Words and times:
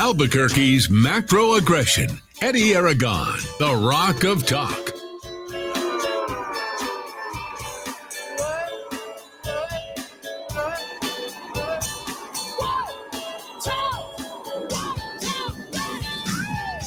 Albuquerque's 0.00 0.88
macro 0.88 1.54
aggression. 1.54 2.20
Eddie 2.40 2.72
Aragon, 2.72 3.36
the 3.58 3.74
Rock 3.74 4.22
of 4.22 4.46
Talk. 4.46 4.92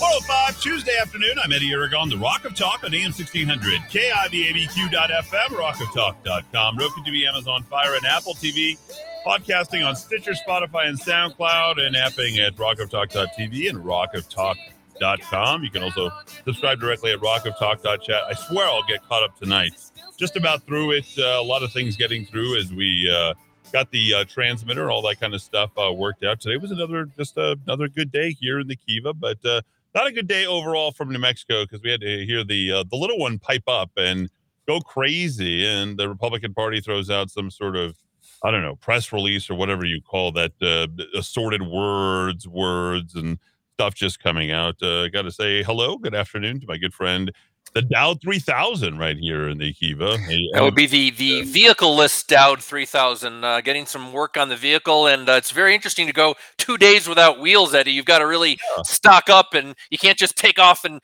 Oh 0.03 0.53
Tuesday 0.61 0.97
afternoon. 1.01 1.35
I'm 1.43 1.51
Eddie 1.51 1.73
Aragon, 1.73 2.07
the 2.07 2.17
Rock 2.17 2.45
of 2.45 2.55
Talk 2.55 2.85
on 2.85 2.93
AM 2.93 3.11
1600, 3.11 3.81
KIVABQ.FM, 3.91 5.47
rockoftalk.com, 5.49 6.77
Roku 6.77 7.01
TV, 7.01 7.27
Amazon 7.27 7.63
Fire, 7.63 7.95
and 7.95 8.05
Apple 8.05 8.35
TV. 8.35 8.77
Podcasting 9.25 9.85
on 9.85 9.95
Stitcher, 9.95 10.31
Spotify, 10.31 10.87
and 10.87 10.99
SoundCloud, 10.99 11.79
and 11.79 11.95
apping 11.95 12.39
at 12.39 12.55
rockoftalk.tv 12.55 13.69
and 13.69 13.77
rockoftalk.com. 13.83 15.63
You 15.63 15.69
can 15.69 15.83
also 15.83 16.09
subscribe 16.43 16.79
directly 16.79 17.11
at 17.11 17.19
rockoftalk.chat. 17.19 18.23
I 18.27 18.33
swear 18.33 18.65
I'll 18.65 18.83
get 18.87 19.03
caught 19.07 19.21
up 19.21 19.37
tonight. 19.37 19.73
Just 20.17 20.37
about 20.37 20.63
through 20.63 20.91
it. 20.91 21.05
Uh, 21.19 21.37
a 21.39 21.43
lot 21.43 21.61
of 21.61 21.71
things 21.71 21.95
getting 21.95 22.25
through 22.25 22.57
as 22.57 22.73
we 22.73 23.11
uh, 23.15 23.35
got 23.71 23.91
the 23.91 24.13
uh, 24.13 24.25
transmitter, 24.25 24.89
all 24.89 25.03
that 25.03 25.19
kind 25.19 25.35
of 25.35 25.41
stuff 25.41 25.69
uh, 25.77 25.93
worked 25.93 26.23
out. 26.23 26.39
Today 26.39 26.57
was 26.57 26.71
another 26.71 27.05
just 27.17 27.37
another 27.37 27.87
good 27.87 28.11
day 28.11 28.31
here 28.39 28.59
in 28.59 28.67
the 28.67 28.75
Kiva, 28.75 29.13
but 29.13 29.43
uh, 29.45 29.61
not 29.93 30.07
a 30.07 30.11
good 30.11 30.27
day 30.27 30.47
overall 30.47 30.91
from 30.91 31.09
New 31.11 31.19
Mexico 31.19 31.63
because 31.63 31.81
we 31.83 31.91
had 31.91 32.01
to 32.01 32.25
hear 32.25 32.43
the 32.43 32.71
uh, 32.71 32.83
the 32.89 32.95
little 32.95 33.19
one 33.19 33.37
pipe 33.37 33.67
up 33.67 33.91
and 33.97 34.29
go 34.67 34.79
crazy, 34.79 35.65
and 35.65 35.97
the 35.97 36.09
Republican 36.09 36.53
Party 36.53 36.81
throws 36.81 37.09
out 37.09 37.29
some 37.29 37.51
sort 37.51 37.75
of 37.75 37.95
I 38.43 38.51
don't 38.51 38.63
know, 38.63 38.75
press 38.75 39.13
release 39.13 39.49
or 39.49 39.55
whatever 39.55 39.85
you 39.85 40.01
call 40.01 40.31
that, 40.33 40.53
uh, 40.61 40.87
assorted 41.17 41.61
words, 41.61 42.47
words, 42.47 43.15
and 43.15 43.37
stuff 43.75 43.93
just 43.93 44.21
coming 44.21 44.51
out. 44.51 44.75
Uh, 44.81 45.03
I 45.03 45.07
got 45.09 45.23
to 45.23 45.31
say 45.31 45.63
hello, 45.63 45.97
good 45.97 46.15
afternoon 46.15 46.59
to 46.61 46.67
my 46.67 46.77
good 46.77 46.93
friend, 46.93 47.31
the 47.73 47.81
Dow 47.81 48.15
3000 48.15 48.97
right 48.97 49.17
here 49.17 49.47
in 49.47 49.57
the 49.57 49.73
Kiva. 49.73 50.17
That 50.53 50.61
would 50.61 50.75
be 50.75 50.87
the 50.87 51.11
the 51.11 51.43
vehicle 51.43 51.95
list 51.95 52.27
Dow 52.27 52.55
3000. 52.55 53.43
Uh, 53.43 53.61
getting 53.61 53.85
some 53.85 54.11
work 54.11 54.37
on 54.37 54.49
the 54.49 54.55
vehicle, 54.55 55.07
and 55.07 55.29
uh, 55.29 55.33
it's 55.33 55.51
very 55.51 55.73
interesting 55.73 56.07
to 56.07 56.13
go 56.13 56.35
two 56.57 56.77
days 56.77 57.07
without 57.07 57.39
wheels, 57.39 57.73
Eddie. 57.73 57.91
You've 57.91 58.05
got 58.05 58.19
to 58.19 58.27
really 58.27 58.59
yeah. 58.75 58.83
stock 58.83 59.29
up, 59.29 59.53
and 59.53 59.75
you 59.89 59.97
can't 59.97 60.17
just 60.17 60.35
take 60.37 60.59
off 60.59 60.83
and 60.83 60.99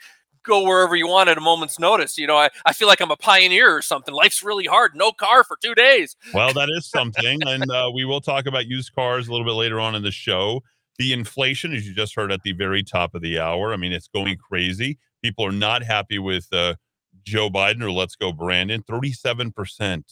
go 0.47 0.63
wherever 0.63 0.95
you 0.95 1.07
want 1.07 1.29
at 1.29 1.37
a 1.37 1.41
moment's 1.41 1.77
notice. 1.77 2.17
You 2.17 2.25
know, 2.25 2.37
I, 2.37 2.49
I 2.65 2.73
feel 2.73 2.87
like 2.87 3.01
I'm 3.01 3.11
a 3.11 3.17
pioneer 3.17 3.75
or 3.75 3.81
something. 3.81 4.13
Life's 4.13 4.41
really 4.41 4.65
hard. 4.65 4.95
No 4.95 5.11
car 5.11 5.43
for 5.43 5.57
two 5.61 5.75
days. 5.75 6.15
Well, 6.33 6.53
that 6.53 6.69
is 6.75 6.89
something. 6.89 7.39
and 7.45 7.69
uh, 7.69 7.91
we 7.93 8.05
will 8.05 8.21
talk 8.21 8.47
about 8.47 8.65
used 8.65 8.93
cars 8.95 9.27
a 9.27 9.31
little 9.31 9.45
bit 9.45 9.53
later 9.53 9.79
on 9.79 9.93
in 9.93 10.01
the 10.01 10.11
show. 10.11 10.61
The 10.97 11.13
inflation, 11.13 11.73
as 11.73 11.87
you 11.87 11.93
just 11.93 12.15
heard 12.15 12.31
at 12.31 12.41
the 12.41 12.53
very 12.53 12.83
top 12.83 13.13
of 13.13 13.21
the 13.21 13.39
hour, 13.39 13.73
I 13.73 13.77
mean, 13.77 13.91
it's 13.91 14.07
going 14.07 14.37
crazy. 14.37 14.97
People 15.21 15.45
are 15.45 15.51
not 15.51 15.83
happy 15.83 16.17
with 16.17 16.47
uh, 16.51 16.75
Joe 17.23 17.49
Biden 17.49 17.83
or 17.83 17.91
Let's 17.91 18.15
Go 18.15 18.31
Brandon. 18.31 18.81
37%. 18.83 20.03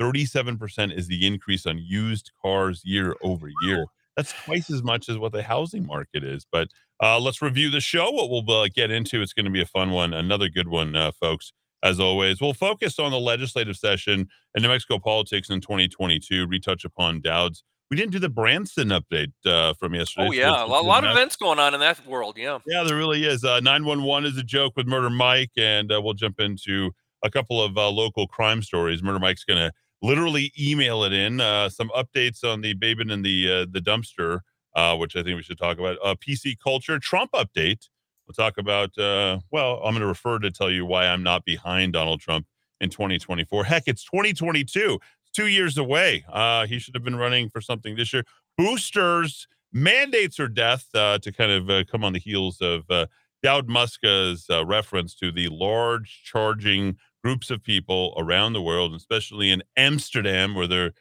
37% 0.00 0.96
is 0.96 1.06
the 1.06 1.26
increase 1.26 1.64
on 1.66 1.78
used 1.78 2.32
cars 2.42 2.82
year 2.84 3.14
over 3.22 3.48
year. 3.62 3.86
That's 4.16 4.32
twice 4.44 4.70
as 4.70 4.82
much 4.82 5.08
as 5.08 5.18
what 5.18 5.32
the 5.32 5.42
housing 5.42 5.86
market 5.86 6.24
is. 6.24 6.46
But 6.50 6.68
uh, 7.02 7.20
let's 7.20 7.42
review 7.42 7.70
the 7.70 7.80
show. 7.80 8.10
What 8.10 8.30
we'll 8.30 8.50
uh, 8.50 8.68
get 8.74 8.90
into, 8.90 9.20
it's 9.20 9.32
going 9.32 9.44
to 9.44 9.50
be 9.50 9.60
a 9.60 9.66
fun 9.66 9.90
one, 9.90 10.12
another 10.12 10.48
good 10.48 10.68
one, 10.68 10.96
uh, 10.96 11.12
folks. 11.12 11.52
As 11.82 12.00
always, 12.00 12.40
we'll 12.40 12.54
focus 12.54 12.98
on 12.98 13.12
the 13.12 13.20
legislative 13.20 13.76
session 13.76 14.28
and 14.54 14.62
New 14.62 14.68
Mexico 14.68 14.98
politics 14.98 15.50
in 15.50 15.60
2022, 15.60 16.46
retouch 16.46 16.84
upon 16.84 17.20
Dowd's. 17.20 17.62
We 17.90 17.96
didn't 17.96 18.12
do 18.12 18.18
the 18.18 18.30
Branson 18.30 18.88
update 18.88 19.32
uh, 19.44 19.74
from 19.74 19.94
yesterday. 19.94 20.28
Oh, 20.28 20.32
yeah. 20.32 20.56
So 20.56 20.66
a 20.66 20.82
lot, 20.82 21.04
of 21.04 21.10
events 21.10 21.36
going 21.36 21.60
on 21.60 21.74
in 21.74 21.80
that 21.80 22.04
world. 22.04 22.36
Yeah. 22.38 22.58
Yeah, 22.66 22.82
there 22.82 22.96
really 22.96 23.24
is. 23.24 23.44
Uh, 23.44 23.60
911 23.60 24.28
is 24.28 24.36
a 24.38 24.42
joke 24.42 24.72
with 24.74 24.88
Murder 24.88 25.10
Mike, 25.10 25.52
and 25.56 25.92
uh, 25.92 26.00
we'll 26.02 26.14
jump 26.14 26.40
into 26.40 26.90
a 27.22 27.30
couple 27.30 27.62
of 27.62 27.76
local 27.76 28.26
crime 28.26 28.62
stories. 28.62 29.02
Murder 29.02 29.20
Mike's 29.20 29.44
going 29.44 29.58
to 29.58 29.72
literally 30.02 30.52
email 30.58 31.04
it 31.04 31.12
in. 31.12 31.40
Uh, 31.40 31.68
some 31.68 31.90
updates 31.90 32.44
on 32.44 32.60
the 32.60 32.74
Babin 32.74 33.10
and 33.10 33.24
the 33.24 33.50
uh, 33.50 33.66
the 33.70 33.80
dumpster, 33.80 34.40
uh, 34.74 34.96
which 34.96 35.16
I 35.16 35.22
think 35.22 35.36
we 35.36 35.42
should 35.42 35.58
talk 35.58 35.78
about. 35.78 35.98
Uh, 36.02 36.14
PC 36.14 36.56
culture, 36.62 36.98
Trump 36.98 37.32
update. 37.32 37.88
We'll 38.26 38.34
talk 38.34 38.58
about. 38.58 38.96
Uh, 38.98 39.40
well, 39.50 39.76
I'm 39.84 39.92
going 39.92 40.00
to 40.00 40.06
refer 40.06 40.38
to 40.40 40.50
tell 40.50 40.70
you 40.70 40.84
why 40.84 41.06
I'm 41.06 41.22
not 41.22 41.44
behind 41.44 41.92
Donald 41.92 42.20
Trump 42.20 42.46
in 42.80 42.90
2024. 42.90 43.64
Heck, 43.64 43.84
it's 43.86 44.04
2022. 44.04 44.98
It's 45.22 45.30
two 45.32 45.46
years 45.46 45.78
away. 45.78 46.24
Uh, 46.30 46.66
he 46.66 46.78
should 46.78 46.94
have 46.94 47.04
been 47.04 47.16
running 47.16 47.48
for 47.48 47.60
something 47.60 47.96
this 47.96 48.12
year. 48.12 48.24
Boosters 48.58 49.46
mandates 49.72 50.40
or 50.40 50.48
death 50.48 50.86
uh, 50.94 51.18
to 51.18 51.32
kind 51.32 51.50
of 51.52 51.86
come 51.86 52.02
on 52.02 52.12
the 52.12 52.18
heels 52.18 52.60
of 52.60 52.84
uh, 52.90 53.06
Dowd 53.42 53.68
Muska's 53.68 54.46
reference 54.64 55.14
to 55.16 55.30
the 55.30 55.48
large 55.48 56.22
charging 56.24 56.96
groups 57.26 57.50
of 57.50 57.60
people 57.60 58.14
around 58.16 58.52
the 58.52 58.62
world, 58.62 58.94
especially 58.94 59.50
in 59.50 59.60
Amsterdam, 59.76 60.54
where 60.54 60.68
they're 60.68 60.92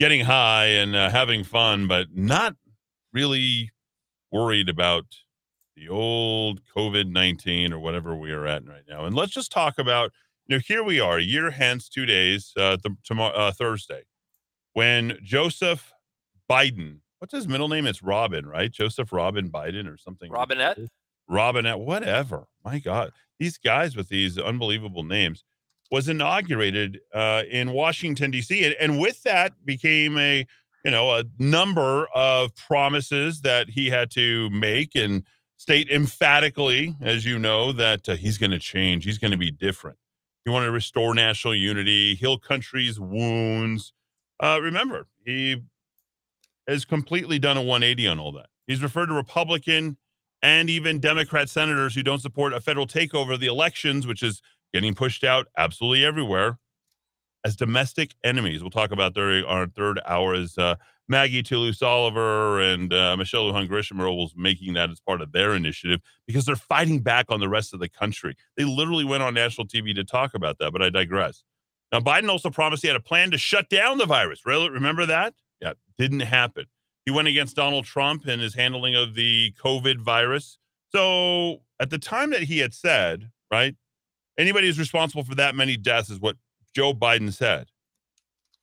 getting 0.00 0.24
high 0.24 0.64
and 0.64 0.96
uh, 0.96 1.10
having 1.10 1.44
fun, 1.44 1.86
but 1.86 2.06
not 2.14 2.56
really 3.12 3.70
worried 4.32 4.70
about 4.70 5.04
the 5.76 5.86
old 5.86 6.62
COVID 6.74 7.10
19 7.10 7.74
or 7.74 7.78
whatever 7.78 8.16
we 8.16 8.32
are 8.32 8.46
at 8.46 8.66
right 8.66 8.84
now. 8.88 9.04
And 9.04 9.14
let's 9.14 9.32
just 9.32 9.52
talk 9.52 9.78
about, 9.78 10.10
you 10.46 10.56
know, 10.56 10.62
here 10.66 10.82
we 10.82 11.00
are, 11.00 11.18
a 11.18 11.22
year 11.22 11.50
hence, 11.50 11.90
two 11.90 12.06
days, 12.06 12.54
uh, 12.56 12.78
th- 12.82 12.96
tomorrow, 13.04 13.34
uh, 13.34 13.52
Thursday, 13.52 14.04
when 14.72 15.18
Joseph 15.22 15.92
Biden, 16.50 17.00
what's 17.18 17.34
his 17.34 17.46
middle 17.46 17.68
name? 17.68 17.86
It's 17.86 18.02
Robin, 18.02 18.46
right? 18.46 18.72
Joseph 18.72 19.12
Robin 19.12 19.50
Biden 19.50 19.86
or 19.86 19.98
something. 19.98 20.32
Robinette? 20.32 20.78
Robinette, 21.28 21.78
whatever. 21.78 22.46
My 22.64 22.78
God, 22.78 23.12
these 23.38 23.58
guys 23.58 23.96
with 23.96 24.08
these 24.08 24.38
unbelievable 24.38 25.04
names 25.04 25.44
was 25.90 26.08
inaugurated 26.08 27.00
uh, 27.14 27.42
in 27.50 27.72
Washington 27.72 28.30
D.C. 28.30 28.64
And, 28.64 28.74
and, 28.80 29.00
with 29.00 29.22
that 29.22 29.52
became 29.64 30.18
a 30.18 30.46
you 30.84 30.90
know 30.90 31.12
a 31.12 31.24
number 31.38 32.06
of 32.14 32.54
promises 32.54 33.40
that 33.42 33.70
he 33.70 33.90
had 33.90 34.10
to 34.12 34.50
make 34.50 34.94
and 34.94 35.24
state 35.56 35.90
emphatically, 35.90 36.96
as 37.00 37.24
you 37.24 37.38
know, 37.38 37.72
that 37.72 38.08
uh, 38.08 38.14
he's 38.16 38.38
going 38.38 38.52
to 38.52 38.58
change. 38.58 39.04
He's 39.04 39.18
going 39.18 39.32
to 39.32 39.36
be 39.36 39.50
different. 39.50 39.98
He 40.44 40.50
wanted 40.50 40.66
to 40.66 40.72
restore 40.72 41.14
national 41.14 41.54
unity, 41.54 42.14
heal 42.14 42.38
country's 42.38 42.98
wounds. 42.98 43.92
Uh, 44.42 44.60
remember, 44.62 45.08
he 45.24 45.62
has 46.66 46.84
completely 46.84 47.38
done 47.38 47.56
a 47.56 47.62
180 47.62 48.06
on 48.08 48.18
all 48.20 48.32
that. 48.32 48.46
He's 48.66 48.82
referred 48.82 49.06
to 49.06 49.14
Republican 49.14 49.96
and 50.42 50.70
even 50.70 51.00
Democrat 51.00 51.48
senators 51.48 51.94
who 51.94 52.02
don't 52.02 52.20
support 52.20 52.52
a 52.52 52.60
federal 52.60 52.86
takeover 52.86 53.34
of 53.34 53.40
the 53.40 53.46
elections, 53.46 54.06
which 54.06 54.22
is 54.22 54.40
getting 54.78 54.94
pushed 54.94 55.24
out 55.24 55.48
absolutely 55.56 56.04
everywhere 56.04 56.56
as 57.44 57.56
domestic 57.56 58.14
enemies. 58.22 58.62
We'll 58.62 58.70
talk 58.70 58.92
about 58.92 59.12
during 59.12 59.44
our 59.44 59.66
third 59.66 60.00
hour 60.06 60.34
as 60.34 60.56
uh, 60.56 60.76
Maggie 61.08 61.42
Toulouse 61.42 61.82
Oliver 61.82 62.60
and 62.60 62.92
uh, 62.92 63.16
Michelle 63.16 63.50
Lujan 63.50 63.68
Grisham 63.68 63.98
are 64.00 64.30
making 64.36 64.74
that 64.74 64.90
as 64.90 65.00
part 65.00 65.20
of 65.20 65.32
their 65.32 65.54
initiative 65.54 66.00
because 66.28 66.44
they're 66.46 66.54
fighting 66.54 67.00
back 67.00 67.26
on 67.28 67.40
the 67.40 67.48
rest 67.48 67.74
of 67.74 67.80
the 67.80 67.88
country. 67.88 68.36
They 68.56 68.64
literally 68.64 69.04
went 69.04 69.24
on 69.24 69.34
national 69.34 69.66
TV 69.66 69.92
to 69.96 70.04
talk 70.04 70.34
about 70.34 70.58
that, 70.58 70.70
but 70.70 70.80
I 70.80 70.90
digress. 70.90 71.42
Now, 71.90 71.98
Biden 71.98 72.28
also 72.28 72.50
promised 72.50 72.82
he 72.82 72.88
had 72.88 72.96
a 72.96 73.00
plan 73.00 73.32
to 73.32 73.38
shut 73.38 73.68
down 73.68 73.98
the 73.98 74.06
virus. 74.06 74.42
Remember 74.46 75.06
that? 75.06 75.34
Yeah, 75.60 75.72
didn't 75.96 76.20
happen. 76.20 76.66
He 77.04 77.10
went 77.10 77.26
against 77.26 77.56
Donald 77.56 77.84
Trump 77.84 78.26
and 78.26 78.40
his 78.40 78.54
handling 78.54 78.94
of 78.94 79.14
the 79.14 79.54
COVID 79.60 79.98
virus. 79.98 80.58
So 80.92 81.62
at 81.80 81.90
the 81.90 81.98
time 81.98 82.30
that 82.30 82.42
he 82.42 82.58
had 82.58 82.74
said, 82.74 83.30
right, 83.50 83.74
Anybody 84.38 84.68
who's 84.68 84.78
responsible 84.78 85.24
for 85.24 85.34
that 85.34 85.54
many 85.54 85.76
deaths 85.76 86.10
is 86.10 86.20
what 86.20 86.36
Joe 86.74 86.94
Biden 86.94 87.32
said. 87.32 87.68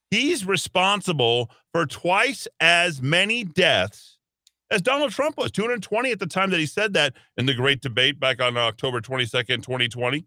He's 0.09 0.45
responsible 0.45 1.51
for 1.73 1.85
twice 1.85 2.47
as 2.59 3.01
many 3.01 3.43
deaths 3.43 4.15
as 4.71 4.81
Donald 4.81 5.11
Trump 5.11 5.37
was 5.37 5.51
220 5.51 6.11
at 6.11 6.19
the 6.19 6.25
time 6.25 6.49
that 6.49 6.59
he 6.59 6.65
said 6.65 6.93
that 6.93 7.13
in 7.37 7.45
the 7.45 7.53
great 7.53 7.81
debate 7.81 8.19
back 8.19 8.41
on 8.41 8.57
October 8.57 8.99
22nd, 8.99 9.63
2020. 9.63 10.25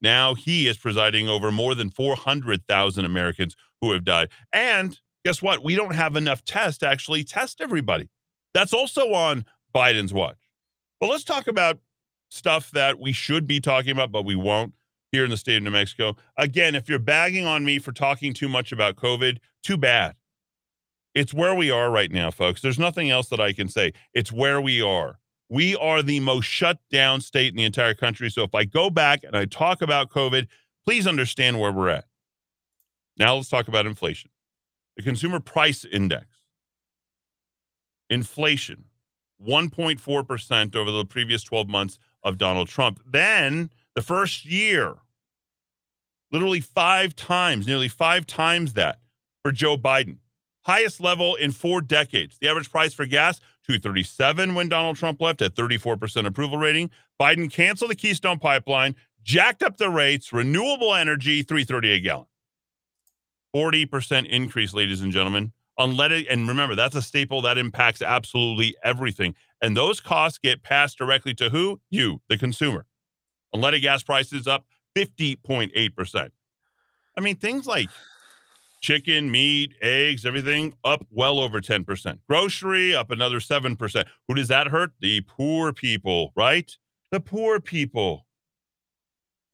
Now 0.00 0.34
he 0.34 0.66
is 0.66 0.78
presiding 0.78 1.28
over 1.28 1.52
more 1.52 1.74
than 1.74 1.90
400,000 1.90 3.04
Americans 3.04 3.54
who 3.80 3.92
have 3.92 4.04
died. 4.04 4.30
And 4.52 4.98
guess 5.24 5.40
what? 5.40 5.62
We 5.62 5.76
don't 5.76 5.94
have 5.94 6.16
enough 6.16 6.44
tests 6.44 6.78
to 6.78 6.88
actually 6.88 7.22
test 7.22 7.60
everybody. 7.60 8.08
That's 8.52 8.74
also 8.74 9.12
on 9.12 9.44
Biden's 9.74 10.12
watch. 10.12 10.38
But 11.00 11.08
let's 11.08 11.24
talk 11.24 11.46
about 11.46 11.78
stuff 12.32 12.70
that 12.70 12.98
we 12.98 13.12
should 13.12 13.46
be 13.46 13.60
talking 13.60 13.90
about, 13.90 14.10
but 14.10 14.24
we 14.24 14.34
won't 14.34 14.72
here 15.10 15.24
in 15.24 15.30
the 15.30 15.36
state 15.36 15.58
of 15.58 15.62
New 15.62 15.70
Mexico. 15.70 16.16
Again, 16.38 16.74
if 16.74 16.88
you're 16.88 16.98
bagging 16.98 17.46
on 17.46 17.64
me 17.64 17.78
for 17.78 17.92
talking 17.92 18.32
too 18.32 18.48
much 18.48 18.72
about 18.72 18.96
COVID, 18.96 19.38
too 19.62 19.76
bad. 19.76 20.16
It's 21.14 21.34
where 21.34 21.54
we 21.54 21.70
are 21.70 21.90
right 21.90 22.10
now, 22.10 22.30
folks. 22.30 22.62
There's 22.62 22.78
nothing 22.78 23.10
else 23.10 23.28
that 23.28 23.40
I 23.40 23.52
can 23.52 23.68
say. 23.68 23.92
It's 24.14 24.32
where 24.32 24.62
we 24.62 24.80
are. 24.80 25.18
We 25.50 25.76
are 25.76 26.02
the 26.02 26.20
most 26.20 26.46
shut 26.46 26.78
down 26.90 27.20
state 27.20 27.52
in 27.52 27.56
the 27.58 27.64
entire 27.64 27.92
country. 27.92 28.30
So 28.30 28.42
if 28.42 28.54
I 28.54 28.64
go 28.64 28.88
back 28.88 29.22
and 29.22 29.36
I 29.36 29.44
talk 29.44 29.82
about 29.82 30.08
COVID, 30.08 30.46
please 30.86 31.06
understand 31.06 31.60
where 31.60 31.70
we're 31.70 31.90
at. 31.90 32.06
Now 33.18 33.34
let's 33.34 33.50
talk 33.50 33.68
about 33.68 33.84
inflation. 33.84 34.30
The 34.96 35.02
consumer 35.02 35.38
price 35.38 35.84
index. 35.84 36.26
Inflation 38.08 38.84
1.4% 39.46 40.76
over 40.76 40.90
the 40.90 41.04
previous 41.04 41.42
12 41.42 41.68
months 41.68 41.98
of 42.22 42.38
Donald 42.38 42.68
Trump. 42.68 43.00
Then 43.06 43.70
the 43.94 44.02
first 44.02 44.44
year, 44.44 44.94
literally 46.30 46.60
five 46.60 47.14
times, 47.14 47.66
nearly 47.66 47.88
five 47.88 48.26
times 48.26 48.74
that 48.74 48.98
for 49.42 49.52
Joe 49.52 49.76
Biden. 49.76 50.18
Highest 50.62 51.00
level 51.00 51.34
in 51.34 51.52
four 51.52 51.80
decades. 51.80 52.38
The 52.40 52.48
average 52.48 52.70
price 52.70 52.94
for 52.94 53.04
gas, 53.04 53.38
237 53.66 54.54
when 54.54 54.68
Donald 54.68 54.96
Trump 54.96 55.20
left 55.20 55.42
at 55.42 55.54
34% 55.54 56.26
approval 56.26 56.58
rating. 56.58 56.90
Biden 57.20 57.50
canceled 57.52 57.90
the 57.90 57.96
Keystone 57.96 58.38
pipeline, 58.38 58.96
jacked 59.22 59.62
up 59.62 59.76
the 59.76 59.90
rates, 59.90 60.32
renewable 60.32 60.94
energy, 60.94 61.42
330 61.42 61.92
a 61.92 62.00
gallon. 62.00 62.26
40% 63.54 64.26
increase, 64.28 64.72
ladies 64.72 65.00
and 65.02 65.12
gentlemen. 65.12 65.52
Unleaded, 65.78 66.26
and 66.30 66.48
remember, 66.48 66.74
that's 66.74 66.94
a 66.94 67.02
staple 67.02 67.42
that 67.42 67.58
impacts 67.58 68.02
absolutely 68.02 68.76
everything. 68.84 69.34
And 69.62 69.76
those 69.76 70.00
costs 70.00 70.38
get 70.38 70.62
passed 70.62 70.98
directly 70.98 71.34
to 71.34 71.48
who? 71.48 71.80
You, 71.88 72.20
the 72.28 72.36
consumer. 72.36 72.84
Unleaded 73.54 73.82
gas 73.82 74.02
prices 74.02 74.48
up 74.48 74.66
50.8%. 74.96 76.30
I 77.16 77.20
mean, 77.20 77.36
things 77.36 77.66
like 77.66 77.88
chicken, 78.80 79.30
meat, 79.30 79.74
eggs, 79.80 80.26
everything 80.26 80.74
up 80.84 81.06
well 81.10 81.38
over 81.38 81.60
10%. 81.60 82.18
Grocery 82.28 82.94
up 82.94 83.10
another 83.10 83.38
7%. 83.38 84.04
Who 84.26 84.34
does 84.34 84.48
that 84.48 84.66
hurt? 84.68 84.92
The 85.00 85.20
poor 85.22 85.72
people, 85.72 86.32
right? 86.34 86.70
The 87.12 87.20
poor 87.20 87.60
people. 87.60 88.26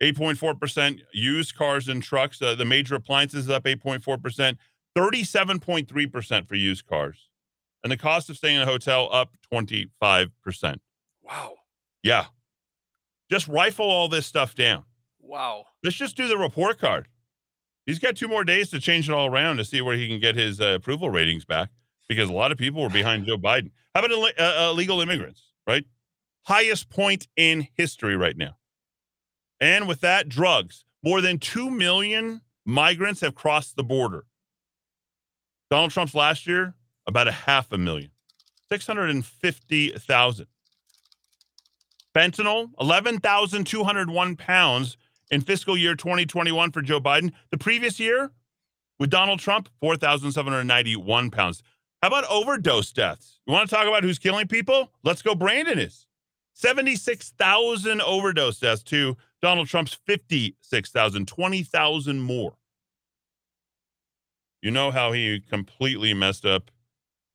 8.4% 0.02 1.00
used 1.12 1.56
cars 1.56 1.88
and 1.88 2.02
trucks. 2.02 2.40
Uh, 2.40 2.54
the 2.54 2.64
major 2.64 2.94
appliances 2.94 3.50
up 3.50 3.64
8.4%, 3.64 4.56
37.3% 4.96 6.48
for 6.48 6.54
used 6.54 6.86
cars. 6.86 7.27
And 7.82 7.92
the 7.92 7.96
cost 7.96 8.28
of 8.28 8.36
staying 8.36 8.56
in 8.56 8.62
a 8.62 8.66
hotel 8.66 9.08
up 9.12 9.30
25%. 9.52 10.78
Wow. 11.22 11.54
Yeah. 12.02 12.26
Just 13.30 13.46
rifle 13.48 13.86
all 13.86 14.08
this 14.08 14.26
stuff 14.26 14.54
down. 14.54 14.84
Wow. 15.20 15.66
Let's 15.82 15.96
just 15.96 16.16
do 16.16 16.26
the 16.26 16.38
report 16.38 16.78
card. 16.78 17.08
He's 17.86 17.98
got 17.98 18.16
two 18.16 18.28
more 18.28 18.44
days 18.44 18.70
to 18.70 18.80
change 18.80 19.08
it 19.08 19.12
all 19.12 19.26
around 19.26 19.58
to 19.58 19.64
see 19.64 19.80
where 19.80 19.96
he 19.96 20.08
can 20.08 20.20
get 20.20 20.34
his 20.34 20.60
uh, 20.60 20.74
approval 20.74 21.10
ratings 21.10 21.44
back 21.44 21.70
because 22.08 22.28
a 22.28 22.32
lot 22.32 22.52
of 22.52 22.58
people 22.58 22.82
were 22.82 22.90
behind 22.90 23.26
Joe 23.26 23.38
Biden. 23.38 23.70
How 23.94 24.00
about 24.04 24.10
Ill- 24.10 24.28
uh, 24.38 24.70
illegal 24.70 25.00
immigrants, 25.00 25.52
right? 25.66 25.84
Highest 26.46 26.90
point 26.90 27.28
in 27.36 27.68
history 27.74 28.16
right 28.16 28.36
now. 28.36 28.56
And 29.60 29.88
with 29.88 30.00
that, 30.00 30.28
drugs. 30.28 30.84
More 31.02 31.20
than 31.20 31.38
2 31.38 31.70
million 31.70 32.40
migrants 32.64 33.20
have 33.20 33.34
crossed 33.34 33.76
the 33.76 33.84
border. 33.84 34.24
Donald 35.70 35.90
Trump's 35.90 36.14
last 36.14 36.46
year, 36.46 36.74
about 37.08 37.26
a 37.26 37.32
half 37.32 37.72
a 37.72 37.78
million, 37.78 38.10
650,000. 38.70 40.46
Fentanyl, 42.14 42.70
11,201 42.80 44.36
pounds 44.36 44.96
in 45.30 45.40
fiscal 45.40 45.76
year 45.76 45.94
2021 45.94 46.70
for 46.70 46.82
Joe 46.82 47.00
Biden. 47.00 47.32
The 47.50 47.58
previous 47.58 47.98
year 47.98 48.30
with 48.98 49.10
Donald 49.10 49.40
Trump, 49.40 49.68
4,791 49.80 51.30
pounds. 51.30 51.62
How 52.02 52.08
about 52.08 52.24
overdose 52.30 52.92
deaths? 52.92 53.40
You 53.46 53.52
want 53.52 53.68
to 53.68 53.74
talk 53.74 53.88
about 53.88 54.04
who's 54.04 54.18
killing 54.18 54.46
people? 54.46 54.92
Let's 55.02 55.22
go. 55.22 55.34
Brandon 55.34 55.78
is 55.78 56.06
76,000 56.54 58.00
overdose 58.02 58.58
deaths 58.58 58.82
to 58.84 59.16
Donald 59.40 59.68
Trump's 59.68 59.94
56,000, 59.94 61.26
20,000 61.26 62.20
more. 62.20 62.54
You 64.60 64.72
know 64.72 64.90
how 64.90 65.12
he 65.12 65.40
completely 65.40 66.12
messed 66.14 66.44
up 66.44 66.70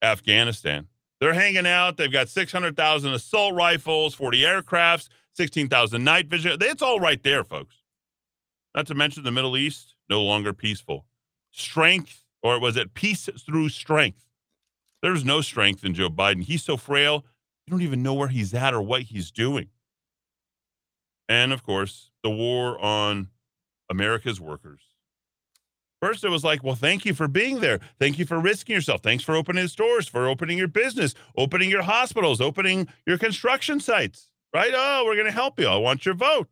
Afghanistan. 0.04 0.88
They're 1.20 1.34
hanging 1.34 1.66
out. 1.66 1.98
They've 1.98 2.12
got 2.12 2.30
600,000 2.30 3.14
assault 3.14 3.56
rifles, 3.56 4.14
40 4.14 4.42
aircrafts, 4.42 5.08
16,000 5.34 6.04
night 6.04 6.28
vision. 6.28 6.58
It's 6.62 6.82
all 6.82 7.00
right 7.00 7.22
there, 7.24 7.44
folks. 7.44 7.78
Not 8.76 8.88
to 8.88 8.96
mention 8.96 9.24
the 9.24 9.32
Middle 9.32 9.56
East, 9.56 9.96
no 10.10 10.22
longer 10.22 10.52
peaceful. 10.54 11.06
Strength, 11.52 12.26
or 12.42 12.60
was 12.60 12.76
it 12.76 12.94
peace 12.94 13.30
through 13.46 13.70
strength? 13.70 14.26
There's 15.02 15.24
no 15.24 15.42
strength 15.42 15.86
in 15.86 15.94
Joe 15.94 16.10
Biden. 16.10 16.44
He's 16.44 16.64
so 16.64 16.78
frail, 16.78 17.26
you 17.66 17.72
don't 17.72 17.82
even 17.82 18.04
know 18.04 18.14
where 18.14 18.28
he's 18.28 18.54
at 18.54 18.74
or 18.74 18.82
what 18.82 19.04
he's 19.04 19.32
doing. 19.32 19.70
And 21.30 21.54
of 21.54 21.64
course, 21.64 22.12
the 22.22 22.30
war 22.30 22.78
on 22.80 23.30
America's 23.90 24.42
workers. 24.42 24.82
First, 26.04 26.26
it 26.26 26.30
was 26.30 26.44
like, 26.44 26.66
well, 26.66 26.76
thank 26.76 27.06
you 27.06 27.14
for 27.14 27.30
being 27.30 27.62
there. 27.62 27.80
Thank 27.98 28.20
you 28.20 28.26
for 28.26 28.38
risking 28.38 28.76
yourself. 28.76 29.02
Thanks 29.02 29.24
for 29.24 29.38
opening 29.38 29.70
stores, 29.70 30.06
for 30.06 30.28
opening 30.28 30.58
your 30.58 30.68
business, 30.68 31.14
opening 31.38 31.70
your 31.70 31.84
hospitals, 31.84 32.42
opening 32.42 32.90
your 33.08 33.18
construction 33.18 33.80
sites, 33.80 34.28
right? 34.54 34.74
Oh, 34.76 35.04
we're 35.06 35.16
going 35.16 35.28
to 35.28 35.32
help 35.32 35.58
you. 35.62 35.66
I 35.66 35.78
want 35.78 36.06
your 36.06 36.14
vote. 36.14 36.50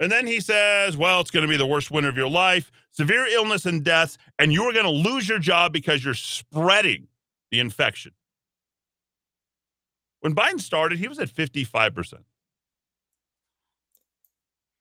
And 0.00 0.10
then 0.10 0.26
he 0.26 0.40
says, 0.40 0.96
well, 0.96 1.20
it's 1.20 1.30
going 1.30 1.42
to 1.44 1.50
be 1.50 1.58
the 1.58 1.66
worst 1.66 1.90
winter 1.90 2.08
of 2.08 2.16
your 2.16 2.30
life, 2.30 2.72
severe 2.92 3.26
illness 3.26 3.66
and 3.66 3.84
deaths, 3.84 4.16
and 4.38 4.54
you 4.54 4.62
are 4.62 4.72
going 4.72 4.86
to 4.86 4.90
lose 4.90 5.28
your 5.28 5.38
job 5.38 5.74
because 5.74 6.02
you're 6.02 6.14
spreading 6.14 7.08
the 7.50 7.60
infection. 7.60 8.12
When 10.20 10.34
Biden 10.34 10.60
started, 10.60 10.98
he 10.98 11.08
was 11.08 11.18
at 11.18 11.28
55%. 11.28 12.14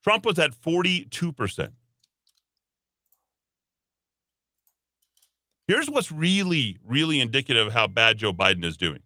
Trump 0.01 0.25
was 0.25 0.39
at 0.39 0.51
42%. 0.51 1.71
Here's 5.69 5.87
what's 5.87 6.11
really, 6.11 6.79
really 6.83 7.19
indicative 7.19 7.67
of 7.67 7.73
how 7.73 7.85
bad 7.85 8.17
Joe 8.17 8.33
Biden 8.33 8.65
is 8.65 8.75
doing 8.75 9.01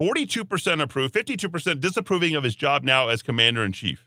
42% 0.00 0.80
approve, 0.80 1.10
52% 1.10 1.80
disapproving 1.80 2.36
of 2.36 2.44
his 2.44 2.54
job 2.54 2.84
now 2.84 3.08
as 3.08 3.22
commander 3.22 3.64
in 3.64 3.72
chief. 3.72 4.06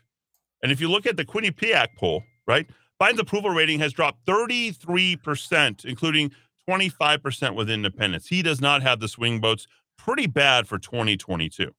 And 0.62 0.72
if 0.72 0.80
you 0.80 0.90
look 0.90 1.04
at 1.04 1.18
the 1.18 1.26
Quinnipiac 1.26 1.88
poll, 1.94 2.22
right, 2.46 2.66
Biden's 2.98 3.20
approval 3.20 3.50
rating 3.50 3.80
has 3.80 3.92
dropped 3.92 4.24
33%, 4.24 5.84
including 5.84 6.32
25% 6.66 7.54
with 7.54 7.68
independents. 7.68 8.28
He 8.28 8.40
does 8.40 8.62
not 8.62 8.80
have 8.80 9.00
the 9.00 9.08
swing 9.08 9.38
votes. 9.38 9.66
Pretty 9.98 10.26
bad 10.26 10.66
for 10.66 10.78
2022. 10.78 11.70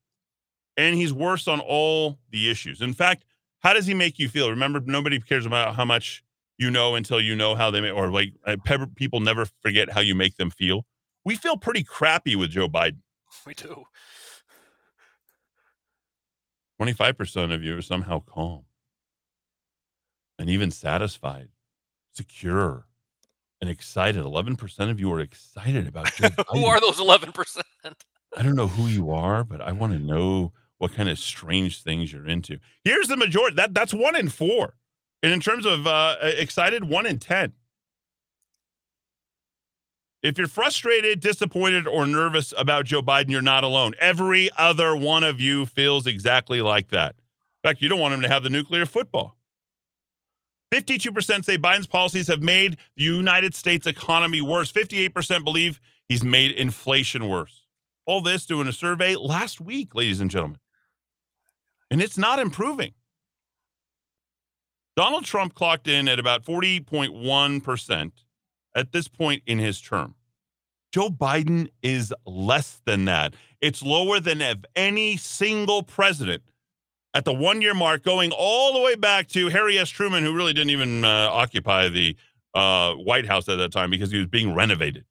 And 0.77 0.95
he's 0.95 1.13
worse 1.13 1.47
on 1.47 1.59
all 1.61 2.19
the 2.29 2.51
issues. 2.51 2.81
In 2.81 2.93
fact, 2.93 3.25
how 3.61 3.73
does 3.73 3.87
he 3.87 3.95
make 3.95 4.19
you 4.19 4.29
feel? 4.29 4.51
Remember, 4.51 4.79
nobody 4.79 5.19
cares 5.19 5.47
about 5.47 5.73
how 5.73 5.85
much 5.85 6.23
you 6.59 6.69
know 6.69 6.95
until 6.95 7.19
you 7.19 7.35
know 7.35 7.55
how 7.55 7.71
they 7.71 7.81
make, 7.81 7.95
or 7.95 8.11
like 8.11 8.33
uh, 8.45 8.57
people 8.95 9.21
never 9.21 9.47
forget 9.61 9.89
how 9.89 10.01
you 10.01 10.13
make 10.13 10.35
them 10.35 10.51
feel. 10.51 10.85
We 11.25 11.35
feel 11.35 11.57
pretty 11.57 11.83
crappy 11.83 12.35
with 12.35 12.51
Joe 12.51 12.69
Biden. 12.69 12.97
We 13.45 13.53
do. 13.53 13.83
25% 16.81 17.53
of 17.53 17.63
you 17.63 17.77
are 17.77 17.81
somehow 17.81 18.19
calm 18.19 18.63
and 20.37 20.49
even 20.49 20.71
satisfied, 20.71 21.49
secure, 22.13 22.85
and 23.61 23.69
excited. 23.69 24.23
11% 24.23 24.89
of 24.89 24.99
you 24.99 25.11
are 25.13 25.19
excited 25.19 25.87
about 25.87 26.13
Joe 26.15 26.29
Biden. 26.29 26.59
Who 26.59 26.65
are 26.65 26.81
those 26.81 26.97
11%? 26.97 27.61
I 28.35 28.41
don't 28.41 28.55
know 28.55 28.67
who 28.67 28.87
you 28.87 29.11
are, 29.11 29.43
but 29.43 29.61
I 29.61 29.71
want 29.71 29.93
to 29.93 29.99
know 29.99 30.53
what 30.79 30.93
kind 30.93 31.09
of 31.09 31.19
strange 31.19 31.83
things 31.83 32.11
you're 32.11 32.27
into. 32.27 32.59
Here's 32.83 33.07
the 33.07 33.17
majority. 33.17 33.55
That 33.55 33.73
that's 33.73 33.93
one 33.93 34.15
in 34.15 34.29
four. 34.29 34.75
And 35.21 35.33
in 35.33 35.39
terms 35.39 35.65
of 35.65 35.85
uh, 35.85 36.15
excited, 36.21 36.85
one 36.85 37.05
in 37.05 37.19
ten. 37.19 37.53
If 40.21 40.37
you're 40.37 40.47
frustrated, 40.47 41.21
disappointed, 41.21 41.87
or 41.87 42.05
nervous 42.05 42.53
about 42.57 42.85
Joe 42.85 43.01
Biden, 43.01 43.29
you're 43.29 43.41
not 43.41 43.63
alone. 43.63 43.93
Every 43.99 44.49
other 44.57 44.95
one 44.95 45.23
of 45.23 45.39
you 45.39 45.65
feels 45.65 46.05
exactly 46.07 46.61
like 46.61 46.89
that. 46.89 47.15
In 47.63 47.69
fact, 47.69 47.81
you 47.81 47.87
don't 47.87 47.99
want 47.99 48.13
him 48.13 48.21
to 48.21 48.27
have 48.27 48.43
the 48.43 48.49
nuclear 48.49 48.85
football. 48.85 49.37
52% 50.73 51.45
say 51.45 51.57
Biden's 51.57 51.87
policies 51.87 52.27
have 52.27 52.41
made 52.41 52.77
the 52.97 53.03
United 53.03 53.55
States 53.55 53.87
economy 53.87 54.41
worse. 54.41 54.71
58% 54.71 55.43
believe 55.43 55.79
he's 56.07 56.23
made 56.23 56.51
inflation 56.51 57.27
worse. 57.27 57.65
All 58.05 58.21
this 58.21 58.45
doing 58.45 58.67
a 58.67 58.73
survey 58.73 59.15
last 59.15 59.61
week, 59.61 59.95
ladies 59.95 60.19
and 60.19 60.29
gentlemen 60.29 60.59
and 61.91 62.01
it's 62.01 62.17
not 62.17 62.39
improving. 62.39 62.93
Donald 64.99 65.23
Trump 65.23 65.53
clocked 65.53 65.87
in 65.87 66.09
at 66.09 66.19
about 66.19 66.43
40.1% 66.43 68.11
at 68.75 68.91
this 68.91 69.07
point 69.07 69.41
in 69.45 69.57
his 69.57 69.79
term. 69.79 70.13
Joe 70.91 71.07
Biden 71.07 71.69
is 71.81 72.13
less 72.25 72.81
than 72.85 73.05
that. 73.05 73.33
It's 73.61 73.81
lower 73.81 74.19
than 74.19 74.41
of 74.41 74.65
any 74.75 75.15
single 75.15 75.83
president 75.83 76.43
at 77.13 77.23
the 77.23 77.33
one 77.33 77.61
year 77.61 77.73
mark, 77.73 78.03
going 78.03 78.33
all 78.33 78.73
the 78.73 78.81
way 78.81 78.95
back 78.95 79.29
to 79.29 79.47
Harry 79.47 79.79
S. 79.79 79.87
Truman, 79.87 80.25
who 80.25 80.35
really 80.35 80.51
didn't 80.51 80.71
even 80.71 81.05
uh, 81.05 81.29
occupy 81.31 81.87
the 81.87 82.17
uh, 82.53 82.91
White 82.95 83.25
House 83.25 83.47
at 83.47 83.55
that 83.55 83.71
time 83.71 83.91
because 83.91 84.11
he 84.11 84.17
was 84.17 84.27
being 84.27 84.53
renovated. 84.53 85.05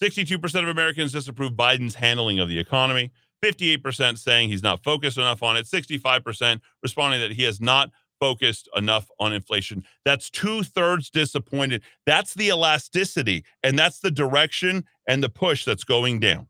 62% 0.00 0.62
of 0.62 0.68
Americans 0.68 1.10
disapprove 1.10 1.54
Biden's 1.54 1.96
handling 1.96 2.38
of 2.38 2.48
the 2.48 2.60
economy. 2.60 3.10
58% 3.42 4.18
saying 4.18 4.50
he's 4.50 4.62
not 4.62 4.84
focused 4.84 5.18
enough 5.18 5.42
on 5.42 5.56
it, 5.56 5.66
65% 5.66 6.60
responding 6.80 7.20
that 7.20 7.32
he 7.32 7.42
has 7.42 7.60
not 7.60 7.90
focused 8.20 8.68
enough 8.76 9.10
on 9.18 9.32
inflation. 9.32 9.84
That's 10.04 10.30
two 10.30 10.62
thirds 10.62 11.10
disappointed. 11.10 11.82
That's 12.06 12.34
the 12.34 12.48
elasticity, 12.48 13.44
and 13.62 13.78
that's 13.78 14.00
the 14.00 14.10
direction 14.10 14.84
and 15.08 15.22
the 15.22 15.28
push 15.28 15.64
that's 15.64 15.84
going 15.84 16.20
down. 16.20 16.46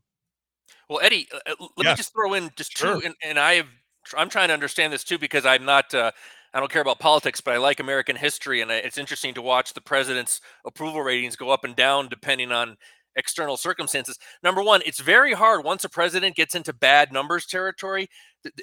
Well, 0.89 0.99
Eddie, 1.01 1.27
uh, 1.33 1.39
uh 1.47 1.67
let 1.77 1.85
me 1.85 1.95
just 1.95 2.13
throw 2.13 2.33
in 2.33 2.51
just 2.55 2.77
sure. 2.77 2.99
two, 2.99 3.05
and, 3.07 3.15
and 3.23 3.39
I 3.39 3.53
have 3.53 3.67
I'm 4.17 4.29
trying 4.29 4.49
to 4.49 4.53
understand 4.53 4.91
this 4.93 5.03
too 5.03 5.17
because 5.17 5.45
I'm 5.45 5.65
not. 5.65 5.93
Uh, 5.93 6.11
I 6.53 6.59
don't 6.59 6.71
care 6.71 6.81
about 6.81 6.99
politics, 6.99 7.39
but 7.39 7.53
I 7.53 7.57
like 7.57 7.79
American 7.79 8.17
history, 8.17 8.59
and 8.59 8.69
it's 8.69 8.97
interesting 8.97 9.33
to 9.35 9.41
watch 9.41 9.73
the 9.73 9.79
president's 9.79 10.41
approval 10.65 11.01
ratings 11.01 11.37
go 11.37 11.49
up 11.49 11.63
and 11.63 11.75
down 11.77 12.09
depending 12.09 12.51
on 12.51 12.75
external 13.15 13.57
circumstances. 13.57 14.17
Number 14.43 14.61
one, 14.61 14.81
it's 14.85 14.99
very 14.99 15.33
hard 15.33 15.63
once 15.63 15.83
a 15.85 15.89
president 15.89 16.35
gets 16.35 16.55
into 16.55 16.73
bad 16.73 17.13
numbers 17.13 17.45
territory. 17.45 18.09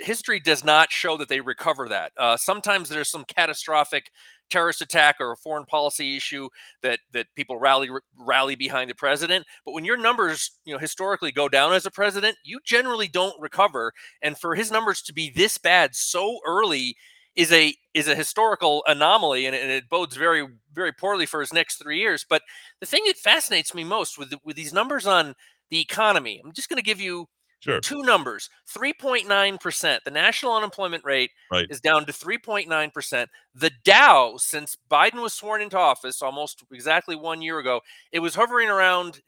History 0.00 0.40
does 0.40 0.64
not 0.64 0.90
show 0.90 1.16
that 1.16 1.28
they 1.28 1.40
recover 1.40 1.88
that. 1.88 2.12
Uh, 2.16 2.37
sometimes 2.37 2.88
there's 2.88 3.11
some 3.11 3.25
catastrophic 3.25 4.11
terrorist 4.50 4.80
attack 4.80 5.16
or 5.20 5.32
a 5.32 5.37
foreign 5.37 5.66
policy 5.66 6.16
issue 6.16 6.49
that 6.82 7.00
that 7.12 7.26
people 7.37 7.58
rally 7.58 7.90
rally 8.18 8.56
behind 8.56 8.90
the 8.90 8.94
president. 8.94 9.47
But 9.64 9.73
when 9.73 9.85
your 9.85 9.97
numbers, 9.97 10.52
you 10.64 10.73
know, 10.73 10.78
historically 10.78 11.32
go 11.32 11.49
down 11.49 11.73
as 11.73 11.87
a 11.87 11.90
president, 11.90 12.37
you 12.44 12.61
generally 12.64 13.08
don't 13.08 13.40
recover. 13.40 13.92
And 14.23 14.38
for 14.38 14.54
his 14.54 14.70
numbers 14.70 15.02
to 15.02 15.12
be 15.12 15.30
this 15.30 15.58
bad 15.58 15.94
so 15.94 16.38
early 16.47 16.97
is 17.37 17.52
a 17.52 17.75
is 17.94 18.08
a 18.08 18.16
historical 18.16 18.82
anomaly, 18.87 19.47
and, 19.47 19.54
and 19.54 19.70
it 19.70 19.88
bodes 19.88 20.16
very 20.16 20.47
very 20.75 20.92
poorly 20.92 21.26
for 21.26 21.40
his 21.40 21.52
next 21.52 21.76
three 21.76 21.99
years. 21.99 22.25
But 22.28 22.42
the 22.80 22.87
thing 22.87 23.04
that 23.06 23.16
fascinates 23.16 23.75
me 23.75 23.85
most 23.85 24.18
with 24.18 24.35
with 24.44 24.56
these 24.56 24.73
numbers 24.73 25.06
on 25.06 25.35
the 25.70 25.80
economy, 25.80 26.40
I'm 26.44 26.52
just 26.52 26.68
going 26.68 26.78
to 26.78 26.82
give 26.82 27.00
you 27.00 27.28
Sure. 27.61 27.81
Two 27.81 28.03
numbers 28.03 28.50
3.9%. 28.73 29.99
The 30.05 30.11
national 30.11 30.55
unemployment 30.55 31.05
rate 31.05 31.31
right. 31.50 31.67
is 31.71 31.81
down 31.81 32.05
to 32.07 32.12
3.9%. 32.12 33.27
The 33.55 33.71
Dow, 33.85 34.37
since 34.38 34.77
Biden 34.91 35.23
was 35.23 35.35
sworn 35.35 35.62
into 35.62 35.79
office 35.79 36.23
almost 36.23 36.62
exactly 36.73 37.17
one 37.17 37.43
year 37.43 37.59
ago, 37.59 37.81
it 38.12 38.21
was 38.21 38.37
hovering 38.37 38.69
around 38.69 39.21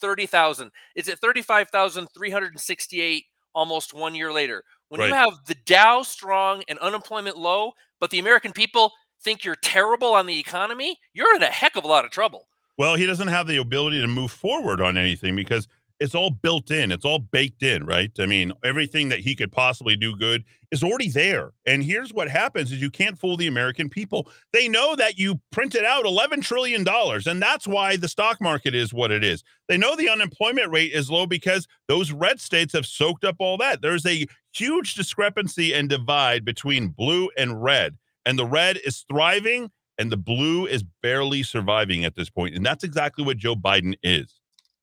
30,000. 0.00 0.70
It's 0.94 1.08
at 1.08 1.18
35,368 1.20 3.24
almost 3.54 3.94
one 3.94 4.14
year 4.14 4.32
later. 4.32 4.62
When 4.88 5.00
right. 5.00 5.08
you 5.08 5.14
have 5.14 5.32
the 5.46 5.56
Dow 5.64 6.02
strong 6.02 6.62
and 6.68 6.78
unemployment 6.80 7.36
low, 7.36 7.72
but 8.00 8.10
the 8.10 8.18
American 8.18 8.52
people 8.52 8.92
think 9.22 9.44
you're 9.44 9.56
terrible 9.56 10.14
on 10.14 10.26
the 10.26 10.38
economy, 10.38 10.98
you're 11.12 11.36
in 11.36 11.42
a 11.42 11.46
heck 11.46 11.76
of 11.76 11.84
a 11.84 11.88
lot 11.88 12.04
of 12.04 12.10
trouble. 12.10 12.48
Well, 12.78 12.94
he 12.94 13.06
doesn't 13.06 13.28
have 13.28 13.46
the 13.46 13.56
ability 13.56 14.00
to 14.00 14.06
move 14.06 14.30
forward 14.30 14.82
on 14.82 14.98
anything 14.98 15.34
because 15.34 15.66
it's 15.98 16.14
all 16.14 16.30
built 16.30 16.70
in. 16.70 16.92
It's 16.92 17.04
all 17.04 17.18
baked 17.18 17.62
in, 17.62 17.84
right? 17.86 18.10
I 18.18 18.26
mean, 18.26 18.52
everything 18.64 19.08
that 19.08 19.20
he 19.20 19.34
could 19.34 19.50
possibly 19.50 19.96
do 19.96 20.16
good 20.16 20.44
is 20.70 20.82
already 20.82 21.08
there. 21.08 21.52
And 21.64 21.82
here's 21.82 22.12
what 22.12 22.28
happens 22.28 22.70
is 22.72 22.80
you 22.80 22.90
can't 22.90 23.18
fool 23.18 23.36
the 23.36 23.46
American 23.46 23.88
people. 23.88 24.28
They 24.52 24.68
know 24.68 24.96
that 24.96 25.18
you 25.18 25.40
printed 25.52 25.84
out 25.84 26.04
11 26.04 26.42
trillion 26.42 26.84
dollars 26.84 27.26
and 27.26 27.40
that's 27.40 27.66
why 27.66 27.96
the 27.96 28.08
stock 28.08 28.40
market 28.40 28.74
is 28.74 28.92
what 28.92 29.10
it 29.10 29.24
is. 29.24 29.42
They 29.68 29.78
know 29.78 29.96
the 29.96 30.10
unemployment 30.10 30.70
rate 30.70 30.92
is 30.92 31.10
low 31.10 31.26
because 31.26 31.66
those 31.88 32.12
red 32.12 32.40
states 32.40 32.74
have 32.74 32.86
soaked 32.86 33.24
up 33.24 33.36
all 33.38 33.56
that. 33.58 33.80
There's 33.80 34.06
a 34.06 34.26
huge 34.52 34.94
discrepancy 34.94 35.72
and 35.72 35.88
divide 35.88 36.44
between 36.44 36.88
blue 36.88 37.30
and 37.38 37.62
red. 37.62 37.96
And 38.24 38.38
the 38.38 38.46
red 38.46 38.78
is 38.84 39.04
thriving 39.08 39.70
and 39.98 40.12
the 40.12 40.16
blue 40.16 40.66
is 40.66 40.84
barely 41.02 41.42
surviving 41.42 42.04
at 42.04 42.16
this 42.16 42.28
point. 42.28 42.54
And 42.54 42.66
that's 42.66 42.84
exactly 42.84 43.24
what 43.24 43.38
Joe 43.38 43.54
Biden 43.54 43.94
is 44.02 44.35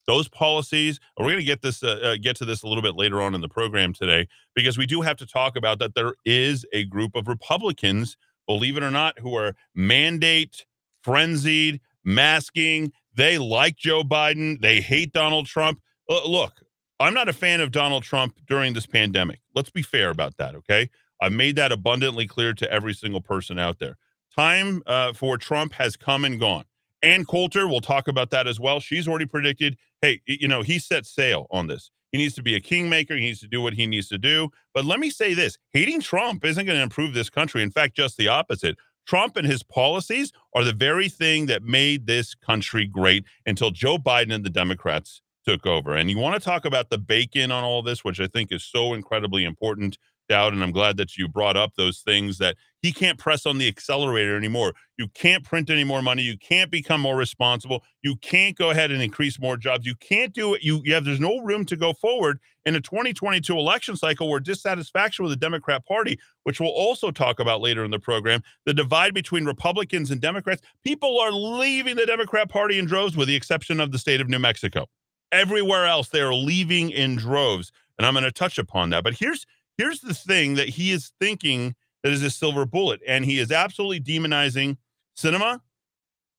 those 0.08 0.28
policies 0.28 1.00
we're 1.18 1.26
going 1.26 1.38
to 1.38 1.44
get 1.44 1.62
this 1.62 1.84
uh, 1.84 2.00
uh, 2.04 2.16
get 2.22 2.36
to 2.36 2.46
this 2.46 2.64
a 2.64 2.68
little 2.68 2.82
bit 2.82 2.96
later 2.96 3.22
on 3.22 3.34
in 3.36 3.42
the 3.42 3.50
program 3.50 3.94
today 3.94 4.28
because 4.56 4.78
we 4.78 4.86
do 4.86 5.02
have 5.02 5.18
to 5.18 5.26
talk 5.26 5.56
about 5.56 5.80
that 5.80 5.96
there 5.96 6.14
is 6.26 6.66
a 6.74 6.84
group 6.86 7.16
of 7.16 7.28
republicans 7.28 8.18
believe 8.48 8.78
it 8.78 8.84
or 8.84 8.92
not 8.92 9.18
who 9.20 9.36
are 9.36 9.56
mandate 9.76 10.66
frenzied 11.02 11.80
masking 12.04 12.92
they 13.16 13.38
like 13.38 13.76
joe 13.78 14.04
biden 14.04 14.60
they 14.62 14.82
hate 14.82 15.14
donald 15.14 15.46
trump. 15.46 15.80
Look 16.10 16.62
i'm 17.00 17.14
not 17.14 17.30
a 17.30 17.34
fan 17.34 17.62
of 17.62 17.72
donald 17.72 18.04
trump 18.04 18.36
during 18.48 18.74
this 18.74 18.86
pandemic. 18.86 19.40
Let's 19.56 19.70
be 19.70 19.82
fair 19.82 20.10
about 20.10 20.38
that 20.38 20.56
okay? 20.56 20.90
I've 21.22 21.32
made 21.32 21.56
that 21.56 21.72
abundantly 21.72 22.28
clear 22.28 22.54
to 22.54 22.70
every 22.70 22.94
single 22.94 23.22
person 23.22 23.58
out 23.58 23.80
there. 23.80 23.98
Time 24.36 24.84
uh, 24.86 25.14
for 25.14 25.38
trump 25.38 25.74
has 25.74 25.96
come 25.96 26.26
and 26.26 26.40
gone 26.40 26.66
Ann 27.04 27.26
Coulter, 27.26 27.68
we'll 27.68 27.82
talk 27.82 28.08
about 28.08 28.30
that 28.32 28.48
as 28.48 28.60
well. 28.60 28.80
She's 28.80 29.08
already 29.08 29.26
predicted, 29.26 29.78
hey, 30.02 30.22
you 30.26 30.48
know, 30.48 30.62
he 30.62 30.80
set 30.80 31.06
sail 31.06 31.48
on 31.52 31.68
this. 31.68 31.92
He 32.14 32.18
needs 32.18 32.36
to 32.36 32.44
be 32.44 32.56
a 32.56 32.60
kingmaker. 32.60 33.16
He 33.16 33.22
needs 33.22 33.42
to 33.42 33.48
do 33.48 33.62
what 33.62 33.74
he 33.74 33.86
needs 33.86 34.08
to 34.10 34.18
do. 34.18 34.50
But 34.74 34.86
let 34.86 35.00
me 35.00 35.10
say 35.10 35.34
this 35.34 35.58
hating 35.74 36.02
Trump 36.02 36.46
isn't 36.46 36.66
going 36.66 36.78
to 36.78 36.84
improve 36.84 37.14
this 37.14 37.30
country. 37.30 37.62
In 37.62 37.72
fact, 37.72 37.96
just 37.96 38.18
the 38.18 38.30
opposite. 38.30 38.78
Trump 39.06 39.36
and 39.36 39.46
his 39.46 39.64
policies 39.64 40.32
are 40.56 40.64
the 40.64 40.74
very 40.74 41.10
thing 41.10 41.48
that 41.48 41.62
made 41.64 42.08
this 42.08 42.36
country 42.36 42.88
great 42.88 43.26
until 43.46 43.70
Joe 43.70 43.98
Biden 43.98 44.34
and 44.34 44.46
the 44.46 44.50
Democrats 44.50 45.22
took 45.46 45.66
over. 45.66 45.96
And 45.96 46.10
you 46.10 46.18
want 46.18 46.36
to 46.36 46.40
talk 46.40 46.64
about 46.64 46.90
the 46.90 46.98
bacon 46.98 47.52
on 47.52 47.66
all 47.66 47.82
this, 47.82 48.06
which 48.06 48.22
I 48.22 48.28
think 48.28 48.52
is 48.52 48.64
so 48.64 48.94
incredibly 48.94 49.44
important 49.44 49.98
out. 50.34 50.54
And 50.54 50.64
I'm 50.64 50.72
glad 50.72 50.98
that 50.98 51.18
you 51.18 51.28
brought 51.28 51.56
up 51.56 51.76
those 51.76 52.00
things 52.00 52.38
that 52.40 52.58
he 52.82 52.92
can't 52.92 53.18
press 53.18 53.46
on 53.46 53.58
the 53.58 53.68
accelerator 53.68 54.36
anymore. 54.36 54.74
You 54.98 55.08
can't 55.08 55.44
print 55.44 55.70
any 55.70 55.86
more 55.86 56.02
money. 56.02 56.22
You 56.22 56.38
can't 56.38 56.70
become 56.70 57.00
more 57.00 57.16
responsible. 57.16 57.84
You 58.02 58.18
can't 58.18 58.58
go 58.58 58.72
ahead 58.72 58.92
and 58.92 59.02
increase 59.02 59.40
more 59.40 59.56
jobs. 59.56 59.86
You 59.86 59.96
can't 59.96 60.34
do 60.34 60.54
it. 60.54 60.64
You, 60.64 60.82
you 60.84 60.94
have, 60.94 61.06
there's 61.06 61.20
no 61.20 61.40
room 61.40 61.64
to 61.66 61.78
go 61.78 61.94
forward 61.94 62.40
in 62.66 62.76
a 62.76 62.82
2022 62.82 63.58
election 63.58 63.96
cycle 63.96 64.30
where 64.30 64.42
dissatisfaction 64.42 65.24
with 65.24 65.32
the 65.32 65.38
Democrat 65.38 65.86
Party, 65.86 66.20
which 66.44 66.60
we'll 66.60 66.70
also 66.70 67.10
talk 67.10 67.40
about 67.40 67.62
later 67.62 67.86
in 67.86 67.92
the 67.92 68.00
program, 68.00 68.44
the 68.66 68.74
divide 68.74 69.14
between 69.14 69.46
Republicans 69.46 70.12
and 70.12 70.20
Democrats, 70.20 70.62
people 70.84 71.20
are 71.22 71.32
leaving 71.32 71.96
the 71.96 72.06
Democrat 72.06 72.50
Party 72.50 72.80
in 72.80 72.86
droves 72.86 73.16
with 73.16 73.30
the 73.30 73.36
exception 73.36 73.80
of 73.80 73.94
the 73.94 74.00
state 74.00 74.20
of 74.20 74.28
New 74.28 74.40
Mexico. 74.40 74.88
Everywhere 75.32 75.86
else, 75.86 76.10
they 76.10 76.22
are 76.22 76.34
leaving 76.34 76.90
in 76.90 77.16
droves. 77.16 77.72
And 77.98 78.06
I'm 78.06 78.14
going 78.14 78.24
to 78.24 78.32
touch 78.32 78.58
upon 78.58 78.90
that. 78.90 79.04
But 79.04 79.14
here's 79.14 79.46
Here's 79.78 80.02
the 80.02 80.14
thing 80.14 80.56
that 80.56 80.70
he 80.70 80.92
is 80.92 81.12
thinking 81.20 81.76
that 82.04 82.12
is 82.12 82.24
a 82.24 82.30
silver 82.30 82.66
bullet, 82.66 83.02
and 83.08 83.26
he 83.26 83.40
is 83.40 83.52
absolutely 83.52 84.00
demonizing 84.00 84.78
Sinema 85.18 85.60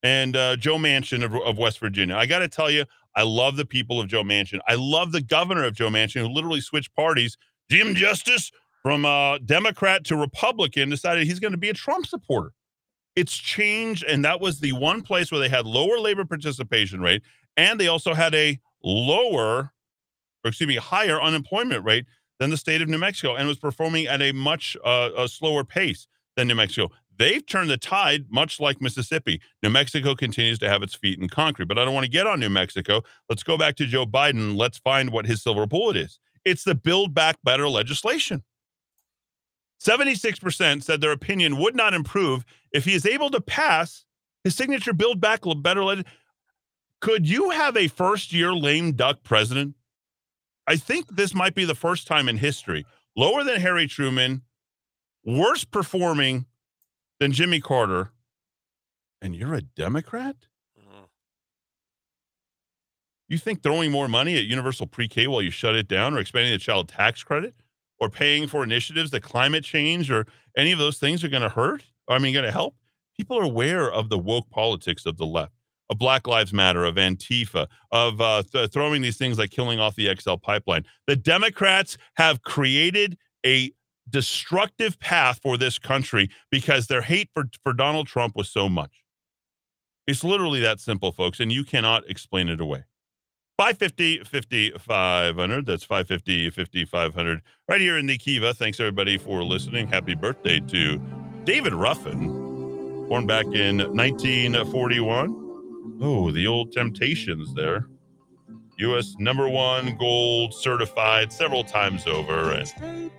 and 0.03 0.37
uh, 0.37 0.57
Joe 0.57 0.77
Manchin 0.77 1.25
of, 1.25 1.35
of 1.35 1.59
West 1.59 1.81
Virginia. 1.81 2.17
I 2.17 2.27
got 2.27 2.41
to 2.41 2.49
tell 2.49 2.71
you, 2.71 2.85
I 3.17 3.23
love 3.23 3.57
the 3.57 3.65
people 3.65 4.01
of 4.01 4.09
Joe 4.09 4.23
Manchin. 4.23 4.61
I 4.69 4.75
love 4.75 5.13
the 5.13 5.23
governor 5.23 5.65
of 5.65 5.75
Joe 5.75 5.89
Manchin, 5.89 6.21
who 6.21 6.29
literally 6.29 6.61
switched 6.61 6.95
parties. 6.95 7.37
Jim 7.71 7.95
Justice 7.95 8.53
from 8.83 9.07
uh, 9.07 9.39
Democrat 9.39 10.05
to 10.05 10.17
Republican 10.17 10.91
decided 10.91 11.27
he's 11.27 11.41
going 11.41 11.53
to 11.53 11.59
be 11.59 11.71
a 11.71 11.75
Trump 11.75 12.07
supporter. 12.07 12.53
It's 13.17 13.37
changed, 13.37 14.05
and 14.05 14.25
that 14.25 14.41
was 14.41 14.61
the 14.61 14.73
one 14.73 15.01
place 15.01 15.31
where 15.31 15.41
they 15.41 15.49
had 15.49 15.67
lower 15.67 15.99
labor 15.99 16.25
participation 16.25 17.01
rate, 17.01 17.23
and 17.57 17.81
they 17.81 17.87
also 17.89 18.13
had 18.13 18.35
a 18.35 18.59
lower, 18.83 19.73
or 20.45 20.49
excuse 20.49 20.69
me, 20.69 20.77
higher 20.77 21.21
unemployment 21.21 21.85
rate 21.85 22.05
than 22.45 22.51
the 22.51 22.59
state 22.59 22.83
of 22.83 22.91
New 22.91 22.99
Mexico 22.99 23.35
and 23.35 23.49
was 23.49 23.59
performing 23.59 24.07
at 24.07 24.21
a 24.21 24.31
much 24.33 24.77
uh, 24.85 25.09
a 25.17 25.27
slower 25.27 25.65
pace 25.65 26.07
than 26.37 26.47
New 26.47 26.55
Mexico. 26.55 26.91
They've 27.17 27.45
turned 27.47 27.71
the 27.71 27.79
tide, 27.79 28.27
much 28.29 28.61
like 28.61 28.83
Mississippi. 28.83 29.41
New 29.63 29.71
Mexico 29.71 30.15
continues 30.15 30.59
to 30.59 30.69
have 30.69 30.83
its 30.83 30.95
feet 30.95 31.19
in 31.19 31.31
concrete, 31.31 31.69
but 31.69 31.79
I 31.79 31.87
don't 31.87 31.95
want 31.95 32.05
to 32.05 32.11
get 32.11 32.27
on 32.27 32.41
New 32.41 32.51
Mexico. 32.51 33.01
Let's 33.31 33.43
go 33.43 33.57
back 33.57 33.77
to 33.77 33.87
Joe 33.87 34.05
Biden. 34.05 34.59
Let's 34.59 34.77
find 34.77 35.11
what 35.11 35.25
his 35.25 35.43
silver 35.43 35.65
bullet 35.65 35.97
is. 35.97 36.19
It's 36.45 36.65
the 36.65 36.75
Build 36.75 37.15
Back 37.15 37.39
Better 37.43 37.67
legislation. 37.67 38.43
76% 39.83 40.83
said 40.83 41.01
their 41.01 41.13
opinion 41.13 41.57
would 41.57 41.75
not 41.75 41.95
improve 41.95 42.45
if 42.73 42.85
he 42.85 42.93
is 42.93 43.07
able 43.07 43.31
to 43.31 43.41
pass 43.41 44.05
his 44.43 44.55
signature 44.55 44.93
Build 44.93 45.19
Back 45.19 45.41
Better 45.63 45.83
legislation. 45.83 46.13
Could 47.01 47.27
you 47.27 47.51
have 47.51 47.77
a 47.79 47.89
first 47.89 48.35
year 48.35 48.53
lame 48.53 48.93
duck 48.93 49.23
president? 49.23 49.77
I 50.67 50.77
think 50.77 51.15
this 51.17 51.35
might 51.35 51.55
be 51.55 51.65
the 51.65 51.75
first 51.75 52.07
time 52.07 52.29
in 52.29 52.39
history, 52.39 52.87
lower 53.17 53.45
than 53.45 53.61
Harry 53.61 53.87
Truman, 53.87 54.43
worse 55.25 55.65
performing 55.65 56.47
than 57.21 57.33
Jimmy 57.33 57.61
Carter, 57.61 58.11
and 59.21 59.35
you're 59.37 59.55
a 59.55 59.63
Democrat? 59.63 60.37
Mm-hmm. 60.79 61.05
You 63.29 63.39
think 63.39 63.63
throwing 63.63 63.91
more 63.91 64.09
money 64.09 64.37
at 64.37 64.45
universal 64.45 64.87
pre 64.87 65.09
K 65.09 65.27
while 65.27 65.43
you 65.43 65.51
shut 65.51 65.75
it 65.75 65.89
down, 65.89 66.15
or 66.15 66.19
expanding 66.19 66.53
the 66.53 66.59
child 66.59 66.89
tax 66.89 67.23
credit, 67.23 67.55
or 67.99 68.09
paying 68.09 68.47
for 68.47 68.63
initiatives 68.63 69.11
that 69.11 69.23
climate 69.23 69.65
change 69.65 70.11
or 70.11 70.27
any 70.57 70.73
of 70.73 70.79
those 70.79 70.99
things 70.99 71.23
are 71.25 71.29
going 71.29 71.43
to 71.43 71.49
hurt? 71.49 71.85
I 72.09 72.19
mean, 72.19 72.33
going 72.33 72.45
to 72.45 72.53
help? 72.53 72.75
People 73.17 73.39
are 73.39 73.45
aware 73.45 73.91
of 73.91 74.09
the 74.09 74.19
woke 74.19 74.51
politics 74.51 75.07
of 75.07 75.17
the 75.17 75.27
left 75.27 75.53
of 75.95 75.99
Black 75.99 76.27
Lives 76.27 76.53
Matter, 76.53 76.85
of 76.85 76.97
Antifa, 76.97 77.69
of 77.93 78.21
uh, 78.21 78.43
th- 78.43 78.71
throwing 78.71 79.01
these 79.03 79.17
things 79.17 79.39
like 79.39 79.51
killing 79.51 79.79
off 79.81 79.95
the 79.95 80.15
XL 80.15 80.35
pipeline. 80.35 80.85
The 81.07 81.17
Democrats 81.17 81.97
have 82.17 82.43
created 82.43 83.17
a 83.47 83.73
destructive 84.11 84.99
path 84.99 85.41
for 85.43 85.57
this 85.57 85.79
country 85.79 86.31
because 86.51 86.89
their 86.89 87.03
hate 87.03 87.31
for, 87.33 87.45
for 87.63 87.73
Donald 87.73 88.07
Trump 88.07 88.37
was 88.37 88.51
so 88.51 88.69
much. 88.69 89.03
It's 90.07 90.25
literally 90.25 90.61
that 90.61 90.81
simple, 90.81 91.13
folks, 91.13 91.41
and 91.41 91.51
you 91.51 91.65
cannot 91.65 92.09
explain 92.11 92.49
it 92.49 92.61
away. 92.61 92.85
550 93.57 94.25
5500. 94.25 95.65
That's 95.65 95.85
550 95.85 96.51
5500. 96.51 97.41
Right 97.69 97.81
here 97.81 97.97
in 97.97 98.07
the 98.07 98.19
Kiva. 98.19 98.53
Thanks, 98.53 98.81
everybody, 98.81 99.17
for 99.17 99.45
listening. 99.45 99.87
Happy 99.87 100.17
birthday 100.17 100.59
to 100.59 101.01
David 101.45 101.73
Ruffin, 101.73 103.07
born 103.09 103.27
back 103.27 103.47
in 103.47 103.79
1941. 103.79 105.44
Oh, 106.01 106.31
the 106.31 106.47
old 106.47 106.73
Temptations 106.73 107.55
there. 107.55 107.87
U.S. 108.79 109.15
number 109.19 109.49
one 109.49 109.97
gold 109.99 110.53
certified 110.53 111.33
several 111.33 111.63
times 111.63 112.07
over. 112.07 112.51
And 112.53 113.11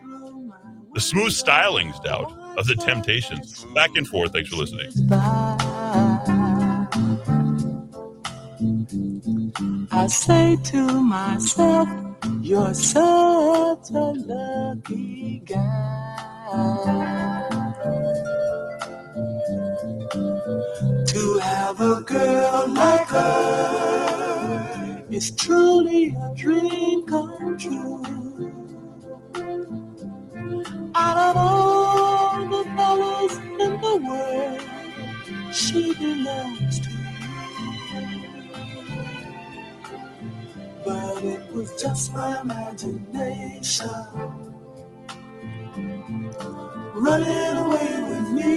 the 0.93 0.99
smooth 0.99 1.31
stylings, 1.31 2.03
doubt, 2.03 2.31
of 2.57 2.67
the 2.67 2.75
Temptations. 2.75 3.65
Back 3.73 3.91
and 3.95 4.07
forth. 4.07 4.33
Thanks 4.33 4.49
for 4.49 4.57
listening. 4.57 4.91
I 9.91 10.07
say 10.07 10.57
to 10.63 11.01
myself, 11.01 11.87
you're 12.41 12.73
such 12.73 13.89
a 13.91 14.13
lucky 14.27 15.41
guy. 15.45 15.95
Have 21.65 21.81
a 21.81 22.01
girl 22.01 22.67
like 22.67 23.07
her 23.07 25.03
is 25.09 25.31
truly 25.31 26.15
a 26.25 26.35
dream 26.35 27.03
come 27.07 27.57
true. 27.57 28.03
Out 30.93 31.17
of 31.17 31.37
all 31.37 32.47
the 32.53 32.63
fellas 32.75 33.35
in 33.63 33.81
the 33.81 33.95
world, 34.07 34.61
she 35.51 35.81
belongs 35.95 36.79
to 36.81 36.89
me. 36.89 36.95
but 40.85 41.23
it 41.23 41.51
was 41.51 41.81
just 41.81 42.13
my 42.13 42.39
imagination 42.41 43.89
running 46.93 47.57
away 47.65 47.91
with 48.09 48.27
me. 48.37 48.53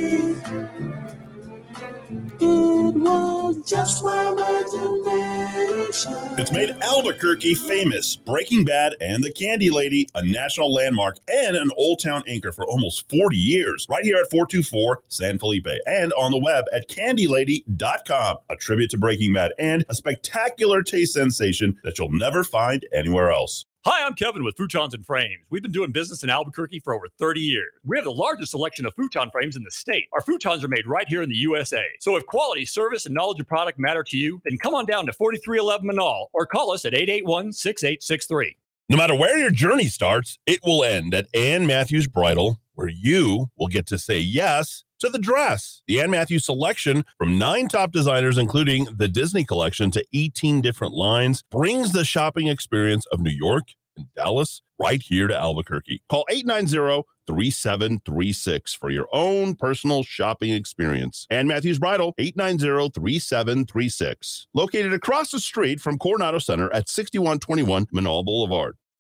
It 2.10 2.94
was 2.94 3.68
just 3.68 4.02
my 4.02 4.28
imagination. 4.28 6.14
It's 6.38 6.50
made 6.50 6.74
Albuquerque 6.80 7.54
famous. 7.54 8.16
Breaking 8.16 8.64
Bad 8.64 8.96
and 9.02 9.22
The 9.22 9.30
Candy 9.30 9.68
Lady, 9.68 10.08
a 10.14 10.24
national 10.24 10.72
landmark 10.72 11.18
and 11.28 11.54
an 11.54 11.70
Old 11.76 12.02
Town 12.02 12.22
anchor 12.26 12.50
for 12.50 12.66
almost 12.66 13.10
40 13.10 13.36
years. 13.36 13.86
Right 13.90 14.04
here 14.04 14.16
at 14.16 14.30
424 14.30 15.02
San 15.08 15.38
Felipe 15.38 15.66
and 15.86 16.14
on 16.14 16.30
the 16.30 16.38
web 16.38 16.64
at 16.72 16.88
candylady.com. 16.88 18.36
A 18.48 18.56
tribute 18.56 18.90
to 18.90 18.98
Breaking 18.98 19.34
Bad 19.34 19.52
and 19.58 19.84
a 19.90 19.94
spectacular 19.94 20.82
taste 20.82 21.12
sensation 21.12 21.76
that 21.84 21.98
you'll 21.98 22.12
never 22.12 22.42
find 22.42 22.86
anywhere 22.94 23.30
else. 23.30 23.66
Hi, 23.84 24.04
I'm 24.04 24.14
Kevin 24.14 24.42
with 24.42 24.56
Futons 24.56 24.92
and 24.92 25.06
Frames. 25.06 25.44
We've 25.50 25.62
been 25.62 25.70
doing 25.70 25.92
business 25.92 26.24
in 26.24 26.30
Albuquerque 26.30 26.80
for 26.80 26.94
over 26.94 27.06
30 27.16 27.40
years. 27.40 27.70
We 27.84 27.96
have 27.96 28.04
the 28.04 28.10
largest 28.10 28.50
selection 28.50 28.84
of 28.84 28.94
futon 28.94 29.30
frames 29.30 29.54
in 29.54 29.62
the 29.62 29.70
state. 29.70 30.08
Our 30.12 30.20
futons 30.20 30.64
are 30.64 30.68
made 30.68 30.84
right 30.88 31.06
here 31.08 31.22
in 31.22 31.28
the 31.28 31.36
USA. 31.36 31.84
So 32.00 32.16
if 32.16 32.26
quality, 32.26 32.66
service, 32.66 33.06
and 33.06 33.14
knowledge 33.14 33.38
of 33.38 33.46
product 33.46 33.78
matter 33.78 34.02
to 34.02 34.16
you, 34.16 34.42
then 34.44 34.58
come 34.58 34.74
on 34.74 34.84
down 34.84 35.06
to 35.06 35.12
4311 35.12 35.88
Menaul 35.88 36.26
or 36.32 36.44
call 36.44 36.72
us 36.72 36.84
at 36.86 36.92
881 36.92 37.52
6863. 37.52 38.56
No 38.88 38.96
matter 38.96 39.14
where 39.14 39.38
your 39.38 39.50
journey 39.50 39.86
starts, 39.86 40.40
it 40.44 40.58
will 40.64 40.82
end 40.82 41.14
at 41.14 41.28
Ann 41.32 41.64
Matthews 41.64 42.08
Bridal, 42.08 42.58
where 42.78 42.88
you 42.88 43.50
will 43.58 43.66
get 43.66 43.86
to 43.88 43.98
say 43.98 44.20
yes 44.20 44.84
to 45.00 45.08
the 45.08 45.18
dress. 45.18 45.82
The 45.88 46.00
Ann 46.00 46.12
Matthews 46.12 46.46
selection 46.46 47.04
from 47.18 47.36
nine 47.36 47.66
top 47.66 47.90
designers, 47.90 48.38
including 48.38 48.86
the 48.96 49.08
Disney 49.08 49.42
collection 49.44 49.90
to 49.90 50.06
18 50.12 50.60
different 50.60 50.94
lines, 50.94 51.42
brings 51.50 51.90
the 51.90 52.04
shopping 52.04 52.46
experience 52.46 53.04
of 53.06 53.18
New 53.18 53.32
York 53.32 53.64
and 53.96 54.06
Dallas 54.14 54.62
right 54.78 55.02
here 55.02 55.26
to 55.26 55.36
Albuquerque. 55.36 56.02
Call 56.08 56.24
890 56.30 57.02
3736 57.26 58.74
for 58.74 58.90
your 58.90 59.08
own 59.12 59.56
personal 59.56 60.04
shopping 60.04 60.52
experience. 60.52 61.26
Ann 61.30 61.48
Matthews 61.48 61.80
Bridal, 61.80 62.14
890 62.16 62.90
3736. 62.94 64.46
Located 64.54 64.92
across 64.92 65.32
the 65.32 65.40
street 65.40 65.80
from 65.80 65.98
Coronado 65.98 66.38
Center 66.38 66.72
at 66.72 66.88
6121 66.88 67.86
Menaul 67.86 68.24
Boulevard. 68.24 68.76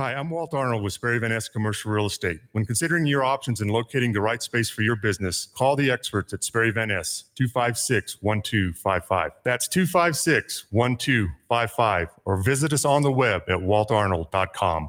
Hi, 0.00 0.14
I'm 0.14 0.30
Walt 0.30 0.54
Arnold 0.54 0.82
with 0.82 0.94
Sperry 0.94 1.18
Van 1.18 1.38
Commercial 1.52 1.92
Real 1.92 2.06
Estate. 2.06 2.40
When 2.52 2.64
considering 2.64 3.04
your 3.04 3.22
options 3.22 3.60
and 3.60 3.70
locating 3.70 4.14
the 4.14 4.22
right 4.22 4.42
space 4.42 4.70
for 4.70 4.80
your 4.80 4.96
business, 4.96 5.48
call 5.54 5.76
the 5.76 5.90
experts 5.90 6.32
at 6.32 6.42
Sperry 6.42 6.70
Van 6.70 6.88
Ness, 6.88 7.24
256 7.36 8.16
1255. 8.22 9.32
That's 9.44 9.68
256 9.68 10.64
1255, 10.70 12.08
or 12.24 12.42
visit 12.42 12.72
us 12.72 12.86
on 12.86 13.02
the 13.02 13.12
web 13.12 13.42
at 13.46 13.58
waltarnold.com. 13.58 14.88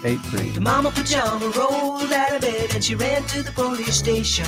The 0.01 0.59
mama 0.59 0.89
pajama 0.89 1.51
rolled 1.55 2.11
out 2.11 2.33
of 2.33 2.41
bed 2.41 2.73
and 2.73 2.83
she 2.83 2.95
ran 2.95 3.23
to 3.25 3.43
the 3.43 3.51
police 3.51 3.97
station. 3.97 4.45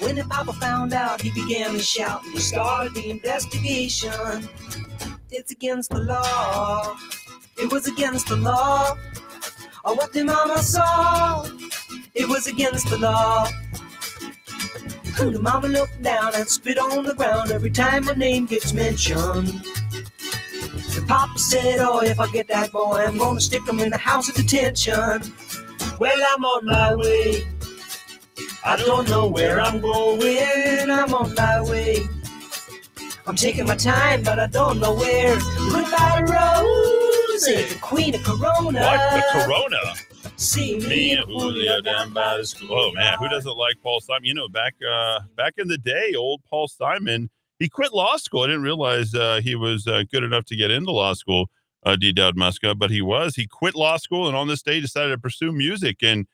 When 0.00 0.16
the 0.16 0.24
papa 0.28 0.54
found 0.54 0.92
out, 0.92 1.20
he 1.22 1.30
began 1.30 1.72
to 1.72 1.78
shout 1.78 2.24
and 2.24 2.32
he 2.32 2.40
started 2.40 2.94
the 2.94 3.10
investigation. 3.10 4.48
It's 5.30 5.52
against 5.52 5.90
the 5.90 6.00
law. 6.00 6.96
It 7.56 7.70
was 7.70 7.86
against 7.86 8.26
the 8.26 8.34
law. 8.34 8.96
Or 9.84 9.94
what 9.94 10.12
the 10.12 10.24
mama 10.24 10.58
saw. 10.58 11.46
It 12.12 12.28
was 12.28 12.48
against 12.48 12.90
the 12.90 12.98
law. 12.98 13.46
The 15.16 15.38
mama 15.40 15.68
looked 15.68 16.02
down 16.02 16.34
and 16.34 16.48
spit 16.48 16.78
on 16.78 17.04
the 17.04 17.14
ground 17.14 17.52
every 17.52 17.70
time 17.70 18.02
her 18.02 18.16
name 18.16 18.46
gets 18.46 18.72
mentioned. 18.72 19.64
The 20.96 21.04
Papa 21.06 21.38
said, 21.38 21.78
oh, 21.80 22.00
if 22.00 22.18
I 22.18 22.26
get 22.32 22.48
that 22.48 22.72
boy, 22.72 23.04
I'm 23.06 23.18
gonna 23.18 23.38
stick 23.38 23.68
him 23.68 23.80
in 23.80 23.90
the 23.90 23.98
house 23.98 24.30
of 24.30 24.34
detention. 24.34 25.22
Well, 26.00 26.18
I'm 26.32 26.42
on 26.42 26.64
my 26.64 26.94
way. 26.94 27.46
I 28.64 28.76
don't 28.76 29.06
know 29.08 29.28
where 29.28 29.60
I'm 29.60 29.82
going. 29.82 30.90
I'm 30.90 31.12
on 31.12 31.34
my 31.34 31.60
way. 31.60 31.98
I'm 33.26 33.36
taking 33.36 33.66
my 33.66 33.76
time, 33.76 34.22
but 34.22 34.38
I 34.38 34.46
don't 34.46 34.80
know 34.80 34.94
where. 34.94 35.36
Goodbye, 35.70 36.22
Rose, 36.22 37.44
the 37.44 37.78
queen 37.82 38.14
of 38.14 38.22
Corona. 38.24 38.80
What? 38.80 39.34
The 39.34 39.44
Corona? 39.44 39.78
See 40.36 40.78
me, 40.78 40.88
Me 40.88 41.10
and 41.12 41.20
and 41.20 41.30
Julio 41.30 41.80
down 41.82 42.14
by 42.14 42.38
the 42.38 42.46
school. 42.46 42.68
Oh 42.72 42.92
man, 42.92 43.18
who 43.18 43.28
doesn't 43.28 43.56
like 43.56 43.76
Paul 43.82 44.00
Simon? 44.00 44.24
You 44.24 44.34
know, 44.34 44.48
back 44.48 44.74
uh 44.82 45.20
back 45.36 45.54
in 45.58 45.68
the 45.68 45.78
day, 45.78 46.14
old 46.16 46.40
Paul 46.48 46.68
Simon, 46.68 47.28
he 47.58 47.68
quit 47.68 47.92
law 47.92 48.16
school. 48.16 48.42
I 48.42 48.48
didn't 48.48 48.62
realize 48.62 49.14
uh, 49.14 49.40
he 49.42 49.54
was 49.54 49.86
uh, 49.86 50.04
good 50.10 50.22
enough 50.22 50.44
to 50.46 50.56
get 50.56 50.70
into 50.70 50.92
law 50.92 51.14
school, 51.14 51.50
uh, 51.84 51.96
D. 51.96 52.12
Dowd 52.12 52.36
Muska, 52.36 52.78
but 52.78 52.90
he 52.90 53.02
was. 53.02 53.36
He 53.36 53.46
quit 53.46 53.74
law 53.74 53.96
school 53.96 54.26
and 54.28 54.36
on 54.36 54.48
this 54.48 54.62
day 54.62 54.80
decided 54.80 55.10
to 55.10 55.18
pursue 55.18 55.52
music, 55.52 55.98
and 56.02 56.26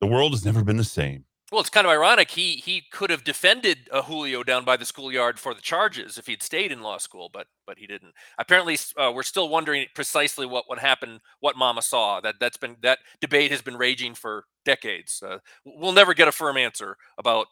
the 0.00 0.06
world 0.06 0.32
has 0.32 0.44
never 0.44 0.62
been 0.62 0.76
the 0.76 0.84
same. 0.84 1.24
Well, 1.50 1.62
it's 1.62 1.70
kind 1.70 1.86
of 1.86 1.90
ironic. 1.90 2.30
He 2.32 2.56
he 2.56 2.82
could 2.92 3.08
have 3.08 3.24
defended 3.24 3.88
uh, 3.90 4.02
Julio 4.02 4.42
down 4.42 4.66
by 4.66 4.76
the 4.76 4.84
schoolyard 4.84 5.38
for 5.38 5.54
the 5.54 5.62
charges 5.62 6.18
if 6.18 6.26
he'd 6.26 6.42
stayed 6.42 6.70
in 6.70 6.82
law 6.82 6.98
school, 6.98 7.30
but 7.32 7.46
but 7.66 7.78
he 7.78 7.86
didn't. 7.86 8.12
Apparently, 8.38 8.76
uh, 8.98 9.10
we're 9.14 9.22
still 9.22 9.48
wondering 9.48 9.86
precisely 9.94 10.44
what 10.44 10.64
what 10.68 10.78
happened, 10.78 11.20
what 11.40 11.56
Mama 11.56 11.80
saw. 11.80 12.20
That 12.20 12.34
that's 12.38 12.58
been 12.58 12.76
that 12.82 12.98
debate 13.22 13.50
has 13.50 13.62
been 13.62 13.78
raging 13.78 14.14
for 14.14 14.44
decades. 14.66 15.22
Uh, 15.26 15.38
we'll 15.64 15.92
never 15.92 16.12
get 16.12 16.28
a 16.28 16.32
firm 16.32 16.58
answer 16.58 16.98
about 17.16 17.46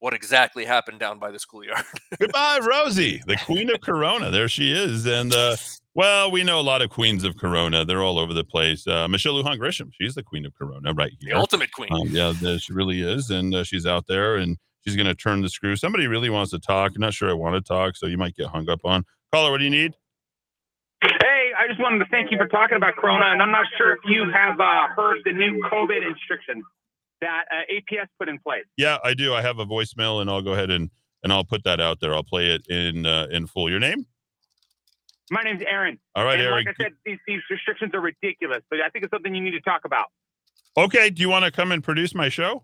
what 0.00 0.14
exactly 0.14 0.64
happened 0.64 0.98
down 1.00 1.18
by 1.18 1.30
the 1.30 1.38
schoolyard. 1.38 1.84
Goodbye, 2.20 2.60
Rosie, 2.66 3.22
the 3.26 3.36
queen 3.36 3.70
of 3.70 3.80
Corona. 3.80 4.30
There 4.30 4.48
she 4.48 4.72
is. 4.72 5.06
And 5.06 5.32
uh, 5.34 5.56
well, 5.94 6.30
we 6.30 6.42
know 6.44 6.60
a 6.60 6.62
lot 6.62 6.82
of 6.82 6.90
queens 6.90 7.24
of 7.24 7.36
Corona. 7.38 7.84
They're 7.84 8.02
all 8.02 8.18
over 8.18 8.34
the 8.34 8.44
place. 8.44 8.86
Uh, 8.86 9.08
Michelle 9.08 9.34
Lujan 9.42 9.58
Grisham, 9.58 9.90
she's 9.98 10.14
the 10.14 10.22
queen 10.22 10.44
of 10.44 10.54
Corona 10.54 10.92
right 10.92 11.10
here. 11.12 11.18
the 11.20 11.26
here. 11.28 11.36
ultimate 11.36 11.72
queen. 11.72 11.88
Um, 11.92 12.08
yeah, 12.08 12.32
the- 12.40 12.58
she 12.58 12.72
really 12.72 13.00
is, 13.00 13.30
and 13.30 13.54
uh, 13.54 13.64
she's 13.64 13.86
out 13.86 14.06
there, 14.06 14.36
and 14.36 14.58
she's 14.84 14.96
going 14.96 15.06
to 15.06 15.14
turn 15.14 15.40
the 15.42 15.48
screw. 15.48 15.76
Somebody 15.76 16.06
really 16.06 16.30
wants 16.30 16.50
to 16.50 16.58
talk. 16.58 16.92
I'm 16.94 17.00
not 17.00 17.14
sure 17.14 17.30
I 17.30 17.34
want 17.34 17.54
to 17.54 17.60
talk, 17.66 17.96
so 17.96 18.06
you 18.06 18.18
might 18.18 18.36
get 18.36 18.48
hung 18.48 18.68
up 18.68 18.80
on. 18.84 19.04
Caller, 19.32 19.50
what 19.50 19.58
do 19.58 19.64
you 19.64 19.70
need? 19.70 19.94
Hey, 21.02 21.50
I 21.58 21.68
just 21.68 21.80
wanted 21.80 21.98
to 22.00 22.06
thank 22.10 22.30
you 22.30 22.38
for 22.38 22.46
talking 22.48 22.76
about 22.76 22.96
Corona, 22.96 23.26
and 23.32 23.40
I'm 23.42 23.50
not 23.50 23.66
sure 23.78 23.92
if 23.92 24.00
you 24.06 24.30
have 24.32 24.58
uh, 24.60 24.88
heard 24.94 25.18
the 25.24 25.32
new 25.32 25.62
COVID 25.70 26.06
restrictions 26.12 26.64
that 27.20 27.44
uh, 27.50 27.72
APS 27.72 28.06
put 28.18 28.28
in 28.28 28.38
place. 28.38 28.64
Yeah, 28.76 28.98
I 29.04 29.14
do. 29.14 29.34
I 29.34 29.42
have 29.42 29.58
a 29.58 29.66
voicemail, 29.66 30.20
and 30.20 30.30
I'll 30.30 30.42
go 30.42 30.52
ahead 30.52 30.70
and 30.70 30.90
and 31.22 31.32
I'll 31.32 31.44
put 31.44 31.64
that 31.64 31.80
out 31.80 32.00
there. 32.00 32.14
I'll 32.14 32.22
play 32.24 32.48
it 32.48 32.66
in 32.68 33.06
uh, 33.06 33.26
in 33.30 33.46
full. 33.46 33.70
Your 33.70 33.80
name? 33.80 34.06
My 35.30 35.42
name's 35.42 35.62
Aaron. 35.66 35.98
All 36.14 36.24
right, 36.24 36.34
and 36.34 36.42
Aaron. 36.42 36.64
Like 36.64 36.76
I 36.78 36.84
said, 36.84 36.92
these, 37.04 37.18
these 37.26 37.40
restrictions 37.50 37.92
are 37.94 38.00
ridiculous, 38.00 38.62
but 38.70 38.80
I 38.80 38.88
think 38.90 39.04
it's 39.04 39.10
something 39.10 39.34
you 39.34 39.42
need 39.42 39.52
to 39.52 39.60
talk 39.60 39.84
about. 39.84 40.06
Okay. 40.76 41.10
Do 41.10 41.22
you 41.22 41.28
want 41.28 41.44
to 41.44 41.50
come 41.50 41.72
and 41.72 41.82
produce 41.82 42.14
my 42.14 42.28
show? 42.28 42.62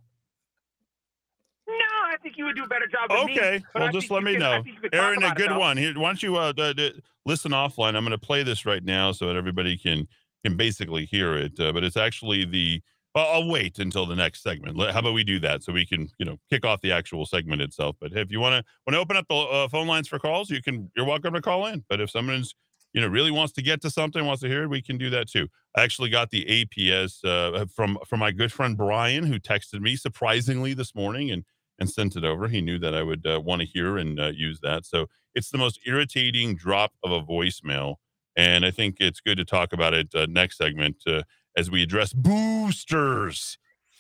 No, 1.67 1.75
I 2.05 2.17
think 2.23 2.37
you 2.37 2.45
would 2.45 2.57
do 2.57 2.65
a 2.65 2.69
better 2.69 2.87
job 2.87 3.09
than 3.09 3.27
me. 3.27 3.33
Okay. 3.33 3.63
Well, 3.75 3.91
just 3.91 4.11
let 4.11 4.23
me 4.23 4.37
I 4.37 4.39
know. 4.39 4.63
think 4.63 4.77
you 4.77 4.81
could 4.81 4.93
talk 4.93 5.03
Aaron, 5.03 5.23
a 5.23 5.29
it, 5.29 5.37
good 5.37 5.57
one. 5.57 5.77
Here, 5.77 5.95
why 5.95 6.09
don't 6.09 6.23
you 6.23 6.37
uh, 6.37 6.53
d- 6.53 6.75
d- 6.75 7.03
listen 7.25 7.53
offline? 7.53 7.97
I'm 7.97 8.05
going 8.05 8.11
to 8.11 8.19
play 8.19 8.43
this 8.43 8.67
right 8.67 8.85
now 8.85 9.13
so 9.13 9.27
that 9.29 9.37
everybody 9.37 9.77
can 9.77 10.07
can 10.45 10.57
basically 10.57 11.07
hear 11.07 11.35
it. 11.37 11.59
Uh, 11.59 11.73
but 11.73 11.85
it's 11.85 11.97
actually 11.97 12.45
the. 12.45 12.83
Well, 13.15 13.27
I'll 13.31 13.49
wait 13.49 13.79
until 13.79 14.07
the 14.07 14.17
next 14.17 14.43
segment. 14.43 14.79
How 14.91 15.01
about 15.01 15.13
we 15.13 15.23
do 15.23 15.39
that 15.41 15.63
so 15.63 15.73
we 15.73 15.85
can, 15.85 16.09
you 16.19 16.25
know, 16.25 16.39
kick 16.51 16.65
off 16.65 16.81
the 16.81 16.93
actual 16.93 17.27
segment 17.27 17.61
itself? 17.61 17.97
But 18.01 18.13
if 18.13 18.31
you 18.33 18.41
want 18.41 18.55
to 18.65 18.73
want 18.87 18.95
to 18.95 18.99
open 19.01 19.17
up 19.17 19.27
the 19.29 19.35
uh, 19.37 19.69
phone 19.69 19.87
lines 19.87 20.09
for 20.09 20.19
calls, 20.19 20.49
you 20.49 20.63
can. 20.63 20.91
You're 20.97 21.05
welcome 21.05 21.35
to 21.35 21.43
call 21.43 21.67
in. 21.67 21.85
But 21.91 22.01
if 22.01 22.11
someone's 22.11 22.55
you 22.95 23.03
know 23.03 23.09
really 23.09 23.31
wants 23.31 23.53
to 23.55 23.63
get 23.63 23.83
to 23.83 23.91
something, 23.91 24.25
wants 24.25 24.41
to 24.43 24.49
hear 24.49 24.63
it, 24.63 24.69
we 24.69 24.81
can 24.81 24.97
do 24.97 25.11
that 25.11 25.29
too. 25.29 25.49
I 25.77 25.83
actually 25.83 26.09
got 26.09 26.31
the 26.31 26.47
APS 26.49 27.23
uh, 27.23 27.67
from 27.75 27.99
from 28.09 28.21
my 28.21 28.31
good 28.33 28.51
friend 28.51 28.79
Brian, 28.79 29.25
who 29.27 29.39
texted 29.39 29.81
me 29.83 29.97
surprisingly 29.97 30.73
this 30.73 30.95
morning 30.95 31.31
and 31.31 31.45
and 31.79 31.91
sent 31.91 32.17
it 32.17 32.25
over. 32.25 32.49
He 32.49 32.63
knew 32.63 32.79
that 32.79 32.95
I 32.95 33.03
would 33.03 33.27
uh, 33.27 33.43
want 33.45 33.61
to 33.61 33.67
hear 33.67 33.99
and 33.99 34.19
uh, 34.19 34.29
use 34.35 34.61
that. 34.63 34.87
So 34.87 35.07
it's 35.35 35.51
the 35.51 35.59
most 35.59 35.81
irritating 35.87 36.57
drop 36.57 36.93
of 37.05 37.13
a 37.13 37.21
voicemail, 37.21 37.97
and 38.37 38.65
I 38.65 38.71
think 38.71 38.97
it's 39.01 39.21
good 39.21 39.37
to 39.37 39.45
talk 39.45 39.75
about 39.75 39.93
it 39.93 40.15
uh, 40.15 40.27
next 40.31 40.57
segment 40.57 40.97
uh, 41.07 41.23
as 41.57 41.71
we 41.71 41.83
address 41.83 42.13
boosters. 42.13 43.59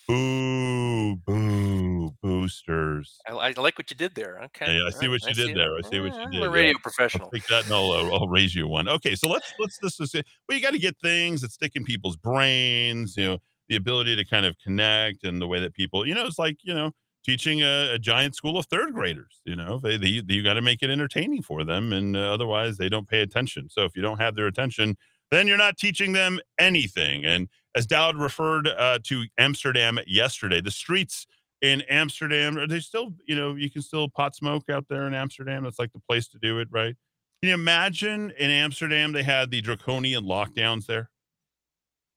Boo, 0.08 1.16
boo, 1.16 2.10
boosters. 2.22 3.18
I, 3.26 3.32
I 3.32 3.52
like 3.56 3.78
what 3.78 3.90
you 3.90 3.96
did 3.96 4.14
there. 4.14 4.40
Okay. 4.46 4.76
Yeah, 4.76 4.86
I 4.86 4.90
see 4.90 5.08
what 5.08 5.22
right, 5.24 5.36
you 5.36 5.46
did 5.46 5.56
there. 5.56 5.76
I 5.76 5.80
see 5.88 6.00
what 6.00 6.12
you 6.12 6.18
did. 6.18 6.20
I'm 6.20 6.32
a 6.32 6.36
yeah. 6.38 6.46
radio 6.46 6.74
I'll 6.84 7.30
take 7.30 7.46
that 7.46 7.64
and 7.64 7.72
I'll, 7.72 7.90
uh, 7.92 8.10
I'll 8.10 8.28
raise 8.28 8.54
you 8.54 8.66
one. 8.66 8.88
Okay, 8.88 9.14
so 9.14 9.28
let's 9.28 9.54
let's 9.60 9.78
let's 9.82 9.96
just 9.96 10.12
say 10.12 10.22
well, 10.48 10.58
you 10.58 10.62
got 10.62 10.72
to 10.72 10.78
get 10.78 10.96
things 11.00 11.40
that 11.42 11.52
stick 11.52 11.72
in 11.76 11.84
people's 11.84 12.16
brains. 12.16 13.16
You 13.16 13.24
know, 13.24 13.38
the 13.68 13.76
ability 13.76 14.16
to 14.16 14.24
kind 14.24 14.44
of 14.44 14.56
connect 14.58 15.24
and 15.24 15.40
the 15.40 15.46
way 15.46 15.60
that 15.60 15.72
people, 15.72 16.06
you 16.06 16.14
know, 16.14 16.26
it's 16.26 16.38
like 16.38 16.58
you 16.62 16.74
know 16.74 16.90
teaching 17.24 17.62
a, 17.62 17.94
a 17.94 17.98
giant 17.98 18.34
school 18.34 18.58
of 18.58 18.66
third 18.66 18.92
graders. 18.92 19.40
You 19.44 19.56
know, 19.56 19.78
they, 19.78 19.96
they 19.96 20.08
you 20.08 20.42
got 20.42 20.54
to 20.54 20.62
make 20.62 20.82
it 20.82 20.90
entertaining 20.90 21.42
for 21.42 21.64
them, 21.64 21.92
and 21.92 22.16
uh, 22.16 22.32
otherwise 22.32 22.76
they 22.76 22.88
don't 22.88 23.08
pay 23.08 23.20
attention. 23.20 23.68
So 23.70 23.84
if 23.84 23.94
you 23.94 24.02
don't 24.02 24.20
have 24.20 24.34
their 24.34 24.48
attention, 24.48 24.96
then 25.32 25.46
you're 25.46 25.56
not 25.56 25.78
teaching 25.78 26.12
them 26.12 26.38
anything. 26.58 27.24
And 27.24 27.48
as 27.74 27.86
Dowd 27.86 28.16
referred 28.16 28.68
uh, 28.68 28.98
to 29.04 29.24
Amsterdam 29.38 29.98
yesterday, 30.06 30.60
the 30.60 30.70
streets 30.70 31.26
in 31.62 31.82
Amsterdam 31.82 32.58
are 32.58 32.66
they 32.66 32.80
still, 32.80 33.14
you 33.26 33.34
know, 33.34 33.54
you 33.54 33.70
can 33.70 33.82
still 33.82 34.08
pot 34.08 34.34
smoke 34.34 34.68
out 34.68 34.86
there 34.88 35.06
in 35.06 35.14
Amsterdam. 35.14 35.64
That's 35.64 35.78
like 35.78 35.92
the 35.92 36.00
place 36.00 36.28
to 36.28 36.38
do 36.38 36.58
it, 36.58 36.68
right? 36.70 36.94
Can 37.40 37.48
you 37.48 37.54
imagine 37.54 38.32
in 38.38 38.50
Amsterdam 38.50 39.12
they 39.12 39.22
had 39.22 39.50
the 39.50 39.60
draconian 39.60 40.24
lockdowns 40.24 40.86
there? 40.86 41.08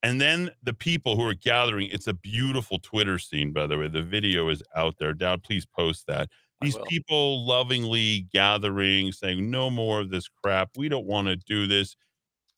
And 0.03 0.21
then 0.21 0.51
the 0.61 0.73
people 0.73 1.15
who 1.15 1.23
are 1.27 1.33
gathering, 1.33 1.89
it's 1.91 2.05
a 2.07 2.13
beautiful 2.13 2.77
Twitter 2.77 3.17
scene, 3.17 3.51
by 3.51 3.65
the 3.65 3.77
way. 3.77 3.87
The 3.87 4.03
video 4.03 4.49
is 4.49 4.61
out 4.75 4.95
there. 4.99 5.13
Dowd, 5.13 5.41
please 5.41 5.65
post 5.65 6.05
that. 6.07 6.29
These 6.61 6.77
people 6.87 7.45
lovingly 7.45 8.27
gathering, 8.31 9.11
saying, 9.11 9.49
no 9.49 9.69
more 9.69 10.01
of 10.01 10.09
this 10.09 10.27
crap. 10.27 10.69
We 10.77 10.89
don't 10.89 11.05
want 11.05 11.27
to 11.27 11.35
do 11.35 11.65
this. 11.67 11.95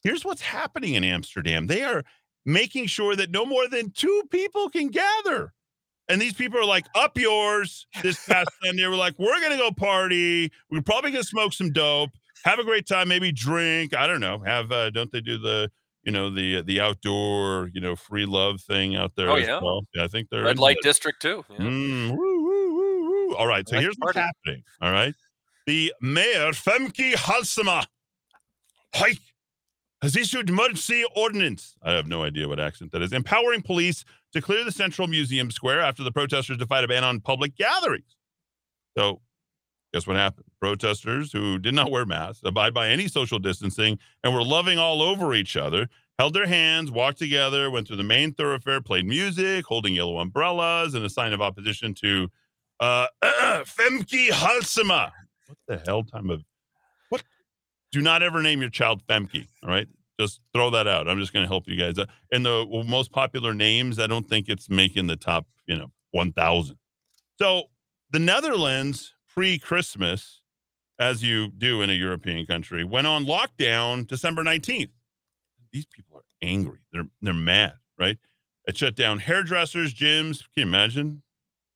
Here's 0.07 0.23
what's 0.23 0.41
happening 0.41 0.93
in 0.93 1.03
Amsterdam 1.03 1.67
they 1.67 1.83
are 1.83 2.01
making 2.45 2.87
sure 2.87 3.13
that 3.17 3.29
no 3.29 3.45
more 3.45 3.67
than 3.67 3.91
two 3.91 4.23
people 4.31 4.69
can 4.69 4.87
gather. 4.87 5.51
And 6.07 6.21
these 6.21 6.31
people 6.31 6.57
are 6.57 6.63
like, 6.63 6.85
up 6.95 7.17
yours. 7.17 7.85
This 8.01 8.25
past 8.25 8.47
Sunday, 8.63 8.87
we're 8.87 8.95
like, 8.95 9.15
we're 9.19 9.37
going 9.41 9.51
to 9.51 9.57
go 9.57 9.69
party. 9.69 10.49
We're 10.71 10.81
probably 10.81 11.11
going 11.11 11.23
to 11.23 11.27
smoke 11.27 11.51
some 11.51 11.73
dope, 11.73 12.11
have 12.45 12.57
a 12.57 12.63
great 12.63 12.87
time, 12.87 13.09
maybe 13.09 13.33
drink. 13.33 13.93
I 13.93 14.07
don't 14.07 14.21
know. 14.21 14.39
Have, 14.45 14.71
uh, 14.71 14.91
don't 14.91 15.11
they 15.11 15.19
do 15.19 15.37
the, 15.37 15.69
you 16.03 16.13
know, 16.13 16.29
the, 16.29 16.61
the 16.61 16.79
outdoor, 16.79 17.69
you 17.73 17.81
know, 17.81 17.97
free 17.97 18.25
love 18.25 18.61
thing 18.61 18.95
out 18.95 19.11
there? 19.17 19.29
Oh, 19.29 19.35
as 19.35 19.45
yeah. 19.45 19.59
well? 19.61 19.81
yeah. 19.93 20.05
I 20.05 20.07
think 20.07 20.29
they're 20.29 20.45
Red 20.45 20.57
light 20.57 20.77
district 20.81 21.21
too. 21.21 21.43
yeah. 21.49 21.57
Mm, 21.57 22.11
woo, 22.11 22.17
woo, 22.17 22.75
woo, 22.75 23.09
woo. 23.09 23.35
All 23.35 23.47
right. 23.47 23.67
So 23.67 23.75
Like 23.75 23.83
here's 23.83 23.97
what's 23.99 24.15
happening. 24.15 24.63
All 24.81 24.93
right. 24.93 25.13
The 25.65 25.91
mayor, 25.99 26.53
Femke 26.53 27.15
Halsema, 27.15 27.85
Hike, 28.93 29.19
has 30.01 30.15
issued 30.15 30.49
emergency 30.49 31.03
ordinance. 31.15 31.75
I 31.81 31.93
have 31.93 32.07
no 32.07 32.23
idea 32.23 32.47
what 32.47 32.59
accent 32.59 32.91
that 32.91 33.01
is. 33.01 33.13
Empowering 33.13 33.61
police 33.61 34.05
to 34.33 34.41
clear 34.41 34.63
the 34.63 34.71
Central 34.71 35.07
Museum 35.07 35.49
Square 35.49 35.81
after 35.81 36.03
the 36.03 36.11
protesters 36.11 36.57
defied 36.57 36.83
a 36.83 36.87
ban 36.87 37.03
on 37.03 37.19
public 37.19 37.55
gatherings. 37.55 38.15
So, 38.97 39.21
guess 39.93 40.05
what 40.05 40.15
happened? 40.15 40.45
Protesters 40.59 41.31
who 41.31 41.57
did 41.57 41.73
not 41.73 41.91
wear 41.91 42.05
masks, 42.05 42.41
abide 42.43 42.73
by 42.73 42.89
any 42.89 43.07
social 43.07 43.39
distancing, 43.39 43.97
and 44.23 44.33
were 44.33 44.43
loving 44.43 44.77
all 44.77 45.01
over 45.01 45.33
each 45.33 45.57
other, 45.57 45.89
held 46.19 46.33
their 46.33 46.47
hands, 46.47 46.91
walked 46.91 47.17
together, 47.17 47.71
went 47.71 47.87
through 47.87 47.97
the 47.97 48.03
main 48.03 48.33
thoroughfare, 48.33 48.81
played 48.81 49.05
music, 49.05 49.65
holding 49.65 49.95
yellow 49.95 50.19
umbrellas, 50.19 50.93
in 50.93 51.03
a 51.03 51.09
sign 51.09 51.33
of 51.33 51.41
opposition 51.41 51.93
to 51.95 52.27
uh, 52.79 53.07
Femke 53.23 54.29
Halsema. 54.29 55.11
What 55.47 55.57
the 55.67 55.81
hell 55.85 56.03
time 56.03 56.29
of? 56.29 56.43
Do 57.91 58.01
not 58.01 58.21
ever 58.23 58.41
name 58.41 58.61
your 58.61 58.69
child 58.69 59.05
Femke. 59.07 59.47
All 59.63 59.69
right. 59.69 59.87
Just 60.19 60.41
throw 60.53 60.69
that 60.71 60.87
out. 60.87 61.07
I'm 61.07 61.19
just 61.19 61.31
going 61.31 61.43
to 61.43 61.47
help 61.47 61.67
you 61.67 61.77
guys. 61.77 62.03
And 62.31 62.45
the 62.45 62.83
most 62.87 63.11
popular 63.11 63.53
names, 63.53 63.99
I 63.99 64.07
don't 64.07 64.27
think 64.27 64.49
it's 64.49 64.69
making 64.69 65.07
the 65.07 65.15
top, 65.15 65.45
you 65.67 65.77
know, 65.77 65.91
1,000. 66.11 66.77
So 67.39 67.63
the 68.11 68.19
Netherlands 68.19 69.13
pre 69.27 69.59
Christmas, 69.59 70.41
as 70.99 71.21
you 71.23 71.49
do 71.49 71.81
in 71.81 71.89
a 71.89 71.93
European 71.93 72.45
country, 72.45 72.83
went 72.83 73.05
on 73.05 73.25
lockdown 73.25 74.07
December 74.07 74.43
19th. 74.43 74.89
These 75.71 75.85
people 75.85 76.17
are 76.17 76.23
angry. 76.41 76.79
They're 76.91 77.07
they're 77.21 77.33
mad, 77.33 77.73
right? 77.99 78.17
It 78.65 78.77
shut 78.77 78.95
down 78.95 79.19
hairdressers, 79.19 79.93
gyms. 79.93 80.39
Can 80.39 80.47
you 80.55 80.63
imagine 80.63 81.21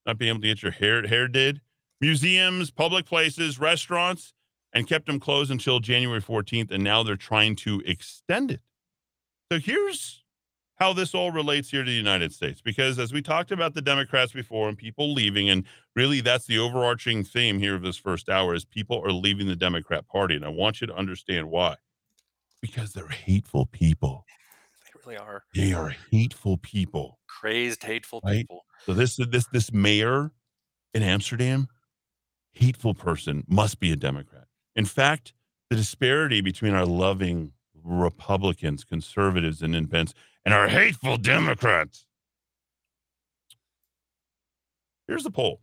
not 0.05 0.17
being 0.17 0.29
able 0.29 0.41
to 0.41 0.47
get 0.47 0.63
your 0.63 0.71
hair 0.71 1.05
hair 1.05 1.27
did? 1.27 1.61
Museums, 1.99 2.71
public 2.71 3.05
places, 3.05 3.59
restaurants, 3.59 4.33
and 4.73 4.87
kept 4.87 5.05
them 5.07 5.19
closed 5.19 5.51
until 5.51 5.79
January 5.79 6.21
14th. 6.21 6.71
And 6.71 6.83
now 6.83 7.03
they're 7.03 7.15
trying 7.15 7.55
to 7.57 7.81
extend 7.85 8.51
it. 8.51 8.61
So 9.51 9.59
here's 9.59 10.23
how 10.75 10.93
this 10.93 11.13
all 11.13 11.31
relates 11.31 11.69
here 11.69 11.83
to 11.83 11.89
the 11.89 11.95
United 11.95 12.33
States. 12.33 12.61
Because 12.61 12.97
as 12.97 13.13
we 13.13 13.21
talked 13.21 13.51
about 13.51 13.73
the 13.73 13.81
Democrats 13.81 14.31
before 14.31 14.67
and 14.69 14.77
people 14.77 15.13
leaving, 15.13 15.49
and 15.49 15.65
really 15.95 16.21
that's 16.21 16.45
the 16.45 16.57
overarching 16.57 17.23
theme 17.23 17.59
here 17.59 17.75
of 17.75 17.81
this 17.83 17.97
first 17.97 18.29
hour 18.29 18.55
is 18.55 18.65
people 18.65 19.03
are 19.05 19.11
leaving 19.11 19.47
the 19.47 19.55
Democrat 19.55 20.07
Party. 20.07 20.35
And 20.35 20.45
I 20.45 20.49
want 20.49 20.81
you 20.81 20.87
to 20.87 20.95
understand 20.95 21.49
why. 21.51 21.75
Because 22.61 22.93
they're 22.93 23.07
hateful 23.07 23.65
people. 23.65 24.25
They 24.85 24.99
really 25.05 25.17
are 25.17 25.43
They 25.53 25.73
are 25.73 25.95
hateful 26.11 26.57
people. 26.57 27.19
crazed, 27.27 27.83
hateful 27.83 28.21
Right. 28.23 28.37
people. 28.47 28.65
So 28.85 28.93
this 28.93 29.17
this 29.17 29.45
this 29.51 29.71
mayor 29.71 30.31
in 30.93 31.03
Amsterdam, 31.03 31.67
hateful 32.53 32.93
person, 32.93 33.43
must 33.47 33.79
be 33.79 33.91
a 33.91 33.95
Democrat. 33.95 34.40
In 34.75 34.85
fact, 34.85 35.33
the 35.69 35.75
disparity 35.75 36.41
between 36.41 36.73
our 36.73 36.85
loving 36.85 37.53
Republicans, 37.83 38.83
conservatives, 38.83 39.61
and 39.61 39.75
independents, 39.75 40.13
and 40.45 40.53
our 40.53 40.67
hateful 40.67 41.17
Democrats. 41.17 42.05
Here's 45.07 45.23
the 45.23 45.31
poll. 45.31 45.61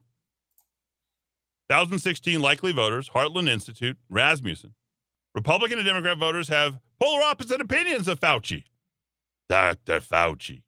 1016 1.69 2.41
likely 2.41 2.73
voters, 2.73 3.11
Heartland 3.11 3.49
Institute, 3.49 3.99
Rasmussen. 4.09 4.75
Republican 5.35 5.79
and 5.79 5.87
Democrat 5.87 6.19
voters 6.19 6.49
have 6.49 6.79
polar 7.01 7.23
opposite 7.23 7.61
opinions 7.61 8.09
of 8.09 8.19
Fauci. 8.21 8.65
Dr. 9.49 10.01
Fauci. 10.01 10.63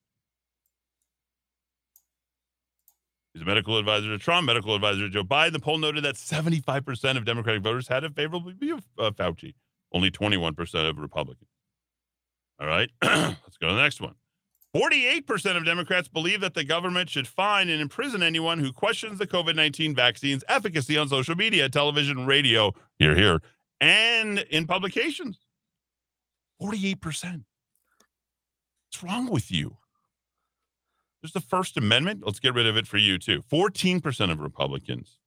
He's 3.32 3.42
a 3.42 3.46
medical 3.46 3.78
advisor 3.78 4.08
to 4.08 4.18
Trump, 4.18 4.46
medical 4.46 4.74
advisor 4.74 5.00
to 5.02 5.08
Joe 5.08 5.22
Biden. 5.22 5.52
The 5.52 5.60
poll 5.60 5.78
noted 5.78 6.04
that 6.04 6.16
75% 6.16 7.16
of 7.16 7.24
Democratic 7.24 7.62
voters 7.62 7.86
had 7.86 8.04
a 8.04 8.10
favorable 8.10 8.52
view 8.52 8.76
of 8.76 8.84
uh, 8.98 9.10
Fauci, 9.10 9.54
only 9.92 10.10
21% 10.10 10.88
of 10.88 10.98
Republicans. 10.98 11.48
All 12.60 12.66
right, 12.66 12.90
let's 13.02 13.56
go 13.60 13.68
to 13.68 13.74
the 13.74 13.82
next 13.82 14.00
one. 14.00 14.14
48% 14.74 15.56
of 15.56 15.64
Democrats 15.64 16.06
believe 16.06 16.40
that 16.42 16.54
the 16.54 16.62
government 16.62 17.10
should 17.10 17.26
fine 17.26 17.68
and 17.68 17.80
imprison 17.80 18.22
anyone 18.22 18.60
who 18.60 18.72
questions 18.72 19.18
the 19.18 19.26
COVID 19.26 19.56
19 19.56 19.94
vaccine's 19.94 20.44
efficacy 20.48 20.96
on 20.96 21.08
social 21.08 21.34
media, 21.34 21.68
television, 21.68 22.26
radio, 22.26 22.72
here, 22.98 23.16
here, 23.16 23.40
and 23.80 24.40
in 24.50 24.66
publications. 24.66 25.38
48%. 26.62 27.44
What's 28.92 29.02
wrong 29.02 29.28
with 29.28 29.50
you? 29.50 29.76
There's 31.22 31.32
the 31.32 31.40
First 31.40 31.76
Amendment. 31.76 32.22
Let's 32.24 32.40
get 32.40 32.54
rid 32.54 32.66
of 32.66 32.76
it 32.76 32.86
for 32.86 32.96
you, 32.96 33.18
too. 33.18 33.42
14% 33.50 34.30
of 34.30 34.40
Republicans 34.40 35.18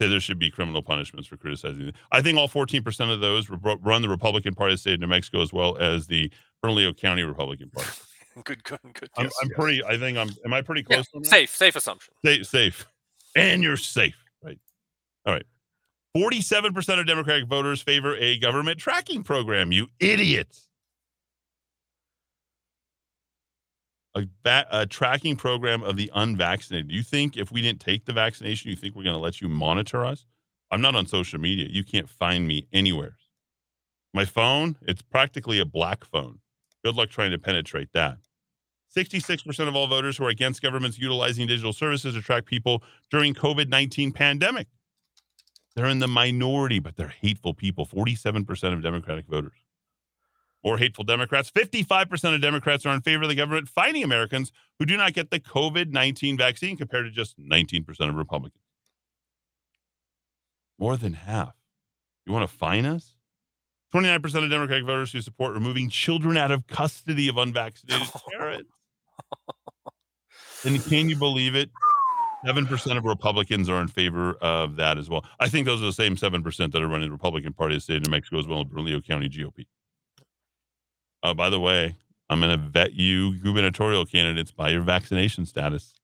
say 0.00 0.08
there 0.08 0.20
should 0.20 0.38
be 0.38 0.50
criminal 0.50 0.82
punishments 0.82 1.28
for 1.28 1.36
criticizing. 1.36 1.92
I 2.10 2.22
think 2.22 2.38
all 2.38 2.48
14% 2.48 3.12
of 3.12 3.20
those 3.20 3.48
run 3.50 4.02
the 4.02 4.08
Republican 4.08 4.54
Party 4.54 4.72
of 4.72 4.78
the 4.78 4.80
state 4.80 4.94
of 4.94 5.00
New 5.00 5.06
Mexico 5.06 5.42
as 5.42 5.52
well 5.52 5.76
as 5.78 6.06
the 6.06 6.30
Bernalillo 6.62 6.92
County 6.92 7.22
Republican 7.22 7.70
Party. 7.70 7.90
Good, 8.44 8.64
good, 8.64 8.78
good. 8.94 9.10
I'm, 9.18 9.24
yes. 9.24 9.34
I'm 9.42 9.50
pretty, 9.50 9.84
I 9.84 9.98
think 9.98 10.16
I'm, 10.16 10.30
am 10.46 10.54
I 10.54 10.62
pretty 10.62 10.82
close? 10.82 11.06
that? 11.12 11.26
safe, 11.26 11.54
safe 11.54 11.76
assumption. 11.76 12.14
Safe, 12.24 12.46
safe. 12.46 12.86
And 13.36 13.62
you're 13.62 13.76
safe, 13.76 14.16
right? 14.42 14.58
All 15.26 15.34
right. 15.34 15.44
47% 16.16 16.98
of 16.98 17.06
Democratic 17.06 17.46
voters 17.46 17.82
favor 17.82 18.16
a 18.16 18.38
government 18.38 18.78
tracking 18.78 19.22
program, 19.22 19.70
you 19.70 19.88
idiots. 20.00 20.68
A, 24.14 24.26
va- 24.44 24.66
a 24.70 24.86
tracking 24.86 25.36
program 25.36 25.82
of 25.82 25.96
the 25.96 26.10
unvaccinated. 26.14 26.90
You 26.90 27.02
think 27.02 27.36
if 27.36 27.50
we 27.50 27.62
didn't 27.62 27.80
take 27.80 28.04
the 28.04 28.12
vaccination, 28.12 28.70
you 28.70 28.76
think 28.76 28.94
we're 28.94 29.04
going 29.04 29.14
to 29.14 29.20
let 29.20 29.40
you 29.40 29.48
monitor 29.48 30.04
us? 30.04 30.26
I'm 30.70 30.80
not 30.80 30.94
on 30.94 31.06
social 31.06 31.40
media. 31.40 31.68
You 31.70 31.84
can't 31.84 32.08
find 32.08 32.46
me 32.46 32.66
anywhere. 32.72 33.16
My 34.14 34.24
phone, 34.24 34.76
it's 34.82 35.02
practically 35.02 35.58
a 35.58 35.64
black 35.64 36.04
phone. 36.04 36.40
Good 36.84 36.96
luck 36.96 37.08
trying 37.08 37.30
to 37.30 37.38
penetrate 37.38 37.92
that. 37.94 38.18
66% 38.94 39.68
of 39.68 39.74
all 39.74 39.86
voters 39.86 40.18
who 40.18 40.24
are 40.24 40.30
against 40.30 40.60
governments 40.60 40.98
utilizing 40.98 41.46
digital 41.46 41.72
services 41.72 42.14
to 42.14 42.20
track 42.20 42.44
people 42.44 42.82
during 43.10 43.32
COVID-19 43.32 44.14
pandemic. 44.14 44.66
They're 45.74 45.86
in 45.86 46.00
the 46.00 46.08
minority, 46.08 46.78
but 46.78 46.96
they're 46.96 47.08
hateful 47.08 47.54
people. 47.54 47.86
47% 47.86 48.74
of 48.74 48.82
Democratic 48.82 49.26
voters. 49.26 49.52
More 50.64 50.78
hateful 50.78 51.04
Democrats. 51.04 51.50
55% 51.50 52.34
of 52.34 52.40
Democrats 52.40 52.86
are 52.86 52.94
in 52.94 53.00
favor 53.00 53.24
of 53.24 53.28
the 53.28 53.34
government 53.34 53.68
fining 53.68 54.04
Americans 54.04 54.52
who 54.78 54.86
do 54.86 54.96
not 54.96 55.12
get 55.12 55.30
the 55.30 55.40
COVID 55.40 55.90
19 55.90 56.36
vaccine, 56.36 56.76
compared 56.76 57.04
to 57.06 57.10
just 57.10 57.38
19% 57.38 57.84
of 58.08 58.14
Republicans. 58.14 58.62
More 60.78 60.96
than 60.96 61.14
half. 61.14 61.54
You 62.26 62.32
want 62.32 62.48
to 62.48 62.56
fine 62.56 62.86
us? 62.86 63.14
29% 63.94 64.44
of 64.44 64.50
Democratic 64.50 64.86
voters 64.86 65.12
who 65.12 65.20
support 65.20 65.52
removing 65.52 65.90
children 65.90 66.36
out 66.36 66.50
of 66.50 66.66
custody 66.66 67.28
of 67.28 67.36
unvaccinated 67.36 68.08
parents. 68.30 68.70
And 70.64 70.82
can 70.84 71.08
you 71.08 71.16
believe 71.16 71.54
it? 71.54 71.70
7% 72.46 72.96
of 72.96 73.04
Republicans 73.04 73.68
are 73.68 73.80
in 73.80 73.88
favor 73.88 74.32
of 74.40 74.76
that 74.76 74.98
as 74.98 75.08
well. 75.08 75.24
I 75.38 75.48
think 75.48 75.66
those 75.66 75.80
are 75.80 75.86
the 75.86 75.92
same 75.92 76.16
7% 76.16 76.72
that 76.72 76.82
are 76.82 76.88
running 76.88 77.08
the 77.08 77.12
Republican 77.12 77.52
Party 77.52 77.74
of 77.74 77.78
the 77.78 77.82
state 77.82 77.96
of 77.98 78.06
New 78.06 78.10
Mexico 78.10 78.38
as 78.38 78.46
well 78.46 78.60
as 78.60 78.66
Bernalillo 78.66 79.00
County 79.00 79.28
GOP. 79.28 79.66
Uh, 81.22 81.34
by 81.34 81.50
the 81.50 81.60
way, 81.60 81.96
I'm 82.28 82.40
going 82.40 82.58
to 82.58 82.68
vet 82.68 82.94
you 82.94 83.38
gubernatorial 83.38 84.06
candidates 84.06 84.50
by 84.50 84.70
your 84.70 84.82
vaccination 84.82 85.46
status. 85.46 85.94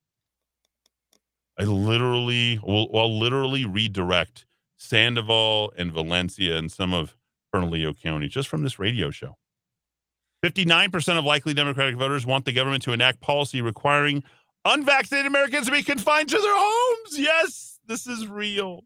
I 1.58 1.64
literally 1.64 2.60
will 2.62 2.88
I'll 2.94 3.18
literally 3.18 3.64
redirect 3.64 4.46
Sandoval 4.76 5.72
and 5.76 5.92
Valencia 5.92 6.56
and 6.56 6.70
some 6.70 6.94
of 6.94 7.16
Bernalillo 7.52 7.94
County 7.94 8.28
just 8.28 8.48
from 8.48 8.62
this 8.62 8.78
radio 8.78 9.10
show. 9.10 9.36
59% 10.44 11.18
of 11.18 11.24
likely 11.24 11.52
Democratic 11.52 11.96
voters 11.96 12.24
want 12.24 12.44
the 12.44 12.52
government 12.52 12.84
to 12.84 12.92
enact 12.92 13.20
policy 13.20 13.60
requiring 13.60 14.22
unvaccinated 14.64 15.26
Americans 15.26 15.66
to 15.66 15.72
be 15.72 15.82
confined 15.82 16.28
to 16.28 16.38
their 16.38 16.54
homes. 16.54 17.18
Yes, 17.18 17.80
this 17.86 18.06
is 18.06 18.28
real. 18.28 18.84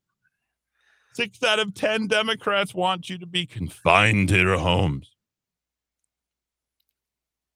Six 1.12 1.42
out 1.42 1.59
of 1.59 1.75
10 1.75 2.07
Democrats 2.07 2.75
want 2.75 3.11
you 3.11 3.18
to 3.18 3.27
be 3.27 3.45
confined 3.45 4.31
to 4.31 4.38
your 4.38 4.59
homes. 4.59 5.12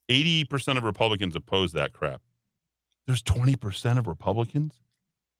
80% 0.08 0.76
of 0.78 0.84
Republicans 0.84 1.34
oppose 1.36 1.72
that 1.72 1.92
crap. 1.92 2.20
There's 3.06 3.22
20% 3.22 3.98
of 3.98 4.06
Republicans 4.06 4.74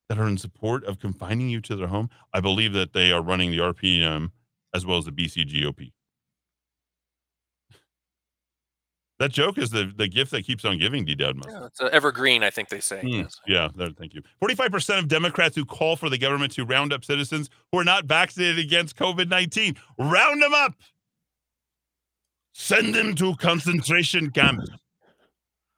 that 0.09 0.19
are 0.19 0.29
in 0.29 0.39
support 0.39 0.85
of 0.85 1.01
confining 1.01 1.49
you 1.49 1.61
to 1.63 1.77
their 1.77 1.89
home. 1.89 2.11
I 2.33 2.41
believe 2.41 2.73
that 2.75 2.93
they 2.93 3.11
are 3.13 3.23
running 3.23 3.51
the 3.51 3.59
RPM 3.59 4.31
as 4.75 4.87
well 4.87 4.99
as 4.99 5.05
the 5.05 5.11
BC 5.13 5.49
GOP. 5.51 5.93
That 9.19 9.33
joke 9.33 9.57
is 9.57 9.71
the, 9.71 9.91
the 9.97 10.09
gift 10.09 10.31
that 10.33 10.45
keeps 10.45 10.65
on 10.67 10.79
giving, 10.79 11.07
D. 11.07 11.15
Dowd 11.15 11.37
Muska. 11.39 11.51
Yeah, 11.51 11.67
it's 11.67 11.81
evergreen, 11.81 12.43
I 12.43 12.51
think 12.51 12.69
they 12.69 12.81
say. 12.81 13.01
Hmm, 13.01 13.07
Yes. 13.09 13.41
Yeah, 13.47 13.69
there, 13.75 13.89
thank 13.89 14.13
you. 14.13 14.23
45% 14.43 14.99
of 14.99 15.09
Democrats 15.09 15.57
who 15.57 15.65
call 15.65 15.97
for 15.97 16.11
the 16.11 16.19
government 16.19 16.53
to 16.53 16.67
round 16.67 16.93
up 16.93 17.03
citizens 17.03 17.49
who 17.73 17.79
are 17.79 17.85
not 17.85 18.05
vaccinated 18.05 18.59
against 18.59 18.95
COVID 18.97 19.29
19. 19.31 19.77
Round 19.99 20.43
them 20.43 20.53
up. 20.53 20.75
Send 22.59 22.95
them 22.95 23.15
to 23.17 23.37
concentration 23.37 24.31
camps. 24.31 24.71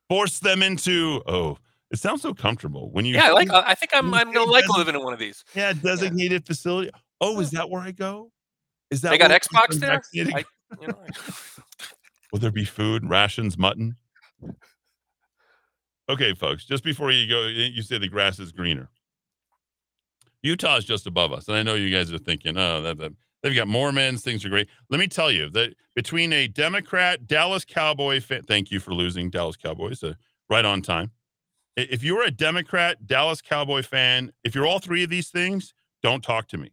Force 0.09 0.39
them 0.39 0.63
into, 0.63 1.21
oh, 1.27 1.59
it 1.91 1.99
sounds 1.99 2.23
so 2.23 2.33
comfortable 2.33 2.91
when 2.93 3.05
you. 3.05 3.17
Yeah, 3.17 3.27
I 3.27 3.33
like. 3.33 3.51
I 3.51 3.75
think 3.75 3.91
I'm. 3.93 4.15
I'm 4.15 4.33
gonna 4.33 4.49
like 4.49 4.69
living 4.69 4.95
in 4.95 5.03
one 5.03 5.13
of 5.13 5.19
these. 5.19 5.45
Yeah, 5.57 5.73
designated 5.73 6.47
facility. 6.47 6.91
Oh, 7.21 7.41
is 7.41 7.51
that 7.51 7.69
where 7.69 7.83
I 7.83 7.91
go? 7.91 8.31
Is 8.93 9.01
that 9.01 9.11
They 9.11 9.19
got 9.19 9.33
Xbox 9.33 9.81
there. 9.81 10.01
I, 10.15 10.45
you 10.81 10.87
know, 10.87 10.95
Will 12.33 12.39
there 12.39 12.53
be 12.53 12.65
food, 12.65 13.05
rations, 13.09 13.59
mutton? 13.59 13.97
Okay, 16.09 16.33
folks, 16.33 16.65
just 16.65 16.85
before 16.85 17.11
you 17.11 17.29
go, 17.29 17.47
you 17.49 17.83
say 17.83 17.99
the 17.99 18.09
grass 18.09 18.39
is 18.39 18.53
greener. 18.53 18.89
Utah 20.43 20.77
is 20.77 20.85
just 20.85 21.09
above 21.09 21.33
us. 21.33 21.49
And 21.49 21.57
I 21.57 21.65
know 21.65 21.75
you 21.75 21.95
guys 21.95 22.13
are 22.13 22.19
thinking, 22.19 22.57
oh, 22.57 22.83
that, 22.83 22.99
that, 22.99 23.13
they've 23.43 23.55
got 23.55 23.69
Mormons, 23.69 24.23
things 24.23 24.45
are 24.45 24.49
great. 24.49 24.69
Let 24.91 25.01
me 25.01 25.09
tell 25.09 25.31
you 25.31 25.49
that 25.51 25.75
between 25.95 26.33
a 26.33 26.49
Democrat, 26.49 27.27
Dallas 27.27 27.65
Cowboy 27.65 28.21
fan, 28.21 28.43
thank 28.43 28.71
you 28.71 28.81
for 28.81 28.93
losing 28.93 29.31
Dallas 29.31 29.57
Cowboys, 29.57 30.03
uh, 30.03 30.15
right 30.49 30.65
on 30.65 30.83
time. 30.83 31.11
If 31.77 32.03
you're 32.03 32.25
a 32.25 32.31
Democrat, 32.31 33.07
Dallas 33.07 33.41
Cowboy 33.41 33.83
fan, 33.83 34.33
if 34.43 34.55
you're 34.55 34.67
all 34.67 34.81
three 34.81 35.05
of 35.05 35.11
these 35.11 35.29
things, 35.29 35.75
don't 36.03 36.23
talk 36.23 36.49
to 36.49 36.59
me. 36.59 36.73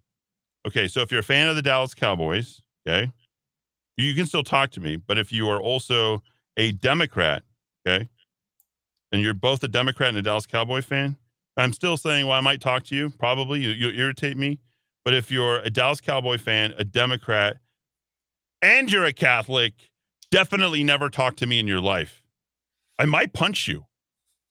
Okay, 0.68 0.88
so 0.88 1.02
if 1.02 1.12
you're 1.12 1.20
a 1.20 1.24
fan 1.24 1.48
of 1.48 1.56
the 1.56 1.62
Dallas 1.62 1.94
Cowboys, 1.94 2.62
okay, 2.88 3.12
you 3.98 4.16
can 4.16 4.26
still 4.26 4.44
talk 4.44 4.72
to 4.72 4.80
me. 4.80 4.96
But 4.96 5.20
if 5.20 5.32
you 5.32 5.48
are 5.50 5.62
also 5.62 6.24
a 6.58 6.72
Democrat, 6.72 7.44
okay, 7.88 8.10
and 9.12 9.22
you're 9.22 9.36
both 9.36 9.64
a 9.64 9.68
Democrat 9.68 10.10
and 10.10 10.18
a 10.18 10.22
Dallas 10.24 10.48
Cowboy 10.48 10.82
fan, 10.82 11.18
I'm 11.56 11.72
still 11.72 11.98
saying, 11.98 12.26
well, 12.26 12.38
I 12.38 12.42
might 12.42 12.62
talk 12.62 12.84
to 12.86 12.96
you. 12.96 13.12
Probably 13.12 13.62
you, 13.62 13.70
you 13.70 13.90
irritate 13.90 14.38
me. 14.38 14.60
But 15.06 15.14
if 15.14 15.32
you're 15.32 15.60
a 15.60 15.70
Dallas 15.70 16.02
Cowboy 16.02 16.40
fan, 16.40 16.74
a 16.78 16.84
Democrat, 16.84 17.58
and 18.62 18.92
you're 18.92 19.06
a 19.06 19.14
Catholic, 19.14 19.74
definitely 20.32 20.84
never 20.84 21.10
talk 21.10 21.36
to 21.38 21.46
me 21.46 21.60
in 21.60 21.68
your 21.68 21.80
life. 21.80 22.24
I 22.98 23.06
might 23.06 23.32
punch 23.32 23.68
you. 23.68 23.86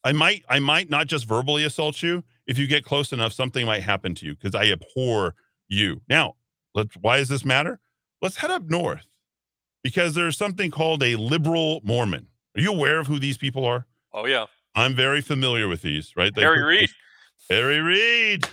I 0.05 0.13
might, 0.13 0.45
I 0.49 0.61
might 0.61 0.89
not 0.89 1.09
just 1.09 1.27
verbally 1.27 1.65
assault 1.65 2.03
you. 2.03 2.23
If 2.47 2.57
you 2.59 2.67
get 2.67 2.85
close 2.85 3.13
enough, 3.13 3.33
something 3.33 3.67
might 3.67 3.83
happen 3.83 4.15
to 4.17 4.27
you 4.27 4.37
because 4.37 4.55
I 4.55 4.67
abhor 4.67 5.35
you. 5.69 6.03
Now, 6.09 6.37
let's 6.75 6.95
why 6.97 7.19
does 7.19 7.29
this 7.29 7.45
matter? 7.45 7.81
Let's 8.23 8.37
head 8.37 8.51
up 8.51 8.65
north 8.71 9.07
because 9.83 10.15
there's 10.15 10.37
something 10.37 10.71
called 10.71 11.03
a 11.03 11.17
liberal 11.17 11.81
Mormon. 11.85 12.29
Are 12.57 12.61
you 12.61 12.71
aware 12.71 13.01
of 13.01 13.07
who 13.07 13.19
these 13.19 13.39
people 13.39 13.65
are? 13.65 13.87
oh 14.13 14.27
yeah, 14.27 14.47
I'm 14.75 14.95
very 14.95 15.21
familiar 15.21 15.69
with 15.69 15.83
these, 15.83 16.13
right? 16.17 16.35
They 16.35 16.43
Harry 16.43 16.63
Reid. 16.63 16.91
Harry 17.51 17.81
Reid. 17.81 18.47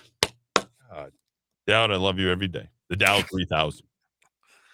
Dowd, 1.72 1.90
I 1.90 1.96
love 1.96 2.20
you 2.20 2.30
every 2.30 2.50
day. 2.50 2.68
The 2.90 2.98
Dow 2.98 3.22
3000. 3.32 3.86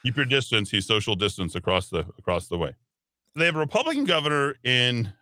Keep 0.01 0.17
your 0.17 0.25
distance. 0.25 0.71
He's 0.71 0.87
social 0.87 1.15
distance 1.15 1.53
across 1.53 1.89
the 1.89 2.07
across 2.17 2.47
the 2.47 2.57
way. 2.57 2.73
They 3.35 3.45
have 3.45 3.55
a 3.55 3.59
Republican 3.59 4.05
governor 4.05 4.55
in. 4.63 5.13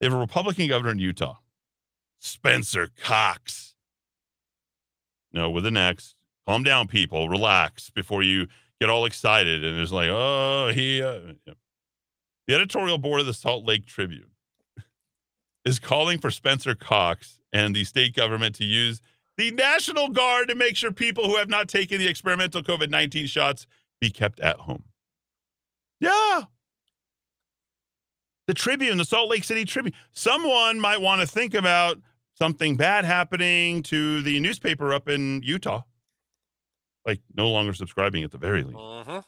They 0.00 0.06
have 0.06 0.14
a 0.14 0.18
Republican 0.18 0.66
governor 0.66 0.92
in 0.92 0.98
Utah, 0.98 1.36
Spencer 2.20 2.88
Cox. 3.02 3.74
No, 5.30 5.50
with 5.50 5.66
an 5.66 5.76
X. 5.76 6.14
Calm 6.46 6.62
down, 6.62 6.88
people. 6.88 7.28
Relax 7.28 7.90
before 7.90 8.22
you 8.22 8.46
get 8.80 8.88
all 8.88 9.04
excited 9.04 9.62
and 9.62 9.78
it's 9.78 9.92
like, 9.92 10.08
oh, 10.08 10.70
he. 10.74 11.02
Uh, 11.02 11.34
yeah. 11.46 11.54
The 12.46 12.54
editorial 12.54 12.96
board 12.96 13.20
of 13.20 13.26
the 13.26 13.34
Salt 13.34 13.66
Lake 13.66 13.86
Tribune 13.86 14.30
is 15.66 15.78
calling 15.78 16.18
for 16.18 16.30
Spencer 16.30 16.74
Cox 16.74 17.40
and 17.52 17.76
the 17.76 17.84
state 17.84 18.14
government 18.14 18.54
to 18.56 18.64
use 18.64 19.02
the 19.36 19.50
National 19.50 20.08
Guard 20.08 20.48
to 20.48 20.54
make 20.54 20.76
sure 20.76 20.92
people 20.92 21.24
who 21.24 21.36
have 21.36 21.48
not 21.48 21.68
taken 21.68 21.98
the 21.98 22.08
experimental 22.08 22.62
COVID 22.62 22.90
19 22.90 23.26
shots 23.26 23.66
be 24.00 24.10
kept 24.10 24.40
at 24.40 24.56
home. 24.56 24.84
Yeah. 26.00 26.42
The 28.46 28.54
Tribune, 28.54 28.98
the 28.98 29.04
Salt 29.04 29.30
Lake 29.30 29.44
City 29.44 29.64
Tribune. 29.64 29.94
Someone 30.12 30.78
might 30.78 31.00
want 31.00 31.20
to 31.22 31.26
think 31.26 31.54
about 31.54 31.98
something 32.34 32.76
bad 32.76 33.04
happening 33.04 33.82
to 33.84 34.20
the 34.22 34.38
newspaper 34.40 34.92
up 34.92 35.08
in 35.08 35.40
Utah. 35.42 35.82
Like 37.06 37.20
no 37.34 37.50
longer 37.50 37.72
subscribing 37.72 38.22
at 38.22 38.32
the 38.32 38.38
very 38.38 38.62
least. 38.62 38.76
Uh-huh. 38.78 39.22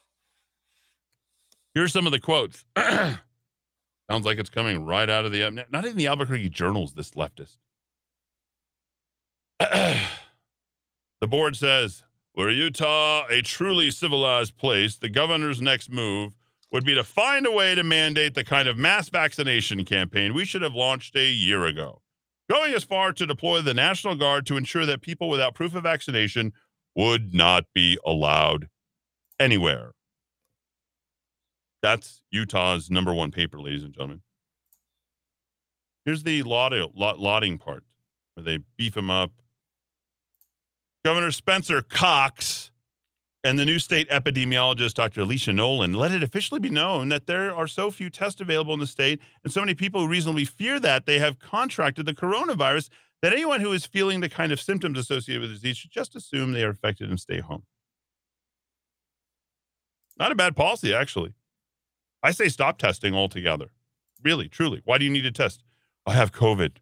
Here's 1.74 1.92
some 1.92 2.06
of 2.06 2.12
the 2.12 2.20
quotes. 2.20 2.64
Sounds 2.76 4.24
like 4.24 4.38
it's 4.38 4.50
coming 4.50 4.84
right 4.84 5.08
out 5.10 5.24
of 5.24 5.32
the 5.32 5.66
not 5.70 5.84
even 5.84 5.96
the 5.96 6.06
Albuquerque 6.06 6.50
Journals. 6.50 6.94
This 6.94 7.10
leftist. 7.12 7.56
the 9.60 11.26
board 11.26 11.56
says, 11.56 12.02
"Were 12.34 12.50
Utah 12.50 13.26
a 13.30 13.42
truly 13.42 13.90
civilized 13.90 14.56
place, 14.56 14.96
the 14.96 15.08
governor's 15.08 15.62
next 15.62 15.90
move 15.90 16.32
would 16.72 16.84
be 16.84 16.94
to 16.94 17.04
find 17.04 17.46
a 17.46 17.52
way 17.52 17.74
to 17.74 17.82
mandate 17.82 18.34
the 18.34 18.44
kind 18.44 18.68
of 18.68 18.76
mass 18.76 19.08
vaccination 19.08 19.84
campaign 19.84 20.34
we 20.34 20.44
should 20.44 20.62
have 20.62 20.74
launched 20.74 21.16
a 21.16 21.30
year 21.30 21.64
ago, 21.64 22.02
going 22.50 22.74
as 22.74 22.84
far 22.84 23.12
to 23.12 23.26
deploy 23.26 23.62
the 23.62 23.72
National 23.72 24.14
Guard 24.14 24.46
to 24.46 24.56
ensure 24.56 24.84
that 24.84 25.00
people 25.00 25.28
without 25.30 25.54
proof 25.54 25.74
of 25.74 25.84
vaccination 25.84 26.52
would 26.94 27.32
not 27.32 27.64
be 27.74 27.98
allowed 28.04 28.68
anywhere." 29.40 29.92
That's 31.82 32.20
Utah's 32.30 32.90
number 32.90 33.14
one 33.14 33.30
paper, 33.30 33.60
ladies 33.60 33.84
and 33.84 33.94
gentlemen. 33.94 34.22
Here's 36.04 36.22
the 36.24 36.42
lauding 36.42 37.58
part 37.58 37.84
where 38.34 38.44
they 38.44 38.58
beef 38.76 38.96
him 38.96 39.10
up. 39.10 39.32
Governor 41.06 41.30
Spencer 41.30 41.82
Cox 41.82 42.72
and 43.44 43.56
the 43.56 43.64
new 43.64 43.78
state 43.78 44.10
epidemiologist, 44.10 44.94
Dr. 44.94 45.20
Alicia 45.20 45.52
Nolen, 45.52 45.92
let 45.92 46.10
it 46.10 46.24
officially 46.24 46.58
be 46.58 46.68
known 46.68 47.10
that 47.10 47.28
there 47.28 47.54
are 47.54 47.68
so 47.68 47.92
few 47.92 48.10
tests 48.10 48.40
available 48.40 48.74
in 48.74 48.80
the 48.80 48.88
state 48.88 49.20
and 49.44 49.52
so 49.52 49.60
many 49.60 49.72
people 49.72 50.00
who 50.00 50.08
reasonably 50.08 50.44
fear 50.44 50.80
that 50.80 51.06
they 51.06 51.20
have 51.20 51.38
contracted 51.38 52.06
the 52.06 52.12
coronavirus 52.12 52.88
that 53.22 53.32
anyone 53.32 53.60
who 53.60 53.70
is 53.70 53.86
feeling 53.86 54.18
the 54.18 54.28
kind 54.28 54.50
of 54.50 54.60
symptoms 54.60 54.98
associated 54.98 55.42
with 55.42 55.50
the 55.50 55.54
disease 55.54 55.76
should 55.76 55.92
just 55.92 56.16
assume 56.16 56.50
they 56.50 56.64
are 56.64 56.70
affected 56.70 57.08
and 57.08 57.20
stay 57.20 57.38
home. 57.38 57.62
Not 60.18 60.32
a 60.32 60.34
bad 60.34 60.56
policy, 60.56 60.92
actually. 60.92 61.34
I 62.20 62.32
say 62.32 62.48
stop 62.48 62.78
testing 62.78 63.14
altogether. 63.14 63.66
Really, 64.24 64.48
truly. 64.48 64.82
Why 64.84 64.98
do 64.98 65.04
you 65.04 65.12
need 65.12 65.22
to 65.22 65.30
test? 65.30 65.62
I 66.04 66.14
have 66.14 66.32
COVID. 66.32 66.78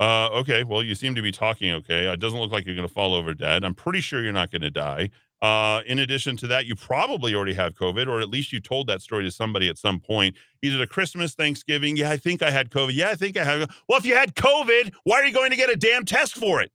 Uh, 0.00 0.28
okay, 0.32 0.62
well, 0.62 0.82
you 0.82 0.94
seem 0.94 1.14
to 1.14 1.22
be 1.22 1.32
talking 1.32 1.72
okay. 1.72 2.06
It 2.06 2.20
doesn't 2.20 2.38
look 2.38 2.52
like 2.52 2.66
you're 2.66 2.76
going 2.76 2.86
to 2.86 2.92
fall 2.92 3.14
over 3.14 3.34
dead. 3.34 3.64
I'm 3.64 3.74
pretty 3.74 4.00
sure 4.00 4.22
you're 4.22 4.32
not 4.32 4.50
going 4.50 4.62
to 4.62 4.70
die. 4.70 5.10
Uh, 5.40 5.82
in 5.86 6.00
addition 6.00 6.36
to 6.36 6.46
that, 6.48 6.66
you 6.66 6.74
probably 6.74 7.34
already 7.34 7.54
have 7.54 7.74
COVID, 7.74 8.08
or 8.08 8.20
at 8.20 8.28
least 8.28 8.52
you 8.52 8.60
told 8.60 8.88
that 8.88 9.02
story 9.02 9.24
to 9.24 9.30
somebody 9.30 9.68
at 9.68 9.78
some 9.78 10.00
point, 10.00 10.36
either 10.62 10.82
at 10.82 10.88
Christmas, 10.88 11.34
Thanksgiving. 11.34 11.96
Yeah, 11.96 12.10
I 12.10 12.16
think 12.16 12.42
I 12.42 12.50
had 12.50 12.70
COVID. 12.70 12.92
Yeah, 12.94 13.10
I 13.10 13.14
think 13.14 13.36
I 13.36 13.44
had. 13.44 13.70
Well, 13.88 13.98
if 13.98 14.04
you 14.04 14.14
had 14.14 14.34
COVID, 14.34 14.94
why 15.04 15.20
are 15.20 15.26
you 15.26 15.32
going 15.32 15.50
to 15.50 15.56
get 15.56 15.70
a 15.70 15.76
damn 15.76 16.04
test 16.04 16.34
for 16.34 16.60
it? 16.60 16.72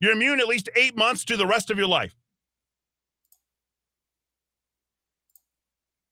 You're 0.00 0.12
immune 0.12 0.40
at 0.40 0.48
least 0.48 0.68
eight 0.76 0.96
months 0.96 1.24
to 1.26 1.36
the 1.36 1.46
rest 1.46 1.70
of 1.70 1.78
your 1.78 1.88
life. 1.88 2.14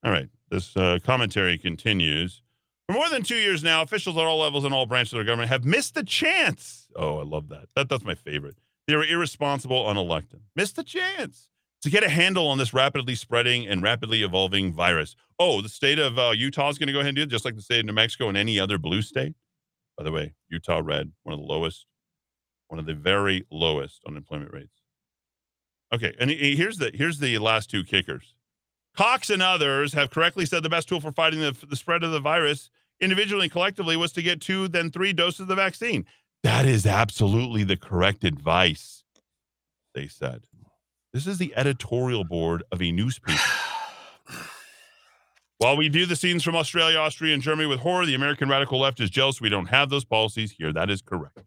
All 0.05 0.13
right. 0.13 0.29
This 0.51 0.77
uh, 0.77 0.99
commentary 1.05 1.59
continues. 1.59 2.43
For 2.89 2.93
more 2.93 3.09
than 3.09 3.23
two 3.23 3.37
years 3.37 3.65
now, 3.65 3.83
officials 3.83 4.17
at 4.17 4.25
all 4.25 4.39
levels 4.39 4.65
and 4.65 4.73
all 4.73 4.87
branches 4.87 5.13
of 5.15 5.19
the 5.19 5.25
government 5.25 5.51
have 5.51 5.65
missed 5.65 5.95
the 5.95 6.05
chance. 6.05 6.87
Oh, 6.95 7.19
I 7.19 7.25
love 7.25 7.49
that. 7.49 7.67
that 7.75 7.89
that's 7.89 8.05
my 8.05 8.15
favorite. 8.15 8.57
They 8.87 8.95
were 8.95 9.05
irresponsible, 9.05 9.85
unelected. 9.87 10.41
Missed 10.55 10.77
the 10.77 10.85
chance 10.85 11.49
to 11.83 11.91
get 11.91 12.05
a 12.05 12.09
handle 12.09 12.47
on 12.47 12.59
this 12.59 12.73
rapidly 12.73 13.17
spreading 13.17 13.67
and 13.67 13.83
rapidly 13.83 14.23
evolving 14.23 14.73
virus. 14.73 15.17
Oh, 15.39 15.61
the 15.61 15.69
state 15.69 15.99
of 15.99 16.19
uh, 16.19 16.31
Utah 16.31 16.69
is 16.69 16.79
going 16.79 16.87
to 16.87 16.93
go 16.93 17.01
ahead 17.01 17.09
and 17.09 17.17
do 17.17 17.23
it, 17.23 17.29
just 17.29 17.45
like 17.45 17.57
the 17.57 17.63
state 17.63 17.81
of 17.81 17.87
New 17.87 17.93
Mexico 17.93 18.29
and 18.29 18.39
any 18.39 18.61
other 18.61 18.79
blue 18.79 19.03
state. 19.03 19.35
By 19.99 20.05
the 20.05 20.13
way, 20.13 20.35
Utah 20.49 20.81
red, 20.83 21.11
one 21.25 21.33
of 21.33 21.41
the 21.41 21.47
lowest, 21.47 21.87
one 22.69 22.79
of 22.79 22.87
the 22.87 22.95
very 22.95 23.47
lowest 23.51 24.01
unemployment 24.07 24.53
rates. 24.53 24.83
Okay, 25.93 26.15
and 26.21 26.31
here's 26.31 26.79
the 26.79 26.91
here's 26.95 27.19
the 27.19 27.39
last 27.39 27.71
two 27.71 27.83
kickers. 27.83 28.35
Cox 28.97 29.31
and 29.31 29.43
others 29.43 29.93
have 29.93 30.11
correctly 30.11 30.47
said 30.47 30.63
the 30.63 30.69
best 30.69 30.89
tool 30.89 31.01
for 31.01 31.13
fighting 31.13 31.41
the, 31.41 31.55
the 31.69 31.77
spread 31.77 32.03
of 32.03 32.13
the 32.13 32.21
virus 32.21 32.71
individually 33.01 33.45
and 33.45 33.53
collectively 33.53 33.97
was 33.97 34.13
to 34.13 34.23
get 34.23 34.41
two, 34.41 34.69
then 34.69 34.91
three 34.91 35.13
doses 35.13 35.41
of 35.41 35.49
the 35.49 35.55
vaccine. 35.55 36.07
That 36.43 36.67
is 36.67 36.87
absolutely 36.87 37.65
the 37.65 37.77
correct 37.77 38.25
advice, 38.25 39.05
they 39.95 40.07
said. 40.07 40.43
This 41.13 41.27
is 41.27 41.39
the 41.39 41.55
editorial 41.57 42.25
board 42.25 42.63
of 42.71 42.83
a 42.83 42.93
newspaper. 42.93 43.41
While 45.59 45.77
we 45.77 45.89
view 45.89 46.05
the 46.07 46.17
scenes 46.17 46.43
from 46.43 46.55
Australia, 46.55 46.99
Austria, 46.99 47.33
and 47.33 47.43
Germany 47.43 47.67
with 47.67 47.81
horror, 47.81 48.05
the 48.05 48.15
American 48.15 48.49
radical 48.49 48.79
left 48.79 49.01
is 49.01 49.09
jealous 49.09 49.41
we 49.41 49.49
don't 49.49 49.67
have 49.67 49.89
those 49.89 50.05
policies 50.05 50.53
here. 50.53 50.73
That 50.73 50.91
is 50.91 51.01
correct. 51.01 51.41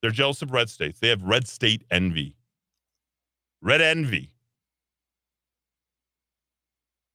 They're 0.00 0.10
jealous 0.10 0.40
of 0.40 0.52
red 0.52 0.70
states. 0.70 0.98
They 0.98 1.08
have 1.08 1.22
red 1.22 1.46
state 1.46 1.84
envy. 1.90 2.36
Red 3.60 3.82
envy. 3.82 4.30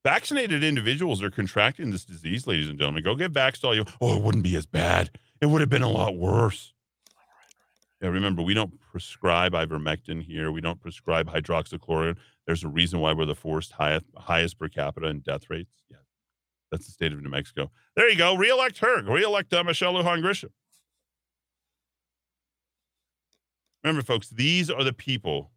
Vaccinated 0.05 0.63
individuals 0.63 1.23
are 1.23 1.31
contracting 1.31 1.89
this 1.89 2.05
disease, 2.05 2.45
ladies 2.45 2.69
and 2.69 2.77
gentlemen. 2.77 3.03
Go 3.03 3.15
get 3.15 3.33
vaxxed 3.33 3.63
all 3.63 3.73
you. 3.73 3.85
Oh, 3.99 4.15
it 4.15 4.21
wouldn't 4.21 4.43
be 4.43 4.55
as 4.55 4.67
bad. 4.67 5.09
It 5.41 5.47
would 5.47 5.61
have 5.61 5.69
been 5.69 5.81
a 5.81 5.89
lot 5.89 6.15
worse. 6.15 6.73
Yeah, 7.99 8.09
remember, 8.09 8.43
we 8.43 8.53
don't 8.53 8.79
prescribe 8.91 9.53
ivermectin 9.53 10.21
here. 10.21 10.51
We 10.51 10.61
don't 10.61 10.79
prescribe 10.79 11.27
hydroxychloroquine. 11.27 12.17
There's 12.45 12.63
a 12.63 12.67
reason 12.67 12.99
why 12.99 13.13
we're 13.13 13.25
the 13.25 13.33
fourth 13.33 13.71
highest, 13.71 14.05
highest 14.15 14.59
per 14.59 14.69
capita 14.69 15.07
in 15.07 15.21
death 15.21 15.49
rates. 15.49 15.71
Yeah, 15.89 15.97
that's 16.71 16.85
the 16.85 16.91
state 16.91 17.11
of 17.11 17.19
New 17.23 17.29
Mexico. 17.31 17.71
There 17.95 18.07
you 18.07 18.15
go. 18.15 18.37
Reelect 18.37 18.77
her. 18.77 19.01
Reelect 19.01 19.51
uh, 19.55 19.63
Michelle 19.63 19.95
Lujan 19.95 20.21
Grisham. 20.21 20.51
Remember, 23.83 24.03
folks, 24.03 24.29
these 24.29 24.69
are 24.69 24.83
the 24.83 24.93
people, 24.93 25.49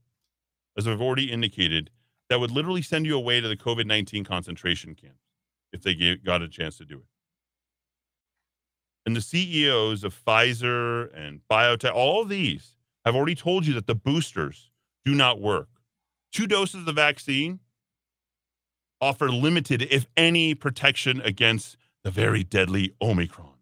as 0.78 0.88
I've 0.88 1.02
already 1.02 1.30
indicated, 1.30 1.90
that 2.28 2.40
would 2.40 2.50
literally 2.50 2.82
send 2.82 3.06
you 3.06 3.16
away 3.16 3.40
to 3.40 3.48
the 3.48 3.56
COVID 3.56 3.86
19 3.86 4.24
concentration 4.24 4.94
camps 4.94 5.22
if 5.72 5.82
they 5.82 5.94
gave, 5.94 6.24
got 6.24 6.42
a 6.42 6.48
chance 6.48 6.76
to 6.78 6.84
do 6.84 6.96
it. 6.96 7.04
And 9.06 9.16
the 9.16 9.20
CEOs 9.20 10.04
of 10.04 10.14
Pfizer 10.14 11.08
and 11.14 11.40
BioNTech, 11.50 11.92
all 11.94 12.24
these 12.24 12.74
have 13.04 13.16
already 13.16 13.34
told 13.34 13.66
you 13.66 13.74
that 13.74 13.86
the 13.86 13.94
boosters 13.94 14.70
do 15.04 15.14
not 15.14 15.40
work. 15.40 15.68
Two 16.32 16.46
doses 16.46 16.80
of 16.80 16.84
the 16.84 16.92
vaccine 16.92 17.60
offer 19.00 19.30
limited, 19.30 19.82
if 19.90 20.06
any, 20.16 20.54
protection 20.54 21.20
against 21.22 21.76
the 22.04 22.10
very 22.10 22.44
deadly 22.44 22.92
Omicron. 23.00 23.54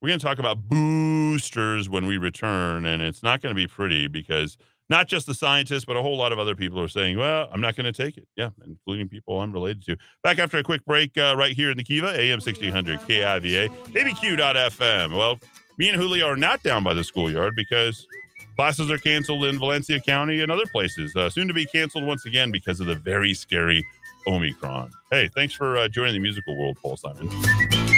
We're 0.00 0.08
going 0.08 0.18
to 0.20 0.26
talk 0.26 0.38
about 0.38 0.68
boosters 0.68 1.88
when 1.88 2.06
we 2.06 2.16
return, 2.16 2.86
and 2.86 3.02
it's 3.02 3.22
not 3.22 3.42
going 3.42 3.54
to 3.54 3.56
be 3.56 3.66
pretty 3.66 4.08
because 4.08 4.56
not 4.90 5.06
just 5.06 5.26
the 5.26 5.34
scientists, 5.34 5.84
but 5.84 5.96
a 5.96 6.02
whole 6.02 6.16
lot 6.16 6.32
of 6.32 6.38
other 6.38 6.56
people 6.56 6.80
are 6.80 6.88
saying, 6.88 7.16
well, 7.16 7.48
I'm 7.52 7.60
not 7.60 7.76
going 7.76 7.90
to 7.90 7.92
take 7.92 8.18
it. 8.18 8.26
Yeah, 8.36 8.50
including 8.66 9.08
people 9.08 9.40
I'm 9.40 9.52
related 9.52 9.84
to. 9.86 9.96
Back 10.24 10.40
after 10.40 10.58
a 10.58 10.64
quick 10.64 10.84
break 10.84 11.16
uh, 11.16 11.34
right 11.38 11.54
here 11.54 11.70
in 11.70 11.76
the 11.76 11.84
Kiva, 11.84 12.08
AM 12.08 12.40
1600 12.40 12.98
KIVA, 13.06 13.68
ABQ.FM. 13.92 15.16
Well, 15.16 15.38
me 15.78 15.88
and 15.88 15.96
Julio 15.96 16.26
are 16.26 16.36
not 16.36 16.62
down 16.64 16.82
by 16.82 16.92
the 16.92 17.04
schoolyard 17.04 17.54
because 17.54 18.04
classes 18.56 18.90
are 18.90 18.98
canceled 18.98 19.44
in 19.44 19.58
Valencia 19.58 20.00
County 20.00 20.42
and 20.42 20.50
other 20.50 20.66
places, 20.72 21.14
uh, 21.14 21.30
soon 21.30 21.46
to 21.46 21.54
be 21.54 21.64
canceled 21.66 22.04
once 22.04 22.26
again 22.26 22.50
because 22.50 22.80
of 22.80 22.86
the 22.86 22.96
very 22.96 23.32
scary 23.32 23.86
Omicron. 24.26 24.90
Hey, 25.10 25.30
thanks 25.34 25.54
for 25.54 25.78
uh, 25.78 25.88
joining 25.88 26.14
the 26.14 26.20
musical 26.20 26.56
world, 26.58 26.76
Paul 26.82 26.96
Simon. 26.96 27.89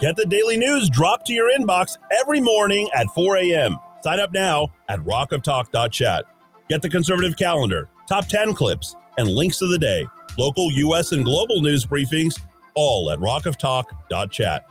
Get 0.00 0.16
the 0.16 0.26
daily 0.26 0.56
news 0.56 0.90
dropped 0.90 1.26
to 1.26 1.32
your 1.32 1.50
inbox 1.56 1.96
every 2.20 2.40
morning 2.40 2.88
at 2.94 3.06
4 3.14 3.36
a.m. 3.38 3.78
Sign 4.02 4.20
up 4.20 4.32
now 4.32 4.68
at 4.88 5.00
rockoftalk.chat. 5.00 6.24
Get 6.68 6.82
the 6.82 6.88
conservative 6.88 7.36
calendar, 7.36 7.88
top 8.08 8.26
10 8.26 8.54
clips, 8.54 8.94
and 9.18 9.28
links 9.28 9.62
of 9.62 9.70
the 9.70 9.78
day. 9.78 10.06
local, 10.38 10.70
U.S., 10.70 11.12
and 11.12 11.24
global 11.24 11.62
news 11.62 11.86
briefings, 11.86 12.38
all 12.74 13.10
at 13.10 13.18
rockoftalk.chat. 13.20 14.66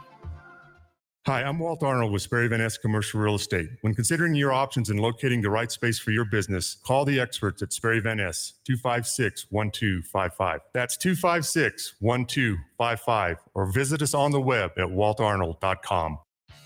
Hi, 1.27 1.41
I'm 1.41 1.57
Walt 1.57 1.81
Arnold 1.81 2.11
with 2.11 2.21
Sperry 2.21 2.47
Van 2.47 2.59
Ness 2.59 2.77
Commercial 2.77 3.19
Real 3.19 3.33
Estate. 3.33 3.67
When 3.81 3.95
considering 3.95 4.35
your 4.35 4.53
options 4.53 4.91
and 4.91 4.99
locating 4.99 5.41
the 5.41 5.49
right 5.49 5.71
space 5.71 5.97
for 5.97 6.11
your 6.11 6.25
business, 6.25 6.77
call 6.85 7.03
the 7.03 7.19
experts 7.19 7.63
at 7.63 7.73
Sperry 7.73 7.99
Van 7.99 8.17
Ness, 8.17 8.53
256 8.63 9.47
1255. 9.49 10.59
That's 10.75 10.95
256 10.97 11.95
1255, 11.99 13.37
or 13.55 13.65
visit 13.71 14.03
us 14.03 14.13
on 14.13 14.29
the 14.29 14.39
web 14.39 14.73
at 14.77 14.85
waltarnold.com. 14.85 16.19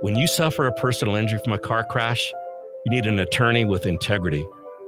When 0.00 0.14
you 0.14 0.28
suffer 0.28 0.64
a 0.68 0.72
personal 0.72 1.16
injury 1.16 1.40
from 1.42 1.54
a 1.54 1.58
car 1.58 1.82
crash, 1.82 2.32
you 2.86 2.90
need 2.92 3.06
an 3.06 3.18
attorney 3.18 3.64
with 3.64 3.84
integrity. 3.84 4.46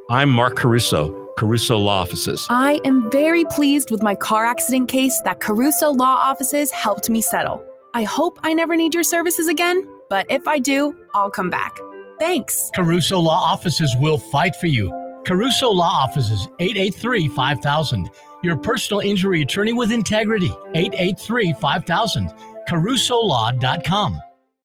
I'm 0.09 0.31
Mark 0.31 0.55
Caruso, 0.55 1.33
Caruso 1.37 1.79
Law 1.79 2.03
Offices. 2.03 2.47
I 2.49 2.81
am 2.85 3.11
very 3.11 3.45
pleased 3.47 3.91
with 3.91 4.05
my 4.05 4.15
car 4.15 4.47
accident 4.47 4.89
case 4.89 5.21
that 5.25 5.41
Caruso 5.41 5.91
Law 5.91 6.17
Offices 6.23 6.71
helped 6.71 7.11
me 7.11 7.21
settle. 7.21 7.61
I 7.93 8.05
hope 8.05 8.39
I 8.45 8.55
never 8.55 8.77
need 8.77 8.95
your 8.95 9.03
services 9.03 9.49
again, 9.49 9.85
but 10.09 10.27
if 10.31 10.47
I 10.47 10.61
do, 10.61 10.95
I'll 11.13 11.31
come 11.31 11.51
back. 11.51 11.77
Thanks. 12.21 12.71
Caruso 12.77 13.19
Law 13.19 13.53
Offices 13.53 13.97
will 13.99 14.19
fight 14.19 14.55
for 14.55 14.69
you. 14.69 14.93
Caruso 15.27 15.71
Law 15.71 15.91
Offices, 15.91 16.47
883 16.61 17.27
5000. 17.31 18.09
Your 18.45 18.57
personal 18.57 19.01
injury 19.01 19.43
attorney 19.43 19.73
with 19.73 19.91
integrity, 19.91 20.53
883 20.75 21.55
5000. 21.55 22.33
CarusoLaw.com. 22.69 24.21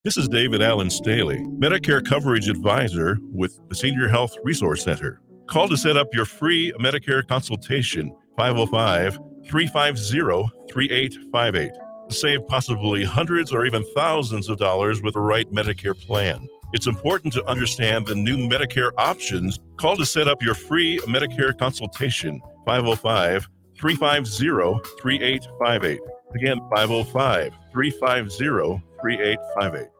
This 0.05 0.17
is 0.17 0.27
David 0.27 0.61
Allen 0.61 0.91
Staley, 0.91 1.39
Medicare 1.57 2.05
Coverage 2.05 2.47
Advisor 2.47 3.17
with 3.33 3.59
the 3.69 3.75
Senior 3.75 4.07
Health 4.07 4.37
Resource 4.43 4.83
Center. 4.83 5.19
Call 5.47 5.67
to 5.67 5.75
set 5.75 5.97
up 5.97 6.13
your 6.13 6.25
free 6.25 6.71
Medicare 6.79 7.27
consultation, 7.27 8.15
505 8.37 9.17
350 9.49 10.47
3858. 10.71 11.71
Save 12.09 12.47
possibly 12.47 13.03
hundreds 13.03 13.51
or 13.51 13.65
even 13.65 13.83
thousands 13.95 14.47
of 14.47 14.59
dollars 14.59 15.01
with 15.01 15.15
the 15.15 15.19
right 15.19 15.51
Medicare 15.51 15.99
plan. 15.99 16.47
It's 16.73 16.85
important 16.85 17.33
to 17.33 17.45
understand 17.47 18.05
the 18.05 18.13
new 18.13 18.37
Medicare 18.37 18.91
options. 18.99 19.57
Call 19.77 19.97
to 19.97 20.05
set 20.05 20.27
up 20.27 20.43
your 20.43 20.53
free 20.53 20.99
Medicare 21.07 21.57
consultation, 21.57 22.39
505 22.67 23.47
350 23.75 24.87
3858. 25.01 25.99
Again, 26.35 26.59
505 26.75 27.53
350 27.73 28.83
3858. 29.01 29.94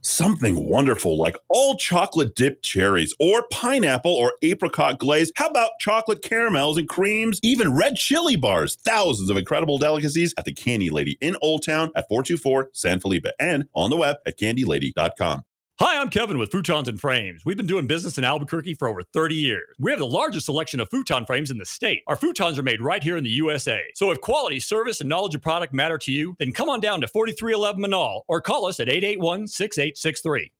Something 0.00 0.68
wonderful 0.68 1.18
like 1.18 1.36
all 1.48 1.76
chocolate 1.76 2.34
dipped 2.34 2.62
cherries 2.62 3.14
or 3.18 3.46
pineapple 3.50 4.12
or 4.12 4.34
apricot 4.42 4.98
glaze. 4.98 5.32
How 5.34 5.48
about 5.48 5.72
chocolate 5.80 6.22
caramels 6.22 6.78
and 6.78 6.88
creams? 6.88 7.40
Even 7.42 7.74
red 7.74 7.96
chili 7.96 8.36
bars. 8.36 8.76
Thousands 8.84 9.28
of 9.28 9.36
incredible 9.36 9.78
delicacies 9.78 10.34
at 10.38 10.44
the 10.44 10.52
Candy 10.52 10.90
Lady 10.90 11.18
in 11.20 11.36
Old 11.42 11.64
Town 11.64 11.90
at 11.96 12.08
424 12.08 12.70
San 12.72 13.00
Felipe 13.00 13.26
and 13.40 13.66
on 13.74 13.90
the 13.90 13.96
web 13.96 14.16
at 14.24 14.38
candylady.com. 14.38 15.42
Hi, 15.80 16.00
I'm 16.00 16.10
Kevin 16.10 16.38
with 16.38 16.50
Futons 16.50 16.88
and 16.88 17.00
Frames. 17.00 17.44
We've 17.44 17.56
been 17.56 17.68
doing 17.68 17.86
business 17.86 18.18
in 18.18 18.24
Albuquerque 18.24 18.74
for 18.74 18.88
over 18.88 19.04
30 19.04 19.36
years. 19.36 19.76
We 19.78 19.92
have 19.92 20.00
the 20.00 20.08
largest 20.08 20.46
selection 20.46 20.80
of 20.80 20.90
futon 20.90 21.24
frames 21.24 21.52
in 21.52 21.58
the 21.58 21.64
state. 21.64 22.02
Our 22.08 22.16
futons 22.16 22.58
are 22.58 22.64
made 22.64 22.80
right 22.80 23.00
here 23.00 23.16
in 23.16 23.22
the 23.22 23.30
USA. 23.30 23.80
So 23.94 24.10
if 24.10 24.20
quality, 24.20 24.58
service, 24.58 25.00
and 25.00 25.08
knowledge 25.08 25.36
of 25.36 25.42
product 25.42 25.72
matter 25.72 25.96
to 25.98 26.10
you, 26.10 26.34
then 26.40 26.50
come 26.50 26.68
on 26.68 26.80
down 26.80 27.00
to 27.02 27.06
4311 27.06 27.80
Menaul 27.80 28.22
or 28.26 28.40
call 28.40 28.66
us 28.66 28.80
at 28.80 28.88
881 28.88 29.46
6863. 29.46 30.50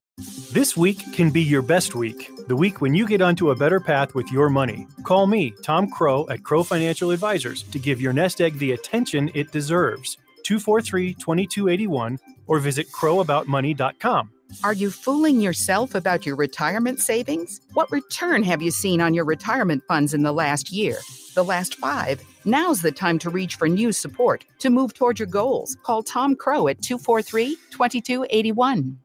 This 0.53 0.77
week 0.77 1.03
can 1.11 1.31
be 1.31 1.41
your 1.41 1.63
best 1.63 1.95
week, 1.95 2.31
the 2.47 2.55
week 2.55 2.79
when 2.79 2.95
you 2.95 3.05
get 3.05 3.21
onto 3.21 3.49
a 3.49 3.55
better 3.57 3.81
path 3.81 4.15
with 4.15 4.31
your 4.31 4.49
money. 4.49 4.87
Call 5.03 5.27
me, 5.27 5.53
Tom 5.63 5.89
Crow 5.89 6.29
at 6.29 6.43
Crow 6.43 6.63
Financial 6.63 7.11
Advisors, 7.11 7.63
to 7.63 7.77
give 7.77 7.99
your 7.99 8.13
nest 8.13 8.39
egg 8.39 8.57
the 8.57 8.71
attention 8.71 9.31
it 9.33 9.51
deserves. 9.51 10.17
243 10.43 11.15
2281 11.15 12.17
or 12.47 12.59
visit 12.59 12.89
crowaboutmoney.com. 12.93 14.31
Are 14.63 14.73
you 14.73 14.91
fooling 14.91 15.39
yourself 15.39 15.95
about 15.95 16.25
your 16.25 16.35
retirement 16.35 16.99
savings? 16.99 17.61
What 17.73 17.91
return 17.91 18.43
have 18.43 18.61
you 18.61 18.71
seen 18.71 18.99
on 18.99 19.13
your 19.13 19.25
retirement 19.25 19.83
funds 19.87 20.13
in 20.13 20.23
the 20.23 20.31
last 20.31 20.71
year? 20.71 20.97
The 21.35 21.43
last 21.43 21.75
five? 21.75 22.21
Now's 22.45 22.81
the 22.81 22.91
time 22.91 23.19
to 23.19 23.29
reach 23.29 23.55
for 23.55 23.67
new 23.67 23.91
support 23.91 24.45
to 24.59 24.69
move 24.69 24.93
toward 24.93 25.19
your 25.19 25.27
goals. 25.27 25.77
Call 25.83 26.03
Tom 26.03 26.35
Crow 26.35 26.67
at 26.67 26.81
243 26.81 27.55
2281. 27.71 28.97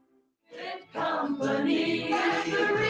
Company 0.93 2.11
is 2.11 2.45
the 2.45 2.73
real 2.73 2.85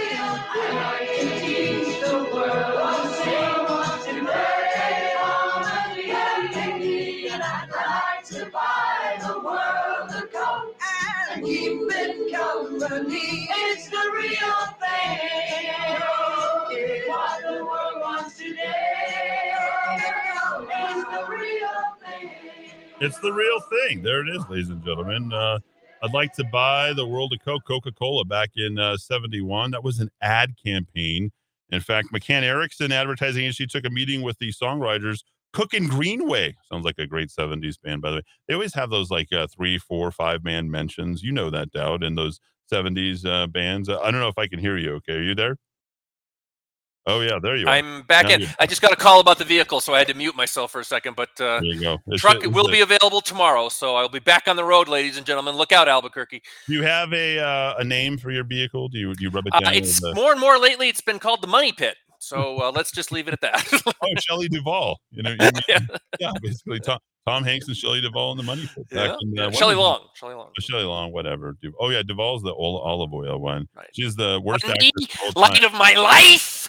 and 11.47 12.33
company. 12.33 13.47
It's 13.49 13.89
the 13.89 14.11
real 14.13 14.65
thing. 14.81 15.19
What 17.07 17.41
the 17.41 17.63
world 17.63 18.01
wants 18.01 18.37
today. 18.37 19.53
The 21.11 21.25
real 21.29 21.83
thing. 22.03 22.31
It's 22.99 23.19
the 23.19 23.31
real 23.31 23.59
thing. 23.59 24.01
There 24.01 24.27
it 24.27 24.35
is, 24.35 24.43
ladies 24.49 24.69
and 24.69 24.83
gentlemen. 24.83 25.31
Uh, 25.31 25.59
I'd 26.01 26.13
like 26.13 26.33
to 26.33 26.43
buy 26.45 26.93
the 26.93 27.05
world 27.05 27.33
of 27.33 27.39
Coke, 27.43 27.63
Coca 27.65 27.91
Cola 27.91 28.25
back 28.25 28.51
in 28.55 28.79
uh, 28.79 28.97
71. 28.97 29.71
That 29.71 29.83
was 29.83 29.99
an 29.99 30.09
ad 30.21 30.55
campaign. 30.63 31.31
In 31.69 31.81
fact, 31.81 32.09
McCann 32.13 32.43
Erickson 32.43 32.91
Advertising 32.91 33.43
Agency 33.43 33.67
took 33.67 33.85
a 33.85 33.89
meeting 33.89 34.21
with 34.21 34.37
the 34.39 34.51
songwriters. 34.51 35.23
Cook 35.55 35.73
and 35.73 35.89
Greenaway 35.89 36.55
sounds 36.69 36.85
like 36.85 36.99
a 36.99 37.07
great 37.07 37.29
70s 37.29 37.81
band, 37.81 38.01
by 38.01 38.11
the 38.11 38.15
way. 38.17 38.21
They 38.47 38.53
always 38.53 38.73
have 38.75 38.89
those 38.89 39.09
like 39.09 39.31
uh, 39.33 39.47
three, 39.47 39.77
four, 39.79 40.11
five 40.11 40.43
man 40.43 40.69
mentions. 40.69 41.23
You 41.23 41.31
know 41.31 41.49
that, 41.49 41.71
Dowd, 41.71 42.03
in 42.03 42.15
those 42.15 42.39
70s 42.71 43.25
uh, 43.25 43.47
bands. 43.47 43.87
Uh, 43.89 43.99
I 44.01 44.11
don't 44.11 44.19
know 44.19 44.27
if 44.27 44.37
I 44.37 44.47
can 44.47 44.59
hear 44.59 44.77
you. 44.77 44.95
Okay. 44.95 45.13
Are 45.13 45.21
you 45.23 45.33
there? 45.33 45.57
Oh, 47.07 47.21
yeah. 47.21 47.37
There 47.39 47.55
you 47.55 47.67
are. 47.67 47.69
I'm 47.69 48.01
back 48.01 48.25
Now 48.29 48.33
in. 48.33 48.41
you- 48.41 48.47
I 48.59 48.65
just 48.65 48.81
got 48.81 48.91
a 48.91 48.95
call 48.95 49.19
about 49.19 49.37
the 49.37 49.45
vehicle, 49.45 49.79
so 49.79 49.93
I 49.93 49.99
had 49.99 50.07
to 50.07 50.15
mute 50.15 50.35
myself 50.35 50.71
for 50.71 50.79
a 50.79 50.83
second. 50.83 51.15
But 51.15 51.29
uh, 51.39 51.59
There 51.59 51.63
you 51.65 51.79
go. 51.79 51.93
It's- 52.07 52.19
truck 52.19 52.37
it's 52.37 52.47
will 52.47 52.67
a- 52.67 52.71
be 52.71 52.81
available 52.81 53.21
tomorrow, 53.21 53.69
so 53.69 53.95
I'll 53.95 54.09
be 54.09 54.17
back 54.19 54.47
on 54.47 54.55
the 54.55 54.63
road, 54.63 54.87
ladies 54.87 55.15
and 55.15 55.23
gentlemen. 55.25 55.55
Look 55.55 55.71
out, 55.71 55.87
Albuquerque. 55.87 56.41
Do 56.67 56.73
you 56.73 56.81
have 56.81 57.13
a 57.13 57.37
uh, 57.39 57.75
a 57.77 57.83
name 57.83 58.17
for 58.17 58.31
your 58.31 58.43
vehicle? 58.43 58.89
Do 58.89 58.97
you 58.97 59.13
do 59.13 59.23
you 59.23 59.29
rub 59.29 59.45
it 59.45 59.53
Uh, 59.53 59.59
down? 59.59 59.73
it's 59.75 60.01
the- 60.01 60.15
more 60.15 60.31
and 60.31 60.41
more 60.41 60.57
lately. 60.57 60.89
It's 60.89 61.01
been 61.01 61.19
called 61.19 61.41
the 61.43 61.47
Money 61.47 61.71
Pit. 61.71 61.95
So 62.25 62.57
uh, 62.59 62.71
let's 62.73 62.91
just 62.91 63.11
leave 63.11 63.27
it 63.27 63.33
at 63.33 63.41
that. 63.41 63.83
oh, 64.01 64.07
Shelley 64.19 64.49
Duvall. 64.49 64.99
You 65.11 65.21
know, 65.21 65.29
you 65.29 65.37
know 65.69 65.85
yeah. 66.19 66.31
basically 66.41 66.79
Tom, 66.79 66.97
Tom 67.27 67.43
Hanks 67.43 67.67
and 67.67 67.77
Shelley 67.77 68.01
Duvall 68.01 68.31
in 68.31 68.37
the 68.37 68.43
money 68.43 68.67
pit. 68.73 68.87
Yeah, 68.91 69.15
in, 69.21 69.37
uh, 69.39 69.51
Shelley 69.51 69.75
it? 69.75 69.77
Long. 69.77 70.07
Shelley 70.15 70.33
Long. 70.33 70.47
Oh, 70.49 70.59
Shelley 70.59 70.85
Long, 70.85 71.11
whatever. 71.13 71.55
Oh 71.79 71.91
yeah, 71.91 72.01
Duvall's 72.01 72.41
the 72.41 72.53
ol- 72.53 72.79
olive 72.79 73.13
oil 73.13 73.37
one. 73.37 73.67
She's 73.93 74.15
the 74.15 74.41
worst 74.43 74.65
The 74.65 74.71
actress. 74.71 75.29
of 75.29 75.35
light 75.35 75.63
of 75.63 75.73
my 75.73 75.93
life. 75.93 76.67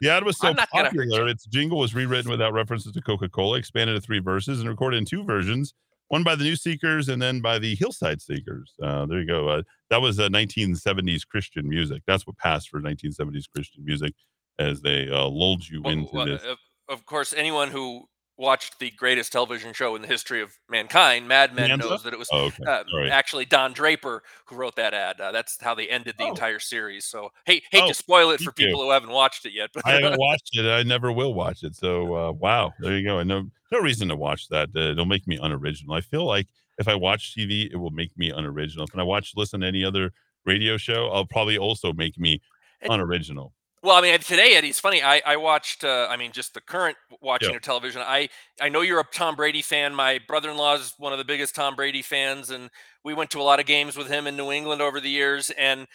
The 0.00 0.10
ad 0.10 0.22
was 0.22 0.38
so 0.38 0.48
I'm 0.48 0.56
not 0.56 0.68
gonna 0.70 0.84
hurt 0.90 0.96
popular, 0.96 1.28
its 1.28 1.46
jingle 1.46 1.78
was 1.78 1.94
rewritten 1.94 2.30
without 2.30 2.52
references 2.52 2.92
to 2.92 3.00
Coca 3.00 3.28
Cola, 3.28 3.56
expanded 3.56 3.96
to 3.96 4.00
three 4.00 4.18
verses, 4.18 4.60
and 4.60 4.68
recorded 4.68 4.98
in 4.98 5.04
two 5.06 5.24
versions 5.24 5.72
one 6.08 6.22
by 6.22 6.34
the 6.34 6.44
New 6.44 6.56
Seekers 6.56 7.08
and 7.08 7.20
then 7.20 7.40
by 7.40 7.58
the 7.58 7.74
Hillside 7.74 8.20
Seekers. 8.20 8.74
Uh, 8.82 9.06
there 9.06 9.20
you 9.20 9.26
go. 9.26 9.48
Uh, 9.48 9.62
that 9.90 10.00
was 10.00 10.18
uh, 10.20 10.28
1970s 10.28 11.26
Christian 11.26 11.68
music. 11.68 12.02
That's 12.06 12.26
what 12.26 12.36
passed 12.38 12.68
for 12.68 12.80
1970s 12.80 13.44
Christian 13.54 13.84
music 13.84 14.12
as 14.58 14.80
they 14.82 15.08
uh, 15.10 15.26
lulled 15.26 15.68
you 15.68 15.82
into 15.84 16.10
Well, 16.14 16.26
this. 16.26 16.44
of 16.88 17.04
course, 17.06 17.32
anyone 17.32 17.70
who 17.70 18.04
watched 18.36 18.78
the 18.80 18.90
greatest 18.92 19.30
television 19.32 19.72
show 19.72 19.94
in 19.96 20.02
the 20.02 20.08
history 20.08 20.42
of 20.42 20.52
mankind, 20.68 21.28
Mad 21.28 21.54
Men, 21.54 21.78
knows 21.78 22.02
that 22.02 22.12
it 22.12 22.18
was 22.18 22.28
Oh, 22.32 22.46
okay. 22.46 22.64
uh, 22.66 22.82
actually 23.10 23.44
Don 23.44 23.72
Draper 23.72 24.22
who 24.46 24.56
wrote 24.56 24.76
that 24.76 24.92
ad. 24.94 25.20
Uh, 25.20 25.30
that's 25.32 25.60
how 25.60 25.74
they 25.74 25.88
ended 25.88 26.16
the 26.18 26.26
entire 26.26 26.58
series. 26.58 27.04
So, 27.04 27.30
hate 27.46 27.64
hate 27.70 27.82
Oh, 27.84 27.88
to 27.88 27.94
spoil 27.94 28.30
it 28.30 28.38
for 28.40 28.46
thank 28.52 28.58
you. 28.58 28.66
people 28.66 28.82
who 28.82 28.90
haven't 28.90 29.10
watched 29.10 29.46
it 29.46 29.52
yet. 29.52 29.70
But 29.72 29.86
I 29.86 29.92
haven't 29.92 30.18
watched 30.18 30.50
it. 30.56 30.66
I 30.68 30.82
never 30.82 31.12
will 31.12 31.34
watch 31.34 31.62
it. 31.62 31.76
So 31.76 32.14
uh, 32.16 32.32
wow, 32.32 32.72
there 32.80 32.96
you 32.98 33.06
go. 33.06 33.18
And 33.20 33.28
no, 33.28 33.50
no 33.70 33.78
reason 33.80 34.08
to 34.08 34.16
watch 34.16 34.48
that. 34.48 34.70
Uh, 34.74 34.90
it'll 34.90 35.04
make 35.06 35.26
me 35.26 35.38
unoriginal. 35.40 35.94
I 35.94 36.00
feel 36.00 36.24
like 36.24 36.48
if 36.78 36.88
I 36.88 36.94
watch 36.96 37.34
TV, 37.36 37.68
it 37.72 37.76
will 37.76 37.90
make 37.92 38.16
me 38.18 38.30
unoriginal. 38.30 38.86
If 38.86 38.98
I 38.98 39.02
watch, 39.04 39.32
listen 39.36 39.60
to 39.60 39.66
any 39.66 39.84
other 39.84 40.12
radio 40.44 40.76
show, 40.76 41.08
I'll 41.08 41.24
probably 41.24 41.56
also 41.56 41.92
make 41.92 42.18
me 42.18 42.40
unoriginal. 42.82 43.52
Well, 43.84 43.96
I 43.96 44.00
mean, 44.00 44.18
today, 44.20 44.54
Eddie, 44.56 44.70
it's 44.70 44.80
funny. 44.80 45.02
I, 45.02 45.20
I 45.26 45.36
watched, 45.36 45.84
uh, 45.84 46.06
I 46.08 46.16
mean, 46.16 46.32
just 46.32 46.54
the 46.54 46.62
current 46.62 46.96
watching 47.20 47.50
Yeah. 47.50 47.56
of 47.56 47.62
television. 47.62 48.00
I, 48.00 48.30
I 48.58 48.70
know 48.70 48.80
you're 48.80 48.98
a 48.98 49.04
Tom 49.12 49.36
Brady 49.36 49.60
fan. 49.60 49.94
My 49.94 50.20
brother 50.26 50.48
in 50.48 50.56
law 50.56 50.74
is 50.74 50.94
one 50.96 51.12
of 51.12 51.18
the 51.18 51.24
biggest 51.24 51.54
Tom 51.54 51.76
Brady 51.76 52.00
fans, 52.00 52.48
and 52.48 52.70
we 53.04 53.12
went 53.12 53.30
to 53.32 53.40
a 53.40 53.42
lot 53.42 53.60
of 53.60 53.66
games 53.66 53.94
with 53.94 54.08
him 54.08 54.26
in 54.26 54.38
New 54.38 54.50
England 54.50 54.80
over 54.80 55.00
the 55.00 55.10
years. 55.10 55.50
And 55.50 55.86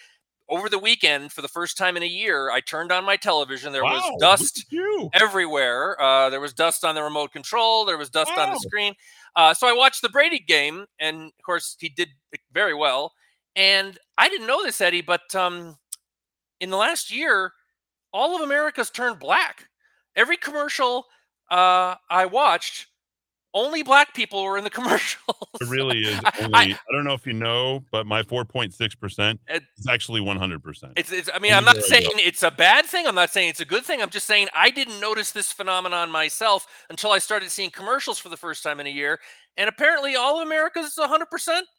over 0.47 0.69
the 0.69 0.77
weekend, 0.77 1.31
for 1.31 1.41
the 1.41 1.47
first 1.47 1.77
time 1.77 1.97
in 1.97 2.03
a 2.03 2.07
year, 2.07 2.51
I 2.51 2.59
turned 2.59 2.91
on 2.91 3.03
my 3.05 3.15
television. 3.15 3.73
There 3.73 3.83
Wow, 3.83 3.93
was 3.95 4.19
dust 4.19 4.67
everywhere. 5.15 5.99
Uh, 5.99 6.29
there 6.29 6.39
was 6.41 6.53
dust 6.53 6.85
on 6.85 6.93
the 6.93 7.01
remote 7.01 7.31
control. 7.31 7.85
There 7.85 7.97
was 7.97 8.11
dust 8.11 8.31
on 8.37 8.51
the 8.51 8.59
screen. 8.59 8.93
Uh, 9.35 9.55
so 9.55 9.67
I 9.67 9.73
watched 9.73 10.03
the 10.03 10.09
Brady 10.09 10.37
game, 10.37 10.85
and 10.99 11.23
of 11.23 11.43
course, 11.43 11.75
he 11.79 11.89
did 11.89 12.09
very 12.53 12.75
well. 12.75 13.13
And 13.55 13.97
I 14.15 14.29
didn't 14.29 14.45
know 14.45 14.61
this, 14.63 14.79
Eddie, 14.79 15.01
but 15.01 15.33
um, 15.33 15.75
in 16.59 16.69
the 16.69 16.77
last 16.77 17.11
year, 17.11 17.53
all 18.11 18.35
of 18.35 18.41
America's 18.41 18.89
turned 18.89 19.19
black. 19.19 19.69
Every 20.15 20.37
commercial 20.37 21.05
uh, 21.49 21.95
I 22.09 22.25
watched, 22.25 22.87
only 23.53 23.81
black 23.83 24.13
people 24.13 24.43
were 24.43 24.57
in 24.57 24.63
the 24.63 24.69
commercials. 24.79 25.35
It 25.61 25.67
really 25.69 25.99
is 25.99 26.19
I- 26.25 26.31
only. 26.41 26.53
I- 26.53 26.61
I, 26.89 26.91
don't 26.91 27.03
know 27.03 27.13
if 27.13 27.25
you 27.25 27.33
know, 27.33 27.83
but 27.91 28.05
my 28.05 28.21
4.6 28.23 28.99
percent 28.99 29.39
It- 29.47 29.63
is 29.77 29.87
actually 29.87 30.21
100 30.21 30.63
percent. 30.63 30.93
It's, 30.97 31.11
it's, 31.11 31.29
I 31.33 31.39
mean, 31.39 31.53
I'm 31.53 31.65
not 31.65 31.77
saying 31.77 32.09
it's 32.15 32.43
a 32.43 32.51
bad 32.51 32.85
thing. 32.85 33.07
I'm 33.07 33.15
not 33.15 33.29
saying 33.31 33.49
it's 33.49 33.59
a 33.59 33.65
good 33.65 33.83
thing. 33.85 34.01
I'm 34.01 34.09
just 34.09 34.25
saying 34.27 34.47
I 34.55 34.69
didn't 34.69 34.99
notice 34.99 35.31
this 35.31 35.51
phenomenon 35.51 36.11
myself 36.11 36.67
until 36.89 37.11
I 37.11 37.19
started 37.19 37.49
seeing 37.51 37.69
commercials 37.71 38.19
for 38.19 38.29
the 38.29 38.37
first 38.37 38.63
time 38.63 38.79
in 38.79 38.87
a 38.87 38.91
year. 38.91 39.19
And 39.57 39.67
apparently, 39.67 40.15
all 40.15 40.39
of 40.39 40.47
America 40.47 40.79
is 40.79 40.95
100% 40.97 41.25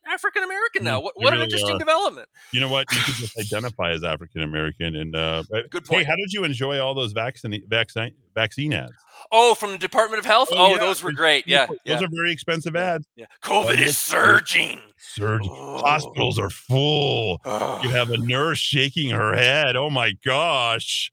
African 0.06 0.42
American 0.42 0.84
now. 0.84 1.00
Mm, 1.00 1.04
What, 1.04 1.14
they 1.18 1.24
what 1.24 1.34
an 1.34 1.40
interesting 1.40 1.76
are. 1.76 1.78
development. 1.78 2.28
You 2.52 2.60
know 2.60 2.68
what? 2.68 2.92
You 2.92 3.00
could 3.00 3.14
just 3.14 3.38
identify 3.38 3.92
as 3.92 4.04
African 4.04 4.42
American. 4.42 4.96
And 4.96 5.16
uh, 5.16 5.44
Good 5.70 5.86
Hey, 5.88 5.94
point. 5.96 6.06
how 6.06 6.16
did 6.16 6.30
you 6.32 6.44
enjoy 6.44 6.78
all 6.78 6.92
those 6.94 7.12
vaccine 7.12 7.62
vaccine 7.68 8.12
vaccine 8.34 8.74
ads? 8.74 8.92
Oh, 9.32 9.54
from 9.54 9.72
the 9.72 9.78
Department 9.78 10.18
of 10.20 10.26
Health? 10.26 10.48
Oh, 10.52 10.72
yeah, 10.72 10.78
those 10.78 11.02
were 11.02 11.12
great. 11.12 11.46
Yeah. 11.46 11.66
Those 11.66 11.78
yeah. 11.84 12.00
are 12.02 12.08
very 12.10 12.32
expensive 12.32 12.76
ads. 12.76 13.06
yeah. 13.16 13.26
COVID 13.42 13.78
Oh, 13.78 13.82
is 13.82 13.98
surging. 13.98 14.80
Surgeon. 14.98 15.48
Hospitals 15.50 16.38
are 16.38 16.50
full. 16.50 17.40
Oh. 17.44 17.80
You 17.82 17.90
have 17.90 18.10
a 18.10 18.18
nurse 18.18 18.58
shaking 18.58 19.10
her 19.10 19.34
head. 19.34 19.76
Oh 19.76 19.90
my 19.90 20.12
gosh. 20.24 21.10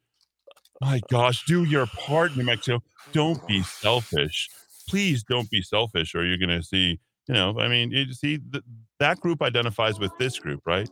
My 0.81 1.01
gosh, 1.09 1.43
do 1.45 1.63
your 1.63 1.87
part, 1.87 2.35
New 2.37 2.43
Mexico. 2.43 2.83
Don't 3.11 3.45
be 3.47 3.63
selfish. 3.63 4.49
Please 4.87 5.23
don't 5.23 5.49
be 5.49 5.61
selfish, 5.61 6.13
or 6.13 6.23
you're 6.25 6.37
going 6.37 6.49
to 6.49 6.61
see, 6.61 6.99
you 7.27 7.33
know, 7.33 7.59
I 7.59 7.67
mean, 7.67 7.91
you 7.91 8.13
see, 8.13 8.37
th- 8.37 8.63
that 8.99 9.19
group 9.19 9.41
identifies 9.41 9.99
with 9.99 10.11
this 10.19 10.37
group, 10.37 10.61
right? 10.65 10.87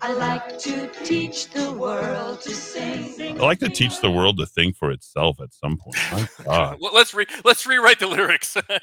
I 0.00 0.12
like 0.12 0.58
to 0.60 0.88
teach 1.04 1.50
the 1.50 1.72
world 1.72 2.40
to 2.42 2.50
sing. 2.50 3.40
I 3.40 3.44
like 3.44 3.58
to 3.60 3.68
teach 3.68 4.00
the 4.00 4.10
world 4.10 4.38
to 4.38 4.46
think 4.46 4.76
for 4.76 4.90
itself 4.90 5.40
at 5.40 5.52
some 5.52 5.76
point. 5.76 5.96
My 6.12 6.28
God. 6.44 6.78
Well, 6.80 6.94
let's 6.94 7.14
re- 7.14 7.26
let's 7.44 7.66
rewrite 7.66 7.98
the 7.98 8.06
lyrics. 8.06 8.56
I 8.68 8.78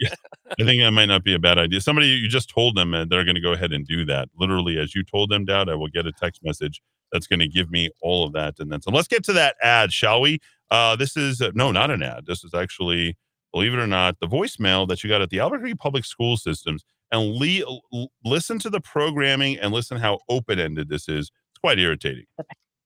think 0.57 0.81
that 0.81 0.91
might 0.91 1.05
not 1.05 1.23
be 1.23 1.33
a 1.33 1.39
bad 1.39 1.57
idea. 1.57 1.81
Somebody, 1.81 2.07
you 2.07 2.27
just 2.27 2.49
told 2.49 2.75
them 2.75 2.93
and 2.93 3.09
they're 3.09 3.23
going 3.23 3.35
to 3.35 3.41
go 3.41 3.53
ahead 3.53 3.73
and 3.73 3.85
do 3.85 4.05
that. 4.05 4.29
Literally, 4.37 4.77
as 4.77 4.95
you 4.95 5.03
told 5.03 5.29
them, 5.29 5.45
Dad, 5.45 5.69
I 5.69 5.75
will 5.75 5.87
get 5.87 6.05
a 6.05 6.11
text 6.11 6.43
message 6.43 6.81
that's 7.11 7.27
going 7.27 7.39
to 7.39 7.47
give 7.47 7.71
me 7.71 7.89
all 8.01 8.25
of 8.25 8.33
that. 8.33 8.55
And 8.59 8.71
then 8.71 8.81
so 8.81 8.91
let's 8.91 9.07
get 9.07 9.23
to 9.25 9.33
that 9.33 9.55
ad, 9.61 9.91
shall 9.93 10.21
we? 10.21 10.39
Uh, 10.71 10.95
this 10.95 11.15
is, 11.15 11.41
uh, 11.41 11.51
no, 11.53 11.71
not 11.71 11.91
an 11.91 12.03
ad. 12.03 12.25
This 12.25 12.43
is 12.43 12.53
actually, 12.53 13.17
believe 13.53 13.73
it 13.73 13.79
or 13.79 13.87
not, 13.87 14.19
the 14.19 14.27
voicemail 14.27 14.87
that 14.87 15.03
you 15.03 15.09
got 15.09 15.21
at 15.21 15.29
the 15.29 15.39
Albuquerque 15.39 15.75
Public 15.75 16.05
School 16.05 16.37
Systems. 16.37 16.83
And 17.11 17.35
le- 17.35 18.07
listen 18.23 18.59
to 18.59 18.69
the 18.69 18.81
programming 18.81 19.57
and 19.59 19.73
listen 19.73 19.97
how 19.97 20.19
open 20.29 20.59
ended 20.59 20.89
this 20.89 21.07
is. 21.07 21.31
It's 21.51 21.59
quite 21.61 21.79
irritating. 21.79 22.25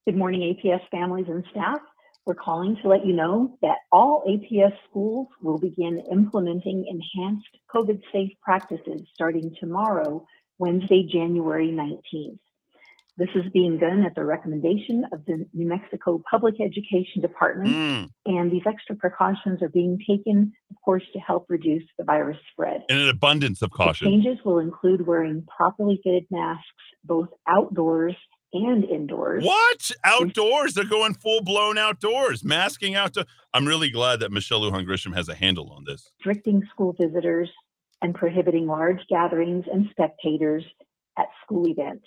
Good 0.05 0.17
morning, 0.17 0.55
APS 0.55 0.82
families 0.91 1.26
and 1.28 1.43
staff. 1.51 1.80
We're 2.26 2.36
calling 2.36 2.78
to 2.82 2.88
let 2.88 3.05
you 3.05 3.13
know 3.13 3.57
that 3.61 3.78
all 3.91 4.24
APS 4.28 4.74
schools 4.89 5.28
will 5.41 5.57
begin 5.57 6.03
implementing 6.11 6.86
enhanced 6.88 7.47
COVID 7.74 8.01
safe 8.11 8.32
practices 8.41 9.01
starting 9.13 9.55
tomorrow, 9.59 10.26
Wednesday, 10.57 11.07
January 11.11 11.70
19th. 11.70 12.39
This 13.20 13.28
is 13.36 13.51
being 13.51 13.78
done 13.78 14.03
at 14.05 14.15
the 14.15 14.24
recommendation 14.24 15.03
of 15.11 15.26
the 15.26 15.45
New 15.53 15.67
Mexico 15.67 16.24
Public 16.32 16.55
Education 16.61 17.22
Department, 17.22 17.70
Mm. 17.76 18.09
and 18.26 18.49
these 18.49 18.61
extra 18.65 18.95
precautions 18.95 19.61
are 19.61 19.67
being 19.67 19.99
taken, 20.07 20.53
of 20.72 20.78
course, 20.86 21.03
to 21.11 21.20
help 21.20 21.45
reduce 21.49 21.84
the 21.97 22.05
virus 22.05 22.38
spread. 22.53 22.82
And 22.89 22.97
an 23.01 23.09
abundance 23.09 23.61
of 23.61 23.72
The 23.72 23.76
caution. 23.76 24.07
changes 24.07 24.38
will 24.45 24.59
include 24.59 25.05
wearing 25.05 25.43
properly 25.57 25.99
fitted 26.01 26.28
masks 26.32 26.63
both 27.03 27.28
outdoors 27.45 28.15
and 28.53 28.86
indoors. 28.86 29.43
What? 29.43 29.91
Outdoors? 30.05 30.74
They're 30.74 30.86
going 30.86 31.13
full 31.13 31.41
blown 31.43 31.78
outdoors, 31.78 32.43
masking 32.45 32.95
out. 32.95 33.17
I'm 33.53 33.67
really 33.67 33.89
glad 33.89 34.22
that 34.22 34.32
Michelle 34.32 34.61
Lujan 34.61 34.86
Grisham 34.88 35.13
has 35.13 35.28
a 35.28 35.36
handle 35.36 35.70
on 35.72 35.84
this. 35.84 36.09
restricting 36.26 36.63
school 36.72 36.93
visitors 36.97 37.49
and 38.01 38.15
prohibiting 38.15 38.65
large 38.65 39.05
gatherings 39.09 39.65
and 39.72 39.88
spectators 39.91 40.63
at 41.17 41.28
school 41.43 41.67
events. 41.67 42.05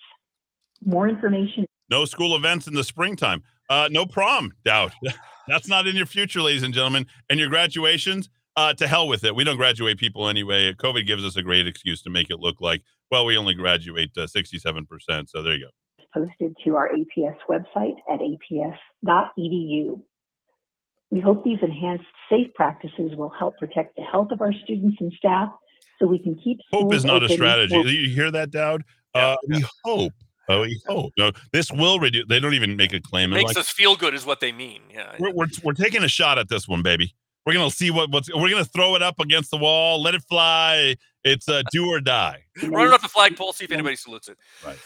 More 0.85 1.09
information 1.09 1.66
No 1.91 2.05
school 2.05 2.37
events 2.37 2.66
in 2.66 2.74
the 2.74 2.85
springtime. 2.85 3.43
Uh, 3.70 3.89
no 3.91 4.05
prom, 4.07 4.53
doubt. 4.64 4.93
That's 5.49 5.68
not 5.68 5.87
in 5.87 5.97
your 5.97 6.07
future, 6.07 6.41
ladies 6.43 6.62
and 6.62 6.72
gentlemen. 6.74 7.07
And 7.30 7.39
your 7.41 7.49
graduations, 7.49 8.28
uh, 8.57 8.74
to 8.74 8.87
hell 8.87 9.09
with 9.09 9.24
it. 9.24 9.35
We 9.35 9.45
don't 9.45 9.57
graduate 9.57 9.99
people 9.99 10.28
anyway. 10.28 10.72
COVID 10.74 11.07
gives 11.07 11.24
us 11.24 11.37
a 11.37 11.43
great 11.43 11.66
excuse 11.66 12.03
to 12.03 12.11
make 12.11 12.30
it 12.30 12.39
look 12.39 12.61
like, 12.61 12.83
well, 13.11 13.24
we 13.24 13.37
only 13.37 13.55
graduate 13.55 14.11
uh, 14.16 14.22
67%. 14.26 14.85
So 15.28 15.43
there 15.43 15.55
you 15.55 15.66
go. 15.66 15.70
posted 16.26 16.55
to 16.64 16.76
our 16.76 16.91
APS 16.91 17.37
website 17.49 17.95
at 18.11 18.20
aps.edu. 18.20 20.01
We 21.11 21.20
hope 21.20 21.45
these 21.45 21.59
enhanced 21.62 22.05
safe 22.30 22.49
practices 22.55 23.12
will 23.16 23.33
help 23.39 23.59
protect 23.59 23.97
the 23.97 24.03
health 24.03 24.28
of 24.33 24.41
our 24.41 24.53
students 24.64 24.97
and 25.01 25.12
staff 25.12 25.51
so 25.99 26.07
we 26.07 26.18
can 26.18 26.35
keep 26.43 26.59
Hope 26.72 26.93
is 26.95 27.05
not 27.05 27.22
a 27.22 27.28
strategy. 27.28 27.83
for- 27.83 27.89
You 27.89 28.09
hear 28.14 28.30
that, 28.30 28.51
Dowd? 28.51 28.83
Uh, 29.14 29.37
we 29.47 29.62
hope. 29.85 30.12
Oh, 30.49 30.62
we 30.62 30.80
hope. 30.86 31.12
No, 31.16 31.30
this 31.53 31.70
will 31.70 31.99
reduce. 31.99 32.26
They 32.28 32.40
don't 32.40 32.55
even 32.55 32.76
make 32.76 32.93
a 32.93 33.01
claim. 33.01 33.30
They're 33.30 33.38
Makes 33.38 33.51
like, 33.51 33.59
us 33.59 33.70
feel 33.70 33.97
good, 33.97 34.14
is 34.14 34.26
what 34.26 34.40
they 34.40 34.53
mean. 34.53 34.82
Yeah. 34.93 35.14
we're, 35.18 35.32
we're, 35.32 35.47
we're 35.62 35.72
taking 35.72 36.03
a 36.03 36.09
shot 36.09 36.38
at 36.38 36.49
this 36.49 36.66
one, 36.66 36.82
baby. 36.82 37.14
We're 37.45 37.55
gonna 37.55 37.70
see 37.70 37.90
what 37.90 38.11
what's. 38.11 38.32
We're 38.32 38.51
gonna 38.51 38.64
throw 38.64 38.95
it 38.95 39.03
up 39.03 39.18
against 39.18 39.51
the 39.51 39.57
wall, 39.57 40.01
let 40.01 40.14
it 40.14 40.22
fly. 40.28 40.95
It's 41.24 41.49
a 41.49 41.64
do 41.72 41.88
or 41.88 42.01
die. 42.01 42.45
Run 42.62 42.88
it 42.88 42.93
up 42.95 43.03
the 43.03 43.09
flagpole, 43.09 43.53
see 43.53 43.64
if 43.64 43.72
anybody 43.72 43.97
salutes 43.97 44.28
it. 44.28 44.36
Right. 44.64 44.78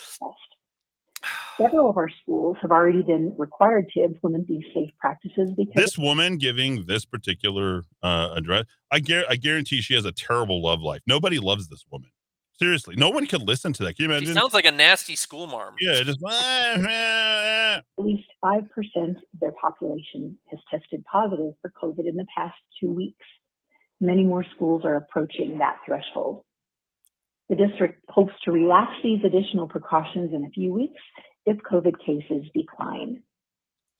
Several 1.58 1.88
of 1.88 1.96
our 1.96 2.10
schools 2.22 2.56
have 2.60 2.70
already 2.70 3.02
been 3.02 3.34
required 3.36 3.88
to 3.94 4.00
implement 4.00 4.46
these 4.46 4.64
safe 4.74 4.90
practices 4.98 5.50
because 5.56 5.74
This 5.74 5.98
woman 5.98 6.36
giving 6.36 6.84
this 6.86 7.04
particular 7.06 7.82
uh, 8.02 8.30
address, 8.34 8.64
I, 8.92 9.00
gar- 9.00 9.24
I 9.28 9.36
guarantee 9.36 9.80
she 9.80 9.94
has 9.94 10.04
a 10.04 10.12
terrible 10.12 10.62
love 10.62 10.82
life. 10.82 11.00
Nobody 11.06 11.38
loves 11.38 11.68
this 11.68 11.84
woman. 11.90 12.10
Seriously, 12.58 12.94
no 12.96 13.10
one 13.10 13.26
can 13.26 13.44
listen 13.44 13.72
to 13.74 13.84
that. 13.84 13.96
Can 13.96 14.04
you 14.04 14.10
She 14.12 14.16
imagine? 14.16 14.34
sounds 14.34 14.54
like 14.54 14.64
a 14.64 14.70
nasty 14.72 15.14
school 15.14 15.46
marm. 15.46 15.74
yeah, 15.80 16.02
just 16.02 16.18
ah, 16.24 16.30
ah, 16.78 16.86
ah, 16.88 17.74
at 17.98 18.04
least 18.04 18.24
5% 18.42 18.62
of 19.10 19.16
their 19.40 19.52
population 19.60 20.38
has 20.50 20.58
tested 20.70 21.04
positive 21.04 21.52
for 21.60 21.70
COVID 21.82 22.08
in 22.08 22.16
the 22.16 22.26
past 22.34 22.54
two 22.80 22.90
weeks. 22.90 23.26
Many 24.00 24.24
more 24.24 24.44
schools 24.54 24.82
are 24.84 24.96
approaching 24.96 25.58
that 25.58 25.76
threshold. 25.84 26.44
The 27.48 27.56
district 27.56 28.02
hopes 28.08 28.32
to 28.44 28.52
relax 28.52 28.90
these 29.04 29.20
additional 29.24 29.68
precautions 29.68 30.32
in 30.34 30.44
a 30.44 30.50
few 30.50 30.72
weeks 30.72 31.00
if 31.44 31.58
COVID 31.58 31.94
cases 32.04 32.44
decline. 32.54 33.22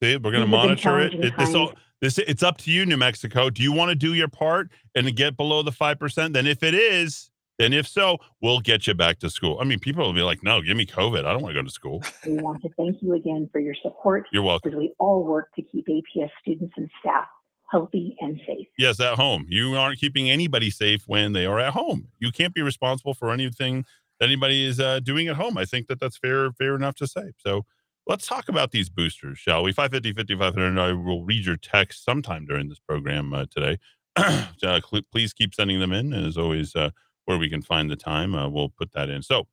See, 0.03 0.17
we're 0.17 0.33
going 0.33 0.45
to 0.45 0.51
These 0.51 0.55
have 0.57 0.83
been 0.83 0.91
monitor 0.91 1.01
it. 1.01 1.15
it 1.27 1.35
this 1.39 1.55
all, 1.55 1.73
this, 2.01 2.19
it's 2.19 2.43
up 2.43 2.59
to 2.59 2.71
you, 2.71 2.85
New 2.87 2.97
Mexico. 2.97 3.49
Do 3.51 3.63
you 3.63 3.73
want 3.73 3.91
to 3.91 3.95
do 3.95 4.15
your 4.15 4.29
part 4.29 4.71
and 4.95 5.15
get 5.15 5.37
below 5.37 5.63
the 5.63 5.71
5%? 5.71 6.33
Then 6.33 6.47
if 6.47 6.63
it 6.63 6.75
is, 6.75 7.31
then 7.59 7.73
if 7.73 7.87
so, 7.87 8.19
we'll 8.43 8.61
get 8.61 8.87
you 8.87 8.95
back 8.95 9.19
to 9.21 9.31
school. 9.31 9.59
I 9.61 9.65
mean, 9.65 9.79
people 9.79 10.05
will 10.05 10.13
be 10.13 10.23
like, 10.23 10.43
no, 10.43 10.61
give 10.61 10.77
me 10.77 10.87
COVID. 10.87 11.25
I 11.25 11.33
don't 11.33 11.43
want 11.43 11.55
to 11.55 11.61
go 11.61 11.65
to 11.65 11.73
school. 11.73 12.03
We 12.27 12.35
want 12.39 12.63
to 12.63 12.69
thank 12.77 12.99
you 13.01 13.15
again 13.15 13.49
for 13.51 13.61
your 13.61 13.75
support 13.83 14.27
You're 14.33 14.43
welcome. 14.43 14.73
as 14.73 14.77
we 14.77 14.93
all 14.99 15.25
work 15.25 15.49
to 15.57 15.63
keep 15.63 15.87
APS 15.87 16.31
students 16.43 16.75
and 16.77 16.91
staff 17.01 17.27
healthy 17.71 18.17
and 18.21 18.41
safe. 18.47 18.67
Yes, 18.79 19.01
at 19.01 19.15
home. 19.15 19.47
You 19.49 19.77
aren't 19.77 19.99
keeping 19.99 20.31
anybody 20.31 20.71
safe 20.71 21.05
when 21.07 21.33
they 21.33 21.47
are 21.47 21.59
at 21.59 21.73
home. 21.73 22.09
You 22.19 22.31
can't 22.31 22.55
be 22.55 22.63
responsible 22.63 23.15
for 23.15 23.33
anything 23.33 23.85
that 24.21 24.27
anybody 24.27 24.65
is 24.65 24.81
uh, 24.81 25.01
doing 25.01 25.29
at 25.29 25.37
home. 25.37 25.59
I 25.59 25.65
think 25.65 25.89
that 25.89 26.01
that's 26.01 26.17
fair, 26.17 26.53
fair 26.53 26.75
enough 26.75 26.95
to 26.97 27.07
say. 27.07 27.33
So 27.39 27.65
let's 28.07 28.27
talk 28.27 28.49
about 28.49 28.71
these 28.71 28.89
boosters, 28.89 29.39
shall 29.39 29.63
we? 29.63 29.73
550 29.73 30.13
5500. 30.13 30.79
I 30.79 30.93
will 30.93 31.25
read 31.25 31.45
your 31.45 31.57
text 31.57 32.05
sometime 32.05 32.47
during 32.47 32.69
this 32.69 32.79
program 32.79 33.35
uh, 33.35 33.47
today. 33.51 33.79
uh, 34.17 34.47
cl- 34.63 35.03
please 35.13 35.33
keep 35.33 35.55
sending 35.55 35.81
them 35.81 35.93
in. 35.93 36.13
As 36.13 36.39
always, 36.39 36.75
uh, 36.75 36.91
where 37.27 37.39
we 37.39 37.51
can 37.51 37.63
find 37.63 37.91
the 37.91 37.97
time, 37.97 38.35
uh, 38.35 38.49
we'll 38.49 38.71
put 38.71 38.93
that 38.93 39.11
in. 39.11 39.23
So, 39.23 39.47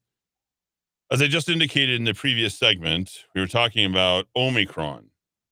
as 1.11 1.21
I 1.21 1.28
just 1.28 1.49
indicated 1.49 1.95
in 1.95 2.05
the 2.05 2.13
previous 2.13 2.57
segment, 2.57 3.26
we 3.36 3.41
were 3.41 3.47
talking 3.47 3.86
about 3.86 4.28
Omicron 4.36 5.09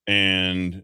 and 0.08 0.84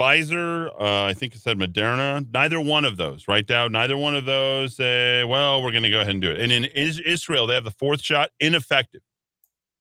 Pfizer, 0.00 0.68
uh, 0.78 1.04
I 1.04 1.14
think 1.14 1.34
it 1.34 1.40
said 1.40 1.58
Moderna. 1.58 2.26
Neither 2.32 2.60
one 2.60 2.84
of 2.84 2.96
those, 2.96 3.28
right, 3.28 3.46
Dowd? 3.46 3.72
Neither 3.72 3.96
one 3.96 4.16
of 4.16 4.24
those 4.24 4.76
say, 4.76 5.24
well, 5.24 5.62
we're 5.62 5.70
going 5.70 5.84
to 5.84 5.90
go 5.90 6.00
ahead 6.00 6.10
and 6.10 6.22
do 6.22 6.30
it. 6.30 6.40
And 6.40 6.50
in 6.50 6.64
is- 6.64 6.98
Israel, 7.00 7.46
they 7.46 7.54
have 7.54 7.64
the 7.64 7.70
fourth 7.70 8.02
shot, 8.02 8.30
ineffective. 8.40 9.02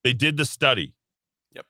They 0.04 0.14
did 0.14 0.38
the 0.38 0.46
study. 0.46 0.94
Yep. 1.54 1.66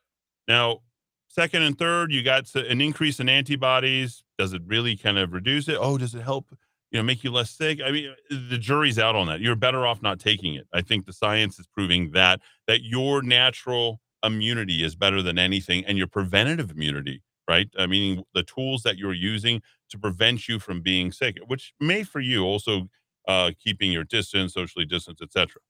Now, 0.46 0.80
second 1.28 1.62
and 1.62 1.78
third, 1.78 2.12
you 2.12 2.22
got 2.22 2.54
an 2.54 2.80
increase 2.80 3.18
in 3.18 3.28
antibodies. 3.28 4.22
Does 4.38 4.52
it 4.52 4.62
really 4.66 4.96
kind 4.96 5.18
of 5.18 5.32
reduce 5.32 5.68
it? 5.68 5.78
Oh, 5.80 5.96
does 5.96 6.14
it 6.14 6.22
help? 6.22 6.46
You 6.94 7.00
know, 7.00 7.04
make 7.04 7.24
you 7.24 7.32
less 7.32 7.50
sick. 7.50 7.80
I 7.84 7.90
mean, 7.90 8.14
the 8.30 8.56
jury's 8.56 9.00
out 9.00 9.16
on 9.16 9.26
that. 9.26 9.40
You're 9.40 9.56
better 9.56 9.84
off 9.84 10.00
not 10.00 10.20
taking 10.20 10.54
it. 10.54 10.68
I 10.72 10.80
think 10.80 11.06
the 11.06 11.12
science 11.12 11.58
is 11.58 11.66
proving 11.66 12.12
that 12.12 12.40
that 12.68 12.84
your 12.84 13.20
natural 13.20 14.00
immunity 14.22 14.84
is 14.84 14.94
better 14.94 15.20
than 15.20 15.36
anything, 15.36 15.84
and 15.86 15.98
your 15.98 16.06
preventative 16.06 16.70
immunity, 16.70 17.20
right? 17.50 17.68
I 17.76 17.88
mean, 17.88 18.22
the 18.32 18.44
tools 18.44 18.84
that 18.84 18.96
you're 18.96 19.12
using 19.12 19.60
to 19.90 19.98
prevent 19.98 20.46
you 20.48 20.60
from 20.60 20.82
being 20.82 21.10
sick, 21.10 21.36
which 21.48 21.74
may 21.80 22.04
for 22.04 22.20
you 22.20 22.44
also 22.44 22.88
uh, 23.26 23.50
keeping 23.58 23.90
your 23.90 24.04
distance, 24.04 24.54
socially 24.54 24.84
distance, 24.84 25.20
etc. 25.20 25.60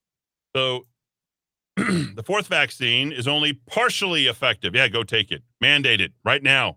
So 0.55 0.83
the 1.77 2.23
fourth 2.23 2.49
vaccine 2.49 3.13
is 3.13 3.27
only 3.27 3.55
partially 3.55 4.27
effective. 4.27 4.75
Yeah, 4.75 4.89
go 4.89 5.05
take 5.05 5.33
it. 5.33 5.43
Mandate 5.59 6.03
it 6.03 6.13
right 6.23 6.43
now. 6.43 6.77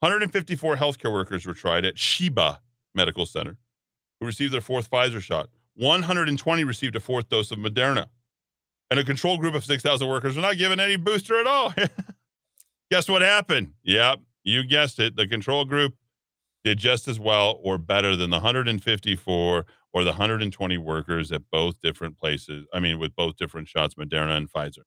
154 0.00 0.76
healthcare 0.76 1.12
workers 1.12 1.46
were 1.46 1.54
tried 1.54 1.84
at 1.84 1.98
Sheba 1.98 2.60
Medical 2.94 3.26
Center 3.26 3.56
who 4.20 4.26
received 4.26 4.52
their 4.52 4.60
fourth 4.60 4.90
Pfizer 4.90 5.20
shot. 5.20 5.48
120 5.74 6.64
received 6.64 6.96
a 6.96 7.00
fourth 7.00 7.28
dose 7.28 7.50
of 7.50 7.58
Moderna. 7.58 8.06
And 8.90 8.98
a 8.98 9.04
control 9.04 9.38
group 9.38 9.54
of 9.54 9.64
6,000 9.64 10.08
workers 10.08 10.34
were 10.34 10.42
not 10.42 10.56
given 10.56 10.80
any 10.80 10.96
booster 10.96 11.38
at 11.38 11.46
all. 11.46 11.74
Guess 12.90 13.08
what 13.08 13.22
happened? 13.22 13.72
Yep, 13.84 14.20
you 14.44 14.64
guessed 14.64 14.98
it. 14.98 15.14
The 15.14 15.26
control 15.26 15.66
group 15.66 15.94
did 16.64 16.78
just 16.78 17.06
as 17.06 17.20
well 17.20 17.60
or 17.62 17.76
better 17.76 18.16
than 18.16 18.30
the 18.30 18.38
154 18.38 19.66
or 19.92 20.04
the 20.04 20.10
120 20.10 20.78
workers 20.78 21.30
at 21.32 21.42
both 21.52 21.78
different 21.82 22.18
places. 22.18 22.66
I 22.72 22.80
mean, 22.80 22.98
with 22.98 23.14
both 23.14 23.36
different 23.36 23.68
shots, 23.68 23.94
Moderna 23.94 24.38
and 24.38 24.50
Pfizer. 24.50 24.84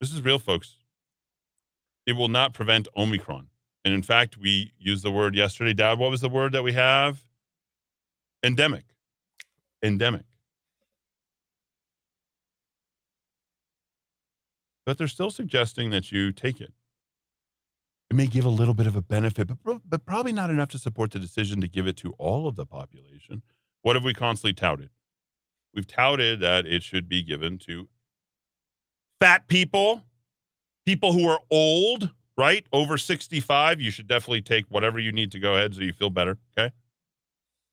This 0.00 0.12
is 0.12 0.20
real, 0.22 0.40
folks. 0.40 0.78
It 2.06 2.12
will 2.12 2.28
not 2.28 2.52
prevent 2.54 2.88
Omicron. 2.96 3.48
And 3.84 3.94
in 3.94 4.02
fact, 4.02 4.36
we 4.36 4.72
used 4.78 5.04
the 5.04 5.10
word 5.10 5.34
yesterday. 5.34 5.72
Dad, 5.72 5.98
what 5.98 6.10
was 6.10 6.20
the 6.20 6.28
word 6.28 6.52
that 6.52 6.62
we 6.62 6.72
have? 6.72 7.22
Endemic. 8.42 8.84
Endemic. 9.82 10.24
But 14.84 14.98
they're 14.98 15.08
still 15.08 15.30
suggesting 15.30 15.90
that 15.90 16.10
you 16.10 16.32
take 16.32 16.60
it. 16.60 16.72
It 18.10 18.14
may 18.14 18.26
give 18.26 18.44
a 18.44 18.50
little 18.50 18.74
bit 18.74 18.86
of 18.86 18.94
a 18.94 19.02
benefit, 19.02 19.48
but, 19.64 19.80
but 19.88 20.04
probably 20.04 20.32
not 20.32 20.50
enough 20.50 20.68
to 20.70 20.78
support 20.78 21.12
the 21.12 21.18
decision 21.18 21.60
to 21.60 21.68
give 21.68 21.86
it 21.86 21.96
to 21.98 22.12
all 22.18 22.46
of 22.46 22.56
the 22.56 22.66
population. 22.66 23.42
What 23.82 23.96
have 23.96 24.04
we 24.04 24.12
constantly 24.12 24.54
touted? 24.54 24.90
We've 25.74 25.86
touted 25.86 26.40
that 26.40 26.66
it 26.66 26.82
should 26.82 27.08
be 27.08 27.22
given 27.22 27.58
to 27.66 27.88
fat 29.20 29.48
people, 29.48 30.02
people 30.86 31.12
who 31.12 31.28
are 31.28 31.40
old, 31.50 32.10
right? 32.36 32.64
Over 32.72 32.98
65. 32.98 33.80
You 33.80 33.90
should 33.90 34.06
definitely 34.06 34.42
take 34.42 34.66
whatever 34.68 34.98
you 34.98 35.12
need 35.12 35.32
to 35.32 35.38
go 35.38 35.54
ahead 35.54 35.74
so 35.74 35.80
you 35.82 35.92
feel 35.92 36.10
better. 36.10 36.38
Okay. 36.58 36.72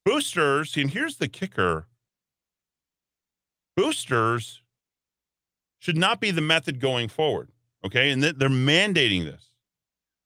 Boosters, 0.06 0.76
and 0.78 0.92
here's 0.92 1.18
the 1.18 1.28
kicker 1.28 1.86
boosters 3.76 4.62
should 5.78 5.98
not 5.98 6.20
be 6.20 6.32
the 6.32 6.42
method 6.42 6.82
going 6.82 7.08
forward. 7.08 7.50
Okay. 7.86 8.12
And 8.12 8.22
th- 8.22 8.36
they're 8.36 8.50
mandating 8.50 9.24
this. 9.24 9.52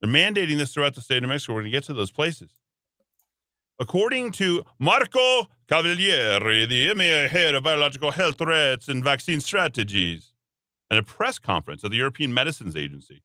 They're 0.02 0.12
mandating 0.12 0.58
this 0.58 0.74
throughout 0.74 0.96
the 0.96 1.02
state 1.02 1.24
of 1.24 1.30
Mexico. 1.30 1.54
We're 1.54 1.62
going 1.62 1.72
to 1.72 1.78
get 1.78 1.86
to 1.86 1.94
those 1.94 2.12
places. 2.12 2.50
According 3.80 4.32
to 4.34 4.64
Marco 4.80 5.48
Cavaleri, 5.68 6.68
the 6.68 6.90
EMA 6.90 7.28
head 7.28 7.56
of 7.56 7.64
biological 7.64 8.12
health 8.12 8.38
threats 8.38 8.88
and 8.88 9.04
vaccine 9.04 9.40
strategies, 9.40 10.33
at 10.94 11.00
a 11.00 11.04
press 11.04 11.40
conference 11.40 11.84
of 11.84 11.92
the 11.92 11.98
European 11.98 12.34
Medicines 12.34 12.76
Agency, 12.76 13.22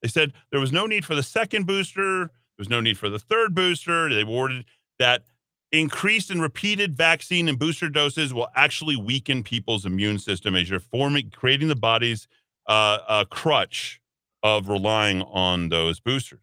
they 0.00 0.08
said 0.08 0.32
there 0.50 0.60
was 0.60 0.72
no 0.72 0.86
need 0.86 1.04
for 1.04 1.14
the 1.14 1.22
second 1.22 1.66
booster, 1.66 2.26
there 2.26 2.58
was 2.58 2.68
no 2.68 2.80
need 2.80 2.98
for 2.98 3.08
the 3.08 3.18
third 3.18 3.54
booster. 3.54 4.12
They 4.12 4.24
warned 4.24 4.64
that 4.98 5.22
increased 5.70 6.30
and 6.30 6.42
repeated 6.42 6.96
vaccine 6.96 7.48
and 7.48 7.58
booster 7.58 7.88
doses 7.88 8.34
will 8.34 8.48
actually 8.54 8.96
weaken 8.96 9.42
people's 9.42 9.86
immune 9.86 10.18
system 10.18 10.54
as 10.54 10.68
you're 10.68 10.80
forming, 10.80 11.30
creating 11.30 11.68
the 11.68 11.76
body's 11.76 12.28
uh, 12.68 12.98
uh, 13.08 13.24
crutch 13.24 14.00
of 14.42 14.68
relying 14.68 15.22
on 15.22 15.68
those 15.68 16.00
boosters. 16.00 16.40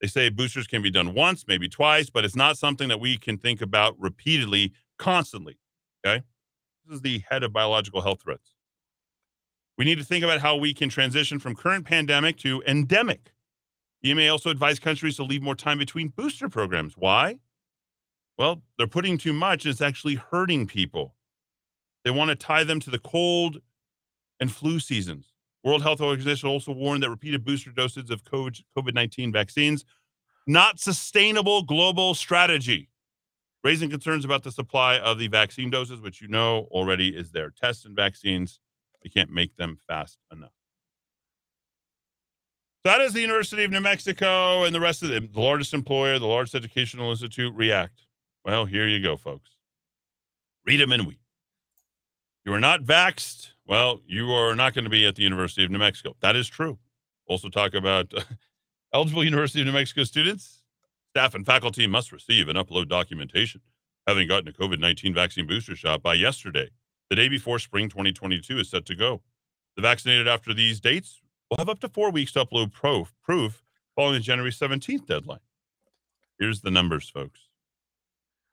They 0.00 0.06
say 0.06 0.28
boosters 0.28 0.66
can 0.66 0.80
be 0.80 0.90
done 0.90 1.12
once, 1.12 1.44
maybe 1.46 1.68
twice, 1.68 2.08
but 2.08 2.24
it's 2.24 2.36
not 2.36 2.56
something 2.56 2.88
that 2.88 3.00
we 3.00 3.18
can 3.18 3.36
think 3.36 3.60
about 3.60 3.98
repeatedly, 3.98 4.72
constantly. 4.98 5.58
Okay. 6.06 6.22
This 6.86 6.96
is 6.96 7.02
the 7.02 7.22
head 7.28 7.42
of 7.42 7.52
biological 7.52 8.00
health 8.00 8.22
threats. 8.22 8.54
We 9.78 9.84
need 9.84 9.98
to 9.98 10.04
think 10.04 10.24
about 10.24 10.40
how 10.40 10.56
we 10.56 10.74
can 10.74 10.88
transition 10.88 11.38
from 11.38 11.54
current 11.54 11.86
pandemic 11.86 12.36
to 12.38 12.62
endemic. 12.66 13.32
EMA 14.04 14.28
also 14.28 14.50
advised 14.50 14.82
countries 14.82 15.16
to 15.16 15.24
leave 15.24 15.42
more 15.42 15.54
time 15.54 15.78
between 15.78 16.08
booster 16.08 16.48
programs. 16.48 16.94
Why? 16.96 17.38
Well, 18.38 18.62
they're 18.78 18.86
putting 18.86 19.18
too 19.18 19.32
much 19.32 19.64
and 19.64 19.72
it's 19.72 19.80
actually 19.80 20.14
hurting 20.14 20.66
people. 20.66 21.14
They 22.04 22.10
want 22.10 22.30
to 22.30 22.36
tie 22.36 22.64
them 22.64 22.80
to 22.80 22.90
the 22.90 22.98
cold 22.98 23.58
and 24.40 24.50
flu 24.50 24.80
seasons. 24.80 25.32
World 25.62 25.82
Health 25.82 26.00
Organization 26.00 26.48
also 26.48 26.72
warned 26.72 27.02
that 27.02 27.10
repeated 27.10 27.44
booster 27.44 27.70
doses 27.70 28.10
of 28.10 28.24
COVID 28.24 28.94
19 28.94 29.32
vaccines 29.32 29.84
not 30.46 30.80
sustainable 30.80 31.62
global 31.62 32.14
strategy, 32.14 32.88
raising 33.62 33.90
concerns 33.90 34.24
about 34.24 34.42
the 34.42 34.50
supply 34.50 34.98
of 34.98 35.18
the 35.18 35.28
vaccine 35.28 35.70
doses, 35.70 36.00
which 36.00 36.20
you 36.20 36.28
know 36.28 36.66
already 36.70 37.10
is 37.10 37.30
there. 37.30 37.50
Tests 37.50 37.84
and 37.84 37.94
vaccines, 37.94 38.58
they 39.02 39.08
can't 39.08 39.30
make 39.30 39.56
them 39.56 39.78
fast 39.86 40.18
enough. 40.32 40.52
So 42.84 42.92
how 42.92 42.98
does 42.98 43.12
the 43.12 43.20
University 43.20 43.64
of 43.64 43.70
New 43.70 43.80
Mexico 43.80 44.64
and 44.64 44.74
the 44.74 44.80
rest 44.80 45.02
of 45.02 45.10
the, 45.10 45.20
the 45.20 45.40
largest 45.40 45.74
employer, 45.74 46.18
the 46.18 46.26
largest 46.26 46.54
educational 46.54 47.10
institute, 47.10 47.54
react? 47.54 48.06
Well, 48.44 48.64
here 48.64 48.88
you 48.88 49.02
go, 49.02 49.16
folks. 49.16 49.50
Read 50.64 50.80
them 50.80 50.92
and 50.92 51.06
weep. 51.06 51.20
You 52.44 52.54
are 52.54 52.60
not 52.60 52.82
vaxxed. 52.82 53.50
Well, 53.66 54.00
you 54.06 54.32
are 54.32 54.54
not 54.54 54.72
going 54.74 54.84
to 54.84 54.90
be 54.90 55.06
at 55.06 55.14
the 55.14 55.22
University 55.22 55.62
of 55.62 55.70
New 55.70 55.78
Mexico. 55.78 56.16
That 56.20 56.36
is 56.36 56.48
true. 56.48 56.78
Also, 57.26 57.48
talk 57.50 57.74
about 57.74 58.12
uh, 58.16 58.22
eligible 58.94 59.24
University 59.24 59.60
of 59.60 59.66
New 59.66 59.72
Mexico 59.72 60.04
students. 60.04 60.62
Staff 61.10 61.34
and 61.34 61.44
faculty 61.44 61.86
must 61.86 62.12
receive 62.12 62.48
and 62.48 62.56
upload 62.56 62.88
documentation 62.88 63.60
having 64.06 64.26
gotten 64.26 64.48
a 64.48 64.52
COVID 64.52 64.78
19 64.78 65.14
vaccine 65.14 65.46
booster 65.46 65.76
shot 65.76 66.02
by 66.02 66.14
yesterday, 66.14 66.68
the 67.10 67.16
day 67.16 67.28
before 67.28 67.58
spring 67.58 67.88
2022 67.88 68.58
is 68.58 68.70
set 68.70 68.86
to 68.86 68.94
go. 68.94 69.20
The 69.76 69.82
vaccinated 69.82 70.28
after 70.28 70.54
these 70.54 70.80
dates 70.80 71.20
will 71.50 71.58
have 71.58 71.68
up 71.68 71.80
to 71.80 71.88
four 71.88 72.10
weeks 72.10 72.32
to 72.32 72.44
upload 72.44 72.72
proof, 72.72 73.12
proof 73.22 73.62
following 73.96 74.14
the 74.14 74.20
January 74.20 74.52
17th 74.52 75.06
deadline. 75.06 75.40
Here's 76.38 76.60
the 76.60 76.70
numbers, 76.70 77.10
folks. 77.10 77.40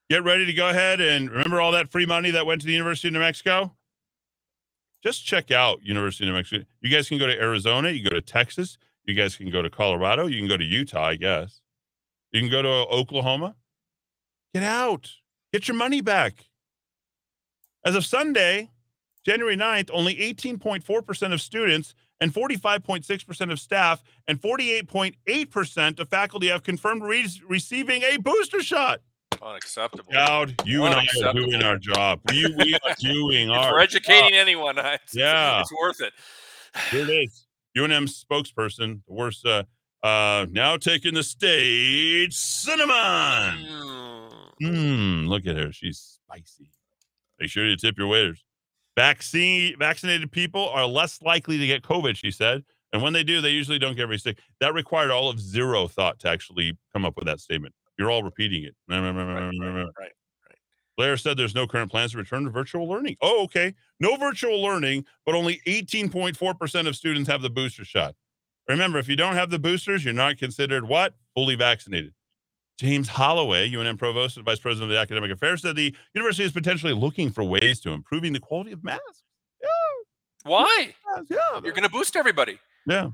Get 0.09 0.23
ready 0.23 0.45
to 0.45 0.53
go 0.53 0.69
ahead 0.69 0.99
and 0.99 1.29
remember 1.29 1.61
all 1.61 1.71
that 1.73 1.91
free 1.91 2.05
money 2.05 2.31
that 2.31 2.45
went 2.45 2.61
to 2.61 2.67
the 2.67 2.73
University 2.73 3.09
of 3.09 3.13
New 3.13 3.19
Mexico? 3.19 3.75
Just 5.03 5.25
check 5.25 5.51
out 5.51 5.83
University 5.83 6.25
of 6.25 6.29
New 6.29 6.35
Mexico. 6.35 6.65
You 6.81 6.89
guys 6.89 7.07
can 7.07 7.19
go 7.19 7.27
to 7.27 7.39
Arizona, 7.39 7.91
you 7.91 8.03
go 8.03 8.09
to 8.15 8.21
Texas, 8.21 8.77
you 9.05 9.13
guys 9.13 9.35
can 9.35 9.51
go 9.51 9.61
to 9.61 9.69
Colorado, 9.69 10.25
you 10.25 10.39
can 10.39 10.47
go 10.47 10.57
to 10.57 10.63
Utah, 10.63 11.05
I 11.05 11.15
guess. 11.15 11.61
You 12.31 12.41
can 12.41 12.49
go 12.49 12.61
to 12.61 12.69
Oklahoma. 12.69 13.55
Get 14.53 14.63
out. 14.63 15.11
Get 15.53 15.67
your 15.67 15.77
money 15.77 16.01
back. 16.01 16.45
As 17.87 17.95
of 17.95 18.05
Sunday, 18.05 18.69
January 19.25 19.55
9th, 19.55 19.89
only 19.93 20.15
18.4% 20.15 21.31
of 21.31 21.39
students 21.39 21.95
and 22.19 22.33
45.6% 22.33 23.49
of 23.49 23.59
staff 23.61 24.03
and 24.27 24.41
48.8% 24.41 25.97
of 26.01 26.09
faculty 26.09 26.47
have 26.49 26.63
confirmed 26.63 27.01
re- 27.03 27.25
receiving 27.47 28.03
a 28.03 28.17
booster 28.17 28.61
shot. 28.61 28.99
Unacceptable. 29.41 30.11
Dowd, 30.11 30.53
you 30.65 30.83
and 30.83 30.95
I 30.95 31.05
are 31.25 31.31
doing 31.31 31.63
our 31.63 31.77
job. 31.77 32.19
We, 32.29 32.53
we 32.57 32.73
are 32.73 32.93
doing 32.99 33.49
our 33.51 33.71
we're 33.71 33.79
educating 33.79 34.31
job. 34.31 34.37
anyone. 34.37 34.77
It's, 34.83 35.15
Yeah. 35.15 35.61
it's 35.61 35.71
worth 35.71 36.01
it. 36.01 36.11
Here 36.91 37.03
it 37.09 37.09
is. 37.09 37.47
UNM 37.77 38.09
spokesperson, 38.09 38.99
the 39.07 39.13
worst, 39.13 39.45
uh, 39.45 39.63
uh, 40.03 40.45
now 40.51 40.75
taking 40.75 41.13
the 41.13 41.23
stage, 41.23 42.33
Cinnamon. 42.33 43.65
Hmm, 44.59 45.27
look 45.27 45.47
at 45.47 45.55
her. 45.55 45.71
She's 45.71 46.19
spicy. 46.25 46.69
Make 47.39 47.49
sure 47.49 47.65
you 47.65 47.75
tip 47.77 47.97
your 47.97 48.07
waiters. 48.07 48.43
Vaccine 48.95 49.77
vaccinated 49.77 50.31
people 50.31 50.69
are 50.69 50.85
less 50.85 51.21
likely 51.21 51.57
to 51.57 51.67
get 51.67 51.83
COVID, 51.83 52.15
she 52.15 52.31
said. 52.31 52.63
And 52.93 53.01
when 53.01 53.13
they 53.13 53.23
do, 53.23 53.41
they 53.41 53.49
usually 53.49 53.77
don't 53.77 53.95
get 53.95 54.07
very 54.07 54.17
sick. 54.17 54.39
That 54.59 54.73
required 54.73 55.11
all 55.11 55.29
of 55.29 55.39
zero 55.39 55.87
thought 55.87 56.19
to 56.19 56.29
actually 56.29 56.77
come 56.93 57.05
up 57.05 57.15
with 57.15 57.25
that 57.25 57.39
statement. 57.39 57.75
You're 57.99 58.09
all 58.09 58.23
repeating 58.23 58.63
it. 58.63 58.75
Right. 58.89 58.99
right. 59.09 60.11
Blair 60.97 61.15
said 61.15 61.37
there's 61.37 61.53
no 61.53 61.67
current 61.67 61.91
plans 61.91 62.13
to 62.13 62.17
return 62.17 62.43
to 62.45 62.49
virtual 62.49 62.87
learning. 62.89 63.17
Oh, 63.21 63.43
okay. 63.43 63.75
No 63.99 64.15
virtual 64.15 64.61
learning, 64.61 65.05
but 65.25 65.35
only 65.35 65.61
18.4% 65.67 66.87
of 66.87 66.95
students 66.95 67.29
have 67.29 67.43
the 67.43 67.51
booster 67.51 67.85
shot. 67.85 68.15
Remember, 68.67 68.97
if 68.97 69.07
you 69.07 69.15
don't 69.15 69.35
have 69.35 69.51
the 69.51 69.59
boosters, 69.59 70.03
you're 70.03 70.13
not 70.13 70.37
considered 70.37 70.87
what? 70.87 71.13
Fully 71.35 71.55
vaccinated. 71.55 72.13
James 72.77 73.07
Holloway, 73.07 73.69
UNM 73.71 73.97
provost 73.97 74.37
and 74.37 74.45
vice 74.45 74.59
president 74.59 74.91
of 74.91 74.95
the 74.95 74.99
academic 75.01 75.31
affairs, 75.31 75.61
said 75.63 75.75
the 75.75 75.95
university 76.13 76.43
is 76.43 76.51
potentially 76.51 76.93
looking 76.93 77.31
for 77.31 77.43
ways 77.43 77.79
to 77.81 77.91
improving 77.91 78.33
the 78.33 78.39
quality 78.39 78.71
of 78.71 78.83
masks. 78.83 79.23
Yeah. 79.61 79.67
Why? 80.51 80.93
Yeah, 81.29 81.37
You're 81.63 81.73
going 81.73 81.83
to 81.83 81.89
boost 81.89 82.15
everybody. 82.15 82.59
Yeah. 82.85 83.09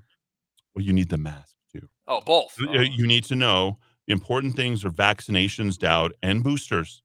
Well, 0.76 0.84
you 0.84 0.91
need 0.91 1.09
the 1.09 1.18
mask 1.18 1.55
too. 1.72 1.88
Oh, 2.07 2.20
both. 2.22 2.55
Uh, 2.61 2.82
You 2.82 3.07
need 3.07 3.24
to 3.26 3.36
know 3.36 3.78
the 4.07 4.14
important 4.14 4.55
things 4.55 4.84
are 4.84 4.89
vaccinations, 4.89 5.78
doubt, 5.78 6.11
and 6.22 6.43
boosters. 6.43 7.01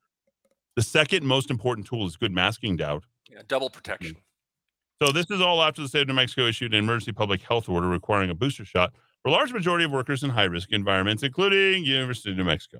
The 0.75 0.83
second 0.83 1.25
most 1.25 1.51
important 1.51 1.87
tool 1.87 2.07
is 2.07 2.17
good 2.17 2.33
masking, 2.33 2.77
doubt. 2.77 3.05
Yeah, 3.31 3.43
double 3.47 3.71
protection. 3.71 4.17
So 5.01 5.13
this 5.13 5.31
is 5.31 5.41
all 5.41 5.63
after 5.63 5.81
the 5.81 5.89
state 5.89 6.03
of 6.03 6.09
New 6.09 6.15
Mexico 6.15 6.47
issued 6.47 6.75
an 6.75 6.81
emergency 6.81 7.13
public 7.13 7.41
health 7.43 7.69
order 7.69 7.87
requiring 7.89 8.31
a 8.31 8.35
booster 8.35 8.65
shot 8.65 8.93
for 9.23 9.31
a 9.31 9.33
large 9.33 9.53
majority 9.53 9.85
of 9.85 9.91
workers 9.91 10.23
in 10.23 10.31
high-risk 10.31 10.71
environments, 10.73 11.23
including 11.23 11.85
University 11.85 12.31
of 12.31 12.37
New 12.37 12.45
Mexico. 12.45 12.79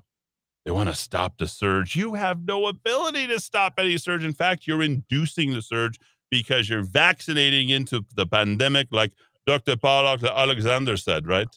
They 0.65 0.71
want 0.71 0.89
to 0.89 0.95
stop 0.95 1.37
the 1.37 1.47
surge. 1.47 1.95
You 1.95 2.15
have 2.15 2.45
no 2.45 2.67
ability 2.67 3.27
to 3.27 3.39
stop 3.39 3.73
any 3.77 3.97
surge. 3.97 4.23
In 4.23 4.33
fact, 4.33 4.67
you're 4.67 4.83
inducing 4.83 5.53
the 5.53 5.61
surge 5.61 5.97
because 6.29 6.69
you're 6.69 6.83
vaccinating 6.83 7.69
into 7.69 8.05
the 8.15 8.27
pandemic, 8.27 8.87
like 8.91 9.13
Dr. 9.47 9.77
Paul 9.77 10.17
Alexander 10.23 10.97
said, 10.97 11.25
right? 11.25 11.47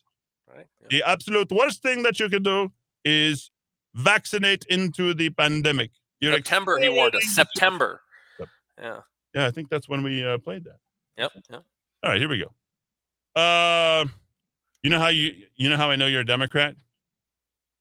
Right. 0.49 0.67
The 0.89 1.03
absolute 1.05 1.51
worst 1.51 1.83
thing 1.83 2.03
that 2.05 2.21
you 2.21 2.29
can 2.29 2.43
do 2.43 2.73
is 3.05 3.51
vaccinate 3.95 4.65
into 4.69 5.15
the 5.15 5.31
pandemic. 5.31 5.91
You're 6.21 6.35
September, 6.35 6.79
he 6.79 6.89
warned 6.89 7.17
us. 7.17 7.25
September. 7.35 8.01
Yeah. 8.81 9.01
Yeah, 9.35 9.47
I 9.47 9.51
think 9.51 9.69
that's 9.71 9.89
when 9.89 10.03
we 10.03 10.25
uh, 10.25 10.39
played 10.39 10.65
that. 10.65 10.77
Yep. 11.17 11.33
yep. 11.51 11.63
All 12.03 12.11
right, 12.11 12.21
here 12.21 12.29
we 12.29 12.39
go. 12.39 13.41
Uh, 13.41 14.07
you 14.83 14.91
know 14.91 14.99
how 14.99 15.09
you 15.09 15.33
you 15.57 15.69
know 15.69 15.77
how 15.77 15.91
I 15.91 15.97
know 15.97 16.07
you're 16.07 16.23
a 16.23 16.27
Democrat? 16.27 16.77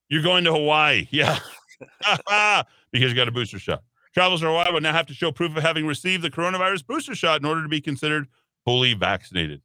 You're 0.09 0.23
going 0.23 0.43
to 0.43 0.51
Hawaii, 0.51 1.07
yeah, 1.11 1.39
because 2.91 3.11
you 3.11 3.15
got 3.15 3.27
a 3.27 3.31
booster 3.31 3.59
shot. 3.59 3.83
Travelers 4.13 4.41
to 4.41 4.47
Hawaii 4.47 4.71
will 4.71 4.81
now 4.81 4.91
have 4.91 5.05
to 5.07 5.13
show 5.13 5.31
proof 5.31 5.55
of 5.55 5.63
having 5.63 5.87
received 5.87 6.23
the 6.23 6.29
coronavirus 6.29 6.85
booster 6.85 7.15
shot 7.15 7.39
in 7.39 7.45
order 7.45 7.63
to 7.63 7.69
be 7.69 7.79
considered 7.79 8.27
fully 8.65 8.93
vaccinated. 8.93 9.61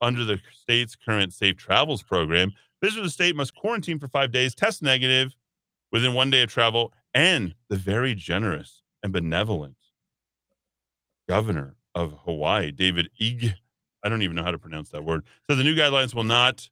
Under 0.00 0.24
the 0.24 0.40
state's 0.52 0.96
current 0.96 1.32
safe 1.32 1.56
travels 1.56 2.02
program, 2.02 2.52
visitors 2.82 2.96
to 2.96 3.02
the 3.04 3.10
state 3.10 3.36
must 3.36 3.54
quarantine 3.54 3.98
for 3.98 4.08
five 4.08 4.32
days, 4.32 4.54
test 4.54 4.82
negative 4.82 5.34
within 5.92 6.12
one 6.12 6.28
day 6.28 6.42
of 6.42 6.50
travel, 6.50 6.92
and 7.14 7.54
the 7.68 7.76
very 7.76 8.14
generous 8.14 8.82
and 9.02 9.12
benevolent 9.12 9.76
governor 11.28 11.76
of 11.94 12.12
Hawaii, 12.24 12.72
David 12.72 13.08
Ig, 13.20 13.54
I 14.02 14.08
don't 14.08 14.22
even 14.22 14.36
know 14.36 14.42
how 14.42 14.50
to 14.50 14.58
pronounce 14.58 14.90
that 14.90 15.04
word. 15.04 15.24
So 15.48 15.56
the 15.56 15.64
new 15.64 15.74
guidelines 15.74 16.14
will 16.14 16.24
not 16.24 16.68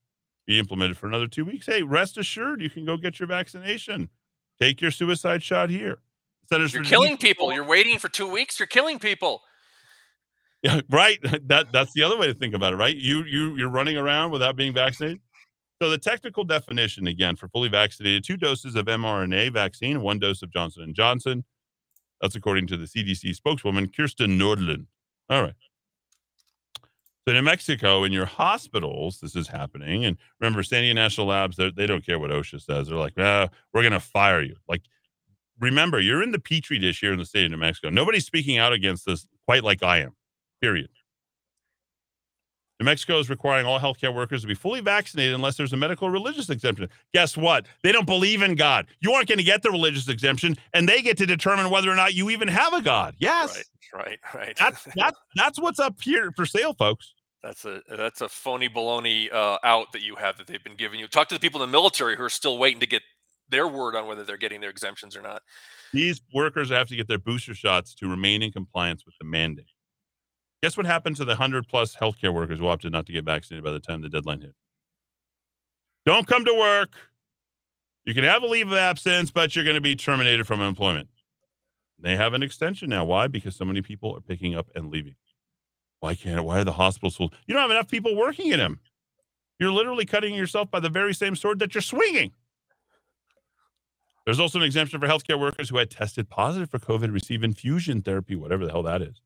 be 0.47 0.59
implemented 0.59 0.97
for 0.97 1.07
another 1.07 1.27
two 1.27 1.45
weeks. 1.45 1.67
Hey, 1.67 1.83
rest 1.83 2.19
assured, 2.19 2.61
you 2.61 2.71
can 2.71 2.85
go 2.85 2.97
get 2.97 3.21
your 3.21 3.27
vaccination. 3.27 4.09
Take 4.61 4.81
your 4.81 4.91
suicide 4.91 5.43
shot 5.43 5.71
here. 5.71 5.99
Centers 6.49 6.75
You're 6.75 6.85
killing 6.85 7.17
people. 7.17 7.53
You're 7.53 7.65
waiting 7.65 7.99
for 7.99 8.09
two 8.09 8.31
weeks. 8.31 8.59
You're 8.59 8.67
killing 8.67 8.99
people. 8.99 9.43
Yeah, 10.65 10.81
right. 10.91 11.19
That 11.49 11.73
that's 11.73 11.93
the 11.93 12.05
other 12.05 12.17
way 12.17 12.29
to 12.29 12.35
think 12.35 12.55
about 12.55 12.73
it, 12.73 12.77
right? 12.77 12.97
You 12.97 13.25
you 13.25 13.57
you're 13.57 13.69
running 13.69 13.97
around 13.97 14.31
without 14.31 14.55
being 14.55 14.73
vaccinated. 14.73 15.19
So 15.83 15.91
the 15.91 15.99
technical 15.99 16.45
definition 16.45 17.09
again 17.09 17.35
for 17.35 17.49
fully 17.49 17.69
vaccinated, 17.69 18.23
two 18.23 18.37
doses 18.37 18.77
of 18.77 18.87
mRNA 18.87 19.53
vaccine, 19.53 20.03
one 20.03 20.21
dose 20.21 20.41
of 20.41 20.53
Johnson 20.53 20.85
and 20.85 20.95
Johnson. 20.95 21.45
That's 22.21 22.37
according 22.37 22.69
to 22.69 22.77
the 22.77 22.85
CDC 22.85 23.35
spokeswoman 23.35 23.91
Kristen 23.93 24.39
Nordlund. 24.39 24.87
All 25.29 25.43
right. 25.43 25.55
So 27.27 27.35
in 27.35 27.45
Mexico, 27.45 28.03
in 28.03 28.13
your 28.13 28.27
hospitals, 28.27 29.21
this 29.21 29.37
is 29.37 29.47
happening. 29.47 30.05
And 30.05 30.17
remember, 30.41 30.63
Sandia 30.63 30.95
National 30.95 31.29
Labs, 31.29 31.57
they 31.57 31.87
don't 31.87 32.05
care 32.05 32.19
what 32.19 32.31
OSHA 32.31 32.63
says. 32.63 32.89
They're 32.89 32.97
like, 32.97 33.15
ah, 33.17 33.49
we're 33.73 33.83
going 33.83 33.93
to 33.93 34.01
fire 34.01 34.43
you. 34.43 34.57
Like, 34.69 34.83
remember, 35.61 36.01
you're 36.01 36.23
in 36.23 36.33
the 36.33 36.41
petri 36.41 36.81
dish 36.81 37.01
here 37.01 37.13
in 37.13 37.19
the 37.19 37.25
state 37.25 37.45
of 37.45 37.53
New 37.53 37.59
Mexico. 37.59 37.91
Nobody's 37.91 38.27
speaking 38.27 38.59
out 38.59 38.73
against 38.73 39.07
this 39.07 39.27
quite 39.47 39.63
like 39.63 39.85
I 39.85 39.99
am. 39.99 40.17
Period. 40.61 40.91
New 42.83 42.87
Mexico 42.87 43.21
is 43.21 43.31
requiring 43.31 43.65
all 43.65 43.79
healthcare 43.79 44.13
workers 44.13 44.41
to 44.41 44.49
be 44.49 44.55
fully 44.55 44.81
vaccinated 44.81 45.37
unless 45.37 45.57
there's 45.57 45.73
a 45.73 45.77
medical 45.77 46.09
or 46.09 46.11
religious 46.11 46.51
exemption. 46.51 46.89
Guess 47.15 47.37
what? 47.37 47.67
They 47.85 47.93
don't 47.93 48.07
believe 48.07 48.43
in 48.43 48.57
God. 48.57 48.89
You 49.01 49.13
aren't 49.13 49.29
going 49.29 49.39
to 49.39 49.45
get 49.45 49.63
the 49.63 49.71
religious 49.71 50.09
exemption, 50.09 50.57
and 50.75 50.89
they 50.89 51.01
get 51.01 51.17
to 51.19 51.27
determine 51.27 51.71
whether 51.71 51.89
or 51.89 51.95
not 51.95 52.15
you 52.15 52.29
even 52.31 52.49
have 52.49 52.73
a 52.73 52.83
God. 52.83 53.15
Yes. 53.21 53.63
Right. 53.95 54.19
Right. 54.35 54.57
That's 54.59 54.85
that's 54.97 55.17
that's 55.37 55.61
what's 55.61 55.79
up 55.79 55.95
here 56.03 56.33
for 56.35 56.45
sale, 56.45 56.75
folks. 56.75 57.15
That's 57.41 57.65
a 57.65 57.83
that's 57.89 58.21
a 58.21 58.29
phony 58.29 58.69
baloney 58.69 59.33
uh, 59.33 59.59
out 59.63 59.93
that 59.93 60.03
you 60.03 60.17
have 60.17 60.37
that 60.39 60.49
they've 60.49 60.65
been 60.65 60.77
giving 60.77 60.99
you. 60.99 61.07
Talk 61.07 61.29
to 61.29 61.37
the 61.37 61.41
people 61.41 61.63
in 61.63 61.69
the 61.69 61.73
military 61.73 62.17
who 62.17 62.25
are 62.25 62.31
still 62.31 62.59
waiting 62.59 62.81
to 62.81 62.87
get 62.87 63.03
their 63.49 63.69
word 63.69 63.95
on 63.95 64.09
whether 64.09 64.25
they're 64.25 64.37
getting 64.37 64.61
their 64.61 64.71
exemptions 64.71 65.17
or 65.17 65.23
not. 65.23 65.43
These 65.93 66.21
workers 66.35 66.71
have 66.71 66.89
to 66.89 66.97
get 66.97 67.07
their 67.07 67.19
booster 67.19 67.55
shots 67.55 67.95
to 67.97 68.09
remain 68.09 68.43
in 68.43 68.51
compliance 68.51 69.07
with 69.07 69.15
the 69.21 69.27
mandate. 69.27 69.67
Guess 70.63 70.77
what 70.77 70.87
happened 70.87 71.17
to 71.17 71.25
the 71.25 71.33
100 71.33 71.67
plus 71.67 71.97
healthcare 71.97 72.33
workers 72.33 72.61
who 72.61 72.69
opted 72.69 72.93
not 72.93 73.07
to 73.07 73.13
get 73.13 73.25
vaccinated 73.25 73.65
by 73.65 73.73
the 73.73 73.81
time 73.81 74.01
the 74.01 74.09
deadline 74.09 74.41
hit? 74.41 74.55
Don't 76.07 76.27
come 76.27 76.45
to 76.45 76.55
work. 76.55 76.91
You 78.05 78.15
can 78.15 78.25
have 78.25 78.43
a 78.43 78.47
leave 78.47 78.69
of 78.69 78.79
absence, 78.79 79.31
but 79.31 79.55
you're 79.55 79.65
going 79.65 79.77
to 79.77 79.81
be 79.81 79.97
terminated 79.97 80.47
from 80.47 80.61
employment. 80.61 81.09
They 81.99 82.17
have 82.17 82.35
an 82.35 82.43
extension 82.43 82.91
now. 82.91 83.05
Why? 83.05 83.29
Because 83.29 83.57
so 83.57 83.65
many 83.65 83.83
people 83.83 84.17
are 84.17 84.21
picking 84.21 84.55
up 84.55 84.69
and 84.75 84.91
leaving. 84.91 85.15
Why 86.01 86.15
can't? 86.15 86.45
Why 86.45 86.61
are 86.61 86.65
the 86.65 86.73
hospitals 86.73 87.17
full? 87.17 87.33
You 87.47 87.55
don't 87.55 87.63
have 87.63 87.71
enough 87.71 87.89
people 87.89 88.17
working 88.17 88.51
in 88.51 88.59
them. 88.59 88.81
You're 89.61 89.71
literally 89.71 90.05
cutting 90.05 90.35
yourself 90.35 90.71
by 90.71 90.81
the 90.81 90.89
very 90.89 91.15
same 91.15 91.37
sword 91.37 91.61
that 91.61 91.75
you're 91.75 91.83
swinging. 91.83 92.33
There's 94.25 94.41
also 94.41 94.59
an 94.59 94.65
exemption 94.65 95.01
for 95.01 95.07
healthcare 95.07 95.39
workers 95.39 95.69
who 95.69 95.77
had 95.79 95.91
tested 95.91 96.29
positive 96.29 96.71
for 96.71 96.79
COVID 96.79 97.13
receive 97.13 97.45
infusion 97.45 98.03
therapy, 98.03 98.35
whatever 98.35 98.65
the 98.65 98.73
hell 98.73 98.83
that 98.85 99.03
is. 99.03 99.21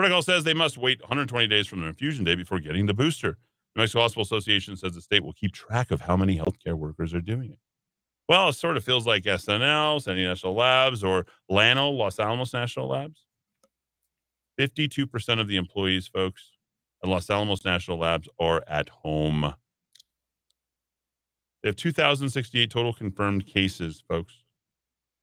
Protocol 0.00 0.22
says 0.22 0.44
they 0.44 0.54
must 0.54 0.78
wait 0.78 0.98
120 1.02 1.46
days 1.46 1.66
from 1.66 1.80
their 1.80 1.90
infusion 1.90 2.24
day 2.24 2.34
before 2.34 2.58
getting 2.58 2.86
the 2.86 2.94
booster. 2.94 3.36
The 3.74 3.82
Mexico 3.82 4.00
Hospital 4.00 4.22
Association 4.22 4.74
says 4.74 4.94
the 4.94 5.02
state 5.02 5.22
will 5.22 5.34
keep 5.34 5.52
track 5.52 5.90
of 5.90 6.00
how 6.00 6.16
many 6.16 6.38
healthcare 6.38 6.72
workers 6.72 7.12
are 7.12 7.20
doing 7.20 7.50
it. 7.50 7.58
Well, 8.26 8.48
it 8.48 8.54
sort 8.54 8.78
of 8.78 8.82
feels 8.82 9.06
like 9.06 9.24
SNL, 9.24 10.00
San 10.00 10.16
National 10.16 10.54
Labs, 10.54 11.04
or 11.04 11.26
LANL, 11.50 11.98
Los 11.98 12.18
Alamos 12.18 12.54
National 12.54 12.88
Labs. 12.88 13.26
52% 14.58 15.38
of 15.38 15.48
the 15.48 15.58
employees, 15.58 16.08
folks, 16.08 16.52
at 17.04 17.10
Los 17.10 17.28
Alamos 17.28 17.66
National 17.66 17.98
Labs 17.98 18.26
are 18.38 18.64
at 18.66 18.88
home. 18.88 19.54
They 21.62 21.68
have 21.68 21.76
2,068 21.76 22.70
total 22.70 22.94
confirmed 22.94 23.44
cases, 23.44 24.02
folks. 24.08 24.44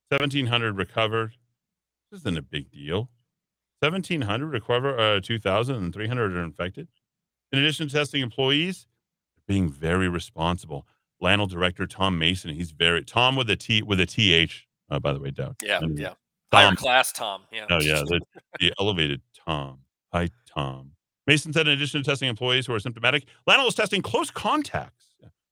1,700 0.09 0.78
recovered. 0.78 1.36
This 2.11 2.19
isn't 2.19 2.38
a 2.38 2.43
big 2.43 2.69
deal. 2.69 3.09
1,700 3.80 4.47
recover, 4.47 4.97
uh, 4.97 5.19
2,300 5.21 6.36
are 6.36 6.43
infected. 6.43 6.88
In 7.51 7.59
addition 7.59 7.88
to 7.88 7.93
testing 7.93 8.21
employees, 8.21 8.88
they're 9.36 9.55
being 9.55 9.69
very 9.69 10.09
responsible. 10.09 10.88
Lanel 11.21 11.49
director 11.49 11.88
Thom 11.88 12.19
Mason, 12.19 12.51
he's 12.51 12.71
very 12.71 13.03
Tom 13.03 13.36
with 13.36 13.49
a 13.49 13.55
T 13.55 13.82
with 13.82 13.99
a 13.99 14.05
TH. 14.05 14.67
Uh, 14.89 14.99
by 14.99 15.13
the 15.13 15.19
way, 15.19 15.32
Doug. 15.32 15.55
Yeah, 15.61 15.80
And 15.82 15.97
yeah. 15.97 16.13
Higher 16.53 16.75
class, 16.75 17.11
Tom. 17.11 17.41
Yeah. 17.51 17.65
Oh 17.69 17.82
yeah, 17.82 18.01
the, 18.05 18.21
the 18.59 18.73
elevated 18.80 19.21
Tom. 19.45 19.80
Hi, 20.13 20.30
Tom. 20.45 20.91
Mason 21.25 21.51
said, 21.51 21.67
in 21.67 21.73
addition 21.73 22.01
to 22.01 22.09
testing 22.09 22.30
employees 22.30 22.65
who 22.65 22.73
are 22.73 22.80
symptomatic, 22.80 23.25
Lanel 23.47 23.67
is 23.67 23.75
testing 23.75 24.01
close 24.01 24.32
contacts. 24.32 25.07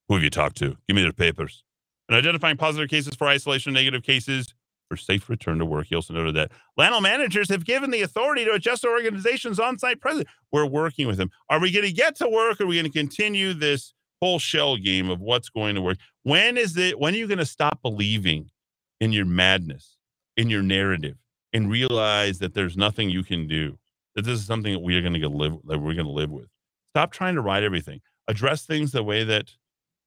Who 0.07 0.13
have 0.13 0.23
you 0.23 0.29
talked 0.29 0.55
to? 0.57 0.77
Give 0.87 0.95
me 0.95 1.01
their 1.01 1.11
papers. 1.11 1.63
And 2.07 2.15
identifying 2.15 2.57
positive 2.57 2.89
cases 2.89 3.15
for 3.15 3.27
isolation, 3.27 3.73
negative 3.73 4.03
cases 4.03 4.53
for 4.87 4.97
safe 4.97 5.29
return 5.29 5.59
to 5.59 5.65
work. 5.65 5.87
He 5.87 5.95
also 5.95 6.13
noted 6.13 6.35
that 6.35 6.51
Lanel 6.79 7.01
managers 7.01 7.49
have 7.49 7.65
given 7.65 7.91
the 7.91 8.01
authority 8.01 8.45
to 8.45 8.51
adjust 8.51 8.83
their 8.83 8.91
organization's 8.91 9.59
on-site 9.59 9.99
presence. 9.99 10.29
We're 10.51 10.65
working 10.65 11.07
with 11.07 11.17
them. 11.17 11.31
Are 11.49 11.59
we 11.59 11.71
going 11.71 11.85
to 11.85 11.91
get 11.91 12.15
to 12.17 12.29
work? 12.29 12.59
Or 12.59 12.63
are 12.63 12.67
we 12.67 12.75
going 12.75 12.91
to 12.91 12.97
continue 12.97 13.53
this 13.53 13.93
whole 14.21 14.39
shell 14.39 14.77
game 14.77 15.09
of 15.09 15.19
what's 15.19 15.49
going 15.49 15.75
to 15.75 15.81
work? 15.81 15.97
When 16.23 16.57
is 16.57 16.77
it? 16.77 16.99
When 16.99 17.13
are 17.13 17.17
you 17.17 17.27
going 17.27 17.39
to 17.39 17.45
stop 17.45 17.81
believing 17.81 18.51
in 18.99 19.11
your 19.11 19.25
madness, 19.25 19.97
in 20.37 20.49
your 20.49 20.63
narrative, 20.63 21.17
and 21.51 21.69
realize 21.69 22.39
that 22.39 22.53
there's 22.53 22.77
nothing 22.77 23.09
you 23.09 23.23
can 23.23 23.47
do? 23.47 23.77
That 24.15 24.23
this 24.23 24.39
is 24.39 24.45
something 24.45 24.73
that 24.73 24.79
we 24.79 24.95
are 24.95 25.01
going 25.01 25.19
to 25.19 25.27
live 25.27 25.57
that 25.65 25.79
we're 25.79 25.93
going 25.93 26.05
to 26.05 26.11
live 26.11 26.31
with. 26.31 26.47
Stop 26.93 27.11
trying 27.11 27.35
to 27.35 27.41
ride 27.41 27.63
everything. 27.63 28.01
Address 28.27 28.65
things 28.65 28.91
the 28.91 29.03
way 29.03 29.23
that 29.25 29.51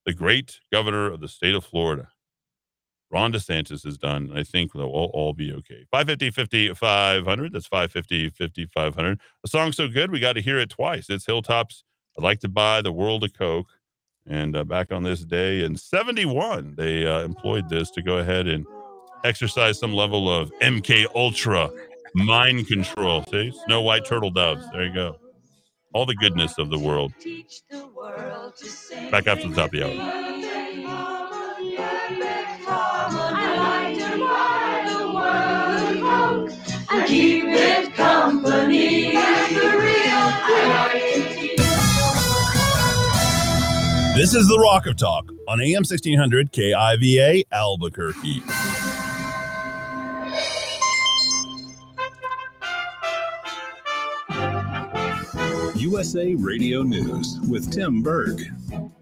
the 0.06 0.14
great 0.14 0.60
governor 0.72 1.12
of 1.12 1.20
the 1.20 1.28
state 1.28 1.54
of 1.54 1.64
Florida, 1.64 2.08
Ron 3.10 3.32
DeSantis, 3.32 3.84
has 3.84 3.96
done. 3.96 4.30
I 4.34 4.42
think 4.42 4.72
they'll 4.72 4.84
all, 4.84 5.10
all 5.14 5.32
be 5.32 5.52
okay. 5.52 5.86
550 5.90 6.30
50 6.30 6.74
500. 6.74 7.52
That's 7.52 7.66
550 7.66 8.28
50 8.30 8.66
500. 8.66 9.20
A 9.44 9.48
song 9.48 9.72
so 9.72 9.88
good, 9.88 10.10
we 10.10 10.20
got 10.20 10.34
to 10.34 10.42
hear 10.42 10.58
it 10.58 10.70
twice. 10.70 11.08
It's 11.08 11.26
Hilltops. 11.26 11.84
I'd 12.18 12.24
like 12.24 12.40
to 12.40 12.48
buy 12.48 12.82
the 12.82 12.92
world 12.92 13.24
of 13.24 13.32
Coke. 13.32 13.68
And 14.26 14.54
uh, 14.56 14.64
back 14.64 14.92
on 14.92 15.04
this 15.04 15.20
day 15.20 15.64
in 15.64 15.76
71, 15.76 16.74
they 16.76 17.06
uh, 17.06 17.20
employed 17.20 17.70
this 17.70 17.90
to 17.92 18.02
go 18.02 18.18
ahead 18.18 18.46
and 18.46 18.66
exercise 19.24 19.78
some 19.78 19.94
level 19.94 20.30
of 20.30 20.52
MK 20.60 21.06
Ultra 21.14 21.70
mind 22.14 22.66
control. 22.66 23.24
See, 23.30 23.52
Snow 23.66 23.80
White 23.82 24.04
turtle 24.04 24.30
doves. 24.30 24.68
There 24.72 24.84
you 24.84 24.94
go. 24.94 25.16
All 25.94 26.04
the 26.04 26.14
goodness 26.14 26.58
of 26.58 26.68
the 26.68 26.78
world. 26.78 27.12
Back 29.10 29.26
after 29.26 29.48
the 29.48 29.54
top 29.54 29.66
of 29.66 29.70
the 29.72 29.84
hour. 29.84 31.17
keep 37.08 37.44
it 37.46 37.94
company. 37.94 39.12
That's 39.14 39.48
the 39.54 39.78
real 39.78 40.28
This 44.14 44.34
is 44.34 44.46
the 44.48 44.58
Rock 44.58 44.86
of 44.86 44.96
Talk 44.96 45.30
on 45.48 45.60
AM 45.60 45.84
1600 45.84 46.52
KIVA 46.52 47.44
Albuquerque. 47.50 48.42
USA 55.76 56.34
Radio 56.34 56.82
News 56.82 57.38
with 57.48 57.72
Tim 57.72 58.02
Berg. 58.02 58.42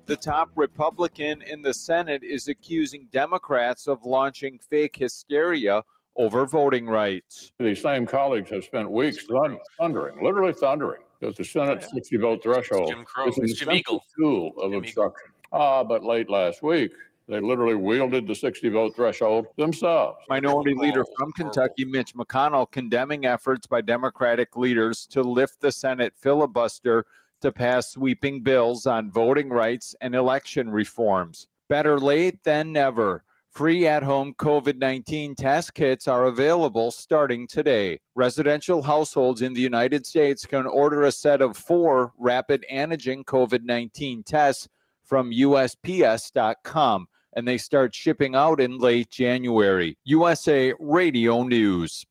The 0.05 0.17
top 0.17 0.51
Republican 0.55 1.43
in 1.43 1.63
the 1.63 1.75
Senate 1.75 2.23
is 2.23 2.47
accusing 2.47 3.09
Democrats 3.11 3.89
of 3.89 4.05
launching 4.05 4.61
fake 4.71 4.95
hysteria 4.97 5.83
over 6.17 6.47
voting 6.47 6.87
rights. 6.87 7.53
These 7.59 7.83
same 7.83 8.07
colleagues 8.07 8.51
have 8.51 8.65
spent 8.65 8.91
weeks 8.91 9.27
thund- 9.27 9.59
thundering, 9.79 10.23
literally 10.23 10.53
thundering, 10.53 11.03
because 11.21 11.37
the 11.37 11.45
Senate 11.45 11.83
60 11.83 12.17
vote 12.17 12.43
threshold 12.43 12.89
Jim 12.89 13.05
Crow. 13.05 13.29
is 13.29 13.39
an 13.39 13.47
Jim 13.47 13.69
essential 13.69 14.05
tool 14.19 14.53
of 14.59 14.73
obstruction. 14.73 15.31
Ah, 15.53 15.85
but 15.85 16.05
late 16.05 16.29
last 16.29 16.63
week, 16.63 16.93
they 17.29 17.41
literally 17.41 17.75
wielded 17.75 18.27
the 18.27 18.35
60 18.35 18.69
vote 18.69 18.95
threshold 18.95 19.47
themselves. 19.57 20.19
Minority 20.29 20.75
Leader 20.75 21.05
from 21.19 21.33
Kentucky, 21.33 21.85
Mitch 21.85 22.15
McConnell, 22.15 22.71
condemning 22.71 23.27
efforts 23.27 23.67
by 23.67 23.81
Democratic 23.81 24.57
leaders 24.57 25.07
to 25.09 25.23
lift 25.23 25.61
the 25.61 25.73
Senate 25.73 26.15
filibuster 26.17 27.05
to 27.43 27.53
pass 27.53 27.91
sweeping 27.91 28.43
bills 28.43 28.87
on 28.87 29.11
voting 29.11 29.51
rights 29.51 29.95
and 30.01 30.15
election 30.15 30.71
reforms. 30.71 31.49
Better 31.69 31.99
late 31.99 32.43
than 32.45 32.73
never. 32.73 33.25
Free 33.57 33.87
at 33.87 34.03
home 34.03 34.35
COVID 34.35 34.77
19 34.77 35.35
test 35.35 35.73
kits 35.73 36.07
are 36.07 36.27
available 36.27 36.91
starting 36.91 37.47
today. 37.47 37.99
Residential 38.15 38.83
households 38.83 39.41
in 39.41 39.55
the 39.55 39.63
United 39.63 40.05
States 40.05 40.45
can 40.45 40.67
order 40.67 41.05
a 41.05 41.11
set 41.11 41.41
of 41.41 41.57
four 41.57 42.13
rapid 42.19 42.67
antigen 42.71 43.25
COVID 43.25 43.63
19 43.65 44.25
tests 44.25 44.69
from 45.05 45.31
USPS.com, 45.31 47.07
and 47.35 47.49
they 47.49 47.57
start 47.57 47.95
shipping 47.95 48.35
out 48.35 48.61
in 48.61 48.77
late 48.77 49.09
January. 49.09 49.97
USA 50.05 50.75
Radio 50.79 51.43
News. 51.43 52.05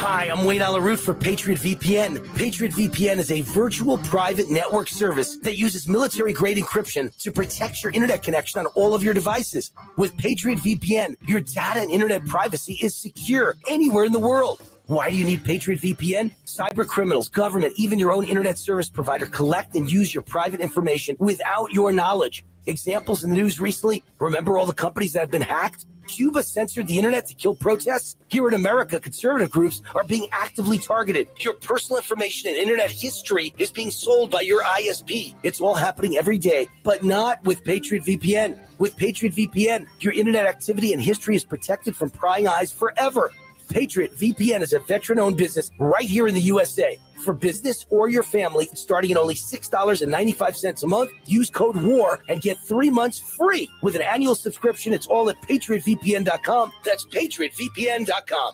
Hi, 0.00 0.30
I'm 0.30 0.46
Wayne 0.46 0.62
Allyn 0.62 0.82
Root 0.82 0.98
for 0.98 1.12
Patriot 1.12 1.58
VPN. 1.58 2.34
Patriot 2.34 2.72
VPN 2.72 3.18
is 3.18 3.30
a 3.30 3.42
virtual 3.42 3.98
private 3.98 4.50
network 4.50 4.88
service 4.88 5.36
that 5.42 5.58
uses 5.58 5.86
military 5.86 6.32
grade 6.32 6.56
encryption 6.56 7.14
to 7.18 7.30
protect 7.30 7.82
your 7.82 7.92
internet 7.92 8.22
connection 8.22 8.60
on 8.60 8.66
all 8.74 8.94
of 8.94 9.04
your 9.04 9.12
devices. 9.12 9.72
With 9.98 10.16
Patriot 10.16 10.60
VPN, 10.60 11.16
your 11.28 11.40
data 11.40 11.80
and 11.80 11.90
internet 11.90 12.24
privacy 12.24 12.78
is 12.80 12.96
secure 12.96 13.56
anywhere 13.68 14.04
in 14.04 14.12
the 14.12 14.18
world. 14.18 14.62
Why 14.86 15.10
do 15.10 15.16
you 15.16 15.24
need 15.26 15.44
Patriot 15.44 15.82
VPN? 15.82 16.32
Cyber 16.46 16.86
criminals, 16.86 17.28
government, 17.28 17.74
even 17.76 17.98
your 17.98 18.10
own 18.10 18.24
internet 18.24 18.58
service 18.58 18.88
provider 18.88 19.26
collect 19.26 19.76
and 19.76 19.92
use 19.92 20.14
your 20.14 20.22
private 20.22 20.60
information 20.60 21.14
without 21.18 21.72
your 21.72 21.92
knowledge. 21.92 22.42
Examples 22.66 23.24
in 23.24 23.30
the 23.30 23.36
news 23.36 23.60
recently 23.60 24.04
remember 24.18 24.58
all 24.58 24.66
the 24.66 24.74
companies 24.74 25.12
that 25.14 25.20
have 25.20 25.30
been 25.30 25.42
hacked? 25.42 25.86
Cuba 26.06 26.42
censored 26.42 26.88
the 26.88 26.98
internet 26.98 27.26
to 27.26 27.34
kill 27.34 27.54
protests. 27.54 28.16
Here 28.28 28.46
in 28.48 28.54
America, 28.54 28.98
conservative 28.98 29.50
groups 29.50 29.80
are 29.94 30.02
being 30.04 30.28
actively 30.32 30.76
targeted. 30.76 31.28
Your 31.38 31.54
personal 31.54 31.98
information 31.98 32.50
and 32.50 32.58
internet 32.58 32.90
history 32.90 33.54
is 33.58 33.70
being 33.70 33.90
sold 33.90 34.30
by 34.30 34.40
your 34.40 34.62
ISP. 34.64 35.34
It's 35.44 35.60
all 35.60 35.74
happening 35.74 36.16
every 36.16 36.38
day, 36.38 36.68
but 36.82 37.04
not 37.04 37.42
with 37.44 37.64
Patriot 37.64 38.04
VPN. 38.04 38.58
With 38.78 38.96
Patriot 38.96 39.34
VPN, 39.34 39.86
your 40.00 40.12
internet 40.12 40.46
activity 40.46 40.92
and 40.92 41.00
history 41.00 41.36
is 41.36 41.44
protected 41.44 41.94
from 41.94 42.10
prying 42.10 42.48
eyes 42.48 42.72
forever. 42.72 43.30
Patriot 43.70 44.16
VPN 44.16 44.62
is 44.62 44.72
a 44.72 44.80
veteran 44.80 45.20
owned 45.20 45.36
business 45.36 45.70
right 45.78 46.04
here 46.04 46.26
in 46.26 46.34
the 46.34 46.40
USA. 46.40 46.98
For 47.24 47.32
business 47.32 47.86
or 47.88 48.08
your 48.08 48.24
family, 48.24 48.68
starting 48.74 49.12
at 49.12 49.16
only 49.16 49.34
$6.95 49.34 50.82
a 50.82 50.86
month, 50.86 51.10
use 51.24 51.50
code 51.50 51.76
WAR 51.76 52.20
and 52.28 52.40
get 52.40 52.58
three 52.66 52.90
months 52.90 53.18
free 53.18 53.70
with 53.82 53.94
an 53.94 54.02
annual 54.02 54.34
subscription. 54.34 54.92
It's 54.92 55.06
all 55.06 55.30
at 55.30 55.40
patriotvpn.com. 55.42 56.72
That's 56.84 57.06
patriotvpn.com. 57.06 58.52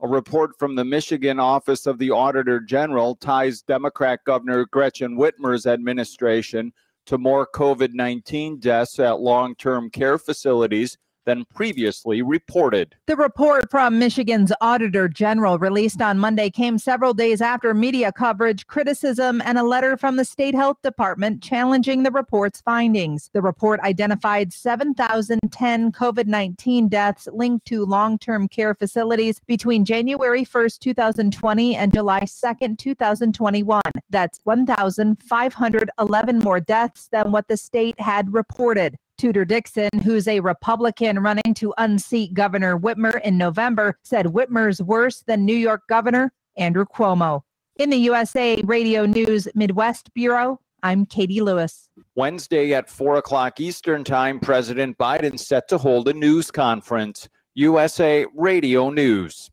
A 0.00 0.08
report 0.08 0.58
from 0.58 0.74
the 0.74 0.84
Michigan 0.84 1.38
Office 1.38 1.86
of 1.86 1.98
the 1.98 2.10
Auditor 2.10 2.60
General 2.60 3.16
ties 3.16 3.62
Democrat 3.62 4.20
Governor 4.24 4.66
Gretchen 4.66 5.16
Whitmer's 5.16 5.66
administration 5.66 6.72
to 7.06 7.18
more 7.18 7.48
COVID 7.54 7.94
19 7.94 8.58
deaths 8.58 8.98
at 8.98 9.20
long 9.20 9.54
term 9.54 9.90
care 9.90 10.18
facilities 10.18 10.98
than 11.28 11.44
previously 11.54 12.22
reported. 12.22 12.94
The 13.04 13.14
report 13.14 13.70
from 13.70 13.98
Michigan's 13.98 14.50
Auditor 14.62 15.08
General 15.08 15.58
released 15.58 16.00
on 16.00 16.18
Monday 16.18 16.48
came 16.48 16.78
several 16.78 17.12
days 17.12 17.42
after 17.42 17.74
media 17.74 18.10
coverage, 18.10 18.66
criticism, 18.66 19.42
and 19.44 19.58
a 19.58 19.62
letter 19.62 19.98
from 19.98 20.16
the 20.16 20.24
state 20.24 20.54
health 20.54 20.78
department 20.82 21.42
challenging 21.42 22.02
the 22.02 22.10
report's 22.10 22.62
findings. 22.62 23.28
The 23.34 23.42
report 23.42 23.80
identified 23.80 24.54
7,010 24.54 25.92
COVID 25.92 26.26
19 26.26 26.88
deaths 26.88 27.28
linked 27.30 27.66
to 27.66 27.84
long 27.84 28.18
term 28.18 28.48
care 28.48 28.74
facilities 28.74 29.38
between 29.46 29.84
January 29.84 30.46
1st, 30.46 30.78
2020 30.78 31.76
and 31.76 31.92
July 31.92 32.20
2nd, 32.20 32.78
2021. 32.78 33.82
That's 34.08 34.40
1,511 34.44 36.38
more 36.38 36.60
deaths 36.60 37.08
than 37.12 37.32
what 37.32 37.48
the 37.48 37.58
state 37.58 38.00
had 38.00 38.32
reported. 38.32 38.96
Tudor 39.18 39.44
Dixon, 39.44 39.90
who's 40.04 40.28
a 40.28 40.40
Republican 40.40 41.18
running 41.18 41.52
to 41.54 41.74
unseat 41.76 42.32
Governor 42.34 42.78
Whitmer 42.78 43.20
in 43.22 43.36
November, 43.36 43.98
said 44.02 44.26
Whitmer's 44.26 44.80
worse 44.80 45.22
than 45.26 45.44
New 45.44 45.56
York 45.56 45.82
Governor 45.88 46.32
Andrew 46.56 46.84
Cuomo. 46.86 47.42
In 47.76 47.90
the 47.90 47.96
USA 47.96 48.62
Radio 48.62 49.06
News 49.06 49.48
Midwest 49.54 50.14
Bureau, 50.14 50.60
I'm 50.82 51.04
Katie 51.04 51.40
Lewis. 51.40 51.88
Wednesday 52.14 52.72
at 52.74 52.88
4 52.88 53.16
o'clock 53.16 53.60
Eastern 53.60 54.04
Time, 54.04 54.38
President 54.38 54.96
Biden 54.98 55.38
set 55.38 55.68
to 55.68 55.78
hold 55.78 56.08
a 56.08 56.12
news 56.12 56.50
conference. 56.50 57.28
USA 57.54 58.24
Radio 58.34 58.90
News. 58.90 59.50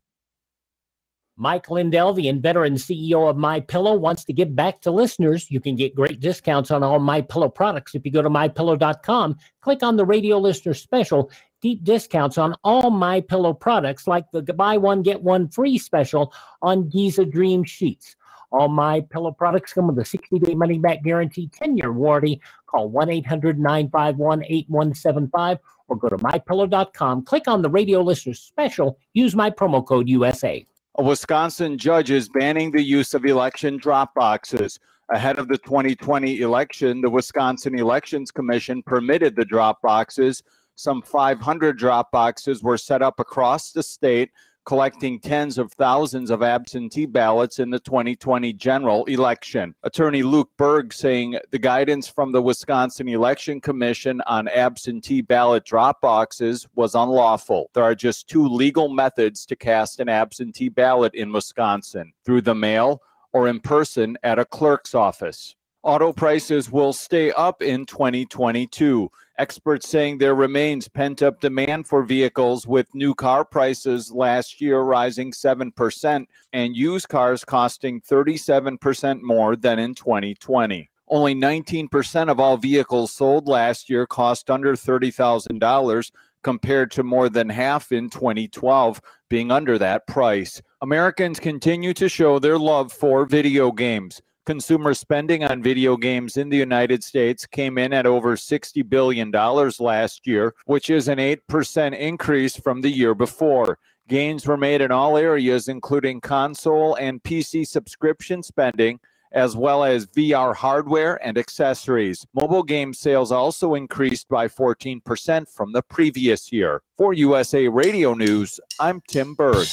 Mike 1.38 1.70
Lindell, 1.70 2.14
the 2.14 2.28
inventor 2.28 2.62
CEO 2.62 3.28
of 3.28 3.36
My 3.36 3.60
Pillow, 3.60 3.94
wants 3.94 4.24
to 4.24 4.32
give 4.32 4.56
back 4.56 4.80
to 4.80 4.90
listeners. 4.90 5.50
You 5.50 5.60
can 5.60 5.76
get 5.76 5.94
great 5.94 6.18
discounts 6.18 6.70
on 6.70 6.82
all 6.82 6.98
My 6.98 7.20
Pillow 7.20 7.50
products 7.50 7.94
if 7.94 8.06
you 8.06 8.10
go 8.10 8.22
to 8.22 8.30
mypillow.com. 8.30 9.36
Click 9.60 9.82
on 9.82 9.96
the 9.96 10.06
radio 10.06 10.38
listener 10.38 10.72
special. 10.72 11.30
Deep 11.60 11.84
discounts 11.84 12.38
on 12.38 12.54
all 12.64 12.90
My 12.90 13.20
Pillow 13.20 13.52
products, 13.52 14.06
like 14.06 14.24
the 14.32 14.40
buy 14.42 14.78
one 14.78 15.02
get 15.02 15.22
one 15.22 15.48
free 15.48 15.76
special 15.76 16.32
on 16.62 16.88
Giza 16.88 17.26
Dream 17.26 17.64
sheets. 17.64 18.16
All 18.50 18.68
My 18.68 19.02
Pillow 19.02 19.32
products 19.32 19.74
come 19.74 19.88
with 19.88 19.98
a 19.98 20.02
60-day 20.02 20.54
money-back 20.54 21.02
guarantee, 21.02 21.48
10-year 21.48 21.92
warranty. 21.92 22.40
Call 22.66 22.90
1-800-951-8175 22.90 25.58
or 25.88 25.96
go 25.96 26.08
to 26.08 26.16
mypillow.com. 26.16 27.24
Click 27.24 27.46
on 27.46 27.60
the 27.60 27.68
radio 27.68 28.00
listener 28.00 28.32
special. 28.34 28.96
Use 29.12 29.36
my 29.36 29.50
promo 29.50 29.84
code 29.84 30.08
USA. 30.08 30.66
A 30.98 31.02
Wisconsin 31.02 31.76
judge 31.76 32.10
is 32.10 32.30
banning 32.30 32.70
the 32.70 32.82
use 32.82 33.12
of 33.12 33.26
election 33.26 33.76
drop 33.76 34.14
boxes. 34.14 34.80
Ahead 35.10 35.38
of 35.38 35.46
the 35.46 35.58
2020 35.58 36.40
election, 36.40 37.02
the 37.02 37.10
Wisconsin 37.10 37.78
Elections 37.78 38.30
Commission 38.30 38.82
permitted 38.82 39.36
the 39.36 39.44
drop 39.44 39.82
boxes. 39.82 40.42
Some 40.74 41.02
500 41.02 41.76
drop 41.76 42.10
boxes 42.12 42.62
were 42.62 42.78
set 42.78 43.02
up 43.02 43.20
across 43.20 43.72
the 43.72 43.82
state, 43.82 44.30
collecting 44.66 45.20
tens 45.20 45.58
of 45.58 45.72
thousands 45.72 46.28
of 46.28 46.42
absentee 46.42 47.06
ballots 47.06 47.60
in 47.60 47.70
the 47.70 47.78
2020 47.78 48.52
general 48.52 49.04
election. 49.04 49.74
Attorney 49.84 50.24
Luke 50.24 50.50
Berg 50.58 50.92
saying 50.92 51.38
the 51.52 51.58
guidance 51.58 52.08
from 52.08 52.32
the 52.32 52.42
Wisconsin 52.42 53.08
Election 53.08 53.60
Commission 53.60 54.20
on 54.26 54.48
absentee 54.48 55.22
ballot 55.22 55.64
drop 55.64 56.00
boxes 56.00 56.66
was 56.74 56.96
unlawful. 56.96 57.70
There 57.74 57.84
are 57.84 57.94
just 57.94 58.28
two 58.28 58.46
legal 58.48 58.88
methods 58.88 59.46
to 59.46 59.56
cast 59.56 60.00
an 60.00 60.08
absentee 60.08 60.68
ballot 60.68 61.14
in 61.14 61.32
Wisconsin 61.32 62.12
through 62.24 62.42
the 62.42 62.54
mail 62.54 63.00
or 63.32 63.46
in 63.46 63.60
person 63.60 64.18
at 64.24 64.40
a 64.40 64.44
clerk's 64.44 64.94
office. 64.94 65.54
Auto 65.84 66.12
prices 66.12 66.72
will 66.72 66.92
stay 66.92 67.30
up 67.30 67.62
in 67.62 67.86
2022. 67.86 69.08
Experts 69.38 69.86
saying 69.86 70.16
there 70.16 70.34
remains 70.34 70.88
pent 70.88 71.22
up 71.22 71.40
demand 71.42 71.86
for 71.86 72.02
vehicles 72.02 72.66
with 72.66 72.94
new 72.94 73.14
car 73.14 73.44
prices 73.44 74.10
last 74.10 74.62
year 74.62 74.80
rising 74.80 75.30
7% 75.30 76.26
and 76.54 76.74
used 76.74 77.08
cars 77.10 77.44
costing 77.44 78.00
37% 78.00 79.20
more 79.20 79.54
than 79.54 79.78
in 79.78 79.94
2020. 79.94 80.88
Only 81.08 81.34
19% 81.34 82.30
of 82.30 82.40
all 82.40 82.56
vehicles 82.56 83.12
sold 83.12 83.46
last 83.46 83.90
year 83.90 84.06
cost 84.06 84.50
under 84.50 84.72
$30,000 84.72 86.10
compared 86.42 86.90
to 86.92 87.02
more 87.02 87.28
than 87.28 87.50
half 87.50 87.92
in 87.92 88.08
2012 88.08 89.02
being 89.28 89.50
under 89.50 89.76
that 89.76 90.06
price. 90.06 90.62
Americans 90.80 91.38
continue 91.38 91.92
to 91.92 92.08
show 92.08 92.38
their 92.38 92.58
love 92.58 92.90
for 92.90 93.26
video 93.26 93.70
games. 93.70 94.22
Consumer 94.46 94.94
spending 94.94 95.42
on 95.42 95.60
video 95.60 95.96
games 95.96 96.36
in 96.36 96.48
the 96.48 96.56
United 96.56 97.02
States 97.02 97.44
came 97.46 97.78
in 97.78 97.92
at 97.92 98.06
over 98.06 98.36
$60 98.36 98.88
billion 98.88 99.32
last 99.32 100.24
year, 100.24 100.54
which 100.66 100.88
is 100.88 101.08
an 101.08 101.18
8% 101.18 101.98
increase 101.98 102.56
from 102.56 102.80
the 102.80 102.88
year 102.88 103.12
before. 103.12 103.76
Gains 104.08 104.46
were 104.46 104.56
made 104.56 104.80
in 104.82 104.92
all 104.92 105.16
areas, 105.16 105.66
including 105.66 106.20
console 106.20 106.94
and 106.94 107.20
PC 107.24 107.66
subscription 107.66 108.40
spending, 108.40 109.00
as 109.32 109.56
well 109.56 109.82
as 109.82 110.06
VR 110.06 110.54
hardware 110.54 111.16
and 111.26 111.36
accessories. 111.36 112.24
Mobile 112.32 112.62
game 112.62 112.94
sales 112.94 113.32
also 113.32 113.74
increased 113.74 114.28
by 114.28 114.46
14% 114.46 115.50
from 115.50 115.72
the 115.72 115.82
previous 115.82 116.52
year. 116.52 116.82
For 116.96 117.12
USA 117.14 117.66
Radio 117.66 118.14
News, 118.14 118.60
I'm 118.78 119.02
Tim 119.08 119.34
Berg. 119.34 119.66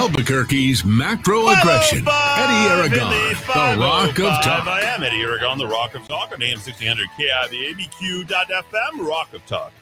Albuquerque's 0.00 0.82
macro 0.82 1.48
aggression. 1.48 1.98
Eddy 2.08 2.68
Aragon, 2.72 3.10
the 3.10 3.78
Rock 3.78 4.18
of 4.18 4.42
Talk. 4.42 4.66
I 4.66 4.80
am 4.80 5.02
Eddy 5.02 5.20
Aragon, 5.20 5.58
the 5.58 5.66
Rock 5.66 5.94
of 5.94 6.08
Talk 6.08 6.32
on 6.32 6.40
AM 6.40 6.56
1600 6.56 7.06
KIVABQ.FM, 7.18 9.06
Rock 9.06 9.34
of 9.34 9.44
Talk. 9.44 9.74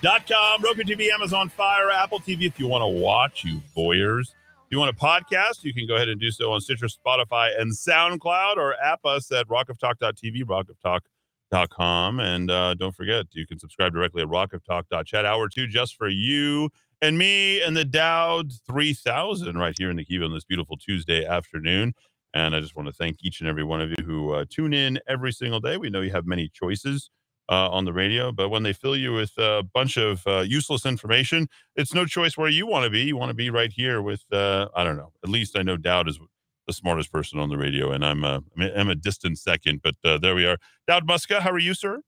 Dot 0.00 0.28
com, 0.28 0.62
Roku 0.62 0.84
TV, 0.84 1.10
Amazon 1.10 1.48
Fire, 1.48 1.90
Apple 1.90 2.20
TV. 2.20 2.46
If 2.46 2.60
you 2.60 2.68
want 2.68 2.82
to 2.82 2.86
watch, 2.86 3.42
you 3.42 3.60
voyeurs. 3.76 4.28
If 4.28 4.70
you 4.70 4.78
want 4.78 4.96
a 4.96 4.96
podcast, 4.96 5.64
you 5.64 5.74
can 5.74 5.88
go 5.88 5.96
ahead 5.96 6.08
and 6.08 6.20
do 6.20 6.30
so 6.30 6.52
on 6.52 6.60
Stitcher, 6.60 6.86
Spotify, 6.86 7.60
and 7.60 7.72
SoundCloud, 7.72 8.58
or 8.58 8.76
app 8.80 9.04
us 9.04 9.32
at 9.32 9.48
rockoftalk.tv, 9.48 10.44
rockoftalk.com. 10.44 12.20
And 12.20 12.48
uh, 12.48 12.74
don't 12.74 12.94
forget, 12.94 13.26
you 13.32 13.44
can 13.44 13.58
subscribe 13.58 13.92
directly 13.92 14.22
at 14.22 14.28
rockoftalk.chat. 14.28 15.24
Hour 15.24 15.48
two 15.48 15.66
just 15.66 15.96
for 15.96 16.08
you 16.08 16.70
and 17.00 17.18
me 17.18 17.62
and 17.62 17.76
the 17.76 17.84
Dowd 17.84 18.52
3000 18.66 19.56
right 19.56 19.74
here 19.78 19.90
in 19.90 19.96
the 19.96 20.04
Kiva 20.04 20.24
on 20.24 20.32
this 20.32 20.44
beautiful 20.44 20.76
Tuesday 20.76 21.24
afternoon. 21.24 21.94
And 22.34 22.54
I 22.54 22.60
just 22.60 22.76
want 22.76 22.88
to 22.88 22.92
thank 22.92 23.18
each 23.22 23.40
and 23.40 23.48
every 23.48 23.64
one 23.64 23.80
of 23.80 23.90
you 23.90 24.04
who 24.04 24.32
uh, 24.32 24.44
tune 24.48 24.74
in 24.74 24.98
every 25.08 25.32
single 25.32 25.60
day. 25.60 25.76
We 25.76 25.90
know 25.90 26.00
you 26.00 26.10
have 26.10 26.26
many 26.26 26.50
choices 26.52 27.10
uh, 27.48 27.70
on 27.70 27.84
the 27.84 27.92
radio, 27.92 28.32
but 28.32 28.50
when 28.50 28.62
they 28.62 28.74
fill 28.74 28.96
you 28.96 29.12
with 29.12 29.32
a 29.38 29.62
bunch 29.62 29.96
of 29.96 30.26
uh, 30.26 30.40
useless 30.40 30.84
information, 30.84 31.48
it's 31.74 31.94
no 31.94 32.04
choice 32.04 32.36
where 32.36 32.50
you 32.50 32.66
want 32.66 32.84
to 32.84 32.90
be. 32.90 33.00
You 33.00 33.16
want 33.16 33.30
to 33.30 33.34
be 33.34 33.48
right 33.48 33.72
here 33.72 34.02
with, 34.02 34.24
uh, 34.30 34.68
I 34.76 34.84
don't 34.84 34.96
know, 34.96 35.12
at 35.24 35.30
least 35.30 35.56
I 35.56 35.62
know 35.62 35.76
Dowd 35.76 36.08
is 36.08 36.18
the 36.66 36.74
smartest 36.74 37.10
person 37.10 37.38
on 37.38 37.48
the 37.48 37.56
radio, 37.56 37.92
and 37.92 38.04
I'm 38.04 38.24
a, 38.24 38.42
I'm 38.76 38.90
a 38.90 38.94
distant 38.94 39.38
second, 39.38 39.80
but 39.82 39.94
uh, 40.04 40.18
there 40.18 40.34
we 40.34 40.44
are. 40.44 40.58
Dowd 40.86 41.08
Muska, 41.08 41.40
how 41.40 41.50
are 41.50 41.58
you, 41.58 41.72
sir? 41.72 42.02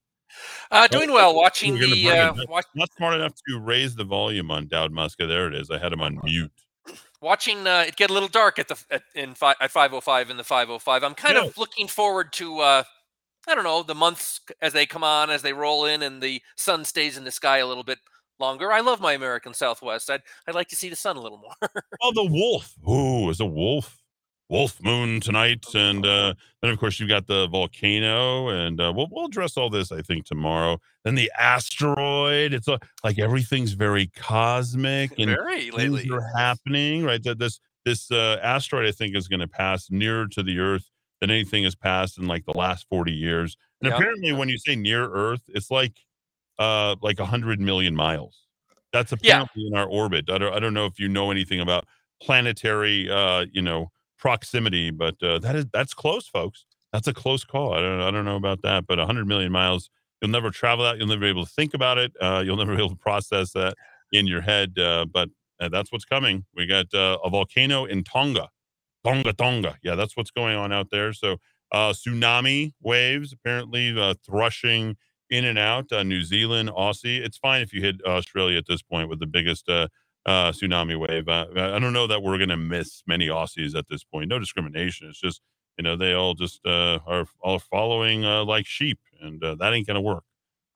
Uh, 0.71 0.87
doing 0.87 1.11
well. 1.11 1.35
Watching 1.35 1.77
the 1.77 2.09
uh. 2.09 2.33
Not- 2.33 2.49
watch, 2.49 2.65
not 2.75 2.89
smart 2.97 3.15
enough 3.15 3.33
to 3.47 3.59
raise 3.59 3.95
the 3.95 4.03
volume 4.03 4.51
on 4.51 4.67
Dowd 4.67 4.91
Muska. 4.91 5.27
There 5.27 5.47
it 5.47 5.55
is. 5.55 5.69
I 5.69 5.77
had 5.77 5.91
him 5.93 6.01
on 6.01 6.19
mute. 6.23 6.51
watching 7.21 7.67
uh, 7.67 7.85
it 7.87 7.95
get 7.95 8.09
a 8.09 8.13
little 8.13 8.29
dark 8.29 8.57
at 8.59 8.67
the 8.67 8.81
at, 8.89 9.03
in 9.15 9.33
fi- 9.35 9.55
at 9.61 9.71
505 9.71 10.29
in 10.29 10.37
the 10.37 10.43
505. 10.43 11.03
I'm 11.03 11.13
kind 11.13 11.37
of 11.37 11.57
looking 11.57 11.87
forward 11.87 12.33
to 12.33 12.59
uh, 12.59 12.83
I 13.47 13.55
don't 13.55 13.63
know 13.63 13.83
the 13.83 13.95
months 13.95 14.39
as 14.61 14.73
they 14.73 14.85
come 14.85 15.03
on, 15.03 15.29
as 15.29 15.41
they 15.41 15.53
roll 15.53 15.85
in, 15.85 16.01
and 16.01 16.21
the 16.21 16.41
sun 16.55 16.85
stays 16.85 17.17
in 17.17 17.23
the 17.23 17.31
sky 17.31 17.57
a 17.57 17.67
little 17.67 17.83
bit 17.83 17.99
longer. 18.39 18.71
I 18.71 18.81
love 18.81 19.01
my 19.01 19.13
American 19.13 19.53
Southwest. 19.53 20.09
I'd 20.09 20.21
I'd 20.47 20.55
like 20.55 20.67
to 20.69 20.75
see 20.75 20.89
the 20.89 20.95
sun 20.95 21.17
a 21.17 21.21
little 21.21 21.37
more. 21.39 21.71
Oh, 22.01 22.11
the 22.13 22.25
wolf. 22.31 22.73
Ooh, 22.89 23.29
it's 23.29 23.39
a 23.39 23.45
wolf. 23.45 24.00
Wolf 24.51 24.83
moon 24.83 25.21
tonight, 25.21 25.65
and 25.73 26.05
uh, 26.05 26.33
then 26.61 26.71
of 26.71 26.77
course 26.77 26.99
you've 26.99 27.07
got 27.07 27.25
the 27.25 27.47
volcano, 27.47 28.49
and 28.49 28.81
uh, 28.81 28.91
we'll 28.93 29.07
we'll 29.09 29.27
address 29.27 29.55
all 29.55 29.69
this 29.69 29.93
I 29.93 30.01
think 30.01 30.25
tomorrow. 30.25 30.77
Then 31.05 31.15
the 31.15 31.31
asteroid. 31.39 32.53
It's 32.53 32.67
a, 32.67 32.77
like 33.01 33.17
everything's 33.17 33.71
very 33.71 34.07
cosmic 34.07 35.11
and 35.17 35.27
Very 35.31 35.71
things 35.71 35.93
lately, 35.93 36.09
are 36.11 36.29
happening. 36.35 37.05
Right, 37.05 37.23
that 37.23 37.39
this 37.39 37.61
this 37.85 38.11
uh, 38.11 38.39
asteroid 38.43 38.85
I 38.87 38.91
think 38.91 39.15
is 39.15 39.29
going 39.29 39.39
to 39.39 39.47
pass 39.47 39.89
nearer 39.89 40.27
to 40.27 40.43
the 40.43 40.59
Earth 40.59 40.83
than 41.21 41.31
anything 41.31 41.63
has 41.63 41.75
passed 41.75 42.17
in 42.17 42.27
like 42.27 42.43
the 42.45 42.57
last 42.57 42.85
forty 42.89 43.13
years. 43.13 43.55
And 43.81 43.89
Yeah. 43.89 43.95
apparently, 43.95 44.33
when 44.33 44.49
you 44.49 44.57
say 44.57 44.75
near 44.75 45.05
Earth, 45.09 45.43
it's 45.47 45.71
like 45.71 45.93
uh 46.59 46.97
like 47.01 47.19
a 47.21 47.25
hundred 47.25 47.61
million 47.61 47.95
miles. 47.95 48.47
That's 48.91 49.13
Yeah. 49.13 49.43
apparently 49.43 49.67
in 49.67 49.77
our 49.77 49.87
orbit. 49.87 50.29
I 50.29 50.37
don't 50.37 50.53
I 50.53 50.59
don't 50.59 50.73
know 50.73 50.87
if 50.87 50.99
you 50.99 51.07
know 51.07 51.31
anything 51.31 51.61
about 51.61 51.85
planetary 52.21 53.09
uh 53.09 53.45
you 53.53 53.61
know 53.61 53.89
proximity, 54.21 54.91
but 54.91 55.21
uh, 55.21 55.39
that 55.39 55.55
is 55.55 55.65
that's 55.73 55.93
close, 55.93 56.27
folks. 56.27 56.65
That's 56.93 57.07
a 57.07 57.13
close 57.13 57.43
call. 57.43 57.73
I 57.73 57.81
don't 57.81 57.99
I 57.99 58.11
don't 58.11 58.23
know 58.23 58.37
about 58.37 58.61
that, 58.61 58.87
but 58.87 58.99
100 58.99 59.27
million 59.27 59.51
miles, 59.51 59.89
you'll 60.21 60.31
never 60.31 60.51
travel 60.51 60.85
that. 60.85 60.97
You'll 60.97 61.07
never 61.07 61.21
be 61.21 61.27
able 61.27 61.45
to 61.45 61.51
think 61.51 61.73
about 61.73 61.97
it. 61.97 62.13
Uh, 62.21 62.41
you'll 62.45 62.57
never 62.63 62.75
be 62.75 62.81
able 62.81 62.91
to 62.91 62.95
process 62.95 63.51
that 63.53 63.75
in 64.13 64.27
your 64.27 64.41
head. 64.41 64.77
Uh, 64.79 65.05
but 65.11 65.29
uh, 65.59 65.67
that's 65.67 65.91
what's 65.91 66.05
coming. 66.05 66.45
We 66.55 66.67
got 66.67 66.93
uh, 66.93 67.17
a 67.23 67.29
volcano 67.29 67.85
in 67.85 68.03
Tonga, 68.03 68.49
Tonga, 69.03 69.33
Tonga. 69.33 69.77
Yeah, 69.83 69.95
that's 69.95 70.15
what's 70.15 70.31
going 70.31 70.55
on 70.55 70.71
out 70.71 70.89
there. 70.91 71.11
So 71.11 71.37
uh, 71.71 71.91
tsunami 71.91 72.73
waves 72.81 73.33
apparently 73.33 73.93
thrushing 73.93 74.95
in 75.29 75.45
and 75.45 75.57
out. 75.57 75.85
New 76.05 76.23
Zealand, 76.23 76.69
Aussie. 76.69 77.19
It's 77.19 77.37
fine 77.37 77.61
if 77.61 77.73
you 77.73 77.81
hit 77.81 78.03
Australia 78.05 78.57
at 78.57 78.65
this 78.67 78.81
point 78.81 79.09
with 79.09 79.19
the 79.19 79.27
biggest 79.27 79.69
uh, 80.25 80.51
tsunami 80.51 80.99
wave. 80.99 81.27
Uh, 81.27 81.47
I 81.55 81.79
don't 81.79 81.93
know 81.93 82.07
that 82.07 82.21
we're 82.21 82.37
going 82.37 82.49
to 82.49 82.57
miss 82.57 83.03
many 83.07 83.27
Aussies 83.27 83.75
at 83.75 83.87
this 83.87 84.03
point. 84.03 84.29
No 84.29 84.39
discrimination. 84.39 85.07
It's 85.09 85.19
just 85.19 85.41
you 85.77 85.83
know 85.83 85.95
they 85.95 86.13
all 86.13 86.33
just 86.33 86.65
uh, 86.65 86.99
are 87.05 87.25
all 87.41 87.59
following 87.59 88.25
uh, 88.25 88.43
like 88.45 88.65
sheep, 88.65 88.99
and 89.21 89.43
uh, 89.43 89.55
that 89.55 89.73
ain't 89.73 89.87
going 89.87 89.95
to 89.95 90.01
work. 90.01 90.23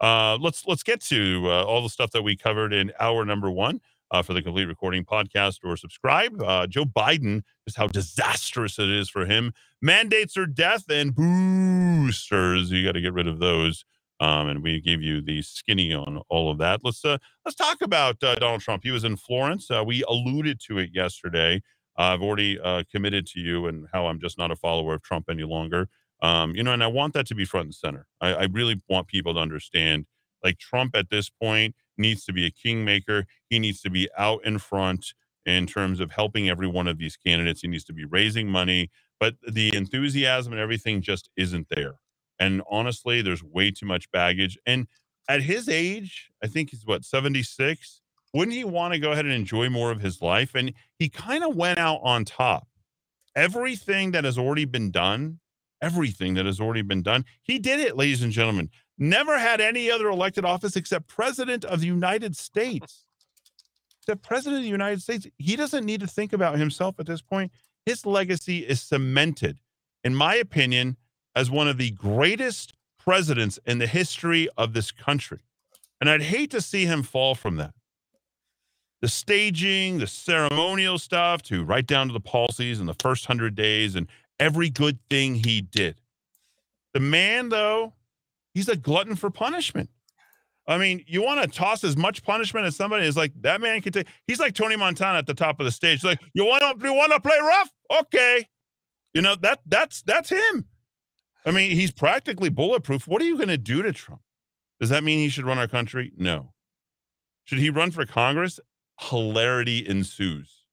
Uh, 0.02 0.38
let's 0.42 0.66
let's 0.66 0.84
get 0.84 1.02
to 1.02 1.44
uh, 1.46 1.64
all 1.64 1.82
the 1.82 1.90
stuff 1.90 2.12
that 2.12 2.24
we 2.24 2.36
covered 2.36 2.74
in 2.74 2.92
hour 3.00 3.26
number 3.26 3.50
one. 3.50 3.82
Uh, 4.12 4.22
for 4.22 4.36
the 4.36 4.42
complete 4.42 4.66
recording 4.66 5.04
podcast 5.04 5.58
or 5.64 5.76
subscribe. 5.76 6.40
Uh, 6.40 6.68
Joe 6.68 6.86
Biden, 6.86 7.42
just 7.68 7.76
how 7.76 7.88
disastrous 7.88 8.78
it 8.78 8.88
is 8.88 9.10
for 9.10 9.26
him. 9.26 9.52
Mandates 9.82 10.38
are 10.38 10.46
death 10.46 10.86
and 10.92 11.14
boosters. 11.14 12.70
You 12.70 12.86
got 12.86 12.92
to 12.92 13.02
get 13.02 13.14
rid 13.14 13.28
of 13.28 13.40
those. 13.40 13.84
Um, 14.20 14.48
and 14.48 14.64
we 14.64 14.80
gave 14.80 15.02
you 15.02 15.22
the 15.22 15.42
skinny 15.42 15.94
on 15.94 16.22
all 16.30 16.50
of 16.50 16.58
that. 16.60 16.82
Let's 16.84 17.04
uh, 17.04 17.18
let's 17.44 17.56
talk 17.56 17.82
about 17.82 18.24
uh, 18.24 18.36
Donald 18.36 18.62
Trump. 18.62 18.84
He 18.84 18.92
was 18.92 19.04
in 19.04 19.18
Florence. 19.18 19.70
Uh, 19.70 19.84
we 19.86 20.04
alluded 20.08 20.60
to 20.68 20.78
it 20.78 20.92
yesterday. 20.94 21.62
I've 21.98 22.22
already 22.22 22.60
uh, 22.60 22.84
committed 22.92 23.26
to 23.28 23.40
you 23.40 23.68
and 23.68 23.88
how 23.92 24.08
I'm 24.08 24.20
just 24.20 24.38
not 24.38 24.52
a 24.52 24.56
follower 24.56 24.96
of 24.96 25.02
Trump 25.04 25.26
any 25.30 25.44
longer. 25.44 25.90
Um, 26.22 26.56
you 26.56 26.64
know, 26.64 26.72
and 26.72 26.84
I 26.84 26.88
want 26.88 27.14
that 27.14 27.28
to 27.28 27.36
be 27.36 27.46
front 27.46 27.66
and 27.66 27.76
center. 27.76 28.08
I, 28.22 28.34
I 28.34 28.48
really 28.52 28.82
want 28.90 29.08
people 29.08 29.34
to 29.34 29.40
understand, 29.40 30.06
like 30.44 30.60
Trump 30.60 30.96
at 30.96 31.10
this 31.10 31.30
point 31.30 31.76
needs 31.98 32.26
to 32.26 32.34
be 32.34 32.46
a 32.46 32.52
kingmaker. 32.52 33.26
He 33.50 33.60
needs 33.60 33.82
to 33.82 33.90
be 33.90 34.10
out 34.18 34.46
in 34.46 34.60
front 34.60 35.14
in 35.46 35.68
terms 35.68 36.00
of 36.00 36.12
helping 36.12 36.50
every 36.50 36.68
one 36.68 36.88
of 36.88 36.98
these 36.98 37.18
candidates. 37.18 37.62
He 37.62 37.68
needs 37.68 37.84
to 37.86 37.94
be 37.94 38.06
raising 38.06 38.50
money, 38.50 38.90
but 39.20 39.36
the 39.48 39.76
enthusiasm 39.76 40.54
and 40.54 40.62
everything 40.62 41.02
just 41.02 41.30
isn't 41.38 41.68
there. 41.70 41.96
And 42.40 42.62
honestly, 42.70 43.22
there's 43.22 43.44
way 43.44 43.72
too 43.72 43.86
much 43.86 44.10
baggage. 44.12 44.58
And 44.66 44.88
at 45.28 45.42
his 45.42 45.70
age, 45.70 46.32
I 46.44 46.48
think 46.48 46.72
he's 46.72 46.86
what, 46.86 47.06
76? 47.06 48.02
Wouldn't 48.34 48.56
he 48.56 48.64
want 48.64 48.94
to 48.94 49.00
go 49.00 49.12
ahead 49.12 49.26
and 49.26 49.34
enjoy 49.34 49.70
more 49.70 49.92
of 49.92 50.02
his 50.02 50.22
life? 50.22 50.56
And 50.56 50.74
he 51.00 51.10
kind 51.10 51.44
of 51.44 51.56
went 51.56 51.80
out 51.80 52.02
on 52.04 52.26
top. 52.26 52.68
Everything 53.36 54.12
that 54.12 54.24
has 54.24 54.38
already 54.38 54.66
been 54.66 54.92
done, 54.92 55.40
everything 55.82 56.34
that 56.36 56.46
has 56.46 56.60
already 56.60 56.82
been 56.82 57.02
done, 57.02 57.26
he 57.44 57.60
did 57.60 57.80
it, 57.80 57.96
ladies 57.96 58.22
and 58.22 58.32
gentlemen. 58.32 58.70
Never 58.98 59.38
had 59.38 59.60
any 59.60 59.92
other 59.92 60.08
elected 60.08 60.46
office 60.46 60.76
except 60.76 61.08
president 61.08 61.66
of 61.66 61.82
the 61.82 61.88
United 61.88 62.36
States. 62.36 63.06
The 64.08 64.16
president 64.16 64.58
of 64.58 64.64
the 64.64 64.70
United 64.70 65.02
States, 65.02 65.28
he 65.38 65.56
doesn't 65.56 65.86
need 65.86 66.02
to 66.02 66.08
think 66.08 66.32
about 66.32 66.58
himself 66.58 67.00
at 67.00 67.08
this 67.08 67.22
point. 67.22 67.52
His 67.86 68.06
legacy 68.06 68.60
is 68.60 68.82
cemented, 68.82 69.60
in 70.04 70.16
my 70.16 70.36
opinion, 70.36 70.98
as 71.36 71.52
one 71.52 71.68
of 71.68 71.78
the 71.78 71.92
greatest 71.92 72.74
presidents 72.98 73.60
in 73.66 73.78
the 73.78 73.88
history 73.88 74.48
of 74.58 74.74
this 74.74 74.92
country. 74.92 75.40
And 76.02 76.10
I'd 76.10 76.22
hate 76.22 76.52
to 76.52 76.62
see 76.62 76.86
him 76.86 77.04
fall 77.04 77.36
from 77.36 77.58
that. 77.58 77.74
The 79.02 79.08
staging, 79.08 80.00
the 80.00 80.08
ceremonial 80.08 80.98
stuff, 80.98 81.42
to 81.44 81.64
right 81.64 81.86
down 81.86 82.08
to 82.08 82.14
the 82.14 82.20
policies 82.20 82.80
in 82.80 82.86
the 82.86 82.96
first 82.96 83.26
hundred 83.26 83.56
days 83.56 83.96
and 83.96 84.08
every 84.40 84.70
good 84.70 84.98
thing 85.10 85.36
he 85.36 85.62
did. 85.62 85.96
The 86.94 87.00
man, 87.00 87.50
though, 87.50 87.94
he's 88.54 88.70
a 88.70 88.76
glutton 88.76 89.16
for 89.16 89.30
punishment. 89.30 89.90
I 90.68 90.78
mean, 90.78 91.04
you 91.08 91.22
want 91.22 91.42
to 91.42 91.48
toss 91.48 91.84
as 91.84 91.96
much 91.96 92.24
punishment 92.24 92.66
as 92.66 92.76
somebody 92.76 93.06
is 93.06 93.16
like 93.16 93.32
that 93.42 93.62
man 93.62 93.82
can 93.82 93.94
take. 93.94 94.08
He's 94.26 94.40
like 94.40 94.56
Tony 94.56 94.76
Montana 94.76 95.20
at 95.20 95.28
the 95.28 95.34
top 95.34 95.60
of 95.60 95.66
the 95.66 95.72
stage. 95.72 96.04
Like, 96.04 96.20
you 96.34 96.44
want 96.46 96.64
to 96.64 96.88
you 96.88 96.94
want 96.94 97.12
to 97.12 97.20
play 97.20 97.38
rough? 97.40 97.70
Okay, 98.00 98.48
you 99.14 99.22
know 99.22 99.36
that 99.42 99.60
that's 99.68 100.02
that's 100.02 100.30
him. 100.30 100.66
I 101.46 101.52
mean, 101.52 101.72
he's 101.72 101.92
practically 101.92 102.50
bulletproof. 102.50 103.08
What 103.08 103.22
are 103.22 103.26
you 103.26 103.38
going 103.38 103.50
to 103.50 103.58
do 103.58 103.82
to 103.84 103.94
Trump? 103.94 104.22
Does 104.80 104.90
that 104.90 105.04
mean 105.04 105.20
he 105.20 105.30
should 105.30 105.46
run 105.46 105.60
our 105.60 105.68
country? 105.68 106.12
No. 106.18 106.54
Should 107.46 107.60
he 107.60 107.70
run 107.70 107.92
for 107.92 108.06
Congress? 108.06 108.60
Hilarity 109.00 109.88
ensues. 109.88 110.64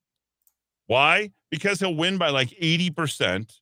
Why? 0.87 1.31
Because 1.51 1.81
he'll 1.81 1.95
win 1.95 2.19
by 2.19 2.31
like 2.31 2.51
80%. 2.51 3.61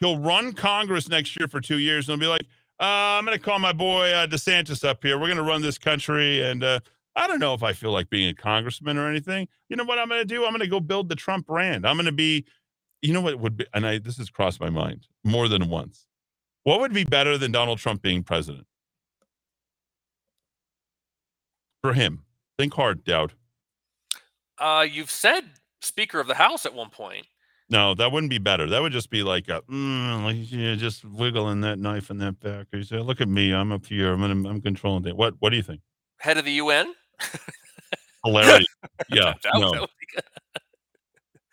He'll 0.00 0.18
run 0.18 0.52
Congress 0.52 1.08
next 1.08 1.38
year 1.38 1.48
for 1.48 1.60
two 1.60 1.78
years 1.78 2.08
and 2.08 2.20
he'll 2.20 2.28
be 2.28 2.30
like, 2.30 2.46
uh, 2.80 3.18
I'm 3.18 3.24
going 3.24 3.36
to 3.36 3.44
call 3.44 3.58
my 3.58 3.72
boy 3.72 4.10
uh, 4.10 4.26
DeSantis 4.26 4.84
up 4.84 5.02
here. 5.02 5.18
We're 5.18 5.26
going 5.26 5.36
to 5.36 5.42
run 5.42 5.62
this 5.62 5.78
country. 5.78 6.42
And 6.42 6.64
uh, 6.64 6.80
I 7.14 7.26
don't 7.26 7.38
know 7.38 7.54
if 7.54 7.62
I 7.62 7.72
feel 7.72 7.92
like 7.92 8.10
being 8.10 8.28
a 8.28 8.34
congressman 8.34 8.98
or 8.98 9.08
anything. 9.08 9.48
You 9.68 9.76
know 9.76 9.84
what 9.84 9.98
I'm 9.98 10.08
going 10.08 10.20
to 10.20 10.24
do? 10.24 10.44
I'm 10.44 10.50
going 10.50 10.60
to 10.60 10.66
go 10.66 10.80
build 10.80 11.08
the 11.08 11.14
Trump 11.14 11.46
brand. 11.46 11.86
I'm 11.86 11.96
going 11.96 12.06
to 12.06 12.12
be, 12.12 12.44
you 13.00 13.12
know 13.12 13.20
what 13.20 13.38
would 13.38 13.56
be, 13.56 13.66
and 13.74 13.86
I, 13.86 13.98
this 13.98 14.16
has 14.18 14.30
crossed 14.30 14.60
my 14.60 14.70
mind 14.70 15.06
more 15.22 15.48
than 15.48 15.68
once. 15.68 16.06
What 16.64 16.80
would 16.80 16.92
be 16.92 17.04
better 17.04 17.36
than 17.36 17.52
Donald 17.52 17.78
Trump 17.78 18.02
being 18.02 18.22
president? 18.22 18.66
For 21.82 21.92
him. 21.92 22.24
Think 22.58 22.74
hard, 22.74 23.04
Dowd. 23.04 23.32
Uh, 24.58 24.86
you've 24.88 25.10
said 25.10 25.44
Speaker 25.80 26.20
of 26.20 26.28
the 26.28 26.34
House 26.34 26.64
at 26.64 26.74
one 26.74 26.90
point. 26.90 27.26
No, 27.68 27.94
that 27.94 28.12
wouldn't 28.12 28.30
be 28.30 28.38
better. 28.38 28.68
That 28.68 28.82
would 28.82 28.92
just 28.92 29.10
be 29.10 29.22
like, 29.22 29.48
a, 29.48 29.62
mm, 29.62 30.22
like 30.22 30.36
yeah, 30.52 30.74
just 30.74 31.04
wiggling 31.04 31.62
that 31.62 31.78
knife 31.78 32.10
in 32.10 32.18
that 32.18 32.38
back. 32.38 32.66
You 32.72 32.82
say, 32.82 32.98
"Look 32.98 33.20
at 33.20 33.28
me, 33.28 33.52
I'm 33.52 33.72
up 33.72 33.86
here. 33.86 34.12
I'm 34.12 34.20
gonna, 34.20 34.48
I'm 34.48 34.60
controlling 34.60 35.06
it." 35.06 35.16
What 35.16 35.34
What 35.38 35.50
do 35.50 35.56
you 35.56 35.62
think? 35.62 35.80
Head 36.18 36.36
of 36.36 36.44
the 36.44 36.52
UN. 36.52 36.94
Hilarious. 38.24 38.66
Yeah. 39.10 39.34
No. 39.54 39.72
that 39.72 39.80
would 39.80 39.90
be 39.98 40.06
good. 40.14 40.24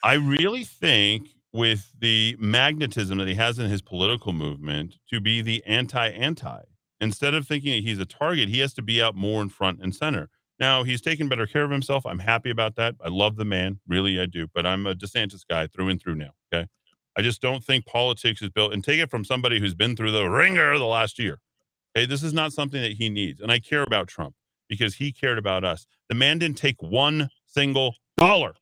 I 0.04 0.14
really 0.14 0.64
think 0.64 1.30
with 1.52 1.92
the 2.00 2.36
magnetism 2.40 3.18
that 3.18 3.28
he 3.28 3.36
has 3.36 3.60
in 3.60 3.70
his 3.70 3.82
political 3.82 4.34
movement 4.34 4.96
to 5.10 5.20
be 5.20 5.42
the 5.42 5.64
anti-anti. 5.66 6.62
Instead 7.02 7.34
of 7.34 7.48
thinking 7.48 7.72
that 7.72 7.84
he's 7.84 8.00
a 8.00 8.06
target, 8.06 8.50
he 8.50 8.60
has 8.60 8.74
to 8.74 8.82
be 8.82 9.02
out 9.02 9.16
more 9.16 9.42
in 9.42 9.50
front 9.50 9.80
and 9.82 9.96
center. 9.96 10.30
Now 10.60 10.84
he's 10.84 11.02
taking 11.02 11.30
better 11.30 11.48
care 11.48 11.64
of 11.64 11.72
himself. 11.72 12.06
I'm 12.06 12.20
happy 12.20 12.50
about 12.50 12.76
that. 12.76 12.96
I 13.04 13.08
love 13.08 13.38
the 13.38 13.46
man, 13.46 13.80
really, 13.88 14.20
I 14.20 14.26
do. 14.26 14.48
But 14.54 14.66
I'm 14.66 14.86
a 14.86 14.94
DeSantis 14.94 15.42
guy 15.50 15.68
through 15.68 15.88
and 15.88 16.02
through 16.02 16.16
now. 16.16 16.32
Okay, 16.54 16.68
I 17.18 17.22
just 17.22 17.42
don't 17.42 17.64
think 17.64 17.86
politics 17.86 18.42
is 18.42 18.50
built. 18.50 18.74
And 18.74 18.84
take 18.84 19.00
it 19.00 19.10
from 19.10 19.24
somebody 19.24 19.60
who's 19.60 19.76
been 19.76 19.96
through 19.96 20.12
the 20.12 20.30
ringer 20.30 20.78
the 20.78 20.86
last 20.86 21.18
year. 21.18 21.40
Okay, 21.96 22.06
this 22.06 22.22
is 22.22 22.34
not 22.34 22.52
something 22.52 22.82
that 22.82 22.94
he 22.94 23.10
needs. 23.10 23.40
And 23.40 23.52
I 23.52 23.60
care 23.60 23.84
about 23.84 24.10
Trump 24.10 24.36
because 24.68 24.96
he 24.96 25.14
cared 25.14 25.38
about 25.38 25.64
us. 25.64 25.86
The 26.10 26.16
man 26.16 26.38
didn't 26.38 26.58
take 26.58 26.84
one 26.84 27.30
single 27.48 27.96
dollar 28.18 28.56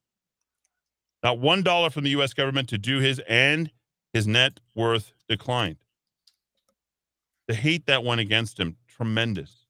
not 1.24 1.40
one 1.40 1.64
dollar 1.64 1.90
from 1.90 2.04
the 2.04 2.12
U.S. 2.12 2.34
government 2.34 2.70
to 2.70 2.78
do 2.78 3.00
his, 3.00 3.20
and 3.28 3.72
his 4.14 4.28
net 4.28 4.60
worth 4.76 5.14
declined. 5.28 5.78
The 7.48 7.54
hate 7.54 7.86
that 7.86 8.04
went 8.04 8.22
against 8.22 8.60
him, 8.60 8.78
tremendous. 8.88 9.66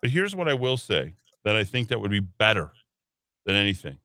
But 0.00 0.10
here's 0.10 0.36
what 0.36 0.48
I 0.48 0.54
will 0.54 0.76
say 0.76 1.14
that 1.44 1.56
I 1.56 1.64
think 1.64 1.88
that 1.88 2.00
would 2.00 2.10
be 2.10 2.20
better 2.20 2.72
than 3.46 3.56
anything. 3.56 3.98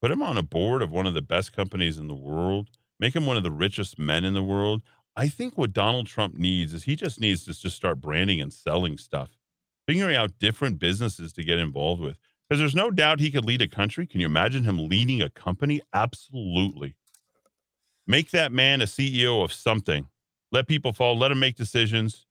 Put 0.00 0.10
him 0.10 0.22
on 0.22 0.38
a 0.38 0.42
board 0.42 0.82
of 0.82 0.90
one 0.90 1.06
of 1.06 1.14
the 1.14 1.22
best 1.22 1.52
companies 1.54 1.98
in 1.98 2.08
the 2.08 2.14
world. 2.14 2.68
Make 2.98 3.14
him 3.14 3.26
one 3.26 3.36
of 3.36 3.42
the 3.42 3.50
richest 3.50 3.98
men 3.98 4.24
in 4.24 4.34
the 4.34 4.42
world. 4.42 4.82
I 5.16 5.28
think 5.28 5.56
what 5.56 5.72
Donald 5.72 6.06
Trump 6.06 6.36
needs 6.36 6.74
is 6.74 6.84
he 6.84 6.96
just 6.96 7.20
needs 7.20 7.44
to 7.44 7.58
just 7.58 7.76
start 7.76 8.00
branding 8.00 8.40
and 8.40 8.52
selling 8.52 8.98
stuff, 8.98 9.30
figuring 9.86 10.14
out 10.14 10.38
different 10.38 10.78
businesses 10.78 11.32
to 11.34 11.44
get 11.44 11.58
involved 11.58 12.02
with. 12.02 12.18
Because 12.48 12.60
there's 12.60 12.74
no 12.74 12.90
doubt 12.90 13.20
he 13.20 13.30
could 13.30 13.44
lead 13.44 13.62
a 13.62 13.68
country. 13.68 14.06
Can 14.06 14.20
you 14.20 14.26
imagine 14.26 14.64
him 14.64 14.88
leading 14.88 15.20
a 15.20 15.30
company? 15.30 15.80
Absolutely. 15.92 16.94
Make 18.06 18.30
that 18.30 18.52
man 18.52 18.80
a 18.80 18.84
CEO 18.84 19.42
of 19.42 19.52
something. 19.52 20.06
Let 20.52 20.68
people 20.68 20.92
fall. 20.92 21.18
Let 21.18 21.32
him 21.32 21.40
make 21.40 21.56
decisions. 21.56 22.24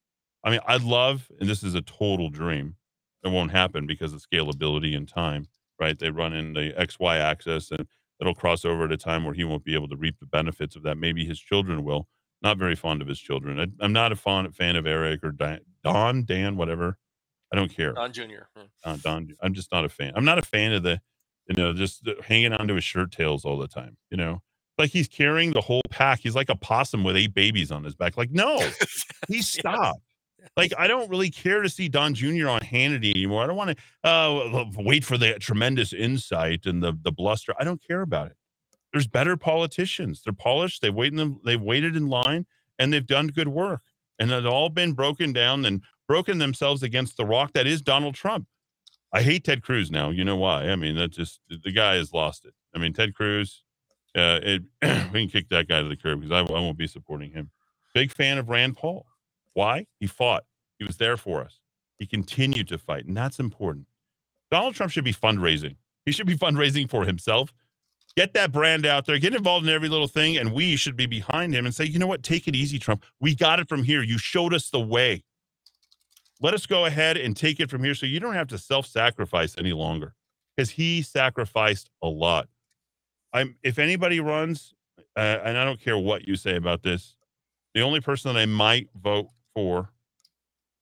I 0.43 0.51
mean, 0.51 0.61
I'd 0.67 0.83
love, 0.83 1.29
and 1.39 1.49
this 1.49 1.63
is 1.63 1.75
a 1.75 1.81
total 1.81 2.29
dream. 2.29 2.75
It 3.23 3.29
won't 3.29 3.51
happen 3.51 3.87
because 3.87 4.13
of 4.13 4.21
scalability 4.21 4.95
and 4.95 5.07
time, 5.07 5.47
right? 5.79 5.97
They 5.97 6.11
run 6.11 6.33
in 6.33 6.53
the 6.53 6.73
XY 6.77 7.19
axis 7.19 7.71
and 7.71 7.87
it'll 8.21 8.35
cross 8.35 8.63
over 8.63 8.85
at 8.85 8.91
a 8.91 8.97
time 8.97 9.25
where 9.25 9.33
he 9.33 9.43
won't 9.43 9.65
be 9.65 9.73
able 9.73 9.89
to 9.89 9.97
reap 9.97 10.19
the 10.19 10.27
benefits 10.27 10.75
of 10.75 10.83
that. 10.83 10.97
Maybe 10.97 11.25
his 11.25 11.39
children 11.39 11.83
will. 11.83 12.07
Not 12.41 12.57
very 12.57 12.75
fond 12.75 13.01
of 13.01 13.07
his 13.07 13.19
children. 13.19 13.59
I, 13.59 13.83
I'm 13.83 13.93
not 13.93 14.11
a 14.11 14.15
fond, 14.15 14.55
fan 14.55 14.75
of 14.75 14.85
Eric 14.85 15.23
or 15.23 15.31
Di- 15.31 15.59
Don, 15.83 16.23
Dan, 16.23 16.55
whatever. 16.55 16.99
I 17.51 17.55
don't 17.55 17.73
care. 17.73 17.93
Don 17.93 18.11
Jr. 18.11 18.47
Hmm. 18.55 18.65
Uh, 18.83 18.97
Don, 18.97 19.29
I'm 19.41 19.53
just 19.53 19.71
not 19.71 19.85
a 19.85 19.89
fan. 19.89 20.13
I'm 20.15 20.25
not 20.25 20.37
a 20.37 20.41
fan 20.41 20.73
of 20.73 20.83
the, 20.83 20.99
you 21.47 21.55
know, 21.55 21.73
just 21.73 22.03
the, 22.03 22.15
hanging 22.23 22.53
onto 22.53 22.75
his 22.75 22.83
shirt 22.83 23.11
tails 23.11 23.45
all 23.45 23.57
the 23.57 23.67
time. 23.67 23.97
You 24.09 24.17
know, 24.17 24.41
like 24.77 24.91
he's 24.91 25.07
carrying 25.07 25.53
the 25.53 25.61
whole 25.61 25.81
pack. 25.89 26.19
He's 26.19 26.35
like 26.35 26.49
a 26.49 26.55
possum 26.55 27.03
with 27.03 27.15
eight 27.15 27.33
babies 27.33 27.71
on 27.71 27.83
his 27.83 27.95
back. 27.95 28.17
Like, 28.17 28.31
no, 28.31 28.59
he 29.27 29.41
stopped. 29.41 30.01
Like, 30.55 30.73
I 30.77 30.87
don't 30.87 31.09
really 31.09 31.31
care 31.31 31.61
to 31.61 31.69
see 31.69 31.89
Don 31.89 32.13
Jr. 32.13 32.49
on 32.49 32.61
Hannity 32.61 33.11
anymore. 33.11 33.43
I 33.43 33.47
don't 33.47 33.55
want 33.55 33.77
to 34.03 34.09
uh, 34.09 34.65
wait 34.77 35.03
for 35.03 35.17
the 35.17 35.33
tremendous 35.39 35.91
insight 35.93 36.65
and 36.65 36.83
the 36.83 36.97
the 37.01 37.11
bluster. 37.11 37.53
I 37.59 37.63
don't 37.63 37.81
care 37.85 38.01
about 38.01 38.27
it. 38.27 38.37
There's 38.95 39.07
better 39.07 39.35
politicians. 39.35 40.21
They're 40.23 40.31
polished. 40.31 40.81
They 40.81 40.89
wait 40.89 41.11
in 41.11 41.17
them. 41.17 41.41
They've 41.43 41.61
waited 41.61 41.97
in 41.97 42.07
line 42.07 42.45
and 42.79 42.93
they've 42.93 43.05
done 43.05 43.27
good 43.27 43.49
work. 43.49 43.81
And 44.19 44.29
they've 44.29 44.45
all 44.45 44.69
been 44.69 44.93
broken 44.93 45.33
down 45.33 45.65
and 45.65 45.81
broken 46.07 46.37
themselves 46.37 46.83
against 46.83 47.17
the 47.17 47.25
rock 47.25 47.53
that 47.53 47.67
is 47.67 47.81
Donald 47.81 48.15
Trump. 48.15 48.47
I 49.11 49.21
hate 49.21 49.43
Ted 49.43 49.63
Cruz 49.63 49.89
now. 49.89 50.09
You 50.09 50.25
know 50.25 50.35
why? 50.35 50.69
I 50.69 50.75
mean, 50.75 50.95
that 50.95 51.11
just 51.11 51.39
the 51.49 51.71
guy 51.71 51.95
has 51.95 52.13
lost 52.13 52.45
it. 52.45 52.53
I 52.75 52.79
mean, 52.79 52.93
Ted 52.93 53.15
Cruz, 53.15 53.63
uh, 54.15 54.39
it, 54.43 54.63
we 55.13 55.21
can 55.21 55.29
kick 55.29 55.49
that 55.49 55.67
guy 55.67 55.81
to 55.81 55.87
the 55.87 55.95
curb 55.95 56.21
because 56.21 56.31
I, 56.31 56.39
I 56.53 56.59
won't 56.59 56.77
be 56.77 56.87
supporting 56.87 57.31
him. 57.31 57.51
Big 57.93 58.11
fan 58.11 58.37
of 58.37 58.49
Rand 58.49 58.75
Paul. 58.75 59.05
Why? 59.53 59.87
He 59.99 60.07
fought. 60.07 60.43
He 60.77 60.85
was 60.85 60.97
there 60.97 61.15
for 61.15 61.41
us. 61.41 61.59
He 61.97 62.05
continued 62.05 62.67
to 62.67 62.77
fight, 62.77 63.05
and 63.05 63.15
that's 63.15 63.39
important. 63.39 63.87
Donald 64.51 64.75
Trump 64.75 64.91
should 64.91 65.05
be 65.05 65.13
fundraising. 65.13 65.77
He 66.05 66.11
should 66.11 66.27
be 66.27 66.35
fundraising 66.35 66.89
for 66.89 67.05
himself. 67.05 67.53
Get 68.17 68.33
that 68.33 68.51
brand 68.51 68.85
out 68.85 69.05
there. 69.05 69.17
Get 69.17 69.33
involved 69.33 69.65
in 69.67 69.73
every 69.73 69.89
little 69.89 70.07
thing, 70.07 70.37
and 70.37 70.53
we 70.53 70.75
should 70.75 70.95
be 70.95 71.05
behind 71.05 71.53
him 71.53 71.65
and 71.65 71.73
say, 71.73 71.85
you 71.85 71.99
know 71.99 72.07
what? 72.07 72.23
Take 72.23 72.47
it 72.47 72.55
easy, 72.55 72.79
Trump. 72.79 73.05
We 73.19 73.35
got 73.35 73.59
it 73.59 73.69
from 73.69 73.83
here. 73.83 74.03
You 74.03 74.17
showed 74.17 74.53
us 74.53 74.69
the 74.69 74.79
way 74.79 75.23
let 76.41 76.53
us 76.53 76.65
go 76.65 76.85
ahead 76.85 77.17
and 77.17 77.35
take 77.35 77.59
it 77.59 77.69
from 77.69 77.83
here 77.83 77.95
so 77.95 78.05
you 78.05 78.19
don't 78.19 78.33
have 78.33 78.47
to 78.49 78.57
self-sacrifice 78.57 79.55
any 79.57 79.73
longer 79.73 80.13
because 80.55 80.71
he 80.71 81.01
sacrificed 81.01 81.89
a 82.01 82.07
lot. 82.07 82.47
I'm 83.33 83.55
if 83.63 83.79
anybody 83.79 84.19
runs 84.19 84.73
uh, 85.17 85.39
and 85.43 85.57
i 85.57 85.65
don't 85.65 85.79
care 85.79 85.97
what 85.97 86.27
you 86.27 86.35
say 86.35 86.55
about 86.55 86.83
this 86.83 87.15
the 87.73 87.81
only 87.81 87.99
person 87.99 88.33
that 88.33 88.39
i 88.39 88.45
might 88.45 88.89
vote 88.95 89.27
for 89.53 89.89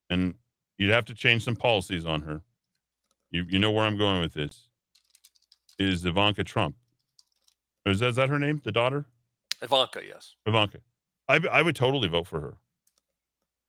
and 0.09 0.35
you'd 0.77 0.91
have 0.91 1.05
to 1.05 1.15
change 1.15 1.43
some 1.43 1.55
policies 1.55 2.05
on 2.05 2.21
her 2.21 2.41
you, 3.31 3.43
you 3.49 3.57
know 3.57 3.71
where 3.71 3.85
i'm 3.85 3.97
going 3.97 4.21
with 4.21 4.33
this 4.33 4.67
is 5.79 6.05
ivanka 6.05 6.43
trump. 6.43 6.75
Is 7.85 7.99
that, 7.99 8.09
is 8.09 8.15
that 8.15 8.29
her 8.29 8.39
name? 8.39 8.61
The 8.63 8.71
daughter? 8.71 9.05
Ivanka, 9.61 10.01
yes. 10.05 10.35
ivanka. 10.45 10.79
I, 11.27 11.39
I 11.51 11.61
would 11.61 11.75
totally 11.75 12.07
vote 12.07 12.27
for 12.27 12.39
her 12.39 12.53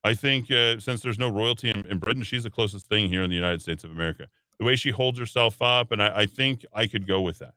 I 0.04 0.12
think 0.12 0.50
uh, 0.50 0.78
since 0.78 1.00
there's 1.00 1.18
no 1.18 1.30
royalty 1.30 1.70
in, 1.70 1.86
in, 1.86 1.98
Britain, 1.98 2.22
she's 2.22 2.42
the 2.42 2.50
closest 2.50 2.86
thing 2.86 3.08
here 3.08 3.22
in 3.22 3.30
the 3.30 3.36
United 3.36 3.62
States 3.62 3.84
of 3.84 3.90
America. 3.90 4.28
The 4.58 4.66
way 4.66 4.76
she 4.76 4.90
holds 4.90 5.18
herself 5.18 5.60
up, 5.62 5.90
and 5.90 6.02
I, 6.02 6.20
I 6.20 6.26
think 6.26 6.64
I 6.74 6.86
could 6.86 7.06
go 7.06 7.22
with 7.22 7.38
that. 7.38 7.54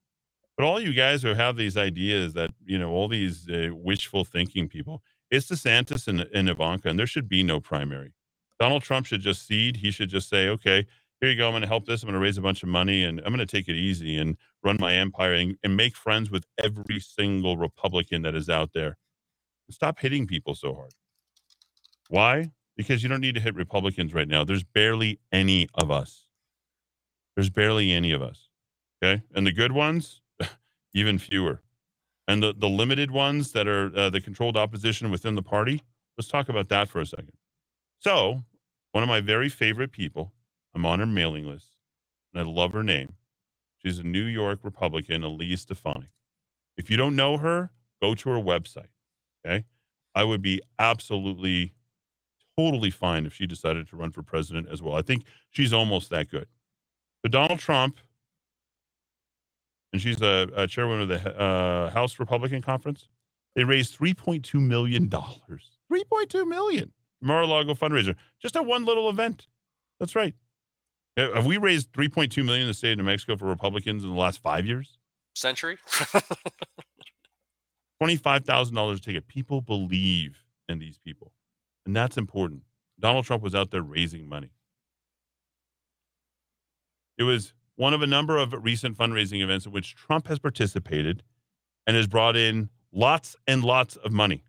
But 0.56 0.66
all 0.66 0.80
you 0.80 0.94
guys 0.94 1.22
who 1.22 1.34
have 1.34 1.58
these 1.58 1.78
ideas 1.78 2.34
that 2.34 2.52
you 2.66 2.80
know, 2.80 2.90
all 2.90 3.10
these 3.10 3.48
uh, 3.50 3.70
wishful 3.74 4.24
thinking 4.24 4.70
people, 4.70 5.04
it's 5.30 5.48
DeSantis 5.48 6.08
and, 6.08 6.22
and 6.34 6.50
Ivanka, 6.50 6.88
and 6.88 6.98
there 6.98 7.06
should 7.06 7.28
be 7.28 7.44
no 7.44 7.60
primary. 7.60 8.14
Donald 8.60 8.82
Trump 8.82 9.06
should 9.06 9.22
just 9.22 9.46
cede. 9.46 9.78
He 9.78 9.92
should 9.92 10.10
just 10.10 10.30
say, 10.30 10.48
"Okay, 10.48 10.88
here 11.20 11.30
you 11.30 11.36
go. 11.36 11.48
I'm 11.48 11.52
going 11.52 11.62
to 11.62 11.68
help 11.68 11.86
this. 11.86 12.02
I'm 12.02 12.08
going 12.08 12.20
to 12.20 12.24
raise 12.24 12.38
a 12.38 12.42
bunch 12.42 12.64
of 12.64 12.70
money, 12.70 13.04
and 13.04 13.20
I'm 13.20 13.36
going 13.36 13.46
to 13.46 13.46
take 13.46 13.68
it 13.68 13.76
easy 13.76 14.18
and 14.18 14.38
run 14.64 14.78
my 14.80 14.96
empire 14.96 15.34
and, 15.34 15.58
and 15.64 15.76
make 15.76 15.96
friends 15.96 16.32
with 16.32 16.46
every 16.64 17.02
single 17.02 17.58
Republican 17.58 18.22
that 18.22 18.36
is 18.36 18.50
out 18.50 18.72
there. 18.74 18.98
Stop 19.70 20.00
hitting 20.00 20.26
people 20.26 20.56
so 20.56 20.74
hard." 20.74 20.94
Why? 22.10 22.52
Because 22.76 23.04
you 23.04 23.10
don't 23.10 23.22
need 23.22 23.36
to 23.36 23.42
hit 23.42 23.56
Republicans 23.56 24.14
right 24.14 24.28
now. 24.28 24.44
There's 24.44 24.64
barely 24.64 25.20
any 25.32 25.68
of 25.74 25.92
us. 25.92 26.28
There's 27.36 27.50
barely 27.50 27.92
any 27.92 28.12
of 28.12 28.22
us. 28.22 28.50
Okay. 29.04 29.22
And 29.36 29.46
the 29.46 29.52
good 29.52 29.72
ones, 29.72 30.22
even 30.94 31.20
fewer. 31.20 31.62
And 32.28 32.44
the, 32.44 32.54
the 32.58 32.68
limited 32.68 33.12
ones 33.12 33.52
that 33.54 33.68
are 33.68 33.96
uh, 33.96 34.10
the 34.10 34.22
controlled 34.22 34.58
opposition 34.58 35.12
within 35.12 35.36
the 35.36 35.42
party, 35.42 35.84
let's 36.18 36.28
talk 36.28 36.50
about 36.50 36.70
that 36.70 36.90
for 36.90 37.00
a 37.00 37.06
second. 37.06 37.34
So, 38.00 38.44
one 38.92 39.04
of 39.04 39.08
my 39.08 39.22
very 39.22 39.50
favorite 39.50 39.92
people, 39.92 40.34
I'm 40.76 40.86
on 40.86 41.00
her 41.00 41.06
mailing 41.06 41.48
list, 41.48 41.78
and 42.34 42.42
I 42.42 42.52
love 42.52 42.74
her 42.74 42.84
name. 42.84 43.14
She's 43.78 44.00
a 44.00 44.04
New 44.04 44.24
York 44.24 44.60
Republican, 44.64 45.24
Elise 45.24 45.62
Stefanik. 45.62 46.10
If 46.76 46.90
you 46.90 46.98
don't 46.98 47.16
know 47.16 47.38
her, 47.38 47.72
go 48.02 48.16
to 48.16 48.30
her 48.30 48.40
website. 48.40 48.90
Okay. 49.46 49.66
I 50.14 50.24
would 50.24 50.42
be 50.42 50.62
absolutely 50.80 51.74
totally 52.58 52.90
fine 52.90 53.26
if 53.26 53.34
she 53.34 53.46
decided 53.46 53.88
to 53.90 53.96
run 53.96 54.12
for 54.12 54.24
president 54.24 54.68
as 54.72 54.82
well. 54.82 54.96
I 54.96 55.02
think 55.02 55.24
she's 55.52 55.74
almost 55.74 56.10
that 56.10 56.30
good. 56.30 56.48
But 57.22 57.32
Donald 57.32 57.60
Trump, 57.60 58.00
and 59.94 60.02
she's 60.02 60.22
a, 60.22 60.50
a 60.56 60.68
chairwoman 60.68 61.02
of 61.04 61.10
the 61.10 61.40
uh, 61.40 61.90
House 61.92 62.20
Republican 62.20 62.62
Conference, 62.62 63.08
they 63.56 63.64
raised 63.64 63.98
$3.2 63.98 64.56
million. 64.56 65.10
3.2 65.10 66.48
million. 66.48 66.92
Mar-a-Lago 67.22 67.74
fundraiser. 67.74 68.16
Just 68.42 68.56
a 68.56 68.62
one 68.62 68.86
little 68.86 69.10
event. 69.10 69.48
That's 70.00 70.16
right. 70.16 70.34
Have 71.16 71.46
we 71.48 71.58
raised 71.58 71.92
3.2 71.94 72.46
million 72.46 72.64
in 72.64 72.68
the 72.68 72.74
state 72.76 72.92
of 72.92 73.00
New 73.00 73.04
Mexico 73.04 73.36
for 73.36 73.46
Republicans 73.46 74.04
in 74.04 74.10
the 74.12 74.16
last 74.16 74.40
five 74.42 74.68
years? 74.68 75.00
Century? 75.34 75.78
$25,000 78.02 78.96
a 78.96 79.00
ticket. 79.00 79.28
People 79.28 79.62
believe 79.62 80.38
in 80.70 80.78
these 80.78 81.00
people. 81.00 81.32
And 81.88 81.96
that's 81.96 82.18
important. 82.18 82.64
Donald 83.00 83.24
Trump 83.24 83.42
was 83.42 83.56
out 83.56 83.72
there 83.72 83.82
raising 83.82 84.28
money. 84.28 84.52
It 87.18 87.24
was 87.24 87.54
one 87.78 87.94
of 87.94 88.02
a 88.02 88.08
number 88.08 88.38
of 88.38 88.54
recent 88.62 88.98
fundraising 88.98 89.42
events 89.42 89.66
in 89.66 89.72
which 89.72 89.96
Trump 89.96 90.28
has 90.28 90.38
participated 90.38 91.24
and 91.88 91.96
has 91.96 92.06
brought 92.06 92.36
in 92.36 92.70
lots 92.92 93.38
and 93.48 93.64
lots 93.64 93.96
of 93.96 94.12
money. 94.12 94.44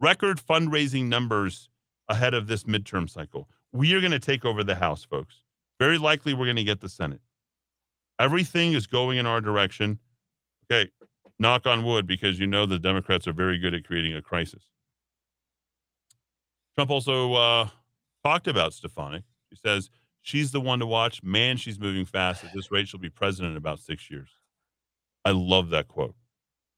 Record 0.00 0.40
fundraising 0.40 1.06
numbers 1.06 1.68
ahead 2.08 2.34
of 2.34 2.46
this 2.46 2.62
midterm 2.62 3.10
cycle. 3.10 3.48
We 3.72 3.92
are 3.94 4.00
going 4.00 4.12
to 4.12 4.20
take 4.20 4.44
over 4.44 4.62
the 4.62 4.76
House, 4.76 5.02
folks. 5.02 5.42
Very 5.80 5.98
likely 5.98 6.34
we're 6.34 6.46
going 6.46 6.54
to 6.54 6.62
get 6.62 6.80
the 6.80 6.88
Senate. 6.88 7.20
Everything 8.20 8.74
is 8.74 8.86
going 8.86 9.18
in 9.18 9.26
our 9.26 9.40
direction. 9.40 9.98
Okay, 10.70 10.88
knock 11.40 11.66
on 11.66 11.84
wood, 11.84 12.06
because 12.06 12.38
you 12.38 12.46
know 12.46 12.64
the 12.64 12.78
Democrats 12.78 13.26
are 13.26 13.32
very 13.32 13.58
good 13.58 13.74
at 13.74 13.84
creating 13.84 14.14
a 14.14 14.22
crisis. 14.22 14.62
Trump 16.78 16.92
also 16.92 17.34
uh, 17.34 17.68
talked 18.22 18.46
about 18.46 18.72
Stefanik. 18.72 19.24
He 19.50 19.56
says 19.56 19.90
she's 20.22 20.52
the 20.52 20.60
one 20.60 20.78
to 20.78 20.86
watch. 20.86 21.24
Man, 21.24 21.56
she's 21.56 21.76
moving 21.76 22.04
fast. 22.04 22.44
At 22.44 22.52
this 22.54 22.70
rate, 22.70 22.86
she'll 22.86 23.00
be 23.00 23.10
president 23.10 23.50
in 23.50 23.56
about 23.56 23.80
six 23.80 24.08
years. 24.08 24.28
I 25.24 25.32
love 25.32 25.70
that 25.70 25.88
quote, 25.88 26.14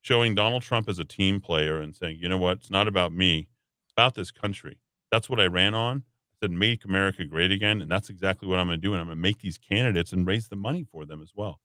showing 0.00 0.34
Donald 0.34 0.62
Trump 0.62 0.88
as 0.88 0.98
a 0.98 1.04
team 1.04 1.38
player 1.38 1.82
and 1.82 1.94
saying, 1.94 2.16
you 2.18 2.30
know 2.30 2.38
what? 2.38 2.56
It's 2.56 2.70
not 2.70 2.88
about 2.88 3.12
me, 3.12 3.48
it's 3.84 3.92
about 3.92 4.14
this 4.14 4.30
country. 4.30 4.78
That's 5.12 5.28
what 5.28 5.38
I 5.38 5.48
ran 5.48 5.74
on. 5.74 5.98
I 5.98 6.46
said, 6.46 6.50
make 6.50 6.86
America 6.86 7.26
great 7.26 7.52
again. 7.52 7.82
And 7.82 7.90
that's 7.90 8.08
exactly 8.08 8.48
what 8.48 8.58
I'm 8.58 8.68
going 8.68 8.80
to 8.80 8.82
do. 8.82 8.94
And 8.94 9.02
I'm 9.02 9.08
going 9.08 9.18
to 9.18 9.22
make 9.22 9.40
these 9.40 9.58
candidates 9.58 10.14
and 10.14 10.26
raise 10.26 10.48
the 10.48 10.56
money 10.56 10.86
for 10.90 11.04
them 11.04 11.20
as 11.20 11.32
well. 11.34 11.60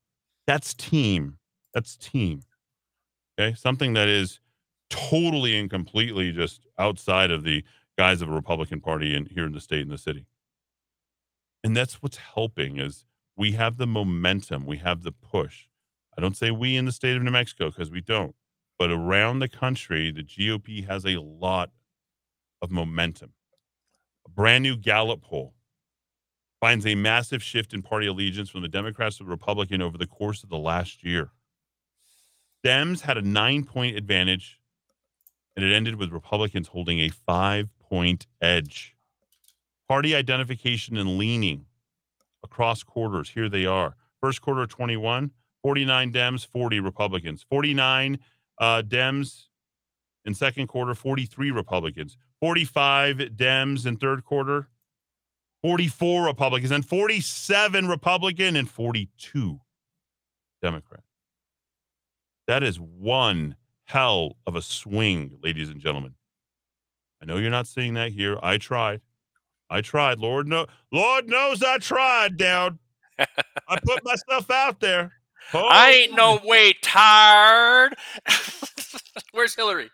That's 0.46 0.74
team. 0.74 1.38
That's 1.74 1.96
team. 1.96 2.42
Okay. 3.40 3.56
Something 3.56 3.94
that 3.94 4.10
is 4.10 4.42
totally 4.90 5.58
and 5.58 5.70
completely 5.70 6.34
just 6.34 6.68
outside 6.78 7.32
of 7.32 7.46
the 7.46 7.64
guise 7.98 8.22
of 8.22 8.30
a 8.30 8.34
Republican 8.34 8.82
Party 8.82 9.16
in 9.16 9.26
here 9.28 9.46
in 9.46 9.54
the 9.54 9.62
state 9.62 9.82
and 9.82 9.92
the 9.92 9.98
city. 9.98 10.28
And 11.64 11.76
that's 11.76 12.02
what's 12.02 12.18
helping 12.18 12.78
is 12.78 13.06
we 13.36 13.54
have 13.54 13.78
the 13.78 13.88
momentum, 13.88 14.66
we 14.66 14.78
have 14.78 15.04
the 15.04 15.12
push. 15.12 15.64
I 16.18 16.22
don't 16.22 16.38
say 16.38 16.52
we 16.52 16.78
in 16.78 16.86
the 16.86 16.92
state 16.92 17.18
of 17.18 17.24
New 17.24 17.32
Mexico 17.32 17.70
because 17.70 17.92
we 17.92 18.02
don't, 18.02 18.36
but 18.78 18.92
around 18.92 19.40
the 19.40 19.50
country, 19.50 20.12
the 20.12 20.24
GOP 20.24 20.88
has 20.88 21.06
a 21.06 21.20
lot 21.20 21.72
of 22.62 22.72
momentum. 22.72 23.34
A 24.26 24.30
brand 24.30 24.64
new 24.64 24.78
Gallup 24.78 25.22
poll 25.22 25.54
finds 26.62 26.86
a 26.86 26.96
massive 26.96 27.44
shift 27.44 27.74
in 27.74 27.82
party 27.82 28.08
allegiance 28.08 28.50
from 28.50 28.62
the 28.62 28.68
Democrats 28.68 29.18
to 29.18 29.24
the 29.24 29.30
Republican 29.30 29.82
over 29.82 29.98
the 29.98 30.08
course 30.08 30.44
of 30.44 30.50
the 30.50 30.58
last 30.58 31.04
year. 31.04 31.32
Dems 32.66 33.02
had 33.02 33.18
a 33.18 33.22
nine 33.22 33.64
point 33.64 33.96
advantage, 33.96 34.60
and 35.56 35.64
it 35.64 35.74
ended 35.74 35.96
with 35.96 36.12
Republicans 36.12 36.70
holding 36.70 37.00
a 37.00 37.10
five 37.10 37.70
point 37.90 38.28
edge. 38.42 38.96
Party 39.88 40.16
identification 40.16 40.98
and 40.98 41.18
leaning 41.18 41.66
across 42.44 42.84
quarters. 42.84 43.30
Here 43.30 43.50
they 43.50 43.66
are. 43.66 43.96
First 44.22 44.42
quarter 44.42 44.66
21, 44.66 45.32
49 45.62 46.12
Dems, 46.12 46.48
40 46.48 46.80
Republicans. 46.80 47.46
49 47.50 48.20
uh, 48.60 48.82
Dems 48.86 49.48
in 50.26 50.34
second 50.34 50.68
quarter, 50.68 50.96
43 50.96 51.52
Republicans. 51.52 52.18
45 52.42 53.18
Dems 53.18 53.86
in 53.86 53.98
third 53.98 54.24
quarter, 54.24 54.68
44 55.62 56.26
Republicans, 56.26 56.72
and 56.72 56.86
47 56.86 57.88
Republican 57.88 58.56
and 58.56 58.70
42 58.70 59.60
Democrat. 60.62 61.04
That 62.48 62.64
is 62.64 62.80
one 62.80 63.56
hell 63.86 64.38
of 64.46 64.56
a 64.56 64.62
swing, 64.62 65.38
ladies 65.42 65.70
and 65.70 65.80
gentlemen. 65.80 66.16
I 67.26 67.32
know 67.32 67.38
you're 67.38 67.50
not 67.50 67.66
seeing 67.66 67.96
that 67.96 68.12
here. 68.12 68.38
I 68.44 68.60
tried. 68.60 69.02
I 69.68 69.82
tried. 69.82 70.20
Lord 70.20 70.48
no 70.48 70.68
Lord 70.92 71.28
knows 71.28 71.64
I 71.64 71.80
tried, 71.80 72.38
Dowd. 72.38 72.78
I 73.20 73.80
put 73.84 74.06
myself 74.06 74.52
out 74.52 74.80
there. 74.80 75.12
Oh, 75.54 75.66
I 75.66 75.90
ain't 75.92 76.16
no 76.16 76.40
way 76.44 76.74
tired. 76.84 77.96
Where's 79.32 79.56
Hillary? 79.56 79.90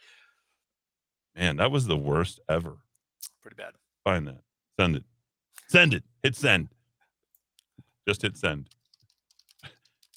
Man, 1.36 1.56
that 1.58 1.72
was 1.72 1.88
the 1.88 1.96
worst 1.96 2.42
ever. 2.50 2.78
Pretty 3.42 3.56
bad. 3.56 3.74
Find 4.04 4.28
that. 4.28 4.42
Send 4.78 4.98
it. 4.98 5.04
Send 5.70 5.94
it. 5.94 6.04
Hit 6.24 6.36
send. 6.36 6.68
Just 8.06 8.24
hit 8.24 8.36
send. 8.38 8.70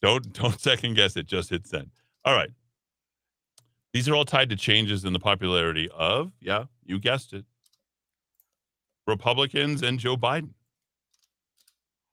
Don't 0.03 0.33
don't 0.33 0.61
second 0.61 0.95
guess 0.95 1.17
it. 1.17 1.27
Just 1.27 1.51
hit 1.51 1.67
send. 1.67 1.91
All 2.25 2.35
right. 2.35 2.51
These 3.95 4.09
are 4.09 4.15
all 4.17 4.25
tied 4.25 4.51
to 4.51 4.57
changes 4.57 5.05
in 5.05 5.13
the 5.13 5.21
popularity 5.21 5.89
of, 5.95 6.33
yeah, 6.41 6.65
you 6.85 6.99
guessed 6.99 7.33
it, 7.33 7.45
Republicans 9.07 9.83
and 9.83 10.01
Joe 10.01 10.17
Biden. 10.17 10.51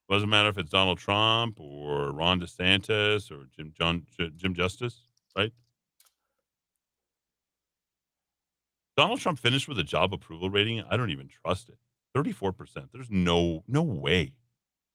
Doesn't 0.07 0.29
matter 0.29 0.49
if 0.49 0.59
it's 0.59 0.69
Donald 0.69 0.99
Trump 0.99 1.59
or 1.59 2.11
Ron 2.11 2.39
DeSantis 2.39 3.31
or 3.31 3.47
Jim 3.55 3.73
John 3.75 4.05
Jim 4.35 4.53
Justice, 4.53 5.07
right? 5.35 5.51
Donald 8.95 9.19
Trump 9.19 9.39
finished 9.39 9.67
with 9.67 9.79
a 9.79 9.83
job 9.83 10.13
approval 10.13 10.51
rating. 10.51 10.83
I 10.87 10.97
don't 10.97 11.09
even 11.09 11.29
trust 11.29 11.69
it. 11.69 11.77
34%. 12.15 12.89
There's 12.93 13.09
no 13.09 13.63
no 13.67 13.81
way. 13.81 14.33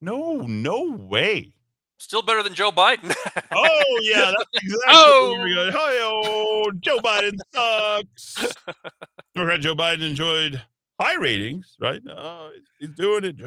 No, 0.00 0.42
no 0.42 0.92
way. 0.92 1.55
Still 1.98 2.22
better 2.22 2.42
than 2.42 2.54
Joe 2.54 2.70
Biden. 2.70 3.14
oh 3.52 4.00
yeah, 4.02 4.32
that's 4.36 4.50
exactly 4.54 4.82
oh. 4.88 5.40
we. 5.42 5.54
Oh, 5.58 6.70
Joe 6.80 6.98
Biden 6.98 7.38
sucks. 7.54 8.54
Democrat 9.34 9.60
Joe 9.60 9.74
Biden 9.74 10.02
enjoyed 10.02 10.62
high 11.00 11.14
ratings, 11.14 11.76
right? 11.80 12.02
Oh, 12.08 12.50
he's 12.78 12.90
doing 12.90 13.24
it. 13.24 13.38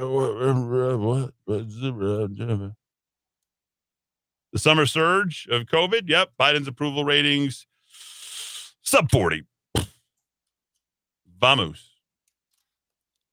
The 4.51 4.59
summer 4.59 4.85
surge 4.87 5.47
of 5.51 5.63
COVID. 5.63 6.09
Yep, 6.09 6.31
Biden's 6.39 6.67
approval 6.67 7.05
ratings 7.05 7.67
sub 8.81 9.11
40. 9.11 9.43
Vamos. 11.39 11.91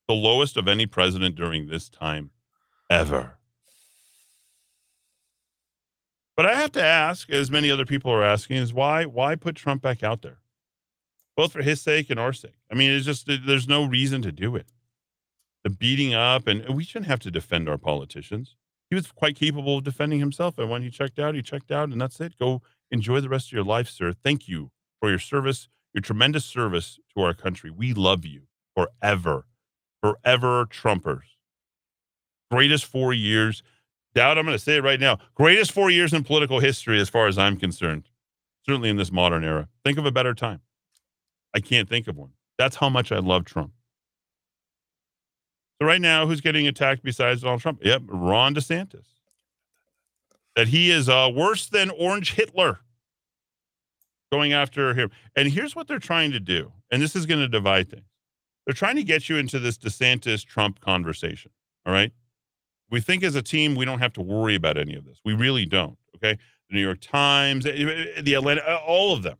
The 0.09 0.15
lowest 0.15 0.57
of 0.57 0.69
any 0.69 0.87
president 0.87 1.35
during 1.35 1.67
this 1.67 1.89
time 1.89 2.31
ever. 2.91 3.39
But 6.37 6.47
I 6.47 6.55
have 6.55 6.73
to 6.73 6.83
ask, 6.83 7.31
as 7.31 7.51
many 7.51 7.71
other 7.71 7.87
people 7.87 8.13
are 8.13 8.23
asking, 8.25 8.59
is 8.59 8.73
why 8.75 9.05
why 9.05 9.37
put 9.37 9.57
Trump 9.57 9.83
back 9.83 10.03
out 10.03 10.23
there? 10.23 10.39
Both 11.37 11.53
for 11.53 11.63
his 11.63 11.81
sake 11.81 12.11
and 12.11 12.21
our 12.21 12.33
sake. 12.33 12.59
I 12.71 12.75
mean, 12.75 12.91
it's 12.91 13.07
just 13.07 13.27
there's 13.27 13.69
no 13.69 13.85
reason 13.85 14.23
to 14.23 14.33
do 14.33 14.57
it. 14.57 14.67
The 15.65 15.71
beating 15.71 16.15
up, 16.15 16.47
and 16.47 16.69
we 16.75 16.85
shouldn't 16.85 17.11
have 17.11 17.21
to 17.21 17.31
defend 17.31 17.69
our 17.69 17.79
politicians. 17.79 18.55
He 18.91 18.95
was 18.95 19.11
quite 19.11 19.37
capable 19.37 19.79
of 19.79 19.85
defending 19.85 20.21
himself, 20.21 20.59
and 20.59 20.71
when 20.71 20.83
he 20.83 20.91
checked 20.91 21.19
out, 21.19 21.35
he 21.35 21.43
checked 21.43 21.73
out, 21.73 21.89
and 21.89 22.01
that's 22.01 22.21
it. 22.21 22.39
Go 22.39 22.63
enjoy 22.91 23.21
the 23.21 23.29
rest 23.29 23.49
of 23.49 23.53
your 23.53 23.65
life, 23.65 23.89
sir. 23.89 24.13
Thank 24.13 24.47
you 24.47 24.71
for 25.01 25.11
your 25.11 25.19
service 25.19 25.69
your 25.97 26.03
tremendous 26.03 26.45
service 26.45 27.01
to 27.15 27.23
our 27.23 27.33
country. 27.33 27.71
We 27.71 27.95
love 27.95 28.27
you 28.27 28.43
forever, 28.77 29.47
forever, 30.03 30.67
Trumpers. 30.67 31.23
Greatest 32.51 32.85
four 32.85 33.15
years. 33.15 33.63
Dowd, 34.17 34.39
I'm 34.39 34.47
going 34.47 34.57
to 34.57 34.65
say 34.65 34.77
it 34.77 34.83
right 34.83 34.99
now. 34.99 35.19
Greatest 35.35 35.73
four 35.73 35.91
years 35.91 36.15
in 36.15 36.25
political 36.25 36.59
history, 36.59 36.99
as 36.99 37.11
far 37.11 37.27
as 37.27 37.37
I'm 37.37 37.59
concerned. 37.59 38.09
Certainly 38.65 38.89
in 38.89 38.97
this 38.97 39.13
modern 39.13 39.45
era. 39.45 39.69
Think 39.85 39.99
of 39.99 40.07
a 40.07 40.11
better 40.11 40.33
time. 40.33 40.63
I 41.55 41.61
can't 41.61 41.87
think 41.87 42.09
of 42.09 42.17
one. 42.17 42.31
That's 42.57 42.77
how 42.77 42.89
much 42.89 43.13
I 43.13 43.19
love 43.19 43.45
Trump. 43.45 43.73
So 45.79 45.87
right 45.87 46.01
now, 46.01 46.27
who's 46.27 46.41
getting 46.41 46.67
attacked 46.67 47.03
besides 47.03 47.43
Donald 47.43 47.61
Trump? 47.61 47.85
Yep, 47.85 48.05
Ron 48.07 48.55
DeSantis. 48.55 49.05
That 50.57 50.69
he 50.69 50.91
is 50.91 51.11
uh, 51.11 51.31
worse 51.33 51.67
than 51.67 51.91
Orange 51.91 52.33
Hitler 52.33 52.81
going 54.33 54.55
after 54.55 54.95
him. 54.95 55.11
And 55.37 55.53
here's 55.53 55.77
what 55.77 55.89
they're 55.89 55.99
trying 55.99 56.33
to 56.33 56.41
do, 56.41 56.73
and 56.91 57.03
this 57.03 57.15
is 57.15 57.27
going 57.27 57.41
to 57.41 57.49
divide 57.49 57.91
things. 57.91 58.07
They're 58.65 58.73
trying 58.73 58.97
to 58.97 59.05
get 59.05 59.29
you 59.29 59.37
into 59.37 59.59
this 59.59 59.77
DeSantis 59.77 60.43
Trump 60.43 60.81
conversation. 60.81 61.51
All 61.85 61.93
right. 61.93 62.13
We 62.91 63.01
think 63.01 63.23
as 63.23 63.35
a 63.35 63.43
team, 63.43 63.75
we 63.75 63.85
don't 63.85 63.99
have 63.99 64.13
to 64.15 64.23
worry 64.23 64.55
about 64.55 64.79
any 64.79 64.95
of 64.95 65.05
this. 65.05 65.21
We 65.25 65.35
really 65.35 65.67
don't. 65.67 65.99
Okay. 66.17 66.39
The 66.71 66.77
New 66.77 66.83
York 66.83 67.01
Times, 67.01 67.67
eh, 67.67 67.71
eh, 67.71 68.21
the 68.23 68.35
Atlanta, 68.35 68.63
eh, 68.67 68.79
all 68.87 69.13
of 69.13 69.23
them. 69.23 69.37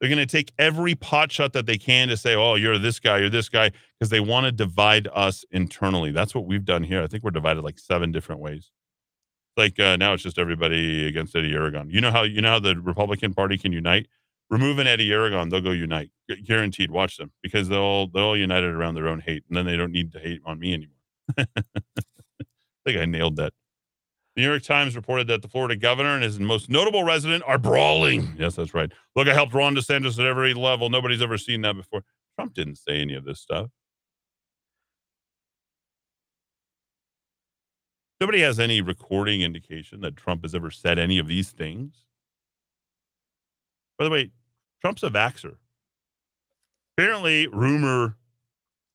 They're 0.00 0.08
going 0.08 0.18
to 0.18 0.26
take 0.26 0.50
every 0.58 0.94
pot 0.94 1.30
shot 1.30 1.52
that 1.52 1.66
they 1.66 1.76
can 1.76 2.08
to 2.08 2.16
say, 2.16 2.34
oh, 2.34 2.54
you're 2.54 2.78
this 2.78 2.98
guy, 2.98 3.18
you're 3.18 3.28
this 3.28 3.50
guy, 3.50 3.70
because 3.98 4.08
they 4.08 4.20
want 4.20 4.46
to 4.46 4.52
divide 4.52 5.08
us 5.14 5.44
internally. 5.50 6.10
That's 6.10 6.34
what 6.34 6.46
we've 6.46 6.64
done 6.64 6.84
here. 6.84 7.02
I 7.02 7.06
think 7.06 7.22
we're 7.22 7.30
divided 7.30 7.62
like 7.62 7.78
seven 7.78 8.10
different 8.10 8.40
ways 8.40 8.70
like 9.60 9.78
uh, 9.78 9.96
now 9.96 10.14
it's 10.14 10.22
just 10.22 10.38
everybody 10.38 11.06
against 11.06 11.36
Eddy 11.36 11.52
Aragon. 11.52 11.90
You 11.90 12.00
know 12.00 12.10
how 12.10 12.22
you 12.22 12.40
know 12.40 12.50
how 12.50 12.60
the 12.60 12.76
Republican 12.76 13.34
Party 13.34 13.58
can 13.58 13.72
unite. 13.72 14.06
Remove 14.48 14.78
an 14.78 14.86
Eddy 14.86 15.12
Aragon, 15.12 15.48
they'll 15.48 15.60
go 15.60 15.70
unite. 15.70 16.10
Guaranteed. 16.44 16.90
Watch 16.90 17.18
them 17.18 17.30
because 17.42 17.68
they'll 17.68 18.08
they'll 18.08 18.36
unite 18.36 18.64
it 18.64 18.70
around 18.70 18.94
their 18.94 19.08
own 19.08 19.20
hate, 19.20 19.44
and 19.48 19.56
then 19.56 19.66
they 19.66 19.76
don't 19.76 19.92
need 19.92 20.12
to 20.12 20.18
hate 20.18 20.40
on 20.44 20.58
me 20.58 20.74
anymore. 20.74 20.96
I 22.90 22.94
think 22.94 23.02
I 23.02 23.06
nailed 23.06 23.36
that. 23.36 23.52
The 24.34 24.42
New 24.42 24.48
York 24.48 24.62
Times 24.62 24.96
reported 24.96 25.28
that 25.28 25.42
the 25.42 25.48
Florida 25.48 25.76
governor 25.76 26.14
and 26.14 26.24
his 26.24 26.40
most 26.40 26.68
notable 26.68 27.04
resident 27.04 27.44
are 27.46 27.58
brawling. 27.58 28.34
Yes, 28.36 28.56
that's 28.56 28.74
right. 28.74 28.90
Look, 29.14 29.28
I 29.28 29.34
helped 29.34 29.54
Ron 29.54 29.76
DeSantis 29.76 30.18
at 30.18 30.26
every 30.26 30.54
level. 30.54 30.90
Nobody's 30.90 31.22
ever 31.22 31.38
seen 31.38 31.60
that 31.62 31.76
before. 31.76 32.02
Trump 32.36 32.54
didn't 32.54 32.76
say 32.76 33.00
any 33.00 33.14
of 33.14 33.24
this 33.24 33.40
stuff. 33.40 33.68
Nobody 38.20 38.40
has 38.40 38.58
any 38.58 38.80
recording 38.80 39.40
indication 39.40 40.00
that 40.00 40.16
Trump 40.16 40.42
has 40.42 40.54
ever 40.54 40.70
said 40.70 40.98
any 40.98 41.18
of 41.18 41.26
these 41.26 41.50
things. 41.50 42.04
By 43.98 44.04
the 44.04 44.10
way, 44.10 44.30
Trump's 44.80 45.02
a 45.02 45.10
vaxer. 45.10 45.56
Apparently, 46.96 47.46
rumor 47.46 48.16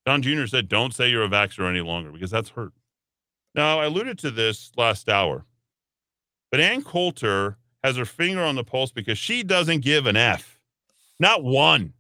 Don 0.06 0.22
Jr. 0.22 0.46
said, 0.46 0.70
don't 0.70 0.94
say 0.94 1.10
you're 1.10 1.24
a 1.24 1.30
vaxer 1.30 1.68
any 1.68 1.82
longer 1.82 2.12
because 2.12 2.30
that's 2.30 2.50
hurt. 2.50 2.74
Now, 3.56 3.80
I 3.80 3.86
alluded 3.86 4.20
to 4.20 4.32
this 4.32 4.72
last 4.78 5.10
hour 5.10 5.46
But 6.52 6.62
Ann 6.62 6.84
Coulter 6.84 7.58
has 7.84 7.98
her 7.98 8.06
finger 8.06 8.44
on 8.44 8.56
the 8.56 8.64
pulse 8.64 8.92
because 8.92 9.18
she 9.18 9.44
doesn't 9.44 9.82
give 9.82 10.08
an 10.08 10.18
F. 10.18 10.60
Not 11.20 11.44
one. 11.44 11.94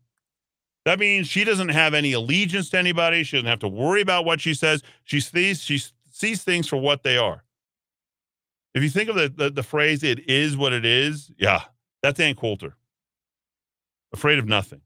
That 0.86 1.00
means 1.00 1.28
she 1.28 1.44
doesn't 1.44 1.70
have 1.70 1.94
any 1.94 2.14
allegiance 2.14 2.70
to 2.72 2.80
anybody. 2.80 3.24
She 3.24 3.38
doesn't 3.38 3.50
have 3.50 3.60
to 3.60 3.68
worry 3.68 4.02
about 4.02 4.26
what 4.26 4.42
she 4.42 4.54
says. 4.54 4.84
She 5.06 5.20
sees 5.20 5.62
she 5.62 5.82
sees 6.12 6.44
things 6.44 6.68
for 6.68 6.78
what 6.78 7.04
they 7.04 7.18
are. 7.18 7.44
If 8.76 8.84
you 8.84 8.90
think 8.90 9.10
of 9.10 9.16
the, 9.16 9.30
the, 9.30 9.50
the 9.52 9.64
phrase 9.64 10.04
"it 10.04 10.30
is 10.30 10.58
what 10.58 10.74
it 10.74 10.86
is," 10.86 11.32
yeah, 11.38 11.64
that's 12.04 12.20
Ann 12.20 12.36
Coulter. 12.36 12.76
Afraid 14.14 14.40
of 14.40 14.48
nothing. 14.48 14.82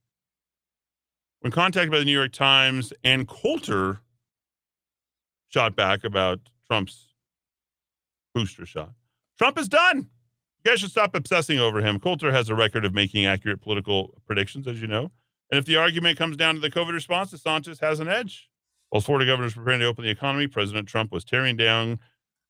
When 1.42 1.52
contacted 1.52 1.92
by 1.92 2.00
the 2.00 2.06
New 2.06 2.14
York 2.18 2.34
Times, 2.34 2.94
Ann 3.04 3.26
Coulter 3.26 4.00
shot 5.50 5.76
back 5.76 6.04
about 6.04 6.40
Trump's 6.70 7.08
booster 8.36 8.66
shot. 8.66 8.92
Trump 9.38 9.58
is 9.58 9.68
done. 9.68 10.10
You 10.64 10.72
guys 10.72 10.82
should 10.82 10.92
stop 10.92 11.16
obsessing 11.16 11.60
over 11.60 11.82
him. 11.82 12.00
Coulter 12.00 12.32
has 12.32 12.50
a 12.50 12.56
record 12.56 12.86
of 12.86 12.94
making 12.94 13.26
accurate 13.26 13.62
political 13.62 14.22
predictions, 14.28 14.68
as 14.68 14.82
you 14.82 14.88
know. 14.88 15.12
And 15.52 15.58
if 15.58 15.66
the 15.66 15.78
argument 15.78 16.18
comes 16.18 16.38
down 16.38 16.56
to 16.56 16.62
the 16.62 16.70
COVID 16.70 16.94
response, 16.94 17.34
DeSantis 17.34 17.80
has 17.80 18.00
an 18.00 18.08
edge. 18.08 18.50
While 18.90 19.02
Florida 19.02 19.26
governors 19.26 19.54
preparing 19.54 19.80
to 19.80 19.86
open 19.86 20.04
the 20.04 20.12
economy, 20.12 20.48
President 20.48 20.88
Trump 20.88 21.12
was 21.12 21.24
tearing 21.24 21.56
down 21.56 22.00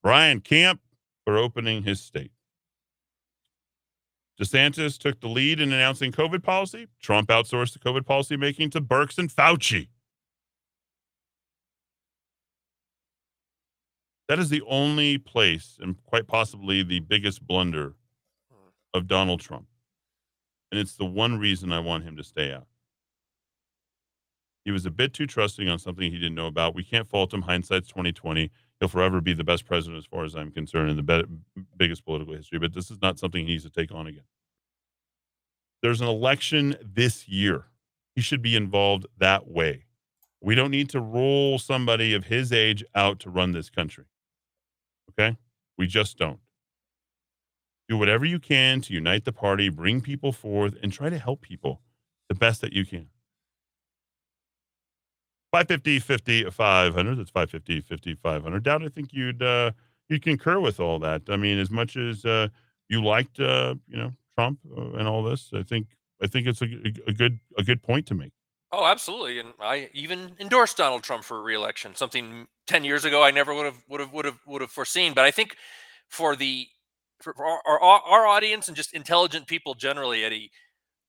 Brian 0.02 0.42
Kemp 0.42 0.82
for 1.26 1.38
opening 1.38 1.84
his 1.84 2.02
state. 2.02 2.32
DeSantis 4.42 4.98
took 4.98 5.20
the 5.20 5.28
lead 5.28 5.60
in 5.60 5.72
announcing 5.74 6.12
COVID 6.12 6.44
policy. 6.44 6.88
Trump 7.02 7.30
outsourced 7.30 7.74
the 7.74 7.80
COVID 7.80 8.06
policy 8.06 8.38
making 8.38 8.70
to 8.72 8.82
Birx 8.82 9.18
and 9.18 9.30
Fauci. 9.30 9.90
That 14.30 14.38
is 14.38 14.50
the 14.50 14.62
only 14.68 15.18
place, 15.18 15.80
and 15.82 16.02
quite 16.06 16.28
possibly 16.28 16.84
the 16.84 17.00
biggest 17.00 17.46
blunder 17.46 17.96
of 18.94 19.08
Donald 19.08 19.40
Trump. 19.40 19.66
And 20.72 20.80
it's 20.80 20.96
the 20.96 21.06
one 21.06 21.40
reason 21.40 21.72
I 21.72 21.80
want 21.80 22.04
him 22.04 22.16
to 22.16 22.24
stay 22.24 22.54
out. 22.54 22.68
He 24.64 24.70
was 24.70 24.86
a 24.86 24.92
bit 24.92 25.14
too 25.14 25.26
trusting 25.26 25.68
on 25.68 25.80
something 25.80 26.12
he 26.12 26.20
didn't 26.20 26.36
know 26.36 26.46
about. 26.46 26.76
We 26.76 26.84
can't 26.84 27.10
fault 27.10 27.34
him. 27.34 27.42
Hindsight's 27.42 27.88
2020. 27.88 28.52
He'll 28.80 28.88
forever 28.88 29.20
be 29.20 29.34
the 29.34 29.44
best 29.44 29.66
president, 29.66 29.98
as 29.98 30.06
far 30.06 30.26
as 30.26 30.36
I'm 30.36 30.52
concerned, 30.52 30.92
in 30.92 30.96
the 30.96 31.02
be- 31.02 31.64
biggest 31.76 32.06
political 32.06 32.36
history. 32.36 32.60
But 32.60 32.76
this 32.76 32.92
is 32.92 33.02
not 33.02 33.18
something 33.18 33.48
he 33.48 33.54
needs 33.54 33.64
to 33.64 33.72
take 33.72 33.92
on 33.92 34.06
again. 34.06 34.26
There's 35.82 36.02
an 36.02 36.08
election 36.08 36.76
this 36.84 37.28
year. 37.28 37.66
He 38.16 38.22
should 38.22 38.44
be 38.44 38.56
involved 38.56 39.08
that 39.18 39.48
way. 39.48 39.86
We 40.40 40.54
don't 40.54 40.72
need 40.72 40.90
to 40.92 41.00
roll 41.00 41.58
somebody 41.58 42.14
of 42.14 42.26
his 42.26 42.52
age 42.52 42.84
out 42.94 43.20
to 43.22 43.32
run 43.32 43.54
this 43.54 43.72
country. 43.72 44.06
Okay? 45.10 45.38
We 45.78 45.88
just 45.88 46.18
don't. 46.18 46.40
Do 47.88 47.98
whatever 47.98 48.26
you 48.26 48.40
can 48.40 48.82
to 48.82 48.94
unite 48.94 49.26
the 49.26 49.32
party, 49.32 49.70
bring 49.70 50.02
people 50.02 50.32
forth, 50.32 50.76
and 50.84 50.94
try 50.94 51.10
to 51.10 51.18
help 51.18 51.42
people 51.42 51.82
the 52.28 52.36
best 52.36 52.62
that 52.62 52.74
you 52.74 52.86
can. 52.86 53.08
550 55.52 56.00
50 56.00 56.50
500 56.52 57.16
that's 57.16 57.32
550 57.32 57.82
50 57.82 58.14
500 58.16 58.64
Dowd 58.64 58.84
i 58.84 58.88
think 58.88 59.14
you'd 59.14 59.42
uh 59.42 59.72
you'd 60.08 60.22
concur 60.22 60.60
with 60.60 60.80
all 60.80 61.00
that 61.00 61.24
i 61.28 61.36
mean 61.36 61.58
as 61.58 61.72
much 61.72 61.98
as 61.98 62.24
uh 62.24 62.48
you 62.88 63.04
liked 63.04 63.40
uh 63.40 63.74
you 63.88 63.98
know 63.98 64.14
trump 64.38 64.60
uh, 64.78 64.92
and 64.92 65.08
all 65.08 65.24
this 65.24 65.50
i 65.54 65.64
think 65.64 65.88
i 66.22 66.28
think 66.28 66.46
it's 66.46 66.62
a, 66.62 66.68
a 67.08 67.14
good 67.14 67.40
a 67.58 67.64
good 67.64 67.82
point 67.82 68.06
to 68.06 68.14
make 68.14 68.32
Oh, 68.72 68.86
absolutely, 68.86 69.40
and 69.40 69.54
I 69.60 69.90
even 69.94 70.36
endorsed 70.40 70.78
Donald 70.78 71.02
Trump 71.04 71.24
for 71.24 71.42
reelection. 71.42 71.96
Something 71.96 72.48
ten 72.68 72.84
years 72.84 73.04
ago 73.04 73.24
I 73.24 73.32
never 73.32 73.54
would 73.54 73.66
have 73.66 73.78
would 73.90 74.00
have 74.00 74.14
would 74.14 74.26
have 74.26 74.40
would 74.46 74.62
have 74.62 74.72
foreseen. 74.72 75.14
But 75.14 75.26
I 75.26 75.32
think 75.32 75.56
for 76.08 76.36
the 76.36 76.68
for 77.20 77.34
our, 77.44 77.62
our, 77.82 78.02
our 78.02 78.28
audience 78.28 78.68
and 78.68 78.78
just 78.78 78.94
intelligent 78.94 79.48
people 79.48 79.74
generally, 79.74 80.24
Eddy, 80.24 80.52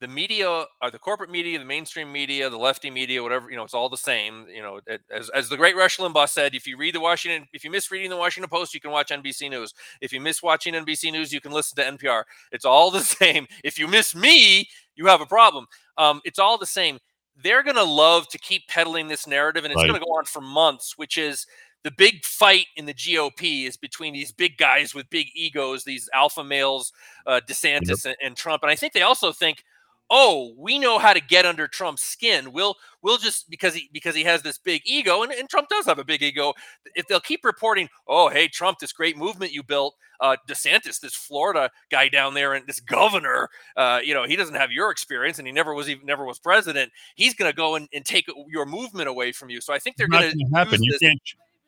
the 0.01 0.09
media 0.09 0.49
or 0.51 0.67
uh, 0.83 0.91
the 0.91 0.99
corporate 0.99 1.31
media, 1.31 1.59
the 1.59 1.65
mainstream 1.65 2.13
media, 2.13 2.51
the 2.51 2.59
lefty 2.59 2.91
media, 2.91 3.23
whatever, 3.23 3.51
you 3.51 3.57
know, 3.57 3.65
it's 3.65 3.75
all 3.75 3.89
the 3.91 3.97
same. 3.97 4.47
You 4.55 4.63
know, 4.63 4.81
as, 5.11 5.31
as 5.31 5.49
the 5.51 5.57
great 5.59 5.77
Rush 5.77 5.99
Limbaugh 5.99 6.29
said, 6.29 6.55
if 6.55 6.67
you 6.67 6.77
read 6.79 6.95
the 6.95 7.01
Washington, 7.01 7.49
if 7.53 7.65
you 7.65 7.71
miss 7.71 7.91
reading 7.91 8.11
the 8.11 8.17
Washington 8.17 8.51
Post, 8.51 8.75
you 8.75 8.81
can 8.81 8.91
watch 8.93 9.11
NBC 9.11 9.51
News. 9.51 9.75
If 10.01 10.13
you 10.13 10.21
miss 10.21 10.43
watching 10.43 10.75
NBC 10.75 11.13
News, 11.13 11.33
you 11.33 11.41
can 11.41 11.53
listen 11.53 11.77
to 11.77 11.85
NPR. 11.85 12.25
It's 12.53 12.65
all 12.65 12.91
the 12.91 13.01
same. 13.05 13.47
If 13.65 13.79
you 13.79 13.89
miss 13.89 14.15
me, 14.15 14.69
you 14.97 15.07
have 15.07 15.21
a 15.21 15.27
problem. 15.27 15.67
Um, 15.99 16.21
it's 16.25 16.39
all 16.39 16.59
the 16.59 16.67
same 16.67 16.99
they're 17.43 17.63
going 17.63 17.77
to 17.77 17.85
love 17.85 18.29
to 18.29 18.39
keep 18.39 18.69
peddling 18.69 19.09
this 19.09 19.27
narrative, 19.27 19.65
and 19.65 19.73
it's 19.73 19.79
right. 19.79 19.89
going 19.89 20.01
to 20.01 20.05
go 20.05 20.13
on 20.13 20.25
for 20.25 20.41
months, 20.41 20.97
which 20.97 21.17
is 21.19 21.47
the 21.83 21.91
big 21.91 22.25
fight 22.25 22.67
in 22.77 22.85
the 22.85 22.95
GOP 22.95 23.67
is 23.67 23.77
between 23.77 24.13
these 24.13 24.33
big 24.33 24.59
guys 24.59 24.95
with 24.95 25.09
big 25.09 25.29
egos, 25.35 25.85
these 25.85 26.09
alpha 26.13 26.45
males, 26.45 26.93
uh, 27.27 27.41
DeSantis 27.47 28.05
yep. 28.05 28.17
and, 28.21 28.27
and 28.27 28.37
Trump. 28.37 28.63
And 28.63 28.71
I 28.71 28.75
think 28.75 28.93
they 28.93 29.03
also 29.03 29.33
think, 29.33 29.65
oh, 30.11 30.53
we 30.59 30.79
know 30.79 30.99
how 30.99 31.13
to 31.13 31.21
get 31.21 31.47
under 31.47 31.69
Trump's 31.69 32.03
skin. 32.03 32.53
We'll 32.53 32.75
we'll 33.03 33.19
just 33.19 33.49
because 33.49 33.75
he 33.75 33.89
because 33.93 34.15
he 34.15 34.25
has 34.25 34.43
this 34.43 34.59
big 34.59 34.83
ego, 34.85 35.23
and, 35.23 35.33
and 35.33 35.49
Trump 35.49 35.69
does 35.69 35.87
have 35.87 35.99
a 35.99 36.05
big 36.05 36.23
ego. 36.23 36.53
If 36.95 37.07
they'll 37.07 37.21
keep 37.21 37.45
reporting, 37.45 37.89
oh, 38.09 38.29
hey, 38.29 38.49
Trump, 38.49 38.79
this 38.79 38.93
great 38.93 39.17
movement 39.17 39.53
you 39.53 39.63
built, 39.63 39.95
uh, 40.21 40.37
DeSantis, 40.49 41.01
this 41.01 41.15
Florida 41.15 41.71
guy 41.91 42.09
down 42.09 42.35
there, 42.35 42.55
and 42.55 42.67
this 42.67 42.81
governor, 42.81 43.49
uh, 43.77 44.01
you 44.05 44.13
know, 44.13 44.25
he 44.25 44.37
doesn't 44.37 44.57
have 44.57 44.73
your 44.73 44.91
experience, 44.91 45.39
and 45.39 45.47
he 45.47 45.53
never 45.53 45.75
was 45.75 45.89
even 45.89 46.05
never 46.05 46.25
was 46.25 46.39
president. 46.39 46.93
He's 47.15 47.35
going 47.35 47.51
to 47.51 47.57
go 47.57 47.77
and, 47.77 47.89
and 47.95 48.05
take 48.05 48.27
your 48.49 48.67
movement 48.67 49.09
away 49.09 49.33
from 49.33 49.51
you. 49.51 49.61
So 49.61 49.73
I 49.73 49.79
think 49.79 49.97
they're 49.97 50.09
going 50.09 50.31
to 50.31 50.47
happen. 50.53 50.83
You 50.83 50.97
can't 51.01 51.21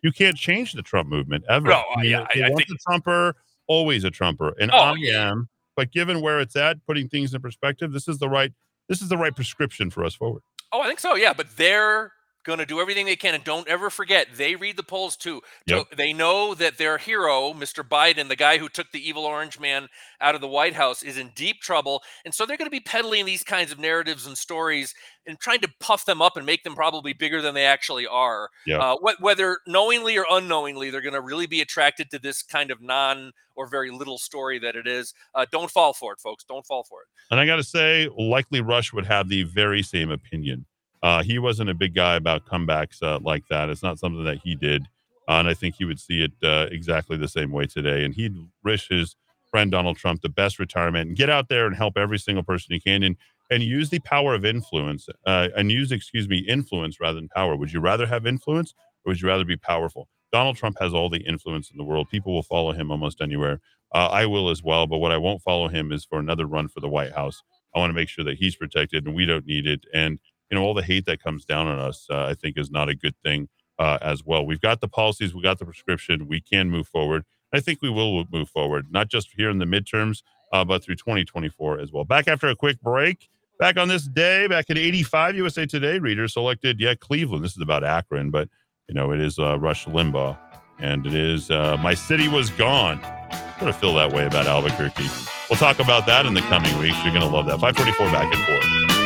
you 0.03 0.13
can't 0.13 0.37
change 0.37 0.73
the 0.73 0.83
Trump 0.83 1.09
movement 1.09 1.45
ever. 1.49 1.69
No, 1.69 1.83
I 1.97 2.03
mean, 2.03 2.11
yeah, 2.11 2.27
I, 2.35 2.47
I 2.47 2.49
think 2.55 2.69
a 2.71 2.79
Trumper, 2.87 3.37
always 3.69 4.03
a 4.05 4.11
Trumper, 4.11 4.55
and 4.61 4.71
oh, 4.73 4.77
I 4.77 4.95
yeah. 4.99 5.31
am 5.31 5.49
but 5.77 5.91
given 5.93 6.21
where 6.21 6.41
it's 6.41 6.57
at, 6.57 6.85
putting 6.87 7.09
things 7.09 7.35
in 7.35 7.41
perspective, 7.41 7.93
this 7.93 8.09
is 8.09 8.19
the 8.19 8.29
right 8.29 8.53
this 8.89 9.01
is 9.01 9.09
the 9.09 9.17
right 9.17 9.35
prescription 9.35 9.91
for 9.91 10.05
us 10.05 10.15
forward. 10.15 10.43
Oh, 10.73 10.81
I 10.81 10.87
think 10.87 11.01
so. 11.01 11.15
Yeah, 11.15 11.33
but 11.33 11.57
they're 11.57 12.13
going 12.45 12.59
to 12.59 12.67
do 12.67 12.81
everything 12.81 13.07
they 13.07 13.17
can. 13.17 13.35
And 13.35 13.45
don't 13.45 13.69
ever 13.69 13.91
forget, 13.91 14.29
they 14.37 14.57
read 14.57 14.77
the 14.77 14.83
polls 14.83 15.17
too. 15.17 15.41
Yep. 15.67 15.97
They 15.97 16.13
know 16.13 16.55
that 16.55 16.79
their 16.79 16.99
hero, 16.99 17.53
Mr. 17.53 17.87
Biden, 17.87 18.29
the 18.29 18.37
guy 18.37 18.59
who 18.59 18.69
took 18.69 18.91
the 18.93 19.07
evil 19.07 19.25
orange 19.25 19.61
man 19.61 19.89
out 20.21 20.35
of 20.35 20.41
the 20.41 20.49
White 20.49 20.75
House, 20.75 21.03
is 21.03 21.19
in 21.19 21.31
deep 21.35 21.61
trouble. 21.61 22.03
And 22.25 22.35
so 22.35 22.45
they're 22.45 22.57
going 22.57 22.67
to 22.67 22.71
be 22.71 22.81
peddling 22.81 23.25
these 23.25 23.45
kinds 23.45 23.73
of 23.73 23.79
narratives 23.79 24.27
and 24.27 24.37
stories 24.37 24.95
and 25.27 25.39
trying 25.39 25.61
to 25.61 25.69
puff 25.81 26.05
them 26.05 26.21
up 26.21 26.37
and 26.37 26.45
make 26.45 26.65
them 26.65 26.75
probably 26.75 27.13
bigger 27.13 27.41
than 27.41 27.55
they 27.55 27.65
actually 27.65 28.07
are. 28.07 28.49
Yep. 28.67 28.81
Uh, 28.81 28.97
wh- 28.97 29.23
whether 29.23 29.59
knowingly 29.67 30.19
or 30.19 30.27
unknowingly, 30.31 30.91
they're 30.91 31.01
going 31.01 31.15
to 31.15 31.21
really 31.21 31.47
be 31.47 31.61
attracted 31.61 32.11
to 32.11 32.19
this 32.19 32.43
kind 32.43 32.71
of 32.71 32.81
non 32.81 33.33
or 33.55 33.67
very 33.67 33.91
little 33.91 34.19
story 34.19 34.59
that 34.59 34.77
it 34.77 34.87
is. 34.87 35.15
Uh, 35.35 35.47
don't 35.51 35.71
fall 35.71 35.93
for 35.93 36.13
it, 36.13 36.21
folks. 36.21 36.45
Don't 36.45 36.67
fall 36.67 36.85
for 36.85 37.03
it. 37.03 37.09
And 37.31 37.39
I 37.39 37.47
got 37.47 37.57
to 37.57 37.65
say, 37.65 38.09
likely 38.19 38.61
Rush 38.61 38.93
would 38.93 39.07
have 39.07 39.29
the 39.29 39.45
very 39.45 39.83
same 39.83 40.11
opinion. 40.11 40.67
Uh, 41.03 41.23
he 41.23 41.39
wasn't 41.39 41.69
a 41.69 41.75
big 41.75 41.95
guy 41.95 42.15
about 42.15 42.47
comebacks 42.47 43.03
uh, 43.03 43.19
like 43.23 43.45
that. 43.49 43.69
It's 43.71 43.83
not 43.83 43.99
something 43.99 44.25
that 44.25 44.39
he 44.45 44.55
did. 44.55 44.87
Uh, 45.29 45.35
and 45.35 45.49
I 45.49 45.55
think 45.55 45.77
he 45.77 45.85
would 45.85 46.01
see 46.01 46.23
it 46.23 46.33
uh, 46.43 46.67
exactly 46.71 47.17
the 47.17 47.29
same 47.29 47.51
way 47.51 47.67
today. 47.67 48.05
And 48.05 48.15
he'd 48.15 48.35
wish 48.65 48.89
his 48.89 49.17
friend 49.51 49.71
Donald 49.71 49.97
Trump 49.97 50.23
the 50.23 50.29
best 50.29 50.59
retirement 50.59 51.09
and 51.09 51.17
get 51.17 51.31
out 51.31 51.49
there 51.49 51.67
and 51.67 51.77
help 51.77 51.97
every 51.97 52.19
single 52.19 52.43
person 52.43 52.73
he 52.73 52.81
can 52.81 53.03
and, 53.03 53.17
and 53.51 53.63
use 53.63 53.91
the 53.91 54.01
power 54.01 54.35
of 54.35 54.45
influence 54.45 55.09
uh, 55.27 55.49
and 55.57 55.71
use, 55.71 55.93
excuse 55.93 56.29
me, 56.29 56.39
influence 56.39 57.01
rather 57.01 57.17
than 57.17 57.29
power. 57.29 57.57
Would 57.57 57.73
you 57.73 57.81
rather 57.81 58.07
have 58.07 58.27
influence 58.27 58.75
or 59.05 59.11
would 59.11 59.21
you 59.21 59.29
rather 59.29 59.45
be 59.45 59.57
powerful? 59.57 60.09
Donald 60.33 60.57
Trump 60.57 60.79
has 60.81 60.95
all 60.95 61.11
the 61.11 61.21
influence 61.21 61.71
in 61.71 61.77
the 61.77 61.85
world. 61.85 62.09
People 62.09 62.33
will 62.33 62.43
follow 62.43 62.73
him 62.73 62.91
almost 62.91 63.21
anywhere. 63.21 63.61
Uh, 63.95 64.09
I 64.11 64.25
will 64.27 64.49
as 64.49 64.63
well. 64.63 64.87
But 64.87 64.99
what 64.99 65.13
I 65.13 65.19
won't 65.19 65.43
follow 65.43 65.69
him 65.69 65.93
is 65.93 66.05
for 66.07 66.19
another 66.19 66.47
run 66.47 66.69
for 66.69 66.81
the 66.81 66.89
White 66.89 67.13
House. 67.13 67.43
I 67.75 67.79
want 67.79 67.91
to 67.91 67.95
make 67.95 68.09
sure 68.09 68.25
that 68.25 68.39
he's 68.39 68.57
protected 68.57 69.07
and 69.07 69.15
we 69.15 69.27
don't 69.27 69.47
need 69.47 69.67
it. 69.67 69.85
And 69.93 70.19
you 70.53 70.59
know 70.59 70.65
all 70.65 70.75
the 70.75 70.83
hate 70.83 71.07
that 71.07 71.21
comes 71.21 71.45
down 71.45 71.67
on 71.67 71.81
us 71.81 72.07
uh, 72.11 72.27
i 72.27 72.35
think 72.35 72.57
is 72.57 72.71
not 72.71 72.89
a 72.89 72.95
good 72.95 73.17
thing 73.25 73.49
uh, 73.79 73.99
as 74.01 74.25
well. 74.25 74.47
We've 74.47 74.61
got 74.61 74.81
the 74.81 74.89
policies 74.89 75.35
we 75.35 75.43
got 75.43 75.59
the 75.59 75.65
prescription 75.65 76.29
we 76.29 76.41
can 76.41 76.71
move 76.71 76.87
forward. 76.87 77.25
I 77.53 77.61
think 77.61 77.83
we 77.83 77.91
will 77.91 78.25
move 78.33 78.49
forward 78.49 78.87
not 78.91 79.09
just 79.09 79.31
here 79.37 79.51
in 79.51 79.59
the 79.59 79.65
midterms 79.65 80.23
uh, 80.53 80.65
but 80.65 80.85
through 80.85 80.97
2024 80.97 81.81
as 81.81 81.93
well. 81.93 82.05
Back 82.05 82.29
after 82.29 82.49
a 82.49 82.57
quick 82.57 82.81
break 82.81 83.29
back 83.59 83.77
on 83.77 83.89
this 83.89 84.05
day 84.05 84.47
back 84.47 84.71
in 84.71 84.79
85 84.79 85.37
usa 85.37 85.67
today 85.67 85.99
readers 85.99 86.35
selected 86.35 86.81
yeah 86.81 86.95
cleveland. 86.95 87.45
This 87.45 87.57
is 87.57 87.63
about 87.63 87.85
akron 87.85 88.31
but 88.31 88.49
you 88.89 88.95
know 88.95 89.13
it 89.13 89.21
is 89.21 89.39
uh, 89.39 89.59
rush 89.59 89.87
limbaugh 89.87 90.39
and 90.79 91.07
it 91.07 91.15
is 91.15 91.51
uh, 91.51 91.77
my 91.79 91.95
city 91.95 92.29
was 92.29 92.51
gone. 92.51 93.01
Of 93.61 93.77
feel 93.77 93.95
that 93.95 94.13
way 94.13 94.27
about 94.27 94.47
albuquerque. 94.47 95.09
We'll 95.49 95.57
talk 95.57 95.79
about 95.79 96.05
that 96.07 96.27
in 96.27 96.35
the 96.35 96.41
coming 96.41 96.77
weeks. 96.81 96.97
You're 97.05 97.13
going 97.13 97.23
to 97.23 97.29
love 97.29 97.47
that. 97.47 97.61
544 97.61 98.07
back 98.11 98.35
and 98.35 98.45
forth 98.45 99.02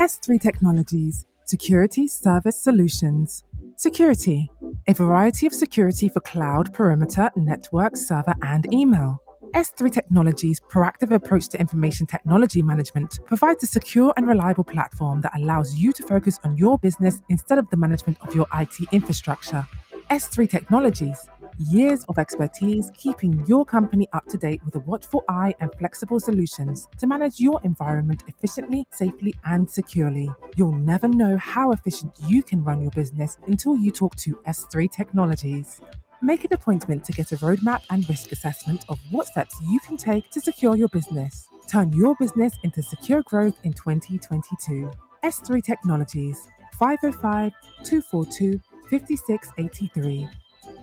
S3 0.00 0.40
Technologies, 0.40 1.24
Security 1.44 2.08
Service 2.08 2.60
Solutions. 2.60 3.44
Security, 3.76 4.50
a 4.88 4.92
variety 4.92 5.46
of 5.46 5.54
security 5.54 6.08
for 6.08 6.18
cloud, 6.20 6.74
perimeter, 6.74 7.30
network, 7.36 7.96
server, 7.96 8.34
and 8.42 8.70
email. 8.72 9.22
S3 9.54 9.92
Technologies' 9.92 10.60
proactive 10.68 11.14
approach 11.14 11.48
to 11.50 11.60
information 11.60 12.06
technology 12.06 12.60
management 12.60 13.20
provides 13.24 13.62
a 13.62 13.68
secure 13.68 14.12
and 14.16 14.26
reliable 14.26 14.64
platform 14.64 15.20
that 15.20 15.36
allows 15.36 15.76
you 15.76 15.92
to 15.92 16.02
focus 16.02 16.40
on 16.42 16.56
your 16.56 16.76
business 16.78 17.20
instead 17.28 17.58
of 17.58 17.70
the 17.70 17.76
management 17.76 18.18
of 18.22 18.34
your 18.34 18.48
IT 18.54 18.74
infrastructure. 18.90 19.64
S3 20.10 20.50
Technologies, 20.50 21.24
years 21.58 22.04
of 22.08 22.18
expertise 22.18 22.90
keeping 22.96 23.44
your 23.46 23.64
company 23.64 24.08
up 24.12 24.26
to 24.26 24.36
date 24.36 24.60
with 24.64 24.74
a 24.76 24.80
watchful 24.80 25.24
eye 25.28 25.54
and 25.60 25.70
flexible 25.78 26.20
solutions 26.20 26.88
to 26.98 27.06
manage 27.06 27.40
your 27.40 27.60
environment 27.64 28.22
efficiently, 28.26 28.86
safely, 28.90 29.34
and 29.44 29.70
securely. 29.70 30.30
You'll 30.56 30.72
never 30.72 31.08
know 31.08 31.36
how 31.36 31.72
efficient 31.72 32.12
you 32.26 32.42
can 32.42 32.64
run 32.64 32.82
your 32.82 32.90
business 32.90 33.38
until 33.46 33.76
you 33.76 33.90
talk 33.90 34.16
to 34.16 34.36
S3 34.46 34.90
Technologies. 34.90 35.80
Make 36.22 36.44
an 36.44 36.52
appointment 36.52 37.04
to 37.04 37.12
get 37.12 37.32
a 37.32 37.36
roadmap 37.36 37.82
and 37.90 38.08
risk 38.08 38.32
assessment 38.32 38.84
of 38.88 38.98
what 39.10 39.26
steps 39.26 39.54
you 39.62 39.78
can 39.80 39.96
take 39.96 40.30
to 40.30 40.40
secure 40.40 40.76
your 40.76 40.88
business. 40.88 41.46
Turn 41.68 41.92
your 41.92 42.14
business 42.16 42.54
into 42.62 42.82
secure 42.82 43.22
growth 43.22 43.58
in 43.64 43.72
2022. 43.72 44.90
S3 45.22 45.62
Technologies, 45.62 46.48
505 46.78 47.52
242 47.84 48.60
5683. 48.90 50.28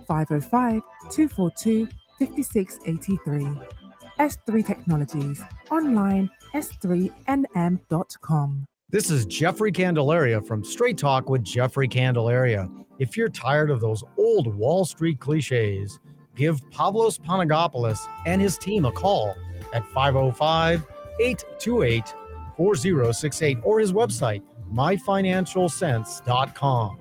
505 0.06 0.82
242 1.10 1.88
5683. 2.18 3.48
S3 4.20 4.64
Technologies, 4.64 5.42
online 5.70 6.30
s3nm.com. 6.54 8.64
This 8.90 9.10
is 9.10 9.24
Jeffrey 9.24 9.72
Candelaria 9.72 10.40
from 10.42 10.62
Straight 10.62 10.98
Talk 10.98 11.30
with 11.30 11.42
Jeffrey 11.42 11.88
Candelaria. 11.88 12.68
If 12.98 13.16
you're 13.16 13.30
tired 13.30 13.70
of 13.70 13.80
those 13.80 14.04
old 14.18 14.54
Wall 14.54 14.84
Street 14.84 15.18
cliches, 15.18 15.98
give 16.36 16.60
Pavlos 16.70 17.18
Panagopoulos 17.18 18.06
and 18.26 18.40
his 18.40 18.56
team 18.58 18.84
a 18.84 18.92
call 18.92 19.34
at 19.72 19.84
505 19.88 20.86
828 21.20 22.14
4068 22.56 23.58
or 23.62 23.78
his 23.80 23.92
website, 23.92 24.42
myfinancialsense.com. 24.72 26.98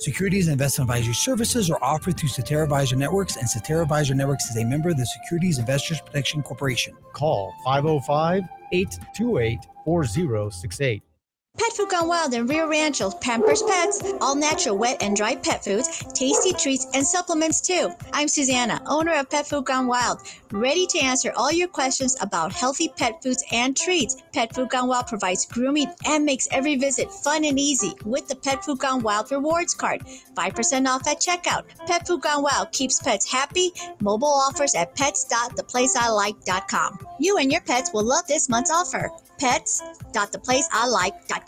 Securities 0.00 0.46
and 0.46 0.52
investment 0.52 0.88
advisory 0.88 1.12
services 1.12 1.68
are 1.70 1.82
offered 1.82 2.16
through 2.16 2.28
Cetera 2.28 2.62
Advisor 2.62 2.94
Networks, 2.94 3.36
and 3.36 3.50
Cetera 3.50 3.82
Advisor 3.82 4.14
Networks 4.14 4.48
is 4.48 4.56
a 4.56 4.64
member 4.64 4.90
of 4.90 4.96
the 4.96 5.04
Securities 5.04 5.58
Investors 5.58 6.00
Protection 6.00 6.40
Corporation. 6.40 6.94
Call 7.12 7.52
505 7.64 8.44
828 8.72 9.58
4068. 9.84 11.02
Pet 11.58 11.72
Food 11.76 11.90
Gone 11.90 12.08
Wild 12.08 12.32
and 12.34 12.48
Rio 12.48 12.68
Rancho 12.68 13.10
Pampers 13.10 13.64
Pets, 13.64 14.12
all 14.20 14.36
natural 14.36 14.78
wet 14.78 15.02
and 15.02 15.16
dry 15.16 15.34
pet 15.34 15.64
foods, 15.64 16.04
tasty 16.14 16.52
treats, 16.52 16.86
and 16.94 17.04
supplements 17.04 17.60
too. 17.60 17.90
I'm 18.12 18.28
Susanna, 18.28 18.80
owner 18.86 19.14
of 19.14 19.28
Pet 19.28 19.48
Food 19.48 19.64
Gone 19.64 19.88
Wild, 19.88 20.20
ready 20.52 20.86
to 20.86 21.00
answer 21.00 21.32
all 21.36 21.50
your 21.50 21.66
questions 21.66 22.16
about 22.20 22.52
healthy 22.52 22.92
pet 22.96 23.20
foods 23.22 23.42
and 23.50 23.76
treats. 23.76 24.22
Pet 24.32 24.54
Food 24.54 24.70
Gone 24.70 24.86
Wild 24.88 25.08
provides 25.08 25.46
grooming 25.46 25.88
and 26.06 26.24
makes 26.24 26.46
every 26.52 26.76
visit 26.76 27.10
fun 27.10 27.44
and 27.44 27.58
easy 27.58 27.92
with 28.04 28.28
the 28.28 28.36
Pet 28.36 28.64
Food 28.64 28.78
Gone 28.78 29.02
Wild 29.02 29.32
rewards 29.32 29.74
card. 29.74 30.02
5% 30.36 30.86
off 30.86 31.08
at 31.08 31.18
checkout. 31.20 31.64
Pet 31.86 32.06
Food 32.06 32.20
Gone 32.22 32.44
Wild 32.44 32.70
keeps 32.72 33.02
pets 33.02 33.28
happy. 33.30 33.72
Mobile 34.00 34.28
offers 34.28 34.74
at 34.76 34.94
pets.theplaceilike.com. 34.94 36.98
You 37.18 37.38
and 37.38 37.50
your 37.50 37.62
pets 37.62 37.90
will 37.92 38.04
love 38.04 38.28
this 38.28 38.48
month's 38.48 38.70
offer. 38.70 39.10
Pets.theplaceilike.com. 39.38 41.47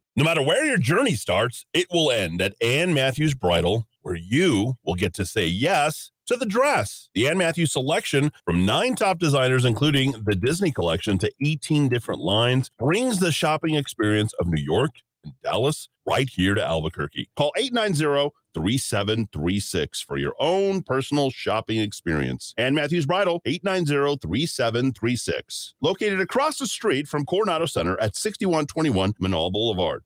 No 0.17 0.25
matter 0.25 0.41
where 0.41 0.65
your 0.65 0.77
journey 0.77 1.15
starts, 1.15 1.65
it 1.73 1.87
will 1.89 2.11
end 2.11 2.41
at 2.41 2.53
Ann 2.61 2.93
Matthews 2.93 3.33
Bridal, 3.33 3.87
where 4.01 4.17
you 4.17 4.75
will 4.83 4.95
get 4.95 5.13
to 5.13 5.25
say 5.25 5.47
yes 5.47 6.11
to 6.27 6.35
the 6.35 6.45
dress. 6.45 7.07
The 7.15 7.29
Ann 7.29 7.37
Matthews 7.37 7.71
selection 7.71 8.33
from 8.43 8.65
nine 8.65 8.97
top 8.97 9.19
designers, 9.19 9.63
including 9.63 10.11
the 10.25 10.35
Disney 10.35 10.73
collection, 10.73 11.17
to 11.19 11.31
18 11.41 11.87
different 11.87 12.19
lines, 12.19 12.69
brings 12.77 13.19
the 13.19 13.31
shopping 13.31 13.75
experience 13.75 14.33
of 14.33 14.47
New 14.47 14.61
York 14.61 14.91
and 15.23 15.31
Dallas 15.43 15.87
right 16.05 16.27
here 16.29 16.55
to 16.55 16.61
Albuquerque. 16.63 17.29
Call 17.37 17.53
890 17.55 18.31
3736 18.53 20.01
for 20.01 20.17
your 20.17 20.35
own 20.39 20.83
personal 20.83 21.29
shopping 21.29 21.79
experience. 21.79 22.53
Ann 22.57 22.75
Matthews 22.75 23.05
Bridal, 23.05 23.41
890 23.45 24.17
3736. 24.17 25.75
Located 25.81 26.19
across 26.19 26.57
the 26.57 26.67
street 26.67 27.07
from 27.07 27.25
Coronado 27.25 27.65
Center 27.65 27.99
at 27.99 28.15
6121 28.15 29.13
Menaul 29.13 29.51
Boulevard. 29.51 30.03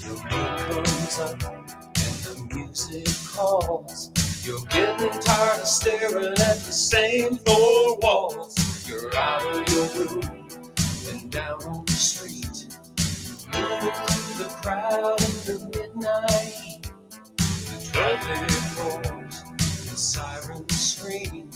Your 0.04 0.16
mood 0.16 0.58
comes 0.58 1.18
up 1.18 1.42
and 1.42 2.14
the 2.24 2.34
music 2.54 3.08
calls. 3.34 4.12
You're 4.46 4.60
getting 4.66 5.10
tired 5.22 5.60
of 5.60 5.66
staring 5.66 6.28
at 6.28 6.36
the 6.36 6.72
same 6.72 7.34
four 7.38 7.98
walls. 7.98 8.88
You're 8.88 9.12
out 9.16 9.42
of 9.42 9.68
your 9.74 9.86
room 10.06 10.48
and 11.10 11.32
down 11.32 11.64
on 11.64 11.84
the 11.84 11.92
street. 11.92 12.68
Moving 13.52 13.90
through 14.06 14.44
the 14.44 14.50
crowd 14.62 15.20
in 15.20 15.34
the 15.46 15.58
midnight. 15.74 16.92
The 17.38 17.90
trumpet 17.90 19.10
roars, 19.10 19.42
the 19.90 19.96
sirens 19.96 20.80
scream. 20.80 21.50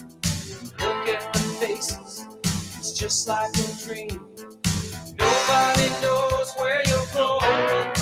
Look 0.80 1.08
at 1.08 1.32
the 1.32 1.38
faces, 1.60 2.26
it's 2.76 2.92
just 2.92 3.28
like 3.28 3.54
a 3.56 3.86
dream. 3.86 4.26
Nobody 5.16 5.90
knows 6.02 6.52
where 6.58 6.82
you're 6.88 7.06
going. 7.14 7.99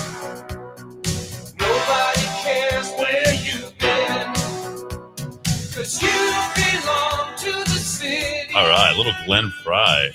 Cause 5.89 6.03
you 6.03 6.81
belong 6.83 7.35
to 7.37 7.51
the 7.51 7.79
city. 7.79 8.53
All 8.53 8.69
right, 8.69 8.95
little 8.95 9.11
Glenn 9.25 9.49
Frey. 9.63 10.11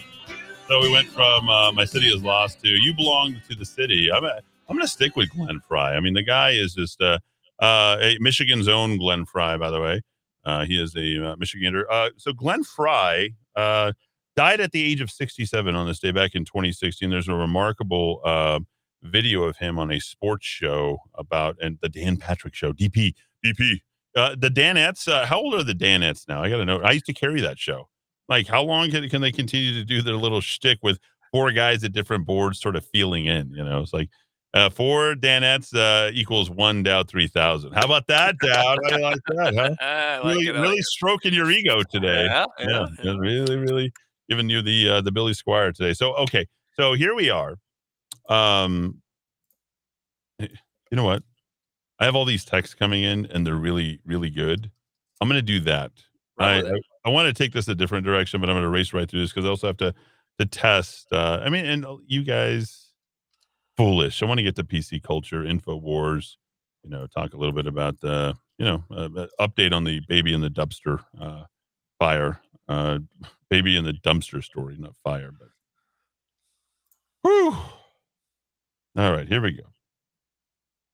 So 0.68 0.80
we 0.80 0.88
went 0.88 1.08
from 1.08 1.48
uh, 1.48 1.72
"My 1.72 1.84
City 1.84 2.06
Is 2.06 2.22
Lost" 2.22 2.60
to 2.60 2.68
"You 2.68 2.94
Belong 2.94 3.40
to 3.48 3.56
the 3.56 3.64
City." 3.64 4.08
I'm 4.12 4.22
a, 4.22 4.40
I'm 4.68 4.76
going 4.76 4.82
to 4.82 4.86
stick 4.86 5.16
with 5.16 5.30
Glenn 5.30 5.60
Frey. 5.66 5.80
I 5.80 5.98
mean, 5.98 6.14
the 6.14 6.22
guy 6.22 6.50
is 6.50 6.74
just 6.74 7.02
uh, 7.02 7.18
uh, 7.58 7.96
a 8.00 8.18
Michigan's 8.20 8.68
own 8.68 8.98
Glenn 8.98 9.24
Frey, 9.24 9.56
by 9.56 9.68
the 9.70 9.80
way. 9.80 10.02
Uh, 10.44 10.64
he 10.64 10.80
is 10.80 10.94
a 10.94 11.00
uh, 11.00 11.34
Michigander. 11.38 11.82
Uh, 11.90 12.10
so 12.18 12.32
Glenn 12.32 12.62
Frey 12.62 13.34
uh, 13.56 13.94
died 14.36 14.60
at 14.60 14.70
the 14.70 14.84
age 14.84 15.00
of 15.00 15.10
67 15.10 15.74
on 15.74 15.88
this 15.88 15.98
day 15.98 16.12
back 16.12 16.36
in 16.36 16.44
2016. 16.44 17.10
There's 17.10 17.26
a 17.26 17.34
remarkable 17.34 18.20
uh, 18.24 18.60
video 19.02 19.42
of 19.42 19.56
him 19.56 19.80
on 19.80 19.90
a 19.90 19.98
sports 19.98 20.46
show 20.46 20.98
about 21.14 21.56
and 21.60 21.78
the 21.82 21.88
Dan 21.88 22.16
Patrick 22.16 22.54
Show. 22.54 22.72
DP, 22.72 23.14
DP. 23.44 23.80
Uh, 24.16 24.36
the 24.38 24.48
Danettes. 24.48 25.08
Uh, 25.08 25.26
how 25.26 25.38
old 25.38 25.54
are 25.54 25.64
the 25.64 25.74
Danettes 25.74 26.28
now? 26.28 26.42
I 26.42 26.48
got 26.48 26.58
to 26.58 26.64
know. 26.64 26.80
I 26.80 26.92
used 26.92 27.06
to 27.06 27.12
carry 27.12 27.40
that 27.40 27.58
show. 27.58 27.88
Like, 28.28 28.46
how 28.46 28.62
long 28.62 28.90
can, 28.90 29.08
can 29.08 29.20
they 29.20 29.32
continue 29.32 29.74
to 29.74 29.84
do 29.84 30.02
their 30.02 30.14
little 30.14 30.40
shtick 30.40 30.78
with 30.82 30.98
four 31.32 31.50
guys 31.52 31.84
at 31.84 31.92
different 31.92 32.24
boards, 32.24 32.60
sort 32.60 32.76
of 32.76 32.86
feeling 32.86 33.26
in? 33.26 33.50
You 33.50 33.64
know, 33.64 33.80
it's 33.80 33.92
like 33.92 34.08
uh, 34.54 34.70
four 34.70 35.14
Danettes 35.14 35.74
uh, 35.74 36.10
equals 36.14 36.48
one 36.48 36.84
Dowd 36.84 37.08
3000. 37.08 37.72
How 37.72 37.84
about 37.84 38.06
that, 38.06 38.38
Dowd? 38.38 38.78
You 38.88 38.98
like 38.98 39.18
that, 39.26 39.54
huh? 39.54 39.74
I 39.84 40.18
like 40.18 40.24
really, 40.24 40.46
it, 40.46 40.56
I 40.56 40.60
really 40.60 40.68
like 40.68 40.78
it. 40.78 40.84
stroking 40.84 41.34
your 41.34 41.50
ego 41.50 41.82
today. 41.90 42.26
Yeah, 42.26 42.46
yeah, 42.60 42.86
yeah, 43.02 43.16
really, 43.18 43.56
really 43.56 43.92
giving 44.28 44.48
you 44.48 44.62
the 44.62 44.88
uh, 44.88 45.00
the 45.00 45.10
Billy 45.10 45.32
Squier 45.32 45.74
today. 45.74 45.92
So 45.92 46.14
okay, 46.14 46.46
so 46.76 46.92
here 46.92 47.14
we 47.14 47.30
are. 47.30 47.56
Um, 48.28 49.02
you 50.38 50.48
know 50.92 51.04
what? 51.04 51.24
I 51.98 52.04
have 52.04 52.14
all 52.14 52.24
these 52.24 52.44
texts 52.44 52.74
coming 52.74 53.02
in, 53.02 53.26
and 53.26 53.46
they're 53.46 53.54
really, 53.54 54.00
really 54.04 54.30
good. 54.30 54.70
I'm 55.20 55.28
going 55.28 55.38
to 55.38 55.42
do 55.42 55.60
that. 55.60 55.92
I, 56.38 56.60
I, 56.60 56.80
I 57.04 57.10
want 57.10 57.28
to 57.28 57.32
take 57.32 57.52
this 57.52 57.68
a 57.68 57.74
different 57.74 58.04
direction, 58.04 58.40
but 58.40 58.50
I'm 58.50 58.54
going 58.54 58.64
to 58.64 58.68
race 58.68 58.92
right 58.92 59.08
through 59.08 59.20
this 59.20 59.30
because 59.30 59.44
I 59.44 59.48
also 59.48 59.68
have 59.68 59.76
to 59.78 59.94
to 60.38 60.46
test. 60.46 61.06
Uh, 61.12 61.40
I 61.44 61.48
mean, 61.48 61.64
and 61.64 61.86
you 62.06 62.24
guys, 62.24 62.88
foolish. 63.76 64.22
I 64.22 64.26
want 64.26 64.38
to 64.38 64.44
get 64.44 64.56
to 64.56 64.64
PC 64.64 65.02
culture, 65.02 65.44
info 65.44 65.76
wars. 65.76 66.38
You 66.82 66.90
know, 66.90 67.06
talk 67.06 67.34
a 67.34 67.36
little 67.36 67.52
bit 67.52 67.66
about 67.66 68.00
the 68.00 68.34
you 68.58 68.64
know 68.64 68.84
uh, 68.90 69.08
uh, 69.16 69.26
update 69.40 69.72
on 69.72 69.84
the 69.84 70.00
baby 70.08 70.34
in 70.34 70.40
the 70.40 70.50
dumpster 70.50 71.04
uh, 71.20 71.44
fire, 72.00 72.40
uh, 72.68 72.98
baby 73.48 73.76
in 73.76 73.84
the 73.84 73.92
dumpster 73.92 74.42
story, 74.42 74.76
not 74.78 74.96
fire, 75.04 75.30
but. 75.30 75.48
Whew. 77.22 77.56
All 78.96 79.12
right, 79.12 79.26
here 79.26 79.40
we 79.40 79.52
go. 79.52 79.73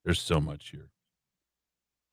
There's 0.05 0.21
so 0.21 0.41
much 0.41 0.71
here. 0.71 0.89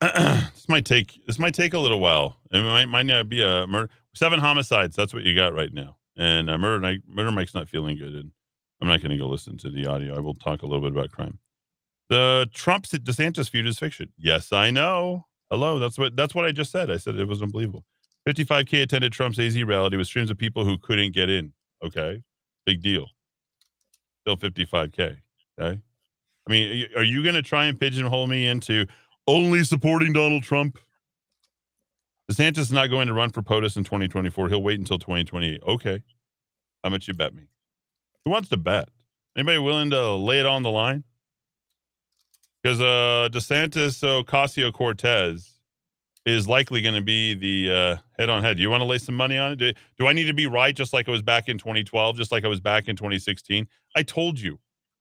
this 0.00 0.68
might 0.68 0.84
take 0.84 1.20
this 1.26 1.38
might 1.38 1.54
take 1.54 1.74
a 1.74 1.78
little 1.78 2.00
while. 2.00 2.36
It 2.52 2.62
might 2.62 2.86
might 2.86 3.06
not 3.06 3.28
be 3.28 3.42
a 3.42 3.66
murder. 3.66 3.90
Seven 4.14 4.40
homicides. 4.40 4.94
That's 4.94 5.12
what 5.12 5.24
you 5.24 5.34
got 5.34 5.54
right 5.54 5.72
now. 5.72 5.96
And 6.16 6.50
uh, 6.50 6.58
murder 6.58 6.80
Mike, 6.80 7.00
murder 7.08 7.32
Mike's 7.32 7.54
not 7.54 7.68
feeling 7.68 7.96
good. 7.96 8.14
And 8.14 8.30
I'm 8.80 8.88
not 8.88 9.00
going 9.00 9.10
to 9.10 9.16
go 9.16 9.28
listen 9.28 9.56
to 9.58 9.70
the 9.70 9.86
audio. 9.86 10.16
I 10.16 10.20
will 10.20 10.34
talk 10.34 10.62
a 10.62 10.66
little 10.66 10.82
bit 10.82 10.96
about 10.96 11.10
crime. 11.10 11.38
The 12.08 12.48
Trump 12.52 12.86
DeSantis 12.86 13.50
feud 13.50 13.66
is 13.66 13.78
fiction. 13.78 14.12
Yes, 14.16 14.52
I 14.52 14.70
know. 14.70 15.26
Hello, 15.50 15.78
that's 15.78 15.98
what 15.98 16.16
that's 16.16 16.34
what 16.34 16.44
I 16.44 16.52
just 16.52 16.70
said. 16.70 16.90
I 16.90 16.96
said 16.96 17.16
it 17.16 17.26
was 17.26 17.42
unbelievable. 17.42 17.84
55k 18.28 18.82
attended 18.82 19.12
Trump's 19.12 19.38
AZ 19.38 19.60
rally 19.62 19.96
with 19.96 20.06
streams 20.06 20.30
of 20.30 20.36
people 20.36 20.64
who 20.64 20.78
couldn't 20.78 21.12
get 21.12 21.30
in. 21.30 21.52
Okay, 21.82 22.22
big 22.66 22.82
deal. 22.82 23.06
Still 24.22 24.36
55k. 24.36 25.16
Okay. 25.58 25.80
I 26.48 26.50
mean, 26.50 26.86
are 26.96 27.04
you 27.04 27.22
going 27.22 27.34
to 27.34 27.42
try 27.42 27.66
and 27.66 27.78
pigeonhole 27.78 28.26
me 28.26 28.46
into 28.46 28.86
only 29.26 29.62
supporting 29.64 30.14
Donald 30.14 30.42
Trump? 30.42 30.78
DeSantis 32.30 32.58
is 32.58 32.72
not 32.72 32.88
going 32.88 33.06
to 33.08 33.14
run 33.14 33.30
for 33.30 33.42
POTUS 33.42 33.76
in 33.76 33.84
2024. 33.84 34.48
He'll 34.48 34.62
wait 34.62 34.78
until 34.78 34.98
2028. 34.98 35.62
Okay. 35.66 36.02
How 36.82 36.90
much 36.90 37.06
you 37.06 37.14
bet 37.14 37.34
me? 37.34 37.44
Who 38.24 38.30
wants 38.30 38.48
to 38.48 38.56
bet? 38.56 38.88
Anybody 39.36 39.58
willing 39.58 39.90
to 39.90 40.14
lay 40.14 40.40
it 40.40 40.46
on 40.46 40.62
the 40.62 40.70
line? 40.70 41.04
Because 42.62 42.80
uh, 42.80 43.28
DeSantis 43.30 44.02
Ocasio 44.02 44.72
Cortez 44.72 45.52
is 46.26 46.48
likely 46.48 46.82
going 46.82 46.94
to 46.94 47.02
be 47.02 47.34
the 47.34 47.74
uh, 47.74 47.96
head 48.18 48.28
on 48.28 48.42
head. 48.42 48.56
Do 48.56 48.62
you 48.62 48.70
want 48.70 48.80
to 48.80 48.86
lay 48.86 48.98
some 48.98 49.14
money 49.14 49.38
on 49.38 49.52
it? 49.52 49.56
Do, 49.56 49.72
do 49.98 50.06
I 50.06 50.12
need 50.12 50.24
to 50.24 50.34
be 50.34 50.46
right 50.46 50.74
just 50.74 50.92
like 50.92 51.08
I 51.08 51.10
was 51.10 51.22
back 51.22 51.48
in 51.48 51.58
2012, 51.58 52.16
just 52.16 52.32
like 52.32 52.44
I 52.44 52.48
was 52.48 52.60
back 52.60 52.88
in 52.88 52.96
2016? 52.96 53.66
I 53.94 54.02
told 54.02 54.40
you. 54.40 54.58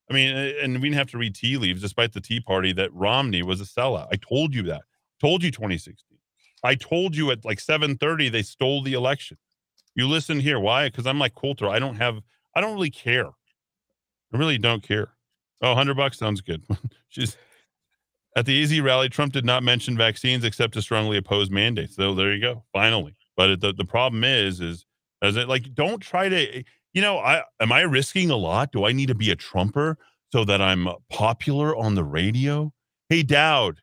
I 0.09 0.13
mean, 0.13 0.35
and 0.35 0.73
we 0.75 0.87
didn't 0.87 0.97
have 0.97 1.11
to 1.11 1.17
read 1.17 1.35
tea 1.35 1.57
leaves 1.57 1.81
despite 1.81 2.13
the 2.13 2.21
Tea 2.21 2.39
Party 2.39 2.71
that 2.73 2.93
Romney 2.93 3.43
was 3.43 3.59
a 3.59 3.65
sellout. 3.65 4.07
I 4.11 4.15
told 4.15 4.53
you 4.53 4.63
that. 4.63 4.83
Told 5.19 5.43
you 5.43 5.51
2016. 5.51 6.17
I 6.63 6.75
told 6.75 7.15
you 7.15 7.31
at 7.31 7.43
like 7.43 7.59
7:30 7.59 8.31
they 8.31 8.41
stole 8.41 8.81
the 8.81 8.93
election. 8.93 9.37
You 9.95 10.07
listen 10.07 10.39
here. 10.39 10.59
Why? 10.59 10.89
Because 10.89 11.07
I'm 11.07 11.19
like 11.19 11.35
Coulter. 11.35 11.67
I 11.67 11.79
don't 11.79 11.95
have. 11.95 12.19
I 12.55 12.61
don't 12.61 12.73
really 12.73 12.91
care. 12.91 13.27
I 14.33 14.37
really 14.37 14.57
don't 14.57 14.83
care. 14.83 15.09
Oh, 15.61 15.69
100 15.69 15.95
bucks 15.97 16.17
sounds 16.17 16.41
good. 16.41 16.63
She's 17.09 17.35
at 18.35 18.45
the 18.45 18.53
Easy 18.53 18.81
rally. 18.81 19.09
Trump 19.09 19.33
did 19.33 19.45
not 19.45 19.63
mention 19.63 19.97
vaccines 19.97 20.43
except 20.43 20.73
to 20.73 20.81
strongly 20.81 21.17
oppose 21.17 21.49
mandates. 21.49 21.95
So 21.95 22.13
there 22.13 22.33
you 22.33 22.41
go. 22.41 22.63
Finally, 22.73 23.15
but 23.35 23.59
the 23.59 23.73
the 23.73 23.85
problem 23.85 24.23
is, 24.23 24.61
is 24.61 24.85
as 25.21 25.35
it 25.35 25.47
like 25.47 25.73
don't 25.73 25.99
try 25.99 26.29
to. 26.29 26.63
You 26.97 27.03
know, 27.03 27.19
I 27.19 27.43
am 27.59 27.71
I 27.71 27.81
risking 27.81 28.31
a 28.31 28.35
lot? 28.35 28.71
Do 28.71 28.85
I 28.85 28.91
need 28.91 29.09
to 29.09 29.13
be 29.13 29.29
a 29.29 29.35
Trumper 29.35 29.99
so 30.31 30.43
that 30.45 30.63
I'm 30.63 30.87
popular 31.11 31.75
on 31.75 31.93
the 31.93 32.03
radio? 32.03 32.73
Hey, 33.07 33.21
Dowd, 33.21 33.81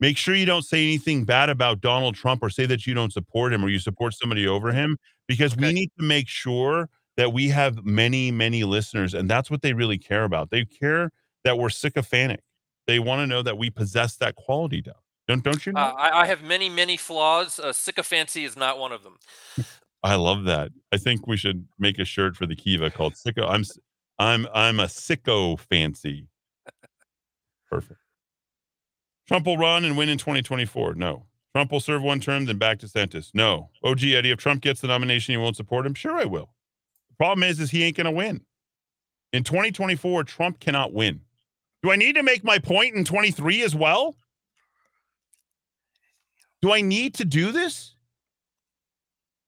make 0.00 0.16
sure 0.16 0.34
you 0.34 0.46
don't 0.46 0.62
say 0.62 0.82
anything 0.82 1.26
bad 1.26 1.50
about 1.50 1.82
Donald 1.82 2.14
Trump 2.14 2.42
or 2.42 2.48
say 2.48 2.64
that 2.64 2.86
you 2.86 2.94
don't 2.94 3.12
support 3.12 3.52
him 3.52 3.62
or 3.62 3.68
you 3.68 3.78
support 3.78 4.14
somebody 4.14 4.48
over 4.48 4.72
him 4.72 4.96
because 5.28 5.52
okay. 5.52 5.66
we 5.66 5.72
need 5.74 5.90
to 5.98 6.02
make 6.02 6.28
sure 6.28 6.88
that 7.18 7.30
we 7.30 7.48
have 7.48 7.84
many, 7.84 8.30
many 8.30 8.64
listeners. 8.64 9.12
And 9.12 9.28
that's 9.28 9.50
what 9.50 9.60
they 9.60 9.74
really 9.74 9.98
care 9.98 10.24
about. 10.24 10.48
They 10.48 10.64
care 10.64 11.12
that 11.44 11.58
we're 11.58 11.68
sycophantic. 11.68 12.40
They 12.86 13.00
want 13.00 13.18
to 13.18 13.26
know 13.26 13.42
that 13.42 13.58
we 13.58 13.68
possess 13.68 14.16
that 14.16 14.34
quality, 14.34 14.80
Dowd. 14.80 14.94
Don't, 15.28 15.42
don't 15.42 15.66
you 15.66 15.72
know? 15.72 15.80
Uh, 15.80 15.92
I, 15.98 16.22
I, 16.22 16.26
have 16.26 16.42
many, 16.42 16.70
many 16.70 16.96
flaws. 16.96 17.58
Uh, 17.58 17.74
sycophancy 17.74 18.44
is 18.44 18.56
not 18.56 18.78
one 18.78 18.92
of 18.92 19.02
them. 19.02 19.18
I 20.02 20.14
love 20.14 20.44
that. 20.44 20.70
I 20.92 20.98
think 20.98 21.26
we 21.26 21.36
should 21.36 21.66
make 21.78 21.98
a 21.98 22.04
shirt 22.04 22.36
for 22.36 22.46
the 22.46 22.56
Kiva 22.56 22.90
called 22.90 23.14
Sicko. 23.14 23.48
I'm 23.48 23.64
I'm 24.18 24.46
I'm 24.54 24.80
a 24.80 24.84
sicko 24.84 25.58
fancy. 25.58 26.26
Perfect. 27.70 28.00
Trump 29.26 29.46
will 29.46 29.58
run 29.58 29.84
and 29.84 29.96
win 29.96 30.08
in 30.08 30.18
2024. 30.18 30.94
No. 30.94 31.24
Trump 31.54 31.72
will 31.72 31.80
serve 31.80 32.02
one 32.02 32.20
term, 32.20 32.44
then 32.44 32.58
back 32.58 32.78
to 32.78 32.86
DeSantis. 32.86 33.30
No. 33.34 33.70
OG 33.82 34.04
Eddy, 34.04 34.30
if 34.30 34.38
Trump 34.38 34.62
gets 34.62 34.80
the 34.80 34.88
nomination, 34.88 35.32
you 35.32 35.40
won't 35.40 35.56
support 35.56 35.86
him. 35.86 35.94
Sure, 35.94 36.14
I 36.14 36.24
will. 36.24 36.50
The 37.08 37.16
problem 37.16 37.42
is, 37.42 37.58
is 37.58 37.70
he 37.70 37.82
ain't 37.82 37.96
gonna 37.96 38.12
win. 38.12 38.42
In 39.32 39.42
2024, 39.42 40.24
Trump 40.24 40.60
cannot 40.60 40.92
win. 40.92 41.20
Do 41.82 41.90
I 41.90 41.96
need 41.96 42.14
to 42.14 42.22
make 42.22 42.44
my 42.44 42.58
point 42.58 42.94
in 42.94 43.04
23 43.04 43.62
as 43.62 43.74
well? 43.74 44.16
Do 46.62 46.72
I 46.72 46.80
need 46.80 47.14
to 47.14 47.24
do 47.24 47.52
this? 47.52 47.95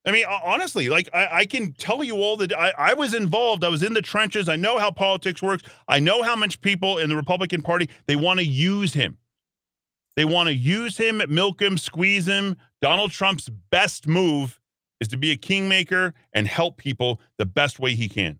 I 0.08 0.10
mean, 0.10 0.24
honestly, 0.26 0.88
like 0.88 1.10
I, 1.12 1.28
I, 1.30 1.44
can 1.44 1.74
tell 1.74 2.02
you 2.02 2.16
all 2.16 2.38
that 2.38 2.50
I, 2.54 2.72
I, 2.78 2.94
was 2.94 3.12
involved. 3.12 3.62
I 3.62 3.68
was 3.68 3.82
in 3.82 3.92
the 3.92 4.00
trenches. 4.00 4.48
I 4.48 4.56
know 4.56 4.78
how 4.78 4.90
politics 4.90 5.42
works. 5.42 5.64
I 5.86 6.00
know 6.00 6.22
how 6.22 6.34
much 6.34 6.62
people 6.62 6.96
in 6.96 7.10
the 7.10 7.16
Republican 7.16 7.60
Party 7.60 7.90
they 8.06 8.16
want 8.16 8.40
to 8.40 8.46
use 8.46 8.94
him. 8.94 9.18
They 10.16 10.24
want 10.24 10.46
to 10.48 10.54
use 10.54 10.96
him, 10.96 11.20
milk 11.28 11.60
him, 11.60 11.76
squeeze 11.76 12.26
him. 12.26 12.56
Donald 12.80 13.10
Trump's 13.10 13.50
best 13.50 14.08
move 14.08 14.58
is 14.98 15.08
to 15.08 15.18
be 15.18 15.30
a 15.30 15.36
kingmaker 15.36 16.14
and 16.32 16.48
help 16.48 16.78
people 16.78 17.20
the 17.36 17.44
best 17.44 17.78
way 17.78 17.94
he 17.94 18.08
can. 18.08 18.38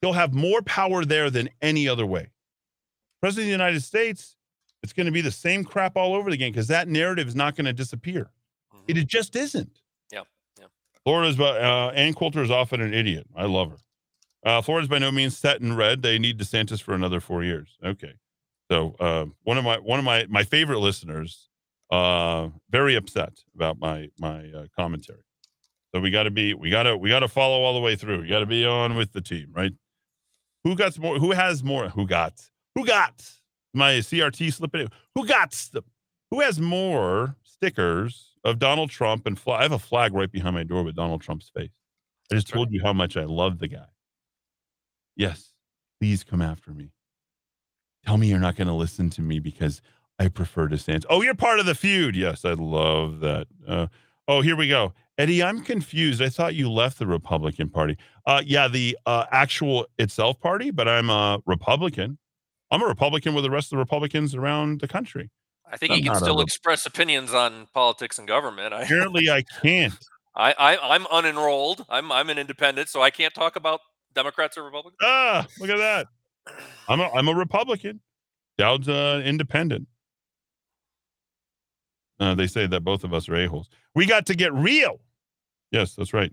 He'll 0.00 0.14
have 0.14 0.34
more 0.34 0.62
power 0.62 1.04
there 1.04 1.30
than 1.30 1.48
any 1.62 1.88
other 1.88 2.06
way. 2.06 2.30
President 3.20 3.44
of 3.44 3.46
the 3.46 3.64
United 3.64 3.84
States, 3.84 4.36
it's 4.82 4.92
going 4.92 5.06
to 5.06 5.12
be 5.12 5.20
the 5.20 5.30
same 5.30 5.62
crap 5.62 5.96
all 5.96 6.16
over 6.16 6.28
again 6.30 6.50
because 6.50 6.66
that 6.66 6.88
narrative 6.88 7.28
is 7.28 7.36
not 7.36 7.54
going 7.54 7.66
to 7.66 7.72
disappear. 7.72 8.30
Mm-hmm. 8.74 8.98
It 8.98 9.06
just 9.06 9.36
isn't. 9.36 9.80
Florida's 11.04 11.36
by 11.36 11.58
uh, 11.58 11.90
Ann 11.94 12.14
Coulter 12.14 12.42
is 12.42 12.50
often 12.50 12.80
an 12.80 12.94
idiot. 12.94 13.26
I 13.36 13.44
love 13.44 13.70
her. 13.70 13.76
Uh, 14.44 14.62
Florida's 14.62 14.88
by 14.88 14.98
no 14.98 15.10
means 15.10 15.36
set 15.36 15.60
in 15.60 15.76
red. 15.76 16.02
They 16.02 16.18
need 16.18 16.38
DeSantis 16.38 16.82
for 16.82 16.94
another 16.94 17.20
four 17.20 17.44
years. 17.44 17.76
Okay, 17.84 18.14
so 18.70 18.94
uh, 19.00 19.26
one 19.42 19.58
of 19.58 19.64
my 19.64 19.78
one 19.78 19.98
of 19.98 20.04
my 20.04 20.26
my 20.28 20.44
favorite 20.44 20.80
listeners, 20.80 21.48
uh, 21.90 22.48
very 22.70 22.94
upset 22.94 23.32
about 23.54 23.78
my 23.78 24.08
my 24.18 24.50
uh, 24.50 24.66
commentary. 24.76 25.22
So 25.94 26.00
we 26.00 26.10
got 26.10 26.24
to 26.24 26.30
be 26.30 26.54
we 26.54 26.70
got 26.70 26.84
to 26.84 26.96
we 26.96 27.08
got 27.10 27.20
to 27.20 27.28
follow 27.28 27.62
all 27.62 27.74
the 27.74 27.80
way 27.80 27.96
through. 27.96 28.22
We 28.22 28.28
got 28.28 28.40
to 28.40 28.46
be 28.46 28.64
on 28.64 28.96
with 28.96 29.12
the 29.12 29.20
team, 29.20 29.48
right? 29.54 29.72
Who 30.64 30.74
got 30.74 30.98
more? 30.98 31.18
Who 31.18 31.32
has 31.32 31.62
more? 31.62 31.90
Who 31.90 32.06
got? 32.06 32.32
Who 32.74 32.86
got 32.86 33.22
my 33.74 33.94
CRT 33.94 34.52
slipping? 34.54 34.88
Who 35.14 35.26
got? 35.26 35.54
Who 36.30 36.40
has 36.40 36.58
more 36.58 37.36
stickers 37.42 38.33
of 38.44 38.58
Donald 38.58 38.90
Trump 38.90 39.26
and 39.26 39.38
flag. 39.38 39.60
I 39.60 39.62
have 39.62 39.72
a 39.72 39.78
flag 39.78 40.14
right 40.14 40.30
behind 40.30 40.54
my 40.54 40.64
door 40.64 40.82
with 40.82 40.94
Donald 40.94 41.22
Trump's 41.22 41.50
face. 41.54 41.70
I 42.30 42.34
just 42.34 42.48
told 42.48 42.70
you 42.70 42.80
how 42.82 42.92
much 42.92 43.16
I 43.16 43.24
love 43.24 43.58
the 43.58 43.68
guy. 43.68 43.86
Yes, 45.16 45.52
please 46.00 46.24
come 46.24 46.42
after 46.42 46.72
me. 46.72 46.90
Tell 48.04 48.16
me 48.16 48.28
you're 48.28 48.38
not 48.38 48.56
going 48.56 48.68
to 48.68 48.74
listen 48.74 49.10
to 49.10 49.22
me 49.22 49.38
because 49.38 49.80
I 50.18 50.28
prefer 50.28 50.68
DeSantis. 50.68 51.06
Oh, 51.08 51.22
you're 51.22 51.34
part 51.34 51.60
of 51.60 51.66
the 51.66 51.74
feud. 51.74 52.16
Yes, 52.16 52.44
I 52.44 52.52
love 52.52 53.20
that. 53.20 53.46
Uh, 53.66 53.86
oh, 54.28 54.40
here 54.40 54.56
we 54.56 54.68
go. 54.68 54.92
Eddy, 55.16 55.42
I'm 55.42 55.62
confused. 55.62 56.20
I 56.20 56.28
thought 56.28 56.54
you 56.54 56.70
left 56.70 56.98
the 56.98 57.06
Republican 57.06 57.68
Party. 57.70 57.96
Uh, 58.26 58.42
yeah, 58.44 58.68
the 58.68 58.98
uh, 59.06 59.26
actual 59.30 59.86
itself 59.98 60.40
party, 60.40 60.70
but 60.70 60.88
I'm 60.88 61.08
a 61.08 61.40
Republican. 61.46 62.18
I'm 62.70 62.82
a 62.82 62.86
Republican 62.86 63.34
with 63.34 63.44
the 63.44 63.50
rest 63.50 63.66
of 63.66 63.76
the 63.76 63.78
Republicans 63.78 64.34
around 64.34 64.80
the 64.80 64.88
country. 64.88 65.30
I 65.74 65.76
think 65.76 65.90
I'm 65.90 65.98
he 65.98 66.04
can 66.04 66.14
still 66.14 66.40
express 66.40 66.86
opinions 66.86 67.34
on 67.34 67.66
politics 67.74 68.20
and 68.20 68.28
government. 68.28 68.72
I, 68.72 68.82
Apparently, 68.84 69.28
I 69.28 69.42
can't. 69.42 69.92
I, 70.36 70.52
I 70.52 70.94
I'm 70.94 71.04
unenrolled. 71.06 71.84
I'm 71.88 72.12
I'm 72.12 72.30
an 72.30 72.38
independent, 72.38 72.88
so 72.88 73.02
I 73.02 73.10
can't 73.10 73.34
talk 73.34 73.56
about 73.56 73.80
Democrats 74.14 74.56
or 74.56 74.62
Republicans. 74.62 74.98
Ah, 75.02 75.48
look 75.58 75.70
at 75.70 75.78
that. 75.78 76.06
I'm 76.88 77.00
a 77.00 77.10
I'm 77.10 77.26
a 77.26 77.34
Republican. 77.34 78.00
Dowd's 78.56 78.88
uh, 78.88 79.20
independent. 79.24 79.88
Uh, 82.20 82.36
they 82.36 82.46
say 82.46 82.68
that 82.68 82.82
both 82.82 83.02
of 83.02 83.12
us 83.12 83.28
are 83.28 83.34
a-holes. 83.34 83.68
We 83.96 84.06
got 84.06 84.26
to 84.26 84.36
get 84.36 84.52
real. 84.54 85.00
Yes, 85.72 85.96
that's 85.96 86.14
right. 86.14 86.32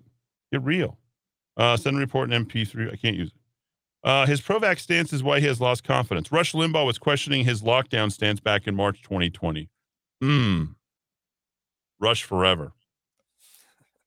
Get 0.51 0.61
real. 0.61 0.99
Uh, 1.57 1.76
send 1.77 1.97
a 1.97 1.99
report 1.99 2.31
in 2.31 2.45
MP3. 2.45 2.93
I 2.93 2.95
can't 2.95 3.15
use 3.15 3.30
it. 3.30 3.40
Uh, 4.03 4.26
his 4.26 4.41
pro-vax 4.41 4.80
stance 4.80 5.14
is 5.14 5.22
why 5.22 5.40
he 5.40 5.45
has 5.45 5.61
lost 5.61 5.84
confidence. 5.84 6.32
Rush 6.32 6.53
Limbaugh 6.53 6.86
was 6.86 6.98
questioning 6.98 7.45
his 7.45 7.61
lockdown 7.61 8.11
stance 8.11 8.40
back 8.40 8.68
in 8.68 8.76
March 8.76 9.02
2020. 9.03 9.69
Hmm. 10.22 10.64
Rush 11.99 12.23
forever. 12.23 12.73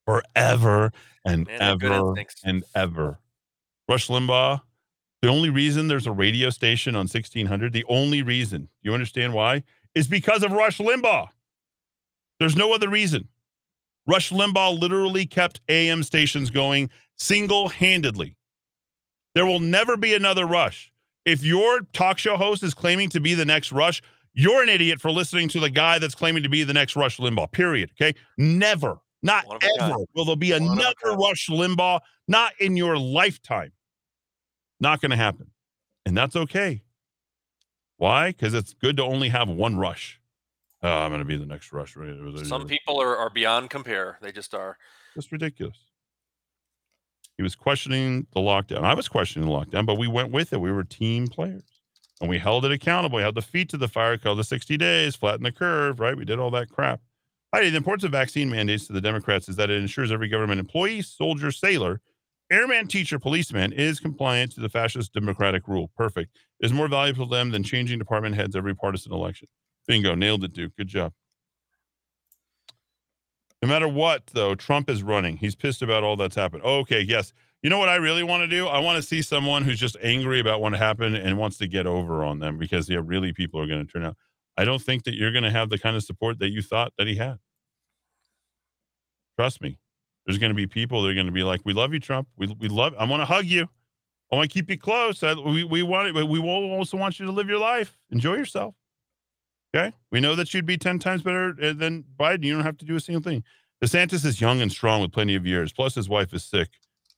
Forever 0.04 0.92
and 1.24 1.46
Man, 1.46 1.62
ever 1.62 2.14
and 2.44 2.64
ever. 2.74 3.20
Rush 3.88 4.08
Limbaugh, 4.08 4.60
the 5.22 5.28
only 5.28 5.50
reason 5.50 5.88
there's 5.88 6.06
a 6.06 6.12
radio 6.12 6.50
station 6.50 6.94
on 6.94 7.02
1600, 7.02 7.72
the 7.72 7.84
only 7.88 8.22
reason, 8.22 8.68
you 8.82 8.92
understand 8.92 9.32
why? 9.32 9.62
Is 9.94 10.08
because 10.08 10.42
of 10.42 10.52
Rush 10.52 10.78
Limbaugh. 10.78 11.28
There's 12.40 12.56
no 12.56 12.74
other 12.74 12.88
reason. 12.88 13.28
Rush 14.06 14.30
Limbaugh 14.30 14.78
literally 14.78 15.24
kept 15.24 15.60
AM 15.68 16.02
stations 16.02 16.50
going 16.50 16.90
single 17.16 17.68
handedly. 17.68 18.36
There 19.34 19.46
will 19.46 19.60
never 19.60 19.96
be 19.96 20.14
another 20.14 20.46
Rush. 20.46 20.92
If 21.24 21.42
your 21.42 21.80
talk 21.92 22.18
show 22.18 22.36
host 22.36 22.62
is 22.62 22.74
claiming 22.74 23.08
to 23.10 23.20
be 23.20 23.34
the 23.34 23.44
next 23.44 23.72
Rush, 23.72 24.02
you're 24.34 24.62
an 24.62 24.68
idiot 24.68 25.00
for 25.00 25.10
listening 25.10 25.48
to 25.50 25.60
the 25.60 25.70
guy 25.70 25.98
that's 25.98 26.14
claiming 26.14 26.42
to 26.42 26.48
be 26.48 26.64
the 26.64 26.74
next 26.74 26.96
Rush 26.96 27.18
Limbaugh. 27.18 27.50
Period. 27.52 27.90
Okay. 28.00 28.18
Never, 28.36 28.98
not 29.22 29.44
ever 29.80 29.96
will 30.14 30.24
there 30.24 30.36
be 30.36 30.52
another 30.52 31.16
Rush 31.16 31.48
Limbaugh. 31.48 32.00
Not 32.28 32.52
in 32.60 32.76
your 32.76 32.98
lifetime. 32.98 33.72
Not 34.80 35.00
going 35.00 35.10
to 35.10 35.16
happen. 35.16 35.50
And 36.06 36.16
that's 36.16 36.36
okay. 36.36 36.82
Why? 37.96 38.28
Because 38.28 38.54
it's 38.54 38.74
good 38.74 38.96
to 38.98 39.02
only 39.04 39.28
have 39.28 39.48
one 39.48 39.76
rush. 39.76 40.20
Oh, 40.82 40.88
I'm 40.88 41.10
going 41.10 41.20
to 41.20 41.24
be 41.24 41.36
the 41.36 41.46
next 41.46 41.72
rush. 41.72 41.96
Some 42.44 42.66
people 42.66 43.00
are, 43.00 43.16
are 43.16 43.30
beyond 43.30 43.70
compare. 43.70 44.18
They 44.20 44.32
just 44.32 44.54
are. 44.54 44.76
It's 45.16 45.32
ridiculous. 45.32 45.78
He 47.36 47.42
was 47.42 47.54
questioning 47.56 48.26
the 48.32 48.40
lockdown. 48.40 48.84
I 48.84 48.94
was 48.94 49.08
questioning 49.08 49.48
the 49.48 49.54
lockdown, 49.54 49.86
but 49.86 49.98
we 49.98 50.06
went 50.06 50.30
with 50.30 50.52
it. 50.52 50.60
We 50.60 50.70
were 50.70 50.84
team 50.84 51.26
players 51.26 51.62
and 52.20 52.30
we 52.30 52.38
held 52.38 52.64
it 52.64 52.72
accountable. 52.72 53.16
We 53.16 53.22
held 53.22 53.34
the 53.34 53.42
feet 53.42 53.68
to 53.70 53.76
the 53.76 53.88
fire, 53.88 54.16
called 54.16 54.38
the 54.38 54.44
60 54.44 54.76
days, 54.76 55.16
flatten 55.16 55.42
the 55.42 55.52
curve, 55.52 56.00
right? 56.00 56.16
We 56.16 56.24
did 56.24 56.38
all 56.38 56.50
that 56.52 56.70
crap. 56.70 57.00
Heidi, 57.52 57.70
the 57.70 57.76
importance 57.76 58.04
of 58.04 58.12
vaccine 58.12 58.50
mandates 58.50 58.86
to 58.86 58.92
the 58.92 59.00
Democrats 59.00 59.48
is 59.48 59.56
that 59.56 59.70
it 59.70 59.80
ensures 59.80 60.10
every 60.10 60.28
government 60.28 60.60
employee, 60.60 61.02
soldier, 61.02 61.50
sailor, 61.50 62.00
airman, 62.50 62.86
teacher, 62.86 63.18
policeman 63.18 63.72
is 63.72 64.00
compliant 64.00 64.52
to 64.52 64.60
the 64.60 64.68
fascist 64.68 65.12
democratic 65.12 65.66
rule. 65.68 65.90
Perfect. 65.96 66.36
It 66.60 66.66
is 66.66 66.72
more 66.72 66.88
valuable 66.88 67.26
to 67.26 67.34
them 67.34 67.50
than 67.50 67.62
changing 67.62 67.98
department 67.98 68.34
heads 68.36 68.56
every 68.56 68.74
partisan 68.74 69.12
election. 69.12 69.48
Bingo. 69.86 70.14
Nailed 70.14 70.44
it, 70.44 70.52
Duke. 70.52 70.72
Good 70.76 70.88
job. 70.88 71.12
No 73.64 73.70
matter 73.70 73.88
what, 73.88 74.26
though, 74.34 74.54
Trump 74.54 74.90
is 74.90 75.02
running. 75.02 75.38
He's 75.38 75.54
pissed 75.54 75.80
about 75.80 76.04
all 76.04 76.16
that's 76.16 76.36
happened. 76.36 76.64
Okay, 76.64 77.00
yes. 77.00 77.32
You 77.62 77.70
know 77.70 77.78
what 77.78 77.88
I 77.88 77.94
really 77.94 78.22
want 78.22 78.42
to 78.42 78.46
do? 78.46 78.66
I 78.66 78.78
want 78.78 78.96
to 78.96 79.02
see 79.02 79.22
someone 79.22 79.62
who's 79.62 79.80
just 79.80 79.96
angry 80.02 80.38
about 80.38 80.60
what 80.60 80.74
happened 80.74 81.16
and 81.16 81.38
wants 81.38 81.56
to 81.56 81.66
get 81.66 81.86
over 81.86 82.24
on 82.24 82.40
them 82.40 82.58
because 82.58 82.90
yeah, 82.90 83.00
really 83.02 83.32
people 83.32 83.58
are 83.58 83.66
going 83.66 83.86
to 83.86 83.90
turn 83.90 84.04
out. 84.04 84.18
I 84.58 84.66
don't 84.66 84.82
think 84.82 85.04
that 85.04 85.14
you're 85.14 85.32
going 85.32 85.44
to 85.44 85.50
have 85.50 85.70
the 85.70 85.78
kind 85.78 85.96
of 85.96 86.02
support 86.02 86.40
that 86.40 86.50
you 86.50 86.60
thought 86.60 86.92
that 86.98 87.06
he 87.06 87.14
had. 87.14 87.38
Trust 89.38 89.62
me. 89.62 89.78
There's 90.26 90.36
going 90.36 90.52
to 90.52 90.54
be 90.54 90.66
people 90.66 91.02
that 91.02 91.08
are 91.08 91.14
going 91.14 91.24
to 91.24 91.32
be 91.32 91.42
like, 91.42 91.62
"We 91.64 91.72
love 91.72 91.94
you, 91.94 92.00
Trump. 92.00 92.28
We 92.36 92.54
we 92.58 92.68
love. 92.68 92.92
I 92.98 93.06
want 93.06 93.22
to 93.22 93.24
hug 93.24 93.46
you. 93.46 93.66
I 94.30 94.36
want 94.36 94.50
to 94.50 94.52
keep 94.52 94.68
you 94.68 94.76
close. 94.76 95.22
I, 95.22 95.32
we 95.32 95.64
we 95.64 95.82
want 95.82 96.08
it, 96.08 96.12
but 96.12 96.26
we 96.26 96.38
also 96.38 96.98
want 96.98 97.18
you 97.18 97.24
to 97.24 97.32
live 97.32 97.48
your 97.48 97.60
life. 97.60 97.96
Enjoy 98.10 98.34
yourself." 98.34 98.74
Okay. 99.74 99.92
We 100.12 100.20
know 100.20 100.34
that 100.36 100.54
you'd 100.54 100.66
be 100.66 100.78
10 100.78 100.98
times 101.00 101.22
better 101.22 101.56
uh, 101.60 101.72
than 101.72 102.04
Biden. 102.18 102.44
You 102.44 102.54
don't 102.54 102.64
have 102.64 102.78
to 102.78 102.84
do 102.84 102.94
a 102.94 103.00
single 103.00 103.22
thing. 103.22 103.42
DeSantis 103.82 104.24
is 104.24 104.40
young 104.40 104.60
and 104.60 104.70
strong 104.70 105.02
with 105.02 105.12
plenty 105.12 105.34
of 105.34 105.46
years. 105.46 105.72
Plus, 105.72 105.96
his 105.96 106.08
wife 106.08 106.32
is 106.32 106.44
sick. 106.44 106.68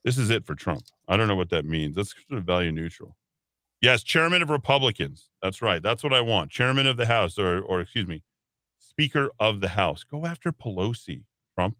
This 0.04 0.16
is 0.16 0.30
it 0.30 0.46
for 0.46 0.54
Trump. 0.54 0.84
I 1.06 1.16
don't 1.16 1.28
know 1.28 1.36
what 1.36 1.50
that 1.50 1.64
means. 1.64 1.96
That's 1.96 2.14
sort 2.28 2.38
of 2.38 2.44
value 2.44 2.72
neutral. 2.72 3.16
Yes, 3.82 4.02
chairman 4.02 4.40
of 4.40 4.48
Republicans. 4.48 5.28
That's 5.42 5.60
right. 5.60 5.82
That's 5.82 6.02
what 6.02 6.14
I 6.14 6.22
want. 6.22 6.50
Chairman 6.50 6.86
of 6.86 6.96
the 6.96 7.06
House, 7.06 7.38
or, 7.38 7.60
or 7.60 7.80
excuse 7.80 8.06
me, 8.06 8.22
Speaker 8.78 9.30
of 9.38 9.60
the 9.60 9.68
House. 9.68 10.02
Go 10.02 10.24
after 10.24 10.50
Pelosi, 10.50 11.24
Trump. 11.54 11.76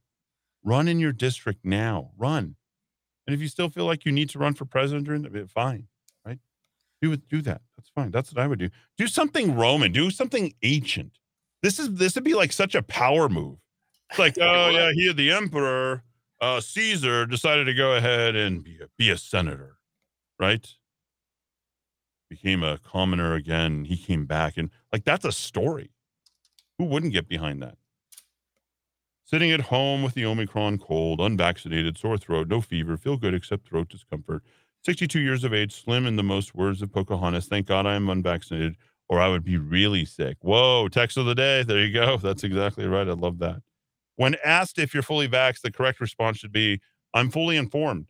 Run 0.62 0.89
in 0.89 1.01
your 1.01 1.12
district 1.12 1.61
now. 1.65 2.11
Run. 2.19 2.57
And 3.27 3.35
if 3.35 3.40
you 3.40 3.48
still 3.48 3.70
feel 3.70 3.86
like 3.86 4.05
you 4.05 4.12
need 4.12 4.28
to 4.31 4.39
run 4.39 4.55
for 4.55 4.66
president 4.66 5.07
during 5.07 5.23
the 5.23 5.48
fine, 5.48 5.89
Do 7.02 7.16
do 7.16 7.43
that. 7.43 7.60
That's 7.77 7.90
fine. 7.90 8.10
That's 8.10 8.32
what 8.32 8.43
I 8.43 8.47
would 8.47 8.59
do. 8.59 8.70
Do 8.97 9.06
something 9.06 9.55
Roman. 9.55 9.93
Do 9.93 10.10
something 10.10 10.55
ancient. 10.62 11.18
This 11.62 11.78
is 11.78 11.94
this 11.94 12.14
would 12.14 12.24
be 12.24 12.35
like 12.35 12.52
such 12.52 12.74
a 12.74 12.82
power 12.82 13.28
move. 13.28 13.59
It's 14.10 14.18
like, 14.18 14.36
oh 14.40 14.70
yeah, 14.70 14.93
he 14.93 15.12
the 15.12 15.32
emperor, 15.32 16.02
uh, 16.40 16.60
Caesar 16.60 17.27
decided 17.27 17.64
to 17.64 17.74
go 17.74 17.93
ahead 17.93 18.36
and 18.36 18.62
be 18.62 18.78
a, 18.82 18.86
be 18.97 19.10
a 19.10 19.18
senator, 19.18 19.77
right? 20.39 20.66
Became 22.31 22.62
a 22.62 22.78
commoner 22.78 23.35
again. 23.35 23.85
He 23.85 23.97
came 23.97 24.27
back 24.27 24.56
and 24.56 24.70
like 24.93 25.05
that's 25.05 25.24
a 25.24 25.32
story. 25.32 25.90
Who 26.78 26.85
wouldn't 26.85 27.12
get 27.12 27.28
behind 27.28 27.62
that? 27.62 27.77
Sitting 29.24 29.51
at 29.51 29.62
home 29.62 30.02
with 30.02 30.14
the 30.14 30.24
Omicron 30.24 30.78
cold, 30.78 31.20
unvaccinated, 31.20 31.98
sore 31.98 32.16
throat, 32.16 32.47
no 32.47 32.60
fever, 32.60 32.97
feel 32.97 33.16
good 33.16 33.35
except 33.35 33.68
throat 33.68 33.89
discomfort. 33.89 34.44
62 34.86 35.18
years 35.18 35.42
of 35.42 35.52
age, 35.52 35.82
slim 35.82 36.06
in 36.06 36.14
the 36.14 36.22
most 36.22 36.54
words 36.54 36.80
of 36.80 36.92
Pocahontas. 36.92 37.46
Thank 37.46 37.66
God 37.66 37.86
I 37.86 37.96
am 37.96 38.08
unvaccinated, 38.08 38.76
or 39.08 39.18
I 39.20 39.26
would 39.26 39.42
be 39.42 39.56
really 39.56 40.04
sick. 40.04 40.36
Whoa, 40.42 40.86
text 40.86 41.16
of 41.16 41.26
the 41.26 41.34
day. 41.34 41.64
There 41.64 41.84
you 41.84 41.92
go. 41.92 42.16
That's 42.22 42.44
exactly 42.44 42.86
right. 42.86 43.08
I 43.08 43.14
love 43.14 43.40
that. 43.40 43.56
When 44.14 44.36
asked 44.44 44.78
if 44.78 44.94
you're 44.94 45.02
fully 45.02 45.26
vaxxed, 45.26 45.62
the 45.62 45.72
correct 45.72 46.00
response 46.00 46.38
should 46.38 46.52
be, 46.52 46.80
I'm 47.12 47.32
fully 47.32 47.56
informed. 47.56 48.06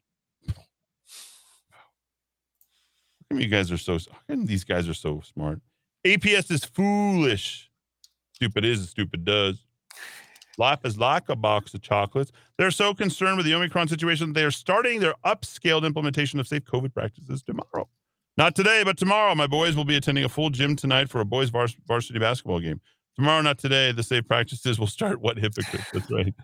You 3.30 3.48
guys 3.48 3.72
are 3.72 3.78
so, 3.78 3.98
these 4.28 4.64
guys 4.64 4.86
are 4.86 4.94
so 4.94 5.22
smart? 5.22 5.60
APS 6.06 6.50
is 6.50 6.66
foolish. 6.66 7.70
Stupid 8.34 8.66
is, 8.66 8.90
stupid 8.90 9.24
does. 9.24 9.65
Life 10.58 10.80
is 10.84 10.98
like 10.98 11.28
a 11.28 11.36
box 11.36 11.74
of 11.74 11.82
chocolates. 11.82 12.32
They're 12.56 12.70
so 12.70 12.94
concerned 12.94 13.36
with 13.36 13.46
the 13.46 13.54
Omicron 13.54 13.88
situation, 13.88 14.28
that 14.28 14.40
they 14.40 14.44
are 14.44 14.50
starting 14.50 15.00
their 15.00 15.14
upscaled 15.24 15.84
implementation 15.84 16.40
of 16.40 16.48
safe 16.48 16.64
COVID 16.64 16.94
practices 16.94 17.42
tomorrow. 17.42 17.88
Not 18.38 18.54
today, 18.54 18.82
but 18.84 18.96
tomorrow. 18.96 19.34
My 19.34 19.46
boys 19.46 19.76
will 19.76 19.84
be 19.84 19.96
attending 19.96 20.24
a 20.24 20.28
full 20.28 20.50
gym 20.50 20.76
tonight 20.76 21.08
for 21.08 21.20
a 21.20 21.24
boys 21.24 21.50
vars- 21.50 21.76
varsity 21.86 22.18
basketball 22.18 22.60
game. 22.60 22.80
Tomorrow, 23.16 23.42
not 23.42 23.58
today, 23.58 23.92
the 23.92 24.02
safe 24.02 24.26
practices 24.26 24.78
will 24.78 24.86
start. 24.86 25.20
What 25.20 25.38
hypocrites? 25.38 25.90
That's 25.92 26.10
right. 26.10 26.34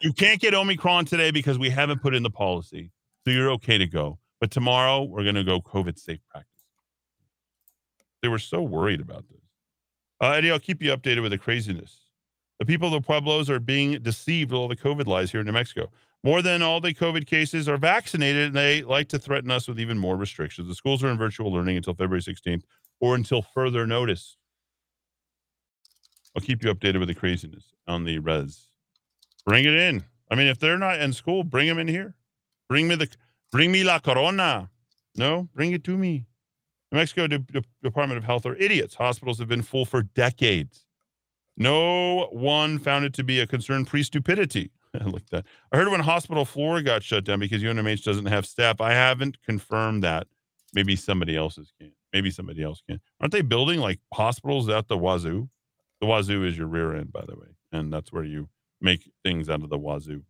You 0.00 0.12
can't 0.12 0.40
get 0.40 0.52
Omicron 0.52 1.06
today 1.06 1.30
because 1.30 1.58
we 1.58 1.70
haven't 1.70 2.02
put 2.02 2.14
in 2.14 2.22
the 2.22 2.30
policy. 2.30 2.90
So 3.24 3.30
you're 3.30 3.50
okay 3.52 3.78
to 3.78 3.86
go. 3.86 4.18
But 4.40 4.50
tomorrow, 4.50 5.04
we're 5.04 5.22
going 5.22 5.36
to 5.36 5.44
go 5.44 5.60
COVID 5.60 5.98
safe 5.98 6.20
practice. 6.28 6.48
They 8.20 8.28
were 8.28 8.40
so 8.40 8.60
worried 8.60 9.00
about 9.00 9.24
this. 9.28 9.40
Uh, 10.20 10.32
Eddie, 10.32 10.50
I'll 10.50 10.58
keep 10.58 10.82
you 10.82 10.90
updated 10.94 11.22
with 11.22 11.30
the 11.30 11.38
craziness. 11.38 12.01
The 12.62 12.66
people 12.66 12.94
of 12.94 13.02
the 13.02 13.04
Pueblos 13.04 13.50
are 13.50 13.58
being 13.58 14.00
deceived 14.02 14.52
with 14.52 14.60
all 14.60 14.68
the 14.68 14.76
COVID 14.76 15.08
lies 15.08 15.32
here 15.32 15.40
in 15.40 15.46
New 15.46 15.52
Mexico. 15.52 15.90
More 16.22 16.42
than 16.42 16.62
all 16.62 16.80
the 16.80 16.94
COVID 16.94 17.26
cases 17.26 17.68
are 17.68 17.76
vaccinated, 17.76 18.46
and 18.46 18.54
they 18.54 18.82
like 18.82 19.08
to 19.08 19.18
threaten 19.18 19.50
us 19.50 19.66
with 19.66 19.80
even 19.80 19.98
more 19.98 20.16
restrictions. 20.16 20.68
The 20.68 20.76
schools 20.76 21.02
are 21.02 21.08
in 21.08 21.18
virtual 21.18 21.52
learning 21.52 21.76
until 21.76 21.92
February 21.92 22.22
16th 22.22 22.62
or 23.00 23.16
until 23.16 23.42
further 23.42 23.84
notice. 23.84 24.36
I'll 26.36 26.42
keep 26.42 26.62
you 26.62 26.72
updated 26.72 27.00
with 27.00 27.08
the 27.08 27.16
craziness 27.16 27.64
on 27.88 28.04
the 28.04 28.20
res. 28.20 28.68
Bring 29.44 29.64
it 29.64 29.74
in. 29.74 30.04
I 30.30 30.36
mean, 30.36 30.46
if 30.46 30.60
they're 30.60 30.78
not 30.78 31.00
in 31.00 31.12
school, 31.12 31.42
bring 31.42 31.66
them 31.66 31.80
in 31.80 31.88
here. 31.88 32.14
Bring 32.68 32.86
me 32.86 32.94
the 32.94 33.08
bring 33.50 33.72
me 33.72 33.82
la 33.82 33.98
corona. 33.98 34.70
No, 35.16 35.48
bring 35.52 35.72
it 35.72 35.82
to 35.82 35.98
me. 35.98 36.26
New 36.92 36.98
Mexico 36.98 37.26
De- 37.26 37.38
De- 37.38 37.64
Department 37.82 38.18
of 38.18 38.24
Health 38.24 38.46
are 38.46 38.54
idiots. 38.54 38.94
Hospitals 38.94 39.40
have 39.40 39.48
been 39.48 39.62
full 39.62 39.84
for 39.84 40.02
decades. 40.02 40.86
No 41.56 42.28
one 42.32 42.78
found 42.78 43.04
it 43.04 43.14
to 43.14 43.24
be 43.24 43.40
a 43.40 43.46
concern 43.46 43.84
pre 43.84 44.02
stupidity. 44.02 44.70
I 45.00 45.04
like 45.04 45.28
that. 45.30 45.44
I 45.72 45.76
heard 45.76 45.88
when 45.88 46.00
hospital 46.00 46.44
floor 46.44 46.82
got 46.82 47.02
shut 47.02 47.24
down 47.24 47.40
because 47.40 47.62
UNMH 47.62 48.02
doesn't 48.04 48.26
have 48.26 48.46
staff. 48.46 48.80
I 48.80 48.92
haven't 48.92 49.42
confirmed 49.42 50.02
that. 50.04 50.26
Maybe 50.74 50.96
somebody 50.96 51.36
else's 51.36 51.72
can. 51.78 51.92
Maybe 52.12 52.30
somebody 52.30 52.62
else 52.62 52.82
can. 52.88 53.00
Aren't 53.20 53.32
they 53.32 53.42
building 53.42 53.80
like 53.80 54.00
hospitals 54.12 54.68
at 54.68 54.88
the 54.88 54.98
wazoo? 54.98 55.48
The 56.00 56.06
wazoo 56.06 56.44
is 56.44 56.58
your 56.58 56.66
rear 56.66 56.94
end, 56.94 57.12
by 57.12 57.24
the 57.26 57.36
way, 57.36 57.48
and 57.70 57.92
that's 57.92 58.12
where 58.12 58.24
you 58.24 58.48
make 58.80 59.10
things 59.24 59.48
out 59.48 59.62
of 59.62 59.70
the 59.70 59.78
wazoo. 59.78 60.22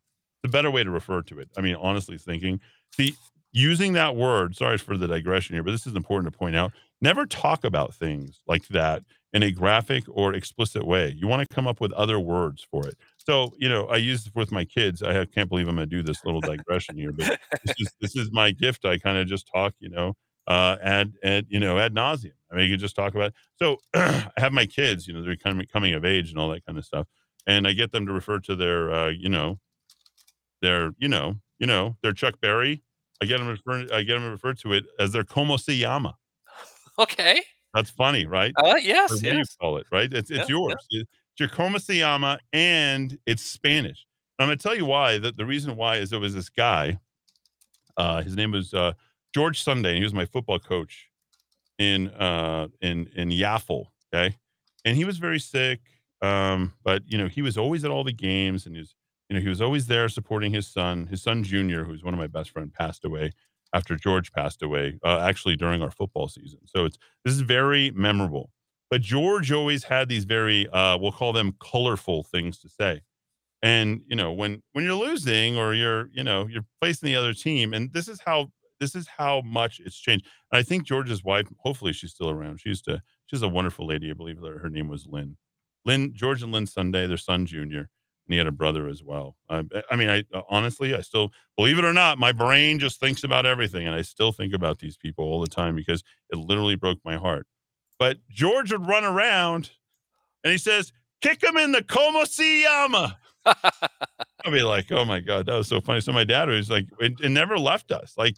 The 0.42 0.48
better 0.48 0.70
way 0.70 0.84
to 0.84 0.90
refer 0.90 1.22
to 1.22 1.38
it. 1.38 1.48
I 1.56 1.60
mean, 1.60 1.76
honestly 1.76 2.18
thinking, 2.18 2.60
see, 2.94 3.14
using 3.52 3.94
that 3.94 4.16
word. 4.16 4.56
Sorry 4.56 4.78
for 4.78 4.96
the 4.96 5.08
digression 5.08 5.54
here, 5.54 5.62
but 5.62 5.70
this 5.70 5.86
is 5.86 5.94
important 5.94 6.32
to 6.32 6.38
point 6.38 6.56
out. 6.56 6.72
Never 7.00 7.26
talk 7.26 7.64
about 7.64 7.94
things 7.94 8.40
like 8.46 8.68
that 8.68 9.02
in 9.32 9.42
a 9.42 9.50
graphic 9.50 10.04
or 10.08 10.34
explicit 10.34 10.86
way. 10.86 11.14
You 11.16 11.26
want 11.26 11.48
to 11.48 11.54
come 11.54 11.66
up 11.66 11.80
with 11.80 11.92
other 11.92 12.20
words 12.20 12.66
for 12.70 12.86
it. 12.86 12.96
So, 13.16 13.52
you 13.58 13.68
know, 13.68 13.86
I 13.86 13.96
use 13.96 14.26
it 14.26 14.34
with 14.34 14.52
my 14.52 14.64
kids. 14.64 15.02
I 15.02 15.24
can't 15.24 15.48
believe 15.48 15.68
I'm 15.68 15.76
going 15.76 15.88
to 15.88 15.96
do 15.96 16.02
this 16.02 16.24
little 16.24 16.40
digression 16.40 16.96
here, 16.96 17.12
but 17.12 17.38
this 17.64 17.74
is 17.78 17.92
this 18.00 18.16
is 18.16 18.30
my 18.32 18.50
gift. 18.50 18.84
I 18.84 18.98
kind 18.98 19.18
of 19.18 19.26
just 19.26 19.48
talk, 19.52 19.74
you 19.78 19.88
know, 19.88 20.14
uh, 20.46 20.76
ad 20.82 21.14
ad 21.22 21.46
you 21.48 21.60
know 21.60 21.78
ad 21.78 21.94
nauseum. 21.94 22.32
I 22.50 22.56
mean, 22.56 22.70
you 22.70 22.76
just 22.76 22.96
talk 22.96 23.14
about. 23.14 23.28
It. 23.28 23.34
So, 23.56 23.78
I 23.94 24.30
have 24.36 24.52
my 24.52 24.66
kids. 24.66 25.06
You 25.06 25.14
know, 25.14 25.22
they're 25.22 25.36
kind 25.36 25.60
of 25.60 25.68
coming 25.68 25.94
of 25.94 26.04
age 26.04 26.30
and 26.30 26.38
all 26.38 26.50
that 26.50 26.66
kind 26.66 26.78
of 26.78 26.84
stuff, 26.84 27.06
and 27.46 27.66
I 27.66 27.72
get 27.72 27.92
them 27.92 28.06
to 28.06 28.12
refer 28.12 28.38
to 28.40 28.56
their, 28.56 28.92
uh, 28.92 29.08
you 29.08 29.28
know, 29.28 29.58
their, 30.60 30.92
you 30.98 31.08
know, 31.08 31.36
you 31.58 31.66
know, 31.66 31.96
their 32.02 32.12
Chuck 32.12 32.40
Berry. 32.40 32.82
I 33.22 33.24
get 33.24 33.38
them 33.38 33.48
refer. 33.48 33.86
I 33.94 34.02
get 34.02 34.14
them 34.14 34.24
to 34.24 34.30
refer 34.30 34.52
to 34.54 34.72
it 34.72 34.84
as 34.98 35.12
their 35.12 35.24
como 35.24 35.56
se 35.56 35.74
llama. 35.74 36.16
Okay. 36.98 37.40
That's 37.74 37.90
funny, 37.90 38.26
right? 38.26 38.52
Uh, 38.56 38.74
yes, 38.80 39.10
what 39.10 39.22
yes. 39.22 39.34
you 39.34 39.44
call 39.60 39.78
it, 39.78 39.86
right? 39.90 40.12
It's 40.12 40.30
it's 40.30 40.48
Yeah, 40.48 40.56
yours. 40.56 40.74
Se 41.78 42.02
llama, 42.02 42.38
and 42.52 43.18
it's 43.26 43.42
Spanish. 43.42 44.06
I'm 44.38 44.48
going 44.48 44.58
to 44.58 44.62
tell 44.62 44.76
you 44.76 44.84
why. 44.84 45.18
That 45.18 45.36
the 45.36 45.46
reason 45.46 45.76
why 45.76 45.96
is 45.96 46.10
there 46.10 46.20
was 46.20 46.34
this 46.34 46.48
guy. 46.48 46.98
Uh, 47.96 48.22
his 48.22 48.36
name 48.36 48.52
was 48.52 48.72
uh, 48.74 48.92
George 49.34 49.62
Sunday. 49.62 49.90
And 49.90 49.98
he 49.98 50.04
was 50.04 50.14
my 50.14 50.26
football 50.26 50.58
coach 50.58 51.08
in 51.78 52.08
uh, 52.08 52.68
in 52.80 53.08
in 53.16 53.30
Yaffle. 53.30 53.86
Okay, 54.14 54.36
and 54.84 54.96
he 54.96 55.04
was 55.04 55.18
very 55.18 55.40
sick. 55.40 55.80
Um, 56.20 56.74
but 56.84 57.02
you 57.06 57.18
know 57.18 57.28
he 57.28 57.42
was 57.42 57.56
always 57.56 57.84
at 57.84 57.90
all 57.90 58.04
the 58.04 58.12
games, 58.12 58.66
and 58.66 58.74
he 58.74 58.80
was 58.80 58.94
you 59.28 59.36
know 59.36 59.42
he 59.42 59.48
was 59.48 59.62
always 59.62 59.86
there 59.86 60.08
supporting 60.08 60.52
his 60.52 60.66
son. 60.66 61.06
His 61.06 61.22
son 61.22 61.42
Junior, 61.42 61.84
who's 61.84 62.04
one 62.04 62.12
of 62.12 62.20
my 62.20 62.26
best 62.26 62.50
friends, 62.50 62.72
passed 62.76 63.04
away 63.04 63.32
after 63.72 63.96
George 63.96 64.32
passed 64.32 64.62
away. 64.62 64.98
Uh, 65.04 65.20
actually, 65.20 65.56
during 65.56 65.82
our 65.82 65.90
football 65.90 66.28
season. 66.28 66.60
So 66.66 66.84
it's 66.84 66.98
this 67.24 67.34
is 67.34 67.40
very 67.40 67.90
memorable. 67.92 68.50
But 68.90 69.00
George 69.00 69.50
always 69.50 69.84
had 69.84 70.08
these 70.08 70.24
very 70.24 70.68
uh, 70.68 70.98
we'll 70.98 71.12
call 71.12 71.32
them 71.32 71.54
colorful 71.60 72.24
things 72.24 72.58
to 72.60 72.68
say. 72.68 73.00
And 73.62 74.02
you 74.08 74.16
know 74.16 74.32
when 74.32 74.62
when 74.72 74.84
you're 74.84 74.94
losing 74.94 75.56
or 75.56 75.74
you're 75.74 76.08
you 76.12 76.24
know 76.24 76.46
you're 76.46 76.66
facing 76.82 77.06
the 77.06 77.16
other 77.16 77.32
team, 77.34 77.72
and 77.72 77.92
this 77.92 78.08
is 78.08 78.20
how 78.24 78.50
this 78.82 78.94
is 78.96 79.06
how 79.16 79.40
much 79.42 79.80
it's 79.80 79.96
changed. 79.96 80.26
And 80.50 80.58
I 80.58 80.64
think 80.64 80.82
George's 80.82 81.22
wife, 81.22 81.46
hopefully 81.58 81.92
she's 81.92 82.10
still 82.10 82.30
around. 82.30 82.60
She 82.60 82.70
used 82.70 82.84
to, 82.86 83.00
she's 83.26 83.42
a 83.42 83.48
wonderful 83.48 83.86
lady. 83.86 84.10
I 84.10 84.14
believe 84.14 84.38
her, 84.38 84.58
her 84.58 84.68
name 84.68 84.88
was 84.88 85.06
Lynn. 85.06 85.36
Lynn, 85.84 86.12
George 86.14 86.42
and 86.42 86.50
Lynn 86.50 86.66
Sunday, 86.66 87.06
their 87.06 87.16
son 87.16 87.46
Junior, 87.46 87.90
and 88.26 88.34
he 88.34 88.38
had 88.38 88.46
a 88.46 88.52
brother 88.52 88.88
as 88.88 89.02
well. 89.02 89.36
I, 89.48 89.64
I 89.90 89.96
mean, 89.96 90.08
I 90.08 90.24
honestly, 90.48 90.94
I 90.94 91.00
still 91.00 91.32
believe 91.56 91.78
it 91.78 91.84
or 91.84 91.92
not, 91.92 92.18
my 92.18 92.32
brain 92.32 92.78
just 92.78 93.00
thinks 93.00 93.24
about 93.24 93.46
everything, 93.46 93.86
and 93.86 93.94
I 93.94 94.02
still 94.02 94.32
think 94.32 94.54
about 94.54 94.78
these 94.78 94.96
people 94.96 95.24
all 95.24 95.40
the 95.40 95.48
time 95.48 95.76
because 95.76 96.02
it 96.30 96.38
literally 96.38 96.76
broke 96.76 96.98
my 97.04 97.16
heart. 97.16 97.46
But 97.98 98.18
George 98.30 98.72
would 98.72 98.86
run 98.86 99.04
around, 99.04 99.70
and 100.44 100.52
he 100.52 100.58
says, 100.58 100.92
"Kick 101.20 101.42
him 101.42 101.56
in 101.56 101.72
the 101.72 101.84
llama." 102.64 103.18
I'd 104.44 104.52
be 104.52 104.62
like, 104.62 104.90
"Oh 104.92 105.04
my 105.04 105.20
god, 105.20 105.46
that 105.46 105.54
was 105.54 105.68
so 105.68 105.80
funny." 105.80 106.00
So 106.00 106.12
my 106.12 106.24
dad 106.24 106.48
was 106.48 106.70
like, 106.70 106.86
it, 107.00 107.14
it 107.20 107.28
never 107.28 107.58
left 107.58 107.92
us. 107.92 108.14
Like 108.16 108.36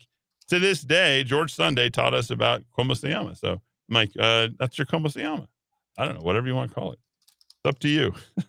to 0.48 0.58
this 0.58 0.82
day, 0.82 1.24
George 1.24 1.52
Sunday 1.54 1.90
taught 1.90 2.14
us 2.14 2.30
about 2.30 2.62
llama. 2.76 3.34
So 3.36 3.52
I'm 3.52 3.60
like, 3.94 4.12
uh, 4.18 4.48
"That's 4.58 4.78
your 4.78 4.86
llama." 4.92 5.48
I 5.96 6.04
don't 6.04 6.16
know, 6.16 6.22
whatever 6.22 6.46
you 6.46 6.54
want 6.54 6.70
to 6.70 6.74
call 6.74 6.92
it. 6.92 6.98
It's 7.26 7.68
up 7.68 7.78
to 7.80 7.88
you. 7.88 8.14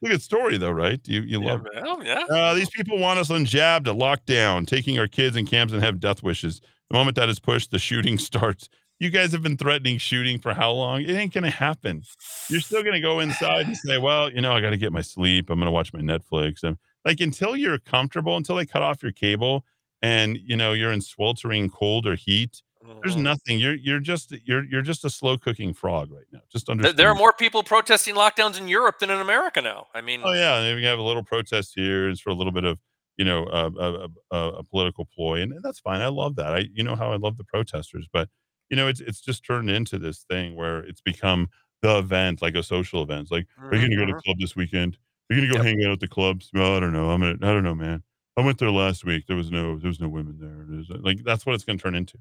Look 0.00 0.12
at 0.12 0.22
story 0.22 0.58
though, 0.58 0.70
right? 0.70 1.00
You 1.08 1.22
you 1.22 1.40
Yeah, 1.40 1.52
love 1.52 1.66
it. 1.66 1.72
Oh, 1.84 2.00
yeah. 2.02 2.24
uh, 2.30 2.54
these 2.54 2.70
people 2.70 2.98
want 2.98 3.18
us 3.18 3.28
unjabbed 3.30 3.84
to 3.84 3.92
lock 3.92 4.24
down, 4.26 4.64
taking 4.66 4.98
our 4.98 5.08
kids 5.08 5.36
in 5.36 5.46
camps 5.46 5.72
and 5.72 5.82
have 5.82 6.00
death 6.00 6.22
wishes. 6.22 6.60
The 6.90 6.94
moment 6.96 7.16
that 7.16 7.28
is 7.28 7.38
pushed, 7.40 7.70
the 7.70 7.78
shooting 7.78 8.18
starts. 8.18 8.68
You 9.00 9.10
guys 9.10 9.30
have 9.32 9.42
been 9.42 9.56
threatening 9.56 9.98
shooting 9.98 10.38
for 10.40 10.54
how 10.54 10.72
long? 10.72 11.02
It 11.02 11.10
ain't 11.10 11.32
gonna 11.32 11.50
happen. 11.50 12.02
You're 12.48 12.60
still 12.60 12.82
gonna 12.82 13.00
go 13.00 13.20
inside 13.20 13.66
and 13.66 13.76
say, 13.76 13.98
"Well, 13.98 14.30
you 14.32 14.40
know, 14.40 14.52
I 14.52 14.60
got 14.60 14.70
to 14.70 14.76
get 14.76 14.92
my 14.92 15.02
sleep. 15.02 15.50
I'm 15.50 15.58
gonna 15.58 15.70
watch 15.70 15.92
my 15.92 16.00
Netflix." 16.00 16.62
And 16.62 16.76
like 17.04 17.20
until 17.20 17.56
you're 17.56 17.78
comfortable, 17.78 18.36
until 18.36 18.56
they 18.56 18.66
cut 18.66 18.82
off 18.82 19.02
your 19.02 19.12
cable, 19.12 19.64
and 20.02 20.36
you 20.38 20.56
know 20.56 20.72
you're 20.72 20.92
in 20.92 21.00
sweltering 21.00 21.70
cold 21.70 22.06
or 22.06 22.14
heat. 22.16 22.62
There's 23.02 23.14
Mm-hmm. 23.14 23.22
nothing. 23.22 23.58
You're 23.58 23.74
you're 23.74 24.00
just 24.00 24.32
you're 24.44 24.64
you're 24.64 24.82
just 24.82 25.04
a 25.04 25.10
slow 25.10 25.36
cooking 25.38 25.72
frog 25.74 26.10
right 26.12 26.26
now. 26.32 26.40
Just 26.50 26.68
understand. 26.68 26.98
There 26.98 27.08
are 27.08 27.14
more 27.14 27.32
people 27.32 27.62
protesting 27.62 28.14
lockdowns 28.14 28.58
in 28.58 28.68
Europe 28.68 28.98
than 28.98 29.10
in 29.10 29.20
America 29.20 29.60
now. 29.60 29.86
I 29.94 30.00
mean, 30.00 30.20
Oh 30.24 30.32
yeah, 30.32 30.74
we 30.74 30.84
have 30.84 30.98
a 30.98 31.02
little 31.02 31.24
protest 31.24 31.72
here. 31.74 32.08
It's 32.08 32.20
for 32.20 32.30
a 32.30 32.34
little 32.34 32.52
bit 32.52 32.64
of 32.64 32.78
you 33.16 33.24
know 33.24 33.46
a, 33.46 34.08
a, 34.30 34.36
a, 34.36 34.62
political 34.64 35.04
ploy, 35.04 35.40
and 35.42 35.52
that's 35.62 35.80
fine. 35.80 36.00
I 36.00 36.08
love 36.08 36.36
that. 36.36 36.54
I 36.54 36.68
you 36.72 36.84
know 36.84 36.96
how 36.96 37.12
I 37.12 37.16
love 37.16 37.36
the 37.36 37.44
protesters, 37.44 38.06
but 38.12 38.28
you 38.70 38.76
know 38.76 38.88
it's 38.88 39.00
it's 39.00 39.20
just 39.20 39.44
turned 39.44 39.70
into 39.70 39.98
this 39.98 40.24
thing 40.30 40.54
where 40.56 40.80
it's 40.80 41.00
become 41.00 41.48
the 41.82 41.98
event, 41.98 42.42
like 42.42 42.54
a 42.54 42.62
social 42.62 43.02
event. 43.02 43.22
It's 43.22 43.30
like, 43.30 43.46
are 43.60 43.74
you 43.74 43.80
going 43.80 43.90
to 43.90 43.96
go 43.96 44.04
to 44.06 44.12
the 44.12 44.22
club 44.22 44.36
this 44.40 44.56
weekend? 44.56 44.98
Are 45.30 45.34
you 45.36 45.42
going 45.42 45.52
to 45.52 45.56
go 45.58 45.62
hang 45.62 45.84
out 45.84 45.92
at 45.92 46.00
the 46.00 46.08
clubs? 46.08 46.50
Well, 46.52 46.76
I 46.76 46.80
don't 46.80 46.92
know. 46.92 47.10
I'm 47.10 47.20
gonna. 47.20 47.34
I 47.42 47.52
don't 47.52 47.62
know, 47.64 47.74
man. 47.74 48.02
I 48.36 48.40
went 48.40 48.58
there 48.58 48.70
last 48.70 49.04
week. 49.04 49.26
There 49.26 49.36
was 49.36 49.50
no 49.50 49.78
there 49.78 49.88
was 49.88 50.00
no 50.00 50.08
women 50.08 50.38
there. 50.40 50.64
There's 50.68 50.88
like 51.02 51.22
that's 51.24 51.44
what 51.44 51.54
it's 51.54 51.64
going 51.64 51.78
to 51.78 51.82
turn 51.82 51.94
into. 51.96 52.18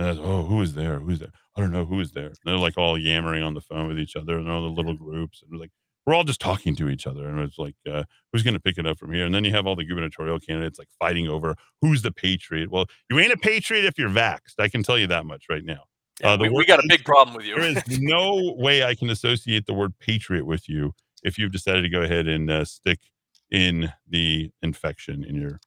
And 0.00 0.20
oh, 0.20 0.44
who 0.44 0.62
is 0.62 0.74
there? 0.74 1.00
Who's 1.00 1.20
there? 1.20 1.32
I 1.56 1.60
don't 1.62 1.72
know 1.72 1.86
who 1.86 2.00
is 2.00 2.12
there. 2.12 2.28
And 2.28 2.36
they're 2.46 2.56
like 2.58 2.78
all 2.78 2.98
yammering 2.98 3.44
on 3.44 3.54
the 3.54 3.62
phone 3.62 3.88
with 3.88 4.00
each 4.00 4.16
other 4.16 4.38
and 4.38 4.50
all 4.50 4.62
the 4.62 4.68
little 4.68 4.94
groups. 4.94 5.42
And 5.42 5.52
we're 5.52 5.60
like, 5.60 5.72
we're 6.06 6.14
all 6.14 6.24
just 6.24 6.40
talking 6.40 6.76
to 6.76 6.88
each 6.90 7.06
other. 7.06 7.28
And 7.28 7.40
it's 7.40 7.58
like, 7.58 7.76
uh, 7.90 8.04
who's 8.32 8.42
going 8.42 8.54
to 8.54 8.60
pick 8.60 8.78
it 8.78 8.86
up 8.86 8.98
from 8.98 9.12
here? 9.12 9.26
And 9.26 9.34
then 9.34 9.44
you 9.44 9.52
have 9.52 9.66
all 9.66 9.76
the 9.76 9.84
gubernatorial 9.84 10.40
candidates 10.40 10.78
like 10.80 10.88
fighting 10.98 11.28
over 11.28 11.56
who's 11.82 12.02
the 12.02 12.12
patriot. 12.12 12.70
Well, 12.70 12.86
you 13.10 13.18
ain't 13.20 13.32
a 13.32 13.38
patriot 13.38 13.86
if 13.86 13.98
you're 13.98 14.10
vaxxed. 14.10 14.56
I 14.60 14.68
can 14.68 14.82
tell 14.82 14.98
you 14.98 15.08
that 15.08 15.26
much 15.26 15.46
right 15.50 15.64
now. 15.64 15.84
Yeah, 16.22 16.36
the 16.36 16.44
we- 16.44 16.50
we 16.50 16.66
got 16.66 16.80
a 16.80 16.86
big 16.88 17.04
problem 17.04 17.36
with 17.36 17.46
you. 17.46 17.56
There 17.56 17.68
is 17.68 17.82
no 18.00 18.54
way 18.58 18.84
I 18.84 18.96
can 18.96 19.10
associate 19.10 19.66
the 19.66 19.74
word 19.74 19.94
patriot 20.00 20.46
with 20.46 20.68
you 20.68 20.94
if 21.22 21.38
you've 21.38 21.52
decided 21.52 21.82
to 21.82 21.90
go 21.90 22.02
ahead 22.02 22.28
and 22.28 22.50
uh, 22.50 22.64
stick 22.64 23.00
in 23.50 23.92
the 24.08 24.50
infection 24.62 25.24
in 25.24 25.36
your 25.36 25.60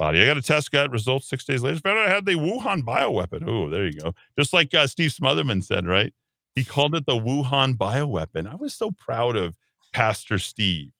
body. 0.00 0.22
I 0.22 0.26
got 0.26 0.38
a 0.38 0.42
test, 0.42 0.72
got 0.72 0.90
results 0.90 1.28
six 1.28 1.44
days 1.44 1.62
later. 1.62 1.78
Found 1.80 1.98
out 1.98 2.08
I 2.08 2.14
had 2.14 2.24
the 2.24 2.32
Wuhan 2.32 2.82
bioweapon. 2.82 3.46
Oh, 3.46 3.68
there 3.68 3.86
you 3.86 4.00
go. 4.00 4.14
Just 4.38 4.54
like 4.54 4.72
uh, 4.74 4.86
Steve 4.86 5.10
Smothermon 5.12 5.62
said, 5.62 5.86
right? 5.86 6.12
He 6.54 6.64
called 6.64 6.94
it 6.94 7.04
the 7.04 7.12
Wuhan 7.12 7.76
bioweapon. 7.76 8.50
I 8.50 8.56
was 8.56 8.74
so 8.74 8.90
proud 8.92 9.36
of 9.36 9.56
Pastor 9.92 10.38
Steve. 10.38 10.90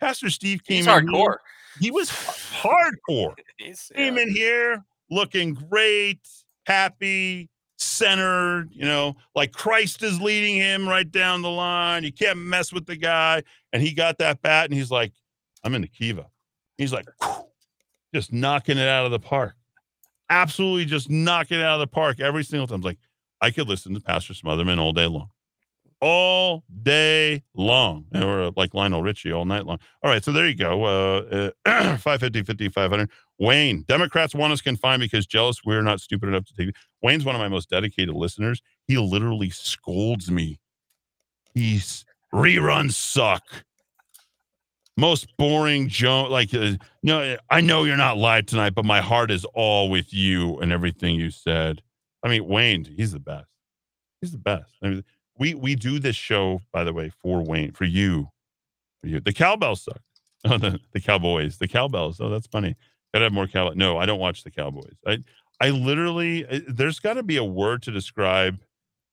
Pastor 0.00 0.30
Steve 0.30 0.62
came 0.62 0.76
He's 0.78 0.86
in 0.86 0.92
hardcore. 0.92 1.38
He 1.80 1.90
was 1.90 2.08
hardcore. 2.08 3.34
He's, 3.58 3.90
Came 3.94 4.16
in 4.16 4.30
here 4.30 4.84
looking 5.10 5.54
great, 5.54 6.20
happy, 6.66 7.50
centered, 7.78 8.68
you 8.72 8.84
know, 8.84 9.16
like 9.34 9.52
Christ 9.52 10.04
is 10.04 10.20
leading 10.20 10.54
him 10.54 10.88
right 10.88 11.10
down 11.10 11.42
the 11.42 11.50
line. 11.50 12.04
You 12.04 12.12
can't 12.12 12.38
mess 12.38 12.72
with 12.72 12.86
the 12.86 12.96
guy. 12.96 13.42
And 13.72 13.82
he 13.82 13.92
got 13.92 14.18
that 14.18 14.40
bat 14.40 14.66
and 14.66 14.74
he's 14.74 14.90
like, 14.90 15.12
I'm 15.64 15.74
in 15.74 15.82
the 15.82 15.88
Kiva. 15.88 16.26
He's 16.78 16.92
like, 16.92 17.06
just 18.14 18.32
knocking 18.32 18.78
it 18.78 18.88
out 18.88 19.04
of 19.04 19.10
the 19.10 19.18
park. 19.18 19.54
Absolutely 20.28 20.84
just 20.84 21.10
knocking 21.10 21.58
it 21.58 21.64
out 21.64 21.74
of 21.74 21.80
the 21.80 21.92
park 21.92 22.20
every 22.20 22.44
single 22.44 22.66
time. 22.66 22.80
Like, 22.80 22.98
I 23.40 23.50
could 23.50 23.68
listen 23.68 23.94
to 23.94 24.00
Pastor 24.00 24.34
Smothermon 24.34 24.78
all 24.78 24.92
day 24.92 25.06
long. 25.06 25.28
All 26.00 26.64
day 26.82 27.42
long. 27.54 28.06
Or 28.14 28.52
like 28.56 28.74
Lionel 28.74 29.02
Richie 29.02 29.32
all 29.32 29.44
night 29.44 29.66
long. 29.66 29.78
All 30.02 30.10
right. 30.10 30.24
So 30.24 30.32
there 30.32 30.46
you 30.46 30.54
go. 30.54 30.84
Uh, 30.84 31.50
uh 31.66 31.96
550, 31.98 32.42
50, 32.42 32.68
500. 32.68 33.10
Wayne, 33.38 33.82
Democrats 33.88 34.34
want 34.34 34.52
us 34.52 34.60
confined 34.60 35.00
because 35.00 35.26
jealous 35.26 35.64
we're 35.64 35.82
not 35.82 36.00
stupid 36.00 36.28
enough 36.28 36.44
to 36.44 36.54
take 36.54 36.68
it. 36.68 36.74
Wayne's 37.02 37.24
one 37.24 37.34
of 37.34 37.40
my 37.40 37.48
most 37.48 37.70
dedicated 37.70 38.14
listeners. 38.14 38.60
He 38.86 38.98
literally 38.98 39.50
scolds 39.50 40.30
me. 40.30 40.60
He's 41.54 42.04
reruns 42.32 42.92
suck. 42.92 43.44
Most 45.00 45.34
boring 45.38 45.88
joke. 45.88 46.28
Like, 46.28 46.52
uh, 46.52 46.72
no, 47.02 47.38
I 47.48 47.62
know 47.62 47.84
you're 47.84 47.96
not 47.96 48.18
live 48.18 48.44
tonight, 48.44 48.74
but 48.74 48.84
my 48.84 49.00
heart 49.00 49.30
is 49.30 49.46
all 49.54 49.88
with 49.88 50.12
you 50.12 50.58
and 50.58 50.72
everything 50.72 51.14
you 51.14 51.30
said. 51.30 51.80
I 52.22 52.28
mean, 52.28 52.46
Wayne, 52.46 52.84
he's 52.84 53.12
the 53.12 53.18
best. 53.18 53.48
He's 54.20 54.32
the 54.32 54.38
best. 54.38 54.70
I 54.82 54.88
mean, 54.88 55.04
we 55.38 55.54
we 55.54 55.74
do 55.74 55.98
this 55.98 56.16
show, 56.16 56.60
by 56.70 56.84
the 56.84 56.92
way, 56.92 57.10
for 57.22 57.42
Wayne, 57.42 57.72
for 57.72 57.86
you, 57.86 58.28
for 59.00 59.08
you. 59.08 59.20
The 59.20 59.32
cowbells 59.32 59.82
suck. 59.82 60.00
Oh, 60.46 60.56
the, 60.56 60.80
the 60.94 61.02
Cowboys, 61.02 61.58
the 61.58 61.68
cowbells. 61.68 62.18
Oh, 62.18 62.30
that's 62.30 62.46
funny. 62.46 62.74
Gotta 63.12 63.26
have 63.26 63.32
more 63.34 63.46
cowbell. 63.46 63.74
No, 63.74 63.98
I 63.98 64.06
don't 64.06 64.18
watch 64.18 64.42
the 64.42 64.50
Cowboys. 64.50 64.94
I 65.06 65.18
I 65.60 65.68
literally 65.68 66.46
uh, 66.46 66.60
there's 66.66 66.98
got 66.98 67.14
to 67.14 67.22
be 67.22 67.36
a 67.36 67.44
word 67.44 67.82
to 67.82 67.90
describe 67.90 68.58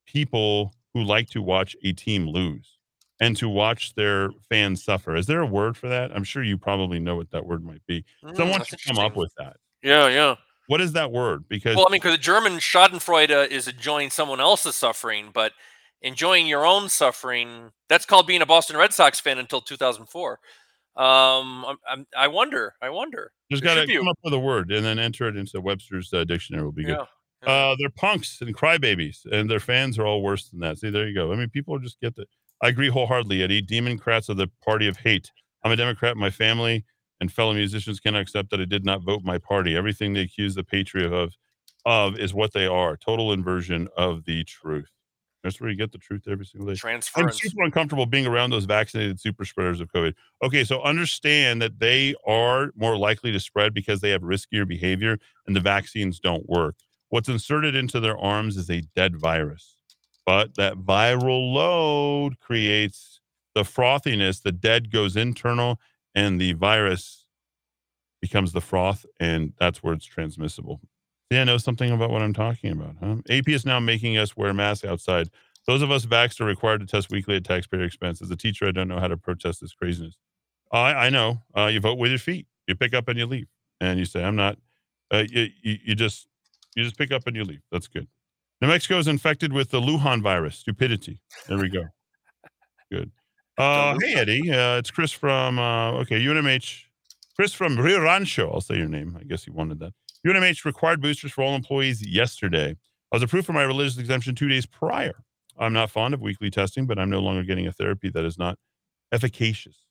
people 0.05 0.73
who 0.93 1.03
like 1.03 1.29
to 1.31 1.41
watch 1.41 1.75
a 1.83 1.91
team 1.91 2.27
lose 2.29 2.76
and 3.19 3.35
to 3.37 3.49
watch 3.49 3.95
their 3.95 4.29
fans 4.49 4.83
suffer. 4.83 5.15
Is 5.15 5.25
there 5.25 5.41
a 5.41 5.45
word 5.45 5.75
for 5.75 5.89
that? 5.89 6.11
I'm 6.13 6.23
sure 6.23 6.43
you 6.43 6.57
probably 6.57 6.99
know 6.99 7.15
what 7.15 7.31
that 7.31 7.45
word 7.45 7.63
might 7.63 7.85
be. 7.87 8.05
Someone 8.35 8.59
that's 8.59 8.69
should 8.69 8.83
come 8.83 8.99
up 8.99 9.15
with 9.15 9.31
that. 9.37 9.57
Yeah, 9.81 10.07
yeah. 10.07 10.35
What 10.67 10.81
is 10.81 10.91
that 10.93 11.11
word? 11.11 11.45
Because 11.47 11.75
Well, 11.75 11.85
I 11.87 11.91
mean, 11.91 11.99
because 12.01 12.13
the 12.13 12.21
German 12.21 12.53
Schadenfreude 12.53 13.31
uh, 13.31 13.47
is 13.49 13.67
enjoying 13.67 14.09
someone 14.09 14.41
else's 14.41 14.75
suffering, 14.75 15.29
but 15.33 15.53
enjoying 16.01 16.45
your 16.45 16.65
own 16.65 16.89
suffering, 16.89 17.71
that's 17.89 18.05
called 18.05 18.27
being 18.27 18.41
a 18.41 18.45
Boston 18.45 18.77
Red 18.77 18.93
Sox 18.93 19.19
fan 19.19 19.37
until 19.37 19.61
2004. 19.61 20.39
Um, 20.97 21.63
I'm, 21.65 21.77
I'm, 21.89 22.07
I 22.17 22.27
wonder, 22.27 22.73
I 22.81 22.89
wonder. 22.89 23.31
Just 23.51 23.63
got 23.63 23.75
to 23.75 23.87
come 23.87 24.07
up 24.07 24.17
with 24.23 24.33
a 24.33 24.39
word 24.39 24.71
and 24.71 24.83
then 24.83 24.99
enter 24.99 25.27
it 25.27 25.37
into 25.37 25.61
Webster's 25.61 26.11
uh, 26.11 26.23
dictionary. 26.23 26.63
Will 26.63 26.71
be 26.71 26.83
good. 26.85 26.97
Yeah, 27.43 27.49
Uh, 27.49 27.75
they're 27.79 27.89
punks 27.91 28.41
and 28.41 28.55
crybabies, 28.55 29.25
and 29.31 29.49
their 29.49 29.59
fans 29.59 29.99
are 29.99 30.05
all 30.07 30.21
worse 30.21 30.49
than 30.49 30.59
that. 30.61 30.79
See, 30.79 30.89
there 30.89 31.07
you 31.07 31.13
go. 31.13 31.31
I 31.31 31.35
mean, 31.35 31.49
people 31.49 31.77
just 31.79 32.01
get 32.01 32.15
that. 32.15 32.27
I 32.61 32.69
agree 32.69 32.89
wholeheartedly, 32.89 33.43
Eddie. 33.43 33.61
Democrats 33.61 34.29
are 34.29 34.33
the 34.33 34.49
party 34.63 34.87
of 34.87 34.97
hate. 34.97 35.31
I'm 35.63 35.71
a 35.71 35.75
Democrat. 35.75 36.17
My 36.17 36.31
family 36.31 36.85
and 37.19 37.31
fellow 37.31 37.53
musicians 37.53 37.99
cannot 37.99 38.21
accept 38.21 38.49
that 38.51 38.61
I 38.61 38.65
did 38.65 38.85
not 38.85 39.03
vote 39.03 39.23
my 39.23 39.37
party. 39.37 39.75
Everything 39.75 40.13
they 40.13 40.21
accuse 40.21 40.55
the 40.55 40.63
patriot 40.63 41.13
of, 41.13 41.33
of 41.85 42.17
is 42.17 42.33
what 42.33 42.53
they 42.53 42.65
are. 42.65 42.97
Total 42.97 43.31
inversion 43.31 43.87
of 43.95 44.25
the 44.25 44.43
truth. 44.43 44.89
That's 45.43 45.61
where 45.61 45.69
you 45.69 45.77
get 45.77 45.91
the 45.91 45.97
truth 45.97 46.23
every 46.27 46.45
single 46.45 46.67
day. 46.67 46.77
I'm 47.15 47.31
super 47.31 47.63
uncomfortable 47.63 48.05
being 48.05 48.25
around 48.25 48.49
those 48.49 48.65
vaccinated 48.65 49.19
super 49.19 49.45
spreaders 49.45 49.79
of 49.79 49.91
COVID. 49.93 50.13
Okay, 50.43 50.63
so 50.63 50.81
understand 50.81 51.61
that 51.61 51.79
they 51.79 52.15
are 52.25 52.71
more 52.75 52.97
likely 52.97 53.31
to 53.31 53.39
spread 53.39 53.73
because 53.73 54.01
they 54.01 54.09
have 54.09 54.23
riskier 54.23 54.67
behavior 54.67 55.17
and 55.45 55.55
the 55.55 55.61
vaccines 55.61 56.19
don't 56.19 56.47
work. 56.49 56.75
What's 57.09 57.29
inserted 57.29 57.75
into 57.75 57.99
their 57.99 58.17
arms 58.17 58.57
is 58.57 58.69
a 58.69 58.81
dead 58.95 59.15
virus. 59.15 59.76
But 60.27 60.55
that 60.57 60.75
viral 60.75 61.53
load 61.53 62.41
creates 62.41 63.21
the 63.55 63.63
frothiness. 63.63 64.43
The 64.43 64.51
dead 64.51 64.91
goes 64.91 65.15
internal 65.15 65.79
and 66.13 66.39
the 66.39 66.53
virus 66.53 67.25
becomes 68.21 68.51
the 68.51 68.61
froth, 68.61 69.05
and 69.19 69.53
that's 69.57 69.81
where 69.81 69.93
it's 69.93 70.05
transmissible. 70.05 70.81
Yeah, 71.31 71.41
I 71.41 71.43
know 71.45 71.57
something 71.57 71.91
about 71.91 72.09
what 72.09 72.21
I'm 72.21 72.33
talking 72.33 72.71
about, 72.73 72.95
huh? 73.01 73.15
AP 73.29 73.49
is 73.49 73.65
now 73.65 73.79
making 73.79 74.17
us 74.17 74.35
wear 74.35 74.53
masks 74.53 74.85
outside. 74.85 75.29
Those 75.65 75.81
of 75.81 75.91
us 75.91 76.05
vaxxed 76.05 76.41
are 76.41 76.45
required 76.45 76.81
to 76.81 76.87
test 76.87 77.09
weekly 77.09 77.37
at 77.37 77.45
taxpayer 77.45 77.83
expense. 77.83 78.21
As 78.21 78.31
a 78.31 78.35
teacher, 78.35 78.67
I 78.67 78.71
don't 78.71 78.87
know 78.89 78.99
how 78.99 79.07
to 79.07 79.17
protest 79.17 79.61
this 79.61 79.73
craziness. 79.73 80.17
I, 80.71 80.93
I 80.93 81.09
know. 81.09 81.41
Uh, 81.55 81.67
you 81.67 81.79
vote 81.79 81.97
with 81.97 82.11
your 82.11 82.19
feet. 82.19 82.47
You 82.67 82.75
pick 82.75 82.93
up 82.93 83.07
and 83.07 83.17
you 83.17 83.25
leave, 83.25 83.47
and 83.79 83.97
you 83.97 84.05
say, 84.05 84.23
"I'm 84.23 84.35
not." 84.35 84.57
Uh, 85.09 85.23
you, 85.29 85.49
you 85.61 85.77
you 85.85 85.95
just 85.95 86.27
you 86.75 86.83
just 86.83 86.97
pick 86.97 87.11
up 87.13 87.27
and 87.27 87.35
you 87.35 87.45
leave. 87.45 87.61
That's 87.71 87.87
good. 87.87 88.07
New 88.61 88.67
Mexico 88.67 88.97
is 88.97 89.07
infected 89.07 89.53
with 89.53 89.69
the 89.69 89.79
Luhan 89.79 90.21
virus. 90.21 90.55
Stupidity. 90.55 91.19
There 91.47 91.57
we 91.57 91.69
go. 91.69 91.83
Good. 92.91 93.11
Uh, 93.57 93.97
hey 93.99 94.13
Eddie, 94.13 94.51
uh, 94.51 94.77
it's 94.77 94.91
Chris 94.91 95.11
from 95.11 95.57
uh, 95.57 95.91
okay 95.93 96.19
UNMH 96.19 96.83
Chris 97.35 97.53
from 97.53 97.77
Rio 97.77 98.01
Rancho. 98.01 98.51
I'll 98.51 98.61
say 98.61 98.77
your 98.77 98.87
name. 98.87 99.17
I 99.19 99.23
guess 99.23 99.45
you 99.47 99.53
wanted 99.53 99.79
that. 99.79 99.93
UNMH 100.25 100.65
required 100.65 101.01
boosters 101.01 101.31
for 101.31 101.43
all 101.43 101.55
employees 101.55 102.05
yesterday. 102.05 102.75
I 103.11 103.15
was 103.15 103.23
approved 103.23 103.45
for 103.45 103.53
my 103.53 103.63
religious 103.63 103.97
exemption 103.97 104.35
two 104.35 104.49
days 104.49 104.65
prior. 104.65 105.23
I'm 105.57 105.73
not 105.73 105.89
fond 105.89 106.13
of 106.13 106.21
weekly 106.21 106.49
testing, 106.49 106.85
but 106.85 106.99
I'm 106.99 107.09
no 107.09 107.19
longer 107.19 107.43
getting 107.43 107.67
a 107.67 107.71
therapy 107.71 108.09
that 108.09 108.25
is 108.25 108.37
not 108.37 108.57
efficacious. 109.11 109.83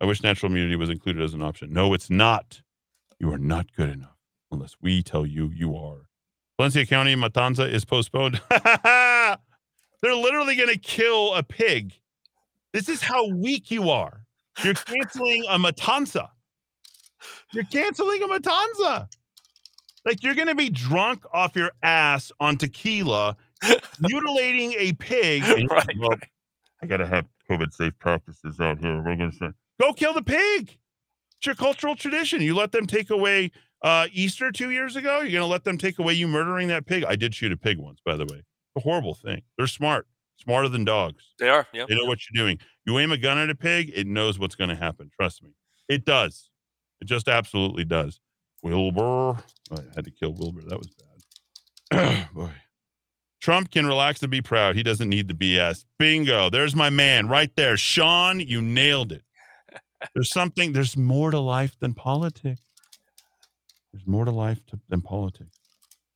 I 0.00 0.06
wish 0.06 0.22
natural 0.22 0.50
immunity 0.50 0.76
was 0.76 0.90
included 0.90 1.22
as 1.22 1.34
an 1.34 1.42
option. 1.42 1.72
No, 1.72 1.94
it's 1.94 2.10
not. 2.10 2.60
You 3.18 3.32
are 3.32 3.38
not 3.38 3.72
good 3.76 3.88
enough 3.88 4.16
unless 4.50 4.74
we 4.80 5.02
tell 5.02 5.24
you 5.24 5.50
you 5.54 5.76
are. 5.76 6.05
Valencia 6.58 6.86
County 6.86 7.14
Matanza 7.14 7.70
is 7.70 7.84
postponed. 7.84 8.40
They're 8.50 10.14
literally 10.14 10.56
going 10.56 10.70
to 10.70 10.78
kill 10.78 11.34
a 11.34 11.42
pig. 11.42 11.92
This 12.72 12.88
is 12.88 13.02
how 13.02 13.28
weak 13.28 13.70
you 13.70 13.90
are. 13.90 14.22
You're 14.64 14.74
canceling 14.74 15.44
a 15.48 15.58
Matanza. 15.58 16.28
You're 17.52 17.64
canceling 17.64 18.22
a 18.22 18.28
Matanza. 18.28 19.08
Like 20.04 20.22
you're 20.22 20.34
going 20.34 20.48
to 20.48 20.54
be 20.54 20.70
drunk 20.70 21.24
off 21.32 21.56
your 21.56 21.72
ass 21.82 22.30
on 22.40 22.56
tequila, 22.56 23.36
mutilating 24.00 24.74
a 24.78 24.92
pig. 24.94 25.42
Right, 25.70 25.98
well, 25.98 26.16
I 26.82 26.86
got 26.86 26.98
to 26.98 27.06
have 27.06 27.26
COVID 27.50 27.72
safe 27.72 27.98
practices 27.98 28.60
out 28.60 28.78
here. 28.78 28.96
We're 29.02 29.16
going 29.16 29.32
to 29.32 29.36
say, 29.36 29.48
go 29.80 29.92
kill 29.92 30.14
the 30.14 30.22
pig. 30.22 30.78
It's 31.38 31.46
your 31.46 31.54
cultural 31.54 31.96
tradition. 31.96 32.40
You 32.40 32.54
let 32.54 32.72
them 32.72 32.86
take 32.86 33.10
away 33.10 33.50
uh, 33.86 34.08
Easter 34.12 34.50
two 34.50 34.70
years 34.70 34.96
ago. 34.96 35.20
You're 35.20 35.30
going 35.30 35.42
to 35.42 35.46
let 35.46 35.62
them 35.62 35.78
take 35.78 36.00
away 36.00 36.14
you 36.14 36.26
murdering 36.26 36.66
that 36.68 36.86
pig. 36.86 37.04
I 37.04 37.14
did 37.14 37.34
shoot 37.36 37.52
a 37.52 37.56
pig 37.56 37.78
once, 37.78 38.00
by 38.04 38.16
the 38.16 38.24
way. 38.26 38.42
A 38.76 38.80
horrible 38.80 39.14
thing. 39.14 39.42
They're 39.56 39.68
smart, 39.68 40.08
smarter 40.38 40.68
than 40.68 40.84
dogs. 40.84 41.22
They 41.38 41.48
are. 41.48 41.68
Yeah. 41.72 41.84
They 41.88 41.94
know 41.94 42.04
what 42.04 42.18
you're 42.28 42.44
doing. 42.44 42.58
You 42.84 42.98
aim 42.98 43.12
a 43.12 43.16
gun 43.16 43.38
at 43.38 43.48
a 43.48 43.54
pig, 43.54 43.92
it 43.94 44.08
knows 44.08 44.40
what's 44.40 44.56
going 44.56 44.70
to 44.70 44.76
happen. 44.76 45.08
Trust 45.14 45.44
me. 45.44 45.50
It 45.88 46.04
does. 46.04 46.50
It 47.00 47.04
just 47.04 47.28
absolutely 47.28 47.84
does. 47.84 48.18
Wilbur. 48.64 49.00
Oh, 49.00 49.38
I 49.70 49.76
had 49.94 50.04
to 50.04 50.10
kill 50.10 50.32
Wilbur. 50.32 50.62
That 50.62 50.78
was 50.78 50.88
bad. 51.90 52.28
Boy. 52.34 52.50
Trump 53.40 53.70
can 53.70 53.86
relax 53.86 54.20
and 54.22 54.30
be 54.32 54.42
proud. 54.42 54.74
He 54.74 54.82
doesn't 54.82 55.08
need 55.08 55.28
the 55.28 55.34
BS. 55.34 55.84
Bingo. 56.00 56.50
There's 56.50 56.74
my 56.74 56.90
man 56.90 57.28
right 57.28 57.54
there. 57.54 57.76
Sean, 57.76 58.40
you 58.40 58.60
nailed 58.60 59.12
it. 59.12 59.22
There's 60.14 60.30
something, 60.30 60.72
there's 60.72 60.96
more 60.96 61.30
to 61.30 61.38
life 61.38 61.78
than 61.80 61.94
politics. 61.94 62.60
There's 63.96 64.06
more 64.06 64.26
to 64.26 64.30
life 64.30 64.64
to, 64.66 64.80
than 64.90 65.00
politics. 65.00 65.58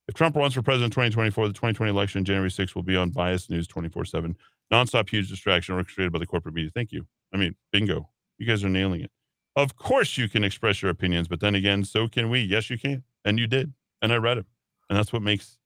If 0.07 0.13
Trump 0.13 0.35
runs 0.35 0.53
for 0.53 0.61
president 0.61 0.91
in 0.91 1.09
2024, 1.09 1.47
the 1.47 1.53
2020 1.53 1.89
election, 1.89 2.23
January 2.23 2.49
6th, 2.49 2.75
will 2.75 2.83
be 2.83 2.95
on 2.95 3.09
biased 3.09 3.49
news 3.49 3.67
24 3.67 4.05
7. 4.05 4.37
Nonstop 4.71 5.09
huge 5.09 5.29
distraction 5.29 5.73
orchestrated 5.73 6.13
by 6.13 6.19
the 6.19 6.27
corporate 6.27 6.53
media. 6.53 6.69
Thank 6.73 6.91
you. 6.91 7.07
I 7.33 7.37
mean, 7.37 7.55
bingo. 7.71 8.09
You 8.37 8.45
guys 8.45 8.63
are 8.63 8.69
nailing 8.69 9.01
it. 9.01 9.11
Of 9.55 9.75
course, 9.77 10.17
you 10.17 10.29
can 10.29 10.43
express 10.43 10.81
your 10.81 10.91
opinions, 10.91 11.27
but 11.27 11.39
then 11.39 11.55
again, 11.55 11.83
so 11.83 12.07
can 12.07 12.29
we. 12.29 12.41
Yes, 12.41 12.69
you 12.69 12.77
can. 12.77 13.03
And 13.25 13.39
you 13.39 13.47
did. 13.47 13.73
And 14.01 14.13
I 14.13 14.17
read 14.17 14.37
them. 14.37 14.45
And 14.89 14.97
that's 14.97 15.11
what 15.11 15.23
makes 15.23 15.57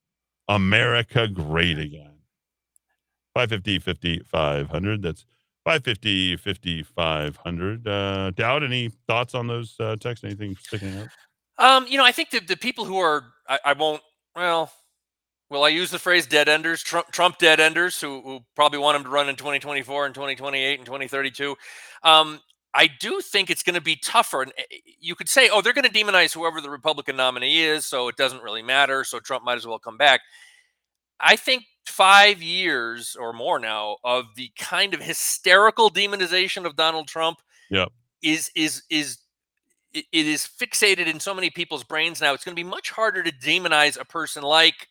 America 0.47 1.27
great 1.27 1.77
again. 1.77 2.19
550 3.33 3.79
5500. 3.79 5.01
That's 5.01 5.25
550 5.65 6.37
5500. 6.37 7.87
Uh, 7.87 8.31
Dowd, 8.31 8.63
any 8.63 8.89
thoughts 9.05 9.35
on 9.35 9.47
those 9.47 9.75
uh, 9.81 9.97
texts? 9.97 10.23
Anything 10.23 10.55
sticking 10.55 10.97
out? 10.97 11.09
Um, 11.57 11.85
you 11.87 11.97
know, 11.97 12.05
I 12.05 12.11
think 12.11 12.31
the, 12.31 12.39
the 12.39 12.57
people 12.57 12.85
who 12.85 12.97
are, 12.97 13.23
I, 13.47 13.59
I 13.65 13.73
won't, 13.73 14.01
well, 14.35 14.71
will 15.49 15.63
I 15.63 15.69
use 15.69 15.91
the 15.91 15.99
phrase 15.99 16.27
dead 16.27 16.49
enders, 16.49 16.81
Trump, 16.83 17.11
Trump 17.11 17.37
dead 17.37 17.59
enders, 17.59 17.99
who, 18.01 18.21
who 18.21 18.39
probably 18.55 18.79
want 18.79 18.97
him 18.97 19.03
to 19.03 19.09
run 19.09 19.29
in 19.29 19.35
2024 19.35 20.05
and 20.07 20.15
2028 20.15 20.79
and 20.79 20.85
2032. 20.85 21.55
Um, 22.03 22.41
I 22.73 22.87
do 22.99 23.21
think 23.21 23.49
it's 23.49 23.63
going 23.63 23.75
to 23.75 23.81
be 23.81 23.95
tougher. 23.95 24.41
And 24.41 24.51
eh, 24.57 24.63
you 24.99 25.15
could 25.15 25.29
say, 25.29 25.49
oh, 25.51 25.61
they're 25.61 25.73
going 25.73 25.89
to 25.89 25.93
demonize 26.03 26.33
whoever 26.33 26.59
the 26.59 26.69
Republican 26.69 27.15
nominee 27.15 27.63
is, 27.63 27.85
so 27.85 28.09
it 28.09 28.17
doesn't 28.17 28.43
really 28.43 28.61
matter. 28.61 29.03
So 29.05 29.19
Trump 29.19 29.45
might 29.45 29.55
as 29.55 29.65
well 29.65 29.79
come 29.79 29.97
back. 29.97 30.21
I 31.19 31.37
think 31.37 31.63
five 31.85 32.41
years 32.41 33.15
or 33.17 33.31
more 33.31 33.59
now 33.59 33.97
of 34.03 34.25
the 34.35 34.51
kind 34.57 34.93
of 34.93 35.01
hysterical 35.01 35.89
demonization 35.89 36.65
of 36.65 36.75
Donald 36.75 37.07
Trump 37.07 37.39
Yep. 37.69 37.89
is 38.21 38.51
is 38.55 38.83
is 38.89 39.19
it, 39.95 40.05
it 40.11 40.27
is 40.27 40.47
fixated 40.47 41.07
in 41.07 41.19
so 41.19 41.33
many 41.33 41.49
people's 41.49 41.83
brains 41.83 42.21
now. 42.21 42.33
It's 42.33 42.43
going 42.43 42.55
to 42.55 42.61
be 42.61 42.67
much 42.67 42.91
harder 42.91 43.23
to 43.23 43.31
demonize 43.31 43.99
a 43.99 44.05
person 44.05 44.43
like 44.43 44.87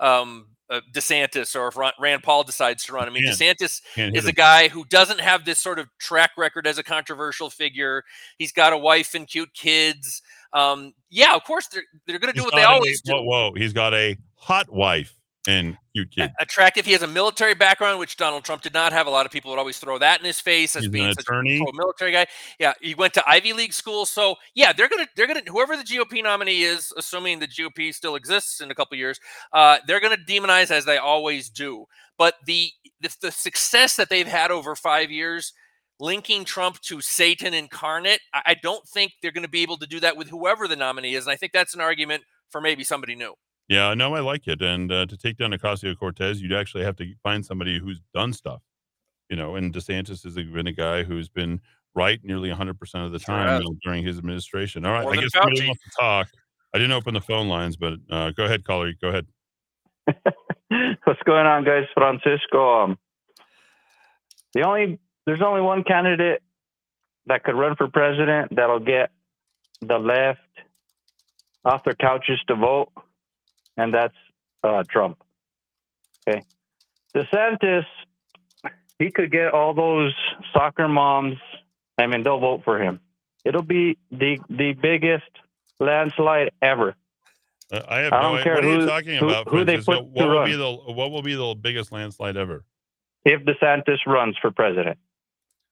um, 0.00 0.46
uh, 0.70 0.80
DeSantis 0.92 1.54
or 1.54 1.68
if 1.68 1.76
Ron- 1.76 1.92
Rand 2.00 2.22
Paul 2.22 2.44
decides 2.44 2.84
to 2.84 2.92
run. 2.92 3.06
I 3.06 3.10
mean, 3.10 3.24
Can't. 3.24 3.58
DeSantis 3.58 3.82
Can't 3.94 4.16
is 4.16 4.26
a 4.26 4.32
guy 4.32 4.68
who 4.68 4.84
doesn't 4.86 5.20
have 5.20 5.44
this 5.44 5.58
sort 5.58 5.78
of 5.78 5.88
track 5.98 6.30
record 6.38 6.66
as 6.66 6.78
a 6.78 6.82
controversial 6.82 7.50
figure. 7.50 8.04
He's 8.38 8.52
got 8.52 8.72
a 8.72 8.78
wife 8.78 9.14
and 9.14 9.26
cute 9.26 9.52
kids. 9.54 10.22
Um, 10.52 10.94
yeah, 11.10 11.34
of 11.34 11.44
course 11.44 11.66
they're 11.66 11.82
they're 12.06 12.18
going 12.20 12.32
to 12.32 12.38
do 12.38 12.44
what 12.44 12.54
they 12.54 12.62
a- 12.62 12.68
always 12.68 13.02
do. 13.02 13.12
Whoa, 13.12 13.22
whoa. 13.22 13.52
He's 13.56 13.72
got 13.72 13.92
a 13.92 14.16
hot 14.36 14.72
wife 14.72 15.14
and 15.46 15.76
cute 15.94 16.10
kid. 16.10 16.32
attractive. 16.40 16.86
He 16.86 16.92
has 16.92 17.02
a 17.02 17.06
military 17.06 17.54
background, 17.54 17.98
which 17.98 18.16
Donald 18.16 18.44
Trump 18.44 18.62
did 18.62 18.72
not 18.74 18.92
have. 18.92 19.06
A 19.06 19.10
lot 19.10 19.26
of 19.26 19.32
people 19.32 19.50
would 19.50 19.58
always 19.58 19.78
throw 19.78 19.98
that 19.98 20.20
in 20.20 20.26
his 20.26 20.40
face 20.40 20.74
as 20.76 20.82
He's 20.84 20.90
being 20.90 21.06
an 21.06 21.14
such 21.14 21.24
attorney. 21.24 21.58
a 21.58 21.76
military 21.76 22.12
guy. 22.12 22.26
Yeah, 22.58 22.72
he 22.80 22.94
went 22.94 23.14
to 23.14 23.28
Ivy 23.28 23.52
League 23.52 23.72
school, 23.72 24.06
so 24.06 24.36
yeah, 24.54 24.72
they're 24.72 24.88
gonna 24.88 25.06
they're 25.16 25.26
gonna 25.26 25.42
whoever 25.46 25.76
the 25.76 25.82
GOP 25.84 26.22
nominee 26.22 26.62
is, 26.62 26.92
assuming 26.96 27.38
the 27.38 27.48
GOP 27.48 27.94
still 27.94 28.14
exists 28.16 28.60
in 28.60 28.70
a 28.70 28.74
couple 28.74 28.96
years, 28.96 29.20
uh, 29.52 29.78
they're 29.86 30.00
gonna 30.00 30.16
demonize 30.16 30.70
as 30.70 30.84
they 30.84 30.98
always 30.98 31.48
do. 31.50 31.86
But 32.16 32.34
the, 32.46 32.70
the 33.00 33.10
the 33.20 33.30
success 33.32 33.96
that 33.96 34.08
they've 34.08 34.26
had 34.28 34.50
over 34.50 34.74
five 34.74 35.10
years. 35.10 35.52
Linking 36.00 36.44
Trump 36.44 36.80
to 36.80 37.00
Satan 37.00 37.54
incarnate, 37.54 38.18
I 38.34 38.42
I 38.46 38.54
don't 38.60 38.84
think 38.88 39.12
they're 39.22 39.30
going 39.30 39.44
to 39.44 39.48
be 39.48 39.62
able 39.62 39.76
to 39.78 39.86
do 39.86 40.00
that 40.00 40.16
with 40.16 40.28
whoever 40.28 40.66
the 40.66 40.74
nominee 40.74 41.14
is. 41.14 41.24
And 41.24 41.32
I 41.32 41.36
think 41.36 41.52
that's 41.52 41.72
an 41.72 41.80
argument 41.80 42.24
for 42.50 42.60
maybe 42.60 42.82
somebody 42.82 43.14
new. 43.14 43.34
Yeah, 43.68 43.94
no, 43.94 44.14
I 44.14 44.20
like 44.20 44.46
it. 44.46 44.60
And 44.60 44.92
uh, 44.92 45.06
to 45.06 45.16
take 45.16 45.38
down 45.38 45.52
Ocasio 45.52 45.98
Cortez, 45.98 46.40
you'd 46.42 46.52
actually 46.52 46.84
have 46.84 46.96
to 46.96 47.14
find 47.22 47.44
somebody 47.44 47.78
who's 47.78 48.00
done 48.12 48.32
stuff, 48.32 48.60
you 49.30 49.36
know. 49.36 49.56
And 49.56 49.72
DeSantis 49.72 50.22
has 50.22 50.34
been 50.34 50.66
a 50.66 50.72
guy 50.72 51.02
who's 51.02 51.28
been 51.28 51.60
right 51.94 52.20
nearly 52.22 52.50
100% 52.50 53.06
of 53.06 53.12
the 53.12 53.18
time 53.18 53.62
know, 53.62 53.74
during 53.82 54.04
his 54.04 54.18
administration. 54.18 54.84
All 54.84 54.92
right, 54.92 55.04
More 55.04 55.14
I 55.14 55.16
guess 55.16 55.30
Fauci. 55.30 55.66
wants 55.66 55.82
to 55.82 55.90
talk. 55.98 56.28
I 56.74 56.78
didn't 56.78 56.92
open 56.92 57.14
the 57.14 57.20
phone 57.20 57.48
lines, 57.48 57.76
but 57.76 57.94
uh, 58.10 58.32
go 58.32 58.44
ahead, 58.44 58.64
caller. 58.64 58.92
Go 59.00 59.08
ahead. 59.08 59.26
What's 61.04 61.22
going 61.24 61.46
on, 61.46 61.64
guys? 61.64 61.84
Francisco. 61.94 62.82
Um, 62.82 62.98
the 64.52 64.62
only 64.62 64.98
there's 65.26 65.40
only 65.40 65.62
one 65.62 65.84
candidate 65.84 66.42
that 67.26 67.44
could 67.44 67.54
run 67.54 67.76
for 67.76 67.88
president 67.88 68.54
that'll 68.54 68.80
get 68.80 69.10
the 69.80 69.98
left 69.98 70.40
off 71.64 71.82
their 71.84 71.94
couches 71.94 72.40
to 72.48 72.54
vote, 72.54 72.90
and 73.76 73.92
that's 73.94 74.14
uh, 74.62 74.82
Trump. 74.88 75.18
Okay, 76.28 76.42
DeSantis, 77.14 77.84
he 78.98 79.10
could 79.10 79.30
get 79.30 79.52
all 79.52 79.74
those 79.74 80.14
soccer 80.52 80.88
moms. 80.88 81.36
I 81.98 82.06
mean, 82.06 82.22
they'll 82.22 82.40
vote 82.40 82.62
for 82.64 82.80
him. 82.82 83.00
It'll 83.44 83.62
be 83.62 83.98
the 84.10 84.38
the 84.48 84.72
biggest 84.72 85.24
landslide 85.80 86.50
ever. 86.62 86.94
Uh, 87.72 87.80
I 87.88 87.98
have 88.00 88.12
I 88.12 88.16
no 88.22 88.22
don't 88.22 88.32
idea. 88.38 88.44
care 88.44 88.54
What 88.56 88.64
are 88.64 88.68
you 88.68 88.80
who- 88.80 88.86
talking 88.86 89.16
who- 89.18 89.28
about, 89.28 89.48
who 89.48 89.64
they 89.64 89.72
Francisco? 89.80 90.02
put 90.02 90.04
What 90.12 90.28
will 90.28 90.44
be 90.44 90.56
the 90.56 90.72
what 90.92 91.10
will 91.10 91.22
be 91.22 91.34
the 91.34 91.54
biggest 91.60 91.92
landslide 91.92 92.36
ever? 92.36 92.64
If 93.24 93.42
DeSantis 93.44 93.98
runs 94.06 94.36
for 94.40 94.50
president, 94.50 94.98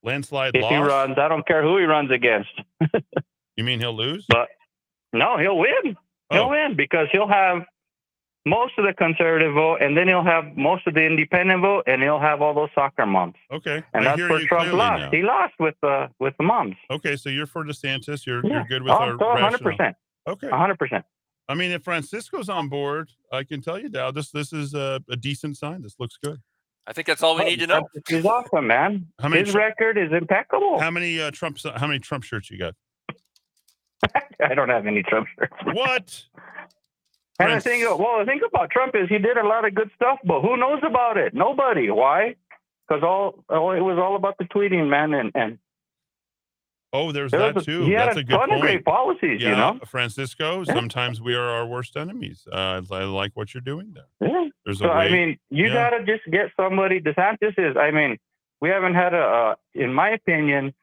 Landslide 0.03 0.57
if 0.57 0.63
loss? 0.63 0.71
he 0.73 0.79
runs, 0.79 1.19
I 1.19 1.29
don't 1.29 1.47
care 1.47 1.63
who 1.63 1.77
he 1.79 1.85
runs 1.85 2.11
against. 2.11 2.51
You 3.57 3.65
mean 3.65 3.81
he'll 3.81 3.95
lose? 3.95 4.25
But 4.29 4.49
no, 5.13 5.37
he'll 5.37 5.59
win. 5.59 5.95
He'll 6.31 6.45
Oh. 6.45 6.49
win 6.49 6.75
because 6.75 7.09
he'll 7.13 7.29
have 7.29 7.65
most 8.45 8.73
of 8.79 8.85
the 8.85 8.93
conservative 8.93 9.55
vote, 9.55 9.77
and 9.81 9.97
then 9.97 10.09
he'll 10.09 10.25
have 10.25 10.57
most 10.57 10.87
of 10.87 10.95
the 10.95 11.05
independent 11.05 11.61
vote, 11.63 11.85
and 11.87 12.03
he'll 12.03 12.19
have 12.19 12.43
all 12.43 12.53
those 12.55 12.71
soccer 12.75 13.07
moms. 13.07 13.35
Okay, 13.53 13.83
And 13.95 14.03
I 14.03 14.11
that's 14.11 14.19
hear 14.21 14.29
where 14.29 14.47
Trump 14.47 14.73
lost. 14.73 15.01
now. 15.01 15.11
He 15.11 15.23
lost 15.23 15.55
with 15.61 15.75
the 15.83 16.09
with 16.19 16.35
the 16.39 16.45
moms. 16.45 16.75
Okay, 16.91 17.17
so 17.17 17.29
you're 17.29 17.47
for 17.47 17.65
DeSantis. 17.65 18.27
You're 18.27 18.45
Yeah. 18.45 18.55
you're 18.55 18.65
good 18.65 18.83
with 18.83 18.93
Oh, 18.93 18.97
our 18.97 19.13
so 19.19 19.25
100%. 19.25 19.65
rationale. 19.65 19.95
Okay, 20.29 20.49
hundred 20.51 20.79
percent. 20.79 21.05
I 21.49 21.55
mean, 21.55 21.71
if 21.73 21.83
Francisco's 21.85 22.49
on 22.49 22.69
board, 22.69 23.11
I 23.33 23.43
can 23.45 23.61
tell 23.61 23.79
you, 23.79 23.89
Dowd, 23.89 24.15
this 24.15 24.31
this 24.31 24.53
is 24.53 24.75
a, 24.75 25.01
a 25.11 25.17
decent 25.17 25.57
sign. 25.57 25.83
This 25.83 25.97
looks 25.99 26.17
good. 26.17 26.41
I 26.87 26.93
think 26.93 27.07
that's 27.07 27.23
all 27.23 27.37
we 27.37 27.45
need 27.45 27.61
to 27.61 27.67
know. 27.69 27.89
He's 28.09 28.25
awesome, 28.25 28.67
man. 28.67 29.07
How 29.21 29.29
many 29.29 29.43
His 29.45 29.53
Tru- 29.53 29.61
record 29.61 29.97
is 29.99 30.13
impeccable. 30.13 30.81
How 30.81 30.91
many 30.91 31.21
uh, 31.21 31.31
Trump 31.31 31.59
how 31.77 31.87
many 31.87 32.01
Trump 32.01 32.25
shirts 32.25 32.51
you 32.51 32.59
got? 32.59 32.75
I 34.45 34.55
don't 34.55 34.69
have 34.69 34.87
any 34.87 35.03
Trump 35.05 35.29
shirts. 35.39 35.55
What? 35.65 36.25
And 37.51 37.57
the 37.57 37.61
thing, 37.61 37.85
well, 37.85 38.19
the 38.21 38.25
thing 38.27 38.41
about 38.47 38.71
Trump 38.71 38.95
is 38.95 39.09
he 39.09 39.19
did 39.19 39.37
a 39.37 39.47
lot 39.47 39.67
of 39.67 39.75
good 39.75 39.91
stuff, 39.95 40.19
but 40.25 40.41
who 40.43 40.57
knows 40.57 40.81
about 40.87 41.17
it? 41.17 41.35
Nobody. 41.35 41.91
Why? 41.91 42.37
Because 42.89 43.03
all, 43.03 43.45
all 43.49 43.73
it 43.73 43.81
was 43.81 43.99
all 43.99 44.17
about 44.17 44.37
the 44.39 44.45
tweeting, 44.45 44.89
man, 44.89 45.15
and 45.15 45.31
and 45.35 45.59
Oh, 46.95 47.11
there's 47.11 47.31
There 47.31 47.41
that 47.41 47.57
a- 47.57 47.65
too. 47.65 47.85
he 47.87 47.93
had 47.93 48.09
That's 48.09 48.17
a 48.19 48.21
a 48.21 48.25
good 48.25 48.37
ton 48.37 48.53
of 48.53 48.61
great 48.61 48.85
policies, 48.85 49.41
you 49.41 49.49
know? 49.49 49.79
Francisco. 49.87 50.59
Yeah. 50.59 50.75
Sometimes 50.75 51.23
we 51.23 51.35
are 51.35 51.49
our 51.49 51.67
worst 51.67 51.97
enemies. 51.97 52.47
Uh, 52.53 52.83
I 52.91 53.05
like 53.05 53.31
what 53.35 53.55
you're 53.55 53.63
doing 53.63 53.95
there. 53.95 54.09
Yeah. 54.31 54.49
There's 54.67 54.81
a 54.83 54.85
So 54.85 54.89
way. 54.91 54.95
I 55.07 55.11
mean, 55.11 55.39
you 55.49 55.69
yeah. 55.69 55.73
gotta 55.91 56.05
just 56.05 56.25
get 56.31 56.51
somebody. 56.55 57.01
DeSantis 57.01 57.55
is. 57.57 57.79
I 57.79 57.93
mean, 57.93 58.19
we 58.61 58.69
haven't 58.69 58.95
had 58.95 59.15
a, 59.15 59.23
uh, 59.23 59.55
in 59.73 59.95
my 59.95 60.11
opinion, 60.11 60.75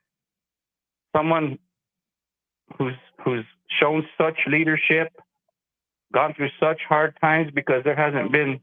someone 1.16 1.60
who's 2.78 2.96
who's 3.24 3.46
shown 3.80 4.04
such 4.18 4.40
leadership, 4.48 5.10
gone 6.14 6.34
through 6.36 6.50
such 6.60 6.82
hard 6.88 7.18
times 7.22 7.52
because 7.54 7.84
there 7.84 7.96
hasn't 7.96 8.32
been, 8.32 8.60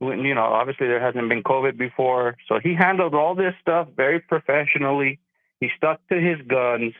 you 0.00 0.34
know, 0.34 0.44
obviously 0.44 0.86
there 0.86 1.00
hasn't 1.00 1.28
been 1.28 1.42
COVID 1.42 1.76
before. 1.78 2.36
So 2.48 2.58
he 2.62 2.74
handled 2.74 3.14
all 3.14 3.34
this 3.34 3.54
stuff 3.60 3.88
very 3.96 4.20
professionally. 4.20 5.18
He 5.60 5.68
stuck 5.76 6.06
to 6.08 6.20
his 6.20 6.38
guns. 6.46 6.92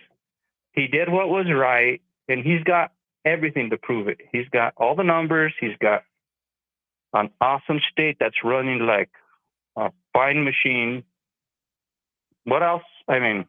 He 0.72 0.86
did 0.86 1.10
what 1.10 1.28
was 1.28 1.46
right, 1.52 2.00
and 2.28 2.44
he's 2.44 2.62
got 2.64 2.92
everything 3.24 3.70
to 3.70 3.76
prove 3.76 4.08
it. 4.08 4.20
He's 4.32 4.48
got 4.50 4.74
all 4.76 4.94
the 4.94 5.04
numbers. 5.04 5.52
He's 5.60 5.76
got 5.80 6.02
an 7.12 7.30
awesome 7.40 7.80
state 7.90 8.16
that's 8.20 8.44
running 8.44 8.80
like 8.80 9.10
a 9.76 9.90
fine 10.12 10.44
machine. 10.44 11.04
What 12.44 12.62
else? 12.62 12.82
I 13.08 13.18
mean, 13.18 13.46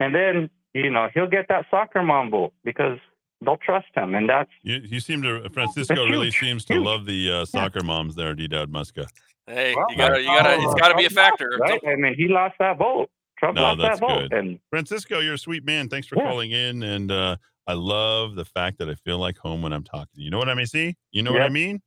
and 0.00 0.14
then 0.14 0.50
you 0.74 0.90
know 0.90 1.08
he'll 1.12 1.28
get 1.28 1.48
that 1.48 1.66
soccer 1.70 2.02
mom 2.02 2.30
vote 2.30 2.52
because 2.64 2.98
they'll 3.42 3.56
trust 3.58 3.88
him, 3.94 4.14
and 4.14 4.28
that's 4.28 4.50
You, 4.62 4.76
you 4.84 5.00
seem 5.00 5.22
to 5.22 5.48
Francisco 5.50 6.06
really 6.06 6.30
seems 6.30 6.64
to 6.66 6.80
love 6.80 7.06
the 7.06 7.30
uh, 7.30 7.44
soccer 7.44 7.82
moms 7.82 8.14
there, 8.14 8.34
D. 8.34 8.48
Dowd 8.48 8.72
Muska. 8.72 9.06
Hey, 9.46 9.74
Well, 9.74 9.86
you 9.90 9.96
gotta, 9.96 10.20
you 10.20 10.26
gotta, 10.26 10.54
it's 10.60 10.74
gotta 10.74 10.94
be 10.94 11.06
a 11.06 11.10
factor. 11.10 11.50
right. 11.60 11.80
I 11.86 11.96
mean, 11.96 12.14
he 12.14 12.28
lost 12.28 12.56
that 12.58 12.76
vote. 12.78 13.08
Trump 13.38 13.54
No, 13.56 13.62
lost 13.62 13.78
that's 13.80 14.00
that 14.00 14.06
vote, 14.06 14.30
good. 14.30 14.32
and 14.32 14.58
Francisco, 14.70 15.20
you're 15.20 15.34
a 15.34 15.38
sweet 15.38 15.64
man. 15.64 15.88
Thanks 15.88 16.06
for 16.08 16.16
Yeah. 16.16 16.24
calling 16.24 16.50
in, 16.50 16.82
and 16.82 17.10
uh, 17.12 17.36
I 17.66 17.74
love 17.74 18.34
the 18.34 18.44
fact 18.44 18.78
that 18.78 18.88
I 18.88 18.94
feel 18.94 19.18
like 19.18 19.38
home 19.38 19.62
when 19.62 19.72
I'm 19.72 19.84
talking 19.84 20.08
to 20.16 20.20
you. 20.20 20.24
You 20.26 20.30
know 20.32 20.38
what 20.38 20.48
I 20.48 20.54
mean? 20.54 20.66
See, 20.66 20.96
you 21.12 21.22
know 21.22 21.32
what 21.32 21.42
I 21.42 21.48
mean? 21.48 21.80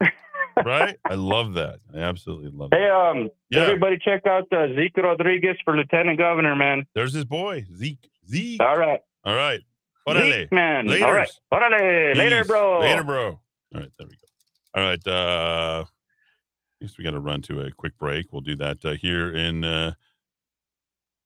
right? 0.64 0.96
I 1.08 1.14
love 1.14 1.54
that. 1.54 1.80
I 1.94 1.98
absolutely 2.00 2.50
love 2.50 2.70
it. 2.72 2.78
hey, 2.78 2.88
um, 2.90 3.30
Yeah. 3.50 3.62
everybody 3.62 3.98
check 3.98 4.26
out 4.26 4.52
uh, 4.52 4.66
Zeke 4.74 4.96
Rodriguez 4.98 5.56
for 5.64 5.76
lieutenant 5.76 6.18
governor, 6.18 6.54
man. 6.56 6.86
There's 6.94 7.12
his 7.14 7.24
boy 7.24 7.64
Zeke. 7.74 8.10
Zeke. 8.28 8.60
All 8.60 8.76
right. 8.76 9.00
All 9.24 9.34
right. 9.34 9.60
Zeke, 10.08 10.52
man. 10.52 10.86
Later. 10.86 11.06
All 11.06 11.12
right. 11.12 11.30
Orale. 11.52 12.16
Later, 12.16 12.44
bro. 12.44 12.80
Later, 12.80 13.04
bro. 13.04 13.26
All 13.26 13.40
right, 13.80 13.90
there 13.98 14.06
we 14.06 14.14
go. 14.14 14.80
All 14.80 14.82
right. 14.82 15.06
Uh, 15.06 15.84
I 15.84 16.84
guess 16.84 16.98
we 16.98 17.04
got 17.04 17.12
to 17.12 17.20
run 17.20 17.42
to 17.42 17.60
a 17.60 17.70
quick 17.70 17.96
break. 17.98 18.32
We'll 18.32 18.40
do 18.40 18.56
that 18.56 18.84
uh, 18.84 18.92
here 18.92 19.32
in 19.34 19.64
uh, 19.64 19.92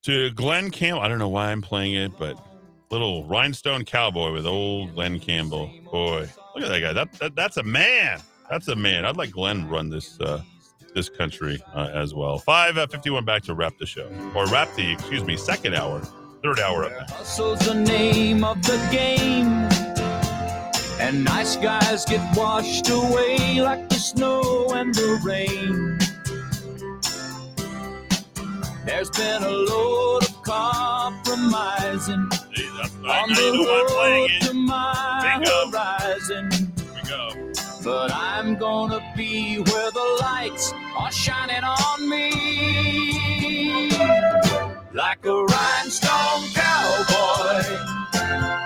to 0.03 0.31
Glen 0.31 0.71
Campbell. 0.71 1.03
I 1.03 1.09
don't 1.09 1.19
know 1.19 1.29
why 1.29 1.51
I'm 1.51 1.63
playing 1.63 1.95
it, 1.95 2.13
but 2.19 2.39
little 2.91 3.25
rhinestone 3.25 3.85
cowboy 3.85 4.33
with 4.33 4.47
old 4.47 4.95
Glen 4.95 5.19
Campbell. 5.19 5.71
Boy, 5.91 6.29
look 6.55 6.65
at 6.65 6.69
that 6.69 6.81
guy. 6.81 6.93
That, 6.93 7.13
that 7.15 7.35
that's 7.35 7.57
a 7.57 7.63
man. 7.63 8.21
That's 8.51 8.69
a 8.69 8.77
man. 8.77 9.05
I'd 9.05 9.17
like 9.17 9.31
Glen 9.31 9.63
to 9.63 9.67
run 9.67 9.89
this 9.89 10.21
uh, 10.21 10.43
this 10.95 11.09
country 11.09 11.61
uh, 11.75 11.91
as 11.93 12.15
well. 12.15 12.39
Five 12.39 12.79
uh, 12.79 12.87
fifty 12.87 13.11
one. 13.11 13.25
Back 13.25 13.43
to 13.45 13.55
wrap 13.55 13.79
the 13.79 13.87
show 13.87 14.09
or 14.35 14.47
wrap 14.47 14.73
the 14.75 14.93
excuse 14.93 15.25
me 15.25 15.37
second 15.37 15.75
hour, 15.75 16.03
third 16.47 16.61
hour 16.61 16.85
up 16.85 16.93
next. 16.93 17.13
Hustle's 17.13 17.59
the 17.61 17.75
name 17.75 18.45
of 18.45 18.63
the 18.63 18.79
game. 18.91 19.69
And 21.01 21.25
nice 21.25 21.57
guys 21.57 22.05
get 22.05 22.21
washed 22.37 22.89
away 22.89 23.61
like 23.61 23.89
the 23.89 23.97
snow 23.97 24.69
and 24.73 24.95
the 24.95 25.21
rain. 25.25 25.99
There's 28.85 29.11
been 29.11 29.43
a 29.43 29.51
load 29.51 30.23
of 30.23 30.43
compromising 30.43 32.29
on 33.05 33.29
the 33.31 33.51
road 33.67 34.31
to 34.43 34.55
my 34.55 35.43
horizon. 35.45 36.73
But 37.83 38.13
I'm 38.13 38.57
gonna 38.57 39.01
be 39.17 39.59
where 39.59 39.91
the 39.91 40.19
lights 40.21 40.73
are 40.97 41.13
shining 41.13 41.63
on 41.63 42.09
me 42.09 42.67
like 44.97 45.27
a 45.27 45.45
rhinestone 45.45 46.16
cowboy. 48.27 48.66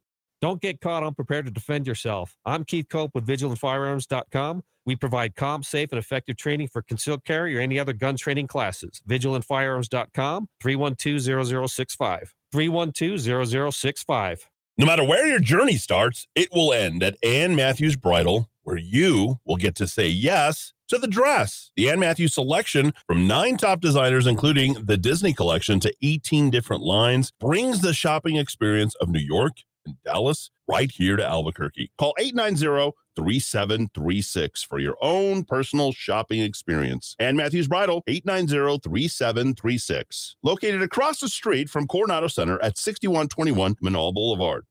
Don't 0.41 0.59
get 0.59 0.81
caught 0.81 1.03
unprepared 1.03 1.45
to 1.45 1.51
defend 1.51 1.85
yourself. 1.85 2.35
I'm 2.45 2.65
Keith 2.65 2.87
Cope 2.89 3.13
with 3.13 3.27
VigilantFirearms.com. 3.27 4.63
We 4.87 4.95
provide 4.95 5.35
calm, 5.35 5.61
safe, 5.61 5.91
and 5.91 5.99
effective 5.99 6.35
training 6.35 6.69
for 6.69 6.81
concealed 6.81 7.23
carry 7.25 7.55
or 7.55 7.59
any 7.59 7.77
other 7.77 7.93
gun 7.93 8.17
training 8.17 8.47
classes. 8.47 9.03
VigilantFirearms.com, 9.07 10.49
312-0065. 10.63 12.29
312-0065. 12.55 14.39
No 14.77 14.85
matter 14.87 15.03
where 15.03 15.27
your 15.27 15.39
journey 15.39 15.75
starts, 15.75 16.25
it 16.33 16.49
will 16.51 16.73
end 16.73 17.03
at 17.03 17.17
Ann 17.23 17.55
Matthews 17.55 17.95
Bridal, 17.95 18.49
where 18.63 18.77
you 18.77 19.39
will 19.45 19.57
get 19.57 19.75
to 19.75 19.87
say 19.87 20.07
yes 20.07 20.73
to 20.87 20.97
the 20.97 21.07
dress. 21.07 21.69
The 21.75 21.91
Ann 21.91 21.99
Matthews 21.99 22.33
selection 22.33 22.93
from 23.05 23.27
nine 23.27 23.57
top 23.57 23.79
designers, 23.79 24.25
including 24.25 24.73
the 24.85 24.97
Disney 24.97 25.33
collection, 25.33 25.79
to 25.81 25.93
18 26.01 26.49
different 26.49 26.81
lines, 26.81 27.31
brings 27.39 27.81
the 27.81 27.93
shopping 27.93 28.37
experience 28.37 28.95
of 28.95 29.09
New 29.09 29.19
York 29.19 29.57
and 29.85 29.95
Dallas 30.03 30.51
right 30.67 30.91
here 30.91 31.15
to 31.15 31.25
Albuquerque. 31.25 31.91
Call 31.97 32.13
890 32.17 32.95
3736 33.15 34.63
for 34.63 34.79
your 34.79 34.95
own 35.01 35.43
personal 35.43 35.91
shopping 35.91 36.41
experience. 36.41 37.15
Ann 37.19 37.35
Matthews 37.35 37.67
Bridal, 37.67 38.03
890 38.07 38.79
3736. 38.79 40.35
Located 40.43 40.81
across 40.81 41.19
the 41.19 41.27
street 41.27 41.69
from 41.69 41.87
Coronado 41.87 42.27
Center 42.27 42.61
at 42.61 42.77
6121 42.77 43.75
Menaul 43.75 44.13
Boulevard. 44.13 44.65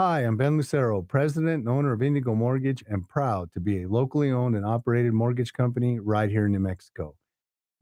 Hi, 0.00 0.20
I'm 0.20 0.36
Ben 0.36 0.56
Lucero, 0.56 1.02
president 1.02 1.66
and 1.66 1.68
owner 1.68 1.92
of 1.92 2.02
Indigo 2.02 2.32
Mortgage, 2.32 2.84
and 2.86 3.08
proud 3.08 3.52
to 3.52 3.60
be 3.60 3.82
a 3.82 3.88
locally 3.88 4.30
owned 4.30 4.54
and 4.54 4.64
operated 4.64 5.12
mortgage 5.12 5.52
company 5.52 5.98
right 5.98 6.30
here 6.30 6.46
in 6.46 6.52
New 6.52 6.60
Mexico. 6.60 7.16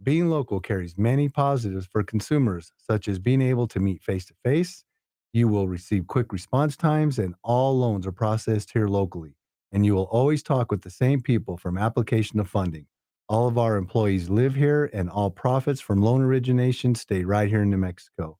Being 0.03 0.29
local 0.31 0.59
carries 0.59 0.97
many 0.97 1.29
positives 1.29 1.87
for 1.87 2.03
consumers, 2.03 2.73
such 2.79 3.07
as 3.07 3.19
being 3.19 3.43
able 3.43 3.69
to 3.69 3.81
meet 3.81 4.03
face 4.03 4.25
to 4.27 4.35
face. 4.43 4.83
You 5.33 5.49
will 5.49 5.69
receive 5.69 6.07
quick 6.07 6.33
response 6.33 6.77
times, 6.77 7.19
and 7.19 7.35
all 7.43 7.77
loans 7.79 8.07
are 8.07 8.13
processed 8.13 8.73
here 8.73 8.89
locally. 8.89 9.37
And 9.73 9.85
you 9.85 9.95
will 9.95 10.05
always 10.05 10.43
talk 10.43 10.71
with 10.71 10.83
the 10.83 10.91
same 10.91 11.21
people 11.21 11.57
from 11.57 11.77
application 11.77 12.39
to 12.39 12.45
funding. 12.45 12.87
All 13.29 13.49
of 13.49 13.59
our 13.59 13.77
employees 13.77 14.31
live 14.31 14.55
here, 14.55 14.89
and 14.93 15.11
all 15.11 15.31
profits 15.31 15.81
from 15.81 16.01
loan 16.01 16.23
origination 16.23 16.95
stay 16.95 17.25
right 17.25 17.49
here 17.49 17.63
in 17.63 17.71
New 17.71 17.77
Mexico. 17.77 18.39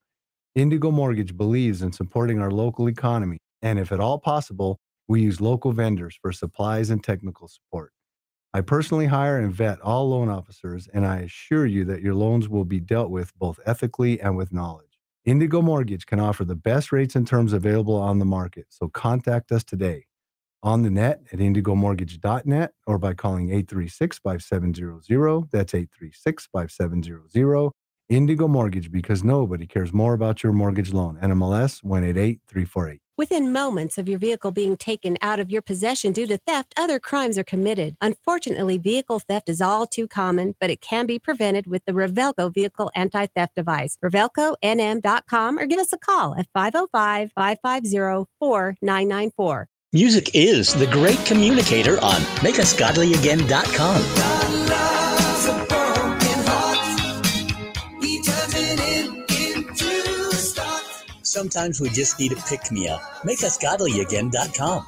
Indigo 0.55 0.91
Mortgage 0.91 1.37
believes 1.37 1.83
in 1.83 1.93
supporting 1.93 2.41
our 2.41 2.51
local 2.51 2.89
economy, 2.89 3.39
and 3.61 3.79
if 3.79 3.93
at 3.93 4.01
all 4.01 4.19
possible, 4.19 4.79
we 5.09 5.21
use 5.21 5.41
local 5.41 5.73
vendors 5.73 6.19
for 6.23 6.33
supplies 6.33 6.89
and 6.89 7.05
technical 7.05 7.49
support. 7.49 7.93
I 8.55 8.63
personally 8.63 9.07
hire 9.07 9.39
and 9.39 9.53
vet 9.53 9.81
all 9.83 10.09
loan 10.09 10.31
officers, 10.31 10.89
and 10.95 11.05
I 11.05 11.19
assure 11.19 11.67
you 11.67 11.85
that 11.85 12.01
your 12.01 12.15
loans 12.15 12.49
will 12.49 12.65
be 12.65 12.81
dealt 12.81 13.11
with 13.11 13.37
both 13.37 13.61
ethically 13.67 14.19
and 14.19 14.37
with 14.37 14.53
knowledge. 14.53 14.86
Indigo 15.27 15.61
Mortgage 15.61 16.07
can 16.07 16.21
offer 16.21 16.45
the 16.45 16.55
best 16.55 16.93
rates 16.93 17.17
and 17.17 17.27
terms 17.27 17.53
available 17.53 17.97
on 17.97 18.21
the 18.21 18.25
market, 18.25 18.67
so 18.71 18.89
contact 18.89 19.51
us 19.51 19.65
today 19.65 20.07
on 20.63 20.83
the 20.83 20.91
net 20.91 21.21
at 21.33 21.41
indigomortgage.net 21.41 22.73
or 22.87 22.99
by 22.99 23.13
calling 23.13 23.49
836 23.51 24.21
5700. 24.21 25.51
That's 25.51 25.75
836 25.75 26.49
5700. 26.53 27.86
Indigo 28.09 28.47
Mortgage, 28.47 28.93
because 28.93 29.25
nobody 29.25 29.67
cares 29.67 29.93
more 29.93 30.15
about 30.15 30.43
your 30.43 30.53
mortgage 30.53 30.93
loan. 30.93 31.19
NMLS 31.23 31.83
188348. 31.83 33.01
Within 33.19 33.51
moments 33.51 33.97
of 33.97 34.09
your 34.09 34.19
vehicle 34.19 34.51
being 34.51 34.77
taken 34.77 35.17
out 35.23 35.41
of 35.41 35.51
your 35.51 35.63
possession 35.63 36.13
due 36.13 36.27
to 36.27 36.37
theft, 36.37 36.75
other 36.77 37.01
crimes 37.01 37.39
are 37.39 37.45
committed. 37.45 37.97
Unfortunately, 38.03 38.77
vehicle 38.77 39.21
theft 39.21 39.49
is 39.49 39.63
all 39.63 39.87
too 39.87 40.07
common, 40.07 40.55
but 40.61 40.69
it 40.69 40.83
can 40.83 41.07
be 41.07 41.19
prevented 41.19 41.67
with 41.67 41.83
the 41.87 41.93
Revelco 41.93 42.53
vehicle 42.53 42.91
anti 42.95 43.27
theft 43.27 43.55
device. 43.55 43.97
RevelcoNM.com 44.05 45.59
or 45.59 45.67
give 45.67 45.81
us 45.81 45.95
a 45.95 45.99
call 45.99 46.35
at 46.35 46.47
505 46.53 47.33
550 47.33 48.31
4994. 48.39 49.69
Music 49.93 50.31
is 50.35 50.75
the 50.75 50.87
great 50.89 51.25
communicator 51.25 51.99
on 52.03 52.21
makeusgodlyagain.com. 52.43 54.96
Sometimes 61.37 61.83
we 61.83 61.91
just 61.91 62.19
need 62.19 62.33
a 62.33 62.37
pick 62.37 62.73
me 62.73 62.89
up. 62.89 63.03
MakeUsGodlyAgain.com. 63.23 64.87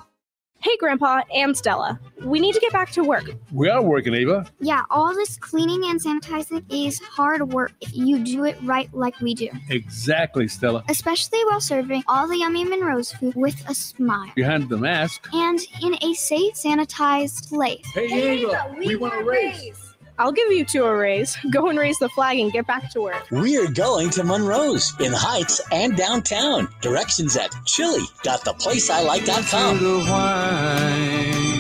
Hey, 0.61 0.77
Grandpa, 0.79 1.21
I'm 1.37 1.55
Stella. 1.55 2.01
We 2.25 2.41
need 2.41 2.55
to 2.55 2.61
get 2.61 2.73
back 2.73 2.91
to 2.93 3.05
work. 3.05 3.25
We 3.53 3.69
are 3.69 3.83
working, 3.83 4.15
Ava. 4.15 4.47
Yeah, 4.59 4.85
all 4.89 5.13
this 5.13 5.37
cleaning 5.37 5.85
and 5.85 6.03
sanitizing 6.03 6.65
is 6.71 7.01
hard 7.01 7.53
work 7.53 7.73
if 7.83 7.95
you 7.95 8.25
do 8.25 8.45
it 8.45 8.57
right 8.63 8.89
like 8.95 9.21
we 9.21 9.35
do. 9.35 9.51
Exactly, 9.69 10.49
Stella. 10.49 10.85
Especially 10.89 11.45
while 11.45 11.61
serving 11.61 12.03
all 12.09 12.27
the 12.27 12.39
yummy 12.39 12.65
Monroe's 12.65 13.13
food 13.13 13.35
with 13.35 13.63
a 13.69 13.75
smile. 13.75 14.33
Behind 14.35 14.71
the 14.71 14.79
mask. 14.79 15.29
And 15.35 15.61
in 15.83 16.03
a 16.03 16.15
safe, 16.15 16.55
sanitized 16.55 17.51
place. 17.51 17.85
Hey, 17.93 18.41
Ava, 18.43 18.75
we, 18.79 18.97
want 18.97 19.21
a 19.21 19.23
raise. 19.23 19.88
I'll 20.19 20.33
give 20.33 20.51
you 20.51 20.65
two 20.65 20.85
a 20.85 20.97
raise. 20.97 21.37
Go 21.51 21.69
and 21.69 21.79
raise 21.79 21.99
the 21.99 22.09
flag 22.11 22.39
and 22.39 22.53
get 22.53 22.67
back 22.67 22.91
to 22.93 23.01
work. 23.01 23.27
We're 23.31 23.71
going 23.71 24.11
to 24.11 24.25
Monroe's 24.25 24.95
in 25.01 25.13
Heights 25.13 25.61
and 25.73 25.97
downtown. 25.97 26.69
Directions 26.81 27.37
at 27.37 27.51
chili.theplaceilike.com. 27.67 29.79
the 29.79 29.99
wine 30.11 31.59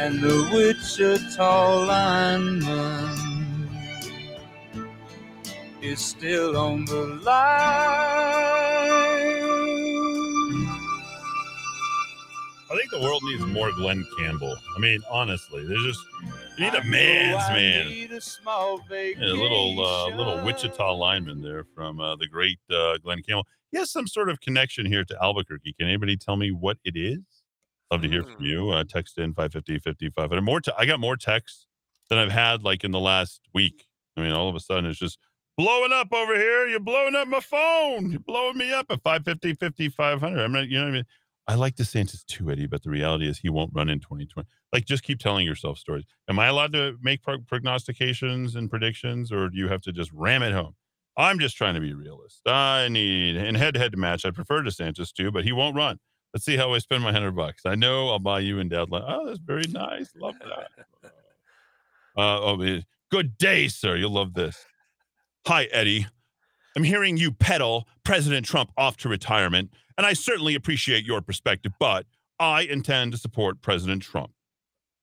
and 0.00 0.18
the 0.20 0.48
Wichita 0.50 1.84
lineman 1.84 3.68
is 5.82 6.00
still 6.00 6.56
on 6.56 6.86
the 6.86 7.20
line. 7.22 8.69
I 12.70 12.76
think 12.76 12.90
the 12.90 13.00
world 13.00 13.24
needs 13.24 13.44
more 13.44 13.72
Glen 13.72 14.06
Campbell. 14.16 14.56
I 14.76 14.78
mean, 14.78 15.00
honestly, 15.10 15.66
there's 15.66 15.82
just 15.82 16.00
you 16.56 16.64
need 16.64 16.74
a 16.74 16.84
man's 16.84 17.48
man. 17.48 17.88
Need 17.88 18.12
a 18.12 18.20
small 18.20 18.80
Yeah, 18.88 19.14
a 19.18 19.34
little 19.34 19.84
uh, 19.84 20.14
little 20.14 20.44
Wichita 20.44 20.92
lineman 20.94 21.42
there 21.42 21.64
from 21.74 21.98
uh, 21.98 22.14
the 22.14 22.28
great 22.28 22.60
uh, 22.70 22.98
Glen 22.98 23.22
Campbell. 23.22 23.46
He 23.72 23.78
has 23.78 23.90
some 23.90 24.06
sort 24.06 24.28
of 24.28 24.40
connection 24.40 24.86
here 24.86 25.04
to 25.04 25.16
Albuquerque. 25.20 25.72
Can 25.72 25.88
anybody 25.88 26.16
tell 26.16 26.36
me 26.36 26.52
what 26.52 26.78
it 26.84 26.96
is? 26.96 27.18
Love 27.90 28.02
to 28.02 28.08
hear 28.08 28.22
from 28.22 28.44
you. 28.44 28.70
Uh, 28.70 28.84
text 28.88 29.18
in 29.18 29.34
550 29.34 29.80
5500. 29.80 30.40
More 30.42 30.60
I 30.78 30.86
got 30.86 31.00
more 31.00 31.16
texts 31.16 31.66
than 32.08 32.18
I've 32.18 32.30
had 32.30 32.62
like 32.62 32.84
in 32.84 32.92
the 32.92 33.00
last 33.00 33.40
week. 33.52 33.86
I 34.16 34.20
mean, 34.20 34.30
all 34.30 34.48
of 34.48 34.54
a 34.54 34.60
sudden 34.60 34.86
it's 34.86 34.98
just 34.98 35.18
blowing 35.56 35.92
up 35.92 36.12
over 36.12 36.36
here. 36.36 36.68
You're 36.68 36.78
blowing 36.78 37.16
up 37.16 37.26
my 37.26 37.40
phone. 37.40 38.12
You're 38.12 38.20
blowing 38.20 38.58
me 38.58 38.72
up 38.72 38.86
at 38.90 39.02
550 39.02 39.54
5500. 39.54 40.40
I'm 40.40 40.52
not, 40.52 40.68
you 40.68 40.78
know 40.78 40.84
what 40.84 40.90
I 40.90 40.92
mean? 40.92 41.04
I 41.50 41.54
like 41.56 41.74
DeSantis 41.74 42.24
too, 42.26 42.48
Eddie, 42.48 42.68
but 42.68 42.84
the 42.84 42.90
reality 42.90 43.28
is 43.28 43.38
he 43.38 43.48
won't 43.48 43.72
run 43.74 43.88
in 43.88 43.98
2020. 43.98 44.48
Like, 44.72 44.84
just 44.84 45.02
keep 45.02 45.18
telling 45.18 45.44
yourself 45.44 45.78
stories. 45.78 46.04
Am 46.28 46.38
I 46.38 46.46
allowed 46.46 46.72
to 46.74 46.96
make 47.02 47.24
prog- 47.24 47.44
prognostications 47.48 48.54
and 48.54 48.70
predictions, 48.70 49.32
or 49.32 49.48
do 49.48 49.58
you 49.58 49.66
have 49.66 49.80
to 49.82 49.92
just 49.92 50.12
ram 50.12 50.44
it 50.44 50.52
home? 50.52 50.76
I'm 51.16 51.40
just 51.40 51.56
trying 51.56 51.74
to 51.74 51.80
be 51.80 51.92
realist. 51.92 52.42
I 52.46 52.86
need 52.86 53.36
and 53.36 53.56
head 53.56 53.74
to 53.74 53.80
head 53.80 53.98
match. 53.98 54.24
I 54.24 54.30
prefer 54.30 54.62
DeSantis 54.62 55.12
too, 55.12 55.32
but 55.32 55.42
he 55.42 55.50
won't 55.50 55.74
run. 55.74 55.98
Let's 56.32 56.44
see 56.44 56.56
how 56.56 56.72
I 56.72 56.78
spend 56.78 57.02
my 57.02 57.10
hundred 57.10 57.32
bucks. 57.34 57.62
I 57.66 57.74
know 57.74 58.10
I'll 58.10 58.20
buy 58.20 58.38
you 58.38 58.60
and 58.60 58.70
Dad. 58.70 58.88
lunch. 58.88 59.04
Oh, 59.08 59.26
that's 59.26 59.40
very 59.40 59.64
nice. 59.68 60.08
Love 60.16 60.36
that. 60.38 61.10
Uh, 62.16 62.40
oh, 62.40 62.80
good 63.10 63.38
day, 63.38 63.68
sir. 63.68 63.94
You'll 63.96 64.10
love 64.10 64.34
this. 64.34 64.66
Hi, 65.46 65.64
Eddie. 65.66 66.08
I'm 66.76 66.82
hearing 66.82 67.16
you 67.16 67.30
peddle 67.30 67.88
President 68.04 68.44
Trump 68.44 68.72
off 68.76 68.96
to 68.98 69.08
retirement, 69.08 69.70
and 70.00 70.06
I 70.06 70.14
certainly 70.14 70.54
appreciate 70.54 71.04
your 71.04 71.20
perspective, 71.20 71.72
but 71.78 72.06
I 72.38 72.62
intend 72.62 73.12
to 73.12 73.18
support 73.18 73.60
President 73.60 74.00
Trump. 74.02 74.30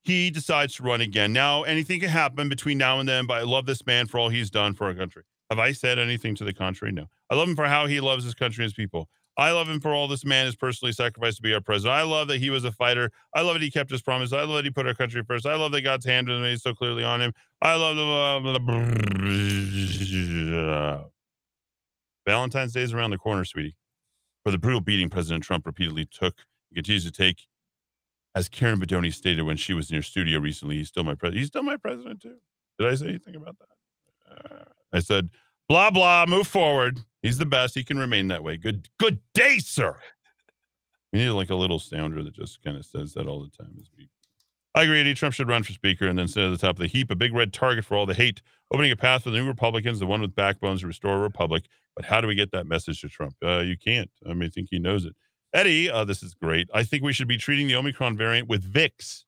He 0.02 0.28
decides 0.28 0.74
to 0.74 0.82
run 0.82 1.00
again. 1.00 1.32
Now, 1.32 1.62
anything 1.62 2.00
can 2.00 2.08
happen 2.08 2.48
between 2.48 2.78
now 2.78 2.98
and 2.98 3.08
then, 3.08 3.24
but 3.24 3.34
I 3.34 3.42
love 3.42 3.64
this 3.64 3.86
man 3.86 4.08
for 4.08 4.18
all 4.18 4.28
he's 4.28 4.50
done 4.50 4.74
for 4.74 4.88
our 4.88 4.94
country. 4.94 5.22
Have 5.50 5.60
I 5.60 5.70
said 5.70 6.00
anything 6.00 6.34
to 6.34 6.42
the 6.42 6.52
contrary? 6.52 6.90
No. 6.90 7.06
I 7.30 7.36
love 7.36 7.48
him 7.48 7.54
for 7.54 7.66
how 7.66 7.86
he 7.86 8.00
loves 8.00 8.24
his 8.24 8.34
country 8.34 8.64
and 8.64 8.72
his 8.72 8.74
people. 8.74 9.08
I 9.36 9.52
love 9.52 9.68
him 9.68 9.80
for 9.80 9.94
all 9.94 10.08
this 10.08 10.24
man 10.24 10.46
has 10.46 10.56
personally 10.56 10.90
sacrificed 10.90 11.36
to 11.36 11.42
be 11.42 11.54
our 11.54 11.60
president. 11.60 11.96
I 11.96 12.02
love 12.02 12.26
that 12.26 12.38
he 12.40 12.50
was 12.50 12.64
a 12.64 12.72
fighter. 12.72 13.12
I 13.36 13.42
love 13.42 13.54
that 13.54 13.62
he 13.62 13.70
kept 13.70 13.92
his 13.92 14.02
promise. 14.02 14.32
I 14.32 14.40
love 14.40 14.56
that 14.56 14.64
he 14.64 14.72
put 14.72 14.88
our 14.88 14.94
country 14.94 15.22
first. 15.22 15.46
I 15.46 15.54
love 15.54 15.70
that 15.70 15.82
God's 15.82 16.06
hand 16.06 16.26
was 16.28 16.40
made 16.40 16.60
so 16.60 16.74
clearly 16.74 17.04
on 17.04 17.20
him. 17.20 17.32
I 17.62 17.76
love 17.76 17.94
the. 17.94 18.52
Valentine's 22.26 22.72
Day 22.72 22.82
is 22.82 22.92
around 22.92 23.10
the 23.10 23.18
corner, 23.18 23.44
sweetie. 23.44 23.76
For 24.48 24.52
the 24.52 24.56
brutal 24.56 24.80
beating 24.80 25.10
President 25.10 25.44
Trump 25.44 25.66
repeatedly 25.66 26.06
took 26.06 26.34
and 26.70 26.76
continues 26.76 27.04
to 27.04 27.12
take, 27.12 27.42
as 28.34 28.48
Karen 28.48 28.80
Bedonie 28.80 29.12
stated 29.12 29.42
when 29.42 29.58
she 29.58 29.74
was 29.74 29.90
in 29.90 29.94
your 29.94 30.02
studio 30.02 30.38
recently, 30.38 30.78
he's 30.78 30.88
still 30.88 31.04
my 31.04 31.14
president. 31.14 31.40
He's 31.40 31.48
still 31.48 31.62
my 31.62 31.76
president 31.76 32.22
too. 32.22 32.36
Did 32.78 32.88
I 32.88 32.94
say 32.94 33.08
anything 33.08 33.36
about 33.36 33.56
that? 33.58 34.50
Uh, 34.50 34.64
I 34.90 35.00
said, 35.00 35.28
blah 35.68 35.90
blah. 35.90 36.24
Move 36.26 36.46
forward. 36.46 37.00
He's 37.20 37.36
the 37.36 37.44
best. 37.44 37.74
He 37.74 37.84
can 37.84 37.98
remain 37.98 38.28
that 38.28 38.42
way. 38.42 38.56
Good 38.56 38.88
good 38.98 39.20
day, 39.34 39.58
sir. 39.58 39.98
We 41.12 41.18
need 41.18 41.28
like 41.28 41.50
a 41.50 41.54
little 41.54 41.78
sounder 41.78 42.24
that 42.24 42.32
just 42.32 42.62
kind 42.62 42.78
of 42.78 42.86
says 42.86 43.12
that 43.12 43.26
all 43.26 43.42
the 43.42 43.50
time. 43.62 43.76
I 44.74 44.84
agree. 44.84 44.98
Eddie 44.98 45.12
Trump 45.12 45.34
should 45.34 45.48
run 45.48 45.62
for 45.62 45.74
speaker 45.74 46.08
and 46.08 46.18
then 46.18 46.26
sit 46.26 46.42
at 46.42 46.50
the 46.52 46.56
top 46.56 46.76
of 46.76 46.80
the 46.80 46.86
heap, 46.86 47.10
a 47.10 47.14
big 47.14 47.34
red 47.34 47.52
target 47.52 47.84
for 47.84 47.98
all 47.98 48.06
the 48.06 48.14
hate, 48.14 48.40
opening 48.72 48.92
a 48.92 48.96
path 48.96 49.24
for 49.24 49.30
the 49.30 49.36
new 49.36 49.46
Republicans, 49.46 49.98
the 49.98 50.06
one 50.06 50.22
with 50.22 50.34
backbones 50.34 50.80
to 50.80 50.86
restore 50.86 51.16
a 51.16 51.20
republic. 51.20 51.64
But 51.98 52.04
how 52.04 52.20
do 52.20 52.28
we 52.28 52.36
get 52.36 52.52
that 52.52 52.68
message 52.68 53.00
to 53.00 53.08
Trump? 53.08 53.34
Uh, 53.44 53.58
you 53.58 53.76
can't. 53.76 54.08
I 54.24 54.32
mean, 54.32 54.44
I 54.44 54.50
think 54.50 54.68
he 54.70 54.78
knows 54.78 55.04
it. 55.04 55.16
Eddie, 55.52 55.90
uh, 55.90 56.04
this 56.04 56.22
is 56.22 56.32
great. 56.32 56.68
I 56.72 56.84
think 56.84 57.02
we 57.02 57.12
should 57.12 57.26
be 57.26 57.36
treating 57.36 57.66
the 57.66 57.74
Omicron 57.74 58.16
variant 58.16 58.48
with 58.48 58.72
Vicks. 58.72 59.24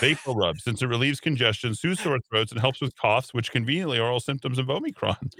Vapor 0.00 0.32
rub, 0.32 0.58
since 0.60 0.80
it 0.80 0.86
relieves 0.86 1.20
congestion, 1.20 1.74
soothes 1.74 2.00
sore 2.00 2.18
throats, 2.30 2.52
and 2.52 2.58
helps 2.58 2.80
with 2.80 2.96
coughs, 2.96 3.34
which 3.34 3.52
conveniently 3.52 3.98
are 3.98 4.10
all 4.10 4.18
symptoms 4.18 4.58
of 4.58 4.70
Omicron. 4.70 5.30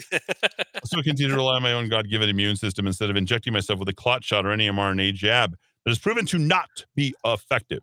so 0.84 0.98
I 0.98 1.02
continue 1.02 1.28
to 1.28 1.34
rely 1.34 1.56
on 1.56 1.62
my 1.62 1.72
own 1.72 1.88
God 1.88 2.10
given 2.10 2.28
immune 2.28 2.56
system 2.56 2.86
instead 2.86 3.08
of 3.08 3.16
injecting 3.16 3.54
myself 3.54 3.78
with 3.78 3.88
a 3.88 3.94
clot 3.94 4.22
shot 4.22 4.44
or 4.44 4.52
any 4.52 4.68
mRNA 4.68 5.14
jab 5.14 5.52
that 5.52 5.90
has 5.90 5.98
proven 5.98 6.26
to 6.26 6.38
not 6.38 6.84
be 6.94 7.14
effective. 7.24 7.80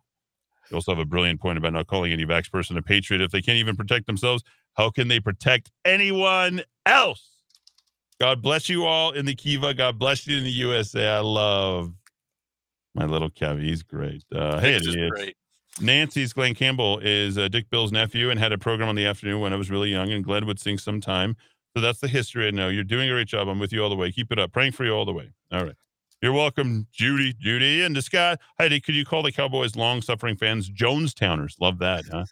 You 0.70 0.76
also 0.76 0.92
have 0.92 1.00
a 1.00 1.06
brilliant 1.06 1.42
point 1.42 1.58
about 1.58 1.74
not 1.74 1.88
calling 1.88 2.14
any 2.14 2.28
vax 2.28 2.52
person 2.52 2.78
a 2.78 2.84
patriot. 2.84 3.24
If 3.24 3.32
they 3.32 3.42
can't 3.42 3.58
even 3.58 3.76
protect 3.76 4.06
themselves, 4.06 4.44
how 4.76 4.92
can 4.92 5.08
they 5.08 5.20
protect 5.20 5.72
anyone 5.84 6.62
else? 6.86 7.41
God 8.22 8.40
bless 8.40 8.70
you 8.70 8.86
all 8.86 9.14
in 9.14 9.26
the 9.26 9.34
Kiva. 9.34 9.74
God 9.74 9.98
bless 9.98 10.28
you 10.28 10.38
in 10.38 10.44
the 10.44 10.52
USA. 10.52 11.08
I 11.08 11.20
love 11.22 11.92
my 12.94 13.06
little 13.06 13.32
Kevy. 13.32 13.64
He's 13.64 13.82
great. 13.82 14.24
Uh, 14.32 14.60
hey, 14.60 14.76
is 14.76 14.86
it's- 14.86 15.10
great. 15.10 15.36
Nancy's 15.82 16.32
Glen 16.32 16.54
Campbell 16.54 17.00
is 17.00 17.40
uh, 17.40 17.48
Dick 17.48 17.68
Bill's 17.72 17.92
nephew 17.92 18.30
and 18.30 18.40
had 18.40 18.52
a 18.52 18.60
program 18.60 18.90
on 18.90 18.96
the 18.96 19.08
afternoon 19.08 19.40
when 19.40 19.54
I 19.54 19.56
was 19.56 19.72
really 19.72 19.90
young, 19.90 20.12
and 20.12 20.24
Glen 20.24 20.46
would 20.46 20.60
sing 20.60 20.78
sometime. 20.78 21.36
So 21.76 21.82
that's 21.82 22.00
the 22.00 22.08
history 22.08 22.48
I 22.48 22.52
know. 22.52 22.70
You're 22.70 22.84
doing 22.84 23.10
a 23.10 23.12
great 23.12 23.28
job. 23.28 23.48
I'm 23.48 23.58
with 23.58 23.74
you 23.74 23.82
all 23.82 23.90
the 23.90 23.96
way. 23.96 24.12
Keep 24.12 24.32
it 24.32 24.38
up. 24.38 24.52
Praying 24.52 24.74
for 24.74 24.86
you 24.86 24.92
all 24.92 25.06
the 25.06 25.14
way. 25.14 25.32
All 25.52 25.64
right. 25.66 25.74
You're 26.22 26.34
welcome, 26.34 26.86
Judy. 26.92 27.34
Judy 27.34 27.82
and 27.82 28.04
Scott. 28.04 28.40
Heidi, 28.60 28.80
could 28.80 28.94
you 28.94 29.04
call 29.04 29.24
the 29.24 29.32
Cowboys 29.32 29.76
long 29.76 30.04
suffering 30.04 30.36
fans 30.36 30.70
Jonestowners? 30.70 31.56
Love 31.60 31.80
that, 31.80 32.04
huh? 32.12 32.26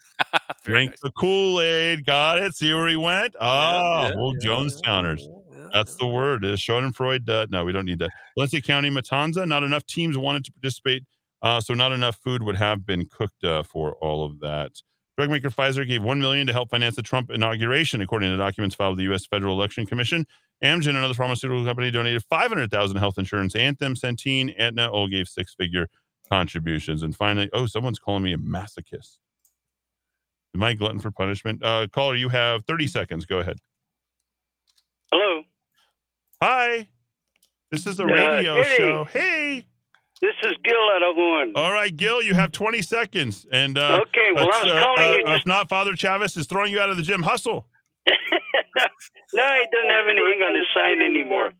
Drink 0.64 1.00
the 1.00 1.10
Kool 1.10 1.60
Aid. 1.60 2.06
Got 2.06 2.38
it. 2.38 2.54
See 2.54 2.72
where 2.72 2.86
he 2.86 2.94
went? 2.94 3.34
Oh, 3.40 4.02
yeah, 4.08 4.14
well, 4.14 4.34
Jonestowners. 4.34 5.26
That's 5.72 5.96
the 5.96 6.06
word. 6.06 6.44
Uh, 6.44 6.56
Schadenfreude. 6.56 7.28
Uh, 7.28 7.46
no, 7.50 7.64
we 7.64 7.72
don't 7.72 7.86
need 7.86 7.98
that. 8.00 8.10
Valencia 8.36 8.60
County, 8.60 8.90
Matanza. 8.90 9.46
Not 9.46 9.62
enough 9.62 9.86
teams 9.86 10.16
wanted 10.18 10.44
to 10.44 10.52
participate, 10.52 11.04
uh, 11.42 11.60
so 11.60 11.74
not 11.74 11.92
enough 11.92 12.16
food 12.24 12.42
would 12.42 12.56
have 12.56 12.86
been 12.86 13.06
cooked 13.06 13.44
uh, 13.44 13.62
for 13.62 13.94
all 13.96 14.24
of 14.24 14.40
that. 14.40 14.72
Drug 15.16 15.30
maker 15.30 15.50
Pfizer 15.50 15.86
gave 15.86 16.02
one 16.02 16.20
million 16.20 16.46
to 16.46 16.52
help 16.52 16.70
finance 16.70 16.96
the 16.96 17.02
Trump 17.02 17.30
inauguration, 17.30 18.00
according 18.00 18.30
to 18.30 18.36
documents 18.36 18.74
filed 18.74 18.92
with 18.92 18.98
the 18.98 19.04
U.S. 19.04 19.26
Federal 19.26 19.54
Election 19.54 19.84
Commission. 19.86 20.26
Amgen, 20.64 20.90
another 20.90 21.14
pharmaceutical 21.14 21.64
company, 21.64 21.90
donated 21.90 22.24
five 22.30 22.48
hundred 22.48 22.70
thousand 22.70 22.96
health 22.98 23.18
insurance. 23.18 23.54
Anthem, 23.54 23.94
Centene, 23.94 24.54
Aetna 24.58 24.88
all 24.88 25.08
gave 25.08 25.28
six-figure 25.28 25.88
contributions. 26.30 27.02
And 27.02 27.14
finally, 27.14 27.50
oh, 27.52 27.66
someone's 27.66 27.98
calling 27.98 28.22
me 28.22 28.32
a 28.32 28.38
masochist. 28.38 29.18
Am 30.54 30.62
I 30.62 30.74
glutton 30.74 31.00
for 31.00 31.10
punishment? 31.10 31.62
Uh, 31.62 31.86
caller, 31.92 32.16
you 32.16 32.28
have 32.28 32.64
thirty 32.64 32.86
seconds. 32.86 33.26
Go 33.26 33.38
ahead. 33.38 33.58
Hello. 35.12 35.42
Hi. 36.42 36.88
This 37.70 37.86
is 37.86 38.00
a 38.00 38.04
Uh, 38.04 38.06
radio 38.06 38.62
show. 38.62 39.04
Hey. 39.04 39.66
This 40.20 40.34
is 40.42 40.52
Gil 40.64 40.90
out 40.94 41.02
of 41.02 41.16
one. 41.16 41.52
All 41.54 41.72
right, 41.72 41.94
Gil, 41.96 42.22
you 42.22 42.34
have 42.34 42.52
20 42.52 42.82
seconds. 42.82 43.46
And 43.52 43.78
uh, 43.78 44.00
Okay, 44.02 44.32
well, 44.34 44.44
I 44.52 44.62
was 44.64 44.72
uh, 44.72 44.80
calling 44.82 45.02
uh, 45.26 45.30
you 45.30 45.36
if 45.36 45.46
not, 45.46 45.68
Father 45.68 45.96
Chavez 45.96 46.36
is 46.36 46.46
throwing 46.46 46.72
you 46.72 46.80
out 46.80 46.90
of 46.90 46.96
the 46.96 47.02
gym. 47.02 47.22
Hustle. 47.22 47.66
no, 48.06 48.12
he 48.12 49.66
doesn't 49.72 49.90
have 49.90 50.08
anything 50.08 50.42
on 50.42 50.54
his 50.54 50.66
sign 50.74 51.00
anymore. 51.00 51.52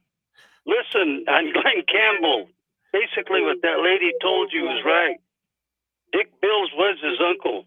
Listen, 0.66 1.24
on 1.28 1.52
Glen 1.52 1.82
Campbell, 1.90 2.48
basically 2.93 3.43
what 3.43 3.59
that 3.62 3.81
lady 3.82 4.12
told 4.20 4.52
you 4.52 4.65
was 4.65 4.82
right. 4.85 5.16
Dick 6.12 6.28
Bills 6.43 6.70
was 6.77 6.98
his 7.02 7.19
uncle. 7.24 7.65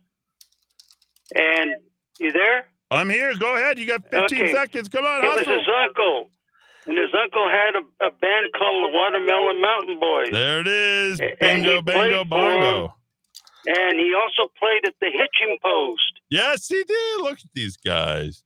And 1.35 1.71
you 2.19 2.31
there? 2.31 2.65
I'm 2.91 3.09
here. 3.09 3.33
Go 3.35 3.55
ahead. 3.55 3.79
You 3.79 3.87
got 3.87 4.07
15 4.11 4.41
Okay. 4.41 4.53
seconds. 4.53 4.89
Come 4.89 5.05
on, 5.05 5.23
It 5.23 5.27
was 5.27 5.47
his 5.47 5.67
uncle. 5.87 6.29
And 6.85 6.97
his 6.97 7.09
uncle 7.13 7.47
had 7.49 7.75
a, 7.75 8.07
a 8.07 8.11
band 8.11 8.51
called 8.57 8.89
the 8.89 8.97
Watermelon 8.97 9.61
Mountain 9.61 9.99
Boys. 9.99 10.31
There 10.31 10.59
it 10.59 10.67
is. 10.67 11.21
Bingo, 11.39 11.81
bingo, 11.81 12.25
bongo. 12.25 12.93
And 13.65 13.97
he 13.97 14.13
also 14.13 14.51
played 14.59 14.85
at 14.85 14.93
the 14.99 15.07
Hitching 15.07 15.57
Post. 15.63 16.19
Yes, 16.29 16.67
he 16.67 16.83
did. 16.83 17.21
Look 17.21 17.39
at 17.39 17.53
these 17.53 17.77
guys. 17.77 18.43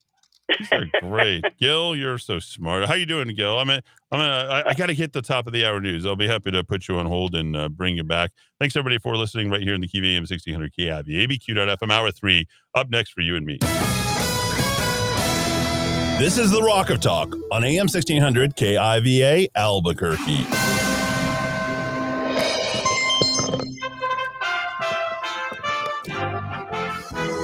These 0.47 0.71
are 0.71 0.85
great. 1.01 1.43
Gil, 1.59 1.95
you're 1.95 2.19
so 2.19 2.39
smart. 2.39 2.85
How 2.85 2.93
you 2.93 3.05
doing, 3.05 3.27
Gil? 3.35 3.57
I'm, 3.57 3.69
a, 3.69 3.81
I'm 4.11 4.19
a, 4.19 4.23
I, 4.23 4.69
I 4.69 4.73
got 4.75 4.87
to 4.87 4.93
hit 4.93 5.13
the 5.13 5.21
top 5.21 5.47
of 5.47 5.53
the 5.53 5.65
hour 5.65 5.81
news. 5.81 6.05
I'll 6.05 6.15
be 6.15 6.27
happy 6.27 6.51
to 6.51 6.63
put 6.63 6.87
you 6.87 6.97
on 6.99 7.07
hold 7.07 7.35
and 7.35 7.55
uh, 7.55 7.69
bring 7.69 7.97
you 7.97 8.03
back. 8.03 8.31
Thanks, 8.59 8.75
everybody, 8.75 8.99
for 8.99 9.17
listening 9.17 9.49
right 9.49 9.61
here 9.61 9.73
in 9.73 9.81
the 9.81 9.87
KV 9.87 10.15
AM 10.15 10.21
1600 10.21 10.73
KIV, 10.73 11.27
ABQ.FM, 11.27 11.91
hour 11.91 12.11
three. 12.11 12.47
Up 12.75 12.89
next 12.89 13.11
for 13.11 13.21
you 13.21 13.35
and 13.35 13.45
me. 13.45 13.59
This 16.19 16.39
is 16.39 16.49
the 16.49 16.63
Rock 16.63 16.89
of 16.89 16.99
Talk 16.99 17.35
on 17.51 17.63
AM 17.63 17.85
1600 17.85 18.55
KIVA 18.55 19.49
Albuquerque. 19.53 20.47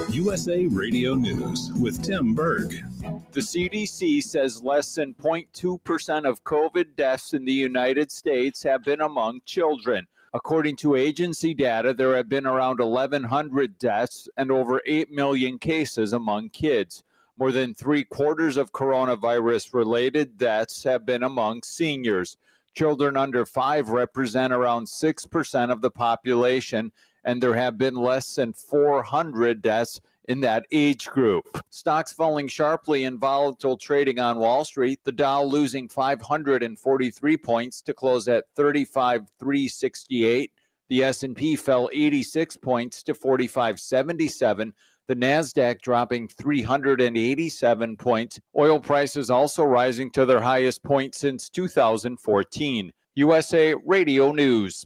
USA 0.10 0.66
Radio 0.66 1.14
News 1.14 1.72
with 1.80 2.02
Tim 2.02 2.34
Berg. 2.34 2.84
The 3.32 3.42
CDC 3.42 4.24
says 4.24 4.64
less 4.64 4.96
than 4.96 5.14
0.2% 5.14 6.28
of 6.28 6.44
COVID 6.44 6.96
deaths 6.96 7.36
in 7.36 7.46
the 7.46 7.54
United 7.54 8.12
States 8.12 8.64
have 8.64 8.84
been 8.84 9.02
among 9.02 9.42
children. 9.46 10.08
According 10.34 10.78
to 10.78 10.96
agency 10.96 11.54
data, 11.54 11.94
there 11.94 12.16
have 12.16 12.28
been 12.28 12.48
around 12.48 12.80
1,100 12.80 13.78
deaths 13.78 14.28
and 14.36 14.52
over 14.52 14.82
8 14.88 15.12
million 15.12 15.60
cases 15.60 16.14
among 16.14 16.50
kids. 16.50 17.04
More 17.44 17.52
than 17.52 17.76
three 17.76 18.06
quarters 18.06 18.56
of 18.56 18.72
coronavirus 18.72 19.74
related 19.74 20.38
deaths 20.38 20.82
have 20.86 21.06
been 21.06 21.24
among 21.24 21.64
seniors. 21.64 22.38
Children 22.74 23.18
under 23.18 23.46
five 23.46 23.90
represent 23.90 24.54
around 24.54 24.86
6% 24.86 25.70
of 25.70 25.82
the 25.82 25.92
population, 25.92 26.94
and 27.26 27.44
there 27.44 27.54
have 27.54 27.78
been 27.78 27.96
less 27.96 28.36
than 28.36 28.54
400 28.54 29.62
deaths 29.62 30.00
in 30.30 30.40
that 30.40 30.66
age 30.72 31.08
group. 31.08 31.62
Stocks 31.70 32.14
falling 32.14 32.48
sharply 32.48 33.04
in 33.04 33.20
volatile 33.20 33.76
trading 33.76 34.20
on 34.20 34.40
Wall 34.40 34.64
Street, 34.64 35.02
the 35.04 35.12
Dow 35.12 35.44
losing 35.44 35.90
543 35.90 37.36
points 37.36 37.82
to 37.82 37.94
close 37.94 38.30
at 38.30 38.46
35,368. 38.56 40.50
The 40.88 41.04
S&P 41.04 41.58
fell 41.58 41.90
86 41.92 42.56
points 42.56 43.04
to 43.04 43.14
4577. 43.14 44.74
The 45.08 45.16
Nasdaq 45.16 45.82
dropping 45.82 46.30
387 46.30 47.98
points. 47.98 48.40
Oil 48.58 48.80
prices 48.80 49.30
also 49.30 49.64
rising 49.64 50.10
to 50.12 50.26
their 50.26 50.42
highest 50.42 50.82
point 50.84 51.14
since 51.14 51.50
2014. 51.50 52.92
USA 53.16 53.76
Radio 53.86 54.32
News. 54.32 54.86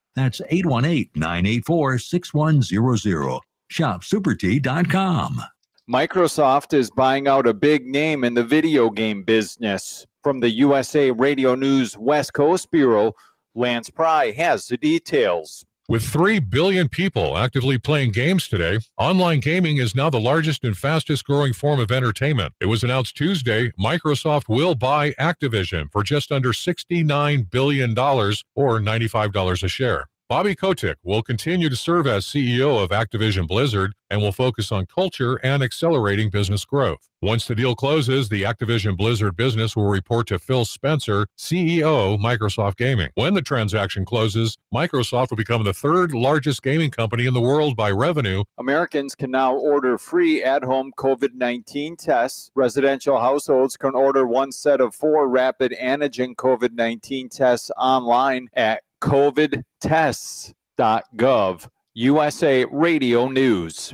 That's 0.15 0.41
818-984-6100. 0.51 3.39
ShopSuperTea.com. 3.71 5.41
Microsoft 5.89 6.73
is 6.73 6.91
buying 6.91 7.27
out 7.27 7.47
a 7.47 7.53
big 7.53 7.85
name 7.85 8.23
in 8.23 8.33
the 8.33 8.43
video 8.43 8.89
game 8.89 9.23
business. 9.23 10.05
From 10.23 10.39
the 10.39 10.49
USA 10.49 11.11
Radio 11.11 11.55
News 11.55 11.97
West 11.97 12.33
Coast 12.33 12.71
Bureau, 12.71 13.13
Lance 13.55 13.89
Pry 13.89 14.31
has 14.31 14.67
the 14.67 14.77
details. 14.77 15.65
With 15.91 16.07
3 16.07 16.39
billion 16.39 16.87
people 16.87 17.37
actively 17.37 17.77
playing 17.77 18.11
games 18.11 18.47
today, 18.47 18.79
online 18.97 19.41
gaming 19.41 19.75
is 19.75 19.93
now 19.93 20.09
the 20.09 20.21
largest 20.21 20.63
and 20.63 20.77
fastest 20.77 21.25
growing 21.25 21.51
form 21.51 21.81
of 21.81 21.91
entertainment. 21.91 22.53
It 22.61 22.67
was 22.67 22.81
announced 22.81 23.17
Tuesday 23.17 23.73
Microsoft 23.77 24.47
will 24.47 24.73
buy 24.73 25.11
Activision 25.19 25.91
for 25.91 26.01
just 26.01 26.31
under 26.31 26.53
$69 26.53 27.51
billion 27.51 27.91
or 27.91 28.79
$95 28.79 29.63
a 29.63 29.67
share. 29.67 30.07
Bobby 30.31 30.55
Kotick 30.55 30.95
will 31.03 31.21
continue 31.21 31.67
to 31.67 31.75
serve 31.75 32.07
as 32.07 32.23
CEO 32.23 32.81
of 32.81 32.91
Activision 32.91 33.45
Blizzard 33.45 33.93
and 34.09 34.21
will 34.21 34.31
focus 34.31 34.71
on 34.71 34.85
culture 34.85 35.35
and 35.43 35.61
accelerating 35.61 36.29
business 36.29 36.63
growth. 36.63 37.09
Once 37.21 37.45
the 37.45 37.53
deal 37.53 37.75
closes, 37.75 38.29
the 38.29 38.43
Activision 38.43 38.95
Blizzard 38.95 39.35
business 39.35 39.75
will 39.75 39.89
report 39.89 40.27
to 40.27 40.39
Phil 40.39 40.63
Spencer, 40.63 41.27
CEO 41.37 42.17
Microsoft 42.17 42.77
Gaming. 42.77 43.09
When 43.15 43.33
the 43.33 43.41
transaction 43.41 44.05
closes, 44.05 44.57
Microsoft 44.73 45.31
will 45.31 45.37
become 45.37 45.65
the 45.65 45.73
third 45.73 46.13
largest 46.13 46.63
gaming 46.63 46.91
company 46.91 47.25
in 47.25 47.33
the 47.33 47.41
world 47.41 47.75
by 47.75 47.91
revenue. 47.91 48.45
Americans 48.57 49.15
can 49.15 49.31
now 49.31 49.53
order 49.53 49.97
free 49.97 50.41
at 50.41 50.63
home 50.63 50.93
COVID 50.97 51.33
19 51.33 51.97
tests. 51.97 52.51
Residential 52.55 53.19
households 53.19 53.75
can 53.75 53.95
order 53.95 54.25
one 54.25 54.53
set 54.53 54.79
of 54.79 54.95
four 54.95 55.27
rapid 55.27 55.75
antigen 55.79 56.35
COVID 56.35 56.71
19 56.71 57.27
tests 57.27 57.69
online 57.77 58.47
at 58.55 58.81
covidtests.gov. 59.01 61.67
USA 61.93 62.65
Radio 62.71 63.27
News. 63.27 63.93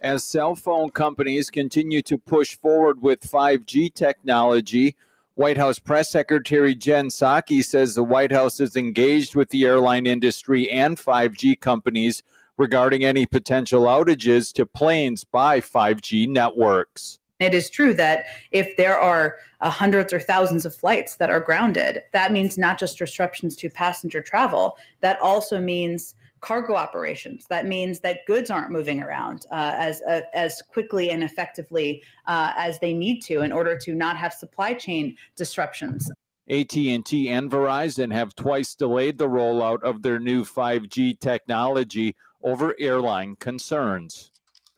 As 0.00 0.24
cell 0.24 0.54
phone 0.54 0.90
companies 0.90 1.48
continue 1.48 2.02
to 2.02 2.18
push 2.18 2.54
forward 2.56 3.00
with 3.00 3.20
5G 3.20 3.94
technology, 3.94 4.94
White 5.36 5.56
House 5.56 5.78
Press 5.78 6.10
Secretary 6.10 6.74
Jen 6.74 7.08
Psaki 7.08 7.64
says 7.64 7.94
the 7.94 8.04
White 8.04 8.30
House 8.30 8.60
is 8.60 8.76
engaged 8.76 9.34
with 9.34 9.48
the 9.48 9.64
airline 9.64 10.06
industry 10.06 10.70
and 10.70 10.98
5G 10.98 11.58
companies 11.60 12.22
regarding 12.58 13.04
any 13.04 13.24
potential 13.24 13.84
outages 13.84 14.52
to 14.54 14.66
planes 14.66 15.24
by 15.24 15.60
5G 15.60 16.28
networks. 16.28 17.18
It 17.40 17.54
is 17.54 17.70
true 17.70 17.94
that 17.94 18.26
if 18.50 18.76
there 18.76 18.98
are 18.98 19.36
uh, 19.62 19.70
hundreds 19.70 20.12
or 20.12 20.20
thousands 20.20 20.66
of 20.66 20.74
flights 20.74 21.16
that 21.16 21.30
are 21.30 21.40
grounded, 21.40 22.02
that 22.12 22.32
means 22.32 22.58
not 22.58 22.78
just 22.78 22.98
disruptions 22.98 23.56
to 23.56 23.70
passenger 23.70 24.20
travel, 24.20 24.76
that 25.00 25.20
also 25.20 25.58
means 25.58 26.14
cargo 26.40 26.74
operations. 26.74 27.46
That 27.48 27.66
means 27.66 28.00
that 28.00 28.26
goods 28.26 28.50
aren't 28.50 28.70
moving 28.70 29.02
around 29.02 29.46
uh, 29.50 29.74
as 29.76 30.02
uh, 30.02 30.22
as 30.34 30.62
quickly 30.62 31.10
and 31.10 31.22
effectively 31.22 32.02
uh, 32.26 32.52
as 32.56 32.78
they 32.78 32.92
need 32.92 33.20
to 33.22 33.40
in 33.40 33.52
order 33.52 33.76
to 33.78 33.94
not 33.94 34.16
have 34.16 34.32
supply 34.32 34.74
chain 34.74 35.16
disruptions. 35.36 36.10
AT&T 36.48 37.28
and 37.28 37.50
Verizon 37.50 38.12
have 38.12 38.36
twice 38.36 38.76
delayed 38.76 39.18
the 39.18 39.28
rollout 39.28 39.82
of 39.82 40.02
their 40.02 40.20
new 40.20 40.44
5G 40.44 41.18
technology 41.18 42.14
over 42.40 42.76
airline 42.78 43.34
concerns. 43.36 44.30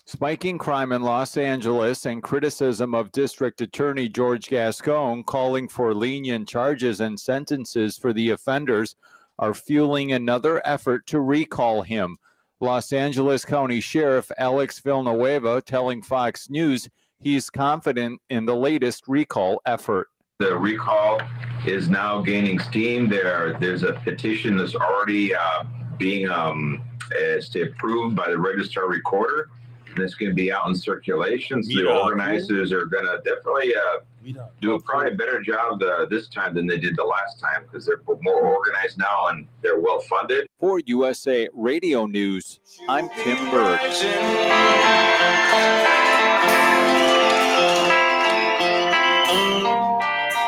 Spiking 0.06 0.56
crime 0.56 0.92
in 0.92 1.02
Los 1.02 1.36
Angeles 1.36 2.06
and 2.06 2.22
criticism 2.22 2.94
of 2.94 3.12
District 3.12 3.60
Attorney 3.60 4.08
George 4.08 4.48
Gascon 4.48 5.22
calling 5.22 5.68
for 5.68 5.92
lenient 5.92 6.48
charges 6.48 7.00
and 7.00 7.20
sentences 7.20 7.98
for 7.98 8.14
the 8.14 8.30
offenders 8.30 8.96
are 9.38 9.54
fueling 9.54 10.12
another 10.12 10.60
effort 10.66 11.06
to 11.06 11.20
recall 11.20 11.82
him. 11.82 12.18
Los 12.60 12.92
Angeles 12.92 13.44
County 13.44 13.80
Sheriff 13.80 14.30
Alex 14.36 14.80
Villanueva 14.80 15.62
telling 15.62 16.02
Fox 16.02 16.50
News 16.50 16.88
he's 17.20 17.50
confident 17.50 18.20
in 18.30 18.46
the 18.46 18.56
latest 18.56 19.06
recall 19.06 19.60
effort. 19.64 20.08
The 20.40 20.56
recall 20.56 21.20
is 21.66 21.88
now 21.88 22.20
gaining 22.20 22.58
steam. 22.58 23.08
There, 23.08 23.56
there's 23.60 23.82
a 23.82 23.94
petition 24.04 24.56
that's 24.56 24.74
already 24.74 25.34
uh, 25.34 25.64
being 25.98 26.28
um, 26.28 26.82
to 27.10 27.62
approved 27.62 28.16
by 28.16 28.28
the 28.30 28.38
registrar 28.38 28.88
recorder, 28.88 29.50
and 29.98 30.04
it's 30.04 30.14
going 30.14 30.30
to 30.30 30.34
be 30.34 30.52
out 30.52 30.68
in 30.68 30.74
circulation. 30.76 31.62
So 31.62 31.74
the 31.74 31.90
organizers 31.90 32.72
are 32.72 32.86
going 32.86 33.04
to 33.04 33.20
definitely 33.24 33.74
uh, 33.74 34.42
do 34.60 34.74
a 34.74 34.80
probably 34.80 35.12
a 35.12 35.14
better 35.16 35.42
job 35.42 35.82
uh, 35.82 36.06
this 36.06 36.28
time 36.28 36.54
than 36.54 36.68
they 36.68 36.78
did 36.78 36.96
the 36.96 37.04
last 37.04 37.40
time 37.40 37.64
because 37.64 37.84
they're 37.84 38.00
more 38.22 38.42
organized 38.42 38.96
now 38.96 39.26
and 39.28 39.48
they're 39.60 39.80
well 39.80 40.00
funded. 40.00 40.46
For 40.60 40.80
USA 40.86 41.48
Radio 41.52 42.06
News, 42.06 42.60
I'm 42.88 43.08
Tim 43.08 43.50
Berg. 43.50 43.80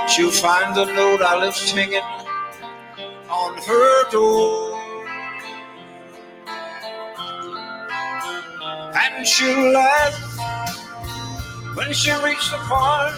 She'll 0.08 0.30
find 0.30 0.76
the 0.76 0.84
note 0.84 1.22
I 1.22 1.38
left 1.40 1.70
hanging 1.70 2.02
on 3.28 3.56
her 3.62 4.10
door. 4.10 4.69
And 9.02 9.26
she'll 9.26 9.72
laugh 9.72 10.14
when 11.74 11.92
she 11.92 12.12
reaches 12.22 12.50
the 12.50 12.58
part 12.58 13.14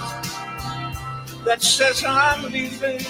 that 1.45 1.61
says 1.61 2.05
I'm 2.07 2.53
leaving. 2.53 3.01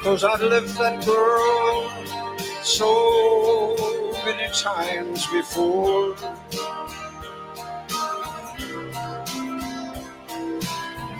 Cause 0.00 0.24
I've 0.24 0.40
left 0.40 0.78
that 0.78 1.04
girl 1.04 1.90
so 2.62 4.10
many 4.24 4.50
times 4.52 5.26
before. 5.26 6.16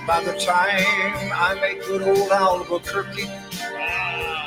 By 0.07 0.25
the 0.25 0.35
time 0.41 1.31
I 1.33 1.59
make 1.61 1.85
good 1.85 2.03
old 2.03 2.31
Albuquerque, 2.31 3.31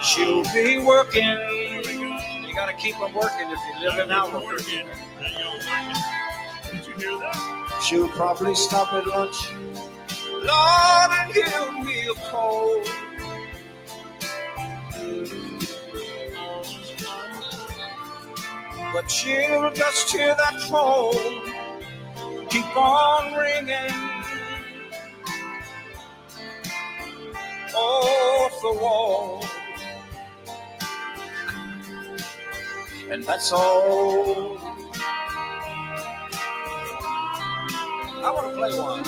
she'll 0.03 0.43
be 0.53 0.79
working. 0.79 1.54
You 2.75 2.81
gotta 2.81 2.87
keep 2.87 2.99
them 2.99 3.13
working 3.13 3.49
if 3.49 3.59
you 3.69 3.87
live 3.87 3.99
in 3.99 4.11
Albuquerque. 4.11 4.83
She'll 7.81 8.09
probably 8.09 8.55
stop 8.55 8.93
at 8.93 9.07
lunch. 9.07 9.53
Lord, 10.31 11.11
and 11.11 11.33
give 11.33 11.85
me 11.85 12.07
a 12.07 12.13
call. 12.29 12.83
But 18.93 19.09
she'll 19.09 19.71
just 19.71 20.11
hear 20.11 20.35
that 20.35 20.61
phone 20.69 22.49
keep 22.49 22.77
on 22.77 23.33
ringing. 23.35 24.05
off 27.73 28.61
the 28.61 28.73
wall. 28.81 29.54
And 33.09 33.23
that's 33.23 33.51
all. 33.51 34.57
I 38.17 38.31
want 38.31 38.49
to 38.49 38.55
play 38.57 38.79
one. 38.79 39.03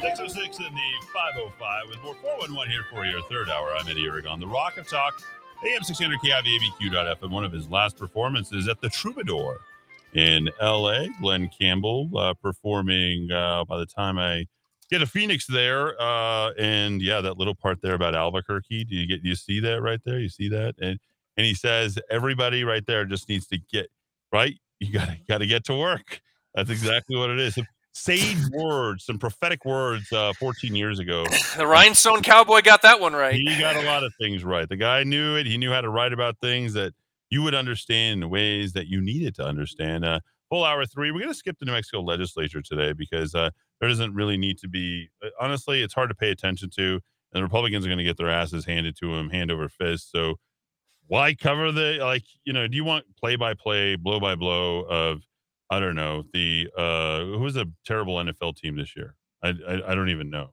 Six 0.00 0.20
oh 0.20 0.28
six 0.28 0.58
in 0.58 0.64
the 0.64 0.90
five 1.12 1.32
oh 1.38 1.50
five 1.58 1.88
with 1.88 2.00
more 2.04 2.14
four 2.14 2.38
one 2.38 2.54
one 2.54 2.70
here 2.70 2.84
for 2.92 3.04
your 3.04 3.20
third 3.22 3.50
hour. 3.50 3.74
I'm 3.76 3.88
Eddy 3.88 4.04
Aragon, 4.06 4.38
the 4.38 4.46
Rock 4.46 4.76
of 4.76 4.88
Talk, 4.88 5.20
AM 5.66 5.82
six 5.82 5.98
hundred 5.98 6.20
KIVABQ.FM. 6.20 7.30
One 7.30 7.44
of 7.44 7.50
his 7.50 7.68
last 7.68 7.96
performances 7.96 8.68
at 8.68 8.80
the 8.80 8.88
Troubadour 8.88 9.58
in 10.14 10.48
L.A. 10.60 11.08
Glen 11.20 11.50
Campbell 11.58 12.10
uh, 12.16 12.34
performing. 12.34 13.30
Uh, 13.30 13.64
by 13.64 13.78
the 13.78 13.86
time 13.86 14.18
I 14.18 14.46
get 14.90 14.98
to 14.98 15.06
Phoenix 15.06 15.46
there, 15.46 16.00
uh, 16.00 16.52
and 16.52 17.02
yeah, 17.02 17.20
that 17.20 17.38
little 17.38 17.54
part 17.54 17.80
there 17.82 17.94
about 17.94 18.14
Albuquerque. 18.14 18.84
Do 18.84 18.94
you 18.94 19.06
get? 19.06 19.22
Do 19.22 19.28
you 19.28 19.34
see 19.34 19.60
that 19.60 19.82
right 19.82 20.00
there? 20.04 20.18
You 20.18 20.28
see 20.28 20.48
that? 20.50 20.74
And 20.80 20.98
and 21.36 21.46
he 21.46 21.54
says 21.54 21.98
everybody 22.10 22.64
right 22.64 22.84
there 22.86 23.04
just 23.04 23.28
needs 23.28 23.46
to 23.48 23.58
get 23.58 23.90
right. 24.32 24.56
You 24.80 24.92
got 24.92 25.08
to 25.08 25.16
got 25.28 25.38
to 25.38 25.46
get 25.46 25.64
to 25.66 25.76
work. 25.76 26.20
That's 26.54 26.70
exactly 26.70 27.16
what 27.16 27.30
it 27.30 27.40
is. 27.40 27.54
Some 27.54 27.66
sage 27.92 28.36
words, 28.52 29.04
some 29.04 29.18
prophetic 29.18 29.64
words. 29.64 30.12
Uh, 30.12 30.32
14 30.34 30.74
years 30.74 30.98
ago, 30.98 31.24
The 31.56 31.66
Rhinestone 31.66 32.22
Cowboy 32.22 32.60
got 32.62 32.82
that 32.82 33.00
one 33.00 33.12
right. 33.12 33.34
he 33.34 33.58
got 33.58 33.76
a 33.76 33.82
lot 33.82 34.04
of 34.04 34.12
things 34.20 34.44
right. 34.44 34.68
The 34.68 34.76
guy 34.76 35.04
knew 35.04 35.36
it. 35.36 35.46
He 35.46 35.56
knew 35.58 35.70
how 35.70 35.80
to 35.80 35.88
write 35.88 36.12
about 36.12 36.38
things 36.40 36.74
that 36.74 36.92
you 37.34 37.42
would 37.42 37.54
understand 37.54 38.22
in 38.22 38.30
ways 38.30 38.72
that 38.74 38.86
you 38.86 39.00
needed 39.00 39.34
to 39.36 39.44
understand. 39.44 40.04
Uh, 40.04 40.20
full 40.48 40.64
hour 40.64 40.86
three. 40.86 41.10
We're 41.10 41.20
going 41.20 41.32
to 41.32 41.38
skip 41.38 41.58
the 41.58 41.64
New 41.66 41.72
Mexico 41.72 42.00
legislature 42.00 42.62
today 42.62 42.92
because 42.92 43.34
uh, 43.34 43.50
there 43.80 43.88
doesn't 43.88 44.14
really 44.14 44.36
need 44.36 44.58
to 44.58 44.68
be. 44.68 45.08
uh, 45.22 45.28
Honestly, 45.40 45.82
it's 45.82 45.94
hard 45.94 46.10
to 46.10 46.14
pay 46.14 46.30
attention 46.30 46.70
to, 46.76 46.92
and 46.94 47.00
the 47.32 47.42
Republicans 47.42 47.84
are 47.84 47.88
going 47.88 47.98
to 47.98 48.04
get 48.04 48.16
their 48.16 48.30
asses 48.30 48.64
handed 48.64 48.96
to 49.00 49.16
them, 49.16 49.30
hand 49.30 49.50
over 49.50 49.68
fist. 49.68 50.12
So 50.12 50.36
why 51.06 51.34
cover 51.34 51.72
the 51.72 51.98
like? 52.00 52.24
You 52.44 52.52
know, 52.52 52.66
do 52.68 52.76
you 52.76 52.84
want 52.84 53.04
play 53.16 53.36
by 53.36 53.54
play, 53.54 53.96
blow 53.96 54.20
by 54.20 54.34
blow 54.36 54.82
of? 54.82 55.22
I 55.70 55.80
don't 55.80 55.96
know 55.96 56.24
the 56.32 56.68
uh 56.76 57.24
who 57.24 57.40
was 57.40 57.56
a 57.56 57.66
terrible 57.84 58.16
NFL 58.16 58.56
team 58.56 58.76
this 58.76 58.94
year. 58.96 59.16
I 59.42 59.48
I, 59.68 59.92
I 59.92 59.94
don't 59.94 60.10
even 60.10 60.30
know. 60.30 60.52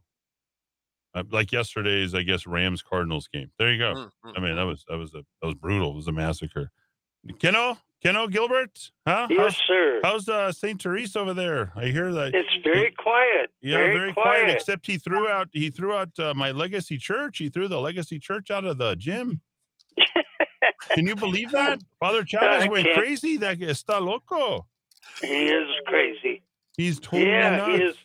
Uh, 1.14 1.24
like 1.32 1.52
yesterday's, 1.52 2.16
I 2.16 2.24
guess 2.24 2.48
Rams 2.48 2.82
Cardinals 2.82 3.28
game. 3.28 3.52
There 3.60 3.72
you 3.72 3.78
go. 3.78 3.94
Mm, 3.94 4.10
I 4.38 4.40
mean, 4.40 4.56
that 4.56 4.64
was 4.64 4.86
that 4.88 4.98
was 4.98 5.14
a 5.14 5.24
that 5.42 5.48
was 5.48 5.56
brutal. 5.56 5.92
It 5.92 5.96
was 5.96 6.08
a 6.08 6.14
massacre. 6.14 6.72
Keno, 7.40 7.78
Keno 8.02 8.28
Gilbert, 8.28 8.92
huh? 9.06 9.28
Yes, 9.30 9.40
how's, 9.40 9.68
sir. 9.68 10.00
How's 10.04 10.30
uh, 10.30 10.52
Saint 10.52 10.82
Therese 10.82 11.16
over 11.16 11.34
there? 11.34 11.72
I 11.76 11.86
hear 11.88 12.12
that. 12.14 12.34
It's 12.34 12.50
very 12.64 12.92
quiet. 12.98 13.52
yeah, 13.62 13.78
very, 13.78 14.14
quiet. 14.14 14.50
Except 14.50 14.88
he 14.88 14.98
threw 14.98 15.28
out 15.28 15.50
he 15.52 15.70
threw 15.70 15.94
out 15.94 16.18
uh, 16.18 16.34
my 16.34 16.52
legacy 16.52 16.98
church. 16.98 17.38
He 17.38 17.50
threw 17.50 17.68
the 17.68 17.80
legacy 17.80 18.18
church 18.18 18.50
out 18.50 18.66
of 18.66 18.78
the 18.78 18.96
gym. 18.96 19.42
Can 20.90 21.06
you 21.06 21.16
believe 21.16 21.52
that? 21.52 21.82
Father 22.00 22.24
Chavez 22.24 22.68
went 22.70 22.86
can't. 22.86 22.98
crazy. 22.98 23.38
That 23.38 23.60
está 23.60 24.00
loco. 24.02 24.66
He 25.22 25.48
is 25.48 25.68
crazy. 25.86 26.42
He's 26.78 27.00
totally 27.00 27.30
yeah, 27.30 27.58
nuts. 27.58 27.68
he 27.68 27.84
is. 27.84 27.96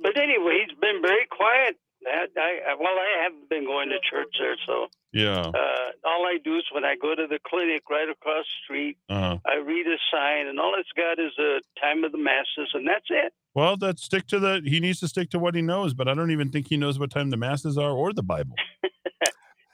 But 0.00 0.16
anyway, 0.16 0.64
he's 0.66 0.78
been 0.78 1.00
very 1.00 1.26
quiet. 1.30 1.76
I, 2.06 2.26
I, 2.70 2.74
well, 2.78 2.94
I 2.94 3.22
haven't 3.24 3.48
been 3.48 3.64
going 3.64 3.88
to 3.88 3.98
church 4.10 4.28
there, 4.38 4.56
so 4.66 4.86
Yeah. 5.12 5.40
uh, 5.40 5.90
all 6.04 6.26
I 6.26 6.38
do 6.42 6.56
is 6.56 6.64
when 6.72 6.84
I 6.84 6.96
go 7.00 7.14
to 7.14 7.26
the 7.26 7.38
clinic 7.46 7.82
right 7.90 8.08
across 8.08 8.44
the 8.44 8.64
street, 8.64 8.96
Uh-huh. 9.08 9.38
I 9.46 9.56
read 9.56 9.86
a 9.86 9.96
sign, 10.12 10.46
and 10.46 10.58
all 10.60 10.74
it's 10.78 10.92
got 10.96 11.18
is 11.18 11.32
a 11.38 11.60
time 11.80 12.04
of 12.04 12.12
the 12.12 12.18
masses, 12.18 12.70
and 12.74 12.86
that's 12.86 13.06
it. 13.10 13.32
Well, 13.54 13.76
that 13.78 13.98
stick 13.98 14.26
to 14.28 14.38
the. 14.40 14.62
He 14.64 14.80
needs 14.80 15.00
to 15.00 15.08
stick 15.08 15.30
to 15.30 15.38
what 15.38 15.54
he 15.54 15.62
knows, 15.62 15.94
but 15.94 16.08
I 16.08 16.14
don't 16.14 16.30
even 16.32 16.50
think 16.50 16.68
he 16.68 16.76
knows 16.76 16.98
what 16.98 17.10
time 17.10 17.30
the 17.30 17.36
masses 17.36 17.78
are 17.78 17.92
or 17.92 18.12
the 18.12 18.22
Bible. 18.22 18.56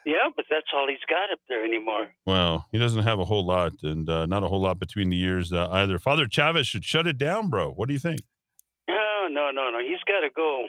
Yeah, 0.06 0.30
but 0.34 0.46
that's 0.50 0.66
all 0.74 0.88
he's 0.88 0.98
got 1.10 1.30
up 1.30 1.40
there 1.48 1.62
anymore. 1.62 2.08
Well, 2.24 2.66
he 2.72 2.78
doesn't 2.78 3.02
have 3.02 3.18
a 3.18 3.24
whole 3.24 3.44
lot, 3.44 3.74
and 3.82 4.08
uh, 4.08 4.24
not 4.24 4.42
a 4.42 4.48
whole 4.48 4.60
lot 4.62 4.78
between 4.78 5.10
the 5.10 5.16
years 5.16 5.52
uh, 5.52 5.68
either. 5.70 5.98
Father 5.98 6.26
Chavez 6.26 6.66
should 6.66 6.84
shut 6.86 7.06
it 7.06 7.18
down, 7.18 7.50
bro. 7.50 7.70
What 7.70 7.86
do 7.86 7.92
you 7.92 8.00
think? 8.00 8.20
No, 8.88 9.28
no, 9.30 9.50
no, 9.50 9.70
no. 9.70 9.78
He's 9.78 10.02
got 10.08 10.20
to 10.20 10.30
go. 10.34 10.66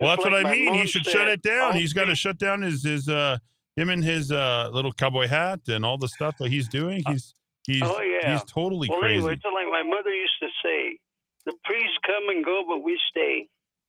Well, 0.00 0.10
that's 0.10 0.24
like 0.24 0.32
what 0.32 0.46
I 0.46 0.50
mean. 0.50 0.74
He 0.74 0.86
should 0.86 1.04
said, 1.04 1.12
shut 1.12 1.28
it 1.28 1.42
down. 1.42 1.74
He's 1.74 1.92
got 1.92 2.04
to 2.06 2.14
shut 2.14 2.38
down 2.38 2.62
his 2.62 2.84
his 2.84 3.08
uh 3.08 3.38
him 3.76 3.90
and 3.90 4.02
his 4.04 4.30
uh 4.30 4.70
little 4.72 4.92
cowboy 4.92 5.26
hat 5.26 5.60
and 5.68 5.84
all 5.84 5.98
the 5.98 6.08
stuff 6.08 6.36
that 6.38 6.50
he's 6.50 6.68
doing. 6.68 7.02
He's 7.06 7.34
he's 7.66 7.82
oh 7.84 8.00
yeah, 8.00 8.32
he's 8.32 8.44
totally 8.44 8.88
well, 8.88 9.00
crazy. 9.00 9.16
anyway, 9.16 9.34
it's 9.34 9.44
like 9.44 9.66
my 9.70 9.82
mother 9.82 10.10
used 10.14 10.38
to 10.40 10.48
say: 10.64 10.98
"The 11.46 11.54
priests 11.64 11.98
come 12.06 12.28
and 12.28 12.44
go, 12.44 12.62
but 12.66 12.78
we 12.78 12.98
stay," 13.10 13.48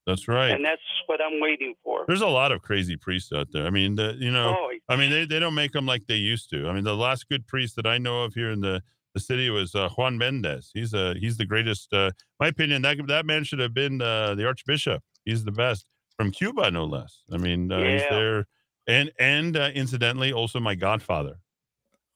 That's 0.10 0.28
right. 0.28 0.52
and 0.52 0.66
that's 0.66 0.82
what 1.06 1.22
I'm 1.22 1.40
waiting 1.40 1.76
for. 1.84 2.06
There's 2.08 2.22
a 2.22 2.28
lot 2.28 2.52
of 2.52 2.62
crazy 2.62 2.98
priests 2.98 3.32
out 3.32 3.48
there. 3.52 3.66
I 3.66 3.70
mean, 3.70 3.96
the, 3.96 4.16
you 4.18 4.32
know, 4.32 4.56
Oh, 4.58 4.72
I 4.90 4.96
mean, 4.96 5.12
they, 5.12 5.26
they 5.26 5.40
don't 5.40 5.54
make 5.54 5.72
them 5.72 5.86
like 5.86 6.08
they 6.08 6.16
used 6.16 6.50
to. 6.50 6.68
I 6.68 6.74
mean, 6.74 6.84
the 6.84 6.96
last 6.96 7.30
good 7.30 7.46
priest 7.46 7.76
that 7.76 7.86
I 7.86 8.00
know 8.00 8.24
of 8.24 8.34
here 8.34 8.50
in 8.50 8.62
the, 8.62 8.82
the 9.14 9.20
city 9.20 9.52
was 9.52 9.76
uh, 9.76 9.90
Juan 9.90 10.18
Mendez. 10.18 10.72
He's 10.74 10.94
a 10.94 11.14
he's 11.20 11.38
the 11.38 11.46
greatest. 11.46 11.94
Uh, 11.94 12.12
my 12.40 12.48
opinion 12.48 12.82
that 12.84 12.98
that 13.08 13.26
man 13.26 13.44
should 13.44 13.60
have 13.60 13.74
been 13.74 14.02
uh, 14.02 14.34
the 14.36 14.46
archbishop. 14.46 15.04
He's 15.26 15.44
the 15.44 15.52
best 15.52 15.86
from 16.20 16.32
Cuba, 16.32 16.70
no 16.70 16.84
less. 16.84 17.24
I 17.32 17.38
mean, 17.38 17.72
uh, 17.72 17.78
he's 17.80 18.02
there, 18.10 18.46
and 18.88 19.10
and 19.18 19.56
uh, 19.56 19.70
incidentally, 19.74 20.34
also 20.34 20.60
my 20.60 20.76
godfather. 20.76 21.38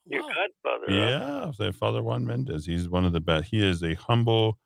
Your 0.06 0.22
godfather. 0.24 0.86
huh? 0.90 0.94
Yeah, 0.96 1.52
so 1.54 1.72
Father 1.72 2.04
Juan 2.04 2.26
Mendez. 2.26 2.66
He's 2.66 2.90
one 2.90 3.06
of 3.06 3.14
the 3.14 3.22
best. 3.22 3.46
He 3.50 3.66
is 3.66 3.82
a 3.82 3.94
humble, 3.94 4.60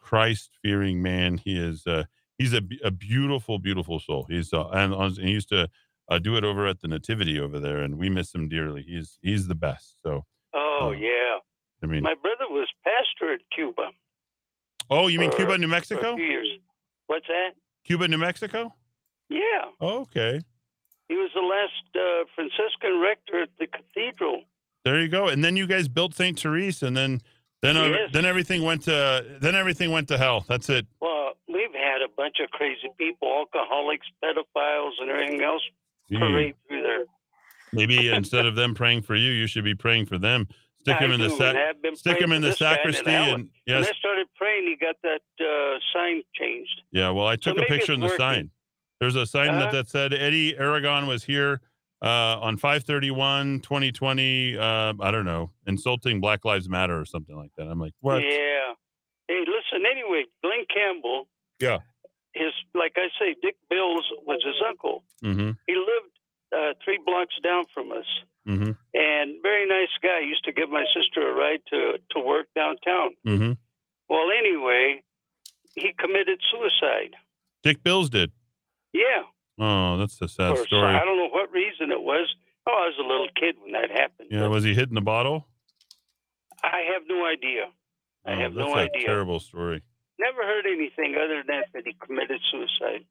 Christ-fearing 0.00 1.02
man. 1.02 1.38
He 1.38 1.58
is. 1.58 1.84
Uh, 1.86 2.04
he's 2.38 2.52
a, 2.52 2.60
b- 2.60 2.80
a 2.84 2.90
beautiful, 2.92 3.58
beautiful 3.58 3.98
soul. 3.98 4.24
He's 4.28 4.52
uh, 4.52 4.68
and, 4.68 4.94
and 4.94 5.16
he 5.18 5.30
used 5.32 5.48
to 5.48 5.68
uh, 6.08 6.18
do 6.20 6.36
it 6.36 6.44
over 6.44 6.66
at 6.68 6.80
the 6.80 6.86
Nativity 6.88 7.40
over 7.40 7.58
there, 7.58 7.78
and 7.82 7.98
we 7.98 8.08
miss 8.08 8.32
him 8.32 8.48
dearly. 8.48 8.82
He's 8.86 9.18
he's 9.22 9.48
the 9.48 9.56
best. 9.56 9.96
So 10.04 10.24
Oh 10.54 10.92
yeah. 10.96 11.38
I 11.82 11.86
mean, 11.86 12.02
My 12.04 12.14
brother 12.14 12.44
was 12.48 12.68
pastor 12.84 13.34
at 13.34 13.40
Cuba. 13.54 13.90
oh, 14.90 15.08
you 15.08 15.18
mean 15.18 15.30
for- 15.32 15.38
Cuba, 15.38 15.58
New 15.58 15.68
Mexico? 15.68 16.14
few 16.14 16.24
years. 16.24 16.48
What's 17.08 17.26
that? 17.26 17.50
Cuba, 17.86 18.08
New 18.08 18.18
Mexico? 18.18 18.74
Yeah. 19.28 19.38
Okay. 19.80 20.40
He 21.08 21.14
was 21.14 21.30
the 21.34 21.40
last 21.40 21.96
uh, 21.96 22.24
Franciscan 22.34 23.00
rector 23.00 23.42
at 23.42 23.48
the 23.58 23.66
cathedral. 23.68 24.42
There 24.84 25.00
you 25.00 25.08
go. 25.08 25.28
And 25.28 25.44
then 25.44 25.56
you 25.56 25.66
guys 25.66 25.88
built 25.88 26.14
St. 26.14 26.38
Therese, 26.38 26.82
and 26.82 26.96
then 26.96 27.20
then 27.62 27.76
uh, 27.76 27.84
Yes. 27.86 28.10
then 28.12 28.24
everything 28.24 28.62
went 28.62 28.82
to 28.82 29.24
then 29.40 29.54
everything 29.54 29.92
went 29.92 30.08
to 30.08 30.18
hell. 30.18 30.44
That's 30.48 30.68
it. 30.68 30.86
Well, 31.00 31.32
we've 31.48 31.72
had 31.74 32.02
a 32.02 32.08
bunch 32.16 32.36
of 32.42 32.50
crazy 32.50 32.88
people, 32.98 33.28
alcoholics, 33.28 34.06
pedophiles, 34.22 34.92
and 35.00 35.10
everything 35.10 35.42
else 35.42 35.62
Gee. 36.10 36.18
parade 36.18 36.54
through 36.68 36.82
there. 36.82 37.04
Maybe 37.72 38.08
instead 38.12 38.46
of 38.46 38.54
them 38.56 38.74
praying 38.74 39.02
for 39.02 39.14
you, 39.16 39.30
you 39.30 39.46
should 39.46 39.64
be 39.64 39.74
praying 39.74 40.06
for 40.06 40.18
them. 40.18 40.48
Stick 40.82 41.00
them 41.00 41.10
in 41.12 41.20
the 41.20 41.30
sac. 41.30 41.40
and 41.40 41.58
have 41.58 41.82
been 41.82 41.96
Stick 41.96 42.20
them 42.20 42.30
in 42.30 42.42
the 42.42 42.48
this 42.50 42.58
guy 42.60 42.74
and 42.74 42.94
sacristy, 42.94 43.10
and 43.10 43.48
When 43.66 43.76
I 43.78 43.92
started 43.98 44.28
praying, 44.36 44.66
he 44.68 44.76
got 44.76 44.94
that 45.02 45.22
uh, 45.40 45.78
sign 45.92 46.22
changed. 46.34 46.75
Yeah. 46.96 47.10
Well, 47.10 47.26
I 47.26 47.36
took 47.36 47.58
a 47.58 47.62
picture 47.62 47.92
in 47.92 48.00
the 48.00 48.06
working. 48.06 48.18
sign. 48.18 48.50
There's 49.00 49.16
a 49.16 49.26
sign 49.26 49.48
that, 49.58 49.66
Huh? 49.66 49.72
that 49.72 49.88
said 49.88 50.12
Eddy 50.14 50.56
Aragon 50.56 51.06
was 51.06 51.24
here 51.24 51.60
uh, 52.02 52.38
on 52.40 52.56
531 52.56 53.60
2020. 53.60 54.56
Uh, 54.56 54.94
I 55.00 55.10
don't 55.10 55.24
know, 55.26 55.50
insulting 55.66 56.20
Black 56.20 56.44
Lives 56.44 56.68
Matter 56.68 56.98
or 56.98 57.04
something 57.04 57.36
like 57.36 57.50
that. 57.58 57.64
I'm 57.68 57.78
like, 57.80 57.92
what? 58.00 58.22
Yeah. 58.22 58.72
Hey, 59.28 59.40
listen. 59.40 59.84
Anyway, 59.90 60.24
Glen 60.42 60.64
Campbell, 60.72 61.28
Yeah. 61.60 61.78
his 62.32 62.52
like 62.74 62.92
I 62.96 63.08
say, 63.18 63.34
Dick 63.42 63.56
Bills 63.68 64.04
was 64.26 64.40
his 64.44 64.56
uncle. 64.66 65.04
Mm-hmm. 65.24 65.50
He 65.66 65.74
lived 65.74 66.14
uh, 66.56 66.72
three 66.84 66.98
blocks 67.04 67.34
down 67.42 67.64
from 67.74 67.92
us, 67.92 68.06
Mm-hmm. 68.48 68.70
and 68.94 69.42
very 69.42 69.66
nice 69.66 69.90
guy. 70.02 70.20
Used 70.20 70.44
to 70.44 70.52
give 70.52 70.70
my 70.70 70.84
sister 70.94 71.28
a 71.28 71.34
ride 71.34 71.60
to 71.70 71.98
to 72.12 72.20
work 72.20 72.46
downtown. 72.54 73.10
Mm-hmm. 73.26 73.52
Well, 74.08 74.28
anyway, 74.38 75.02
he 75.76 75.92
committed 75.98 76.40
suicide. 76.50 77.14
Dick 77.62 77.82
Bills 77.82 78.10
did. 78.10 78.32
Yeah. 78.92 79.22
Oh, 79.58 79.96
that's 79.96 80.20
a 80.20 80.28
sad 80.28 80.56
some- 80.56 80.66
story. 80.66 80.94
I 80.94 81.04
don't 81.04 81.16
know 81.16 81.28
what 81.28 81.50
reason 81.52 81.90
it 81.92 82.00
was. 82.02 82.26
Oh, 82.66 82.72
I 82.72 82.86
was 82.90 82.98
a 82.98 83.06
little 83.06 83.28
kid 83.38 83.54
when 83.62 83.72
that 83.72 83.90
happened. 83.90 84.28
Yeah, 84.32 84.48
was 84.48 84.64
he 84.64 84.74
hitting 84.74 84.94
the 84.96 85.00
bottle? 85.00 85.46
I 86.62 86.82
have 86.92 87.02
no 87.06 87.24
idea. 87.26 87.70
I 88.24 88.32
Oh, 88.32 88.36
have 88.36 88.54
that's 88.54 88.66
no 88.68 88.74
a 88.74 88.78
idea. 88.90 89.06
terrible 89.06 89.38
story. 89.38 89.82
Never 90.18 90.42
heard 90.42 90.66
anything 90.66 91.14
other 91.14 91.42
than 91.46 91.62
that 91.72 91.86
he 91.86 91.92
committed 91.94 92.40
suicide, 92.50 93.04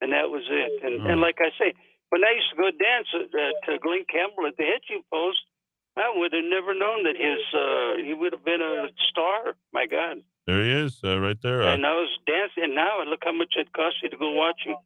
and 0.00 0.12
that 0.12 0.30
was 0.30 0.44
it. 0.48 0.82
And 0.82 1.02
Oh. 1.02 1.10
and 1.10 1.20
like 1.20 1.40
I 1.40 1.50
say, 1.58 1.74
when 2.10 2.24
I 2.24 2.30
used 2.32 2.50
to 2.50 2.56
go 2.56 2.70
dance 2.70 3.08
uh, 3.12 3.66
to 3.66 3.78
Glen 3.80 4.04
Campbell 4.08 4.46
at 4.46 4.56
the 4.56 4.64
Hitching 4.64 5.02
Post, 5.12 5.40
I 5.96 6.08
would 6.14 6.32
have 6.32 6.44
never 6.44 6.72
known 6.72 7.02
that 7.04 7.16
his 7.16 7.42
uh, 7.52 7.96
he 8.02 8.14
would 8.14 8.32
have 8.32 8.44
been 8.44 8.62
a 8.62 8.88
star. 9.10 9.56
My 9.72 9.86
God! 9.86 10.22
There 10.48 10.64
he 10.64 10.70
is, 10.86 10.98
uh, 11.04 11.20
right 11.20 11.36
there. 11.42 11.62
Uh, 11.62 11.74
and 11.74 11.84
I 11.84 11.92
was 11.92 12.08
dancing. 12.26 12.64
And 12.64 12.74
now 12.74 13.04
look 13.06 13.20
how 13.22 13.32
much 13.32 13.52
it 13.56 13.70
cost 13.74 13.96
you 14.02 14.08
to 14.08 14.16
go 14.16 14.30
watch 14.32 14.60
him. 14.64 14.76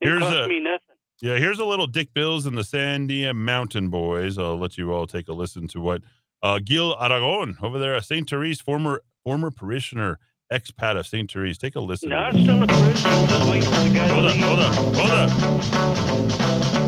It 0.00 0.08
Here's 0.08 0.20
cost 0.22 0.34
a- 0.34 0.48
me 0.48 0.60
nothing. 0.60 0.96
yeah, 1.20 1.36
here's 1.36 1.58
a 1.58 1.64
little 1.66 1.86
Dick 1.86 2.14
Bills 2.14 2.46
and 2.46 2.56
the 2.56 2.62
Sandia 2.62 3.34
Mountain 3.36 3.90
Boys. 3.90 4.38
I'll 4.38 4.58
let 4.58 4.78
you 4.78 4.92
all 4.94 5.06
take 5.06 5.28
a 5.28 5.34
listen 5.34 5.68
to 5.68 5.80
what 5.80 6.00
uh, 6.42 6.58
Gil 6.64 6.96
Aragon 6.98 7.58
over 7.62 7.78
there 7.78 7.94
at 7.94 8.04
St. 8.06 8.28
Therese, 8.28 8.62
former 8.62 9.02
former 9.22 9.50
parishioner, 9.50 10.18
expat 10.50 10.98
of 10.98 11.06
St. 11.06 11.30
Therese. 11.30 11.58
Take 11.58 11.76
a 11.76 11.80
listen. 11.80 12.08
No, 12.08 12.32
this. 12.32 12.42
still 12.42 12.62
a 12.62 12.66
person. 12.66 13.10
I'm 13.10 13.28
just 13.28 13.50
waiting 13.50 13.70
for 13.70 13.80
the 13.80 13.94
guy 13.94 14.08
to 14.08 14.14
Hold 14.14 14.58
up, 14.58 14.74
hold 14.74 15.10
up, 15.12 15.30
hold 15.30 16.70
up. 16.78 16.83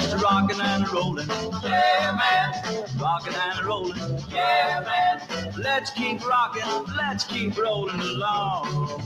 Just 0.00 0.14
a 0.14 0.18
rockin' 0.18 0.60
and 0.60 0.86
a 0.86 0.90
rollin'. 0.90 1.28
Yeah, 1.64 2.16
man, 2.16 2.84
rockin' 2.98 3.34
and 3.34 3.60
a 3.60 3.64
rollin'. 3.64 3.98
Yeah, 4.30 4.84
man, 4.86 5.52
let's 5.58 5.90
keep 5.90 6.24
rockin', 6.24 6.94
let's 6.96 7.24
keep 7.24 7.56
rollin' 7.58 7.98
along. 7.98 9.02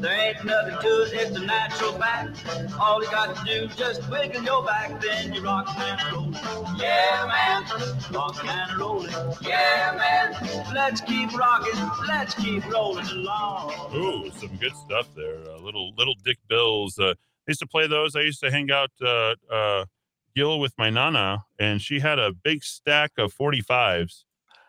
There 0.00 0.18
ain't 0.18 0.44
nothing 0.44 0.78
to 0.80 1.02
it, 1.02 1.12
it's 1.12 1.36
a 1.36 1.46
natural 1.46 1.92
fact. 1.92 2.44
All 2.80 3.02
you 3.02 3.10
got 3.10 3.36
to 3.36 3.44
do 3.44 3.68
just 3.76 4.08
wiggle 4.10 4.42
your 4.42 4.64
back, 4.64 5.00
then 5.00 5.32
you're 5.32 5.44
rockin' 5.44 5.80
and 5.80 6.00
a 6.00 6.16
rollin'. 6.16 6.76
Yeah, 6.76 7.26
man, 7.28 7.62
rockin' 8.10 8.48
and 8.48 8.72
a 8.72 8.76
rollin'. 8.76 9.12
Yeah, 9.40 9.94
man, 9.96 10.74
let's 10.74 11.00
keep 11.00 11.32
rockin', 11.38 11.88
let's 12.08 12.34
keep 12.34 12.68
rollin' 12.68 13.06
along. 13.06 13.94
Ooh, 13.94 14.30
some 14.32 14.56
good 14.56 14.74
stuff 14.74 15.06
there. 15.14 15.38
Uh, 15.48 15.58
little 15.58 15.94
little 15.96 16.14
Dick 16.24 16.38
Bills. 16.48 16.98
Uh, 16.98 17.14
I 17.46 17.50
used 17.50 17.60
to 17.60 17.66
play 17.66 17.86
those. 17.86 18.16
I 18.16 18.20
used 18.20 18.40
to 18.40 18.50
hang 18.50 18.70
out 18.70 18.90
uh, 19.02 19.34
uh, 19.52 19.84
Gil 20.34 20.58
with 20.58 20.72
my 20.78 20.90
nana, 20.90 21.44
and 21.58 21.80
she 21.80 22.00
had 22.00 22.18
a 22.18 22.32
big 22.32 22.64
stack 22.64 23.12
of 23.18 23.34
45s, 23.34 24.24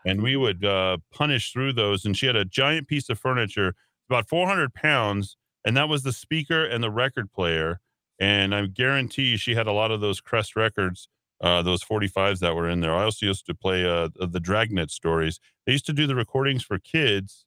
and 0.06 0.22
we 0.22 0.36
would 0.36 0.64
uh, 0.64 0.98
punish 1.12 1.52
through 1.52 1.74
those. 1.74 2.06
And 2.06 2.18
she 2.18 2.26
had 2.26 2.36
a 2.36 2.46
giant 2.46 2.88
piece 2.88 3.10
of 3.10 3.20
furniture, 3.20 3.76
about 4.10 4.28
400 4.28 4.74
pounds, 4.74 5.38
and 5.66 5.76
that 5.78 5.90
was 5.90 6.04
the 6.04 6.14
speaker 6.14 6.64
and 6.64 6.84
the 6.84 6.92
record 6.92 7.32
player. 7.32 7.80
And 8.20 8.54
I 8.54 8.66
guarantee 8.68 9.38
she 9.38 9.56
had 9.56 9.68
a 9.68 9.74
lot 9.74 9.92
of 9.92 10.02
those 10.02 10.22
Crest 10.22 10.56
records, 10.56 11.10
uh, 11.42 11.62
those 11.62 11.84
45s 11.84 12.40
that 12.40 12.56
were 12.56 12.70
in 12.70 12.82
there. 12.82 12.96
I 12.96 13.04
also 13.04 13.26
used 13.26 13.46
to 13.48 13.56
play 13.56 13.86
uh, 13.86 14.10
the 14.20 14.40
Dragnet 14.40 14.92
stories. 14.92 15.40
They 15.66 15.74
used 15.74 15.86
to 15.88 15.94
do 15.94 16.08
the 16.08 16.16
recordings 16.16 16.64
for 16.64 16.80
kids 16.80 17.46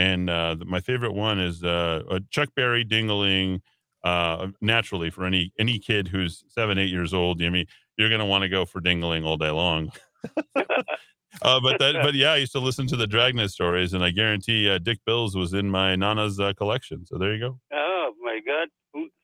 and 0.00 0.30
uh, 0.30 0.56
my 0.64 0.80
favorite 0.80 1.12
one 1.12 1.38
is 1.38 1.62
uh, 1.62 2.02
uh, 2.10 2.20
Chuck 2.30 2.48
Berry 2.56 2.86
Dingaling. 2.86 3.60
Uh, 4.02 4.48
naturally, 4.60 5.10
for 5.10 5.24
any 5.24 5.52
any 5.58 5.78
kid 5.78 6.08
who's 6.08 6.44
seven, 6.48 6.78
eight 6.78 6.90
years 6.90 7.12
old, 7.12 7.42
I 7.42 7.50
mean, 7.50 7.66
you're 7.98 8.10
gonna 8.10 8.26
want 8.26 8.42
to 8.42 8.48
go 8.48 8.64
for 8.64 8.80
Dingaling 8.80 9.24
all 9.26 9.36
day 9.36 9.50
long. 9.50 9.92
uh, 10.56 11.60
but 11.60 11.78
that, 11.78 11.96
but 12.02 12.14
yeah, 12.14 12.32
I 12.32 12.36
used 12.36 12.52
to 12.52 12.60
listen 12.60 12.86
to 12.88 12.96
the 12.96 13.06
Dragnet 13.06 13.50
stories, 13.50 13.92
and 13.92 14.02
I 14.02 14.10
guarantee 14.10 14.70
uh, 14.70 14.78
Dick 14.78 14.98
Bills 15.04 15.36
was 15.36 15.52
in 15.54 15.68
my 15.70 15.96
nana's 15.96 16.40
uh, 16.40 16.52
collection. 16.54 17.04
So 17.06 17.18
there 17.18 17.34
you 17.34 17.40
go. 17.40 17.58
Oh 17.72 18.12
my 18.22 18.40
God! 18.46 18.68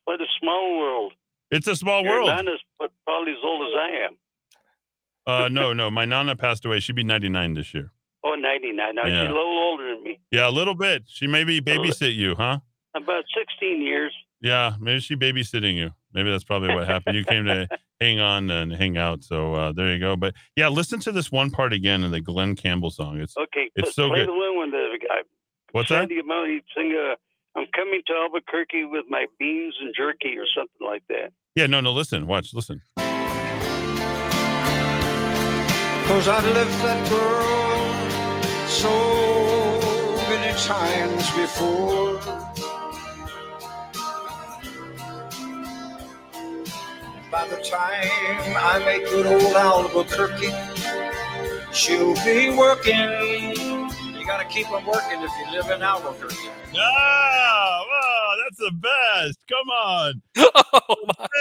What 0.05 0.21
a 0.21 0.27
small 0.41 0.79
world. 0.79 1.13
It's 1.51 1.67
a 1.69 1.77
small 1.77 2.03
Your 2.03 2.13
world. 2.13 2.29
Nana's 2.29 2.61
probably 3.05 3.33
as 3.33 3.39
old 3.45 3.67
as 3.69 3.73
I 3.79 4.05
am. 4.07 4.17
Uh, 5.27 5.49
no, 5.49 5.73
no, 5.73 5.91
my 5.91 6.05
nana 6.05 6.37
passed 6.37 6.65
away. 6.65 6.81
She'd 6.81 6.95
be 6.97 7.03
99 7.05 7.55
this 7.55 7.75
year. 7.75 7.93
Oh, 8.25 8.35
99. 8.35 8.95
Now 8.95 9.07
Yeah. 9.07 9.23
she's 9.23 9.31
a 9.31 9.33
little 9.33 9.59
older 9.59 9.95
than 9.95 10.05
me. 10.05 10.21
Yeah, 10.31 10.49
a 10.49 10.51
little 10.51 10.75
bit. 10.75 11.05
She 11.07 11.27
maybe 11.27 11.61
babysit 11.61 12.15
you, 12.15 12.35
huh? 12.37 12.59
About 12.95 13.25
16 13.37 13.83
years. 13.83 14.13
Yeah, 14.41 14.75
maybe 14.81 15.01
she 15.01 15.17
babysitting 15.17 15.75
you. 15.75 15.91
Maybe 16.13 16.31
that's 16.31 16.45
probably 16.45 16.75
what 16.75 16.87
happened. 16.87 17.17
You 17.17 17.25
came 17.25 17.45
to 17.47 17.67
hang 18.01 18.21
on 18.21 18.51
and 18.51 18.73
hang 18.73 18.97
out. 18.97 19.25
So 19.25 19.55
uh, 19.55 19.73
there 19.73 19.93
you 19.93 19.99
go. 19.99 20.17
But 20.17 20.35
yeah, 20.57 20.69
listen 20.69 21.01
to 21.01 21.13
this 21.13 21.33
one 21.33 21.51
part 21.51 21.73
again 21.73 22.05
in 22.05 22.11
the 22.11 22.21
Glen 22.21 22.55
Campbell 22.57 22.91
song. 22.91 23.19
It's 23.21 23.37
Okay, 23.37 23.71
it's 23.75 23.95
so 23.95 24.09
play 24.09 24.21
good. 24.21 24.29
the 24.29 24.33
one 24.35 24.59
when 24.59 24.71
the 24.71 24.99
guy. 25.01 25.23
What's 25.73 25.89
that? 25.89 26.01
Sandy 26.09 26.23
Mountain, 26.23 26.63
sing 26.77 26.95
uh, 26.97 27.15
I'm 27.59 27.67
coming 27.75 28.03
to 28.07 28.13
Albuquerque 28.15 28.85
with 28.85 29.05
my 29.09 29.27
beans 29.39 29.75
and 29.81 29.95
jerky 29.97 30.37
or 30.37 30.45
something 30.57 30.87
like 30.87 31.03
that. 31.09 31.33
Yeah, 31.55 31.67
no, 31.67 31.81
no. 31.81 31.93
Listen, 31.93 32.27
watch, 32.27 32.53
listen. 32.55 32.83
Cause 36.07 36.29
I've 36.29 36.45
left 36.45 36.83
that 36.83 37.11
girl 37.11 38.69
so 38.69 38.93
many 40.31 40.53
times 40.61 41.31
before. 41.35 42.21
By 47.37 47.47
the 47.49 47.57
time 47.57 48.09
I 48.57 48.83
make 48.87 49.05
good 49.11 49.27
old 49.27 49.55
Albuquerque, 49.55 50.55
she'll 51.71 52.15
be 52.25 52.57
working. 52.57 52.97
You 52.97 54.27
gotta 54.27 54.47
keep 54.47 54.71
on 54.71 54.87
working 54.87 55.21
if 55.21 55.31
you 55.39 55.53
live 55.53 55.69
in 55.69 55.83
Albuquerque. 55.83 56.49
Ah, 56.75 57.85
wow, 57.91 58.37
that's 58.43 58.57
the 58.57 58.73
best. 58.81 59.39
Come 59.51 59.69
on. 59.69 60.23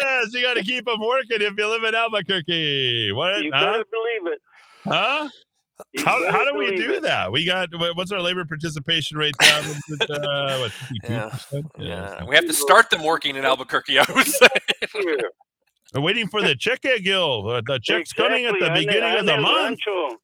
yes, 0.01 0.33
you 0.33 0.41
got 0.41 0.55
to 0.55 0.63
keep 0.65 0.83
them 0.83 0.99
working 0.99 1.37
if 1.39 1.53
you 1.57 1.65
live 1.65 1.85
in 1.85 1.95
Albuquerque. 1.95 3.13
What? 3.13 3.41
You 3.41 3.51
huh? 3.53 3.65
better 3.65 3.85
believe 3.89 4.33
it. 4.33 4.41
Huh? 4.83 5.29
You 5.93 6.03
How, 6.03 6.29
how 6.29 6.43
do 6.43 6.57
we 6.57 6.75
do 6.75 6.91
it. 6.91 7.03
that? 7.03 7.31
We 7.31 7.45
got 7.45 7.69
what's 7.95 8.11
our 8.11 8.19
labor 8.19 8.43
participation 8.43 9.17
rate 9.17 9.35
down? 9.37 9.63
Uh, 10.09 10.57
what, 10.57 10.71
52%? 11.05 11.63
Yeah, 11.79 12.25
we 12.25 12.35
have 12.35 12.47
to 12.47 12.53
start 12.53 12.89
them 12.89 13.01
working 13.01 13.37
in 13.37 13.45
Albuquerque. 13.45 13.97
I 13.97 14.05
would 14.13 14.27
say. 14.27 14.47
We're 15.95 16.01
waiting 16.01 16.27
for 16.27 16.41
the 16.41 16.55
check, 16.59 16.81
Gil. 16.81 17.49
Uh, 17.49 17.61
the 17.65 17.79
check's 17.81 18.13
coming 18.13 18.45
at 18.45 18.53
the 18.59 18.69
beginning 18.69 19.03
Ane- 19.03 19.19
of 19.19 19.25
the 19.25 19.37
month. 19.37 19.79
rancho. 19.87 20.17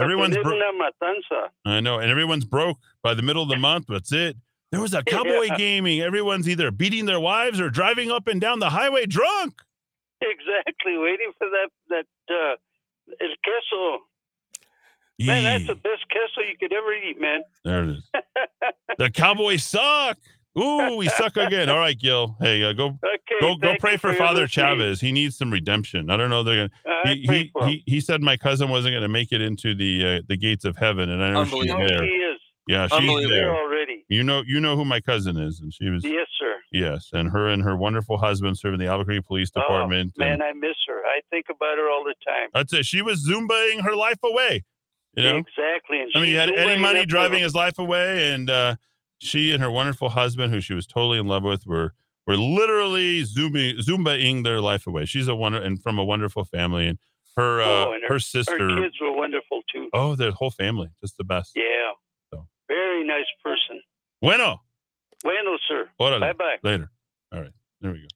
Everyone's 0.00 0.36
bro- 0.38 0.52
in 0.52 0.58
La 0.58 0.72
Matanza. 0.72 1.48
I 1.66 1.80
know, 1.80 1.98
and 1.98 2.10
everyone's 2.10 2.44
broke 2.44 2.78
by 3.02 3.14
the 3.14 3.22
middle 3.22 3.42
of 3.42 3.48
the 3.48 3.56
month. 3.56 3.86
That's 3.88 4.12
it. 4.12 4.36
There 4.70 4.80
was 4.80 4.94
a 4.94 5.02
cowboy 5.04 5.46
Yeah. 5.48 5.56
gaming. 5.56 6.00
Everyone's 6.00 6.48
either 6.48 6.70
beating 6.70 7.06
their 7.06 7.20
wives 7.20 7.60
or 7.60 7.68
driving 7.70 8.10
up 8.10 8.26
and 8.26 8.40
down 8.40 8.58
the 8.58 8.70
highway 8.70 9.06
drunk. 9.06 9.54
Exactly, 10.20 10.96
waiting 10.98 11.32
for 11.36 11.48
that 11.48 11.68
that 11.88 12.06
uh, 12.30 12.56
el 13.20 13.34
queso. 13.44 14.04
Man, 15.18 15.44
that's 15.44 15.66
the 15.66 15.74
best 15.74 16.04
queso 16.10 16.40
you 16.48 16.56
could 16.58 16.72
ever 16.72 16.92
eat, 16.94 17.20
man. 17.20 17.42
There 17.64 17.84
it 17.84 17.90
is. 17.90 18.10
The 18.98 19.10
Cowboys 19.10 19.64
suck. 19.64 20.18
Ooh, 20.58 20.96
we 20.96 21.08
suck 21.08 21.36
again. 21.36 21.68
All 21.70 21.78
right, 21.78 21.98
Gil. 21.98 22.36
Hey, 22.40 22.62
uh, 22.62 22.72
go 22.74 22.98
Okay, 23.02 23.36
go 23.40 23.56
go 23.56 23.74
pray 23.80 23.96
for 23.96 24.12
for 24.12 24.18
Father 24.18 24.42
listening. 24.42 24.66
Chavez. 24.66 25.00
He 25.00 25.10
needs 25.12 25.36
some 25.38 25.50
redemption. 25.50 26.10
I 26.10 26.16
don't 26.18 26.28
know. 26.30 26.42
They're 26.42 26.68
gonna. 26.68 27.00
I 27.04 27.14
he, 27.14 27.22
he, 27.22 27.52
he 27.66 27.82
he 27.86 28.00
said 28.00 28.20
my 28.20 28.36
cousin 28.36 28.68
wasn't 28.68 28.94
gonna 28.94 29.08
make 29.08 29.32
it 29.32 29.40
into 29.40 29.74
the 29.74 30.18
uh, 30.18 30.22
the 30.28 30.36
gates 30.36 30.64
of 30.66 30.76
heaven, 30.76 31.08
and 31.08 31.22
I 31.24 31.30
know 31.32 31.44
she's 31.46 31.66
there. 31.66 32.02
he 32.04 32.10
is. 32.10 32.38
Yeah, 32.68 32.86
she's 32.86 33.00
There 33.00 33.28
there. 33.28 33.54
already. 33.54 34.04
You 34.08 34.22
know, 34.22 34.42
you 34.46 34.60
know 34.60 34.76
who 34.76 34.84
my 34.84 35.00
cousin 35.00 35.36
is, 35.38 35.60
and 35.60 35.72
she 35.72 35.88
was 35.88 36.04
Yes, 36.04 36.26
sir. 36.38 36.54
yes, 36.70 37.08
and 37.12 37.30
her 37.30 37.48
and 37.48 37.62
her 37.62 37.74
wonderful 37.76 38.18
husband 38.18 38.56
serve 38.58 38.74
in 38.74 38.78
the 38.80 38.86
Albuquerque 38.86 39.22
Police 39.22 39.50
Department. 39.50 40.12
Oh, 40.20 40.22
and 40.22 40.38
man, 40.40 40.48
I 40.48 40.52
miss 40.52 40.76
her. 40.86 41.00
I 41.00 41.20
think 41.30 41.46
about 41.50 41.78
her 41.78 41.90
all 41.90 42.04
the 42.04 42.14
time. 42.24 42.50
that's 42.54 42.72
it. 42.74 42.84
She 42.84 43.00
was 43.02 43.26
zumbaing 43.26 43.82
her 43.82 43.96
life 43.96 44.18
away. 44.22 44.64
You 45.14 45.22
know, 45.24 45.36
Exactly. 45.38 46.00
And 46.02 46.10
I 46.14 46.18
mean, 46.20 46.28
he 46.28 46.34
had 46.34 46.50
doing 46.50 46.58
Eddie 46.60 46.80
Money 46.80 47.04
driving 47.06 47.40
his 47.42 47.54
life 47.54 47.78
away, 47.78 48.32
and 48.32 48.48
uh, 48.48 48.76
she 49.22 49.52
and 49.52 49.62
her 49.62 49.70
wonderful 49.70 50.10
husband, 50.10 50.52
who 50.52 50.60
she 50.60 50.74
was 50.74 50.86
totally 50.86 51.18
in 51.18 51.26
love 51.26 51.42
with, 51.44 51.66
were 51.66 51.94
were 52.26 52.36
literally 52.36 53.24
zooming 53.24 53.76
zumbaing 53.78 54.44
their 54.44 54.60
life 54.60 54.86
away. 54.86 55.04
She's 55.06 55.28
a 55.28 55.34
wonder 55.34 55.60
and 55.60 55.82
from 55.82 55.98
a 55.98 56.04
wonderful 56.04 56.44
family, 56.44 56.86
and 56.88 56.98
her 57.36 57.62
uh, 57.62 57.66
Oh, 57.86 57.92
and 57.94 58.02
her, 58.08 58.18
sister. 58.18 58.58
Her 58.58 58.82
kids 58.82 58.94
were 59.00 59.12
wonderful 59.12 59.62
too. 59.72 59.88
oh, 59.92 60.14
their 60.14 60.32
whole 60.32 60.50
family, 60.50 60.90
just 61.00 61.16
the 61.16 61.24
best. 61.24 61.52
Yeah. 61.54 61.62
Very 62.68 63.04
nice 63.06 63.26
person. 63.44 63.82
Bueno. 64.22 64.62
Bueno, 65.22 65.58
sir. 65.68 65.88
Órale. 66.00 66.20
Bye 66.20 66.32
bye. 66.32 66.56
Later. 66.62 66.90
All 67.32 67.40
right. 67.40 67.52
There 67.82 67.92
we 67.92 67.98
go. 68.00 68.06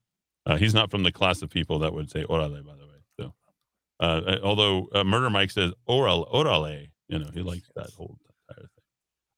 Uh, 0.53 0.57
he's 0.57 0.73
not 0.73 0.91
from 0.91 1.03
the 1.03 1.13
class 1.13 1.43
of 1.43 1.51
people 1.51 1.79
that 1.81 1.93
would 1.93 2.11
say 2.11 2.25
orale, 2.25 2.65
by 2.65 2.73
the 2.75 2.87
way. 2.87 3.01
So, 3.21 3.35
uh, 4.01 4.39
although 4.43 4.89
uh, 4.95 5.05
Murder 5.05 5.29
Mike 5.29 5.51
says 5.51 5.73
oral, 5.87 6.27
orale, 6.33 6.89
you 7.09 7.19
know, 7.19 7.29
he 7.35 7.43
likes 7.43 7.69
that 7.75 7.91
whole. 7.91 8.17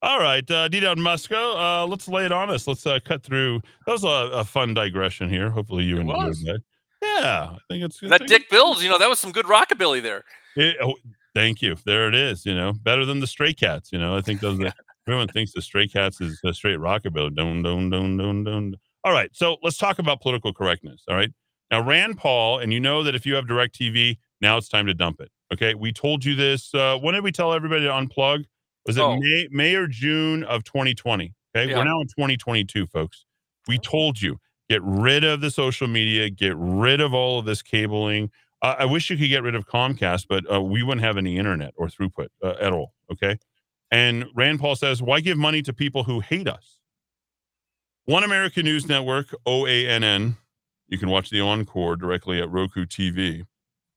All 0.00 0.20
right, 0.20 0.48
uh, 0.50 0.68
D 0.68 0.78
Dowd 0.80 0.98
Muska, 0.98 1.34
uh, 1.82 1.86
let's 1.86 2.06
lay 2.06 2.24
it 2.24 2.30
on 2.32 2.50
us. 2.50 2.66
Let's 2.68 2.86
uh, 2.86 3.00
cut 3.04 3.22
through. 3.24 3.60
That 3.86 3.92
was 3.92 4.04
a, 4.04 4.08
a 4.32 4.44
fun 4.44 4.72
digression 4.74 5.28
here. 5.28 5.50
Hopefully 5.50 5.84
you 5.84 5.98
enjoyed 5.98 6.26
was. 6.28 6.42
that. 6.44 6.60
Yeah, 7.02 7.50
I 7.54 7.58
think 7.68 7.84
it's 7.84 8.00
I 8.02 8.08
That 8.08 8.18
think 8.20 8.28
Dick 8.30 8.50
Bills, 8.50 8.82
you 8.82 8.88
know, 8.88 8.98
that 8.98 9.08
was 9.08 9.18
some 9.18 9.32
good 9.32 9.46
rockabilly 9.46 10.00
there. 10.02 10.24
it- 10.56 10.76
oh, 10.82 10.94
thank 11.34 11.62
you. 11.62 11.76
There 11.84 12.06
it 12.08 12.14
is. 12.14 12.46
You 12.46 12.54
know, 12.54 12.72
better 12.72 13.04
than 13.04 13.18
the 13.20 13.26
Stray 13.26 13.52
Cats. 13.52 13.90
You 13.92 13.98
know, 13.98 14.16
I 14.16 14.20
think 14.20 14.40
those. 14.40 14.60
are- 14.60 14.72
everyone 15.08 15.28
thinks 15.28 15.52
the 15.52 15.62
Stray 15.62 15.88
Cats 15.88 16.20
is 16.20 16.38
a 16.44 16.52
straight 16.52 16.78
rockabilly. 16.78 17.34
Don't, 17.34 17.62
don't, 17.62 17.88
don't, 17.90 18.16
don't, 18.16 18.44
don't. 18.44 18.74
All 19.04 19.12
right, 19.12 19.30
so 19.32 19.56
let's 19.62 19.78
talk 19.78 19.98
about 19.98 20.20
political 20.20 20.52
correctness. 20.52 21.02
All 21.08 21.16
right, 21.16 21.32
now 21.70 21.80
Rand 21.82 22.18
Paul, 22.18 22.58
and 22.60 22.72
you 22.72 22.78
know 22.80 23.02
that 23.02 23.14
if 23.14 23.24
you 23.26 23.34
have 23.34 23.48
Direct 23.48 23.74
TV, 23.78 24.18
now 24.40 24.56
it's 24.58 24.68
time 24.68 24.86
to 24.86 24.94
dump 24.94 25.20
it. 25.20 25.30
Okay, 25.52 25.74
we 25.74 25.92
told 25.92 26.24
you 26.24 26.34
this. 26.34 26.72
Uh, 26.74 26.98
when 26.98 27.14
did 27.14 27.24
we 27.24 27.32
tell 27.32 27.52
everybody 27.52 27.82
to 27.84 27.90
unplug? 27.90 28.44
Was 28.88 28.96
it 28.96 29.02
Oh. 29.02 29.16
May, 29.18 29.48
May 29.52 29.74
or 29.76 29.86
June 29.86 30.42
of 30.44 30.64
2020? 30.64 31.32
Okay, 31.54 31.70
Yeah. 31.70 31.78
we're 31.78 31.84
now 31.84 32.00
in 32.00 32.08
2022, 32.08 32.86
folks. 32.86 33.24
We 33.68 33.78
told 33.78 34.20
you 34.20 34.38
get 34.68 34.82
rid 34.82 35.24
of 35.24 35.40
the 35.40 35.50
social 35.50 35.86
media, 35.86 36.28
get 36.30 36.54
rid 36.56 37.00
of 37.00 37.14
all 37.14 37.38
of 37.38 37.44
this 37.44 37.62
cabling. 37.62 38.30
Uh, 38.62 38.74
I 38.80 38.84
wish 38.86 39.08
you 39.10 39.16
could 39.16 39.28
get 39.28 39.42
rid 39.42 39.54
of 39.54 39.66
Comcast, 39.66 40.26
but 40.28 40.50
uh, 40.52 40.60
we 40.60 40.82
wouldn't 40.82 41.04
have 41.04 41.16
any 41.16 41.36
internet 41.38 41.72
or 41.76 41.86
throughput 41.88 42.28
uh, 42.42 42.54
at 42.60 42.72
all. 42.72 42.92
Okay. 43.12 43.38
And 43.90 44.26
Rand 44.34 44.60
Paul 44.60 44.74
says, 44.76 45.00
why 45.00 45.20
give 45.20 45.38
money 45.38 45.62
to 45.62 45.72
people 45.72 46.04
who 46.04 46.20
hate 46.20 46.48
us? 46.48 46.78
One 48.06 48.24
American 48.24 48.64
News 48.64 48.86
Network, 48.88 49.34
OANN, 49.46 50.36
you 50.88 50.98
can 50.98 51.08
watch 51.10 51.30
the 51.30 51.40
Encore 51.40 51.96
directly 51.96 52.40
at 52.40 52.50
Roku 52.50 52.84
TV, 52.86 53.44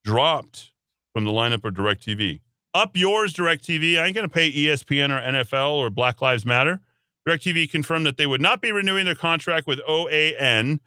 dropped 0.04 0.72
from 1.14 1.24
the 1.26 1.32
lineup 1.32 1.64
of 1.66 1.74
DirecTV. 1.74 2.42
Up 2.74 2.96
yours, 2.96 3.34
DirecTV. 3.34 4.00
I 4.00 4.06
ain't 4.06 4.16
going 4.16 4.28
to 4.28 4.34
pay 4.34 4.52
ESPN 4.52 5.10
or 5.10 5.22
NFL 5.22 5.74
or 5.74 5.90
Black 5.90 6.22
Lives 6.22 6.46
Matter. 6.46 6.80
DirecTV 7.28 7.70
confirmed 7.70 8.06
that 8.06 8.18
they 8.18 8.26
would 8.26 8.42
not 8.42 8.62
be 8.62 8.72
renewing 8.72 9.06
their 9.06 9.16
contract 9.16 9.68
with 9.68 9.80
OAN 9.88 10.80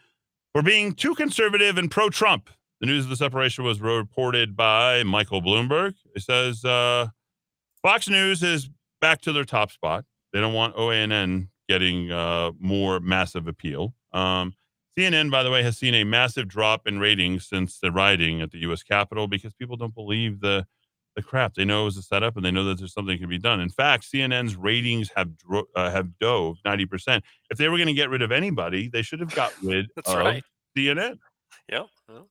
for 0.52 0.62
being 0.62 0.94
too 0.94 1.14
conservative 1.14 1.76
and 1.76 1.90
pro 1.90 2.08
Trump. 2.08 2.48
The 2.80 2.86
news 2.86 3.04
of 3.04 3.10
the 3.10 3.16
separation 3.16 3.64
was 3.64 3.80
reported 3.80 4.56
by 4.56 5.02
Michael 5.02 5.42
Bloomberg. 5.42 5.94
It 6.14 6.22
says 6.22 6.64
uh, 6.64 7.08
Fox 7.82 8.08
News 8.08 8.42
is 8.42 8.70
back 9.00 9.20
to 9.22 9.32
their 9.32 9.44
top 9.44 9.70
spot. 9.70 10.04
They 10.32 10.40
don't 10.40 10.54
want 10.54 10.74
OANN 10.76 11.48
getting 11.68 12.10
uh, 12.10 12.52
more 12.58 12.98
massive 13.00 13.46
appeal. 13.46 13.94
Um, 14.12 14.54
CNN, 14.98 15.30
by 15.30 15.42
the 15.42 15.50
way, 15.50 15.62
has 15.62 15.76
seen 15.76 15.94
a 15.94 16.04
massive 16.04 16.48
drop 16.48 16.86
in 16.86 16.98
ratings 16.98 17.46
since 17.46 17.78
the 17.78 17.90
rioting 17.90 18.40
at 18.40 18.50
the 18.50 18.58
U.S. 18.58 18.82
Capitol 18.82 19.28
because 19.28 19.52
people 19.52 19.76
don't 19.76 19.94
believe 19.94 20.40
the 20.40 20.66
the 21.16 21.22
crap. 21.22 21.54
They 21.54 21.64
know 21.64 21.82
it 21.82 21.84
was 21.86 21.96
a 21.96 22.02
setup, 22.02 22.36
and 22.36 22.44
they 22.44 22.50
know 22.50 22.64
that 22.64 22.78
there's 22.78 22.92
something 22.92 23.18
can 23.18 23.28
be 23.28 23.38
done. 23.38 23.60
In 23.60 23.70
fact, 23.70 24.04
CNN's 24.12 24.56
ratings 24.56 25.10
have 25.16 25.36
dro- 25.38 25.68
uh, 25.76 25.90
have 25.90 26.18
dove 26.18 26.56
ninety 26.64 26.86
percent. 26.86 27.24
If 27.50 27.58
they 27.58 27.68
were 27.68 27.76
going 27.76 27.86
to 27.88 27.92
get 27.94 28.10
rid 28.10 28.22
of 28.22 28.32
anybody, 28.32 28.88
they 28.88 29.02
should 29.02 29.20
have 29.20 29.34
got 29.34 29.52
rid 29.62 29.86
of 30.04 30.14
right. 30.14 30.42
CNN 30.76 31.18
Yep. 31.70 31.86
yep. 32.08 32.22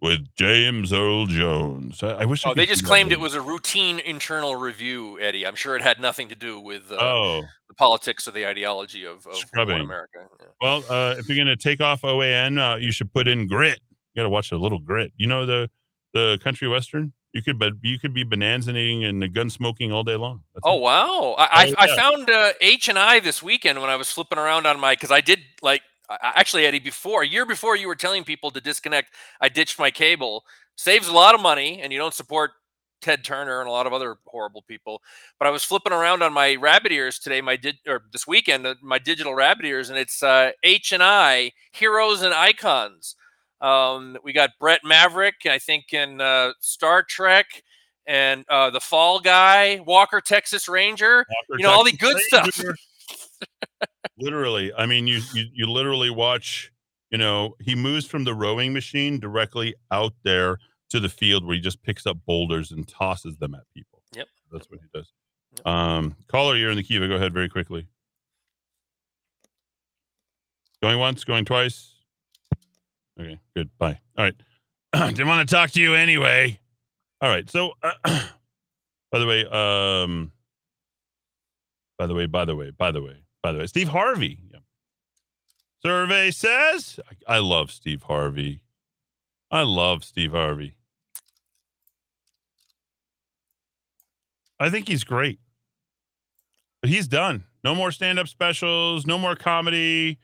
with 0.00 0.26
James 0.34 0.92
Earl 0.92 1.26
Jones. 1.26 2.02
I, 2.02 2.08
I 2.10 2.24
wish. 2.24 2.44
I 2.44 2.50
Oh, 2.50 2.54
they 2.54 2.66
just 2.66 2.84
claimed 2.84 3.12
it 3.12 3.20
was 3.20 3.34
a 3.34 3.40
routine 3.40 4.00
internal 4.00 4.56
review, 4.56 5.18
Eddy. 5.20 5.46
I'm 5.46 5.54
sure 5.54 5.76
it 5.76 5.82
had 5.82 6.00
nothing 6.00 6.28
to 6.28 6.34
do 6.34 6.58
with 6.60 6.90
uh, 6.90 6.96
Oh. 6.98 7.42
the 7.68 7.74
politics 7.74 8.26
or 8.26 8.32
the 8.32 8.46
ideology 8.46 9.04
of, 9.06 9.26
of 9.26 9.68
America. 9.68 10.26
Yeah. 10.40 10.46
Well, 10.60 10.84
uh, 10.90 11.14
if 11.16 11.28
you're 11.28 11.36
going 11.36 11.46
to 11.46 11.56
take 11.56 11.80
off 11.80 12.02
OAN, 12.02 12.58
uh, 12.58 12.76
you 12.76 12.90
should 12.90 13.12
put 13.12 13.28
in 13.28 13.46
grit. 13.46 13.80
You 14.14 14.20
got 14.20 14.24
to 14.24 14.30
watch 14.30 14.52
a 14.52 14.56
little 14.56 14.78
grit. 14.80 15.12
You 15.16 15.26
know 15.28 15.46
the 15.46 15.70
the 16.12 16.38
country 16.42 16.68
western. 16.68 17.12
You 17.34 17.42
could, 17.42 17.58
but 17.58 17.74
you 17.82 17.98
could 17.98 18.14
be 18.14 18.24
bonanzaing 18.24 19.04
and 19.04 19.34
gun 19.34 19.50
smoking 19.50 19.92
all 19.92 20.04
day 20.04 20.16
long. 20.16 20.42
That's 20.54 20.66
Oh 20.66 20.78
it. 20.78 20.80
wow! 20.80 21.34
I, 21.38 21.44
I, 21.64 21.66
Oh, 21.66 21.74
I 21.78 21.86
yeah. 21.86 21.96
found 21.96 22.30
uh, 22.30 22.52
H 22.60 22.88
and 22.88 22.98
I 22.98 23.20
this 23.20 23.42
weekend 23.42 23.80
when 23.80 23.90
I 23.90 23.96
was 23.96 24.10
flipping 24.10 24.38
around 24.38 24.66
on 24.66 24.80
my 24.80 24.94
because 24.94 25.10
I 25.10 25.20
did 25.20 25.40
like 25.62 25.82
I- 26.08 26.18
I- 26.22 26.32
actually 26.36 26.66
Eddy 26.66 26.78
before 26.78 27.22
a 27.22 27.28
year 27.28 27.44
before 27.46 27.76
you 27.76 27.88
were 27.88 27.96
telling 27.96 28.24
people 28.24 28.50
to 28.52 28.60
disconnect. 28.60 29.10
I 29.40 29.48
ditched 29.48 29.78
my 29.78 29.90
cable. 29.90 30.44
Saves 30.76 31.08
a 31.08 31.12
lot 31.12 31.34
of 31.34 31.40
money, 31.42 31.80
and 31.82 31.92
you 31.92 31.98
don't 31.98 32.14
support 32.14 32.52
Ted 33.02 33.24
Turner 33.24 33.60
and 33.60 33.68
a 33.68 33.72
lot 33.72 33.86
of 33.86 33.92
other 33.92 34.16
horrible 34.26 34.62
people. 34.62 35.02
But 35.38 35.48
I 35.48 35.50
was 35.50 35.64
flipping 35.64 35.92
around 35.92 36.22
on 36.22 36.32
my 36.32 36.54
rabbit 36.56 36.92
ears 36.92 37.18
today, 37.18 37.40
my 37.40 37.56
did 37.56 37.76
or 37.86 38.04
this 38.12 38.26
weekend, 38.26 38.66
uh, 38.66 38.74
my 38.82 38.98
digital 38.98 39.34
rabbit 39.34 39.66
ears, 39.66 39.90
and 39.90 39.98
it's 39.98 40.22
uh, 40.22 40.52
H 40.62 40.92
and 40.92 41.02
I 41.02 41.52
heroes 41.72 42.22
and 42.22 42.32
icons. 42.34 43.16
Um, 43.64 44.18
we 44.22 44.34
got 44.34 44.50
Brett 44.60 44.80
Maverick, 44.84 45.46
I 45.46 45.58
think, 45.58 45.94
in 45.94 46.20
uh, 46.20 46.52
Star 46.60 47.02
Trek, 47.02 47.46
and 48.06 48.44
uh, 48.50 48.68
the 48.68 48.80
Fall 48.80 49.20
Guy, 49.20 49.80
Walker 49.86 50.20
Texas 50.20 50.68
Ranger. 50.68 51.24
Walker, 51.28 51.58
you 51.58 51.62
know 51.62 51.70
all 51.70 51.82
the 51.84 51.92
Texas 51.92 52.28
good 52.30 52.52
stuff. 52.52 52.76
Literally, 54.18 54.70
I 54.76 54.84
mean, 54.84 55.06
you, 55.06 55.20
you 55.32 55.46
you 55.52 55.66
literally 55.66 56.10
watch. 56.10 56.70
You 57.10 57.18
know, 57.18 57.54
he 57.60 57.74
moves 57.74 58.06
from 58.06 58.24
the 58.24 58.34
rowing 58.34 58.72
machine 58.72 59.20
directly 59.20 59.74
out 59.90 60.12
there 60.24 60.58
to 60.90 61.00
the 61.00 61.08
field 61.08 61.46
where 61.46 61.54
he 61.54 61.60
just 61.60 61.82
picks 61.82 62.06
up 62.06 62.18
boulders 62.26 62.70
and 62.72 62.86
tosses 62.86 63.36
them 63.36 63.54
at 63.54 63.62
people. 63.74 64.02
Yep. 64.14 64.26
That's 64.50 64.68
what 64.68 64.80
he 64.80 64.86
does. 64.92 65.12
Um, 65.64 66.16
caller, 66.28 66.56
you're 66.56 66.70
in 66.70 66.76
the 66.76 66.82
Kiva. 66.82 67.06
Go 67.06 67.14
ahead 67.14 67.32
very 67.32 67.48
quickly. 67.48 67.86
Going 70.82 70.98
once, 70.98 71.24
going 71.24 71.44
twice. 71.44 71.93
Okay, 73.20 73.38
good. 73.54 73.70
Bye. 73.78 74.00
All 74.16 74.24
right. 74.24 74.34
Didn't 75.14 75.28
want 75.28 75.48
to 75.48 75.54
talk 75.54 75.70
to 75.72 75.80
you 75.80 75.94
anyway. 75.94 76.58
All 77.20 77.28
right. 77.28 77.48
So, 77.48 77.72
by 78.04 79.18
the 79.18 79.26
way, 79.26 79.46
um, 79.46 80.32
by 81.98 82.06
the 82.06 82.14
way, 82.14 82.26
by 82.26 82.44
the 82.44 82.56
way, 82.56 82.70
by 82.70 82.90
the 82.90 83.02
way, 83.02 83.16
by 83.42 83.52
the 83.52 83.58
way, 83.58 83.66
Steve 83.66 83.88
Harvey. 83.88 84.38
Yeah. 84.52 84.58
Survey 85.84 86.30
says 86.30 86.98
I, 87.28 87.36
I 87.36 87.38
love 87.38 87.70
Steve 87.70 88.02
Harvey. 88.02 88.62
I 89.50 89.62
love 89.62 90.02
Steve 90.02 90.32
Harvey. 90.32 90.74
I 94.58 94.70
think 94.70 94.88
he's 94.88 95.04
great. 95.04 95.38
But 96.80 96.90
he's 96.90 97.06
done. 97.08 97.44
No 97.62 97.74
more 97.74 97.92
stand-up 97.92 98.28
specials, 98.28 99.06
no 99.06 99.18
more 99.18 99.36
comedy. 99.36 100.18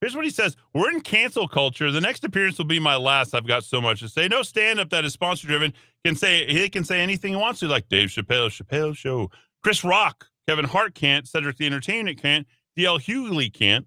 Here's 0.00 0.14
what 0.14 0.24
he 0.24 0.30
says. 0.30 0.56
We're 0.74 0.90
in 0.90 1.00
cancel 1.00 1.48
culture. 1.48 1.90
The 1.90 2.00
next 2.00 2.22
appearance 2.24 2.58
will 2.58 2.66
be 2.66 2.78
my 2.78 2.96
last. 2.96 3.34
I've 3.34 3.46
got 3.46 3.64
so 3.64 3.80
much 3.80 4.00
to 4.00 4.08
say. 4.08 4.28
No 4.28 4.42
stand-up 4.42 4.90
that 4.90 5.04
is 5.04 5.14
sponsor 5.14 5.46
driven 5.46 5.72
can 6.04 6.14
say 6.16 6.46
he 6.46 6.68
can 6.68 6.84
say 6.84 7.00
anything 7.00 7.32
he 7.32 7.36
wants 7.36 7.60
to, 7.60 7.68
like 7.68 7.88
Dave 7.88 8.10
Chappelle, 8.10 8.50
Chappelle 8.50 8.94
show. 8.94 9.30
Chris 9.62 9.82
Rock, 9.82 10.26
Kevin 10.46 10.66
Hart 10.66 10.94
can't, 10.94 11.26
Cedric 11.26 11.56
the 11.56 11.66
Entertainer 11.66 12.14
can't, 12.14 12.46
DL 12.78 13.00
Hughley 13.00 13.52
can't. 13.52 13.86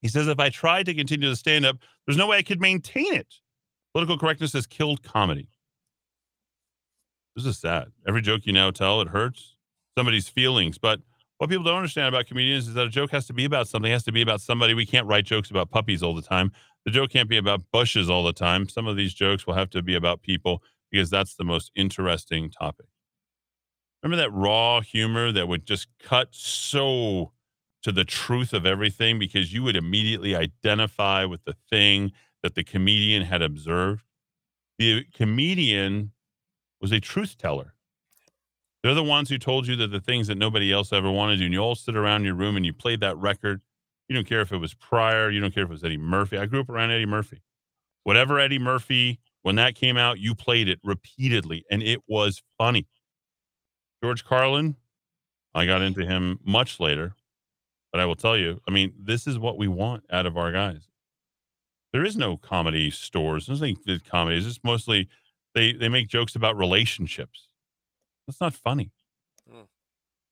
He 0.00 0.08
says 0.08 0.28
if 0.28 0.40
I 0.40 0.48
tried 0.48 0.86
to 0.86 0.94
continue 0.94 1.28
the 1.28 1.36
stand-up, 1.36 1.76
there's 2.06 2.16
no 2.16 2.26
way 2.26 2.38
I 2.38 2.42
could 2.42 2.60
maintain 2.60 3.14
it. 3.14 3.26
Political 3.92 4.18
correctness 4.18 4.52
has 4.54 4.66
killed 4.66 5.02
comedy. 5.02 5.48
This 7.36 7.44
is 7.46 7.58
sad. 7.58 7.92
Every 8.06 8.22
joke 8.22 8.46
you 8.46 8.52
now 8.52 8.70
tell, 8.70 9.00
it 9.00 9.08
hurts 9.08 9.56
somebody's 9.96 10.28
feelings. 10.28 10.78
But 10.78 11.00
what 11.38 11.48
people 11.48 11.64
don't 11.64 11.76
understand 11.76 12.08
about 12.08 12.26
comedians 12.26 12.68
is 12.68 12.74
that 12.74 12.86
a 12.86 12.90
joke 12.90 13.10
has 13.12 13.26
to 13.26 13.32
be 13.32 13.44
about 13.44 13.68
something. 13.68 13.90
It 13.90 13.94
has 13.94 14.04
to 14.04 14.12
be 14.12 14.22
about 14.22 14.40
somebody. 14.40 14.74
We 14.74 14.86
can't 14.86 15.06
write 15.06 15.24
jokes 15.24 15.50
about 15.50 15.70
puppies 15.70 16.02
all 16.02 16.14
the 16.14 16.22
time. 16.22 16.52
The 16.84 16.90
joke 16.90 17.10
can't 17.10 17.28
be 17.28 17.36
about 17.36 17.62
bushes 17.72 18.10
all 18.10 18.24
the 18.24 18.32
time. 18.32 18.68
Some 18.68 18.86
of 18.86 18.96
these 18.96 19.14
jokes 19.14 19.46
will 19.46 19.54
have 19.54 19.70
to 19.70 19.82
be 19.82 19.94
about 19.94 20.22
people 20.22 20.62
because 20.90 21.10
that's 21.10 21.36
the 21.36 21.44
most 21.44 21.70
interesting 21.76 22.50
topic. 22.50 22.86
Remember 24.02 24.20
that 24.22 24.32
raw 24.32 24.80
humor 24.80 25.32
that 25.32 25.48
would 25.48 25.66
just 25.66 25.88
cut 26.02 26.28
so 26.32 27.32
to 27.82 27.92
the 27.92 28.04
truth 28.04 28.52
of 28.52 28.66
everything 28.66 29.18
because 29.18 29.52
you 29.52 29.62
would 29.62 29.76
immediately 29.76 30.34
identify 30.34 31.24
with 31.24 31.44
the 31.44 31.54
thing 31.70 32.12
that 32.42 32.54
the 32.54 32.64
comedian 32.64 33.22
had 33.22 33.42
observed? 33.42 34.02
The 34.78 35.04
comedian 35.14 36.12
was 36.80 36.92
a 36.92 37.00
truth 37.00 37.36
teller. 37.38 37.74
They're 38.82 38.94
the 38.94 39.02
ones 39.02 39.28
who 39.28 39.38
told 39.38 39.66
you 39.66 39.76
that 39.76 39.88
the 39.88 40.00
things 40.00 40.28
that 40.28 40.38
nobody 40.38 40.72
else 40.72 40.92
ever 40.92 41.10
wanted 41.10 41.34
to 41.34 41.38
do. 41.38 41.44
And 41.46 41.54
you 41.54 41.60
all 41.60 41.74
sit 41.74 41.96
around 41.96 42.24
your 42.24 42.34
room 42.34 42.56
and 42.56 42.64
you 42.64 42.72
played 42.72 43.00
that 43.00 43.16
record. 43.16 43.60
You 44.08 44.14
don't 44.14 44.26
care 44.26 44.40
if 44.40 44.52
it 44.52 44.58
was 44.58 44.74
Pryor. 44.74 45.30
You 45.30 45.40
don't 45.40 45.52
care 45.52 45.64
if 45.64 45.70
it 45.70 45.72
was 45.72 45.84
Eddie 45.84 45.96
Murphy. 45.96 46.38
I 46.38 46.46
grew 46.46 46.60
up 46.60 46.70
around 46.70 46.90
Eddie 46.90 47.06
Murphy. 47.06 47.42
Whatever 48.04 48.38
Eddie 48.38 48.58
Murphy, 48.58 49.18
when 49.42 49.56
that 49.56 49.74
came 49.74 49.96
out, 49.96 50.18
you 50.18 50.34
played 50.34 50.68
it 50.68 50.78
repeatedly 50.84 51.64
and 51.70 51.82
it 51.82 52.00
was 52.06 52.42
funny. 52.56 52.86
George 54.02 54.24
Carlin, 54.24 54.76
I 55.54 55.66
got 55.66 55.82
into 55.82 56.06
him 56.06 56.38
much 56.44 56.78
later, 56.78 57.14
but 57.92 58.00
I 58.00 58.06
will 58.06 58.16
tell 58.16 58.36
you, 58.36 58.60
I 58.68 58.70
mean, 58.70 58.92
this 58.98 59.26
is 59.26 59.38
what 59.38 59.58
we 59.58 59.66
want 59.66 60.04
out 60.10 60.24
of 60.24 60.36
our 60.36 60.52
guys. 60.52 60.88
There 61.92 62.04
is 62.04 62.16
no 62.16 62.36
comedy 62.36 62.90
stores. 62.90 63.46
There's 63.46 63.60
no 63.60 63.74
comedy. 64.08 64.36
It's 64.36 64.46
just 64.46 64.62
mostly 64.62 65.08
they 65.54 65.72
they 65.72 65.88
make 65.88 66.08
jokes 66.08 66.36
about 66.36 66.56
relationships. 66.56 67.47
That's 68.28 68.40
not 68.40 68.54
funny. 68.54 68.92
Hmm. 69.50 69.62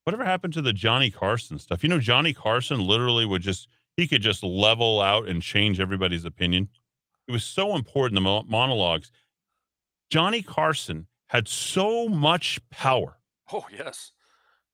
Whatever 0.04 0.24
happened 0.24 0.52
to 0.52 0.62
the 0.62 0.74
Johnny 0.74 1.10
Carson 1.10 1.58
stuff? 1.58 1.82
You 1.82 1.88
know, 1.88 1.98
Johnny 1.98 2.34
Carson 2.34 2.78
literally 2.78 3.24
would 3.24 3.42
just 3.42 3.68
he 3.96 4.06
could 4.06 4.20
just 4.20 4.44
level 4.44 5.00
out 5.00 5.26
and 5.26 5.42
change 5.42 5.80
everybody's 5.80 6.26
opinion. 6.26 6.68
It 7.26 7.32
was 7.32 7.42
so 7.42 7.74
important 7.74 8.22
the 8.22 8.44
monologues. 8.46 9.10
Johnny 10.10 10.42
Carson 10.42 11.06
had 11.28 11.48
so 11.48 12.08
much 12.08 12.60
power. 12.70 13.16
Oh 13.50 13.64
yes. 13.72 14.12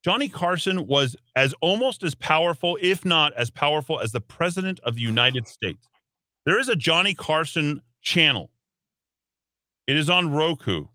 Johnny 0.04 0.28
Carson 0.28 0.88
was 0.88 1.14
as 1.36 1.54
almost 1.60 2.02
as 2.02 2.16
powerful, 2.16 2.76
if 2.82 3.04
not 3.04 3.32
as 3.34 3.50
powerful, 3.50 4.00
as 4.00 4.10
the 4.10 4.20
president 4.20 4.80
of 4.80 4.96
the 4.96 5.00
United 5.00 5.46
States. 5.46 5.88
There 6.44 6.58
is 6.58 6.68
a 6.68 6.74
Johnny 6.74 7.14
Carson 7.14 7.82
channel. 8.02 8.50
It 9.86 9.96
is 9.96 10.10
on 10.10 10.32
Roku. 10.32 10.86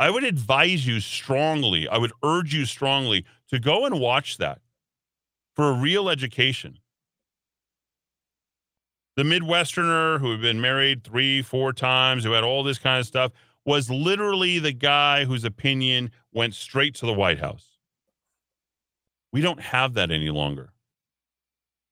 I 0.00 0.08
would 0.08 0.24
advise 0.24 0.86
you 0.86 0.98
strongly, 0.98 1.86
I 1.86 1.98
would 1.98 2.12
urge 2.24 2.54
you 2.54 2.64
strongly 2.64 3.26
to 3.48 3.58
go 3.58 3.84
and 3.84 4.00
watch 4.00 4.38
that 4.38 4.62
for 5.54 5.68
a 5.68 5.74
real 5.74 6.08
education. 6.08 6.78
The 9.16 9.24
Midwesterner 9.24 10.18
who 10.18 10.30
had 10.30 10.40
been 10.40 10.58
married 10.58 11.04
three, 11.04 11.42
four 11.42 11.74
times, 11.74 12.24
who 12.24 12.32
had 12.32 12.44
all 12.44 12.62
this 12.62 12.78
kind 12.78 12.98
of 12.98 13.06
stuff, 13.06 13.32
was 13.66 13.90
literally 13.90 14.58
the 14.58 14.72
guy 14.72 15.26
whose 15.26 15.44
opinion 15.44 16.12
went 16.32 16.54
straight 16.54 16.94
to 16.94 17.04
the 17.04 17.12
White 17.12 17.40
House. 17.40 17.66
We 19.34 19.42
don't 19.42 19.60
have 19.60 19.92
that 19.94 20.10
any 20.10 20.30
longer. 20.30 20.72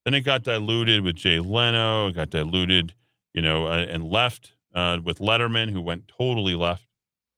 Then 0.03 0.15
it 0.15 0.21
got 0.21 0.41
diluted 0.41 1.03
with 1.03 1.15
Jay 1.15 1.39
Leno. 1.39 2.07
It 2.07 2.15
got 2.15 2.31
diluted, 2.31 2.95
you 3.35 3.43
know, 3.43 3.67
uh, 3.67 3.85
and 3.87 4.09
left 4.09 4.53
uh, 4.73 4.97
with 5.03 5.19
Letterman, 5.19 5.69
who 5.69 5.81
went 5.81 6.07
totally 6.07 6.55
left. 6.55 6.88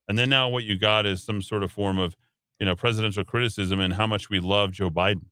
And 0.08 0.18
then 0.18 0.28
now 0.28 0.48
what 0.48 0.64
you 0.64 0.78
got 0.78 1.06
is 1.06 1.22
some 1.22 1.42
sort 1.42 1.62
of 1.62 1.72
form 1.72 1.98
of, 1.98 2.16
you 2.58 2.66
know, 2.66 2.76
presidential 2.76 3.24
criticism 3.24 3.80
and 3.80 3.94
how 3.94 4.06
much 4.06 4.30
we 4.30 4.40
love 4.40 4.72
Joe 4.72 4.90
Biden. 4.90 5.26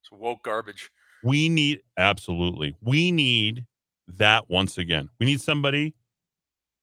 It's 0.00 0.10
woke 0.10 0.42
garbage. 0.42 0.90
We 1.22 1.48
need 1.48 1.80
absolutely. 1.96 2.76
We 2.80 3.12
need 3.12 3.66
that 4.08 4.48
once 4.48 4.78
again. 4.78 5.10
We 5.18 5.26
need 5.26 5.40
somebody 5.40 5.94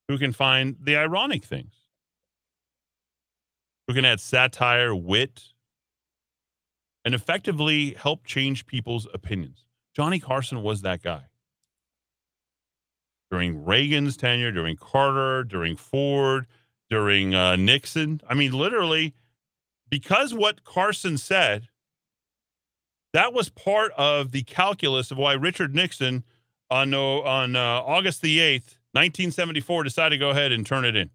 who 0.07 0.17
can 0.17 0.31
find 0.31 0.77
the 0.81 0.95
ironic 0.95 1.43
things, 1.43 1.73
who 3.87 3.93
can 3.93 4.05
add 4.05 4.19
satire, 4.19 4.95
wit, 4.95 5.41
and 7.03 7.13
effectively 7.15 7.95
help 7.97 8.25
change 8.25 8.65
people's 8.65 9.07
opinions. 9.13 9.65
Johnny 9.95 10.19
Carson 10.19 10.61
was 10.61 10.81
that 10.81 11.01
guy. 11.01 11.23
During 13.31 13.65
Reagan's 13.65 14.15
tenure, 14.15 14.51
during 14.51 14.77
Carter, 14.77 15.43
during 15.43 15.75
Ford, 15.75 16.47
during 16.89 17.35
uh, 17.35 17.55
Nixon. 17.55 18.21
I 18.27 18.33
mean, 18.33 18.51
literally, 18.51 19.13
because 19.89 20.33
what 20.33 20.63
Carson 20.63 21.17
said, 21.17 21.67
that 23.13 23.33
was 23.33 23.49
part 23.49 23.91
of 23.97 24.31
the 24.31 24.43
calculus 24.43 25.11
of 25.11 25.17
why 25.17 25.33
Richard 25.33 25.73
Nixon 25.73 26.23
on, 26.69 26.93
on 26.93 27.55
uh, 27.55 27.59
August 27.59 28.21
the 28.21 28.39
8th, 28.39 28.75
1974, 28.93 29.83
decided 29.83 30.15
to 30.15 30.19
go 30.19 30.29
ahead 30.29 30.51
and 30.51 30.65
turn 30.65 30.85
it 30.85 30.95
in 30.95 31.09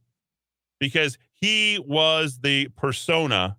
because 0.81 1.17
he 1.33 1.79
was 1.87 2.39
the 2.39 2.69
persona 2.77 3.57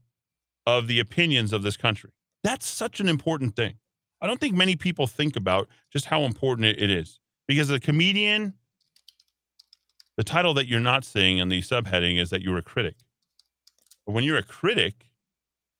of 0.66 0.88
the 0.88 1.00
opinions 1.00 1.54
of 1.54 1.64
this 1.64 1.78
country. 1.78 2.12
That's 2.44 2.68
such 2.68 3.00
an 3.00 3.08
important 3.08 3.56
thing. 3.56 3.76
I 4.22 4.28
don't 4.28 4.40
think 4.40 4.56
many 4.56 4.76
people 4.76 5.08
think 5.08 5.36
about 5.36 5.68
just 5.92 6.06
how 6.06 6.22
important 6.24 6.66
it, 6.66 6.90
is 6.90 7.20
because 7.48 7.70
a 7.70 7.80
comedian, 7.80 8.54
the 10.18 10.24
title 10.24 10.54
that 10.54 10.68
you're 10.68 10.80
not 10.80 11.04
seeing 11.04 11.38
in 11.38 11.50
the 11.50 11.62
subheading 11.62 12.20
is 12.20 12.30
that 12.30 12.42
you're 12.42 12.58
a 12.58 12.64
critic. 12.64 12.96
But 14.06 14.14
when 14.14 14.24
you're 14.24 14.38
a 14.38 14.44
critic 14.44 15.10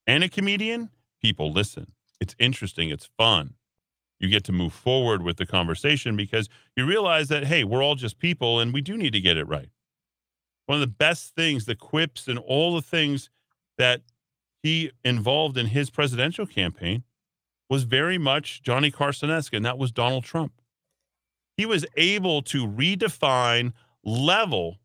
and 0.08 0.24
a 0.24 0.30
comedian, 0.30 0.90
people 1.22 1.52
listen. 1.52 1.94
It's 2.20 2.36
interesting, 2.40 2.90
it's 2.90 3.10
fun. 3.18 3.56
You 4.20 4.30
get 4.30 4.44
to 4.46 4.52
move 4.52 4.74
forward 4.74 5.22
with 5.22 5.38
the 5.38 5.46
conversation 5.46 6.16
because 6.16 6.48
you 6.78 6.86
realize 6.86 7.28
that, 7.28 7.46
hey, 7.46 7.64
we're 7.64 7.84
all 7.84 7.96
just 7.96 8.20
people 8.20 8.60
and 8.60 8.74
we 8.74 8.82
do 8.82 8.98
need 8.98 9.14
to 9.14 9.20
get 9.20 9.38
it 9.38 9.48
right. 9.48 9.70
One 10.66 10.78
of 10.78 10.82
the 10.82 10.96
best 10.96 11.36
things, 11.36 11.66
the 11.66 11.76
quips 11.76 12.28
and 12.28 12.40
all 12.40 12.74
the 12.74 12.82
things 12.82 13.30
that 13.78 14.02
he 14.62 14.92
involved 15.04 15.58
in 15.58 15.68
his 15.68 15.90
presidential 15.90 16.46
campaign 16.46 17.04
was 17.70 17.84
very 17.84 18.18
much 18.18 18.62
Johnny 18.62 18.92
Carson 18.92 19.30
esque, 19.30 19.54
and 19.54 19.66
that 19.66 19.78
was 19.78 19.92
Donald 19.92 20.24
Trump. 20.24 20.54
He 21.58 21.66
was 21.66 21.86
able 21.98 22.42
to 22.44 22.66
redefine 22.66 23.74
level 24.04 24.80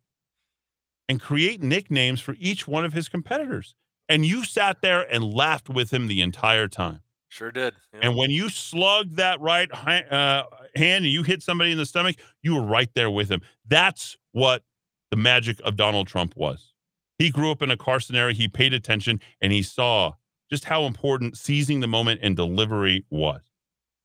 and 1.09 1.21
create 1.21 1.63
nicknames 1.63 2.21
for 2.21 2.37
each 2.39 2.69
one 2.69 2.85
of 2.85 2.93
his 2.93 3.09
competitors. 3.09 3.75
And 4.09 4.25
you 4.25 4.45
sat 4.45 4.81
there 4.83 5.03
and 5.13 5.25
laughed 5.25 5.69
with 5.69 5.93
him 5.93 6.07
the 6.07 6.21
entire 6.21 6.69
time. 6.69 7.01
Sure 7.29 7.51
did. 7.51 7.75
Yeah. 7.93 8.01
And 8.03 8.17
when 8.17 8.31
you 8.31 8.49
slugged 8.49 9.17
that 9.17 9.41
right 9.41 9.71
uh, 9.73 10.45
hand 10.75 11.05
and 11.05 11.13
you 11.13 11.23
hit 11.23 11.43
somebody 11.43 11.73
in 11.73 11.79
the 11.79 11.87
stomach, 11.87 12.17
you 12.43 12.55
were 12.55 12.63
right 12.63 12.89
there 12.95 13.11
with 13.11 13.31
him. 13.31 13.43
That's 13.67 14.17
what 14.33 14.63
the 15.11 15.17
magic 15.17 15.61
of 15.63 15.77
Donald 15.77 16.07
Trump 16.09 16.35
was. 16.37 16.73
He 17.19 17.31
grew 17.31 17.51
up 17.51 17.63
in 17.63 17.71
a 17.71 17.77
Carson. 17.77 18.35
He 18.35 18.49
paid 18.49 18.73
attention 18.73 19.21
and 19.43 19.53
he 19.53 19.63
saw 19.63 20.13
just 20.51 20.65
how 20.65 20.85
important 20.85 21.37
seizing 21.37 21.81
the 21.81 21.87
moment 21.87 22.21
and 22.23 22.35
delivery 22.35 23.05
was. 23.11 23.43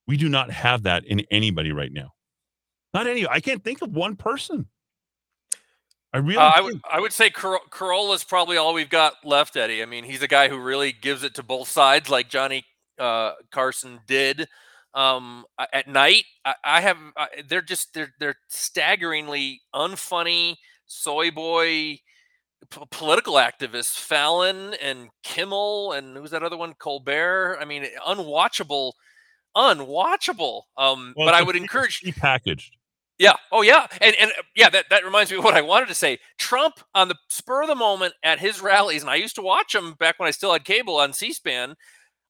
We 0.06 0.18
do 0.18 0.28
not 0.28 0.52
have 0.52 0.84
that 0.84 1.06
in 1.06 1.22
anybody 1.32 1.72
right 1.72 1.92
now. 1.92 2.14
Not 2.94 3.08
any. 3.08 3.26
I 3.26 3.40
can't 3.40 3.64
think 3.64 3.82
of 3.82 3.96
one 3.96 4.18
person. 4.18 4.68
I 6.14 6.20
really. 6.20 6.38
Uh, 6.38 6.52
I 6.56 6.62
would 6.62 6.82
I 6.92 7.00
would 7.00 7.12
say 7.14 7.30
Cor- 7.32 7.62
Carolla's 7.72 8.24
probably 8.24 8.56
all 8.58 8.74
we've 8.74 8.90
got 8.90 9.16
left, 9.24 9.58
Eddy. 9.58 9.82
I 9.82 9.86
mean, 9.86 10.04
he's 10.04 10.22
a 10.22 10.28
guy 10.28 10.48
who 10.48 10.60
really 10.60 10.92
gives 10.92 11.24
it 11.24 11.34
to 11.36 11.44
both 11.44 11.68
sides, 11.68 12.10
like 12.10 12.30
Johnny 12.30 12.64
uh, 13.00 13.32
Carson 13.52 14.00
did. 14.08 14.48
Um, 14.94 15.46
at 15.74 15.88
night, 15.88 16.26
I, 16.46 16.54
I 16.64 16.82
have 16.82 16.98
I, 17.18 17.28
they're 17.50 17.64
just 17.64 17.96
they're 17.96 18.14
they're 18.20 18.36
staggeringly 18.50 19.62
unfunny 19.74 20.58
soy 20.86 21.32
boy 21.32 21.98
p- 22.70 22.86
political 22.92 23.34
activists, 23.36 23.98
Fallon 23.98 24.76
and 24.76 25.10
Kimmel, 25.24 25.94
and 25.94 26.16
who's 26.16 26.30
that 26.32 26.44
other 26.44 26.58
one, 26.58 26.74
Colbert. 26.76 27.58
I 27.60 27.66
mean, 27.66 27.88
unwatchable, 28.08 28.92
unwatchable. 29.58 30.62
Um, 30.78 31.14
Well, 31.18 31.28
but 31.28 31.34
I 31.34 31.42
would 31.42 31.56
encourage. 31.56 32.02
repackaged. 32.02 32.70
Yeah. 33.24 33.36
Oh, 33.54 33.62
yeah. 33.62 33.88
And 34.02 34.16
and 34.20 34.32
yeah, 34.54 34.70
that, 34.70 34.88
that 34.90 35.06
reminds 35.06 35.32
me 35.32 35.38
of 35.38 35.46
what 35.46 35.54
I 35.56 35.62
wanted 35.62 35.88
to 35.88 35.96
say. 35.96 36.20
Trump 36.38 36.76
on 36.94 37.08
the 37.08 37.16
spur 37.30 37.62
of 37.62 37.70
the 37.70 37.76
moment 37.76 38.14
at 38.22 38.40
his 38.40 38.62
rallies, 38.62 39.02
and 39.02 39.10
I 39.10 39.16
used 39.16 39.36
to 39.36 39.42
watch 39.42 39.74
him 39.74 39.94
back 39.94 40.20
when 40.20 40.28
I 40.28 40.32
still 40.32 40.52
had 40.52 40.66
cable 40.66 40.98
on 40.98 41.14
C-SPAN. 41.14 41.76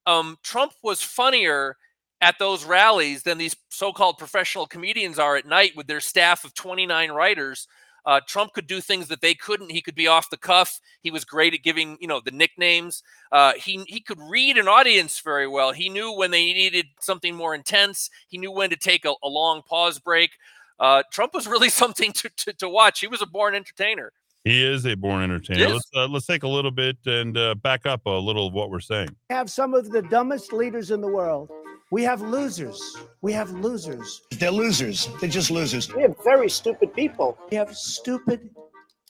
Um, 0.06 0.38
Trump 0.44 0.74
was 0.84 1.02
funnier 1.02 1.78
at 2.22 2.38
those 2.40 2.64
rallies 2.66 3.24
than 3.24 3.40
these 3.40 3.56
so-called 3.70 4.20
professional 4.20 4.68
comedians 4.68 5.20
are 5.20 5.36
at 5.36 5.48
night 5.48 5.74
with 5.76 5.88
their 5.88 6.00
staff 6.00 6.46
of 6.46 6.54
29 6.54 7.12
writers. 7.12 7.68
Uh, 8.06 8.22
Trump 8.28 8.54
could 8.54 8.68
do 8.68 8.82
things 8.82 9.08
that 9.10 9.22
they 9.22 9.36
couldn't. 9.36 9.72
He 9.72 9.82
could 9.82 9.96
be 9.96 10.08
off 10.08 10.30
the 10.30 10.38
cuff. 10.38 10.82
He 11.02 11.12
was 11.12 11.26
great 11.26 11.56
at 11.56 11.64
giving, 11.64 11.98
you 12.02 12.08
know, 12.08 12.22
the 12.24 12.32
nicknames. 12.32 13.04
Uh, 13.32 13.54
he 13.58 13.84
he 13.88 14.02
could 14.02 14.20
read 14.30 14.58
an 14.58 14.68
audience 14.68 15.22
very 15.22 15.48
well. 15.48 15.72
He 15.72 15.90
knew 15.90 16.12
when 16.14 16.32
they 16.32 16.54
needed 16.54 16.88
something 17.00 17.36
more 17.36 17.56
intense. 17.56 18.10
He 18.28 18.38
knew 18.38 18.52
when 18.52 18.72
to 18.72 18.78
take 18.78 19.06
a, 19.06 19.14
a 19.24 19.30
long 19.30 19.62
pause 19.64 20.00
break. 20.00 20.32
Uh, 20.80 21.04
Trump 21.12 21.34
was 21.34 21.48
really 21.48 21.70
something 21.84 22.12
to, 22.14 22.30
to, 22.38 22.54
to 22.54 22.70
watch. 22.70 23.00
He 23.00 23.08
was 23.08 23.22
a 23.22 23.28
born 23.28 23.56
entertainer. 23.56 24.12
He 24.44 24.66
is 24.66 24.86
a 24.86 24.96
born 24.96 25.24
entertainer. 25.24 25.60
Yes. 25.60 25.72
Let's 25.72 25.90
uh, 25.96 26.08
let's 26.08 26.26
take 26.26 26.44
a 26.44 26.48
little 26.50 26.72
bit 26.72 26.98
and 27.06 27.38
uh, 27.38 27.56
back 27.56 27.86
up 27.86 28.06
a 28.06 28.10
little 28.10 28.48
of 28.48 28.54
what 28.54 28.70
we're 28.70 28.82
saying. 28.82 29.08
We 29.30 29.36
have 29.36 29.50
some 29.50 29.74
of 29.74 29.90
the 29.90 30.02
dumbest 30.02 30.52
leaders 30.52 30.92
in 30.92 31.00
the 31.00 31.08
world. 31.08 31.50
We 31.92 32.04
have 32.04 32.22
losers. 32.22 32.98
We 33.22 33.32
have 33.34 33.52
losers. 33.52 34.22
They're 34.32 34.52
losers. 34.52 35.08
They're 35.22 35.30
just 35.30 35.52
losers. 35.52 35.94
We 35.94 36.02
have 36.02 36.16
very 36.24 36.50
stupid 36.50 36.94
people. 36.94 37.38
We 37.52 37.58
have 37.58 37.74
stupid 37.76 38.50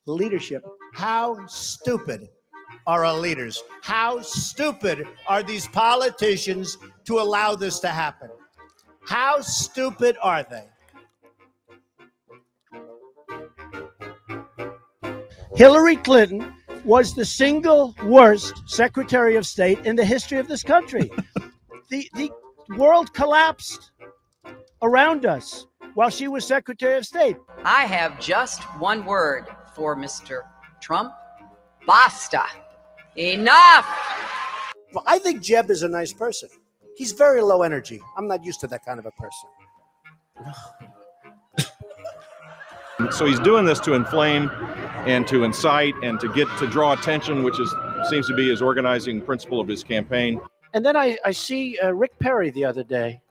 leadership. 0.06 0.64
How 0.94 1.48
stupid 1.48 2.30
are 2.86 3.06
our 3.06 3.18
leaders? 3.18 3.64
How 3.82 4.22
stupid 4.22 5.08
are 5.28 5.42
these 5.42 5.68
politicians 5.68 6.78
to 7.06 7.20
allow 7.20 7.56
this 7.56 7.80
to 7.80 7.88
happen? 7.88 8.30
How 9.06 9.42
stupid 9.42 10.18
are 10.22 10.44
they? 10.44 10.66
Hillary 15.56 15.98
Clinton 15.98 16.52
was 16.84 17.14
the 17.14 17.24
single 17.24 17.94
worst 18.06 18.64
Secretary 18.66 19.36
of 19.36 19.46
State 19.46 19.86
in 19.86 19.96
the 19.96 20.04
history 20.04 20.40
of 20.40 20.48
this 20.48 20.64
country. 20.64 21.12
the 21.90 22.10
the 22.16 22.32
world 22.76 23.14
collapsed 23.14 23.92
around 24.82 25.28
us 25.28 25.68
while 25.94 26.10
she 26.10 26.28
was 26.28 26.46
Secretary 26.46 26.98
of 26.98 27.06
State. 27.06 27.38
I 27.64 27.86
have 27.86 28.20
just 28.20 28.64
one 28.80 29.06
word 29.06 29.46
for 29.76 29.96
Mr. 29.96 30.42
Trump. 30.82 31.14
Basta. 31.86 32.44
Enough. 33.16 33.86
Well, 34.94 35.04
I 35.06 35.20
think 35.20 35.44
Jeb 35.44 35.70
is 35.70 35.84
a 35.84 35.88
nice 35.88 36.14
person. 36.14 36.50
He's 36.96 37.12
very 37.12 37.42
low 37.42 37.62
energy. 37.62 38.02
I'm 38.18 38.28
not 38.28 38.44
used 38.44 38.60
to 38.62 38.68
that 38.68 38.84
kind 38.86 38.98
of 39.00 39.06
a 39.06 39.12
person. 39.12 39.50
So 43.12 43.26
he's 43.26 43.40
doing 43.40 43.66
this 43.66 43.80
to 43.82 43.94
inflame 43.94 44.50
and 45.06 45.28
to 45.28 45.44
incite 45.44 45.96
and 46.04 46.20
to 46.20 46.32
get 46.34 46.48
to 46.60 46.68
draw 46.68 46.94
attention, 46.94 47.44
which 47.44 47.60
is 47.60 47.74
seems 48.10 48.28
to 48.28 48.36
be 48.36 48.50
his 48.50 48.62
organizing 48.62 49.22
principle 49.22 49.60
of 49.60 49.68
his 49.68 49.84
campaign. 49.84 50.40
And 50.74 50.86
then 50.86 50.98
I, 50.98 51.18
I 51.24 51.32
see 51.32 51.78
uh, 51.80 51.94
Rick 51.94 52.18
Perry 52.20 52.50
the 52.50 52.66
other 52.66 52.84
day, 52.84 53.22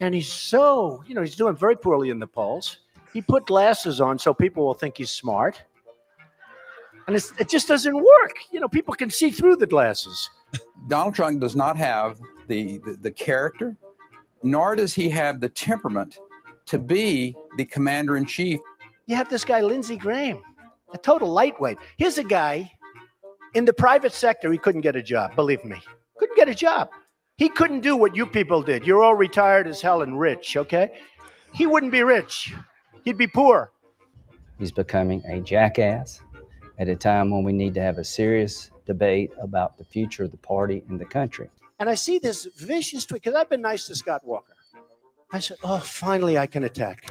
and 0.00 0.14
he's 0.14 0.32
so, 0.32 1.02
you 1.06 1.14
know, 1.14 1.22
he's 1.22 1.36
doing 1.36 1.56
very 1.56 1.76
poorly 1.76 2.10
in 2.10 2.18
the 2.18 2.26
polls. 2.26 2.78
He 3.12 3.20
put 3.22 3.46
glasses 3.46 4.00
on 4.00 4.18
so 4.18 4.32
people 4.32 4.64
will 4.64 4.74
think 4.74 4.96
he's 4.96 5.10
smart. 5.10 5.62
And 7.06 7.14
it's, 7.14 7.32
it 7.38 7.48
just 7.48 7.68
doesn't 7.68 7.94
work. 7.94 8.36
You 8.50 8.60
know, 8.60 8.68
people 8.68 8.94
can 8.94 9.10
see 9.10 9.30
through 9.30 9.56
the 9.56 9.66
glasses. 9.66 10.28
Donald 10.88 11.14
Trump 11.14 11.40
does 11.40 11.56
not 11.56 11.76
have 11.76 12.18
the, 12.48 12.78
the, 12.78 12.98
the 13.00 13.10
character, 13.10 13.76
nor 14.42 14.76
does 14.76 14.92
he 14.92 15.08
have 15.10 15.40
the 15.40 15.48
temperament 15.48 16.18
to 16.66 16.78
be 16.78 17.34
the 17.56 17.64
commander 17.64 18.16
in 18.16 18.26
chief. 18.26 18.60
You 19.06 19.16
have 19.16 19.28
this 19.28 19.44
guy, 19.44 19.60
Lindsey 19.60 19.96
Graham, 19.96 20.42
a 20.92 20.98
total 20.98 21.30
lightweight. 21.30 21.78
Here's 21.96 22.18
a 22.18 22.24
guy 22.24 22.72
in 23.54 23.64
the 23.64 23.72
private 23.72 24.12
sector, 24.12 24.52
he 24.52 24.58
couldn't 24.58 24.82
get 24.82 24.96
a 24.96 25.02
job, 25.02 25.34
believe 25.34 25.64
me. 25.64 25.80
Couldn't 26.18 26.36
get 26.36 26.48
a 26.48 26.54
job. 26.54 26.90
He 27.38 27.48
couldn't 27.48 27.80
do 27.80 27.96
what 27.96 28.14
you 28.14 28.26
people 28.26 28.62
did. 28.62 28.86
You're 28.86 29.02
all 29.02 29.14
retired 29.14 29.66
as 29.66 29.80
hell 29.80 30.02
and 30.02 30.18
rich, 30.18 30.56
okay? 30.56 30.98
He 31.52 31.66
wouldn't 31.66 31.92
be 31.92 32.02
rich, 32.02 32.54
he'd 33.04 33.18
be 33.18 33.26
poor. 33.26 33.72
He's 34.58 34.72
becoming 34.72 35.22
a 35.26 35.40
jackass 35.40 36.20
at 36.78 36.88
a 36.88 36.96
time 36.96 37.30
when 37.30 37.44
we 37.44 37.52
need 37.52 37.74
to 37.74 37.82
have 37.82 37.98
a 37.98 38.04
serious 38.04 38.70
debate 38.86 39.30
about 39.40 39.76
the 39.76 39.84
future 39.84 40.24
of 40.24 40.30
the 40.30 40.36
party 40.38 40.82
and 40.88 41.00
the 41.00 41.04
country. 41.04 41.48
And 41.78 41.90
I 41.90 41.94
see 41.94 42.18
this 42.18 42.46
vicious 42.56 43.04
tweet 43.04 43.22
because 43.22 43.36
I've 43.36 43.50
been 43.50 43.60
nice 43.60 43.86
to 43.86 43.94
Scott 43.94 44.22
Walker. 44.24 44.54
I 45.32 45.40
said, 45.40 45.58
Oh, 45.62 45.78
finally 45.78 46.38
I 46.38 46.46
can 46.46 46.64
attack. 46.64 47.10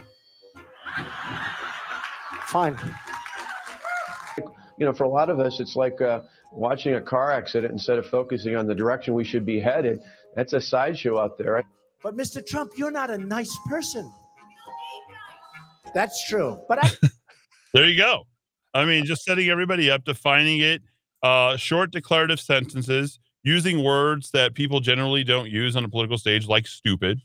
Finally. 2.45 2.91
You 4.77 4.85
know, 4.85 4.93
for 4.93 5.03
a 5.03 5.09
lot 5.09 5.29
of 5.29 5.39
us, 5.39 5.59
it's 5.59 5.75
like 5.75 6.01
uh, 6.01 6.21
watching 6.51 6.95
a 6.95 7.01
car 7.01 7.31
accident 7.31 7.71
instead 7.71 7.97
of 7.97 8.05
focusing 8.05 8.55
on 8.55 8.67
the 8.67 8.75
direction 8.75 9.13
we 9.13 9.23
should 9.23 9.45
be 9.45 9.59
headed. 9.59 9.99
That's 10.35 10.53
a 10.53 10.61
sideshow 10.61 11.17
out 11.19 11.37
there. 11.37 11.63
But 12.03 12.15
Mr. 12.17 12.45
Trump, 12.45 12.73
you're 12.77 12.91
not 12.91 13.09
a 13.09 13.17
nice 13.17 13.55
person. 13.67 14.11
That's 15.93 16.27
true. 16.27 16.59
But 16.67 16.83
I, 16.83 16.89
There 17.73 17.87
you 17.89 17.97
go. 17.97 18.25
I 18.73 18.85
mean, 18.85 19.05
just 19.05 19.23
setting 19.23 19.49
everybody 19.49 19.89
up, 19.89 20.03
defining 20.05 20.59
it, 20.59 20.81
uh, 21.23 21.57
short 21.57 21.91
declarative 21.91 22.39
sentences, 22.39 23.19
using 23.43 23.83
words 23.83 24.31
that 24.31 24.53
people 24.53 24.79
generally 24.79 25.23
don't 25.23 25.49
use 25.49 25.75
on 25.75 25.83
a 25.85 25.89
political 25.89 26.17
stage, 26.17 26.47
like 26.47 26.67
stupid, 26.67 27.21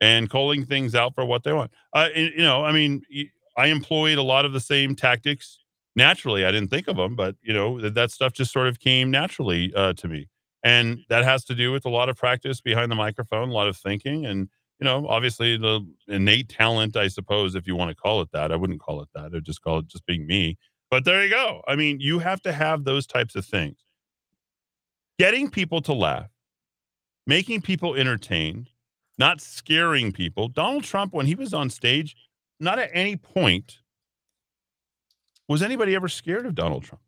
and 0.00 0.28
calling 0.28 0.64
things 0.64 0.94
out 0.94 1.14
for 1.14 1.24
what 1.24 1.42
they 1.42 1.52
want. 1.52 1.70
Uh, 1.94 2.08
y- 2.14 2.32
you 2.36 2.42
know, 2.42 2.64
I 2.64 2.72
mean, 2.72 3.02
I 3.56 3.68
employed 3.68 4.18
a 4.18 4.22
lot 4.22 4.44
of 4.44 4.52
the 4.52 4.60
same 4.60 4.94
tactics 4.94 5.58
naturally. 5.96 6.44
I 6.44 6.50
didn't 6.50 6.70
think 6.70 6.88
of 6.88 6.96
them, 6.96 7.16
but 7.16 7.36
you 7.42 7.52
know, 7.52 7.80
that, 7.80 7.94
that 7.94 8.10
stuff 8.10 8.32
just 8.32 8.52
sort 8.52 8.68
of 8.68 8.80
came 8.80 9.10
naturally 9.10 9.72
uh, 9.74 9.92
to 9.94 10.08
me, 10.08 10.28
and 10.62 11.00
that 11.08 11.24
has 11.24 11.44
to 11.46 11.54
do 11.54 11.72
with 11.72 11.84
a 11.84 11.90
lot 11.90 12.08
of 12.08 12.16
practice 12.16 12.60
behind 12.60 12.90
the 12.90 12.96
microphone, 12.96 13.48
a 13.48 13.52
lot 13.52 13.68
of 13.68 13.76
thinking, 13.76 14.26
and 14.26 14.48
you 14.80 14.84
know, 14.84 15.06
obviously 15.08 15.56
the 15.56 15.86
innate 16.08 16.48
talent, 16.48 16.96
I 16.96 17.08
suppose, 17.08 17.54
if 17.54 17.66
you 17.66 17.76
want 17.76 17.90
to 17.90 17.94
call 17.94 18.20
it 18.20 18.30
that. 18.32 18.50
I 18.50 18.56
wouldn't 18.56 18.80
call 18.80 19.00
it 19.02 19.08
that. 19.14 19.32
I'd 19.34 19.44
just 19.44 19.62
call 19.62 19.78
it 19.78 19.86
just 19.86 20.04
being 20.06 20.26
me. 20.26 20.58
But 20.90 21.04
there 21.04 21.24
you 21.24 21.30
go. 21.30 21.62
I 21.66 21.76
mean, 21.76 22.00
you 22.00 22.18
have 22.18 22.42
to 22.42 22.52
have 22.52 22.84
those 22.84 23.06
types 23.06 23.34
of 23.34 23.44
things. 23.44 23.78
Getting 25.18 25.48
people 25.48 25.80
to 25.82 25.92
laugh, 25.92 26.30
making 27.26 27.62
people 27.62 27.94
entertained, 27.94 28.70
not 29.16 29.40
scaring 29.40 30.12
people. 30.12 30.48
Donald 30.48 30.84
Trump, 30.84 31.12
when 31.12 31.26
he 31.26 31.34
was 31.34 31.54
on 31.54 31.70
stage, 31.70 32.16
not 32.58 32.78
at 32.78 32.90
any 32.92 33.16
point 33.16 33.78
was 35.48 35.62
anybody 35.62 35.94
ever 35.94 36.08
scared 36.08 36.46
of 36.46 36.54
Donald 36.54 36.84
Trump. 36.84 37.02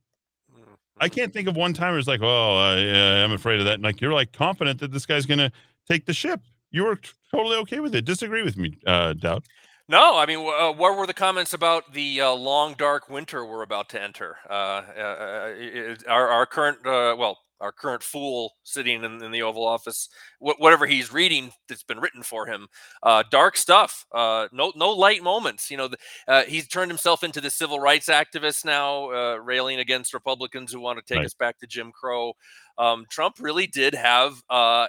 I 0.98 1.08
can't 1.10 1.32
think 1.32 1.46
of 1.46 1.56
one 1.56 1.74
time 1.74 1.90
where 1.90 1.98
it's 1.98 2.08
like, 2.08 2.22
oh, 2.22 2.56
uh, 2.56 3.24
I'm 3.24 3.32
afraid 3.32 3.58
of 3.58 3.66
that. 3.66 3.74
And 3.74 3.82
like, 3.82 4.00
you're 4.00 4.14
like 4.14 4.32
confident 4.32 4.80
that 4.80 4.92
this 4.92 5.04
guy's 5.04 5.26
going 5.26 5.38
to 5.38 5.52
take 5.88 6.06
the 6.06 6.14
ship. 6.14 6.40
You 6.70 6.84
were 6.84 6.96
t- 6.96 7.10
totally 7.30 7.56
okay 7.58 7.80
with 7.80 7.94
it. 7.94 8.06
Disagree 8.06 8.42
with 8.42 8.56
me, 8.56 8.78
uh, 8.86 9.12
Dowd. 9.12 9.44
No, 9.88 10.16
I 10.16 10.24
mean, 10.26 10.38
uh, 10.38 10.72
what 10.72 10.96
were 10.96 11.06
the 11.06 11.14
comments 11.14 11.52
about 11.52 11.92
the 11.92 12.20
uh, 12.22 12.32
long, 12.32 12.74
dark 12.78 13.08
winter 13.10 13.44
we're 13.44 13.62
about 13.62 13.88
to 13.90 14.02
enter? 14.02 14.36
Uh, 14.48 14.52
uh, 14.52 15.00
uh, 15.00 15.54
i- 15.56 15.96
i- 16.08 16.10
our, 16.10 16.28
our 16.28 16.46
current, 16.46 16.78
uh, 16.86 17.14
well, 17.16 17.38
our 17.60 17.72
current 17.72 18.02
fool 18.02 18.54
sitting 18.62 19.02
in, 19.04 19.22
in 19.22 19.30
the 19.30 19.42
Oval 19.42 19.66
Office, 19.66 20.08
wh- 20.40 20.58
whatever 20.58 20.86
he's 20.86 21.12
reading 21.12 21.50
that's 21.68 21.82
been 21.82 21.98
written 22.00 22.22
for 22.22 22.46
him, 22.46 22.66
uh, 23.02 23.22
dark 23.30 23.56
stuff. 23.56 24.04
Uh, 24.12 24.48
no, 24.52 24.72
no 24.76 24.90
light 24.90 25.22
moments. 25.22 25.70
You 25.70 25.76
know, 25.78 25.88
the, 25.88 25.96
uh, 26.28 26.42
he's 26.44 26.68
turned 26.68 26.90
himself 26.90 27.24
into 27.24 27.40
the 27.40 27.50
civil 27.50 27.80
rights 27.80 28.08
activist 28.08 28.64
now, 28.64 29.10
uh, 29.10 29.36
railing 29.36 29.78
against 29.78 30.14
Republicans 30.14 30.72
who 30.72 30.80
want 30.80 30.98
to 30.98 31.04
take 31.04 31.18
Right. 31.18 31.26
us 31.26 31.34
back 31.34 31.58
to 31.60 31.66
Jim 31.66 31.92
Crow. 31.92 32.34
Um, 32.78 33.06
Trump 33.10 33.36
really 33.40 33.66
did 33.66 33.94
have. 33.94 34.42
Uh, 34.50 34.86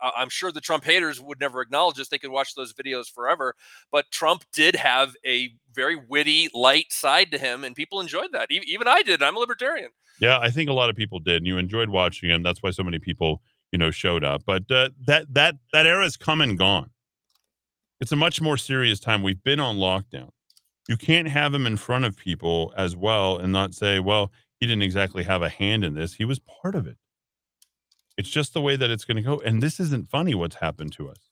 I- 0.00 0.12
I'm 0.16 0.28
sure 0.30 0.50
the 0.52 0.60
Trump 0.60 0.84
haters 0.84 1.20
would 1.20 1.38
never 1.40 1.60
acknowledge 1.60 1.96
this; 1.96 2.08
they 2.08 2.18
could 2.18 2.30
watch 2.30 2.54
those 2.54 2.72
videos 2.72 3.10
forever. 3.12 3.54
But 3.92 4.10
Trump 4.10 4.44
did 4.52 4.74
have 4.76 5.14
a 5.24 5.50
very 5.74 5.96
witty, 5.96 6.48
light 6.54 6.92
side 6.92 7.30
to 7.32 7.38
him, 7.38 7.64
and 7.64 7.76
people 7.76 8.00
enjoyed 8.00 8.32
that. 8.32 8.50
Even 8.50 8.88
I 8.88 9.02
did. 9.02 9.22
I'm 9.22 9.36
a 9.36 9.40
libertarian. 9.40 9.90
Yeah, 10.20 10.38
I 10.38 10.50
think 10.50 10.70
a 10.70 10.72
lot 10.72 10.88
of 10.88 10.96
people 10.96 11.18
did, 11.18 11.36
and 11.36 11.46
you 11.46 11.58
enjoyed 11.58 11.90
watching 11.90 12.30
him. 12.30 12.42
That's 12.42 12.62
why 12.62 12.70
so 12.70 12.82
many 12.82 12.98
people, 12.98 13.42
you 13.70 13.78
know, 13.78 13.90
showed 13.90 14.24
up. 14.24 14.42
But 14.46 14.70
uh, 14.70 14.90
that 15.06 15.32
that 15.34 15.56
that 15.72 15.86
era's 15.86 16.16
come 16.16 16.40
and 16.40 16.56
gone. 16.58 16.90
It's 18.00 18.12
a 18.12 18.16
much 18.16 18.40
more 18.40 18.56
serious 18.56 19.00
time. 19.00 19.22
We've 19.22 19.42
been 19.42 19.60
on 19.60 19.76
lockdown. 19.76 20.30
You 20.88 20.96
can't 20.96 21.28
have 21.28 21.52
him 21.52 21.66
in 21.66 21.76
front 21.76 22.04
of 22.04 22.16
people 22.16 22.72
as 22.76 22.94
well 22.96 23.38
and 23.38 23.52
not 23.52 23.74
say, 23.74 23.98
"Well, 24.00 24.32
he 24.60 24.66
didn't 24.66 24.82
exactly 24.82 25.24
have 25.24 25.42
a 25.42 25.48
hand 25.48 25.84
in 25.84 25.94
this. 25.94 26.14
He 26.14 26.24
was 26.24 26.38
part 26.38 26.74
of 26.74 26.86
it." 26.86 26.96
It's 28.16 28.30
just 28.30 28.54
the 28.54 28.62
way 28.62 28.76
that 28.76 28.90
it's 28.90 29.04
going 29.04 29.16
to 29.16 29.22
go. 29.22 29.40
And 29.40 29.62
this 29.62 29.78
isn't 29.78 30.08
funny. 30.08 30.34
What's 30.34 30.56
happened 30.56 30.92
to 30.94 31.08
us? 31.08 31.30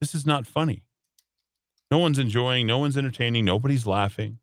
This 0.00 0.14
is 0.14 0.26
not 0.26 0.46
funny. 0.46 0.82
No 1.90 1.98
one's 1.98 2.18
enjoying. 2.18 2.66
No 2.66 2.78
one's 2.78 2.96
entertaining. 2.96 3.44
Nobody's 3.44 3.86
laughing. 3.86 4.38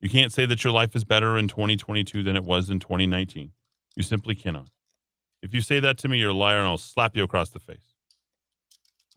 You 0.00 0.10
can't 0.10 0.32
say 0.32 0.46
that 0.46 0.62
your 0.62 0.72
life 0.72 0.94
is 0.94 1.02
better 1.02 1.36
in 1.38 1.48
2022 1.48 2.22
than 2.22 2.36
it 2.36 2.44
was 2.44 2.70
in 2.70 2.78
2019. 2.78 3.52
You 3.96 4.02
simply 4.02 4.34
cannot. 4.34 4.68
If 5.42 5.54
you 5.54 5.60
say 5.60 5.80
that 5.80 5.98
to 5.98 6.08
me, 6.08 6.18
you're 6.18 6.30
a 6.30 6.34
liar 6.34 6.58
and 6.58 6.66
I'll 6.66 6.78
slap 6.78 7.16
you 7.16 7.22
across 7.22 7.50
the 7.50 7.58
face. 7.58 7.94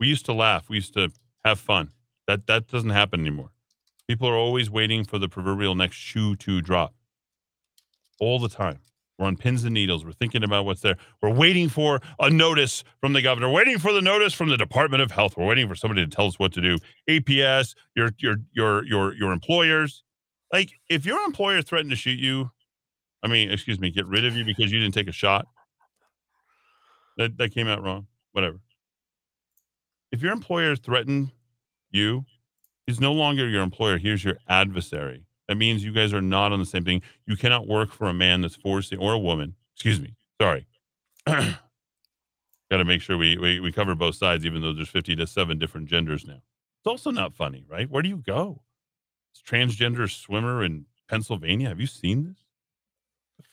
We 0.00 0.06
used 0.06 0.26
to 0.26 0.32
laugh. 0.32 0.68
We 0.68 0.76
used 0.76 0.94
to 0.94 1.10
have 1.44 1.60
fun. 1.60 1.90
That 2.26 2.46
that 2.46 2.68
doesn't 2.68 2.90
happen 2.90 3.20
anymore. 3.20 3.50
People 4.06 4.28
are 4.28 4.36
always 4.36 4.70
waiting 4.70 5.04
for 5.04 5.18
the 5.18 5.28
proverbial 5.28 5.74
next 5.74 5.96
shoe 5.96 6.36
to 6.36 6.60
drop. 6.60 6.94
All 8.20 8.38
the 8.38 8.48
time. 8.48 8.80
We're 9.18 9.26
on 9.26 9.36
pins 9.36 9.64
and 9.64 9.74
needles. 9.74 10.04
We're 10.04 10.12
thinking 10.12 10.44
about 10.44 10.64
what's 10.64 10.80
there. 10.80 10.96
We're 11.20 11.30
waiting 11.34 11.68
for 11.68 12.00
a 12.20 12.30
notice 12.30 12.84
from 13.00 13.12
the 13.14 13.22
governor, 13.22 13.50
waiting 13.50 13.78
for 13.78 13.92
the 13.92 14.00
notice 14.00 14.32
from 14.32 14.48
the 14.48 14.56
Department 14.56 15.02
of 15.02 15.10
Health. 15.10 15.36
We're 15.36 15.46
waiting 15.46 15.68
for 15.68 15.74
somebody 15.74 16.04
to 16.04 16.10
tell 16.10 16.26
us 16.26 16.38
what 16.38 16.52
to 16.52 16.60
do. 16.60 16.78
APS, 17.08 17.74
your 17.96 18.10
your 18.18 18.36
your 18.52 18.84
your 18.84 19.14
your 19.14 19.32
employers. 19.32 20.04
Like 20.52 20.70
if 20.88 21.04
your 21.04 21.20
employer 21.24 21.62
threatened 21.62 21.90
to 21.90 21.96
shoot 21.96 22.18
you, 22.18 22.50
I 23.22 23.26
mean, 23.26 23.50
excuse 23.50 23.80
me, 23.80 23.90
get 23.90 24.06
rid 24.06 24.24
of 24.24 24.36
you 24.36 24.44
because 24.44 24.70
you 24.70 24.78
didn't 24.78 24.94
take 24.94 25.08
a 25.08 25.12
shot. 25.12 25.46
That 27.16 27.36
that 27.38 27.52
came 27.52 27.66
out 27.66 27.82
wrong. 27.82 28.06
Whatever. 28.32 28.60
If 30.12 30.22
your 30.22 30.32
employer 30.32 30.76
threatened 30.76 31.32
you, 31.90 32.24
he's 32.86 33.00
no 33.00 33.12
longer 33.12 33.48
your 33.48 33.62
employer. 33.62 33.98
Here's 33.98 34.22
your 34.22 34.38
adversary. 34.48 35.24
That 35.48 35.56
means 35.56 35.82
you 35.82 35.92
guys 35.92 36.12
are 36.12 36.20
not 36.20 36.52
on 36.52 36.60
the 36.60 36.66
same 36.66 36.84
thing. 36.84 37.02
You 37.26 37.36
cannot 37.36 37.66
work 37.66 37.92
for 37.92 38.06
a 38.08 38.14
man 38.14 38.42
that's 38.42 38.54
forcing 38.54 38.98
or 38.98 39.14
a 39.14 39.18
woman. 39.18 39.54
Excuse 39.74 39.98
me. 40.00 40.14
Sorry. 40.40 40.66
Got 41.26 42.76
to 42.76 42.84
make 42.84 43.00
sure 43.00 43.16
we, 43.16 43.38
we 43.38 43.60
we 43.60 43.72
cover 43.72 43.94
both 43.94 44.16
sides, 44.16 44.44
even 44.44 44.60
though 44.60 44.74
there's 44.74 44.90
50 44.90 45.16
to 45.16 45.26
seven 45.26 45.58
different 45.58 45.88
genders 45.88 46.26
now. 46.26 46.34
It's 46.34 46.86
also 46.86 47.10
not 47.10 47.34
funny, 47.34 47.64
right? 47.66 47.90
Where 47.90 48.02
do 48.02 48.10
you 48.10 48.18
go? 48.18 48.60
This 49.32 49.42
transgender 49.42 50.10
swimmer 50.10 50.62
in 50.62 50.84
Pennsylvania. 51.08 51.68
Have 51.68 51.80
you 51.80 51.86
seen 51.86 52.24
this? 52.24 52.44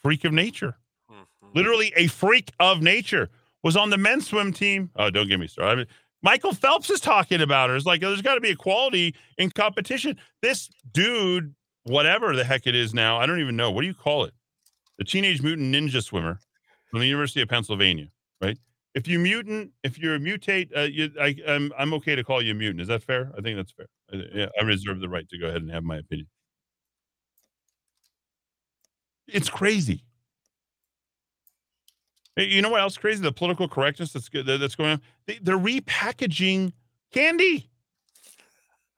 Freak 0.03 0.25
of 0.25 0.33
nature. 0.33 0.77
Mm-hmm. 1.09 1.48
Literally 1.53 1.93
a 1.95 2.07
freak 2.07 2.51
of 2.59 2.82
nature 2.82 3.30
was 3.64 3.77
on 3.77 3.90
the 3.90 3.98
men's 3.98 4.27
swim 4.27 4.51
team. 4.51 4.91
Oh, 4.95 5.09
don't 5.09 5.27
get 5.27 5.40
me 5.40 5.48
started. 5.48 5.72
I 5.72 5.75
mean, 5.75 5.88
Michael 6.22 6.53
Phelps 6.53 6.90
is 6.90 6.99
talking 6.99 7.41
about 7.41 7.69
her. 7.69 7.75
It's 7.75 7.85
like 7.85 8.03
oh, 8.03 8.09
there's 8.09 8.22
got 8.22 8.35
to 8.35 8.41
be 8.41 8.49
equality 8.49 9.15
in 9.38 9.49
competition. 9.51 10.17
This 10.41 10.69
dude, 10.91 11.56
whatever 11.85 12.35
the 12.35 12.43
heck 12.43 12.67
it 12.67 12.75
is 12.75 12.93
now, 12.93 13.17
I 13.17 13.25
don't 13.25 13.39
even 13.39 13.55
know. 13.55 13.72
What 13.72 13.81
do 13.81 13.88
you 13.88 13.93
call 13.93 14.25
it? 14.25 14.33
the 14.97 15.03
Teenage 15.03 15.41
Mutant 15.41 15.73
Ninja 15.73 16.03
Swimmer 16.03 16.39
from 16.89 16.99
the 16.99 17.07
University 17.07 17.41
of 17.41 17.49
Pennsylvania, 17.49 18.07
right? 18.41 18.57
If 18.93 19.07
you 19.07 19.19
mutant, 19.19 19.72
if 19.83 19.99
you're 19.99 20.15
a 20.15 20.19
mutate, 20.19 20.75
uh, 20.75 20.81
you, 20.81 21.11
I, 21.19 21.35
I'm 21.47 21.73
I'm 21.77 21.93
okay 21.95 22.15
to 22.15 22.23
call 22.23 22.41
you 22.41 22.51
a 22.51 22.55
mutant. 22.55 22.81
Is 22.81 22.88
that 22.88 23.03
fair? 23.03 23.31
I 23.38 23.41
think 23.41 23.57
that's 23.57 23.73
fair. 23.73 23.88
I, 24.14 24.23
yeah, 24.33 24.47
I 24.59 24.64
reserve 24.64 25.01
the 25.01 25.09
right 25.09 25.27
to 25.30 25.38
go 25.38 25.47
ahead 25.47 25.61
and 25.61 25.72
have 25.72 25.83
my 25.83 25.97
opinion. 25.97 26.27
It's 29.27 29.49
crazy. 29.49 30.03
You 32.38 32.61
know 32.61 32.69
what 32.69 32.81
else 32.81 32.97
crazy? 32.97 33.22
The 33.22 33.31
political 33.31 33.67
correctness 33.67 34.14
that's 34.14 34.30
that's 34.30 34.75
going 34.75 34.91
on. 34.91 35.01
They, 35.25 35.39
they're 35.41 35.57
repackaging 35.57 36.72
candy. 37.11 37.69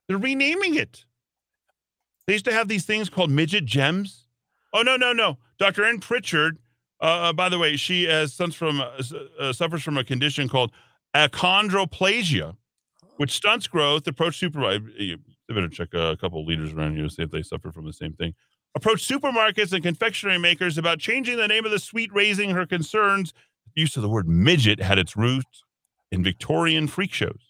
They're 0.07 0.17
renaming 0.17 0.75
it. 0.75 1.05
They 2.27 2.33
used 2.33 2.45
to 2.45 2.53
have 2.53 2.67
these 2.67 2.85
things 2.85 3.09
called 3.09 3.31
midget 3.31 3.65
gems. 3.65 4.25
Oh 4.73 4.81
no, 4.81 4.97
no, 4.97 5.13
no. 5.13 5.37
Dr. 5.57 5.85
Ann 5.85 5.99
Pritchard. 5.99 6.59
Uh, 7.01 7.29
uh, 7.29 7.33
by 7.33 7.47
the 7.47 7.59
way, 7.59 7.77
she 7.77 8.03
has 8.05 8.33
sons 8.33 8.55
from 8.55 8.81
uh, 8.81 8.91
uh, 9.39 9.53
suffers 9.53 9.83
from 9.83 9.97
a 9.97 10.03
condition 10.03 10.49
called 10.49 10.71
achondroplasia, 11.15 12.55
which 13.17 13.31
stunts 13.31 13.67
growth. 13.67 14.05
Approach 14.07 14.37
supermarket. 14.37 14.83
You 14.97 15.17
better 15.47 15.69
check 15.69 15.93
a 15.93 16.17
couple 16.17 16.43
leaders 16.45 16.73
around 16.73 16.97
you 16.97 17.03
to 17.03 17.09
see 17.09 17.23
if 17.23 17.31
they 17.31 17.43
suffer 17.43 17.71
from 17.71 17.85
the 17.85 17.93
same 17.93 18.13
thing. 18.13 18.33
Approach 18.75 19.07
supermarkets 19.07 19.71
and 19.71 19.81
confectionery 19.81 20.37
makers 20.37 20.77
about 20.77 20.99
changing 20.99 21.37
the 21.37 21.47
name 21.47 21.65
of 21.65 21.71
the 21.71 21.79
sweet, 21.79 22.11
raising 22.13 22.49
her 22.51 22.65
concerns. 22.65 23.33
Use 23.75 23.95
of 23.95 24.01
the 24.01 24.09
word 24.09 24.27
midget 24.27 24.81
had 24.81 24.99
its 24.99 25.15
roots 25.15 25.63
in 26.11 26.23
Victorian 26.23 26.87
freak 26.87 27.13
shows. 27.13 27.46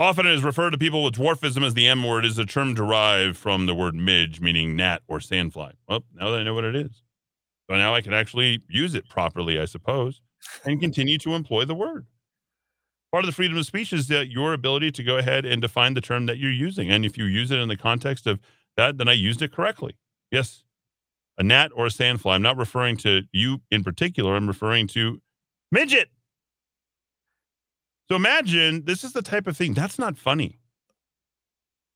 Often 0.00 0.28
it 0.28 0.32
is 0.32 0.42
referred 0.42 0.70
to 0.70 0.78
people 0.78 1.04
with 1.04 1.16
dwarfism 1.16 1.62
as 1.62 1.74
the 1.74 1.86
M 1.86 2.02
word 2.02 2.24
is 2.24 2.38
a 2.38 2.46
term 2.46 2.72
derived 2.72 3.36
from 3.36 3.66
the 3.66 3.74
word 3.74 3.94
midge, 3.94 4.40
meaning 4.40 4.74
gnat 4.74 5.02
or 5.06 5.18
sandfly. 5.18 5.72
Well, 5.86 6.04
now 6.14 6.30
that 6.30 6.40
I 6.40 6.42
know 6.42 6.54
what 6.54 6.64
it 6.64 6.74
is. 6.74 7.02
So 7.68 7.76
now 7.76 7.94
I 7.94 8.00
can 8.00 8.14
actually 8.14 8.62
use 8.66 8.94
it 8.94 9.10
properly, 9.10 9.60
I 9.60 9.66
suppose, 9.66 10.22
and 10.64 10.80
continue 10.80 11.18
to 11.18 11.34
employ 11.34 11.66
the 11.66 11.74
word. 11.74 12.06
Part 13.12 13.24
of 13.24 13.26
the 13.26 13.34
freedom 13.34 13.58
of 13.58 13.66
speech 13.66 13.92
is 13.92 14.08
that 14.08 14.30
your 14.30 14.54
ability 14.54 14.90
to 14.92 15.02
go 15.02 15.18
ahead 15.18 15.44
and 15.44 15.60
define 15.60 15.92
the 15.92 16.00
term 16.00 16.24
that 16.26 16.38
you're 16.38 16.50
using. 16.50 16.90
And 16.90 17.04
if 17.04 17.18
you 17.18 17.26
use 17.26 17.50
it 17.50 17.58
in 17.58 17.68
the 17.68 17.76
context 17.76 18.26
of 18.26 18.40
that, 18.78 18.96
then 18.96 19.06
I 19.06 19.12
used 19.12 19.42
it 19.42 19.52
correctly. 19.52 19.96
Yes, 20.30 20.64
a 21.36 21.42
gnat 21.42 21.72
or 21.74 21.84
a 21.84 21.90
sandfly. 21.90 22.32
I'm 22.32 22.42
not 22.42 22.56
referring 22.56 22.96
to 22.98 23.24
you 23.32 23.60
in 23.70 23.84
particular. 23.84 24.34
I'm 24.34 24.48
referring 24.48 24.86
to 24.88 25.20
midget. 25.70 26.08
So 28.10 28.16
imagine 28.16 28.86
this 28.86 29.04
is 29.04 29.12
the 29.12 29.22
type 29.22 29.46
of 29.46 29.56
thing 29.56 29.72
that's 29.72 29.96
not 29.96 30.18
funny. 30.18 30.58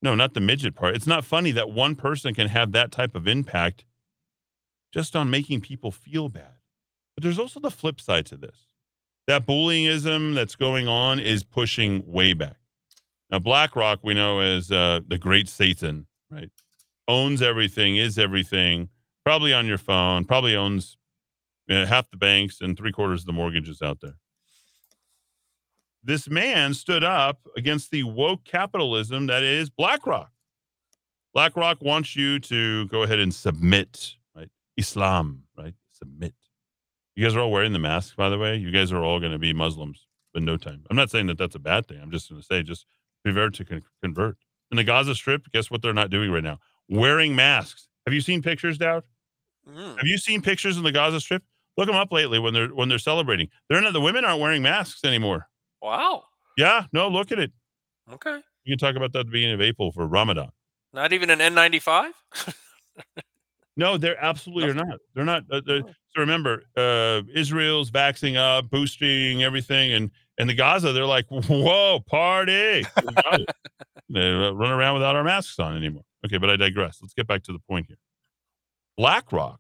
No, 0.01 0.15
not 0.15 0.34
the 0.34 0.41
midget 0.41 0.76
part. 0.76 0.94
It's 0.94 1.09
not 1.09 1.25
funny 1.25 1.51
that 1.51 1.70
one 1.70 1.97
person 1.97 2.34
can 2.34 2.47
have 2.47 2.70
that 2.70 2.93
type 2.93 3.17
of 3.17 3.26
impact 3.26 3.84
just 4.93 5.17
on 5.17 5.28
making 5.28 5.62
people 5.62 5.91
feel 5.91 6.28
bad. 6.28 6.55
But 7.17 7.25
there's 7.25 7.39
also 7.39 7.59
the 7.59 7.70
flip 7.70 8.01
side 8.01 8.26
to 8.26 8.36
this. 8.36 8.68
That 9.26 9.44
bullyingism 9.44 10.36
that's 10.36 10.55
going 10.55 10.86
on 10.86 11.18
is 11.18 11.43
pushing 11.43 12.05
way 12.07 12.33
back. 12.33 12.59
Now, 13.31 13.41
BlackRock, 13.41 14.01
we 14.05 14.15
know 14.15 14.39
as 14.39 14.70
uh, 14.70 15.01
the 15.09 15.18
great 15.18 15.49
Satan, 15.49 16.07
right? 16.31 16.51
Owns 17.09 17.43
everything, 17.43 17.97
is 17.97 18.18
everything, 18.18 18.89
probably 19.25 19.52
on 19.52 19.67
your 19.67 19.78
phone, 19.78 20.26
probably 20.26 20.55
owns 20.55 20.97
uh, 21.68 21.86
half 21.86 22.09
the 22.10 22.17
banks 22.17 22.60
and 22.60 22.76
three 22.76 22.93
quarters 22.93 23.23
of 23.23 23.26
the 23.26 23.33
mortgages 23.33 23.83
out 23.83 24.01
there 24.01 24.15
this 26.05 26.28
man 26.28 26.74
stood 26.74 27.02
up 27.02 27.41
against 27.57 27.91
the 27.91 28.02
woke 28.05 28.44
capitalism 28.44 29.26
that 29.26 29.42
is 29.42 29.70
BlackRock. 29.70 30.31
BlackRock 31.33 31.83
wants 31.83 32.15
you 32.15 32.39
to 32.41 32.86
go 32.89 33.02
ahead 33.02 33.18
and 33.18 33.34
submit, 33.34 34.15
right? 34.36 34.50
Islam, 34.76 35.44
right? 35.58 35.74
Submit. 35.91 36.34
You 37.16 37.24
guys 37.24 37.34
are 37.34 37.41
all 37.41 37.50
wearing 37.50 37.73
the 37.73 37.78
masks, 37.78 38.15
by 38.15 38.28
the 38.28 38.39
way. 38.39 38.57
You 38.57 38.70
guys 38.70 38.92
are 38.92 39.02
all 39.02 39.18
going 39.18 39.33
to 39.33 39.39
be 39.39 39.52
Muslims 39.52 40.07
in 40.34 40.44
no 40.44 40.57
time. 40.57 40.84
I'm 40.91 40.97
not 40.97 41.10
saying 41.10 41.26
that 41.28 41.39
that's 41.39 41.55
a 41.55 41.60
bad 41.60 41.86
thing. 41.86 41.99
I'm 42.02 42.10
just 42.10 42.28
going 42.28 42.41
to 42.41 42.47
say 42.47 42.62
just 42.62 42.86
prepare 43.24 43.50
to 43.50 43.65
con- 43.65 43.83
convert. 44.02 44.36
In 44.70 44.76
the 44.76 44.84
Gaza 44.84 45.15
Strip, 45.15 45.50
guess 45.52 45.70
what 45.70 45.83
they're 45.83 45.92
not 45.92 46.10
doing 46.10 46.31
right 46.31 46.42
now? 46.42 46.58
Wearing 46.89 47.34
masks. 47.34 47.89
Have 48.07 48.15
you 48.15 48.20
seen 48.20 48.42
pictures, 48.42 48.78
Dowd? 48.78 49.05
Mm. 49.68 49.97
Have 49.97 50.07
you 50.07 50.18
seen 50.18 50.42
pictures 50.42 50.76
in 50.76 50.83
the 50.83 50.92
Gaza 50.92 51.20
Strip? 51.20 51.42
Look 51.76 51.86
them 51.86 51.97
up 51.97 52.12
lately 52.12 52.39
when 52.39 52.55
they're 52.55 52.68
when 52.68 52.89
they're 52.89 52.99
celebrating. 52.99 53.49
They're 53.68 53.81
not 53.81 53.92
the 53.92 54.00
women 54.00 54.24
aren't 54.24 54.41
wearing 54.41 54.62
masks 54.62 55.05
anymore. 55.05 55.49
Wow. 55.84 56.24
Yeah, 56.56 56.86
no, 56.94 57.08
look 57.08 57.30
at 57.30 57.38
it. 57.38 57.52
Okay. 58.10 58.40
You 58.64 58.72
can 58.72 58.78
talk 58.78 58.96
about 58.96 59.12
that 59.12 59.20
at 59.20 59.26
the 59.26 59.32
beginning 59.32 59.54
of 59.54 59.60
April 59.60 59.92
for 59.92 60.06
Ramadan. 60.06 60.48
Not 60.94 61.12
even 61.12 61.28
an 61.28 61.40
N95? 61.40 62.12
No, 63.76 63.98
they're 63.98 64.22
absolutely 64.22 64.70
are 64.70 64.74
not. 64.74 65.00
They're 65.14 65.24
not. 65.24 65.42
Uh, 65.50 65.60
they're, 65.66 65.80
so 65.80 66.20
remember, 66.20 66.62
uh, 66.76 67.22
Israel's 67.34 67.90
vaxing 67.90 68.36
up, 68.36 68.70
boosting 68.70 69.42
everything, 69.42 69.92
and 69.92 70.12
and 70.38 70.48
the 70.48 70.54
Gaza, 70.54 70.92
they're 70.92 71.04
like, 71.04 71.26
whoa, 71.28 71.98
party! 72.06 72.86
We 73.02 73.14
got 73.14 73.40
it. 73.40 73.48
they 74.08 74.30
uh, 74.30 74.52
run 74.52 74.70
around 74.70 74.94
without 74.94 75.16
our 75.16 75.24
masks 75.24 75.58
on 75.58 75.76
anymore. 75.76 76.04
Okay, 76.24 76.38
but 76.38 76.50
I 76.50 76.56
digress. 76.56 76.98
Let's 77.02 77.14
get 77.14 77.26
back 77.26 77.42
to 77.44 77.52
the 77.52 77.58
point 77.68 77.86
here. 77.88 77.98
BlackRock, 78.96 79.58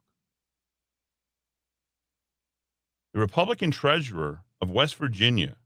the 3.14 3.18
Republican 3.18 3.72
treasurer 3.72 4.42
of 4.60 4.70
West 4.70 4.94
Virginia, 4.94 5.56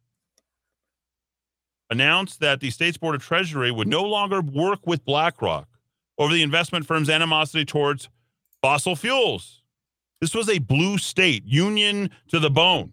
announced 1.91 2.41
that 2.41 2.61
the 2.61 2.71
state's 2.71 2.99
board 2.99 3.15
of 3.15 3.23
treasury 3.23 3.71
would 3.71 3.89
no 3.89 4.03
longer 4.03 4.41
work 4.41 4.87
with 4.87 5.05
BlackRock 5.05 5.69
over 6.19 6.33
the 6.33 6.43
investment 6.43 6.87
firm's 6.87 7.09
animosity 7.09 7.65
towards 7.65 8.09
fossil 8.61 8.97
fuels. 8.97 9.63
This 10.21 10.35
was 10.35 10.49
a 10.49 10.59
blue 10.59 10.99
state, 10.99 11.45
union 11.47 12.11
to 12.29 12.41
the 12.41 12.51
bone. 12.51 12.93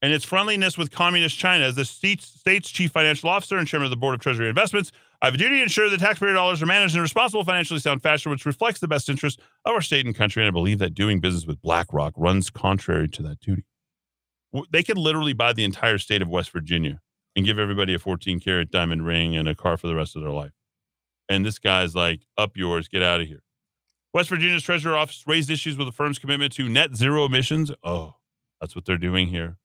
And 0.00 0.12
its 0.12 0.24
friendliness 0.24 0.78
with 0.78 0.90
communist 0.90 1.36
China 1.36 1.64
as 1.64 1.74
the 1.74 1.84
state's 1.84 2.70
chief 2.70 2.92
financial 2.92 3.28
officer 3.28 3.58
and 3.58 3.66
chairman 3.66 3.86
of 3.86 3.90
the 3.90 3.96
board 3.96 4.14
of 4.14 4.20
treasury 4.20 4.48
investments, 4.48 4.92
I 5.20 5.26
have 5.26 5.34
a 5.34 5.38
duty 5.38 5.56
to 5.56 5.62
ensure 5.64 5.90
that 5.90 5.98
taxpayer 5.98 6.32
dollars 6.32 6.62
are 6.62 6.66
managed 6.66 6.94
in 6.94 7.00
a 7.00 7.02
responsible, 7.02 7.44
financially 7.44 7.80
sound 7.80 8.02
fashion, 8.02 8.30
which 8.30 8.46
reflects 8.46 8.78
the 8.78 8.86
best 8.86 9.08
interests 9.08 9.42
of 9.64 9.74
our 9.74 9.82
state 9.82 10.06
and 10.06 10.14
country. 10.14 10.42
And 10.42 10.48
I 10.48 10.52
believe 10.52 10.78
that 10.78 10.94
doing 10.94 11.18
business 11.18 11.46
with 11.46 11.60
BlackRock 11.60 12.14
runs 12.16 12.48
contrary 12.48 13.08
to 13.08 13.22
that 13.24 13.40
duty. 13.40 13.64
They 14.70 14.84
could 14.84 14.96
literally 14.96 15.32
buy 15.32 15.52
the 15.52 15.64
entire 15.64 15.98
state 15.98 16.22
of 16.22 16.28
West 16.28 16.50
Virginia 16.50 17.00
and 17.38 17.46
give 17.46 17.60
everybody 17.60 17.94
a 17.94 18.00
14 18.00 18.40
karat 18.40 18.68
diamond 18.68 19.06
ring 19.06 19.36
and 19.36 19.48
a 19.48 19.54
car 19.54 19.76
for 19.76 19.86
the 19.86 19.94
rest 19.94 20.16
of 20.16 20.22
their 20.22 20.32
life. 20.32 20.50
And 21.28 21.46
this 21.46 21.60
guy's 21.60 21.94
like, 21.94 22.22
up 22.36 22.56
yours, 22.56 22.88
get 22.88 23.00
out 23.00 23.20
of 23.20 23.28
here. 23.28 23.44
West 24.12 24.28
Virginia's 24.28 24.64
Treasurer 24.64 24.96
Office 24.96 25.22
raised 25.24 25.48
issues 25.48 25.78
with 25.78 25.86
the 25.86 25.92
firm's 25.92 26.18
commitment 26.18 26.52
to 26.54 26.68
net 26.68 26.96
zero 26.96 27.24
emissions. 27.26 27.70
Oh, 27.84 28.16
that's 28.60 28.74
what 28.74 28.86
they're 28.86 28.98
doing 28.98 29.28
here. 29.28 29.56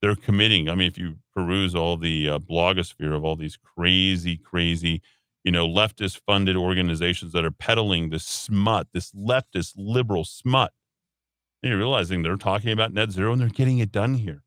They're 0.00 0.16
committing. 0.16 0.68
I 0.68 0.74
mean, 0.74 0.88
if 0.88 0.98
you 0.98 1.18
peruse 1.32 1.76
all 1.76 1.96
the 1.96 2.28
uh, 2.28 2.38
blogosphere 2.40 3.14
of 3.14 3.24
all 3.24 3.36
these 3.36 3.56
crazy, 3.56 4.36
crazy, 4.36 5.00
you 5.44 5.52
know, 5.52 5.68
leftist 5.68 6.22
funded 6.26 6.56
organizations 6.56 7.32
that 7.34 7.44
are 7.44 7.52
peddling 7.52 8.10
this 8.10 8.24
smut, 8.24 8.88
this 8.92 9.12
leftist 9.12 9.74
liberal 9.76 10.24
smut, 10.24 10.72
and 11.62 11.70
you're 11.70 11.78
realizing 11.78 12.24
they're 12.24 12.34
talking 12.34 12.72
about 12.72 12.92
net 12.92 13.12
zero 13.12 13.30
and 13.30 13.40
they're 13.40 13.48
getting 13.48 13.78
it 13.78 13.92
done 13.92 14.14
here. 14.14 14.42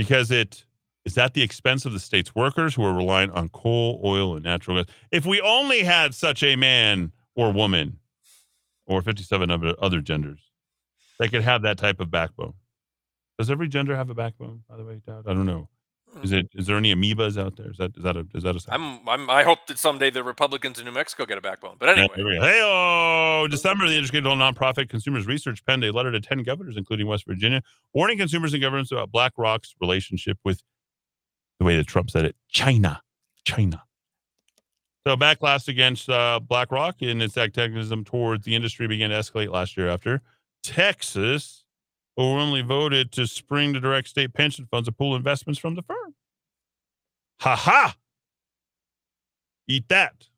Because 0.00 0.30
it 0.30 0.64
is 1.04 1.18
at 1.18 1.34
the 1.34 1.42
expense 1.42 1.84
of 1.84 1.92
the 1.92 2.00
state's 2.00 2.34
workers 2.34 2.74
who 2.74 2.82
are 2.84 2.94
reliant 2.94 3.32
on 3.32 3.50
coal, 3.50 4.00
oil, 4.02 4.34
and 4.34 4.42
natural 4.42 4.82
gas. 4.82 4.94
If 5.12 5.26
we 5.26 5.42
only 5.42 5.82
had 5.82 6.14
such 6.14 6.42
a 6.42 6.56
man 6.56 7.12
or 7.34 7.52
woman, 7.52 7.98
or 8.86 9.02
57 9.02 9.50
other 9.50 9.74
other 9.78 10.00
genders, 10.00 10.40
that 11.18 11.28
could 11.28 11.42
have 11.42 11.60
that 11.62 11.76
type 11.76 12.00
of 12.00 12.10
backbone. 12.10 12.54
Does 13.38 13.50
every 13.50 13.68
gender 13.68 13.94
have 13.94 14.08
a 14.08 14.14
backbone, 14.14 14.62
by 14.70 14.78
the 14.78 14.84
way, 14.84 15.02
Dad? 15.06 15.24
I 15.26 15.34
don't 15.34 15.44
know. 15.44 15.68
Is 16.22 16.32
it 16.32 16.48
is 16.54 16.66
there 16.66 16.76
any 16.76 16.94
amoebas 16.94 17.40
out 17.40 17.56
there? 17.56 17.70
Is 17.70 17.76
that 17.78 17.96
is 17.96 18.02
that 18.02 18.16
a 18.16 18.26
is 18.34 18.42
that 18.42 18.56
a 18.56 18.60
I'm, 18.74 19.08
I'm, 19.08 19.30
I 19.30 19.42
hope 19.42 19.66
that 19.68 19.78
someday 19.78 20.10
the 20.10 20.24
Republicans 20.24 20.78
in 20.78 20.84
New 20.84 20.92
Mexico 20.92 21.24
get 21.24 21.38
a 21.38 21.40
backbone. 21.40 21.76
But 21.78 21.90
anyway, 21.90 22.38
Hey, 22.40 22.60
oh, 22.62 23.46
December, 23.48 23.88
the 23.88 23.96
educational 23.96 24.36
nonprofit 24.36 24.88
Consumers 24.88 25.26
Research 25.26 25.64
penned 25.64 25.84
a 25.84 25.92
letter 25.92 26.10
to 26.10 26.20
10 26.20 26.42
governors, 26.42 26.76
including 26.76 27.06
West 27.06 27.26
Virginia, 27.26 27.62
warning 27.94 28.18
consumers 28.18 28.52
and 28.52 28.60
governments 28.60 28.90
about 28.92 29.12
BlackRock's 29.12 29.74
relationship 29.80 30.38
with 30.44 30.62
the 31.58 31.64
way 31.64 31.76
that 31.76 31.86
Trump 31.86 32.10
said 32.10 32.24
it, 32.24 32.36
China. 32.48 33.00
China. 33.44 33.82
So 35.06 35.16
backlash 35.16 35.68
against 35.68 36.10
uh, 36.10 36.40
BlackRock 36.40 36.96
and 37.00 37.22
its 37.22 37.36
activism 37.36 38.04
towards 38.04 38.44
the 38.44 38.54
industry 38.54 38.86
began 38.86 39.10
to 39.10 39.16
escalate 39.16 39.50
last 39.50 39.76
year 39.76 39.88
after 39.88 40.20
Texas 40.62 41.59
overwhelmingly 42.20 42.62
voted 42.62 43.12
to 43.12 43.26
spring 43.26 43.72
the 43.72 43.80
direct 43.80 44.08
state 44.08 44.34
pension 44.34 44.66
funds 44.70 44.88
to 44.88 44.92
pool 44.92 45.16
investments 45.16 45.58
from 45.58 45.74
the 45.74 45.82
firm. 45.82 46.14
Ha 47.40 47.56
ha! 47.56 47.96
Eat 49.66 49.88
that. 49.88 50.28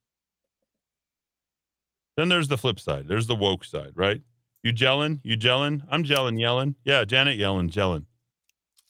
Then 2.16 2.28
there's 2.28 2.48
the 2.48 2.58
flip 2.58 2.78
side. 2.78 3.08
There's 3.08 3.26
the 3.26 3.34
woke 3.34 3.64
side, 3.64 3.92
right? 3.94 4.20
You 4.62 4.72
gelling? 4.72 5.20
You 5.24 5.36
gelling? 5.36 5.82
I'm 5.90 6.04
gelling, 6.04 6.38
yelling. 6.38 6.76
Yeah, 6.84 7.04
Janet 7.04 7.38
Yellen, 7.38 7.70
gelling. 7.70 8.04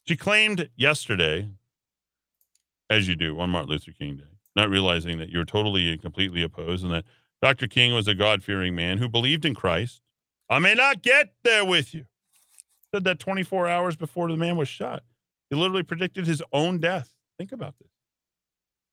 She 0.06 0.16
claimed 0.16 0.68
yesterday 0.76 1.48
as 2.90 3.08
you 3.08 3.14
do 3.14 3.38
on 3.40 3.50
Martin 3.50 3.70
Luther 3.70 3.92
King 3.92 4.16
Day, 4.16 4.24
not 4.54 4.68
realizing 4.68 5.18
that 5.18 5.30
you're 5.30 5.46
totally 5.46 5.90
and 5.92 6.02
completely 6.02 6.42
opposed 6.42 6.84
and 6.84 6.92
that 6.92 7.04
Dr. 7.40 7.68
King 7.68 7.94
was 7.94 8.06
a 8.06 8.14
God 8.14 8.42
fearing 8.42 8.74
man 8.74 8.98
who 8.98 9.08
believed 9.08 9.44
in 9.44 9.54
Christ. 9.54 10.02
I 10.50 10.58
may 10.58 10.74
not 10.74 11.02
get 11.02 11.32
there 11.42 11.64
with 11.64 11.94
you. 11.94 12.04
Said 12.94 13.04
that 13.04 13.18
24 13.18 13.68
hours 13.68 13.96
before 13.96 14.28
the 14.28 14.36
man 14.36 14.56
was 14.56 14.68
shot. 14.68 15.02
He 15.48 15.56
literally 15.56 15.82
predicted 15.82 16.26
his 16.26 16.42
own 16.52 16.78
death. 16.78 17.12
Think 17.38 17.52
about 17.52 17.74
this. 17.78 17.88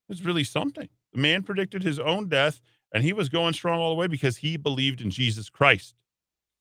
It's 0.08 0.22
really 0.22 0.44
something. 0.44 0.88
The 1.12 1.20
man 1.20 1.42
predicted 1.42 1.82
his 1.82 1.98
own 1.98 2.28
death, 2.28 2.60
and 2.92 3.04
he 3.04 3.12
was 3.12 3.28
going 3.28 3.54
strong 3.54 3.78
all 3.78 3.90
the 3.90 3.96
way 3.96 4.06
because 4.06 4.38
he 4.38 4.56
believed 4.56 5.00
in 5.00 5.10
Jesus 5.10 5.48
Christ. 5.48 5.94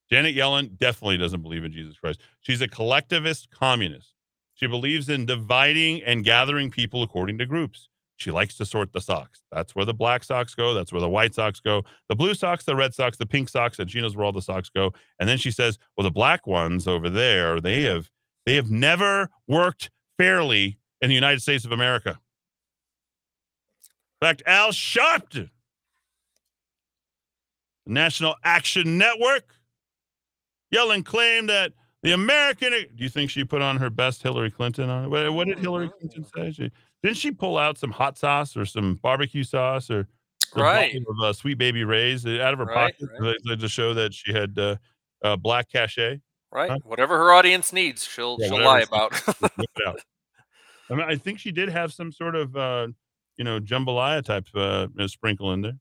Janet 0.10 0.36
Yellen 0.36 0.78
definitely 0.78 1.18
doesn't 1.18 1.42
believe 1.42 1.64
in 1.64 1.72
Jesus 1.72 1.98
Christ. 1.98 2.20
She's 2.40 2.62
a 2.62 2.68
collectivist 2.68 3.50
communist. 3.52 4.14
She 4.54 4.68
believes 4.68 5.08
in 5.08 5.26
dividing 5.26 6.02
and 6.04 6.26
gathering 6.26 6.72
people 6.72 7.04
according 7.04 7.38
to 7.38 7.46
groups. 7.46 7.89
She 8.20 8.32
likes 8.32 8.58
to 8.58 8.66
sort 8.66 8.92
the 8.92 9.00
socks. 9.00 9.42
That's 9.50 9.74
where 9.74 9.86
the 9.86 9.94
black 9.94 10.26
socks 10.26 10.54
go. 10.54 10.74
That's 10.74 10.92
where 10.92 11.00
the 11.00 11.10
white 11.10 11.34
socks 11.34 11.62
go. 11.62 11.84
The 12.10 12.18
blue 12.18 12.34
socks, 12.34 12.66
the 12.66 12.76
red 12.76 12.94
socks, 12.94 13.18
the 13.18 13.26
pink 13.26 13.48
socks, 13.48 13.80
and 13.80 13.90
she 13.90 14.02
knows 14.02 14.14
where 14.16 14.26
all 14.26 14.34
the 14.34 14.42
socks 14.42 14.70
go. 14.70 14.92
And 15.20 15.30
then 15.30 15.38
she 15.38 15.52
says, 15.52 15.80
"Well, 15.96 16.04
the 16.04 16.12
black 16.12 16.46
ones 16.46 16.86
over 16.86 17.10
there, 17.10 17.62
they 17.62 17.84
have 17.84 18.10
they 18.46 18.56
have 18.56 18.70
never 18.70 19.30
worked 19.48 19.90
fairly 20.18 20.80
in 21.00 21.08
the 21.08 21.16
United 21.16 21.42
States 21.42 21.64
of 21.64 21.72
America." 21.72 22.20
In 24.22 24.28
fact, 24.28 24.44
Al 24.46 24.72
Sharpton, 24.72 25.50
the 27.86 27.94
National 27.94 28.36
Action 28.44 28.98
Network, 28.98 29.56
Yellen 30.76 31.06
claim 31.06 31.48
that 31.48 31.72
the 32.04 32.12
American. 32.12 32.72
Do 32.72 32.86
you 32.98 33.10
think 33.10 33.30
she 33.30 33.46
put 33.46 33.62
on 33.62 33.78
her 33.78 33.90
best 33.90 34.22
Hillary 34.24 34.52
Clinton 34.52 34.90
on 34.90 35.06
it? 35.06 35.32
What, 35.32 35.48
did 35.48 35.60
Hillary 35.60 35.90
Clinton 35.98 36.26
say? 36.36 36.52
She, 36.52 36.72
didn't 37.04 37.18
she 37.18 37.32
pull 37.32 37.58
out 37.58 37.78
some 37.78 37.92
hot 37.92 38.18
sauce 38.18 38.56
or 38.58 38.66
some 38.66 38.96
barbecue 39.02 39.44
sauce 39.44 39.90
or 39.90 40.08
Right. 40.56 40.96
of 40.96 41.24
uh, 41.24 41.34
Sweet 41.34 41.60
Baby 41.60 41.84
Ray's 41.84 42.26
out 42.26 42.54
of 42.54 42.60
her 42.60 42.66
Right, 42.66 42.94
pocket 43.00 43.38
to- 43.48 43.58
to 43.58 43.70
show 43.70 43.94
that 43.94 44.14
she 44.14 44.34
had 44.34 44.58
uh, 44.58 44.76
uh, 45.24 45.36
black 45.36 45.70
cachet? 45.72 46.20
Right. 46.52 46.72
Huh? 46.72 46.78
Whatever 46.84 47.18
her 47.20 47.32
audience 47.34 47.72
needs, 47.72 48.04
she'll 48.04 48.38
Yeah, 48.40 48.48
she'll 48.48 48.64
lie 48.64 48.82
about. 48.82 49.14
whip 49.40 49.52
it 49.60 49.88
out. 49.88 50.00
I 50.90 50.96
mean, 50.96 51.06
I 51.08 51.16
think 51.18 51.38
she 51.40 51.52
did 51.52 51.70
have 51.70 51.94
some 51.94 52.12
sort 52.12 52.36
of, 52.36 52.56
uh, 52.58 52.88
you 53.38 53.44
know, 53.44 53.60
jambalaya 53.60 54.24
type 54.26 54.48
uh, 54.56 54.88
uh, 55.00 55.08
sprinkle 55.08 55.54
in 55.54 55.62
there. 55.62 55.78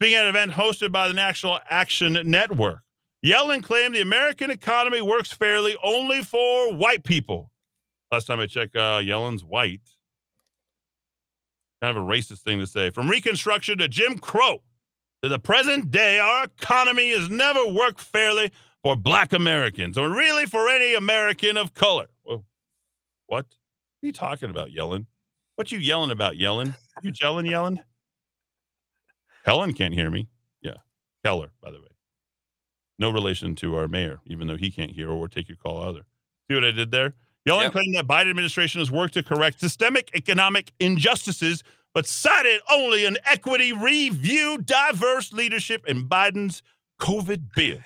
Speaking 0.00 0.16
at 0.16 0.24
an 0.24 0.30
event 0.30 0.50
hosted 0.50 0.90
by 0.90 1.06
the 1.06 1.14
National 1.14 1.60
Action 1.70 2.18
Network, 2.24 2.80
Yellen 3.24 3.62
claimed 3.62 3.94
the 3.94 4.00
American 4.00 4.50
economy 4.50 5.00
works 5.00 5.32
fairly 5.32 5.76
only 5.84 6.22
for 6.22 6.74
white 6.74 7.04
people. 7.04 7.52
Last 8.10 8.24
time 8.26 8.40
I 8.40 8.46
checked, 8.46 8.74
uh, 8.74 8.98
Yellen's 9.00 9.44
white. 9.44 9.80
Kind 11.82 11.96
of 11.96 12.02
a 12.02 12.06
racist 12.06 12.40
thing 12.40 12.58
to 12.60 12.66
say. 12.66 12.90
From 12.90 13.08
Reconstruction 13.08 13.78
to 13.78 13.88
Jim 13.88 14.18
Crow 14.18 14.62
to 15.22 15.28
the 15.28 15.38
present 15.38 15.90
day, 15.90 16.18
our 16.18 16.44
economy 16.44 17.10
has 17.10 17.28
never 17.28 17.66
worked 17.66 18.00
fairly 18.00 18.52
for 18.82 18.96
black 18.96 19.32
Americans 19.32 19.98
or 19.98 20.10
really 20.10 20.46
for 20.46 20.68
any 20.68 20.94
American 20.94 21.56
of 21.56 21.74
color. 21.74 22.06
Whoa. 22.22 22.44
What? 23.26 23.46
What 23.46 23.46
are 24.02 24.06
you 24.06 24.12
talking 24.12 24.50
about, 24.50 24.70
Yellen? 24.70 25.06
What 25.56 25.72
you 25.72 25.78
yelling 25.78 26.10
about, 26.10 26.34
Yellen? 26.34 26.74
You 27.02 27.12
yelling, 27.20 27.46
yelling? 27.46 27.80
Helen 29.44 29.72
can't 29.74 29.94
hear 29.94 30.10
me. 30.10 30.28
Yeah. 30.62 30.76
Keller, 31.24 31.50
by 31.62 31.70
the 31.70 31.78
way. 31.80 31.88
No 32.98 33.10
relation 33.10 33.54
to 33.56 33.76
our 33.76 33.88
mayor, 33.88 34.20
even 34.26 34.46
though 34.46 34.56
he 34.56 34.70
can't 34.70 34.92
hear 34.92 35.10
or 35.10 35.28
take 35.28 35.48
your 35.48 35.56
call 35.56 35.88
either. 35.88 36.04
See 36.48 36.54
what 36.54 36.64
I 36.64 36.70
did 36.70 36.90
there? 36.90 37.14
Yellen 37.46 37.70
claimed 37.72 37.94
that 37.94 38.06
Biden 38.06 38.30
administration 38.30 38.80
has 38.80 38.90
worked 38.90 39.14
to 39.14 39.22
correct 39.22 39.60
systemic 39.60 40.10
economic 40.14 40.72
injustices, 40.80 41.62
but 41.92 42.06
cited 42.06 42.60
only 42.70 43.04
an 43.04 43.18
equity 43.26 43.72
review, 43.72 44.58
diverse 44.58 45.32
leadership 45.32 45.86
in 45.86 46.08
Biden's 46.08 46.62
COVID 47.00 47.54
bill. 47.54 47.78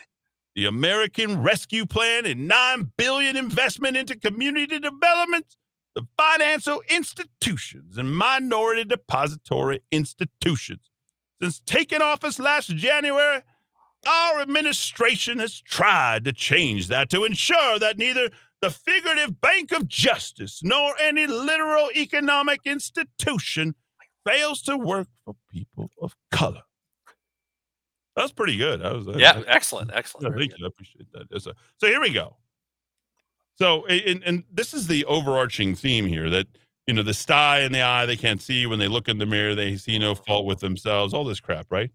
The 0.54 0.66
American 0.66 1.42
Rescue 1.42 1.86
Plan 1.86 2.24
and 2.24 2.48
9 2.48 2.92
billion 2.96 3.36
investment 3.36 3.96
into 3.96 4.16
community 4.16 4.78
development, 4.78 5.56
the 5.94 6.06
financial 6.16 6.82
institutions 6.88 7.98
and 7.98 8.14
minority 8.14 8.84
depository 8.84 9.80
institutions. 9.90 10.90
Since 11.40 11.62
taking 11.66 12.02
office 12.02 12.38
last 12.38 12.74
January, 12.74 13.42
our 14.06 14.40
administration 14.40 15.38
has 15.38 15.60
tried 15.60 16.24
to 16.24 16.32
change 16.32 16.88
that 16.88 17.10
to 17.10 17.24
ensure 17.24 17.78
that 17.78 17.98
neither 17.98 18.30
the 18.60 18.70
figurative 18.70 19.40
bank 19.40 19.72
of 19.72 19.88
justice 19.88 20.60
nor 20.62 20.94
any 21.00 21.26
literal 21.26 21.88
economic 21.94 22.60
institution 22.64 23.74
fails 24.26 24.62
to 24.62 24.76
work 24.76 25.08
for 25.24 25.34
people 25.50 25.90
of 26.02 26.14
color. 26.30 26.62
That's 28.16 28.32
pretty 28.32 28.56
good. 28.56 28.80
That 28.80 28.94
was, 28.94 29.06
Yeah, 29.16 29.42
excellent, 29.46 29.92
excellent. 29.94 30.34
Yeah, 30.34 30.38
thank 30.40 30.58
you. 30.58 30.64
I 30.64 30.68
appreciate 30.68 31.06
that. 31.12 31.40
So, 31.40 31.52
so 31.76 31.86
here 31.86 32.00
we 32.00 32.12
go. 32.12 32.36
So, 33.58 33.86
and, 33.86 34.22
and 34.24 34.44
this 34.52 34.74
is 34.74 34.86
the 34.86 35.04
overarching 35.04 35.74
theme 35.74 36.06
here 36.06 36.28
that 36.30 36.46
you 36.86 36.94
know 36.94 37.02
the 37.02 37.14
sty 37.14 37.60
in 37.60 37.72
the 37.72 37.82
eye 37.82 38.06
they 38.06 38.16
can't 38.16 38.40
see 38.40 38.66
when 38.66 38.78
they 38.78 38.88
look 38.88 39.08
in 39.08 39.18
the 39.18 39.26
mirror 39.26 39.54
they 39.54 39.76
see 39.76 39.98
no 39.98 40.14
fault 40.14 40.46
with 40.46 40.60
themselves. 40.60 41.12
All 41.12 41.24
this 41.24 41.40
crap, 41.40 41.66
right? 41.70 41.90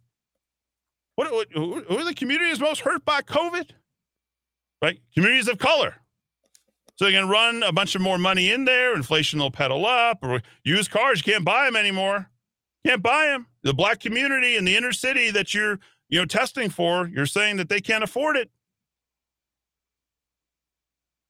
What, 1.16 1.32
what 1.32 1.48
who 1.51 1.82
who 1.83 1.98
are 1.98 2.06
the 2.06 2.14
communities 2.14 2.59
most 2.59 2.82
hurt 2.82 3.03
by 3.06 3.22
COVID? 3.22 3.72
Right, 4.82 5.00
communities 5.14 5.48
of 5.48 5.58
color. 5.58 5.95
So 6.96 7.06
they 7.06 7.12
can 7.12 7.28
run 7.28 7.64
a 7.64 7.72
bunch 7.72 7.96
of 7.96 8.02
more 8.02 8.18
money 8.18 8.52
in 8.52 8.66
there. 8.66 8.96
Inflation 8.96 9.40
will 9.40 9.52
pedal 9.52 9.86
up, 9.86 10.20
or 10.22 10.42
used 10.64 10.92
cars 10.92 11.26
you 11.26 11.34
can't 11.34 11.46
buy 11.46 11.66
them 11.66 11.76
anymore. 11.76 12.30
Can't 12.86 13.02
buy 13.02 13.28
them. 13.28 13.48
The 13.64 13.74
black 13.74 14.00
community 14.00 14.56
in 14.56 14.66
the 14.66 14.76
inner 14.76 14.92
city 14.92 15.32
that 15.32 15.54
you're 15.54 15.80
you 16.10 16.20
know 16.20 16.26
testing 16.26 16.70
for, 16.70 17.08
you're 17.08 17.26
saying 17.26 17.58
that 17.58 17.70
they 17.70 17.82
can't 17.82 18.04
afford 18.04 18.38
it 18.38 18.52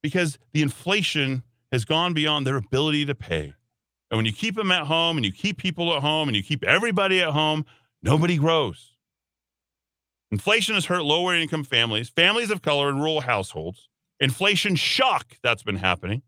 because 0.02 0.38
the 0.52 0.62
inflation 0.62 1.44
has 1.72 1.86
gone 1.86 2.14
beyond 2.14 2.46
their 2.46 2.58
ability 2.58 3.06
to 3.06 3.16
pay. 3.16 3.54
And 4.12 4.18
when 4.18 4.26
you 4.26 4.34
keep 4.34 4.56
them 4.56 4.72
at 4.72 4.86
home 4.86 5.18
and 5.18 5.26
you 5.26 5.32
keep 5.32 5.58
people 5.58 5.96
at 5.96 6.02
home 6.02 6.28
and 6.28 6.38
you 6.38 6.44
keep 6.44 6.64
everybody 6.64 7.22
at 7.22 7.30
home, 7.30 7.66
nobody 8.04 8.38
grows. 8.38 8.92
Inflation 10.30 10.76
has 10.76 10.86
hurt 10.86 11.04
lower 11.04 11.34
income 11.34 11.64
families, 11.64 12.10
families 12.10 12.52
of 12.52 12.62
color, 12.62 12.90
and 12.90 13.00
rural 13.00 13.22
households. 13.22 13.90
Inflation 14.24 14.78
shock 14.78 15.38
that's 15.44 15.64
been 15.64 15.76
happening 15.76 16.22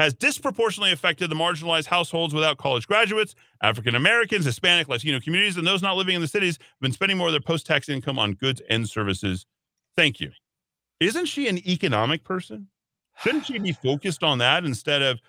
has 0.00 0.12
disproportionately 0.12 0.90
affected 0.90 1.30
the 1.30 1.36
marginalized 1.36 1.86
households 1.86 2.34
without 2.34 2.58
college 2.58 2.88
graduates, 2.88 3.36
African 3.62 3.94
Americans, 3.94 4.44
Hispanic, 4.44 4.88
Latino 4.88 5.20
communities, 5.20 5.56
and 5.56 5.64
those 5.64 5.80
not 5.80 5.96
living 5.96 6.16
in 6.16 6.20
the 6.20 6.26
cities 6.26 6.58
have 6.58 6.80
been 6.80 6.90
spending 6.90 7.16
more 7.16 7.28
of 7.28 7.32
their 7.32 7.40
post 7.40 7.64
tax 7.64 7.88
income 7.88 8.18
on 8.18 8.32
goods 8.32 8.60
and 8.68 8.88
services. 8.88 9.46
Thank 9.96 10.18
you. 10.18 10.32
Isn't 10.98 11.26
she 11.26 11.46
an 11.46 11.58
economic 11.58 12.24
person? 12.24 12.68
Shouldn't 13.22 13.46
she 13.46 13.58
be 13.60 13.72
focused 13.72 14.24
on 14.24 14.38
that 14.38 14.64
instead 14.64 15.02
of 15.02 15.20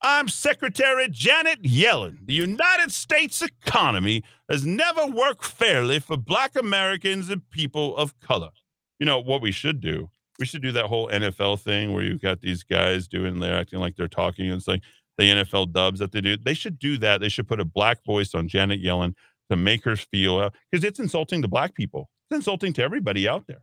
I'm 0.00 0.28
Secretary 0.28 1.08
Janet 1.08 1.62
Yellen. 1.62 2.18
The 2.24 2.34
United 2.34 2.92
States 2.92 3.42
economy 3.42 4.22
has 4.48 4.64
never 4.64 5.06
worked 5.06 5.44
fairly 5.44 5.98
for 5.98 6.16
Black 6.16 6.54
Americans 6.54 7.30
and 7.30 7.50
people 7.50 7.96
of 7.96 8.16
color. 8.20 8.50
You 8.98 9.06
know 9.06 9.18
what 9.18 9.42
we 9.42 9.52
should 9.52 9.80
do? 9.80 10.10
We 10.38 10.46
should 10.46 10.62
do 10.62 10.72
that 10.72 10.86
whole 10.86 11.08
NFL 11.08 11.60
thing 11.60 11.92
where 11.92 12.02
you've 12.02 12.22
got 12.22 12.40
these 12.40 12.62
guys 12.62 13.06
doing, 13.06 13.38
they're 13.38 13.58
acting 13.58 13.78
like 13.78 13.96
they're 13.96 14.08
talking 14.08 14.50
and 14.50 14.66
like 14.66 14.82
the 15.16 15.24
NFL 15.24 15.72
dubs 15.72 16.00
that 16.00 16.12
they 16.12 16.20
do. 16.20 16.36
They 16.36 16.54
should 16.54 16.78
do 16.78 16.98
that. 16.98 17.20
They 17.20 17.28
should 17.28 17.46
put 17.46 17.60
a 17.60 17.64
black 17.64 18.04
voice 18.04 18.34
on 18.34 18.48
Janet 18.48 18.82
Yellen 18.82 19.14
to 19.50 19.56
make 19.56 19.84
her 19.84 19.96
feel, 19.96 20.38
uh, 20.38 20.50
because 20.70 20.84
it's 20.84 20.98
insulting 20.98 21.42
to 21.42 21.48
black 21.48 21.74
people. 21.74 22.08
It's 22.30 22.36
insulting 22.36 22.72
to 22.74 22.82
everybody 22.82 23.28
out 23.28 23.46
there. 23.46 23.62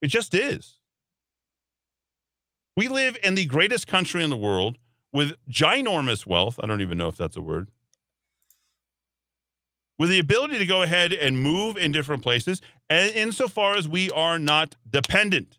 It 0.00 0.08
just 0.08 0.34
is. 0.34 0.78
We 2.76 2.88
live 2.88 3.18
in 3.22 3.34
the 3.34 3.44
greatest 3.44 3.86
country 3.86 4.24
in 4.24 4.30
the 4.30 4.36
world 4.36 4.78
with 5.12 5.34
ginormous 5.50 6.24
wealth. 6.24 6.58
I 6.62 6.66
don't 6.66 6.80
even 6.80 6.96
know 6.96 7.08
if 7.08 7.16
that's 7.16 7.36
a 7.36 7.42
word. 7.42 7.68
With 10.00 10.08
the 10.08 10.18
ability 10.18 10.56
to 10.56 10.64
go 10.64 10.80
ahead 10.80 11.12
and 11.12 11.38
move 11.38 11.76
in 11.76 11.92
different 11.92 12.22
places, 12.22 12.62
and 12.88 13.14
insofar 13.14 13.76
as 13.76 13.86
we 13.86 14.10
are 14.12 14.38
not 14.38 14.74
dependent. 14.88 15.58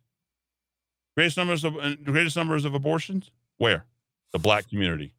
Greatest 1.16 1.38
numbers 1.38 1.64
of 1.64 1.78
uh, 1.78 1.94
greatest 2.04 2.36
numbers 2.36 2.66
of 2.66 2.74
abortions? 2.74 3.30
Where? 3.60 3.86
The 4.34 4.40
black 4.40 4.68
community. 4.68 5.14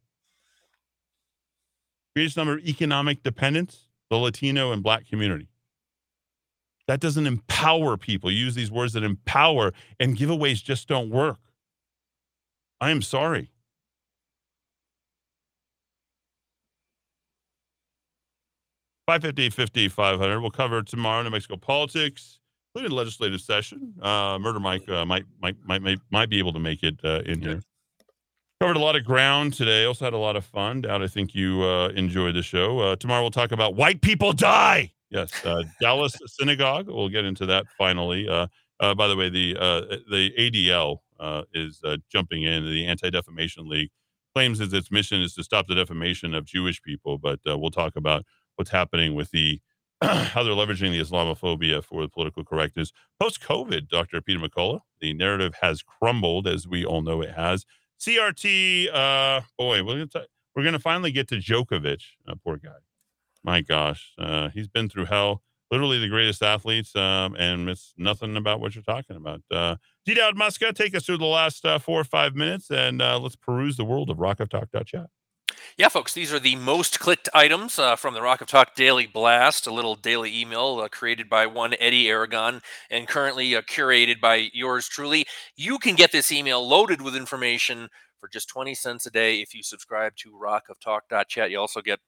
Greatest 2.17 2.35
number 2.35 2.55
of 2.55 2.67
economic 2.67 3.23
dependents? 3.23 3.87
The 4.09 4.17
Latino 4.17 4.73
and 4.73 4.83
black 4.83 5.07
community. 5.07 5.47
That 6.89 6.99
doesn't 6.99 7.25
empower 7.25 7.95
people. 7.95 8.29
You 8.29 8.43
use 8.43 8.55
these 8.55 8.71
words 8.71 8.91
that 8.91 9.03
empower, 9.03 9.71
and 10.01 10.17
giveaways 10.17 10.61
just 10.61 10.89
don't 10.89 11.09
work. 11.09 11.39
I 12.81 12.91
am 12.91 13.01
sorry. 13.01 13.52
Five 19.05 19.21
fifty, 19.21 19.49
fifty, 19.49 19.89
five 19.89 20.19
hundred. 20.19 20.39
We'll 20.39 20.51
cover 20.51 20.81
tomorrow 20.81 21.23
New 21.23 21.29
Mexico 21.29 21.57
politics, 21.57 22.39
including 22.73 22.95
legislative 22.95 23.41
session. 23.41 23.93
Uh, 24.01 24.39
Murder 24.39 24.61
Mike 24.61 24.87
uh, 24.87 25.05
might, 25.05 25.25
might 25.41 25.57
might 25.65 25.81
might 25.81 25.99
might 26.09 26.29
be 26.29 26.39
able 26.39 26.53
to 26.53 26.59
make 26.59 26.83
it 26.83 26.99
uh, 27.03 27.21
in 27.25 27.41
here. 27.41 27.61
Covered 28.61 28.77
a 28.77 28.79
lot 28.79 28.95
of 28.95 29.03
ground 29.03 29.53
today. 29.53 29.83
Also 29.83 30.05
had 30.05 30.13
a 30.13 30.17
lot 30.17 30.37
of 30.37 30.45
fun. 30.45 30.81
Dowd 30.81 31.03
I 31.03 31.07
think 31.07 31.35
you 31.35 31.63
uh, 31.63 31.89
enjoyed 31.89 32.35
the 32.35 32.43
show. 32.43 32.79
Uh, 32.79 32.95
tomorrow 32.95 33.21
we'll 33.21 33.31
talk 33.31 33.51
about 33.51 33.75
white 33.75 34.01
people 34.01 34.31
die. 34.31 34.93
Yes, 35.09 35.45
uh, 35.45 35.63
Dallas 35.81 36.15
Synagogue. 36.25 36.87
We'll 36.87 37.09
get 37.09 37.25
into 37.25 37.45
that 37.47 37.65
finally. 37.77 38.27
Uh, 38.27 38.47
uh, 38.79 38.95
by 38.95 39.07
the 39.07 39.15
way, 39.15 39.29
the 39.29 39.57
uh, 39.59 39.81
the 40.09 40.31
ADL 40.39 40.99
uh, 41.19 41.43
is 41.53 41.79
uh, 41.83 41.97
jumping 42.11 42.43
in. 42.43 42.65
The 42.65 42.85
Anti 42.85 43.09
Defamation 43.09 43.67
League 43.67 43.89
claims 44.33 44.59
that 44.59 44.73
its 44.73 44.91
mission 44.91 45.21
is 45.21 45.33
to 45.35 45.43
stop 45.43 45.67
the 45.67 45.75
defamation 45.75 46.33
of 46.33 46.45
Jewish 46.45 46.81
people. 46.81 47.17
But 47.17 47.39
uh, 47.49 47.57
we'll 47.57 47.71
talk 47.71 47.95
about 47.95 48.25
what's 48.55 48.71
happening 48.71 49.15
with 49.15 49.31
the 49.31 49.59
how 50.03 50.43
they're 50.43 50.53
leveraging 50.53 50.91
the 50.91 50.99
Islamophobia 50.99 51.83
for 51.83 52.01
the 52.01 52.09
political 52.09 52.43
correctness 52.43 52.91
post 53.19 53.41
COVID. 53.41 53.87
Dr. 53.87 54.21
Peter 54.21 54.39
McCullough. 54.39 54.81
The 54.99 55.13
narrative 55.13 55.55
has 55.61 55.81
crumbled, 55.81 56.47
as 56.47 56.67
we 56.67 56.83
all 56.85 57.01
know 57.01 57.21
it 57.21 57.31
has. 57.31 57.65
CRT. 58.01 58.93
Uh, 58.93 59.41
boy, 59.57 59.83
we're 59.83 59.93
gonna 59.93 60.07
t- 60.07 60.31
we're 60.55 60.63
gonna 60.63 60.79
finally 60.79 61.11
get 61.11 61.27
to 61.29 61.35
Djokovic. 61.35 62.01
Uh, 62.27 62.35
poor 62.43 62.57
guy. 62.57 62.71
My 63.43 63.61
gosh, 63.61 64.13
uh, 64.17 64.49
he's 64.49 64.67
been 64.67 64.89
through 64.89 65.05
hell. 65.05 65.41
Literally 65.71 65.99
the 65.99 66.09
greatest 66.09 66.43
athletes, 66.43 66.95
um, 66.95 67.35
and 67.35 67.69
it's 67.69 67.93
nothing 67.97 68.35
about 68.37 68.59
what 68.59 68.75
you're 68.75 68.83
talking 68.83 69.15
about. 69.15 69.41
Uh, 69.49 69.77
D. 70.05 70.13
Dowd 70.13 70.35
Muska, 70.35 70.73
take 70.75 70.95
us 70.95 71.05
through 71.05 71.17
the 71.17 71.25
last 71.25 71.65
uh, 71.65 71.79
four 71.79 71.99
or 71.99 72.03
five 72.03 72.35
minutes, 72.35 72.69
and 72.69 73.01
uh, 73.01 73.17
let's 73.17 73.35
peruse 73.35 73.77
the 73.77 73.85
world 73.85 74.09
of 74.09 74.17
rockoftalk.chat. 74.17 75.07
Yeah, 75.77 75.89
folks, 75.89 76.13
these 76.13 76.31
are 76.31 76.39
the 76.39 76.55
most 76.55 76.99
clicked 76.99 77.29
items 77.33 77.79
uh, 77.79 77.95
from 77.95 78.13
the 78.13 78.21
Rock 78.21 78.41
of 78.41 78.47
Talk 78.47 78.75
Daily 78.75 79.07
Blast, 79.07 79.65
a 79.65 79.73
little 79.73 79.95
daily 79.95 80.39
email 80.39 80.81
uh, 80.83 80.87
created 80.87 81.29
by 81.29 81.47
one 81.47 81.73
Eddy 81.79 82.07
Aragon 82.09 82.61
and 82.91 83.07
currently 83.07 83.55
uh, 83.55 83.61
curated 83.61 84.21
by 84.21 84.49
yours 84.53 84.87
truly. 84.87 85.25
You 85.55 85.79
can 85.79 85.95
get 85.95 86.11
this 86.11 86.31
email 86.31 86.67
loaded 86.67 87.01
with 87.01 87.15
information 87.15 87.89
for 88.19 88.27
just 88.27 88.49
20 88.49 88.75
cents 88.75 89.05
a 89.05 89.11
day 89.11 89.41
if 89.41 89.53
you 89.53 89.63
subscribe 89.63 90.15
to 90.17 90.31
rockoftalk.chat. 90.31 91.49
You 91.49 91.59
also 91.59 91.81
get 91.81 91.99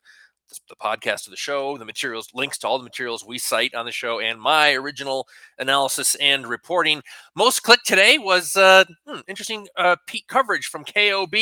the, 0.49 0.59
the 0.69 0.75
podcast 0.75 1.27
of 1.27 1.31
the 1.31 1.37
show, 1.37 1.77
the 1.77 1.85
materials, 1.85 2.27
links 2.33 2.57
to 2.59 2.67
all 2.67 2.77
the 2.77 2.83
materials 2.83 3.25
we 3.25 3.37
cite 3.37 3.73
on 3.75 3.85
the 3.85 3.91
show, 3.91 4.19
and 4.19 4.39
my 4.39 4.73
original 4.73 5.27
analysis 5.59 6.15
and 6.15 6.47
reporting. 6.47 7.01
Most 7.35 7.61
clicked 7.63 7.85
today 7.85 8.17
was 8.17 8.55
uh, 8.55 8.85
hmm, 9.07 9.19
interesting 9.27 9.67
uh, 9.77 9.95
peak 10.07 10.27
coverage 10.27 10.67
from 10.67 10.83
KOB. 10.85 11.35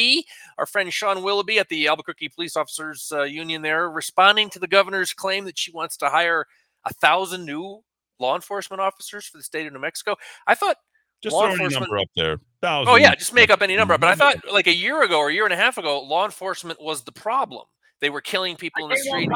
Our 0.58 0.66
friend 0.66 0.92
Shaun 0.92 1.24
Willoughby 1.24 1.60
at 1.60 1.70
the 1.70 1.88
Albuquerque 1.88 2.30
Police 2.30 2.56
Officers 2.56 3.12
uh, 3.14 3.24
Union 3.24 3.62
there, 3.62 3.90
responding 3.90 4.50
to 4.52 4.60
the 4.60 4.68
governor's 4.68 5.14
claim 5.14 5.46
that 5.46 5.58
she 5.58 5.72
wants 5.72 5.98
to 5.98 6.10
hire 6.10 6.46
a 6.86 6.94
thousand 6.94 7.46
new 7.46 7.82
law 8.20 8.36
enforcement 8.36 8.82
officers 8.82 9.26
for 9.26 9.38
the 9.38 9.44
state 9.44 9.68
of 9.68 9.74
New 9.74 9.80
Mexico. 9.80 10.16
I 10.48 10.56
thought 10.56 10.78
Just 11.22 11.34
law 11.34 11.42
throw 11.42 11.54
any 11.54 11.64
enforcement- 11.64 11.92
number 11.92 11.98
up 12.00 12.10
there. 12.16 12.38
Oh 12.66 12.96
yeah, 12.96 13.14
just 13.16 13.34
make 13.34 13.50
up 13.50 13.62
any 13.62 13.76
number. 13.76 13.98
But 13.98 14.10
I 14.10 14.16
thought 14.16 14.38
like 14.52 14.68
a 14.68 14.74
year 14.74 15.04
ago 15.04 15.20
or 15.20 15.30
a 15.30 15.34
year 15.34 15.44
and 15.44 15.54
a 15.54 15.58
half 15.58 15.78
ago, 15.78 16.02
law 16.02 16.24
enforcement 16.24 16.82
was 16.82 17.04
the 17.04 17.12
problem. 17.12 17.66
They 18.04 18.10
were 18.10 18.20
killing 18.20 18.58
people 18.58 18.84
in 18.84 18.90
the 18.90 18.98
street. 18.98 19.30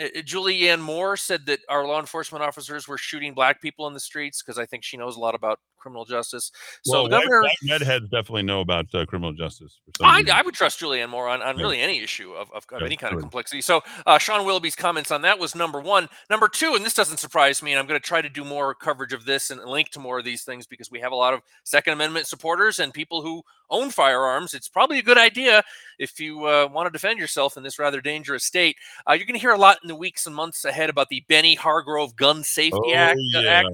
Uh, 0.00 0.04
uh, 0.04 0.22
Julianne 0.22 0.80
Moore 0.80 1.16
said 1.16 1.46
that 1.46 1.60
our 1.68 1.86
law 1.86 2.00
enforcement 2.00 2.44
officers 2.44 2.86
were 2.88 2.98
shooting 2.98 3.34
black 3.34 3.60
people 3.60 3.86
in 3.86 3.94
the 3.94 4.00
streets 4.00 4.42
because 4.42 4.58
I 4.58 4.66
think 4.66 4.84
she 4.84 4.96
knows 4.96 5.16
a 5.16 5.20
lot 5.20 5.34
about 5.34 5.60
criminal 5.76 6.04
justice. 6.04 6.50
So 6.82 7.02
well, 7.02 7.08
governor, 7.08 7.42
white, 7.42 7.54
white 7.62 7.80
redheads 7.80 8.08
definitely 8.08 8.42
know 8.42 8.60
about 8.60 8.92
uh, 8.92 9.06
criminal 9.06 9.32
justice. 9.32 9.78
I. 10.02 10.24
I 10.32 10.42
would 10.42 10.54
trust 10.54 10.80
Julianne 10.80 11.10
Moore 11.10 11.28
on, 11.28 11.40
on 11.42 11.56
Yeah. 11.56 11.62
really 11.62 11.80
any 11.80 12.02
issue 12.02 12.32
of, 12.32 12.50
of, 12.52 12.64
of 12.72 12.80
Yeah, 12.80 12.86
any 12.86 12.96
kind 12.96 13.14
of 13.14 13.20
complexity. 13.20 13.60
So 13.60 13.82
uh, 14.04 14.18
Shaun 14.18 14.44
Willoughby's 14.44 14.74
comments 14.74 15.10
on 15.12 15.22
that 15.22 15.38
was 15.38 15.54
number 15.54 15.80
one. 15.80 16.08
Number 16.28 16.48
two, 16.48 16.74
and 16.74 16.84
this 16.84 16.92
doesn't 16.94 17.18
surprise 17.18 17.62
me, 17.62 17.72
and 17.72 17.78
I'm 17.78 17.86
going 17.86 18.00
to 18.00 18.04
try 18.04 18.20
to 18.20 18.28
do 18.28 18.44
more 18.44 18.74
coverage 18.74 19.12
of 19.12 19.24
this 19.24 19.50
and 19.50 19.64
link 19.64 19.90
to 19.90 20.00
more 20.00 20.18
of 20.18 20.24
these 20.24 20.42
things 20.42 20.66
because 20.66 20.90
we 20.90 20.98
have 21.00 21.12
a 21.12 21.16
lot 21.16 21.32
of 21.34 21.40
Second 21.64 21.92
Amendment 21.92 22.26
supporters 22.26 22.80
and 22.80 22.92
people 22.92 23.22
who 23.22 23.42
own 23.70 23.90
firearms. 23.90 24.54
It's 24.54 24.68
probably 24.68 24.98
a 24.98 25.02
good 25.02 25.18
idea 25.18 25.62
if 25.98 26.18
you 26.20 26.44
uh, 26.44 26.68
want 26.70 26.86
to 26.86 26.90
defend 26.90 27.18
yourself 27.18 27.56
in 27.56 27.62
this 27.62 27.78
rather 27.78 28.00
dangerous 28.00 28.44
state. 28.44 28.76
Uh, 29.08 29.12
you're 29.12 29.26
going 29.26 29.34
to 29.34 29.40
hear 29.40 29.52
a 29.52 29.58
lot 29.58 29.78
in 29.86 29.88
the 29.88 29.94
weeks 29.94 30.26
and 30.26 30.34
months 30.34 30.64
ahead 30.64 30.90
about 30.90 31.08
the 31.08 31.24
Bennie 31.28 31.54
Hargrove 31.54 32.16
Gun 32.16 32.42
Safety 32.42 32.76
Oh, 32.82 32.92
Act. 32.92 33.18
uh, 33.36 33.38
yeah. 33.38 33.62
Act. 33.62 33.68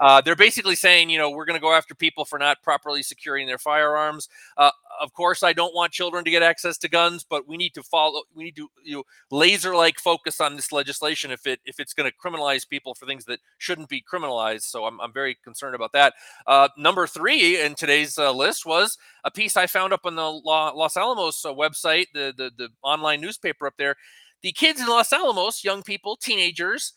Uh, 0.00 0.20
they're 0.22 0.34
basically 0.34 0.74
saying, 0.76 1.10
you 1.10 1.18
know, 1.18 1.28
we're 1.30 1.44
going 1.44 1.58
to 1.58 1.60
go 1.60 1.74
after 1.74 1.94
people 1.94 2.24
for 2.24 2.38
not 2.38 2.62
properly 2.62 3.02
securing 3.02 3.46
their 3.46 3.58
firearms. 3.58 4.28
Uh, 4.56 4.70
of 5.00 5.12
course, 5.12 5.42
I 5.42 5.52
don't 5.52 5.74
want 5.74 5.92
children 5.92 6.24
to 6.24 6.30
get 6.30 6.42
access 6.42 6.78
to 6.78 6.88
guns, 6.88 7.22
but 7.28 7.46
we 7.46 7.56
need 7.58 7.74
to 7.74 7.82
follow. 7.82 8.22
We 8.34 8.44
need 8.44 8.56
to 8.56 8.68
you 8.82 8.96
know, 8.96 9.02
laser-like 9.30 9.98
focus 10.00 10.40
on 10.40 10.56
this 10.56 10.72
legislation 10.72 11.30
if 11.30 11.46
it 11.46 11.60
if 11.66 11.78
it's 11.78 11.92
going 11.92 12.10
to 12.10 12.16
criminalize 12.16 12.66
people 12.68 12.94
for 12.94 13.04
things 13.06 13.24
that 13.26 13.40
shouldn't 13.58 13.88
be 13.90 14.02
criminalized. 14.02 14.62
So 14.62 14.86
I'm 14.86 14.98
I'm 15.00 15.12
very 15.12 15.36
concerned 15.44 15.74
about 15.74 15.92
that. 15.92 16.14
Uh, 16.46 16.68
number 16.78 17.06
three 17.06 17.60
in 17.60 17.74
today's 17.74 18.16
uh, 18.18 18.32
list 18.32 18.64
was 18.64 18.96
a 19.24 19.30
piece 19.30 19.56
I 19.56 19.66
found 19.66 19.92
up 19.92 20.00
on 20.04 20.16
the 20.16 20.22
Los 20.22 20.96
Alamos 20.96 21.44
uh, 21.44 21.52
website, 21.52 22.06
the, 22.14 22.32
the 22.36 22.50
the 22.56 22.68
online 22.82 23.20
newspaper 23.20 23.66
up 23.66 23.74
there. 23.76 23.96
The 24.42 24.52
kids 24.52 24.80
in 24.80 24.86
Los 24.86 25.12
Alamos, 25.12 25.64
young 25.64 25.82
people, 25.82 26.16
teenagers, 26.16 26.92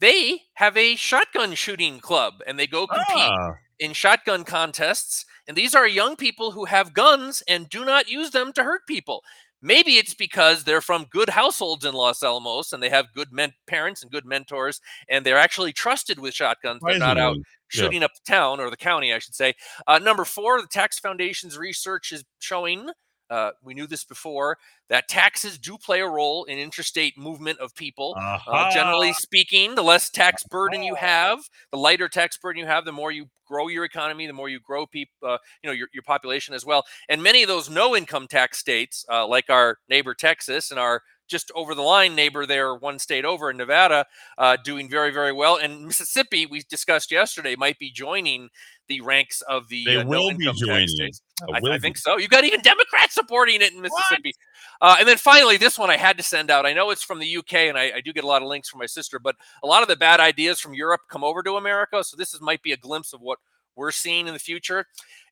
they 0.00 0.42
have 0.54 0.76
a 0.76 0.96
shotgun 0.96 1.54
shooting 1.54 2.00
club 2.00 2.34
and 2.46 2.58
they 2.58 2.66
go 2.66 2.86
compete 2.86 3.06
Ah. 3.32 3.52
in 3.78 3.92
shotgun 3.92 4.44
contests. 4.44 5.24
And 5.46 5.56
these 5.56 5.74
are 5.74 5.86
young 5.86 6.16
people 6.16 6.52
who 6.52 6.64
have 6.66 6.92
guns 6.94 7.42
and 7.46 7.68
do 7.68 7.84
not 7.84 8.08
use 8.08 8.30
them 8.30 8.52
to 8.54 8.62
hurt 8.64 8.86
people. 8.86 9.22
Maybe 9.62 9.98
it's 9.98 10.14
because 10.14 10.64
they're 10.64 10.80
from 10.80 11.04
good 11.10 11.28
households 11.28 11.84
in 11.84 11.92
Los 11.92 12.22
Alamos 12.22 12.72
and 12.72 12.82
they 12.82 12.88
have 12.88 13.12
good 13.14 13.30
men- 13.30 13.52
parents 13.66 14.02
and 14.02 14.10
good 14.10 14.24
mentors, 14.24 14.80
and 15.06 15.24
they're 15.24 15.36
actually 15.36 15.74
trusted 15.74 16.18
with 16.18 16.32
shotguns. 16.32 16.80
They're 16.82 16.98
not 16.98 17.18
out 17.18 17.34
Surprisingly, 17.36 17.44
yeah. 17.74 17.80
shooting 17.82 18.02
up 18.02 18.12
the 18.14 18.32
town 18.32 18.58
or 18.58 18.70
the 18.70 18.78
county, 18.78 19.12
I 19.12 19.18
should 19.18 19.34
say. 19.34 19.52
Uh, 19.86 19.98
number 19.98 20.24
four, 20.24 20.62
the 20.62 20.66
Tax 20.66 20.98
Foundation's 20.98 21.58
research 21.58 22.10
is 22.10 22.24
showing. 22.38 22.88
Uh, 23.30 23.52
we 23.62 23.74
knew 23.74 23.86
this 23.86 24.04
before 24.04 24.58
that 24.88 25.08
taxes 25.08 25.56
do 25.56 25.78
play 25.78 26.00
a 26.00 26.06
role 26.06 26.44
in 26.44 26.58
interstate 26.58 27.16
movement 27.16 27.58
of 27.60 27.74
people. 27.74 28.14
Uh, 28.46 28.70
generally 28.72 29.12
speaking, 29.12 29.74
the 29.76 29.82
less 29.84 30.10
tax 30.10 30.42
burden 30.50 30.82
you 30.82 30.96
have, 30.96 31.38
the 31.70 31.78
lighter 31.78 32.08
tax 32.08 32.36
burden 32.36 32.60
you 32.60 32.66
have, 32.66 32.84
the 32.84 32.92
more 32.92 33.12
you 33.12 33.26
grow 33.46 33.68
your 33.68 33.84
economy, 33.84 34.26
the 34.26 34.32
more 34.32 34.48
you 34.48 34.60
grow 34.60 34.86
people, 34.86 35.12
uh, 35.26 35.38
you 35.62 35.68
know, 35.68 35.72
your, 35.72 35.88
your 35.92 36.02
population 36.02 36.54
as 36.54 36.64
well. 36.64 36.84
And 37.08 37.22
many 37.22 37.42
of 37.42 37.48
those 37.48 37.70
no 37.70 37.96
income 37.96 38.26
tax 38.28 38.58
states, 38.58 39.04
uh, 39.10 39.26
like 39.26 39.48
our 39.48 39.78
neighbor 39.88 40.14
Texas 40.14 40.70
and 40.70 40.78
our 40.80 41.02
just 41.30 41.50
over 41.54 41.74
the 41.74 41.82
line 41.82 42.14
neighbor 42.14 42.44
there, 42.44 42.74
one 42.74 42.98
state 42.98 43.24
over 43.24 43.50
in 43.50 43.56
Nevada, 43.56 44.04
uh, 44.36 44.56
doing 44.62 44.90
very, 44.90 45.10
very 45.12 45.32
well. 45.32 45.56
And 45.56 45.86
Mississippi, 45.86 46.44
we 46.44 46.62
discussed 46.68 47.10
yesterday, 47.10 47.54
might 47.56 47.78
be 47.78 47.90
joining 47.90 48.50
the 48.88 49.00
ranks 49.00 49.40
of 49.42 49.68
the 49.68 49.84
They 49.84 49.96
uh, 49.96 50.04
will 50.04 50.34
be 50.36 50.52
joining. 50.52 51.12
I, 51.54 51.60
I 51.70 51.78
think 51.78 51.96
so. 51.96 52.18
You 52.18 52.28
got 52.28 52.44
even 52.44 52.60
Democrats 52.60 53.14
supporting 53.14 53.62
it 53.62 53.72
in 53.72 53.80
Mississippi. 53.80 54.34
Uh, 54.80 54.96
and 54.98 55.08
then 55.08 55.16
finally, 55.16 55.56
this 55.56 55.78
one 55.78 55.88
I 55.88 55.96
had 55.96 56.18
to 56.18 56.24
send 56.24 56.50
out. 56.50 56.66
I 56.66 56.72
know 56.72 56.90
it's 56.90 57.04
from 57.04 57.20
the 57.20 57.36
UK, 57.36 57.54
and 57.54 57.78
I, 57.78 57.92
I 57.96 58.00
do 58.00 58.12
get 58.12 58.24
a 58.24 58.26
lot 58.26 58.42
of 58.42 58.48
links 58.48 58.68
from 58.68 58.80
my 58.80 58.86
sister, 58.86 59.18
but 59.18 59.36
a 59.62 59.66
lot 59.66 59.82
of 59.82 59.88
the 59.88 59.96
bad 59.96 60.20
ideas 60.20 60.60
from 60.60 60.74
Europe 60.74 61.02
come 61.08 61.24
over 61.24 61.42
to 61.44 61.56
America. 61.56 62.02
So 62.02 62.16
this 62.16 62.34
is, 62.34 62.40
might 62.40 62.62
be 62.62 62.72
a 62.72 62.76
glimpse 62.76 63.12
of 63.12 63.20
what 63.20 63.38
we're 63.76 63.90
seeing 63.90 64.26
in 64.26 64.32
the 64.32 64.38
future. 64.38 64.86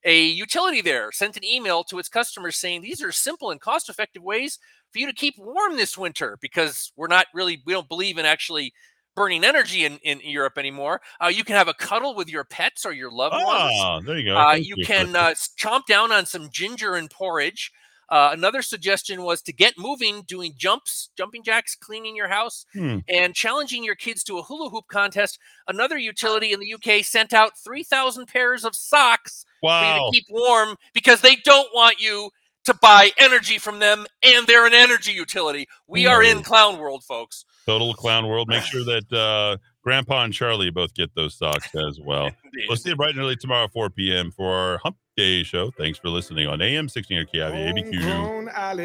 A 0.05 0.23
utility 0.23 0.81
there 0.81 1.11
sent 1.11 1.37
an 1.37 1.43
email 1.43 1.83
to 1.85 1.99
its 1.99 2.09
customers 2.09 2.55
saying 2.55 2.81
these 2.81 3.03
are 3.03 3.11
simple 3.11 3.51
and 3.51 3.59
cost 3.59 3.89
effective 3.89 4.23
ways 4.23 4.59
for 4.91 4.99
you 4.99 5.07
to 5.07 5.13
keep 5.13 5.35
warm 5.37 5.75
this 5.75 5.97
winter 5.97 6.37
because 6.41 6.91
we're 6.95 7.07
not 7.07 7.27
really, 7.33 7.61
we 7.65 7.73
don't 7.73 7.89
believe 7.89 8.17
in 8.17 8.25
actually 8.25 8.73
burning 9.15 9.43
energy 9.43 9.83
in, 9.83 9.97
in 10.03 10.21
Europe 10.23 10.57
anymore. 10.57 11.01
Uh, 11.21 11.27
you 11.27 11.43
can 11.43 11.55
have 11.55 11.67
a 11.67 11.73
cuddle 11.73 12.15
with 12.15 12.29
your 12.29 12.45
pets 12.45 12.85
or 12.85 12.93
your 12.93 13.11
loved 13.11 13.33
ones. 13.33 13.73
Ah, 13.75 13.99
there 13.99 14.17
you 14.17 14.25
go. 14.25 14.37
Uh, 14.37 14.53
you 14.53 14.75
you, 14.77 14.85
can 14.85 15.15
uh, 15.15 15.33
chomp 15.59 15.85
down 15.87 16.11
on 16.11 16.25
some 16.25 16.49
ginger 16.49 16.95
and 16.95 17.09
porridge. 17.09 17.71
Uh, 18.11 18.29
another 18.33 18.61
suggestion 18.61 19.21
was 19.23 19.41
to 19.43 19.53
get 19.53 19.77
moving, 19.77 20.21
doing 20.23 20.53
jumps, 20.57 21.09
jumping 21.17 21.43
jacks, 21.43 21.75
cleaning 21.75 22.15
your 22.15 22.27
house, 22.27 22.65
Hmm. 22.73 22.99
and 23.07 23.35
challenging 23.35 23.83
your 23.83 23.95
kids 23.95 24.23
to 24.25 24.37
a 24.39 24.41
hula 24.43 24.69
hoop 24.69 24.87
contest. 24.87 25.37
Another 25.67 25.97
utility 25.97 26.51
in 26.51 26.59
the 26.59 26.73
UK 26.73 27.03
sent 27.03 27.33
out 27.33 27.57
3,000 27.57 28.25
pairs 28.27 28.65
of 28.65 28.75
socks 28.75 29.45
Wow. 29.61 30.09
to 30.09 30.11
keep 30.17 30.25
warm 30.29 30.75
because 30.93 31.21
they 31.21 31.35
don't 31.37 31.69
want 31.73 31.99
you 32.01 32.31
to 32.65 32.73
buy 32.81 33.11
energy 33.17 33.57
from 33.57 33.79
them, 33.79 34.05
and 34.21 34.45
they're 34.45 34.65
an 34.65 34.73
energy 34.73 35.11
utility. 35.11 35.67
We 35.87 36.05
are 36.05 36.21
in 36.21 36.43
clown 36.43 36.77
world, 36.77 37.03
folks. 37.03 37.45
Total 37.65 37.93
clown 37.93 38.27
world. 38.27 38.47
Make 38.49 38.63
sure 38.63 38.83
that 38.85 39.11
uh, 39.13 39.57
Grandpa 39.81 40.23
and 40.23 40.33
Charlie 40.33 40.69
both 40.69 40.93
get 40.93 41.15
those 41.15 41.35
socks 41.37 41.73
as 41.73 41.99
well. 41.99 42.29
we'll 42.67 42.77
see 42.77 42.89
you 42.89 42.95
bright 42.95 43.11
and 43.11 43.19
early 43.19 43.37
tomorrow, 43.37 43.67
4 43.69 43.89
p.m. 43.91 44.31
for 44.31 44.51
our 44.53 44.77
Hump 44.79 44.97
Day 45.19 45.43
show. 45.43 45.69
Thanks 45.71 45.99
for 45.99 46.07
listening 46.07 46.47
on 46.47 46.61
AM 46.61 46.87
16 46.87 47.25
KIVA, 47.25 47.51
ABQ 47.51 47.91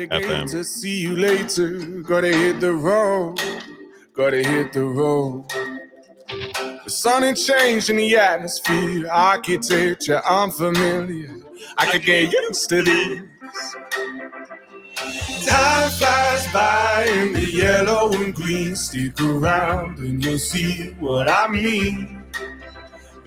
FM. 0.09 0.65
see 0.65 0.99
you 0.99 1.15
later. 1.15 1.79
Gotta 2.03 2.37
hit 2.37 2.59
the 2.59 2.73
road. 2.73 3.41
Gotta 4.15 4.43
hit 4.43 4.73
the 4.73 4.83
road. 4.83 5.45
The 6.83 6.91
sun 6.91 7.23
ain't 7.23 7.39
changed 7.39 7.89
in 7.91 7.99
the 7.99 8.17
atmosphere. 8.17 9.09
Architecture 9.09 10.21
unfamiliar. 10.29 11.37
I 11.79 11.87
could 11.87 12.03
get 12.03 12.33
used 12.33 12.69
to 12.69 12.83
this. 12.83 13.77
Time 15.47 15.91
flies 15.91 16.53
by 16.53 17.07
in 17.11 17.33
the 17.33 17.49
yellow 17.49 18.13
and 18.13 18.35
green. 18.35 18.75
Stick 18.75 19.21
around 19.21 20.01
and 20.01 20.25
you'll 20.25 20.39
see 20.39 20.95
what 20.99 21.29
I 21.31 21.47
mean. 21.47 22.24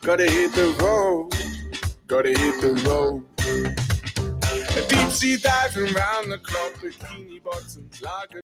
gotta 0.00 0.24
hit 0.24 0.52
the 0.52 0.74
road, 0.80 1.30
gotta 2.06 2.30
hit 2.30 2.60
the 2.60 2.72
road. 2.88 3.24
Deep 4.88 5.10
sea 5.10 5.36
diving 5.36 5.92
round 5.94 6.32
the 6.32 6.38
clock, 6.38 6.72
bikini 6.74 7.42
bottoms, 7.42 8.02
lager. 8.02 8.38